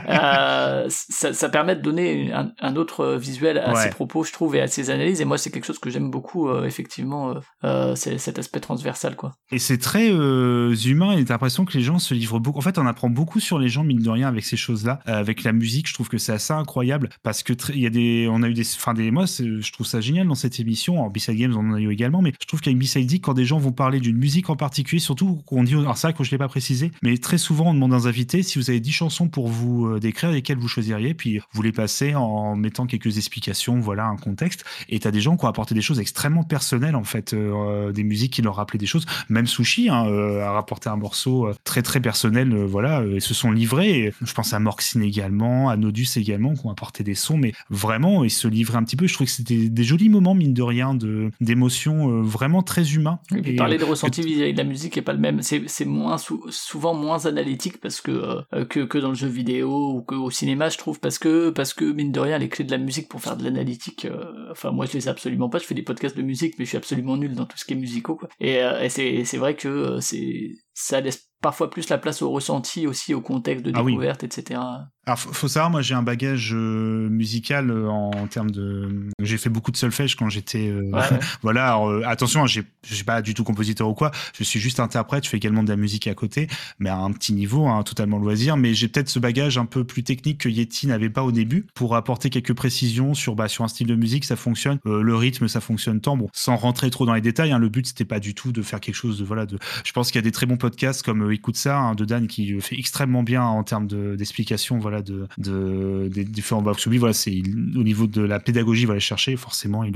Euh, 0.08 0.86
ça, 0.88 1.32
ça 1.32 1.48
permet 1.48 1.76
de 1.76 1.80
donner 1.80 2.32
un, 2.32 2.50
un 2.60 2.76
autre 2.76 3.14
visuel 3.14 3.58
à 3.58 3.72
Ouais. 3.74 3.82
ses 3.82 3.90
propos 3.90 4.22
je 4.24 4.32
trouve 4.32 4.54
et 4.56 4.60
à 4.60 4.66
ses 4.68 4.90
analyses 4.90 5.20
et 5.20 5.24
moi 5.24 5.38
c'est 5.38 5.50
quelque 5.50 5.64
chose 5.64 5.78
que 5.78 5.90
j'aime 5.90 6.10
beaucoup 6.10 6.48
euh, 6.48 6.64
effectivement 6.64 7.30
euh, 7.30 7.34
euh, 7.64 7.94
c'est 7.94 8.18
cet 8.18 8.38
aspect 8.38 8.60
transversal 8.60 9.16
quoi 9.16 9.32
Et 9.50 9.58
c'est 9.58 9.78
très 9.78 10.10
euh, 10.12 10.74
humain 10.84 11.12
et 11.16 11.24
t'as 11.24 11.34
l'impression 11.34 11.64
que 11.64 11.72
les 11.76 11.82
gens 11.82 11.98
se 11.98 12.14
livrent 12.14 12.38
beaucoup. 12.40 12.58
En 12.58 12.62
fait, 12.62 12.78
on 12.78 12.86
apprend 12.86 13.08
beaucoup 13.08 13.40
sur 13.40 13.58
les 13.58 13.68
gens, 13.68 13.84
mine 13.84 14.02
de 14.02 14.10
rien, 14.10 14.28
avec 14.28 14.44
ces 14.44 14.56
choses-là. 14.56 15.00
Euh, 15.08 15.12
avec 15.18 15.42
la 15.44 15.52
musique, 15.52 15.88
je 15.88 15.94
trouve 15.94 16.03
que 16.08 16.18
c'est 16.18 16.32
assez 16.32 16.52
incroyable 16.52 17.08
parce 17.22 17.42
que 17.42 17.52
il 17.72 17.80
y 17.80 17.86
a 17.86 17.90
des, 17.90 18.28
on 18.30 18.42
a 18.42 18.48
eu 18.48 18.54
des, 18.54 18.66
enfin 18.76 18.94
des, 18.94 19.10
moi 19.10 19.26
je 19.26 19.72
trouve 19.72 19.86
ça 19.86 20.00
génial 20.00 20.26
dans 20.26 20.34
cette 20.34 20.60
émission. 20.60 21.00
En 21.00 21.10
B-Side 21.10 21.36
Games, 21.36 21.54
on 21.56 21.70
en 21.70 21.74
a 21.74 21.80
eu 21.80 21.90
également, 21.90 22.22
mais 22.22 22.32
je 22.40 22.46
trouve 22.46 22.60
qu'avec 22.60 22.78
B-Side 22.78 23.20
quand 23.20 23.34
des 23.34 23.44
gens 23.44 23.58
vont 23.58 23.72
parler 23.72 24.00
d'une 24.00 24.16
musique 24.16 24.50
en 24.50 24.56
particulier, 24.56 25.00
surtout 25.00 25.40
qu'on 25.46 25.64
dit, 25.64 25.74
alors 25.74 25.96
ça 25.96 26.12
que 26.12 26.24
je 26.24 26.30
l'ai 26.30 26.38
pas 26.38 26.48
précisé, 26.48 26.90
mais 27.02 27.16
très 27.18 27.38
souvent 27.38 27.70
on 27.70 27.74
demande 27.74 27.92
aux 27.92 28.06
invités 28.06 28.42
si 28.42 28.58
vous 28.58 28.70
avez 28.70 28.80
10 28.80 28.92
chansons 28.92 29.28
pour 29.28 29.48
vous 29.48 29.86
euh, 29.86 30.00
décrire 30.00 30.30
lesquelles 30.30 30.58
vous 30.58 30.68
choisiriez, 30.68 31.14
puis 31.14 31.40
vous 31.52 31.62
les 31.62 31.72
passez 31.72 32.14
en 32.14 32.56
mettant 32.56 32.86
quelques 32.86 33.16
explications, 33.16 33.78
voilà 33.78 34.06
un 34.06 34.16
contexte. 34.16 34.64
Et 34.88 34.98
tu 34.98 35.08
as 35.08 35.10
des 35.10 35.20
gens 35.20 35.36
qui 35.36 35.44
ont 35.44 35.48
apporté 35.48 35.74
des 35.74 35.82
choses 35.82 36.00
extrêmement 36.00 36.44
personnelles 36.44 36.96
en 36.96 37.04
fait, 37.04 37.34
euh, 37.34 37.92
des 37.92 38.04
musiques 38.04 38.32
qui 38.32 38.42
leur 38.42 38.56
rappelaient 38.56 38.78
des 38.78 38.86
choses. 38.86 39.06
Même 39.28 39.46
Sushi 39.46 39.88
hein, 39.88 40.04
a 40.04 40.52
rapporté 40.52 40.88
un 40.88 40.96
morceau 40.96 41.50
très 41.64 41.82
très 41.82 42.00
personnel, 42.00 42.54
voilà, 42.64 43.04
et 43.04 43.20
se 43.20 43.34
sont 43.34 43.50
livrés. 43.50 44.12
je 44.22 44.32
pense 44.32 44.52
à 44.52 44.58
Morxine 44.58 45.02
également, 45.02 45.68
à 45.68 45.76
Nodus 45.84 46.08
également, 46.16 46.54
qui 46.54 46.66
ont 46.66 46.70
apporté 46.70 47.04
des 47.04 47.14
sons, 47.14 47.36
mais 47.36 47.52
vraiment, 47.70 48.24
ils 48.24 48.30
se 48.30 48.48
livraient 48.48 48.78
un 48.78 48.84
petit 48.84 48.96
peu. 48.96 49.06
Je 49.06 49.14
trouve 49.14 49.26
que 49.26 49.32
c'était 49.32 49.68
des 49.68 49.84
jolis 49.84 50.08
moments, 50.08 50.34
mine 50.34 50.54
de 50.54 50.62
rien, 50.62 50.94
de, 50.94 51.30
d'émotions 51.40 52.10
euh, 52.10 52.22
vraiment 52.22 52.62
très 52.62 52.94
humains. 52.94 53.20
et 53.44 53.56
parler 53.56 53.78
de 53.78 53.84
ressenti 53.84 54.22
vis-à-vis 54.22 54.52
de 54.52 54.58
la 54.58 54.64
musique 54.64 54.96
est 54.96 55.02
pas 55.02 55.12
le 55.12 55.18
même. 55.18 55.42
C'est, 55.42 55.84
moins 55.84 56.16
souvent 56.18 56.94
moins 56.94 57.26
analytique 57.26 57.80
parce 57.80 58.00
que, 58.00 58.10
euh, 58.54 58.64
que, 58.64 58.80
que 58.80 58.98
dans 58.98 59.10
le 59.10 59.14
jeu 59.14 59.28
vidéo 59.28 59.92
ou 59.94 60.02
que 60.02 60.14
au 60.14 60.30
cinéma, 60.30 60.70
je 60.70 60.78
trouve, 60.78 60.98
parce 60.98 61.18
que, 61.18 61.50
parce 61.50 61.74
que 61.74 61.84
mine 61.84 62.10
de 62.10 62.20
rien, 62.20 62.38
les 62.38 62.48
clés 62.48 62.64
de 62.64 62.70
la 62.70 62.78
musique 62.78 63.08
pour 63.08 63.20
faire 63.20 63.36
de 63.36 63.44
l'analytique, 63.44 64.06
euh, 64.06 64.50
enfin, 64.50 64.70
moi, 64.70 64.86
je 64.86 64.92
les 64.94 65.06
ai 65.06 65.10
absolument 65.10 65.48
pas. 65.48 65.58
Je 65.58 65.64
fais 65.64 65.74
des 65.74 65.82
podcasts 65.82 66.16
de 66.16 66.22
musique, 66.22 66.54
mais 66.58 66.64
je 66.64 66.70
suis 66.70 66.78
absolument 66.78 67.16
nul 67.16 67.34
dans 67.34 67.44
tout 67.44 67.58
ce 67.58 67.64
qui 67.64 67.74
est 67.74 67.76
musicaux, 67.76 68.16
quoi. 68.16 68.28
Et, 68.40 68.54
et 68.54 68.88
c'est, 68.88 69.24
c'est 69.24 69.38
vrai 69.38 69.54
que 69.54 69.98
c'est, 70.00 70.52
ça 70.72 71.00
laisse 71.00 71.28
parfois 71.44 71.68
plus 71.68 71.90
la 71.90 71.98
place 71.98 72.22
au 72.22 72.30
ressenti 72.30 72.86
aussi 72.86 73.12
au 73.12 73.20
contexte 73.20 73.66
de 73.66 73.72
ah 73.74 73.82
découverte 73.82 74.24
etc 74.24 74.60
alors, 75.06 75.18
faut 75.18 75.48
savoir, 75.48 75.70
moi, 75.70 75.82
j'ai 75.82 75.94
un 75.94 76.02
bagage 76.02 76.52
euh, 76.54 77.08
musical 77.10 77.70
euh, 77.70 77.88
en, 77.88 78.26
termes 78.26 78.50
de. 78.50 79.10
J'ai 79.20 79.36
fait 79.36 79.50
beaucoup 79.50 79.70
de 79.70 79.76
solfège 79.76 80.16
quand 80.16 80.30
j'étais. 80.30 80.68
Euh, 80.68 80.90
voilà. 81.42 81.68
Alors, 81.68 82.06
attention, 82.06 82.46
je 82.46 82.62
suis 82.82 83.04
pas 83.04 83.20
du 83.20 83.34
tout 83.34 83.44
compositeur 83.44 83.88
ou 83.88 83.94
quoi. 83.94 84.12
Je 84.38 84.44
suis 84.44 84.60
juste 84.60 84.80
interprète. 84.80 85.24
Je 85.24 85.28
fais 85.28 85.36
également 85.36 85.62
de 85.62 85.68
la 85.68 85.76
musique 85.76 86.06
à 86.06 86.14
côté, 86.14 86.48
mais 86.78 86.88
à 86.88 86.96
un 86.96 87.12
petit 87.12 87.34
niveau, 87.34 87.66
hein, 87.66 87.82
totalement 87.82 88.18
loisir. 88.18 88.56
Mais 88.56 88.72
j'ai 88.72 88.88
peut-être 88.88 89.10
ce 89.10 89.18
bagage 89.18 89.58
un 89.58 89.66
peu 89.66 89.84
plus 89.84 90.04
technique 90.04 90.38
que 90.38 90.48
Yeti 90.48 90.86
n'avait 90.86 91.10
pas 91.10 91.22
au 91.22 91.32
début 91.32 91.66
pour 91.74 91.96
apporter 91.96 92.30
quelques 92.30 92.54
précisions 92.54 93.12
sur 93.12 93.34
bah, 93.34 93.48
sur 93.48 93.64
un 93.64 93.68
style 93.68 93.86
de 93.86 93.96
musique, 93.96 94.24
ça 94.24 94.36
fonctionne. 94.36 94.78
le 94.84 95.14
rythme, 95.14 95.48
ça 95.48 95.60
fonctionne 95.60 96.00
tant. 96.00 96.16
Bon, 96.16 96.28
sans 96.32 96.56
rentrer 96.56 96.88
trop 96.88 97.04
dans 97.04 97.14
les 97.14 97.20
détails. 97.20 97.52
Hein, 97.52 97.58
le 97.58 97.68
but, 97.68 97.86
c'était 97.86 98.06
pas 98.06 98.20
du 98.20 98.34
tout 98.34 98.52
de 98.52 98.62
faire 98.62 98.80
quelque 98.80 98.94
chose 98.94 99.18
de 99.18 99.24
voilà. 99.24 99.44
De. 99.44 99.58
Je 99.84 99.92
pense 99.92 100.10
qu'il 100.10 100.16
y 100.16 100.20
a 100.20 100.22
des 100.22 100.32
très 100.32 100.46
bons 100.46 100.56
podcasts 100.56 101.02
comme 101.02 101.30
Écoute 101.30 101.56
ça 101.56 101.78
hein, 101.78 101.94
de 101.94 102.06
Dan 102.06 102.26
qui 102.26 102.58
fait 102.62 102.78
extrêmement 102.78 103.22
bien 103.22 103.42
en 103.42 103.64
termes 103.64 103.86
d'explication. 103.86 104.78
voilà 104.78 104.93
de, 105.02 105.26
de 105.38 106.08
des 106.12 106.24
différents 106.24 106.62
box 106.62 106.86
voilà 106.88 107.12
c'est 107.12 107.42
au 107.76 107.82
niveau 107.82 108.06
de 108.06 108.22
la 108.22 108.40
pédagogie 108.40 108.86
va 108.86 108.92
aller 108.92 109.00
chercher. 109.00 109.36
Forcément 109.36 109.84
il 109.84 109.94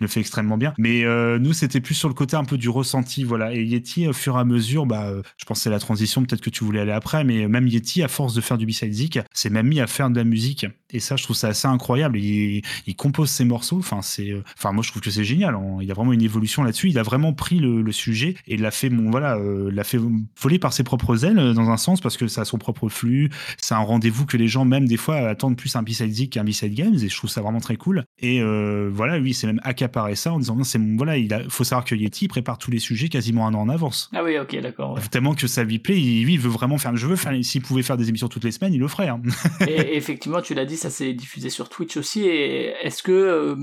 le, 0.00 0.06
fait 0.06 0.20
extrêmement 0.20 0.58
bien. 0.58 0.74
Mais 0.78 1.04
euh, 1.04 1.38
nous 1.38 1.52
c'était 1.52 1.80
plus 1.80 1.94
sur 1.94 2.08
le 2.08 2.14
côté 2.14 2.36
un 2.36 2.44
peu 2.44 2.58
du 2.58 2.68
ressenti 2.68 3.24
voilà. 3.24 3.54
Et 3.54 3.62
Yeti 3.62 4.08
au 4.08 4.12
fur 4.12 4.36
et 4.36 4.40
à 4.40 4.44
mesure 4.44 4.86
bah 4.86 5.06
euh, 5.06 5.22
je 5.36 5.44
pense 5.44 5.60
c'est 5.60 5.70
la 5.70 5.78
transition 5.78 6.22
peut-être 6.24 6.40
que 6.40 6.50
tu 6.50 6.64
voulais 6.64 6.80
aller 6.80 6.92
après 6.92 7.24
mais 7.24 7.48
même 7.48 7.66
Yeti 7.68 8.02
à 8.02 8.08
force 8.08 8.34
de 8.34 8.40
faire 8.40 8.58
du 8.58 8.66
b-side 8.66 8.92
s'est 9.32 9.50
même 9.50 9.66
mis 9.66 9.80
à 9.80 9.86
faire 9.86 10.10
de 10.10 10.16
la 10.16 10.24
musique 10.24 10.66
et 10.92 11.00
ça 11.00 11.16
je 11.16 11.24
trouve 11.24 11.36
ça 11.36 11.48
assez 11.48 11.68
incroyable 11.68 12.18
il, 12.18 12.62
il 12.86 12.96
compose 12.96 13.30
ses 13.30 13.44
morceaux 13.44 13.78
enfin 13.78 14.02
c'est 14.02 14.30
euh, 14.30 14.42
enfin 14.56 14.72
moi 14.72 14.82
je 14.82 14.90
trouve 14.90 15.02
que 15.02 15.10
c'est 15.10 15.24
génial 15.24 15.56
il 15.80 15.86
y 15.86 15.90
a 15.90 15.94
vraiment 15.94 16.12
une 16.12 16.22
évolution 16.22 16.62
là-dessus 16.62 16.88
il 16.90 16.98
a 16.98 17.02
vraiment 17.02 17.32
pris 17.32 17.58
le, 17.58 17.92
sujet 17.92 18.36
et 18.46 18.56
l'a 18.56 18.70
fait 18.70 18.88
bon 18.88 19.10
voilà 19.10 19.38
l'a 19.38 19.84
fait 19.84 19.98
voler 20.40 20.58
par 20.58 20.72
ses 20.72 20.82
propres 20.82 21.26
ailes 21.26 21.52
dans 21.52 21.68
un 21.68 21.76
sens 21.76 22.00
parce 22.00 22.16
que 22.16 22.26
ça 22.26 22.40
a 22.40 22.44
son 22.46 22.56
propre 22.56 22.88
flux 22.88 23.28
c'est 23.58 23.74
un 23.74 23.80
rendez-vous 23.80 24.24
que 24.24 24.38
les 24.38 24.48
gens 24.48 24.64
même 24.64 24.88
des 24.88 24.96
fois 24.96 25.16
attendre 25.16 25.56
plus 25.56 25.76
un 25.76 25.82
B-Side 25.82 26.12
Zik 26.12 26.32
qu'un 26.32 26.44
B-Side 26.44 26.74
Games 26.74 26.94
et 26.94 27.08
je 27.08 27.16
trouve 27.16 27.30
ça 27.30 27.40
vraiment 27.40 27.60
très 27.60 27.76
cool. 27.76 28.04
Et 28.18 28.40
euh, 28.40 28.90
voilà, 28.92 29.18
lui, 29.18 29.34
c'est 29.34 29.46
même 29.46 29.60
accaparé 29.64 30.14
ça 30.14 30.32
en 30.32 30.38
disant 30.38 30.56
non, 30.56 30.64
c'est 30.64 30.80
voilà, 30.96 31.16
il 31.16 31.28
faut 31.48 31.64
savoir 31.64 31.84
que 31.84 31.94
Yeti 31.94 32.28
prépare 32.28 32.58
tous 32.58 32.70
les 32.70 32.78
sujets 32.78 33.08
quasiment 33.08 33.46
un 33.46 33.54
an 33.54 33.60
en 33.60 33.68
avance. 33.68 34.10
Ah 34.14 34.22
oui, 34.24 34.38
ok, 34.38 34.60
d'accord. 34.60 34.98
Tellement 35.10 35.34
que 35.34 35.46
ça 35.46 35.64
lui 35.64 35.78
plaît, 35.78 36.00
il, 36.00 36.24
lui, 36.24 36.34
il 36.34 36.40
veut 36.40 36.50
vraiment 36.50 36.78
faire. 36.78 36.94
Je 36.96 37.06
veux 37.06 37.16
faire. 37.16 37.32
S'il 37.42 37.62
pouvait 37.62 37.82
faire 37.82 37.96
des 37.96 38.08
émissions 38.08 38.28
toutes 38.28 38.44
les 38.44 38.52
semaines, 38.52 38.74
il 38.74 38.80
le 38.80 38.88
ferait. 38.88 39.08
Hein. 39.08 39.20
et 39.66 39.96
effectivement, 39.96 40.40
tu 40.40 40.54
l'as 40.54 40.64
dit, 40.64 40.76
ça 40.82 40.90
s'est 40.90 41.12
diffusé 41.12 41.50
sur 41.50 41.68
Twitch 41.68 41.96
aussi. 41.96 42.22
Et 42.22 42.74
est-ce 42.82 43.02
que 43.02 43.12
euh, 43.12 43.56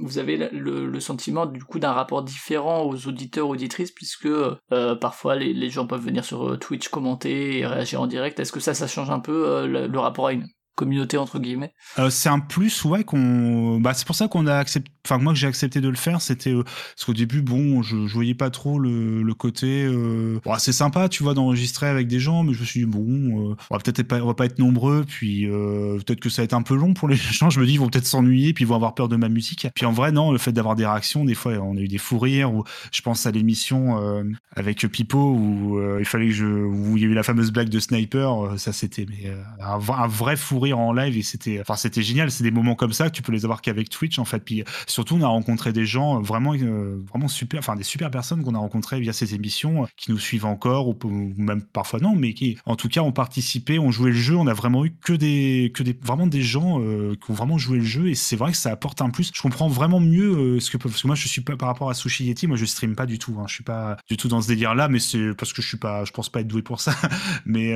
vous 0.00 0.18
avez 0.18 0.48
le, 0.52 1.00
sentiment 1.00 1.46
du 1.46 1.62
coup 1.62 1.78
d'un 1.78 1.92
rapport 1.92 2.22
différent 2.22 2.82
aux 2.84 3.08
auditeurs 3.08 3.48
auditrices 3.48 3.90
puisque 3.90 4.26
euh, 4.26 4.94
parfois 5.00 5.36
les, 5.36 5.70
gens 5.70 5.86
peuvent 5.86 6.04
venir 6.04 6.24
sur 6.24 6.58
Twitch 6.58 6.88
commenter 6.88 7.58
et 7.58 7.66
réagir 7.66 8.00
en 8.00 8.06
direct? 8.06 8.38
Est-ce 8.40 8.52
que 8.52 8.60
ça, 8.60 8.74
ça 8.74 8.86
change 8.86 9.10
un 9.10 9.20
peu 9.20 9.66
le 9.66 9.98
rapport 9.98 10.28
à 10.28 10.32
une? 10.32 10.48
Communauté 10.74 11.16
entre 11.16 11.38
guillemets 11.38 11.72
euh, 11.98 12.10
C'est 12.10 12.28
un 12.28 12.40
plus, 12.40 12.84
ouais. 12.84 13.04
Qu'on, 13.04 13.80
bah, 13.80 13.94
c'est 13.94 14.06
pour 14.06 14.16
ça 14.16 14.28
qu'on 14.28 14.46
a 14.46 14.56
accepté. 14.56 14.90
Enfin, 15.06 15.18
moi 15.18 15.34
que 15.34 15.38
j'ai 15.38 15.46
accepté 15.46 15.82
de 15.82 15.88
le 15.88 15.96
faire, 15.96 16.22
c'était 16.22 16.54
euh, 16.54 16.62
parce 16.62 17.04
qu'au 17.04 17.12
début, 17.12 17.42
bon, 17.42 17.82
je, 17.82 18.06
je, 18.06 18.14
voyais 18.14 18.34
pas 18.34 18.48
trop 18.48 18.78
le, 18.78 19.34
côté. 19.34 19.84
Euh... 19.84 20.40
Bon, 20.44 20.54
c'est 20.58 20.72
sympa, 20.72 21.08
tu 21.08 21.22
vois, 21.22 21.34
d'enregistrer 21.34 21.88
avec 21.88 22.06
des 22.06 22.20
gens, 22.20 22.42
mais 22.42 22.54
je 22.54 22.60
me 22.60 22.64
suis 22.64 22.80
dit 22.80 22.86
bon, 22.86 23.50
euh, 23.50 23.56
on 23.70 23.74
va 23.74 23.80
peut-être 23.80 24.02
pas, 24.04 24.22
on 24.22 24.26
va 24.26 24.34
pas 24.34 24.46
être 24.46 24.58
nombreux, 24.58 25.04
puis 25.06 25.46
peut-être 25.46 26.20
que 26.20 26.30
ça 26.30 26.42
va 26.42 26.44
être 26.44 26.54
un 26.54 26.62
peu 26.62 26.74
long 26.74 26.94
pour 26.94 27.08
les 27.08 27.16
gens. 27.32 27.50
Je 27.50 27.60
me 27.60 27.66
dis, 27.66 27.74
ils 27.74 27.80
vont 27.80 27.88
peut-être 27.88 28.06
s'ennuyer, 28.06 28.54
puis 28.54 28.64
ils 28.64 28.66
vont 28.66 28.76
avoir 28.76 28.94
peur 28.94 29.08
de 29.08 29.16
ma 29.16 29.28
musique. 29.28 29.66
Puis 29.74 29.84
en 29.84 29.92
vrai, 29.92 30.12
non, 30.12 30.32
le 30.32 30.38
fait 30.38 30.52
d'avoir 30.52 30.74
des 30.74 30.86
réactions, 30.86 31.24
des 31.24 31.34
fois, 31.34 31.52
on 31.58 31.76
a 31.76 31.80
eu 31.80 31.88
des 31.88 31.98
fous 31.98 32.18
rires. 32.18 32.54
Ou 32.54 32.64
je 32.90 33.02
pense 33.02 33.26
à 33.26 33.30
l'émission 33.30 34.24
avec 34.56 34.86
Pipo 34.90 35.18
où 35.18 35.80
il 35.98 36.04
fallait 36.06 36.28
que 36.28 36.34
je, 36.34 36.46
où 36.46 36.96
il 36.96 37.02
y 37.02 37.06
a 37.06 37.08
eu 37.08 37.14
la 37.14 37.22
fameuse 37.22 37.50
blague 37.52 37.68
de 37.68 37.80
Sniper. 37.80 38.54
ça, 38.56 38.72
c'était 38.72 39.06
un, 39.60 39.78
un 39.78 40.06
vrai 40.06 40.36
fou 40.36 40.63
en 40.72 40.92
live 40.92 41.16
et 41.16 41.22
c'était 41.22 41.60
enfin 41.60 41.76
c'était 41.76 42.02
génial. 42.02 42.30
C'est 42.30 42.44
des 42.44 42.50
moments 42.50 42.74
comme 42.74 42.92
ça 42.92 43.10
que 43.10 43.14
tu 43.14 43.22
peux 43.22 43.32
les 43.32 43.44
avoir 43.44 43.60
qu'avec 43.62 43.88
Twitch 43.88 44.18
en 44.18 44.24
fait. 44.24 44.40
Puis 44.40 44.64
surtout 44.86 45.16
on 45.16 45.22
a 45.22 45.28
rencontré 45.28 45.72
des 45.72 45.86
gens 45.86 46.20
vraiment 46.20 46.54
euh, 46.54 47.02
vraiment 47.08 47.28
super 47.28 47.58
enfin 47.58 47.76
des 47.76 47.84
super 47.84 48.10
personnes 48.10 48.42
qu'on 48.42 48.54
a 48.54 48.58
rencontrées 48.58 49.00
via 49.00 49.12
ces 49.12 49.34
émissions 49.34 49.84
euh, 49.84 49.86
qui 49.96 50.10
nous 50.10 50.18
suivent 50.18 50.46
encore 50.46 50.88
ou, 50.88 50.96
même 51.36 51.62
parfois 51.62 52.00
non 52.00 52.14
mais 52.14 52.34
qui 52.34 52.58
en 52.66 52.76
tout 52.76 52.88
cas 52.88 53.00
ont 53.00 53.12
participé 53.12 53.78
ont 53.78 53.90
joué 53.90 54.10
le 54.10 54.16
jeu. 54.16 54.36
On 54.36 54.46
a 54.46 54.54
vraiment 54.54 54.84
eu 54.84 54.94
que 55.02 55.12
des 55.12 55.72
que 55.74 55.82
des 55.82 55.98
vraiment 56.02 56.26
des 56.26 56.42
gens 56.42 56.80
euh, 56.80 57.14
qui 57.14 57.30
ont 57.30 57.34
vraiment 57.34 57.58
joué 57.58 57.78
le 57.78 57.84
jeu 57.84 58.08
et 58.08 58.14
c'est 58.14 58.36
vrai 58.36 58.52
que 58.52 58.56
ça 58.56 58.70
apporte 58.70 59.00
un 59.02 59.10
plus. 59.10 59.30
Je 59.34 59.42
comprends 59.42 59.68
vraiment 59.68 60.00
mieux 60.00 60.60
ce 60.60 60.70
que 60.70 60.76
parce 60.76 61.02
que 61.02 61.06
moi 61.06 61.16
je 61.16 61.28
suis 61.28 61.40
pas 61.40 61.56
par 61.56 61.68
rapport 61.68 61.90
à 61.90 61.94
Sushi 61.94 62.24
Yeti 62.24 62.46
moi 62.46 62.56
je 62.56 62.64
stream 62.64 62.94
pas 62.94 63.06
du 63.06 63.18
tout 63.18 63.36
hein, 63.38 63.44
je 63.48 63.54
suis 63.54 63.64
pas 63.64 63.96
du 64.08 64.16
tout 64.16 64.28
dans 64.28 64.40
ce 64.40 64.48
délire 64.48 64.74
là 64.74 64.88
mais 64.88 64.98
c'est 64.98 65.34
parce 65.36 65.52
que 65.52 65.62
je 65.62 65.68
suis 65.68 65.76
pas 65.76 66.04
je 66.04 66.12
pense 66.12 66.28
pas 66.28 66.40
être 66.40 66.48
doué 66.48 66.62
pour 66.62 66.80
ça. 66.80 66.94
Mais 67.46 67.74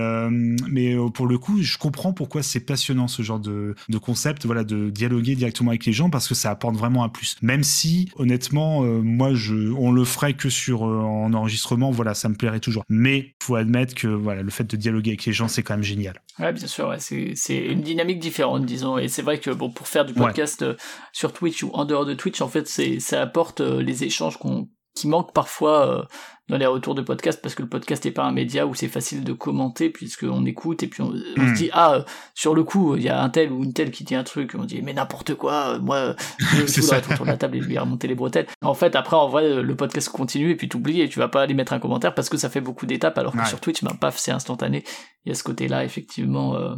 mais 0.68 0.96
pour 1.14 1.26
le 1.26 1.38
coup 1.38 1.62
je 1.62 1.78
comprends 1.78 2.12
pourquoi 2.12 2.42
c'est 2.42 2.60
passionnant 2.78 3.08
ce 3.08 3.22
genre 3.22 3.40
de, 3.40 3.74
concept, 4.00 4.46
voilà, 4.46 4.62
de 4.62 4.88
dialoguer 4.88 5.34
directement 5.34 5.70
avec 5.70 5.84
les 5.84 5.92
gens 5.92 6.10
parce 6.10 6.28
que 6.28 6.34
ça 6.36 6.52
apporte 6.52 6.76
vraiment 6.76 7.02
un 7.02 7.08
plus. 7.08 7.36
Même 7.42 7.64
si, 7.64 8.08
honnêtement, 8.14 8.84
euh, 8.84 9.00
moi, 9.02 9.34
je, 9.34 9.72
on 9.72 9.90
le 9.90 10.04
ferait 10.04 10.34
que 10.34 10.48
sur 10.48 10.86
euh, 10.86 11.00
en 11.00 11.34
enregistrement, 11.34 11.90
voilà, 11.90 12.14
ça 12.14 12.28
me 12.28 12.36
plairait 12.36 12.60
toujours. 12.60 12.84
Mais 12.88 13.34
faut 13.42 13.56
admettre 13.56 13.96
que 13.96 14.06
voilà, 14.06 14.42
le 14.42 14.50
fait 14.50 14.62
de 14.62 14.76
dialoguer 14.76 15.10
avec 15.10 15.24
les 15.24 15.32
gens, 15.32 15.48
c'est 15.48 15.64
quand 15.64 15.74
même 15.74 15.82
génial. 15.82 16.22
Ouais, 16.38 16.52
bien 16.52 16.68
sûr, 16.68 16.94
c'est 16.98 17.58
une 17.58 17.80
dynamique 17.80 18.20
différente, 18.20 18.64
disons. 18.64 18.96
Et 18.96 19.08
c'est 19.08 19.22
vrai 19.22 19.40
que 19.40 19.50
bon, 19.50 19.70
pour 19.70 19.88
faire 19.88 20.04
du 20.04 20.14
podcast 20.14 20.62
euh, 20.62 20.76
sur 21.12 21.32
Twitch 21.32 21.64
ou 21.64 21.70
en 21.72 21.84
dehors 21.84 22.06
de 22.06 22.14
Twitch, 22.14 22.40
en 22.40 22.48
fait, 22.48 22.68
c'est 22.68 23.00
ça 23.00 23.20
apporte 23.20 23.60
les 23.60 24.04
échanges 24.04 24.36
qu'on 24.36 24.68
qui 24.98 25.08
manquent 25.08 25.32
parfois 25.32 26.08
dans 26.48 26.56
les 26.56 26.66
retours 26.66 26.94
de 26.94 27.02
podcast 27.02 27.40
parce 27.42 27.54
que 27.54 27.62
le 27.62 27.68
podcast 27.68 28.04
n'est 28.04 28.10
pas 28.10 28.24
un 28.24 28.32
média 28.32 28.66
où 28.66 28.74
c'est 28.74 28.88
facile 28.88 29.22
de 29.22 29.32
commenter 29.32 29.90
puisqu'on 29.90 30.44
écoute 30.46 30.82
et 30.82 30.86
puis 30.86 31.02
on, 31.02 31.12
se 31.12 31.40
hmm. 31.40 31.52
dit 31.54 31.70
ah 31.72 32.04
sur 32.34 32.54
le 32.54 32.64
coup 32.64 32.96
il 32.96 33.02
y 33.02 33.08
a 33.08 33.22
un 33.22 33.28
tel 33.28 33.52
ou 33.52 33.64
une 33.64 33.72
telle 33.72 33.90
qui 33.90 34.04
dit 34.04 34.14
un 34.14 34.24
truc 34.24 34.54
on 34.58 34.64
dit 34.64 34.80
mais 34.82 34.94
n'importe 34.94 35.34
quoi 35.34 35.78
moi 35.78 36.16
je 36.38 36.80
voudrais 36.80 36.98
être 36.98 37.12
autour 37.12 37.26
de 37.26 37.30
la 37.30 37.36
table 37.36 37.56
et 37.56 37.60
lui 37.60 37.78
remonter 37.78 38.08
les 38.08 38.14
bretelles. 38.14 38.46
En 38.62 38.74
fait 38.74 38.96
après 38.96 39.16
en 39.16 39.28
vrai 39.28 39.62
le 39.62 39.76
podcast 39.76 40.08
continue 40.08 40.50
et 40.50 40.56
puis 40.56 40.68
t'oublies 40.68 41.02
et 41.02 41.08
tu 41.08 41.18
vas 41.18 41.28
pas 41.28 41.42
aller 41.42 41.54
mettre 41.54 41.72
un 41.72 41.78
commentaire 41.80 42.14
parce 42.14 42.28
que 42.28 42.36
ça 42.36 42.48
fait 42.48 42.62
beaucoup 42.62 42.86
d'étapes 42.86 43.18
alors 43.18 43.32
que 43.32 43.46
sur 43.46 43.60
Twitch 43.60 43.84
ben 43.84 43.94
paf 43.94 44.16
c'est 44.16 44.32
instantané. 44.32 44.84
Il 45.24 45.30
y 45.30 45.32
a 45.32 45.34
ce 45.34 45.42
côté 45.42 45.68
là 45.68 45.84
effectivement 45.84 46.56
euh, 46.56 46.76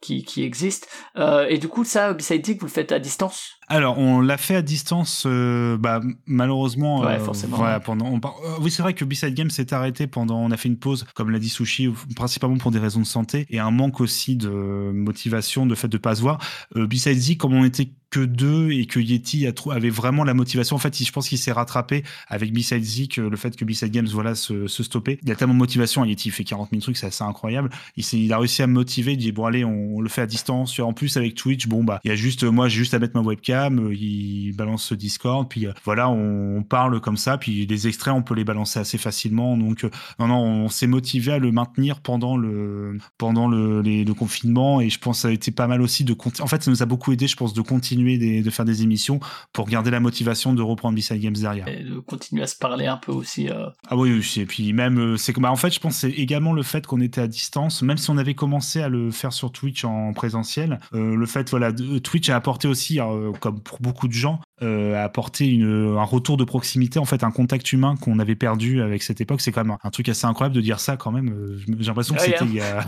qui, 0.00 0.24
qui 0.24 0.42
existe. 0.44 0.88
Euh, 1.16 1.46
et 1.48 1.58
du 1.58 1.68
coup, 1.68 1.84
ça, 1.84 2.12
Beside 2.12 2.46
vous 2.58 2.66
le 2.66 2.70
faites 2.70 2.92
à 2.92 2.98
distance? 2.98 3.52
Alors, 3.68 3.98
on 3.98 4.20
l'a 4.20 4.36
fait 4.36 4.54
à 4.54 4.62
distance, 4.62 5.24
euh, 5.26 5.76
bah, 5.76 6.00
malheureusement. 6.26 7.00
Ouais, 7.00 7.14
euh, 7.14 7.18
forcément. 7.18 7.56
Voilà, 7.56 7.80
pendant, 7.80 8.06
on, 8.06 8.20
oui, 8.60 8.70
c'est 8.70 8.82
vrai 8.82 8.94
que 8.94 9.04
Beside 9.04 9.34
Game 9.34 9.50
s'est 9.50 9.74
arrêté 9.74 10.06
pendant. 10.06 10.38
On 10.38 10.52
a 10.52 10.56
fait 10.56 10.68
une 10.68 10.76
pause, 10.76 11.04
comme 11.14 11.30
l'a 11.30 11.40
dit 11.40 11.48
Sushi, 11.48 11.92
principalement 12.14 12.58
pour 12.58 12.70
des 12.70 12.78
raisons 12.78 13.00
de 13.00 13.06
santé 13.06 13.46
et 13.50 13.58
un 13.58 13.72
manque 13.72 14.00
aussi 14.00 14.36
de 14.36 14.48
motivation, 14.48 15.66
de 15.66 15.74
fait 15.74 15.88
de 15.88 15.98
pas 15.98 16.14
se 16.14 16.20
voir. 16.20 16.38
Beside 16.76 17.18
Dick, 17.18 17.38
comme 17.40 17.54
on 17.54 17.64
était 17.64 17.90
que 18.10 18.20
deux 18.20 18.70
et 18.70 18.86
que 18.86 19.00
Yeti 19.00 19.46
avait 19.70 19.90
vraiment 19.90 20.22
la 20.22 20.32
motivation. 20.32 20.76
En 20.76 20.78
fait, 20.78 20.96
je 20.96 21.10
pense 21.10 21.28
qu'il 21.28 21.38
s'est 21.38 21.50
rattrapé 21.50 22.04
avec 22.28 22.52
B-Side 22.52 22.84
Zik, 22.84 23.16
le 23.16 23.36
fait 23.36 23.56
que 23.56 23.64
B-Side 23.64 23.90
Games 23.90 24.06
voilà, 24.06 24.36
se, 24.36 24.68
se 24.68 24.82
stopper. 24.84 25.18
Il 25.24 25.32
a 25.32 25.34
tellement 25.34 25.54
de 25.54 25.58
motivation. 25.58 26.04
Yeti, 26.04 26.28
il 26.28 26.32
fait 26.32 26.44
40 26.44 26.70
000 26.70 26.82
trucs, 26.82 26.96
c'est 26.96 27.06
assez 27.06 27.24
incroyable. 27.24 27.68
Il, 27.96 28.04
il 28.14 28.32
a 28.32 28.38
réussi 28.38 28.62
à 28.62 28.68
me 28.68 28.74
motiver. 28.74 29.14
Il 29.14 29.18
dit, 29.18 29.32
bon, 29.32 29.46
allez, 29.46 29.64
on, 29.64 30.00
le 30.00 30.08
fait 30.08 30.22
à 30.22 30.26
distance. 30.26 30.78
En 30.78 30.92
plus, 30.92 31.16
avec 31.16 31.34
Twitch, 31.34 31.66
bon, 31.66 31.82
bah, 31.82 32.00
il 32.04 32.08
y 32.08 32.12
a 32.12 32.14
juste, 32.14 32.44
moi, 32.44 32.68
j'ai 32.68 32.78
juste 32.78 32.94
à 32.94 33.00
mettre 33.00 33.16
ma 33.16 33.22
webcam 33.22 33.55
euh, 33.64 33.94
il 33.94 34.52
balance 34.52 34.84
ce 34.84 34.94
Discord, 34.94 35.48
puis 35.48 35.66
euh, 35.66 35.72
voilà, 35.84 36.08
on, 36.08 36.62
parle 36.62 37.00
comme 37.00 37.16
ça, 37.16 37.38
puis 37.38 37.66
les 37.66 37.86
extraits, 37.86 38.14
on 38.14 38.22
peut 38.22 38.34
les 38.34 38.44
balancer 38.44 38.78
assez 38.78 38.98
facilement. 38.98 39.56
Donc, 39.56 39.84
euh, 39.84 39.90
non, 40.18 40.28
non, 40.28 40.42
on 40.42 40.68
s'est 40.68 40.86
motivé 40.86 41.32
à 41.32 41.38
le 41.38 41.52
maintenir 41.52 42.00
pendant 42.00 42.36
le, 42.36 42.98
pendant 43.18 43.48
le, 43.48 43.82
le, 43.82 44.14
confinement, 44.14 44.80
et 44.80 44.88
je 44.88 44.98
pense 44.98 45.18
que 45.18 45.22
ça 45.22 45.28
a 45.28 45.30
été 45.30 45.50
pas 45.50 45.66
mal 45.66 45.82
aussi 45.82 46.04
de 46.04 46.16
En 46.40 46.46
fait, 46.46 46.62
ça 46.62 46.70
nous 46.70 46.82
a 46.82 46.86
beaucoup 46.86 47.12
aidé, 47.12 47.26
je 47.26 47.36
pense, 47.36 47.52
de 47.52 47.60
continuer 47.60 48.42
de 48.42 48.50
faire 48.50 48.64
des 48.64 48.82
émissions 48.82 49.20
pour 49.52 49.68
garder 49.68 49.90
la 49.90 50.00
motivation 50.00 50.52
de 50.52 50.62
reprendre 50.62 50.96
B-Side 50.96 51.20
Games 51.20 51.34
derrière. 51.34 51.68
Et 51.68 51.82
de 51.82 51.98
continuer 51.98 52.42
à 52.42 52.46
se 52.46 52.56
parler 52.56 52.86
un 52.86 52.96
peu 52.96 53.12
aussi. 53.12 53.48
Ah 53.88 53.96
oui, 53.96 54.12
oui, 54.12 54.40
et 54.40 54.46
puis 54.46 54.72
même, 54.72 55.16
c'est 55.16 55.38
bah, 55.38 55.50
en 55.50 55.56
fait, 55.56 55.70
je 55.70 55.80
pense 55.80 55.96
c'est 55.96 56.10
également 56.10 56.52
le 56.52 56.62
fait 56.62 56.86
qu'on 56.86 57.00
était 57.00 57.20
à 57.20 57.28
distance, 57.28 57.82
même 57.82 57.98
si 57.98 58.10
on 58.10 58.18
avait 58.18 58.34
commencé 58.34 58.80
à 58.80 58.88
le 58.88 59.10
faire 59.10 59.32
sur 59.32 59.52
Twitch 59.52 59.84
en 59.84 60.12
présentiel, 60.12 60.80
le 60.92 61.26
fait, 61.26 61.50
voilà, 61.50 61.72
Twitch 61.72 62.28
a 62.30 62.36
apporté 62.36 62.68
aussi, 62.68 62.98
comme 63.46 63.60
pour 63.60 63.80
beaucoup 63.80 64.08
de 64.08 64.12
gens, 64.12 64.40
euh, 64.62 64.96
a 64.96 65.04
apporté 65.04 65.46
une, 65.46 65.96
un 65.96 66.02
retour 66.02 66.36
de 66.36 66.42
proximité, 66.42 66.98
en 66.98 67.04
fait, 67.04 67.22
un 67.22 67.30
contact 67.30 67.72
humain 67.72 67.94
qu'on 68.00 68.18
avait 68.18 68.34
perdu 68.34 68.82
avec 68.82 69.04
cette 69.04 69.20
époque. 69.20 69.40
C'est 69.40 69.52
quand 69.52 69.64
même 69.64 69.76
un, 69.80 69.90
truc 69.90 70.08
assez 70.08 70.26
incroyable 70.26 70.56
de 70.56 70.60
dire 70.60 70.80
ça 70.80 70.96
quand 70.96 71.12
même. 71.12 71.28
Euh, 71.28 71.60
j'ai 71.78 71.86
l'impression 71.86 72.16
que 72.16 72.22
c'était 72.22 72.44
hier, 72.44 72.84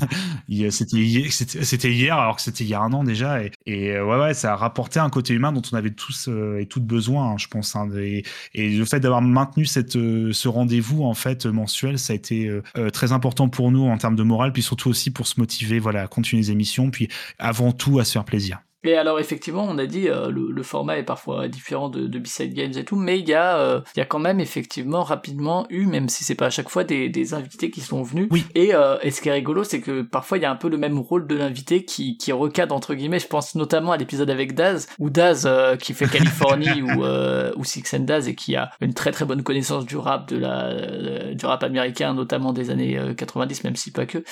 c'était 1.63 1.93
hier, 1.93 2.19
alors 2.19 2.35
que 2.35 2.43
c'était 2.43 2.65
il 2.65 2.71
y 2.71 2.75
a 2.75 2.81
un 2.81 2.93
an 2.93 3.05
déjà. 3.05 3.45
Et, 3.45 3.53
et, 3.67 3.93
euh, 3.93 4.05
ouais, 4.05 4.19
ouais, 4.19 4.35
ça 4.35 4.55
a 4.55 4.57
rapporté 4.57 4.99
un 4.99 5.11
côté 5.11 5.33
humain 5.33 5.53
dont 5.53 5.63
on 5.73 5.77
avait 5.77 5.93
tous 5.93 6.29
et 6.59 6.67
toutes 6.67 6.87
besoin, 6.87 7.31
hein, 7.31 7.39
je 7.39 7.47
pense. 7.47 7.77
Hein, 7.77 7.89
et, 7.97 8.25
et, 8.55 8.77
le 8.77 8.85
fait 8.85 8.99
d'avoir 8.99 9.23
maintenu 9.23 9.65
cette, 9.65 9.93
ce 9.93 10.49
rendez-vous 10.49 11.05
en 11.05 11.15
fait 11.15 11.47
mensuel, 11.47 12.01
ça 12.01 12.15
a 12.15 12.17
été 12.17 12.51
très 12.93 13.13
important 13.13 13.49
pour 13.49 13.71
nous 13.71 13.85
en 13.85 13.97
termes 13.97 14.17
de 14.17 14.25
morale, 14.25 14.53
puis 14.53 14.63
surtout 14.63 14.89
aussi 14.89 15.13
pour 15.13 15.29
se 15.29 15.39
motiver, 15.39 15.79
voilà, 15.79 16.03
à 16.03 16.07
continuer 16.09 16.43
les 16.43 16.51
émissions, 16.51 16.91
puis 16.91 17.09
avant 17.39 17.71
tout 17.71 18.01
à 18.01 18.05
se 18.05 18.13
faire 18.13 18.25
plaisir. 18.25 18.61
Et 18.89 18.97
alors 18.97 19.21
effectivement, 19.21 19.67
on 19.69 19.77
a 19.77 19.85
dit 19.85 20.09
euh, 20.09 20.31
le, 20.31 20.51
le, 20.51 20.63
format 20.63 20.97
est 20.97 21.03
parfois 21.03 21.47
différent 21.47 21.91
de, 21.91 22.07
de 22.07 22.19
B-Side 22.19 22.55
Games 22.55 22.73
et 22.75 22.85
tout, 22.87 22.97
mais 22.97 23.19
il 23.19 23.29
y 23.29 23.35
a 23.35 23.59
euh, 23.59 23.81
il 23.95 23.99
y 23.99 24.03
a 24.03 24.07
quand 24.07 24.19
même 24.19 24.41
effectivement 24.41 25.03
rapidement 25.03 25.67
eu, 25.69 25.85
même 25.85 26.09
si 26.09 26.25
c'est 26.25 26.35
pas 26.35 26.47
à 26.47 26.51
chaque 26.51 26.71
fois, 26.71 26.85
des, 26.85 27.11
des 27.11 27.35
invités 27.35 27.71
qui 27.71 27.83
sont 27.83 28.03
venus. 28.03 28.29
Oui. 28.31 28.47
Et, 28.55 28.75
euh, 28.75 28.97
et 29.03 29.11
ce 29.11 29.21
qui 29.21 29.29
est 29.29 29.33
rigolo, 29.33 29.63
c'est 29.63 29.83
que 29.83 30.01
parfois 30.01 30.39
il 30.39 30.41
y 30.41 30.47
a 30.47 30.51
un 30.51 30.57
peu 30.57 30.71
le 30.71 30.79
même 30.79 30.99
rôle 30.99 31.27
de 31.27 31.37
l'invité 31.37 31.85
qui 31.85 32.17
qui 32.17 32.33
recadre 32.33 32.75
entre 32.75 32.95
guillemets. 32.95 33.19
Je 33.19 33.27
pense 33.27 33.55
notamment 33.57 33.93
à 33.93 33.99
l'épisode 33.99 34.31
avec 34.31 34.55
Daz, 34.55 34.89
où 34.99 35.11
Daz 35.11 35.47
qui 35.81 35.93
fait 35.93 36.09
Californie 36.09 36.81
ou 36.83 37.05
ou 37.05 37.65
Six 37.65 37.93
and 37.95 38.05
Daz 38.05 38.27
et 38.27 38.35
qui 38.35 38.57
a 38.57 38.71
une 38.81 38.95
très 38.95 39.13
très 39.13 39.27
bonne 39.27 39.43
connaissance 39.43 39.85
du 39.85 39.99
rap 39.99 40.31
de 40.31 40.39
la 40.39 41.35
du 41.35 41.45
rap 41.45 41.63
américain, 41.63 42.15
notamment 42.15 42.55
des 42.55 42.71
années 42.71 42.99
90, 43.19 43.65
même 43.65 43.77
si 43.77 43.91
pas 43.91 44.07
que. 44.07 44.25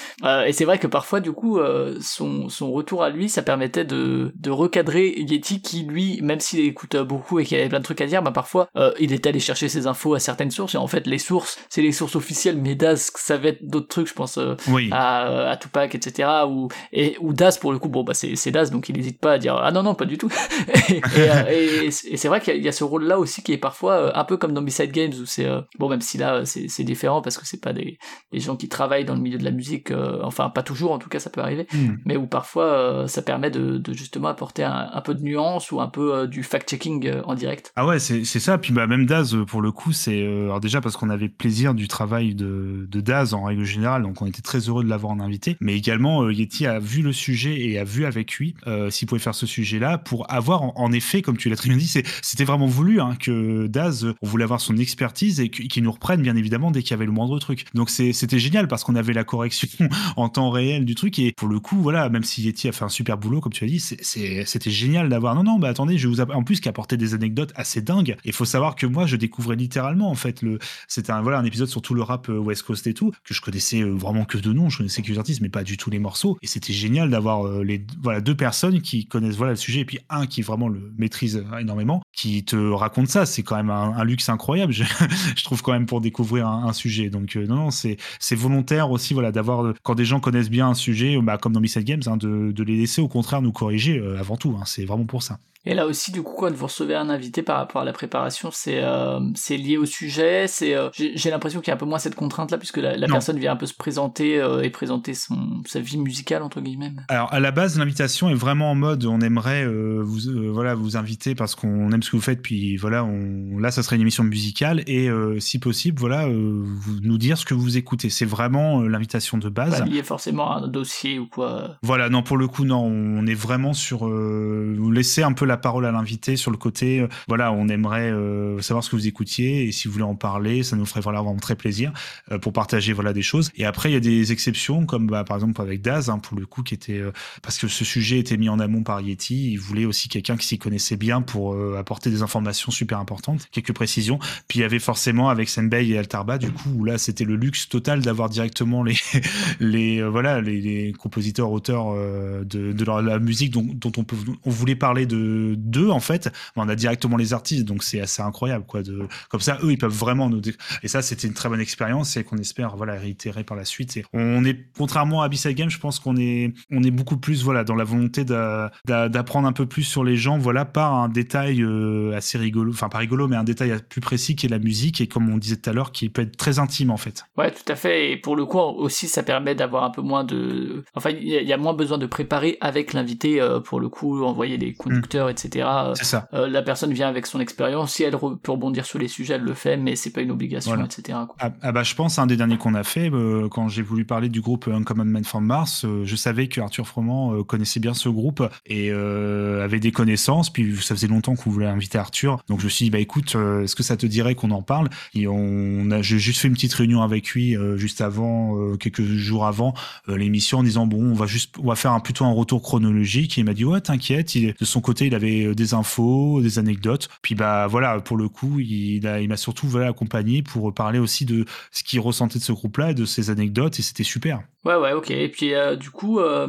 et 0.46 0.52
c'est 0.54 0.64
vrai 0.64 0.78
que 0.78 0.86
parfois 0.86 1.20
du 1.20 1.32
coup 1.32 1.60
son 2.00 2.48
son 2.48 2.72
retour 2.72 3.02
à 3.02 3.10
lui, 3.10 3.28
ça 3.28 3.42
permettait 3.42 3.84
de 3.84 4.32
de 4.45 4.45
recadrer 4.50 5.14
Yeti 5.16 5.60
qui 5.60 5.82
lui, 5.82 6.20
même 6.22 6.40
s'il 6.40 6.60
écoute 6.60 6.96
beaucoup 6.96 7.38
et 7.38 7.44
qu'il 7.44 7.58
avait 7.58 7.68
plein 7.68 7.78
de 7.78 7.84
trucs 7.84 8.00
à 8.00 8.06
dire, 8.06 8.22
bah 8.22 8.30
parfois 8.30 8.68
euh, 8.76 8.92
il 9.00 9.12
est 9.12 9.26
allé 9.26 9.40
chercher 9.40 9.68
ses 9.68 9.86
infos 9.86 10.14
à 10.14 10.20
certaines 10.20 10.50
sources 10.50 10.74
et 10.74 10.78
en 10.78 10.86
fait 10.86 11.06
les 11.06 11.18
sources, 11.18 11.58
c'est 11.68 11.82
les 11.82 11.92
sources 11.92 12.16
officielles, 12.16 12.58
mais 12.60 12.74
va 12.74 13.48
être 13.48 13.66
d'autres 13.66 13.88
trucs, 13.88 14.08
je 14.08 14.14
pense 14.14 14.38
euh, 14.38 14.54
à, 14.92 15.50
à 15.50 15.56
Tupac, 15.56 15.94
etc. 15.94 16.28
Ou 16.48 16.68
et 16.92 17.16
ou 17.20 17.32
Daz 17.32 17.58
pour 17.58 17.72
le 17.72 17.78
coup, 17.78 17.88
bon 17.88 18.04
bah 18.04 18.14
c'est 18.14 18.36
c'est 18.36 18.50
Daz 18.50 18.70
donc 18.70 18.88
il 18.88 18.96
n'hésite 18.96 19.20
pas 19.20 19.32
à 19.32 19.38
dire 19.38 19.56
ah 19.56 19.70
non 19.70 19.82
non 19.82 19.94
pas 19.94 20.04
du 20.04 20.18
tout. 20.18 20.30
et, 20.88 21.00
euh, 21.18 21.86
et, 21.86 21.90
c'est 21.90 22.28
vrai 22.28 22.40
qu'il 22.40 22.62
y, 22.62 22.68
a 22.68 22.72
ce 22.72 22.84
rôle 22.84 23.04
là 23.04 23.18
aussi 23.18 23.42
qui 23.42 23.52
est 23.52 23.58
parfois 23.58 24.16
un 24.16 24.24
peu 24.24 24.36
comme 24.36 24.52
dans 24.52 24.62
Beside 24.62 24.92
Games 24.92 25.12
où 25.20 25.26
c'est 25.26 25.46
bon 25.78 25.88
même 25.88 26.00
si 26.00 26.18
là 26.18 26.44
c'est 26.44 26.84
différent 26.84 27.22
parce 27.22 27.38
que 27.38 27.46
c'est 27.46 27.60
pas 27.60 27.72
des 27.72 27.98
des 28.32 28.40
gens 28.40 28.56
qui 28.56 28.68
travaillent 28.68 29.04
dans 29.04 29.14
le 29.14 29.20
milieu 29.20 29.38
de 29.38 29.44
la 29.44 29.50
musique, 29.50 29.92
enfin 30.22 30.50
pas 30.50 30.62
toujours 30.62 30.92
en 30.92 30.98
tout 30.98 31.08
cas 31.08 31.18
ça 31.18 31.30
peut 31.30 31.40
arriver, 31.40 31.66
hmm. 31.72 31.96
mais 32.04 32.16
où 32.16 32.26
parfois 32.26 33.04
ça 33.06 33.22
permet 33.22 33.50
de, 33.50 33.78
de 33.78 33.92
justement 33.92 34.25
apporter 34.26 34.64
un, 34.64 35.00
peu 35.04 35.14
de 35.14 35.22
nuance 35.22 35.70
ou 35.72 35.80
un 35.80 35.88
peu 35.88 36.14
euh, 36.14 36.26
du 36.26 36.42
fact-checking 36.42 37.06
euh, 37.06 37.22
en 37.24 37.34
direct. 37.34 37.72
Ah 37.76 37.86
ouais, 37.86 37.98
c'est 37.98 38.24
ça. 38.24 38.58
Puis 38.58 38.72
bah, 38.72 38.86
même 38.86 39.06
Daz, 39.06 39.34
euh, 39.34 39.44
pour 39.44 39.60
le 39.62 39.72
coup, 39.72 39.92
c'est 39.92 40.26
alors 40.26 40.60
déjà 40.60 40.80
parce 40.80 40.96
qu'on 40.96 41.10
avait 41.10 41.28
plaisir 41.28 41.74
du 41.74 41.88
travail 41.88 42.34
de, 42.34 42.86
Daz 42.92 43.34
en 43.34 43.44
règle 43.44 43.64
générale, 43.64 44.02
donc 44.02 44.20
on 44.22 44.26
était 44.26 44.42
très 44.42 44.58
heureux 44.58 44.82
de 44.82 44.88
l'avoir 44.88 45.12
en 45.12 45.20
invité. 45.20 45.56
Mais 45.60 45.76
également, 45.76 46.28
Yeti 46.30 46.66
a 46.66 46.78
vu 46.78 47.02
le 47.02 47.12
sujet 47.12 47.60
et 47.60 47.78
a 47.78 47.84
vu 47.84 48.04
avec 48.04 48.32
lui 48.32 48.54
s'il 48.90 49.06
pouvait 49.06 49.20
faire 49.20 49.34
ce 49.34 49.46
sujet-là 49.46 49.98
pour 49.98 50.30
avoir, 50.32 50.62
en, 50.62 50.92
effet, 50.92 51.22
comme 51.22 51.36
tu 51.36 51.48
l'as 51.48 51.56
très 51.56 51.68
bien 51.68 51.78
dit, 51.78 51.86
c'était 52.22 52.44
vraiment 52.44 52.66
voulu 52.66 53.00
hein, 53.00 53.16
que 53.20 53.66
Daz, 53.66 54.06
on 54.22 54.26
voulait 54.26 54.44
avoir 54.44 54.60
son 54.60 54.76
expertise 54.76 55.40
et 55.40 55.50
qu'il 55.50 55.82
nous 55.82 55.92
reprenne, 55.92 56.22
bien 56.22 56.36
évidemment, 56.36 56.70
dès 56.70 56.82
qu'il 56.82 56.92
y 56.92 56.94
avait 56.94 57.06
le 57.06 57.12
moindre 57.12 57.38
truc. 57.38 57.66
Donc 57.74 57.90
c'était 57.90 58.38
génial 58.38 58.66
parce 58.66 58.82
qu'on 58.82 58.96
avait 58.96 59.12
la 59.12 59.24
correction 59.24 59.68
en 60.16 60.28
temps 60.28 60.50
réel 60.50 60.84
du 60.84 60.94
truc 60.94 61.18
et 61.18 61.32
pour 61.32 61.48
le 61.48 61.60
coup, 61.60 61.76
voilà, 61.80 62.08
même 62.08 62.24
si 62.24 62.42
Yeti 62.42 62.68
a 62.68 62.72
fait 62.72 62.84
un 62.84 62.88
super 62.88 63.18
boulot, 63.18 63.40
comme 63.40 63.52
tu 63.52 63.64
as 63.64 63.68
dit, 63.68 63.80
c'est 63.80 64.15
c'était 64.46 64.70
génial 64.70 65.08
d'avoir. 65.08 65.34
Non, 65.34 65.42
non, 65.42 65.58
bah 65.58 65.68
attendez, 65.68 65.98
je 65.98 66.08
vous 66.08 66.20
en 66.20 66.42
plus 66.42 66.60
qui 66.60 66.68
apportait 66.68 66.96
des 66.96 67.14
anecdotes 67.14 67.52
assez 67.54 67.80
dingues. 67.80 68.16
Il 68.24 68.32
faut 68.32 68.44
savoir 68.44 68.76
que 68.76 68.86
moi, 68.86 69.06
je 69.06 69.16
découvrais 69.16 69.56
littéralement 69.56 70.10
en 70.10 70.14
fait 70.14 70.42
le. 70.42 70.58
C'était 70.88 71.12
un 71.12 71.22
voilà 71.22 71.38
un 71.38 71.44
épisode 71.44 71.68
sur 71.68 71.82
tout 71.82 71.94
le 71.94 72.02
rap 72.02 72.28
euh, 72.28 72.38
West 72.38 72.62
Coast 72.62 72.86
et 72.86 72.94
tout 72.94 73.12
que 73.24 73.34
je 73.34 73.40
connaissais 73.40 73.80
euh, 73.80 73.90
vraiment 73.90 74.24
que 74.24 74.38
de 74.38 74.52
nom. 74.52 74.70
Je 74.70 74.78
connaissais 74.78 75.02
que 75.02 75.08
les 75.08 75.18
artistes, 75.18 75.40
mais 75.40 75.48
pas 75.48 75.64
du 75.64 75.76
tout 75.76 75.90
les 75.90 75.98
morceaux. 75.98 76.38
Et 76.42 76.46
c'était 76.46 76.72
génial 76.72 77.10
d'avoir 77.10 77.46
euh, 77.46 77.62
les 77.62 77.84
voilà 78.02 78.20
deux 78.20 78.36
personnes 78.36 78.80
qui 78.80 79.06
connaissent 79.06 79.36
voilà 79.36 79.52
le 79.52 79.56
sujet 79.56 79.80
et 79.80 79.84
puis 79.84 79.98
un 80.08 80.26
qui 80.26 80.42
vraiment 80.42 80.68
le 80.68 80.92
maîtrise 80.98 81.44
énormément, 81.60 82.02
qui 82.12 82.44
te 82.44 82.56
raconte 82.56 83.08
ça. 83.08 83.26
C'est 83.26 83.42
quand 83.42 83.56
même 83.56 83.70
un, 83.70 84.04
luxe 84.04 84.28
incroyable. 84.28 84.72
Je, 85.36 85.44
trouve 85.44 85.62
quand 85.62 85.72
même 85.72 85.86
pour 85.86 86.00
découvrir 86.00 86.46
un, 86.46 86.72
sujet. 86.72 87.10
Donc 87.10 87.36
non, 87.36 87.56
non, 87.56 87.70
c'est 87.70 87.96
c'est 88.18 88.34
volontaire 88.34 88.90
aussi 88.90 89.14
voilà 89.14 89.32
d'avoir 89.32 89.72
quand 89.82 89.94
des 89.94 90.04
gens 90.04 90.20
connaissent 90.20 90.50
bien 90.50 90.68
un 90.68 90.74
sujet, 90.74 91.18
bah, 91.22 91.38
comme 91.38 91.52
dans 91.52 91.60
Missile 91.60 91.84
Games, 91.84 92.02
hein, 92.06 92.16
de, 92.16 92.62
les 92.62 92.76
laisser 92.76 93.00
au 93.00 93.08
contraire 93.08 93.42
nous 93.42 93.52
corriger 93.52 94.00
avant 94.18 94.36
tout. 94.36 94.56
Hein, 94.58 94.64
c'est 94.66 94.84
vraiment 94.84 95.06
pour 95.06 95.22
ça. 95.22 95.38
Et 95.66 95.74
là 95.74 95.86
aussi, 95.86 96.12
du 96.12 96.22
coup, 96.22 96.34
quand 96.38 96.52
vous 96.52 96.66
recevez 96.66 96.94
un 96.94 97.10
invité 97.10 97.42
par 97.42 97.56
rapport 97.56 97.82
à 97.82 97.84
la 97.84 97.92
préparation, 97.92 98.50
c'est 98.52 98.82
euh, 98.82 99.18
c'est 99.34 99.56
lié 99.56 99.76
au 99.76 99.84
sujet. 99.84 100.46
C'est 100.46 100.76
euh, 100.76 100.90
j'ai 100.94 101.28
l'impression 101.28 101.60
qu'il 101.60 101.68
y 101.68 101.72
a 101.72 101.74
un 101.74 101.78
peu 101.78 101.86
moins 101.86 101.98
cette 101.98 102.14
contrainte 102.14 102.52
là, 102.52 102.58
puisque 102.58 102.76
la, 102.76 102.94
personne 103.08 103.38
vient 103.38 103.52
un 103.52 103.56
peu 103.56 103.66
se 103.66 103.74
présenter 103.74 104.40
euh, 104.40 104.62
et 104.62 104.70
présenter 104.70 105.12
son 105.12 105.62
sa 105.66 105.80
vie 105.80 105.98
musicale 105.98 106.44
entre 106.44 106.60
guillemets. 106.60 106.92
Alors 107.08 107.32
à 107.34 107.40
la 107.40 107.50
base, 107.50 107.76
l'invitation 107.78 108.30
est 108.30 108.34
vraiment 108.34 108.70
en 108.70 108.76
mode 108.76 109.04
on 109.06 109.20
aimerait 109.20 109.66
vous 109.66 110.52
voilà 110.52 110.76
vous 110.76 110.96
inviter 110.96 111.34
parce 111.34 111.56
qu'on 111.56 111.90
aime 111.90 112.02
ce 112.02 112.10
que 112.10 112.16
vous 112.16 112.22
faites. 112.22 112.42
Puis 112.42 112.76
voilà, 112.76 113.04
on, 113.04 113.58
là, 113.58 113.72
ça 113.72 113.82
serait 113.82 113.96
une 113.96 114.02
émission 114.02 114.22
musicale 114.22 114.84
et 114.86 115.08
si 115.40 115.58
possible, 115.58 115.98
voilà, 115.98 116.28
vous 116.28 117.00
nous 117.02 117.18
dire 117.18 117.38
ce 117.38 117.44
que 117.44 117.54
vous 117.54 117.76
écoutez. 117.76 118.08
C'est 118.08 118.24
vraiment 118.24 118.82
l'invitation 118.82 119.36
de 119.38 119.48
base. 119.48 119.80
Pas 119.80 119.84
lié 119.84 120.04
forcément 120.04 120.52
à 120.52 120.58
un 120.58 120.68
dossier 120.68 121.18
ou 121.18 121.26
quoi. 121.26 121.76
Voilà, 121.82 122.08
non 122.08 122.22
pour 122.22 122.36
le 122.36 122.46
coup, 122.46 122.64
non, 122.64 122.84
on 122.84 123.26
est 123.26 123.34
vraiment 123.34 123.72
sur 123.72 124.06
vous 124.06 124.90
laisser 124.92 125.24
un 125.24 125.32
peu 125.32 125.44
la 125.44 125.55
parole 125.56 125.86
à 125.86 125.92
l'invité 125.92 126.36
sur 126.36 126.50
le 126.50 126.56
côté, 126.56 127.00
euh, 127.00 127.08
voilà, 127.28 127.52
on 127.52 127.68
aimerait 127.68 128.10
euh, 128.10 128.60
savoir 128.60 128.84
ce 128.84 128.90
que 128.90 128.96
vous 128.96 129.06
écoutiez 129.06 129.64
et 129.64 129.72
si 129.72 129.88
vous 129.88 129.92
voulez 129.92 130.04
en 130.04 130.14
parler, 130.14 130.62
ça 130.62 130.76
nous 130.76 130.86
ferait 130.86 131.00
voilà, 131.00 131.20
vraiment 131.20 131.38
très 131.38 131.56
plaisir 131.56 131.92
euh, 132.30 132.38
pour 132.38 132.52
partager 132.52 132.92
voilà 132.92 133.12
des 133.12 133.22
choses. 133.22 133.50
Et 133.56 133.64
après, 133.64 133.90
il 133.90 133.94
y 133.94 133.96
a 133.96 134.00
des 134.00 134.32
exceptions 134.32 134.86
comme 134.86 135.06
bah, 135.06 135.24
par 135.24 135.36
exemple 135.36 135.60
avec 135.60 135.82
Daz, 135.82 136.10
hein, 136.10 136.18
pour 136.18 136.38
le 136.38 136.46
coup, 136.46 136.62
qui 136.62 136.74
était 136.74 137.02
parce 137.42 137.58
que 137.58 137.68
ce 137.68 137.84
sujet 137.84 138.18
était 138.18 138.36
mis 138.36 138.48
en 138.48 138.58
amont 138.58 138.82
par 138.82 139.00
Yeti, 139.00 139.52
il 139.52 139.56
voulait 139.58 139.84
aussi 139.84 140.08
quelqu'un 140.08 140.36
qui 140.36 140.46
s'y 140.46 140.58
connaissait 140.58 140.96
bien 140.96 141.22
pour 141.22 141.56
apporter 141.76 142.10
des 142.10 142.22
informations 142.22 142.70
super 142.70 142.98
importantes, 142.98 143.48
quelques 143.52 143.72
précisions. 143.72 144.18
Puis 144.48 144.58
il 144.58 144.62
y 144.62 144.64
avait 144.64 144.78
forcément 144.78 145.28
avec 145.28 145.48
Senbei 145.48 145.88
et 145.88 145.98
Altarba, 145.98 146.38
du 146.38 146.50
coup, 146.50 146.70
où 146.74 146.84
là 146.84 146.98
c'était 146.98 147.24
le 147.24 147.36
luxe 147.36 147.68
total 147.68 148.00
d'avoir 148.00 148.28
directement 148.28 148.82
les 148.82 148.96
les 149.60 150.02
voilà 150.02 150.40
les, 150.40 150.92
compositeurs 150.98 151.50
auteurs 151.50 151.94
de, 151.94 152.72
de 152.72 152.84
la 152.84 153.18
musique 153.18 153.50
dont, 153.50 153.66
dont 153.74 153.92
on 153.96 154.04
peut 154.04 154.16
on 154.44 154.50
voulait 154.50 154.76
parler 154.76 155.06
de 155.06 155.45
deux 155.54 155.90
en 155.90 156.00
fait, 156.00 156.32
on 156.56 156.68
a 156.68 156.74
directement 156.74 157.16
les 157.16 157.32
artistes, 157.32 157.64
donc 157.64 157.82
c'est 157.82 158.00
assez 158.00 158.22
incroyable 158.22 158.64
quoi. 158.66 158.82
De 158.82 159.06
comme 159.30 159.40
ça, 159.40 159.58
eux 159.62 159.72
ils 159.72 159.78
peuvent 159.78 159.92
vraiment 159.92 160.28
nous 160.28 160.40
et 160.82 160.88
ça 160.88 161.02
c'était 161.02 161.26
une 161.26 161.34
très 161.34 161.48
bonne 161.48 161.60
expérience 161.60 162.16
et 162.16 162.24
qu'on 162.24 162.36
espère 162.36 162.76
voilà 162.76 162.94
réitérer 162.94 163.44
par 163.44 163.56
la 163.56 163.64
suite. 163.64 164.00
On 164.12 164.44
est 164.44 164.66
contrairement 164.76 165.22
à 165.22 165.28
B-Side 165.28 165.56
Game, 165.56 165.70
je 165.70 165.78
pense 165.78 165.98
qu'on 165.98 166.16
est 166.16 166.52
on 166.70 166.82
est 166.82 166.90
beaucoup 166.90 167.16
plus 167.16 167.42
voilà 167.42 167.64
dans 167.64 167.74
la 167.74 167.84
volonté 167.84 168.24
d'apprendre 168.24 169.48
un 169.48 169.52
peu 169.52 169.66
plus 169.66 169.82
sur 169.82 170.04
les 170.04 170.16
gens, 170.16 170.38
voilà 170.38 170.64
par 170.64 170.94
un 170.94 171.08
détail 171.08 171.62
euh, 171.62 172.16
assez 172.16 172.38
rigolo, 172.38 172.72
enfin 172.72 172.88
pas 172.88 172.98
rigolo, 172.98 173.28
mais 173.28 173.36
un 173.36 173.44
détail 173.44 173.76
plus 173.88 174.00
précis 174.00 174.36
qui 174.36 174.46
est 174.46 174.48
la 174.48 174.58
musique 174.58 175.00
et 175.00 175.06
comme 175.06 175.28
on 175.28 175.38
disait 175.38 175.56
tout 175.56 175.70
à 175.70 175.72
l'heure, 175.72 175.92
qui 175.92 176.08
peut 176.08 176.22
être 176.22 176.36
très 176.36 176.58
intime 176.58 176.90
en 176.90 176.96
fait. 176.96 177.24
Ouais, 177.36 177.50
tout 177.50 177.70
à 177.70 177.76
fait. 177.76 178.12
Et 178.12 178.16
pour 178.16 178.36
le 178.36 178.46
coup 178.46 178.58
aussi, 178.58 179.08
ça 179.08 179.22
permet 179.22 179.54
d'avoir 179.54 179.84
un 179.84 179.90
peu 179.90 180.02
moins 180.02 180.24
de, 180.24 180.84
enfin 180.94 181.10
il 181.10 181.28
y, 181.28 181.52
a 181.52 181.56
moins 181.56 181.74
besoin 181.74 181.98
de 181.98 182.06
préparer 182.06 182.56
avec 182.60 182.92
l'invité 182.92 183.40
euh, 183.40 183.60
pour 183.60 183.80
le 183.80 183.88
coup, 183.88 184.22
envoyer 184.24 184.58
des 184.58 184.74
conducteurs, 184.74 185.28
etc. 185.44 185.68
Ça. 185.94 186.28
Euh, 186.32 186.48
la 186.48 186.62
personne 186.62 186.92
vient 186.92 187.08
avec 187.08 187.26
son 187.26 187.40
expérience. 187.40 187.92
Si 187.92 188.02
elle 188.02 188.16
peut 188.42 188.52
rebondir 188.52 188.84
sur 188.84 188.98
les 188.98 189.08
sujets, 189.08 189.34
elle 189.34 189.42
le 189.42 189.54
fait, 189.54 189.76
mais 189.76 189.96
c'est 189.96 190.10
pas 190.10 190.20
une 190.20 190.30
obligation, 190.30 190.82
etc. 190.84 191.18
Ah, 191.38 191.50
ah, 191.62 191.72
bah 191.72 191.82
je 191.82 191.94
pense 191.94 192.18
un 192.18 192.26
des 192.26 192.36
derniers 192.36 192.58
qu'on 192.58 192.74
a 192.74 192.84
fait 192.84 193.10
euh, 193.12 193.48
quand 193.48 193.68
j'ai 193.68 193.82
voulu 193.82 194.04
parler 194.04 194.28
du 194.28 194.40
groupe 194.40 194.68
Uncommon 194.68 195.04
Man 195.04 195.24
from 195.24 195.44
Mars. 195.44 195.84
Euh, 195.84 196.04
je 196.04 196.16
savais 196.16 196.48
que 196.48 196.60
Arthur 196.60 196.86
Froment 196.86 197.42
connaissait 197.44 197.80
bien 197.80 197.94
ce 197.94 198.08
groupe 198.08 198.42
et 198.66 198.90
avait 198.90 199.80
des 199.80 199.92
connaissances. 199.92 200.50
Puis 200.50 200.76
ça 200.80 200.94
faisait 200.94 201.08
longtemps 201.08 201.34
qu'on 201.34 201.50
voulait 201.50 201.66
inviter 201.66 201.98
Arthur, 201.98 202.42
donc 202.48 202.60
je 202.60 202.64
me 202.64 202.70
suis 202.70 202.84
dit 202.86 202.90
bah 202.90 202.98
écoute, 202.98 203.36
est-ce 203.62 203.74
que 203.74 203.82
ça 203.82 203.96
te 203.96 204.06
dirait 204.06 204.34
qu'on 204.34 204.50
en 204.50 204.62
parle? 204.62 204.88
Et 205.14 205.26
on 205.26 205.90
a 205.90 206.02
j'ai 206.02 206.18
juste 206.18 206.40
fait 206.40 206.48
une 206.48 206.54
petite 206.54 206.74
réunion 206.74 207.02
avec 207.02 207.28
lui 207.30 207.56
juste 207.76 208.00
avant, 208.00 208.76
quelques 208.76 209.02
jours 209.02 209.46
avant 209.46 209.74
l'émission, 210.06 210.58
en 210.58 210.62
disant 210.62 210.86
bon 210.86 211.02
on 211.10 211.14
va 211.14 211.26
juste 211.26 211.54
on 211.58 211.68
va 211.68 211.76
faire 211.76 211.92
un, 211.92 212.00
plutôt 212.00 212.24
un 212.24 212.32
retour 212.32 212.62
chronologique. 212.62 213.38
Et 213.38 213.40
il 213.40 213.44
m'a 213.44 213.54
dit 213.54 213.64
ouais 213.64 213.80
t'inquiète, 213.80 214.36
de 214.36 214.64
son 214.64 214.80
côté 214.80 215.06
il 215.06 215.14
avait 215.16 215.54
des 215.54 215.74
infos, 215.74 216.40
des 216.42 216.58
anecdotes. 216.58 217.08
Puis 217.22 217.34
bah 217.34 217.66
voilà, 217.66 218.00
pour 218.00 218.16
le 218.16 218.28
coup, 218.28 218.60
il, 218.60 219.04
il 219.04 219.28
m'a 219.28 219.36
surtout 219.36 219.66
voilà, 219.66 219.88
accompagné 219.88 220.42
pour 220.42 220.72
parler 220.72 220.98
aussi 220.98 221.24
de 221.24 221.44
ce 221.72 221.82
qu'il 221.82 222.00
ressentait 222.00 222.38
de 222.38 222.44
ce 222.44 222.52
groupe-là 222.52 222.92
et 222.92 222.94
de 222.94 223.04
ses 223.04 223.30
anecdotes, 223.30 223.78
et 223.78 223.82
c'était 223.82 224.04
super. 224.04 224.42
Ouais, 224.66 224.74
ouais, 224.74 224.92
ok. 224.94 225.12
Et 225.12 225.28
puis 225.28 225.54
euh, 225.54 225.76
du 225.76 225.90
coup, 225.90 226.18
euh, 226.18 226.48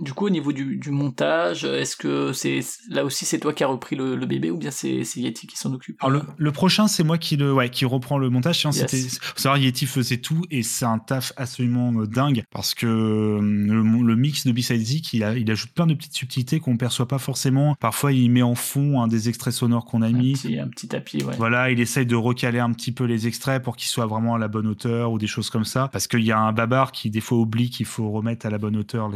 du 0.00 0.12
coup, 0.12 0.26
au 0.26 0.30
niveau 0.30 0.52
du, 0.52 0.76
du 0.76 0.90
montage, 0.90 1.64
est-ce 1.64 1.96
que 1.96 2.32
c'est 2.32 2.58
là 2.90 3.04
aussi 3.04 3.24
c'est 3.26 3.38
toi 3.38 3.52
qui 3.52 3.62
as 3.62 3.68
repris 3.68 3.94
le, 3.94 4.16
le 4.16 4.26
bébé 4.26 4.50
ou 4.50 4.56
bien 4.56 4.72
c'est 4.72 5.04
Yeti 5.16 5.46
qui 5.46 5.56
s'en 5.56 5.72
occupe? 5.72 5.96
Alors 6.00 6.10
le, 6.10 6.22
le 6.36 6.50
prochain, 6.50 6.88
c'est 6.88 7.04
moi 7.04 7.16
qui 7.16 7.36
le, 7.36 7.52
ouais, 7.54 7.68
qui 7.70 7.84
reprend 7.84 8.18
le 8.18 8.28
montage. 8.28 8.64
Yes. 8.64 8.78
C'était, 8.78 8.98
faut 8.98 9.38
savoir, 9.38 9.58
Yeti 9.58 9.86
faisait 9.86 10.16
tout 10.16 10.42
et 10.50 10.64
c'est 10.64 10.84
un 10.84 10.98
taf 10.98 11.32
absolument 11.36 11.92
euh, 12.00 12.06
dingue 12.08 12.42
parce 12.50 12.74
que 12.74 12.86
le, 12.86 13.82
le 13.82 14.16
mix 14.16 14.44
de 14.44 14.50
B-Side 14.50 14.84
Zik, 14.84 15.12
il, 15.12 15.22
a, 15.22 15.36
il 15.36 15.48
ajoute 15.48 15.70
plein 15.70 15.86
de 15.86 15.94
petites 15.94 16.16
subtilités 16.16 16.58
qu'on 16.58 16.76
perçoit 16.76 17.06
pas 17.06 17.18
forcément. 17.18 17.76
Parfois, 17.78 18.12
il 18.12 18.32
met 18.32 18.42
en 18.42 18.56
fond 18.56 19.00
un 19.00 19.06
des 19.06 19.28
extraits 19.28 19.54
sonores 19.54 19.84
qu'on 19.84 20.02
a 20.02 20.10
mis. 20.10 20.32
Petit, 20.32 20.58
un 20.58 20.66
petit 20.66 20.88
tapis, 20.88 21.22
ouais. 21.22 21.36
Voilà, 21.36 21.70
il 21.70 21.78
essaye 21.78 22.04
de 22.04 22.16
recaler 22.16 22.58
un 22.58 22.72
petit 22.72 22.90
peu 22.90 23.04
les 23.04 23.28
extraits 23.28 23.62
pour 23.62 23.76
qu'ils 23.76 23.90
soient 23.90 24.06
vraiment 24.06 24.34
à 24.34 24.38
la 24.38 24.48
bonne 24.48 24.66
hauteur 24.66 25.12
ou 25.12 25.18
des 25.18 25.28
choses 25.28 25.50
comme 25.50 25.64
ça. 25.64 25.88
Parce 25.92 26.08
qu'il 26.08 26.24
y 26.24 26.32
a 26.32 26.40
un 26.40 26.52
babar 26.52 26.90
qui 26.90 27.10
des 27.10 27.20
fois 27.28 27.38
oublie 27.38 27.70
qu'il 27.70 27.86
faut 27.86 28.10
remettre 28.10 28.46
à 28.46 28.50
la 28.50 28.58
bonne 28.58 28.76
hauteur 28.76 29.10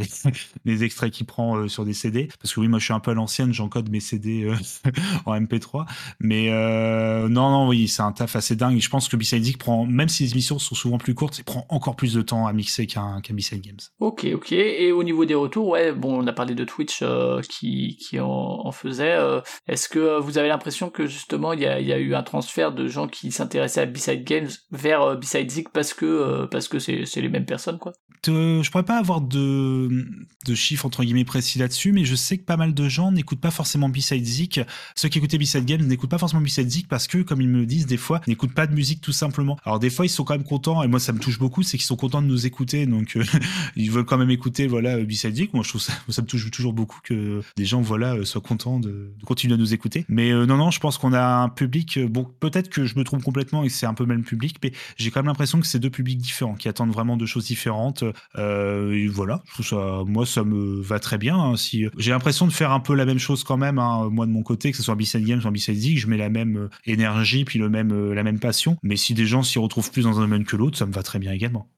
les, 0.64 0.84
extraits 0.84 1.12
qu'il 1.12 1.26
prend 1.26 1.56
euh, 1.56 1.68
sur 1.68 1.84
des 1.84 1.94
CD. 1.94 2.28
Parce 2.40 2.54
que 2.54 2.60
oui, 2.60 2.68
moi 2.68 2.78
je 2.78 2.84
suis 2.84 2.94
un 2.94 3.00
peu 3.00 3.10
à 3.10 3.14
l'ancienne, 3.14 3.52
j'encode 3.52 3.88
mes 3.90 4.00
CD 4.00 4.44
euh, 4.44 4.54
en 5.26 5.38
MP3. 5.38 5.86
Mais 6.20 6.50
euh, 6.50 7.28
non, 7.28 7.50
non, 7.50 7.68
oui, 7.68 7.88
c'est 7.88 8.02
un 8.02 8.12
taf 8.12 8.36
assez 8.36 8.56
dingue. 8.56 8.78
Je 8.78 8.88
pense 8.88 9.08
que 9.08 9.16
B-Side 9.16 9.56
prend, 9.56 9.86
même 9.86 10.08
si 10.08 10.24
les 10.24 10.32
émissions 10.32 10.58
sont 10.58 10.74
souvent 10.74 10.98
plus 10.98 11.14
courtes, 11.14 11.38
il 11.38 11.44
prend 11.44 11.66
encore 11.68 11.96
plus 11.96 12.14
de 12.14 12.22
temps 12.22 12.46
à 12.46 12.52
mixer 12.52 12.86
qu'un 12.86 13.20
qu 13.22 13.32
B-Side 13.32 13.62
Games. 13.62 13.80
Ok, 14.00 14.26
ok. 14.32 14.52
Et 14.52 14.92
au 14.92 15.02
niveau 15.02 15.24
des 15.24 15.34
retours, 15.34 15.68
ouais, 15.68 15.92
bon, 15.92 16.22
on 16.22 16.26
a 16.26 16.32
parlé 16.32 16.54
de 16.54 16.64
Twitch 16.64 17.02
qui, 17.48 17.98
en, 18.20 18.70
faisait. 18.72 19.18
Est-ce 19.68 19.88
que 19.88 20.18
vous 20.20 20.38
avez 20.38 20.48
l'impression 20.48 20.90
que 20.90 21.06
justement 21.06 21.52
il 21.52 21.60
y 21.60 21.66
a, 21.66 21.98
eu 21.98 22.14
un 22.14 22.22
transfert 22.22 22.72
de 22.72 22.86
gens 22.86 23.08
qui 23.08 23.32
s'intéressaient 23.32 23.82
à 23.82 23.86
B-Side 23.86 24.24
Games 24.24 24.48
vers 24.70 25.16
B-Side 25.16 25.50
Zik 25.50 25.68
parce 25.70 25.94
que 25.94 26.46
parce 26.50 26.68
que 26.68 26.78
c'est 26.78 27.20
les 27.20 27.28
mêmes 27.28 27.46
personnes, 27.46 27.78
quoi? 27.78 27.92
Je 28.26 28.70
pourrais 28.70 28.84
pas 28.84 28.98
avoir 28.98 29.20
de, 29.20 30.06
de 30.46 30.54
chiffres 30.54 30.86
entre 30.86 31.02
guillemets 31.02 31.24
précis 31.24 31.58
là-dessus, 31.58 31.90
mais 31.90 32.04
je 32.04 32.14
sais 32.14 32.38
que 32.38 32.44
pas 32.44 32.56
mal 32.56 32.72
de 32.72 32.88
gens 32.88 33.10
n'écoutent 33.10 33.40
pas 33.40 33.50
forcément 33.50 33.88
B-Side 33.88 34.24
Zik. 34.24 34.60
Ceux 34.94 35.08
qui 35.08 35.18
écoutaient 35.18 35.38
B-Side 35.38 35.64
Games 35.64 35.84
n'écoutent 35.84 36.10
pas 36.10 36.18
forcément 36.18 36.40
B-Side 36.40 36.70
Zik 36.70 36.88
parce 36.88 37.08
que, 37.08 37.18
comme 37.18 37.40
ils 37.40 37.48
me 37.48 37.66
disent 37.66 37.86
des 37.86 37.96
fois, 37.96 38.20
n'écoutent 38.28 38.54
pas 38.54 38.68
de 38.68 38.74
musique 38.74 39.00
tout 39.00 39.12
simplement. 39.12 39.58
Alors 39.64 39.80
des 39.80 39.90
fois 39.90 40.06
ils 40.06 40.08
sont 40.08 40.22
quand 40.22 40.34
même 40.34 40.44
contents 40.44 40.84
et 40.84 40.88
moi 40.88 41.00
ça 41.00 41.12
me 41.12 41.18
touche 41.18 41.40
beaucoup, 41.40 41.64
c'est 41.64 41.76
qu'ils 41.78 41.86
sont 41.86 41.96
contents 41.96 42.22
de 42.22 42.28
nous 42.28 42.46
écouter, 42.46 42.86
donc 42.86 43.16
euh, 43.16 43.24
ils 43.76 43.90
veulent 43.90 44.04
quand 44.04 44.18
même 44.18 44.30
écouter 44.30 44.68
voilà 44.68 45.02
B-Side 45.02 45.34
Zik. 45.34 45.52
Moi 45.52 45.64
je 45.64 45.70
trouve 45.70 45.80
ça, 46.08 46.22
me 46.22 46.26
touche 46.26 46.48
toujours 46.52 46.74
beaucoup 46.74 47.00
que 47.02 47.42
des 47.56 47.64
gens 47.64 47.80
voilà 47.80 48.24
soient 48.24 48.40
contents 48.40 48.78
de, 48.78 49.12
continuer 49.24 49.54
à 49.54 49.58
nous 49.58 49.74
écouter. 49.74 50.04
Mais 50.08 50.30
euh, 50.30 50.46
non 50.46 50.58
non, 50.58 50.70
je 50.70 50.78
pense 50.78 50.96
qu'on 50.96 51.12
a 51.12 51.24
un 51.24 51.48
public. 51.48 51.98
Bon 52.06 52.30
peut-être 52.38 52.68
que 52.68 52.84
je 52.84 52.96
me 52.96 53.02
trompe 53.02 53.24
complètement 53.24 53.64
et 53.64 53.68
c'est 53.68 53.86
un 53.86 53.94
peu 53.94 54.04
le 54.04 54.14
même 54.14 54.22
public, 54.22 54.58
mais 54.62 54.72
j'ai 54.96 55.10
quand 55.10 55.20
même 55.20 55.26
l'impression 55.26 55.58
que 55.58 55.66
c'est 55.66 55.80
deux 55.80 55.90
publics 55.90 56.18
différents 56.18 56.54
qui 56.54 56.68
attendent 56.68 56.92
vraiment 56.92 57.16
deux 57.16 57.26
choses 57.26 57.46
différentes. 57.46 57.81
Euh, 58.38 58.92
et 58.92 59.06
voilà, 59.06 59.42
je 59.46 59.52
trouve 59.54 59.66
ça, 59.66 60.02
moi 60.06 60.26
ça 60.26 60.44
me 60.44 60.80
va 60.80 60.98
très 60.98 61.18
bien. 61.18 61.36
Hein, 61.36 61.56
si 61.56 61.86
j'ai 61.98 62.10
l'impression 62.10 62.46
de 62.46 62.52
faire 62.52 62.72
un 62.72 62.80
peu 62.80 62.94
la 62.94 63.04
même 63.04 63.18
chose 63.18 63.44
quand 63.44 63.56
même, 63.56 63.78
hein, 63.78 64.08
moi 64.10 64.26
de 64.26 64.30
mon 64.30 64.42
côté, 64.42 64.70
que 64.70 64.76
ce 64.76 64.82
soit 64.82 64.94
B-Side 64.94 65.24
Games 65.24 65.40
ou 65.44 65.50
B-Side 65.50 65.76
Zik, 65.76 65.98
je 65.98 66.06
mets 66.06 66.16
la 66.16 66.28
même 66.28 66.56
euh, 66.56 66.68
énergie 66.86 67.44
puis 67.44 67.58
le 67.58 67.68
même 67.68 67.92
euh, 67.92 68.14
la 68.14 68.22
même 68.22 68.38
passion. 68.38 68.76
Mais 68.82 68.96
si 68.96 69.14
des 69.14 69.26
gens 69.26 69.42
s'y 69.42 69.58
retrouvent 69.58 69.90
plus 69.90 70.04
dans 70.04 70.18
un 70.18 70.22
domaine 70.22 70.44
que 70.44 70.56
l'autre, 70.56 70.78
ça 70.78 70.86
me 70.86 70.92
va 70.92 71.02
très 71.02 71.18
bien 71.18 71.32
également. 71.32 71.68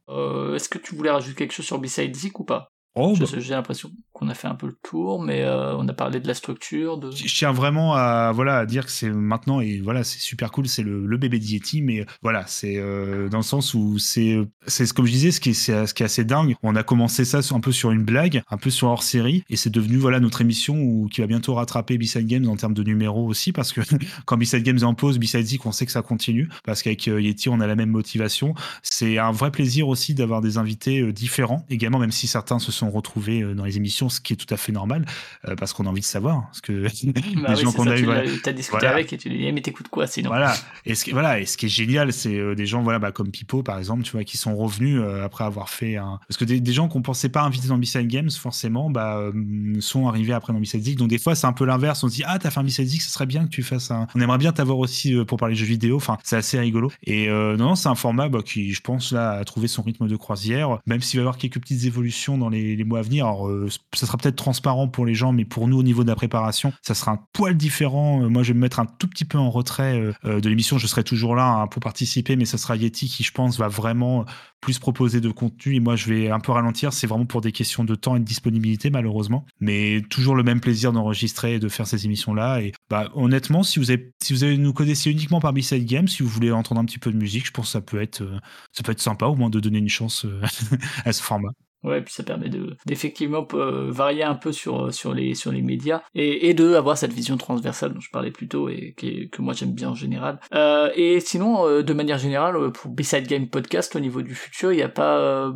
Est-ce 0.55 0.69
que 0.69 0.79
tu 0.79 0.95
voulais 0.95 1.11
rajouter 1.11 1.35
quelque 1.35 1.53
chose 1.53 1.67
sur 1.67 1.79
B-Side 1.79 2.15
Zik 2.15 2.39
ou 2.39 2.45
pas? 2.45 2.69
Oh, 2.95 3.17
bah. 3.19 3.27
J'ai 3.39 3.55
l'impression 3.55 3.91
qu'on 4.15 4.29
a 4.29 4.35
fait 4.35 4.47
un 4.47 4.55
peu 4.55 4.69
le 4.69 4.77
tour, 4.81 5.21
mais 5.21 5.43
euh, 5.43 5.77
on 5.77 5.89
a 5.89 5.93
parlé 5.93 6.21
de 6.21 6.29
la 6.29 6.35
structure. 6.35 7.01
Je 7.13 7.35
tiens 7.35 7.51
vraiment 7.51 7.95
à 7.95 8.31
voilà 8.33 8.59
à 8.59 8.65
dire 8.65 8.87
que 8.87 8.93
c'est 8.93 9.11
maintenant 9.11 9.61
et 9.61 9.81
voilà 9.81 10.05
c'est 10.05 10.21
super 10.21 10.53
cool, 10.53 10.69
c'est 10.69 10.85
le, 10.85 11.05
le 11.05 11.17
bébé 11.19 11.41
d'Yeti, 11.41 11.83
mais 11.83 12.07
voilà 12.23 12.45
c'est 12.47 12.77
euh, 12.77 13.29
dans 13.29 13.39
le 13.39 13.43
sens 13.45 13.75
où 13.75 13.99
c'est 13.99 14.39
c'est 14.69 14.91
comme 14.93 15.07
je 15.07 15.11
disais 15.11 15.33
ce 15.33 15.41
qui 15.41 15.51
est 15.51 15.55
ce 15.55 15.93
qui 15.93 16.05
est 16.05 16.07
assez 16.07 16.25
dingue. 16.25 16.55
On 16.63 16.77
a 16.77 16.85
commencé 16.85 17.25
ça 17.25 17.41
un 17.51 17.61
peu 17.61 17.73
sur 17.73 17.91
une 17.91 18.05
blague, 18.05 18.43
un 18.51 18.57
peu 18.57 18.71
sur 18.71 18.87
hors 18.87 19.03
série, 19.03 19.43
et 19.51 19.57
c'est 19.57 19.71
devenu 19.71 19.97
voilà 19.97 20.21
notre 20.21 20.41
émission 20.41 20.77
où 20.81 21.09
qui 21.09 21.21
va 21.21 21.27
bientôt 21.27 21.55
rattraper 21.55 21.99
B-Side 21.99 22.29
Games 22.29 22.49
en 22.49 22.55
termes 22.55 22.75
de 22.75 22.85
numéros 22.85 23.27
aussi 23.27 23.51
parce 23.51 23.73
que 23.73 23.81
quand 24.27 24.37
B-Side 24.37 24.63
Games 24.63 24.79
est 24.79 24.85
en 24.85 24.95
pause, 24.95 25.19
B-Side 25.19 25.45
Zik 25.45 25.67
on 25.67 25.73
sait 25.73 25.87
que 25.87 25.93
ça 25.93 26.03
continue 26.03 26.49
parce 26.65 26.85
qu'avec 26.85 27.09
euh, 27.09 27.21
Yeti 27.21 27.49
on 27.49 27.59
a 27.59 27.67
la 27.67 27.75
même 27.75 27.91
motivation. 27.91 28.55
C'est 28.83 29.19
un 29.19 29.33
vrai 29.33 29.51
plaisir 29.51 29.89
aussi 29.89 30.15
d'avoir 30.15 30.41
des 30.41 30.57
invités 30.57 31.13
différents 31.13 31.67
également, 31.69 31.99
même 31.99 32.13
si 32.13 32.29
certains 32.29 32.61
se 32.61 32.71
sont 32.71 32.91
retrouvés 32.91 33.43
dans 33.55 33.65
les 33.65 33.77
émissions, 33.77 34.04
ce 34.09 34.21
qui 34.21 34.33
est 34.33 34.37
tout 34.37 34.53
à 34.53 34.57
fait 34.57 34.73
normal, 34.73 35.05
euh, 35.49 35.57
parce 35.57 35.73
qu'on 35.73 35.87
a 35.87 35.89
envie 35.89 36.01
de 36.01 36.07
savoir. 36.07 36.47
Parce 36.47 36.61
que 36.61 36.85
bah 37.05 37.21
les 37.49 37.55
oui, 37.57 37.63
gens 37.63 37.73
qu'on 37.73 37.87
a 37.87 37.99
eu. 37.99 38.05
Voilà. 38.05 38.23
Tu 38.23 38.49
as 38.49 38.53
discuté 38.53 38.79
voilà. 38.79 38.91
avec 38.91 39.13
et 39.13 39.19
tu 39.19 39.29
lui 39.29 39.39
dis, 39.39 39.53
mais 39.53 39.61
t'écoutes 39.61 39.89
quoi 39.89 40.07
sinon? 40.07 40.29
Voilà. 40.29 40.55
Et 40.87 40.95
ce 40.95 41.05
qui, 41.05 41.13
voilà. 41.13 41.41
Et 41.41 41.47
ce 41.47 41.57
qui 41.57 41.67
est 41.67 41.71
génial, 41.71 42.13
c'est 42.13 42.37
euh, 42.37 42.55
des 42.55 42.67
gens 42.67 42.83
voilà, 42.83 42.99
bah, 42.99 43.13
comme 43.13 43.31
Pipo, 43.31 43.63
par 43.63 43.79
exemple, 43.79 44.03
tu 44.03 44.13
vois, 44.13 44.25
qui 44.25 44.37
sont 44.37 44.55
revenus 44.57 45.01
euh, 45.01 45.25
après 45.25 45.45
avoir 45.45 45.71
fait 45.71 45.97
un. 45.97 46.19
Parce 46.29 46.37
que 46.37 46.45
des, 46.45 46.61
des 46.61 46.73
gens 46.73 46.89
qu'on 46.89 47.03
pensait 47.03 47.29
pas 47.29 47.43
invités 47.43 47.69
dans 47.69 47.79
B-Side 47.79 48.09
Games, 48.09 48.31
forcément, 48.31 48.91
bah, 48.91 49.17
euh, 49.17 49.33
sont 49.81 50.09
arrivés 50.09 50.33
après 50.33 50.53
dans 50.53 50.61
B-Side. 50.61 50.99
Donc 50.99 51.09
des 51.09 51.19
fois, 51.19 51.35
c'est 51.35 51.47
un 51.47 51.53
peu 51.53 51.65
l'inverse. 51.65 52.03
On 52.05 52.09
se 52.09 52.15
dit, 52.15 52.23
ah, 52.27 52.39
t'as 52.39 52.51
fait 52.51 52.61
un 52.61 52.65
B-Side 52.65 52.87
Zik, 52.87 53.03
ce 53.03 53.11
serait 53.11 53.27
bien 53.27 53.45
que 53.45 53.51
tu 53.51 53.63
fasses 53.63 53.91
un. 53.91 54.07
On 54.15 54.21
aimerait 54.21 54.39
bien 54.39 54.53
t'avoir 54.53 54.79
aussi 54.79 55.15
pour 55.27 55.39
parler 55.39 55.55
jeux 55.55 55.67
vidéo. 55.67 55.97
Enfin, 55.97 56.19
c'est 56.23 56.37
assez 56.37 56.59
rigolo. 56.59 56.91
Et 57.05 57.29
non, 57.29 57.57
non 57.57 57.75
c'est 57.75 57.89
un 57.89 57.95
format 57.95 58.29
bah, 58.29 58.41
qui, 58.45 58.73
je 58.73 58.81
pense, 58.81 59.13
là, 59.13 59.33
a 59.33 59.45
trouvé 59.45 59.69
son 59.69 59.83
rythme 59.83 60.07
de 60.07 60.17
croisière, 60.17 60.79
même 60.87 61.01
s'il 61.01 61.19
va 61.19 61.23
y 61.23 61.25
avoir 61.25 61.39
quelques 61.39 61.61
petites 61.61 61.85
évolutions 61.85 62.37
dans 62.39 62.49
les, 62.49 62.77
les 62.77 62.85
mois 62.85 62.99
à 62.99 63.03
venir. 63.03 63.27
Alors, 63.27 63.49
ça 63.97 64.07
sera 64.07 64.19
peut-être 64.19 64.37
transparent 64.37 64.89
pour 64.89 65.07
les 65.07 65.15
gens, 65.15 65.33
mais 65.33 65.45
pour 65.45 65.69
nous, 65.69 65.79
au 65.79 65.83
niveau 65.83 66.03
de 66.03 66.09
la 66.09 66.17
préparation, 66.17 66.73
ça 66.83 66.95
sera 66.95 67.13
un 67.13 67.21
poil 67.33 67.57
différent. 67.57 68.29
Moi, 68.29 68.43
je 68.43 68.49
vais 68.49 68.55
me 68.55 68.61
mettre 68.61 68.81
un 68.81 68.87
tout 68.87 69.09
petit 69.09 69.25
peu 69.25 69.39
en 69.39 69.51
retrait 69.51 70.13
de 70.25 70.49
l'émission. 70.49 70.79
Je 70.79 70.87
serai 70.87 71.05
toujours 71.05 71.35
là 71.35 71.47
hein, 71.47 71.67
pour 71.67 71.81
participer, 71.81 72.37
mais 72.37 72.45
ça 72.45 72.59
sera 72.59 72.77
Yeti 72.77 73.09
qui, 73.09 73.23
je 73.23 73.33
pense, 73.33 73.59
va 73.59 73.69
vraiment 73.69 74.25
plus 74.61 74.79
proposer 74.79 75.21
de 75.21 75.31
contenu. 75.31 75.75
Et 75.75 75.81
moi, 75.81 75.95
je 75.97 76.09
vais 76.09 76.31
un 76.31 76.41
peu 76.41 76.53
ralentir. 76.53 76.93
C'est 76.93 77.07
vraiment 77.07 77.27
pour 77.27 77.41
des 77.41 77.53
questions 77.53 77.85
de 77.85 77.95
temps 77.95 78.17
et 78.17 78.21
de 78.21 78.25
disponibilité, 78.25 78.91
malheureusement. 78.91 79.45
Mais 79.61 80.03
toujours 80.09 80.35
le 80.35 80.43
même 80.43 80.61
plaisir 80.61 80.93
d'enregistrer 80.93 81.55
et 81.55 81.59
de 81.59 81.69
faire 81.69 81.87
ces 81.87 82.07
émissions-là. 82.07 82.61
Et 82.61 82.73
bah, 82.89 83.11
honnêtement, 83.15 83.63
si 83.63 83.79
vous, 83.79 84.47
nous 84.57 84.73
connaissez 84.73 85.11
uniquement 85.11 85.41
par 85.41 85.53
B-Side 85.53 85.85
Games, 85.85 86.09
si 86.09 86.23
vous 86.23 86.29
voulez 86.29 86.51
entendre 86.51 86.81
un 86.81 86.85
petit 86.85 86.99
peu 86.99 87.13
de 87.13 87.17
musique, 87.17 87.47
je 87.47 87.51
pense 87.51 87.67
que 87.67 87.73
ça 87.73 87.81
peut 87.81 88.01
être 88.01 89.01
sympa, 89.01 89.27
au 89.27 89.37
moins 89.37 89.51
de 89.51 89.61
donner 89.61 89.79
une 89.79 89.89
chance 89.89 90.27
à 91.05 91.13
ce 91.13 91.23
format. 91.23 91.51
Ouais, 91.85 92.01
puis 92.01 92.15
ça 92.15 92.23
permet 92.23 92.49
de 92.49 92.77
d'effectivement 92.87 93.47
euh, 93.55 93.91
varier 93.91 94.25
un 94.25 94.35
peu 94.35 94.53
sur 94.53 94.93
sur 94.93 95.13
les 95.13 95.35
sur 95.35 95.53
les 95.53 95.61
médias 95.61 96.01
et, 96.15 96.49
et 96.49 96.55
de 96.55 96.75
avoir 96.75 96.97
cette 96.97 97.13
vision 97.13 97.37
transversale 97.37 97.93
dont 97.93 98.01
je 98.01 98.11
parlais 98.11 98.31
plus 98.31 98.49
tôt 98.49 98.69
et 98.69 98.95
qui, 98.97 99.29
que 99.29 99.43
moi 99.43 99.53
j'aime 99.53 99.73
bien 99.73 99.91
en 99.91 99.95
général. 99.95 100.41
Euh, 100.55 100.91
et 100.95 101.21
sinon, 101.21 101.67
euh, 101.67 101.83
de 101.83 101.93
manière 101.93 102.19
générale, 102.19 102.73
pour 102.73 102.91
B-Side 102.91 103.27
Game 103.27 103.49
Podcast 103.49 103.95
au 103.97 104.01
niveau 104.01 104.23
du 104.23 104.35
futur, 104.35 104.73
il 104.73 104.77
n'y 104.77 104.83
a 104.83 104.89
pas. 104.89 105.19
Euh, 105.19 105.53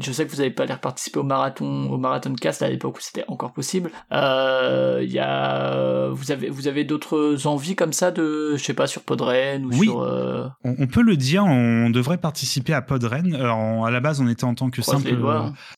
je 0.00 0.12
sais 0.12 0.26
que 0.26 0.30
vous 0.30 0.40
avez 0.40 0.50
pas 0.50 0.66
l'air 0.66 0.80
participer 0.80 1.18
au 1.18 1.24
marathon 1.24 1.90
au 1.90 1.96
marathon 1.96 2.34
cast 2.34 2.62
à 2.62 2.68
l'époque 2.68 2.98
où 2.98 3.00
c'était 3.00 3.24
encore 3.28 3.52
possible. 3.52 3.90
Euh, 4.12 5.00
Il 5.02 5.10
y 5.10 5.18
a 5.18 6.08
vous 6.10 6.30
avez 6.30 6.50
vous 6.50 6.68
avez 6.68 6.84
d'autres 6.84 7.46
envies 7.46 7.76
comme 7.76 7.92
ça 7.92 8.10
de 8.10 8.56
je 8.56 8.62
sais 8.62 8.74
pas 8.74 8.86
sur 8.86 9.02
Podren 9.02 9.64
ou 9.64 9.70
oui. 9.70 9.86
sur. 9.86 9.96
On, 10.64 10.74
on, 10.78 10.86
peut 10.86 11.02
le 11.02 11.16
dire, 11.16 11.44
on 11.44 11.90
devrait 11.90 12.18
participer 12.18 12.74
à 12.74 12.82
Podren. 12.82 13.34
Alors, 13.34 13.86
à 13.86 13.90
la 13.90 14.00
base, 14.00 14.20
on 14.20 14.28
était 14.28 14.44
en 14.44 14.54
tant 14.54 14.70
que 14.70 14.80
Croise 14.82 15.02
simple. 15.02 15.16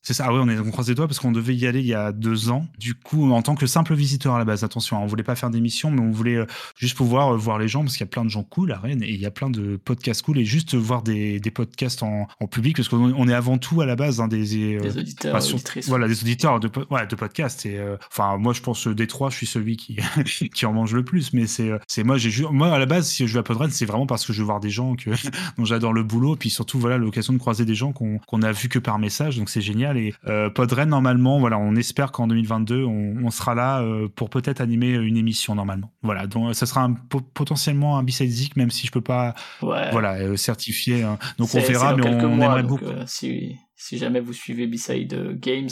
C'est 0.03 0.15
ça, 0.15 0.27
ah 0.29 0.33
oui, 0.33 0.41
on, 0.43 0.49
est, 0.49 0.59
on 0.59 0.71
croise 0.71 0.89
les 0.89 0.95
doigts 0.95 1.07
parce 1.07 1.19
qu'on 1.19 1.33
devait 1.33 1.55
y 1.55 1.67
aller 1.67 1.81
il 1.81 1.87
y 1.87 1.95
a 1.95 2.13
deux 2.13 2.51
ans. 2.51 2.67
Du 2.79 2.95
coup, 2.95 3.31
en 3.33 3.43
tant 3.43 3.55
que 3.55 3.67
simple 3.67 3.95
visiteur 3.95 4.35
à 4.35 4.39
la 4.39 4.45
base, 4.45 4.65
attention, 4.65 4.97
hein, 4.97 5.01
on 5.03 5.07
voulait 5.07 5.23
pas 5.23 5.37
faire 5.37 5.51
d'émission, 5.51 5.91
mais 5.91 6.01
on 6.01 6.11
voulait 6.11 6.37
euh, 6.37 6.47
juste 6.77 6.97
pouvoir 6.97 7.35
euh, 7.35 7.37
voir 7.37 7.59
les 7.59 7.69
gens 7.69 7.83
parce 7.83 7.97
qu'il 7.97 8.05
y 8.05 8.09
a 8.09 8.11
plein 8.11 8.25
de 8.25 8.31
gens 8.31 8.43
cool 8.43 8.73
à 8.73 8.79
Rennes 8.79 9.03
et 9.03 9.11
il 9.11 9.21
y 9.21 9.27
a 9.27 9.31
plein 9.31 9.51
de 9.51 9.77
podcasts 9.77 10.23
cool 10.23 10.39
et 10.39 10.45
juste 10.45 10.75
voir 10.75 11.03
des, 11.03 11.41
des 11.41 11.51
podcasts 11.51 12.03
en, 12.03 12.27
en, 12.41 12.47
public 12.47 12.77
parce 12.77 12.89
qu'on 12.89 13.13
on 13.17 13.29
est 13.29 13.35
avant 13.35 13.59
tout 13.59 13.81
à 13.81 13.87
la 13.87 13.97
base 13.97 14.21
hein, 14.21 14.29
des, 14.29 14.77
euh, 14.77 14.81
des 14.81 14.99
auditeurs, 14.99 15.43
sur, 15.43 15.59
voilà, 15.87 16.09
des 16.09 16.23
auditeurs 16.23 16.61
de, 16.61 16.71
ouais, 16.91 17.07
de 17.07 17.17
podcasts. 17.17 17.67
Et 17.67 17.79
euh, 17.79 17.97
enfin, 18.11 18.37
moi, 18.39 18.53
je 18.53 18.61
pense 18.61 18.87
des 18.87 19.07
trois, 19.07 19.31
je 19.31 19.37
suis 19.37 19.47
celui 19.47 19.77
qui 19.77 19.97
qui 20.55 20.67
en 20.67 20.73
mange 20.73 20.95
le 20.95 21.05
plus, 21.05 21.33
mais 21.33 21.47
c'est 21.47 21.71
c'est 21.87 22.05
moi, 22.05 22.19
j'ai 22.19 22.31
moi 22.51 22.73
à 22.73 22.79
la 22.79 22.87
base, 22.87 23.09
si 23.09 23.27
je 23.27 23.33
vais 23.33 23.41
à 23.41 23.43
Podren, 23.43 23.71
c'est 23.71 23.87
vraiment 23.87 24.07
parce 24.07 24.27
que 24.27 24.33
je 24.33 24.41
veux 24.41 24.47
voir 24.47 24.61
des 24.61 24.71
gens 24.71 24.95
que 24.95 25.11
dont 25.59 25.65
j'adore 25.65 25.93
le 25.93 26.03
boulot, 26.03 26.37
puis 26.37 26.51
surtout 26.51 26.79
voilà 26.79 26.99
l'occasion 26.99 27.33
de 27.33 27.39
croiser 27.39 27.65
des 27.65 27.75
gens 27.75 27.93
qu'on 27.93 28.19
qu'on 28.19 28.43
a 28.43 28.53
vu 28.53 28.69
que 28.69 28.79
par 28.79 28.99
message, 28.99 29.39
donc 29.39 29.51
c'est 29.51 29.61
génial 29.61 29.72
et 29.81 30.15
euh, 30.27 30.51
Podren 30.51 30.89
normalement, 30.89 31.39
voilà, 31.39 31.59
on 31.59 31.75
espère 31.77 32.13
qu'en 32.13 32.27
2022, 32.27 32.85
on, 32.85 33.17
on, 33.25 33.31
sera 33.31 33.55
là 33.55 33.81
euh, 33.81 34.09
pour 34.09 34.31
peut-être 34.31 34.61
animer 34.61 34.91
une 34.91 35.17
émission 35.17 35.55
normalement. 35.55 35.93
Voilà, 36.03 36.27
donc 36.27 36.55
ça 36.55 36.67
sera 36.67 36.83
un, 36.83 36.95
potentiellement 37.35 37.99
un 37.99 38.03
B-Side 38.03 38.31
Zik, 38.31 38.57
même 38.57 38.71
si 38.71 38.87
je 38.87 38.93
peux 38.93 39.01
pas, 39.01 39.35
ouais. 39.63 39.91
voilà, 39.91 40.15
euh, 40.15 40.37
certifier. 40.37 41.03
Hein. 41.03 41.19
Donc 41.39 41.55
on 41.55 41.61
verra, 41.61 41.97
mais 41.97 42.07
on, 42.07 42.29
mois, 42.29 42.47
aimerait 42.47 42.63
donc, 42.63 42.81
beaucoup. 42.81 42.93
si, 43.07 43.57
si 43.77 43.99
jamais 43.99 44.21
vous 44.21 44.33
suivez 44.33 44.67
B-Side 44.67 45.39
Games, 45.41 45.71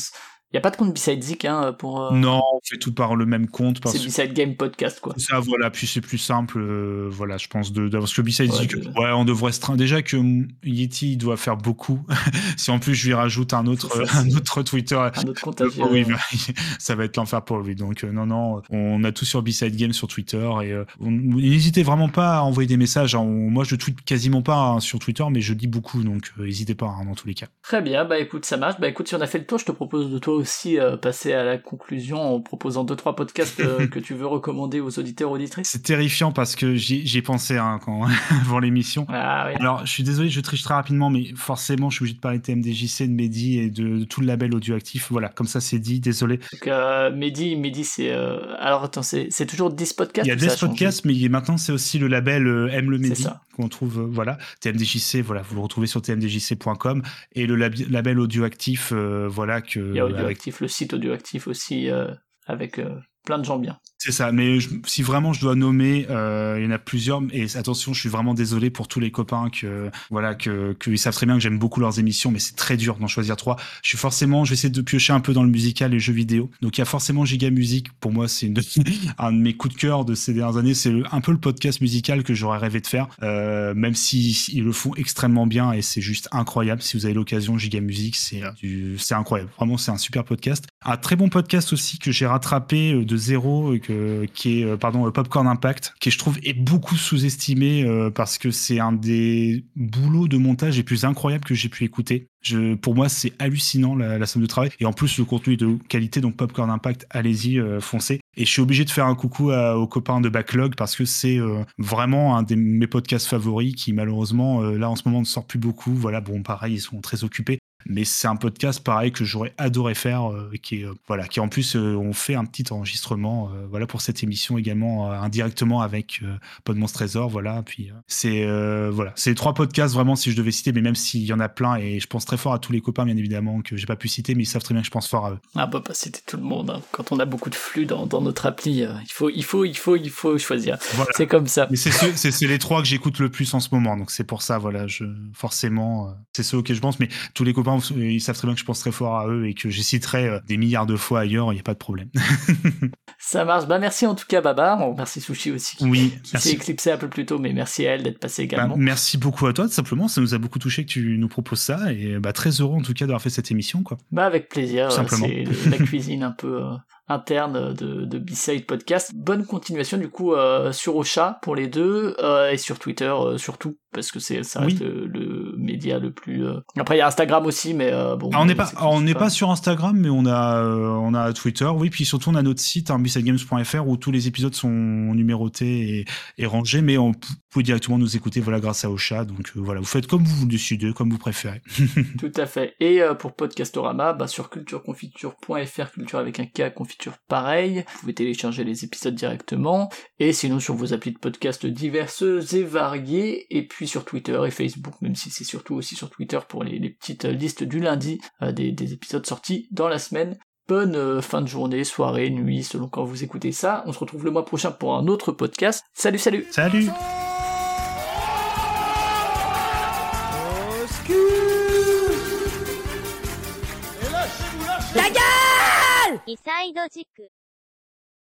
Il 0.53 0.57
y 0.57 0.59
a 0.59 0.61
pas 0.61 0.71
de 0.71 0.77
compte 0.77 0.93
Beside 0.93 1.23
Zik 1.23 1.45
hein, 1.45 1.73
pour. 1.79 2.03
euh, 2.03 2.11
Non, 2.13 2.43
on 2.55 2.59
fait 2.65 2.77
tout 2.77 2.93
par 2.93 3.15
le 3.15 3.25
même 3.25 3.47
compte 3.49 3.81
parce 3.81 3.97
C'est 3.97 4.05
Beside 4.05 4.33
Game 4.33 4.57
Podcast 4.57 4.99
quoi. 5.01 5.15
Ça, 5.17 5.39
voilà, 5.39 5.71
puis 5.71 5.87
c'est 5.87 6.01
plus 6.01 6.19
simple, 6.19 6.59
euh, 6.59 7.09
voilà, 7.11 7.37
je 7.39 7.47
pense, 7.47 7.73
de, 7.73 7.89
de- 7.89 7.99
parce 7.99 8.13
que 8.13 8.21
Beside 8.23 8.51
Ouais, 8.51 8.57
Zik, 8.59 8.77
de- 8.77 8.89
ouais, 9.01 9.13
on 9.15 9.25
devrait 9.25 9.53
se 9.53 9.61
Déjà 9.77 10.03
que 10.03 10.17
Yeti 10.65 11.13
il 11.13 11.17
doit 11.19 11.37
faire 11.37 11.57
beaucoup. 11.57 12.01
si 12.57 12.71
en 12.73 12.79
plus 12.81 12.95
je 12.97 13.07
lui 13.07 13.15
rajoute 13.15 13.55
un 13.55 13.67
autre, 13.67 14.05
ça, 14.07 14.19
un 14.19 14.29
autre 14.31 14.63
Twitter, 14.63 14.97
Un 14.97 15.23
autre 15.29 15.41
compte 15.41 15.61
à 15.61 15.69
gérer. 15.69 15.89
oui, 15.91 16.05
bah, 16.05 16.17
ça 16.81 16.95
va 16.97 17.05
être 17.05 17.17
l'enfer 17.17 17.43
pour 17.43 17.61
lui. 17.61 17.77
Donc, 17.77 18.03
euh, 18.03 18.11
non, 18.11 18.27
non, 18.27 18.63
on 18.71 19.05
a 19.05 19.13
tout 19.13 19.25
sur 19.25 19.43
Beside 19.43 19.77
Game 19.77 19.93
sur 19.93 20.09
Twitter 20.09 20.51
et 20.65 20.75
on- 21.01 21.11
n'hésitez 21.13 21.83
vraiment 21.85 22.09
pas 22.09 22.39
à 22.39 22.41
envoyer 22.43 22.67
des 22.67 22.77
messages. 22.77 23.15
hein. 23.15 23.23
Moi, 23.25 23.63
je 23.65 23.77
tweete 23.77 24.01
quasiment 24.03 24.43
pas 24.43 24.57
hein, 24.59 24.81
sur 24.81 24.99
Twitter, 24.99 25.25
mais 25.31 25.41
je 25.41 25.55
dis 25.55 25.69
beaucoup, 25.69 26.03
donc 26.03 26.33
n'hésitez 26.39 26.75
pas 26.75 26.87
hein, 26.87 27.05
dans 27.05 27.15
tous 27.15 27.29
les 27.29 27.35
cas. 27.35 27.47
Très 27.63 27.83
bien, 27.83 28.05
bah 28.05 28.19
écoute, 28.19 28.45
ça 28.45 28.57
marche. 28.57 28.81
Bah 28.81 28.89
écoute, 28.89 29.07
si 29.07 29.15
on 29.15 29.21
a 29.21 29.27
fait 29.29 29.39
le 29.39 29.45
tour, 29.47 29.59
je 29.59 29.65
te 29.67 29.73
propose 29.73 30.11
de 30.11 30.19
toi 30.19 30.40
aussi 30.41 30.79
euh, 30.79 30.97
passer 30.97 31.33
à 31.33 31.45
la 31.45 31.59
conclusion 31.59 32.21
en 32.21 32.41
proposant 32.41 32.83
deux 32.85 32.97
trois 32.97 33.15
podcasts 33.15 33.61
euh, 33.61 33.87
que 33.91 33.99
tu 33.99 34.15
veux 34.15 34.27
recommander 34.27 34.81
aux 34.81 34.99
auditeurs 34.99 35.31
auditrices. 35.31 35.69
C'est 35.69 35.83
terrifiant 35.83 36.33
parce 36.33 36.57
que 36.57 36.75
j'y 36.75 37.07
j'y 37.07 37.19
ai 37.19 37.23
pensé 37.23 37.57
hein, 37.59 37.79
quand, 37.85 38.03
avant 38.43 38.59
l'émission. 38.59 39.07
Ah 39.09 39.47
oui. 39.49 39.55
Alors, 39.61 39.87
je 39.87 39.91
suis 39.93 40.03
désolé, 40.03 40.29
je 40.31 40.41
triche 40.41 40.63
très 40.63 40.75
rapidement, 40.75 41.11
mais 41.11 41.33
forcément, 41.37 41.91
je 41.91 41.97
suis 41.97 42.03
obligé 42.05 42.15
de 42.17 42.21
parler 42.21 42.39
de 42.39 42.43
TMDJC, 42.43 43.03
de 43.07 43.13
Mehdi 43.13 43.59
et 43.59 43.71
de, 43.71 43.99
de 43.99 44.05
tout 44.05 44.21
le 44.21 44.27
label 44.27 44.55
audioactif. 44.55 45.09
Voilà, 45.11 45.29
comme 45.29 45.47
ça, 45.47 45.61
c'est 45.61 45.79
dit, 45.79 46.01
désolé. 46.01 46.39
Donc 46.53 46.67
euh, 46.67 47.11
Mehdi, 47.15 47.57
Mehdi 47.57 47.85
c'est 47.85 48.11
euh, 48.11 48.39
alors 48.59 48.85
attends, 48.85 49.03
c'est 49.03 49.47
toujours 49.47 49.71
10 49.71 49.93
podcasts. 49.93 50.27
Il 50.27 50.31
y 50.31 50.33
a 50.33 50.37
ou 50.37 50.39
ça 50.39 50.47
des 50.47 50.51
changé 50.57 50.67
podcasts, 50.69 51.05
mais 51.05 51.29
maintenant, 51.29 51.57
c'est 51.57 51.73
aussi 51.73 51.99
le 51.99 52.09
label 52.09 52.47
Aime 52.73 52.91
le 52.91 52.99
Mehdi 52.99 53.27
qu'on 53.57 53.69
trouve, 53.69 54.01
voilà. 54.11 54.39
TMDJC, 54.61 55.17
voilà, 55.23 55.43
vous 55.43 55.57
le 55.57 55.61
retrouvez 55.61 55.87
sur 55.89 56.01
tmdjc.com 56.01 57.03
et 57.35 57.47
le 57.47 57.57
lab- 57.57 57.75
label 57.91 58.19
audioactif, 58.21 58.93
voilà, 58.93 59.61
que. 59.61 59.81
Il 59.81 59.97
y 59.97 60.01
a 60.01 60.05
avec- 60.05 60.30
Le 60.61 60.69
site 60.69 60.95
Audioactif 60.95 61.47
aussi 61.47 61.91
euh, 61.91 62.15
avec 62.47 62.79
euh, 62.79 62.99
plein 63.25 63.39
de 63.39 63.45
gens 63.45 63.59
bien. 63.59 63.79
C'est 64.03 64.13
ça, 64.13 64.33
mais 64.33 64.57
si 64.87 65.03
vraiment 65.03 65.35
je 65.35 65.43
dois 65.43 65.55
nommer, 65.55 66.07
euh, 66.09 66.57
il 66.59 66.65
y 66.65 66.67
en 66.67 66.71
a 66.71 66.79
plusieurs. 66.79 67.21
Et 67.33 67.45
attention, 67.57 67.93
je 67.93 68.01
suis 68.01 68.09
vraiment 68.09 68.33
désolé 68.33 68.71
pour 68.71 68.89
tous 68.89 68.99
les 68.99 69.11
copains 69.11 69.51
que 69.51 69.91
voilà 70.09 70.35
que 70.35 70.75
savent 70.97 71.15
très 71.15 71.27
bien 71.27 71.35
que 71.35 71.43
j'aime 71.43 71.59
beaucoup 71.59 71.81
leurs 71.81 71.99
émissions, 71.99 72.31
mais 72.31 72.39
c'est 72.39 72.57
très 72.57 72.79
dur 72.79 72.97
d'en 72.97 73.09
choisir 73.09 73.37
trois. 73.37 73.57
Je 73.83 73.91
suis 73.91 73.99
forcément, 73.99 74.47
je 74.47 74.51
vais 74.51 74.55
essayer 74.55 74.71
de 74.71 74.81
piocher 74.81 75.13
un 75.13 75.21
peu 75.21 75.35
dans 75.35 75.43
le 75.43 75.51
musical 75.51 75.93
et 75.93 75.99
jeux 75.99 76.15
vidéo. 76.15 76.51
Donc 76.63 76.79
il 76.79 76.81
y 76.81 76.83
a 76.83 76.87
forcément 76.87 77.27
Giga 77.27 77.51
Musique. 77.51 77.93
Pour 78.01 78.11
moi, 78.11 78.27
c'est 78.27 78.51
un 79.19 79.33
de 79.33 79.39
mes 79.39 79.55
coups 79.55 79.75
de 79.75 79.79
cœur 79.79 80.07
de 80.07 80.15
ces 80.15 80.33
dernières 80.33 80.57
années. 80.57 80.73
C'est 80.73 80.95
un 81.13 81.21
peu 81.21 81.33
le 81.33 81.39
podcast 81.39 81.83
musical 81.83 82.23
que 82.23 82.33
j'aurais 82.33 82.57
rêvé 82.57 82.81
de 82.81 82.87
faire, 82.87 83.07
euh, 83.23 83.75
même 83.75 83.95
si 83.95 84.31
ils 84.55 84.65
le 84.65 84.73
font 84.73 84.95
extrêmement 84.95 85.47
bien 85.47 85.73
et 85.73 85.83
c'est 85.83 86.01
juste 86.01 86.27
incroyable. 86.33 86.81
Si 86.81 86.97
vous 86.97 87.05
avez 87.05 87.15
l'occasion, 87.15 87.59
Giga 87.59 87.81
Musique, 87.81 88.17
c'est 88.17 88.43
euh, 88.43 88.97
c'est 88.97 89.15
incroyable. 89.15 89.51
Vraiment, 89.59 89.77
c'est 89.77 89.91
un 89.91 89.99
super 89.99 90.25
podcast. 90.25 90.65
Un 90.85 90.97
très 90.97 91.15
bon 91.15 91.29
podcast 91.29 91.75
aussi 91.75 91.99
que 91.99 92.11
j'ai 92.11 92.27
rattrapé 92.27 92.95
euh, 92.95 93.05
de 93.05 93.17
zéro, 93.17 93.75
et 93.75 93.81
que, 93.81 94.25
qui 94.33 94.61
est 94.61 94.65
euh, 94.65 94.77
pardon 94.77 95.07
euh, 95.07 95.11
Popcorn 95.11 95.47
Impact, 95.47 95.95
qui 96.01 96.11
je 96.11 96.19
trouve 96.19 96.39
est 96.43 96.55
beaucoup 96.55 96.97
sous-estimé 96.97 97.85
euh, 97.85 98.11
parce 98.11 98.39
que 98.39 98.51
c'est 98.51 98.81
un 98.81 98.93
des 98.93 99.67
boulots 99.77 100.27
de 100.27 100.39
montage 100.39 100.79
les 100.79 100.83
plus 100.83 101.05
incroyables 101.05 101.45
que 101.45 101.55
j'ai 101.55 101.69
pu 101.69 101.85
écouter. 101.85 102.31
Je, 102.43 102.75
pour 102.75 102.95
moi, 102.95 103.09
c'est 103.09 103.33
hallucinant 103.39 103.95
la, 103.95 104.25
somme 104.27 104.43
de 104.43 104.47
travail 104.47 104.71
et 104.81 104.87
en 104.87 104.93
plus 104.93 105.19
le 105.19 105.25
contenu 105.25 105.55
est 105.55 105.59
de 105.59 105.77
qualité. 105.89 106.21
Donc 106.21 106.37
Popcorn 106.37 106.71
Impact, 106.71 107.07
allez-y, 107.11 107.59
euh, 107.59 107.81
foncez. 107.81 108.21
Et 108.37 108.45
je 108.47 108.51
suis 108.51 108.63
obligé 108.63 108.85
de 108.85 108.91
faire 108.91 109.07
un 109.07 109.15
coucou 109.15 109.53
aux 109.53 109.87
copains 109.87 110.21
de 110.21 110.29
Backlog 110.29 110.75
parce 110.75 110.97
que 110.97 111.05
c'est 111.05 111.39
euh, 111.39 111.63
vraiment 111.79 112.37
un 112.37 112.43
de 112.43 112.55
mes 112.55 112.87
podcasts 112.87 113.27
favoris 113.27 113.75
qui 113.75 113.93
malheureusement 113.93 114.63
euh, 114.63 114.79
là 114.79 114.89
en 114.89 114.97
ce 114.97 115.03
moment 115.07 115.21
ne 115.21 115.27
sort 115.27 115.47
plus 115.47 115.59
beaucoup. 115.59 115.93
Voilà, 115.95 116.21
bon 116.21 116.43
pareil, 116.43 116.75
ils 116.75 116.81
sont 116.81 117.01
très 117.01 117.25
occupés. 117.25 117.59
Mais 117.87 118.05
c'est 118.05 118.29
un 118.29 118.37
podcast 118.37 118.83
pareil 118.85 119.11
que 119.13 119.25
j'aurais 119.25 119.55
adoré 119.59 119.95
faire, 119.95 120.31
euh, 120.31 120.51
qui 120.63 120.83
est 120.83 120.85
euh, 120.85 120.93
voilà, 121.09 121.27
qui 121.27 121.41
en 121.41 121.49
plus 121.49 121.77
euh, 121.77 121.97
on 121.97 122.13
fait 122.13 122.35
un 122.35 122.45
petit 122.45 122.73
enregistrement, 122.73 123.51
euh, 123.55 123.67
voilà 123.71 123.87
pour 123.87 124.01
cette 124.01 124.23
émission 124.23 124.59
également 124.59 125.11
euh, 125.11 125.15
indirectement 125.19 125.81
avec 125.81 126.21
Podmonstre 126.65 126.99
Trésor, 126.99 127.29
voilà. 127.31 127.63
Puis 127.63 127.91
c'est 128.07 128.47
voilà, 128.91 129.13
c'est 129.17 129.35
trois 129.35 129.55
podcasts 129.55 129.95
vraiment 129.95 130.17
si 130.17 130.31
je 130.31 130.37
devais 130.37 130.51
citer, 130.53 130.73
mais 130.73 130.81
même 130.83 130.95
s'il 130.95 131.23
y 131.23 131.33
en 131.33 131.41
a 131.41 131.49
plein 131.49 131.77
et 131.77 132.01
je 132.01 132.07
pense 132.07 132.25
très 132.25 132.37
fort 132.37 132.53
à 132.53 132.59
tous 132.59 132.73
les 132.73 132.81
copains 132.81 133.05
bien 133.05 133.17
évidemment 133.17 133.63
que 133.63 133.77
j'ai 133.77 133.87
pas 133.87 133.97
pu 133.97 134.09
citer, 134.09 134.35
mais 134.35 134.43
ils 134.43 134.47
savent 134.47 134.63
très 134.63 134.75
bien 134.75 134.83
que 134.83 134.87
je 134.87 134.91
pense 134.93 135.09
fort 135.09 135.27
à 135.27 135.33
eux. 135.33 135.39
Ah 135.55 135.67
bah, 135.67 135.83
bah 135.85 135.93
c'était 135.95 136.21
tout 136.27 136.37
le 136.37 136.43
monde. 136.43 136.71
hein. 136.71 136.81
Quand 136.93 137.13
on 137.13 137.19
a 137.19 137.25
beaucoup 137.25 137.51
de 137.51 137.55
flux 137.55 137.87
dans, 137.87 138.07
dans 138.07 138.21
notre 138.21 138.47
appli, 138.47 138.81
il 138.81 139.13
faut 139.13 139.31
il 139.31 139.45
faut 139.45 139.65
il 139.65 139.77
faut 139.77 139.97
il 139.97 140.11
faut 140.11 140.37
choisir. 140.39 140.77
Voilà. 140.95 141.11
C'est 141.17 141.27
comme 141.27 141.47
ça. 141.47 141.67
Mais 141.71 141.77
c'est 141.77 141.91
c'est 141.91 142.31
c'est 142.31 142.47
les 142.47 142.59
trois 142.59 142.83
que 142.83 142.89
j'écoute 142.89 143.19
le 143.19 143.31
plus 143.31 143.53
en 143.55 143.61
ce 143.61 143.69
moment, 143.73 143.97
donc 143.97 144.11
c'est 144.11 144.25
pour 144.25 144.43
ça, 144.43 144.59
voilà, 144.59 144.87
je 144.87 145.05
forcément, 145.35 146.15
c'est 146.35 146.43
ceux 146.43 146.59
auxquels 146.59 146.77
je 146.77 146.81
pense, 146.81 147.01
mais 147.01 147.09
tous 147.35 147.45
les 147.45 147.53
copains, 147.53 147.70
ils 147.79 148.21
savent 148.21 148.37
très 148.37 148.47
bien 148.47 148.55
que 148.55 148.61
je 148.61 148.65
pense 148.65 148.81
très 148.81 148.93
fort 148.93 149.17
à 149.19 149.27
eux 149.29 149.47
et 149.49 149.55
que 149.55 149.69
j'y 149.71 149.83
citerai 149.83 150.29
euh, 150.29 150.39
des 150.47 150.57
milliards 150.57 150.87
de 150.87 150.97
fois 150.97 151.21
ailleurs, 151.21 151.53
il 151.53 151.57
n'y 151.57 151.61
a 151.61 151.65
pas 151.65 151.75
de 151.75 151.79
problème. 151.79 152.09
Ça 153.19 153.45
marche. 153.45 153.67
Bah 153.67 153.79
merci 153.79 154.07
en 154.07 154.15
tout 154.15 154.25
cas 154.29 154.41
Baba. 154.41 154.79
On 154.81 154.93
remercie 154.93 155.21
Sushi 155.21 155.51
aussi 155.51 155.77
qui, 155.77 155.85
Oui, 155.85 156.11
qui 156.23 156.31
s'est 156.31 156.35
merci. 156.35 156.51
éclipsé 156.53 156.91
un 156.93 156.97
peu 156.97 157.09
plus 157.09 157.27
tôt, 157.27 157.39
mais 157.39 157.53
merci 157.53 157.87
à 157.87 157.93
elle 157.95 158.03
d'être 158.03 158.19
passée 158.19 158.47
Bah, 158.47 158.57
également. 158.57 158.77
merci 158.77 159.19
beaucoup 159.19 159.47
à 159.47 159.53
toi, 159.53 159.67
tout 159.67 159.73
simplement. 159.73 160.09
Ça 160.09 160.21
nous 160.21 160.35
a 160.35 160.39
beaucoup 160.39 160.59
touché 160.59 160.85
que 160.85 160.91
tu 160.91 161.19
nous 161.19 161.29
proposes 161.29 161.61
ça 161.61 161.93
et 161.93 162.19
bah, 162.19 162.33
très 162.33 162.51
heureux 162.61 162.77
en 162.77 162.83
tout 162.83 162.95
cas 162.95 163.07
d'avoir 163.07 163.21
fait 163.23 163.31
cette 163.31 163.51
émission. 163.51 163.83
Quoi. 163.83 163.99
Bah 164.11 164.25
avec 164.25 164.49
plaisir, 164.49 164.91
c'est 164.93 165.45
la 165.71 165.77
cuisine 165.79 166.23
un 166.23 166.31
peu 166.33 166.63
euh, 166.63 166.71
interne 167.09 167.75
de, 167.75 168.05
de 168.05 168.19
B-Side 168.19 168.67
Podcast. 168.67 169.13
Bonne 169.15 169.45
continuation 169.45 169.99
du 169.99 170.09
coup 170.09 170.33
euh, 170.35 170.73
sur 170.73 170.97
Ocha 170.97 171.39
pour 171.43 171.55
les 171.57 171.67
deux 171.67 172.15
euh, 172.21 172.51
et 172.51 172.57
sur 172.57 172.79
Twitter 172.79 173.13
euh, 173.13 173.37
surtout 173.37 173.77
parce 173.93 174.11
que 174.13 174.19
c'est 174.21 174.43
ça 174.43 174.61
Oui. 174.61 174.73
reste 174.73 174.83
le, 174.83 175.07
le 175.07 175.55
média 175.59 175.99
le 175.99 176.11
plus. 176.13 176.47
euh, 176.47 176.61
Après 176.79 176.97
il 176.97 176.99
y 176.99 177.03
a 177.03 177.07
Instagram 177.07 177.45
aussi 177.47 177.75
mais 177.75 177.91
euh, 177.93 178.17
bon. 178.17 178.31
Ah, 178.33 178.41
on 178.41 178.47
n'est 178.47 178.55
pas, 178.55 178.67
c'est- 178.67 178.77
on 178.81 179.01
n'est 179.01 179.15
pas 179.15 179.31
sur 179.31 179.51
Instagram, 179.51 179.97
mais 179.99 180.09
on 180.11 180.27
a, 180.27 180.63
euh, 180.63 180.89
on 180.89 181.15
a 181.15 181.33
Twitter, 181.33 181.67
oui, 181.67 181.91
puis 181.91 182.05
surtout 182.05 182.31
on 182.31 182.35
a 182.35 182.43
notre 182.43 182.61
site, 182.61 182.91
hein, 182.91 182.99
bisadegames.fr, 182.99 183.87
où 183.87 183.97
tous 183.97 184.11
les 184.11 184.29
épisodes 184.29 184.55
sont 184.55 184.69
numérotés 184.71 186.01
et, 186.01 186.05
et 186.39 186.47
rangés, 186.47 186.83
mais 186.83 186.99
on, 186.99 187.11
vous 187.11 187.17
pouvez 187.51 187.63
directement 187.65 187.99
nous 187.99 188.17
écouter, 188.17 188.41
voilà, 188.41 188.61
grâce 188.61 188.85
à 188.85 188.91
Ocha. 188.91 189.25
Donc 189.25 189.51
euh, 189.57 189.61
voilà, 189.61 189.81
vous 189.81 189.87
faites 189.87 190.07
comme 190.07 190.23
vous 190.25 190.47
décidez, 190.47 190.93
comme 190.93 191.11
vous 191.11 191.19
préférez. 191.19 191.63
Tout 192.19 192.33
à 192.37 192.47
fait. 192.47 192.75
Et 192.81 193.03
euh, 193.03 193.15
pour 193.15 193.35
Podcastorama, 193.35 194.13
bah, 194.13 194.29
sur 194.29 194.51
cultureconfiture.fr, 194.51 195.91
culture 195.93 196.19
avec 196.19 196.41
un 196.41 196.47
K, 196.47 196.73
confiture 196.75 197.15
pareil. 197.29 197.85
Vous 197.95 198.01
pouvez 198.01 198.15
télécharger 198.15 198.65
les 198.65 198.85
épisodes 198.85 199.15
directement. 199.15 199.91
Et 200.19 200.33
sinon 200.33 200.61
sur 200.61 200.75
vos 200.75 200.93
applis 200.93 201.13
de 201.13 201.19
podcast 201.19 201.67
diverses 201.67 202.23
et 202.53 202.63
variées. 202.63 203.47
Et 203.57 203.67
puis 203.67 203.80
suis 203.81 203.89
sur 203.89 204.05
Twitter 204.05 204.39
et 204.47 204.51
Facebook, 204.51 204.95
même 205.01 205.15
si 205.15 205.31
c'est 205.31 205.45
surtout 205.45 205.75
aussi 205.75 205.97
sur 205.97 206.11
Twitter 206.11 206.39
pour 206.47 206.65
les, 206.65 206.91
petites 206.91 207.25
euh, 207.25 207.33
listes 207.33 207.63
du 207.63 207.81
lundi 207.81 208.21
euh, 208.43 208.53
des, 208.53 208.93
épisodes 208.93 209.25
sortis 209.25 209.69
dans 209.71 209.89
la 209.89 209.99
semaine. 209.99 210.37
Bonne 210.69 210.97
euh, 210.97 211.23
fin 211.23 211.41
de 211.41 211.47
journée, 211.47 211.83
soirée, 211.85 212.29
nuit, 212.29 212.63
selon 212.63 212.89
quand 212.89 213.05
vous 213.05 213.25
écoutez 213.25 213.53
ça. 213.53 213.83
On 213.87 213.93
se 213.93 213.99
retrouve 213.99 214.27
le 214.27 214.31
mois 214.33 214.45
prochain 214.45 214.71
pour 214.71 214.95
un 214.95 215.07
autre 215.07 215.33
podcast. 215.33 215.83
Salut, 215.95 216.19
salut 216.19 216.45
Salut 216.51 216.91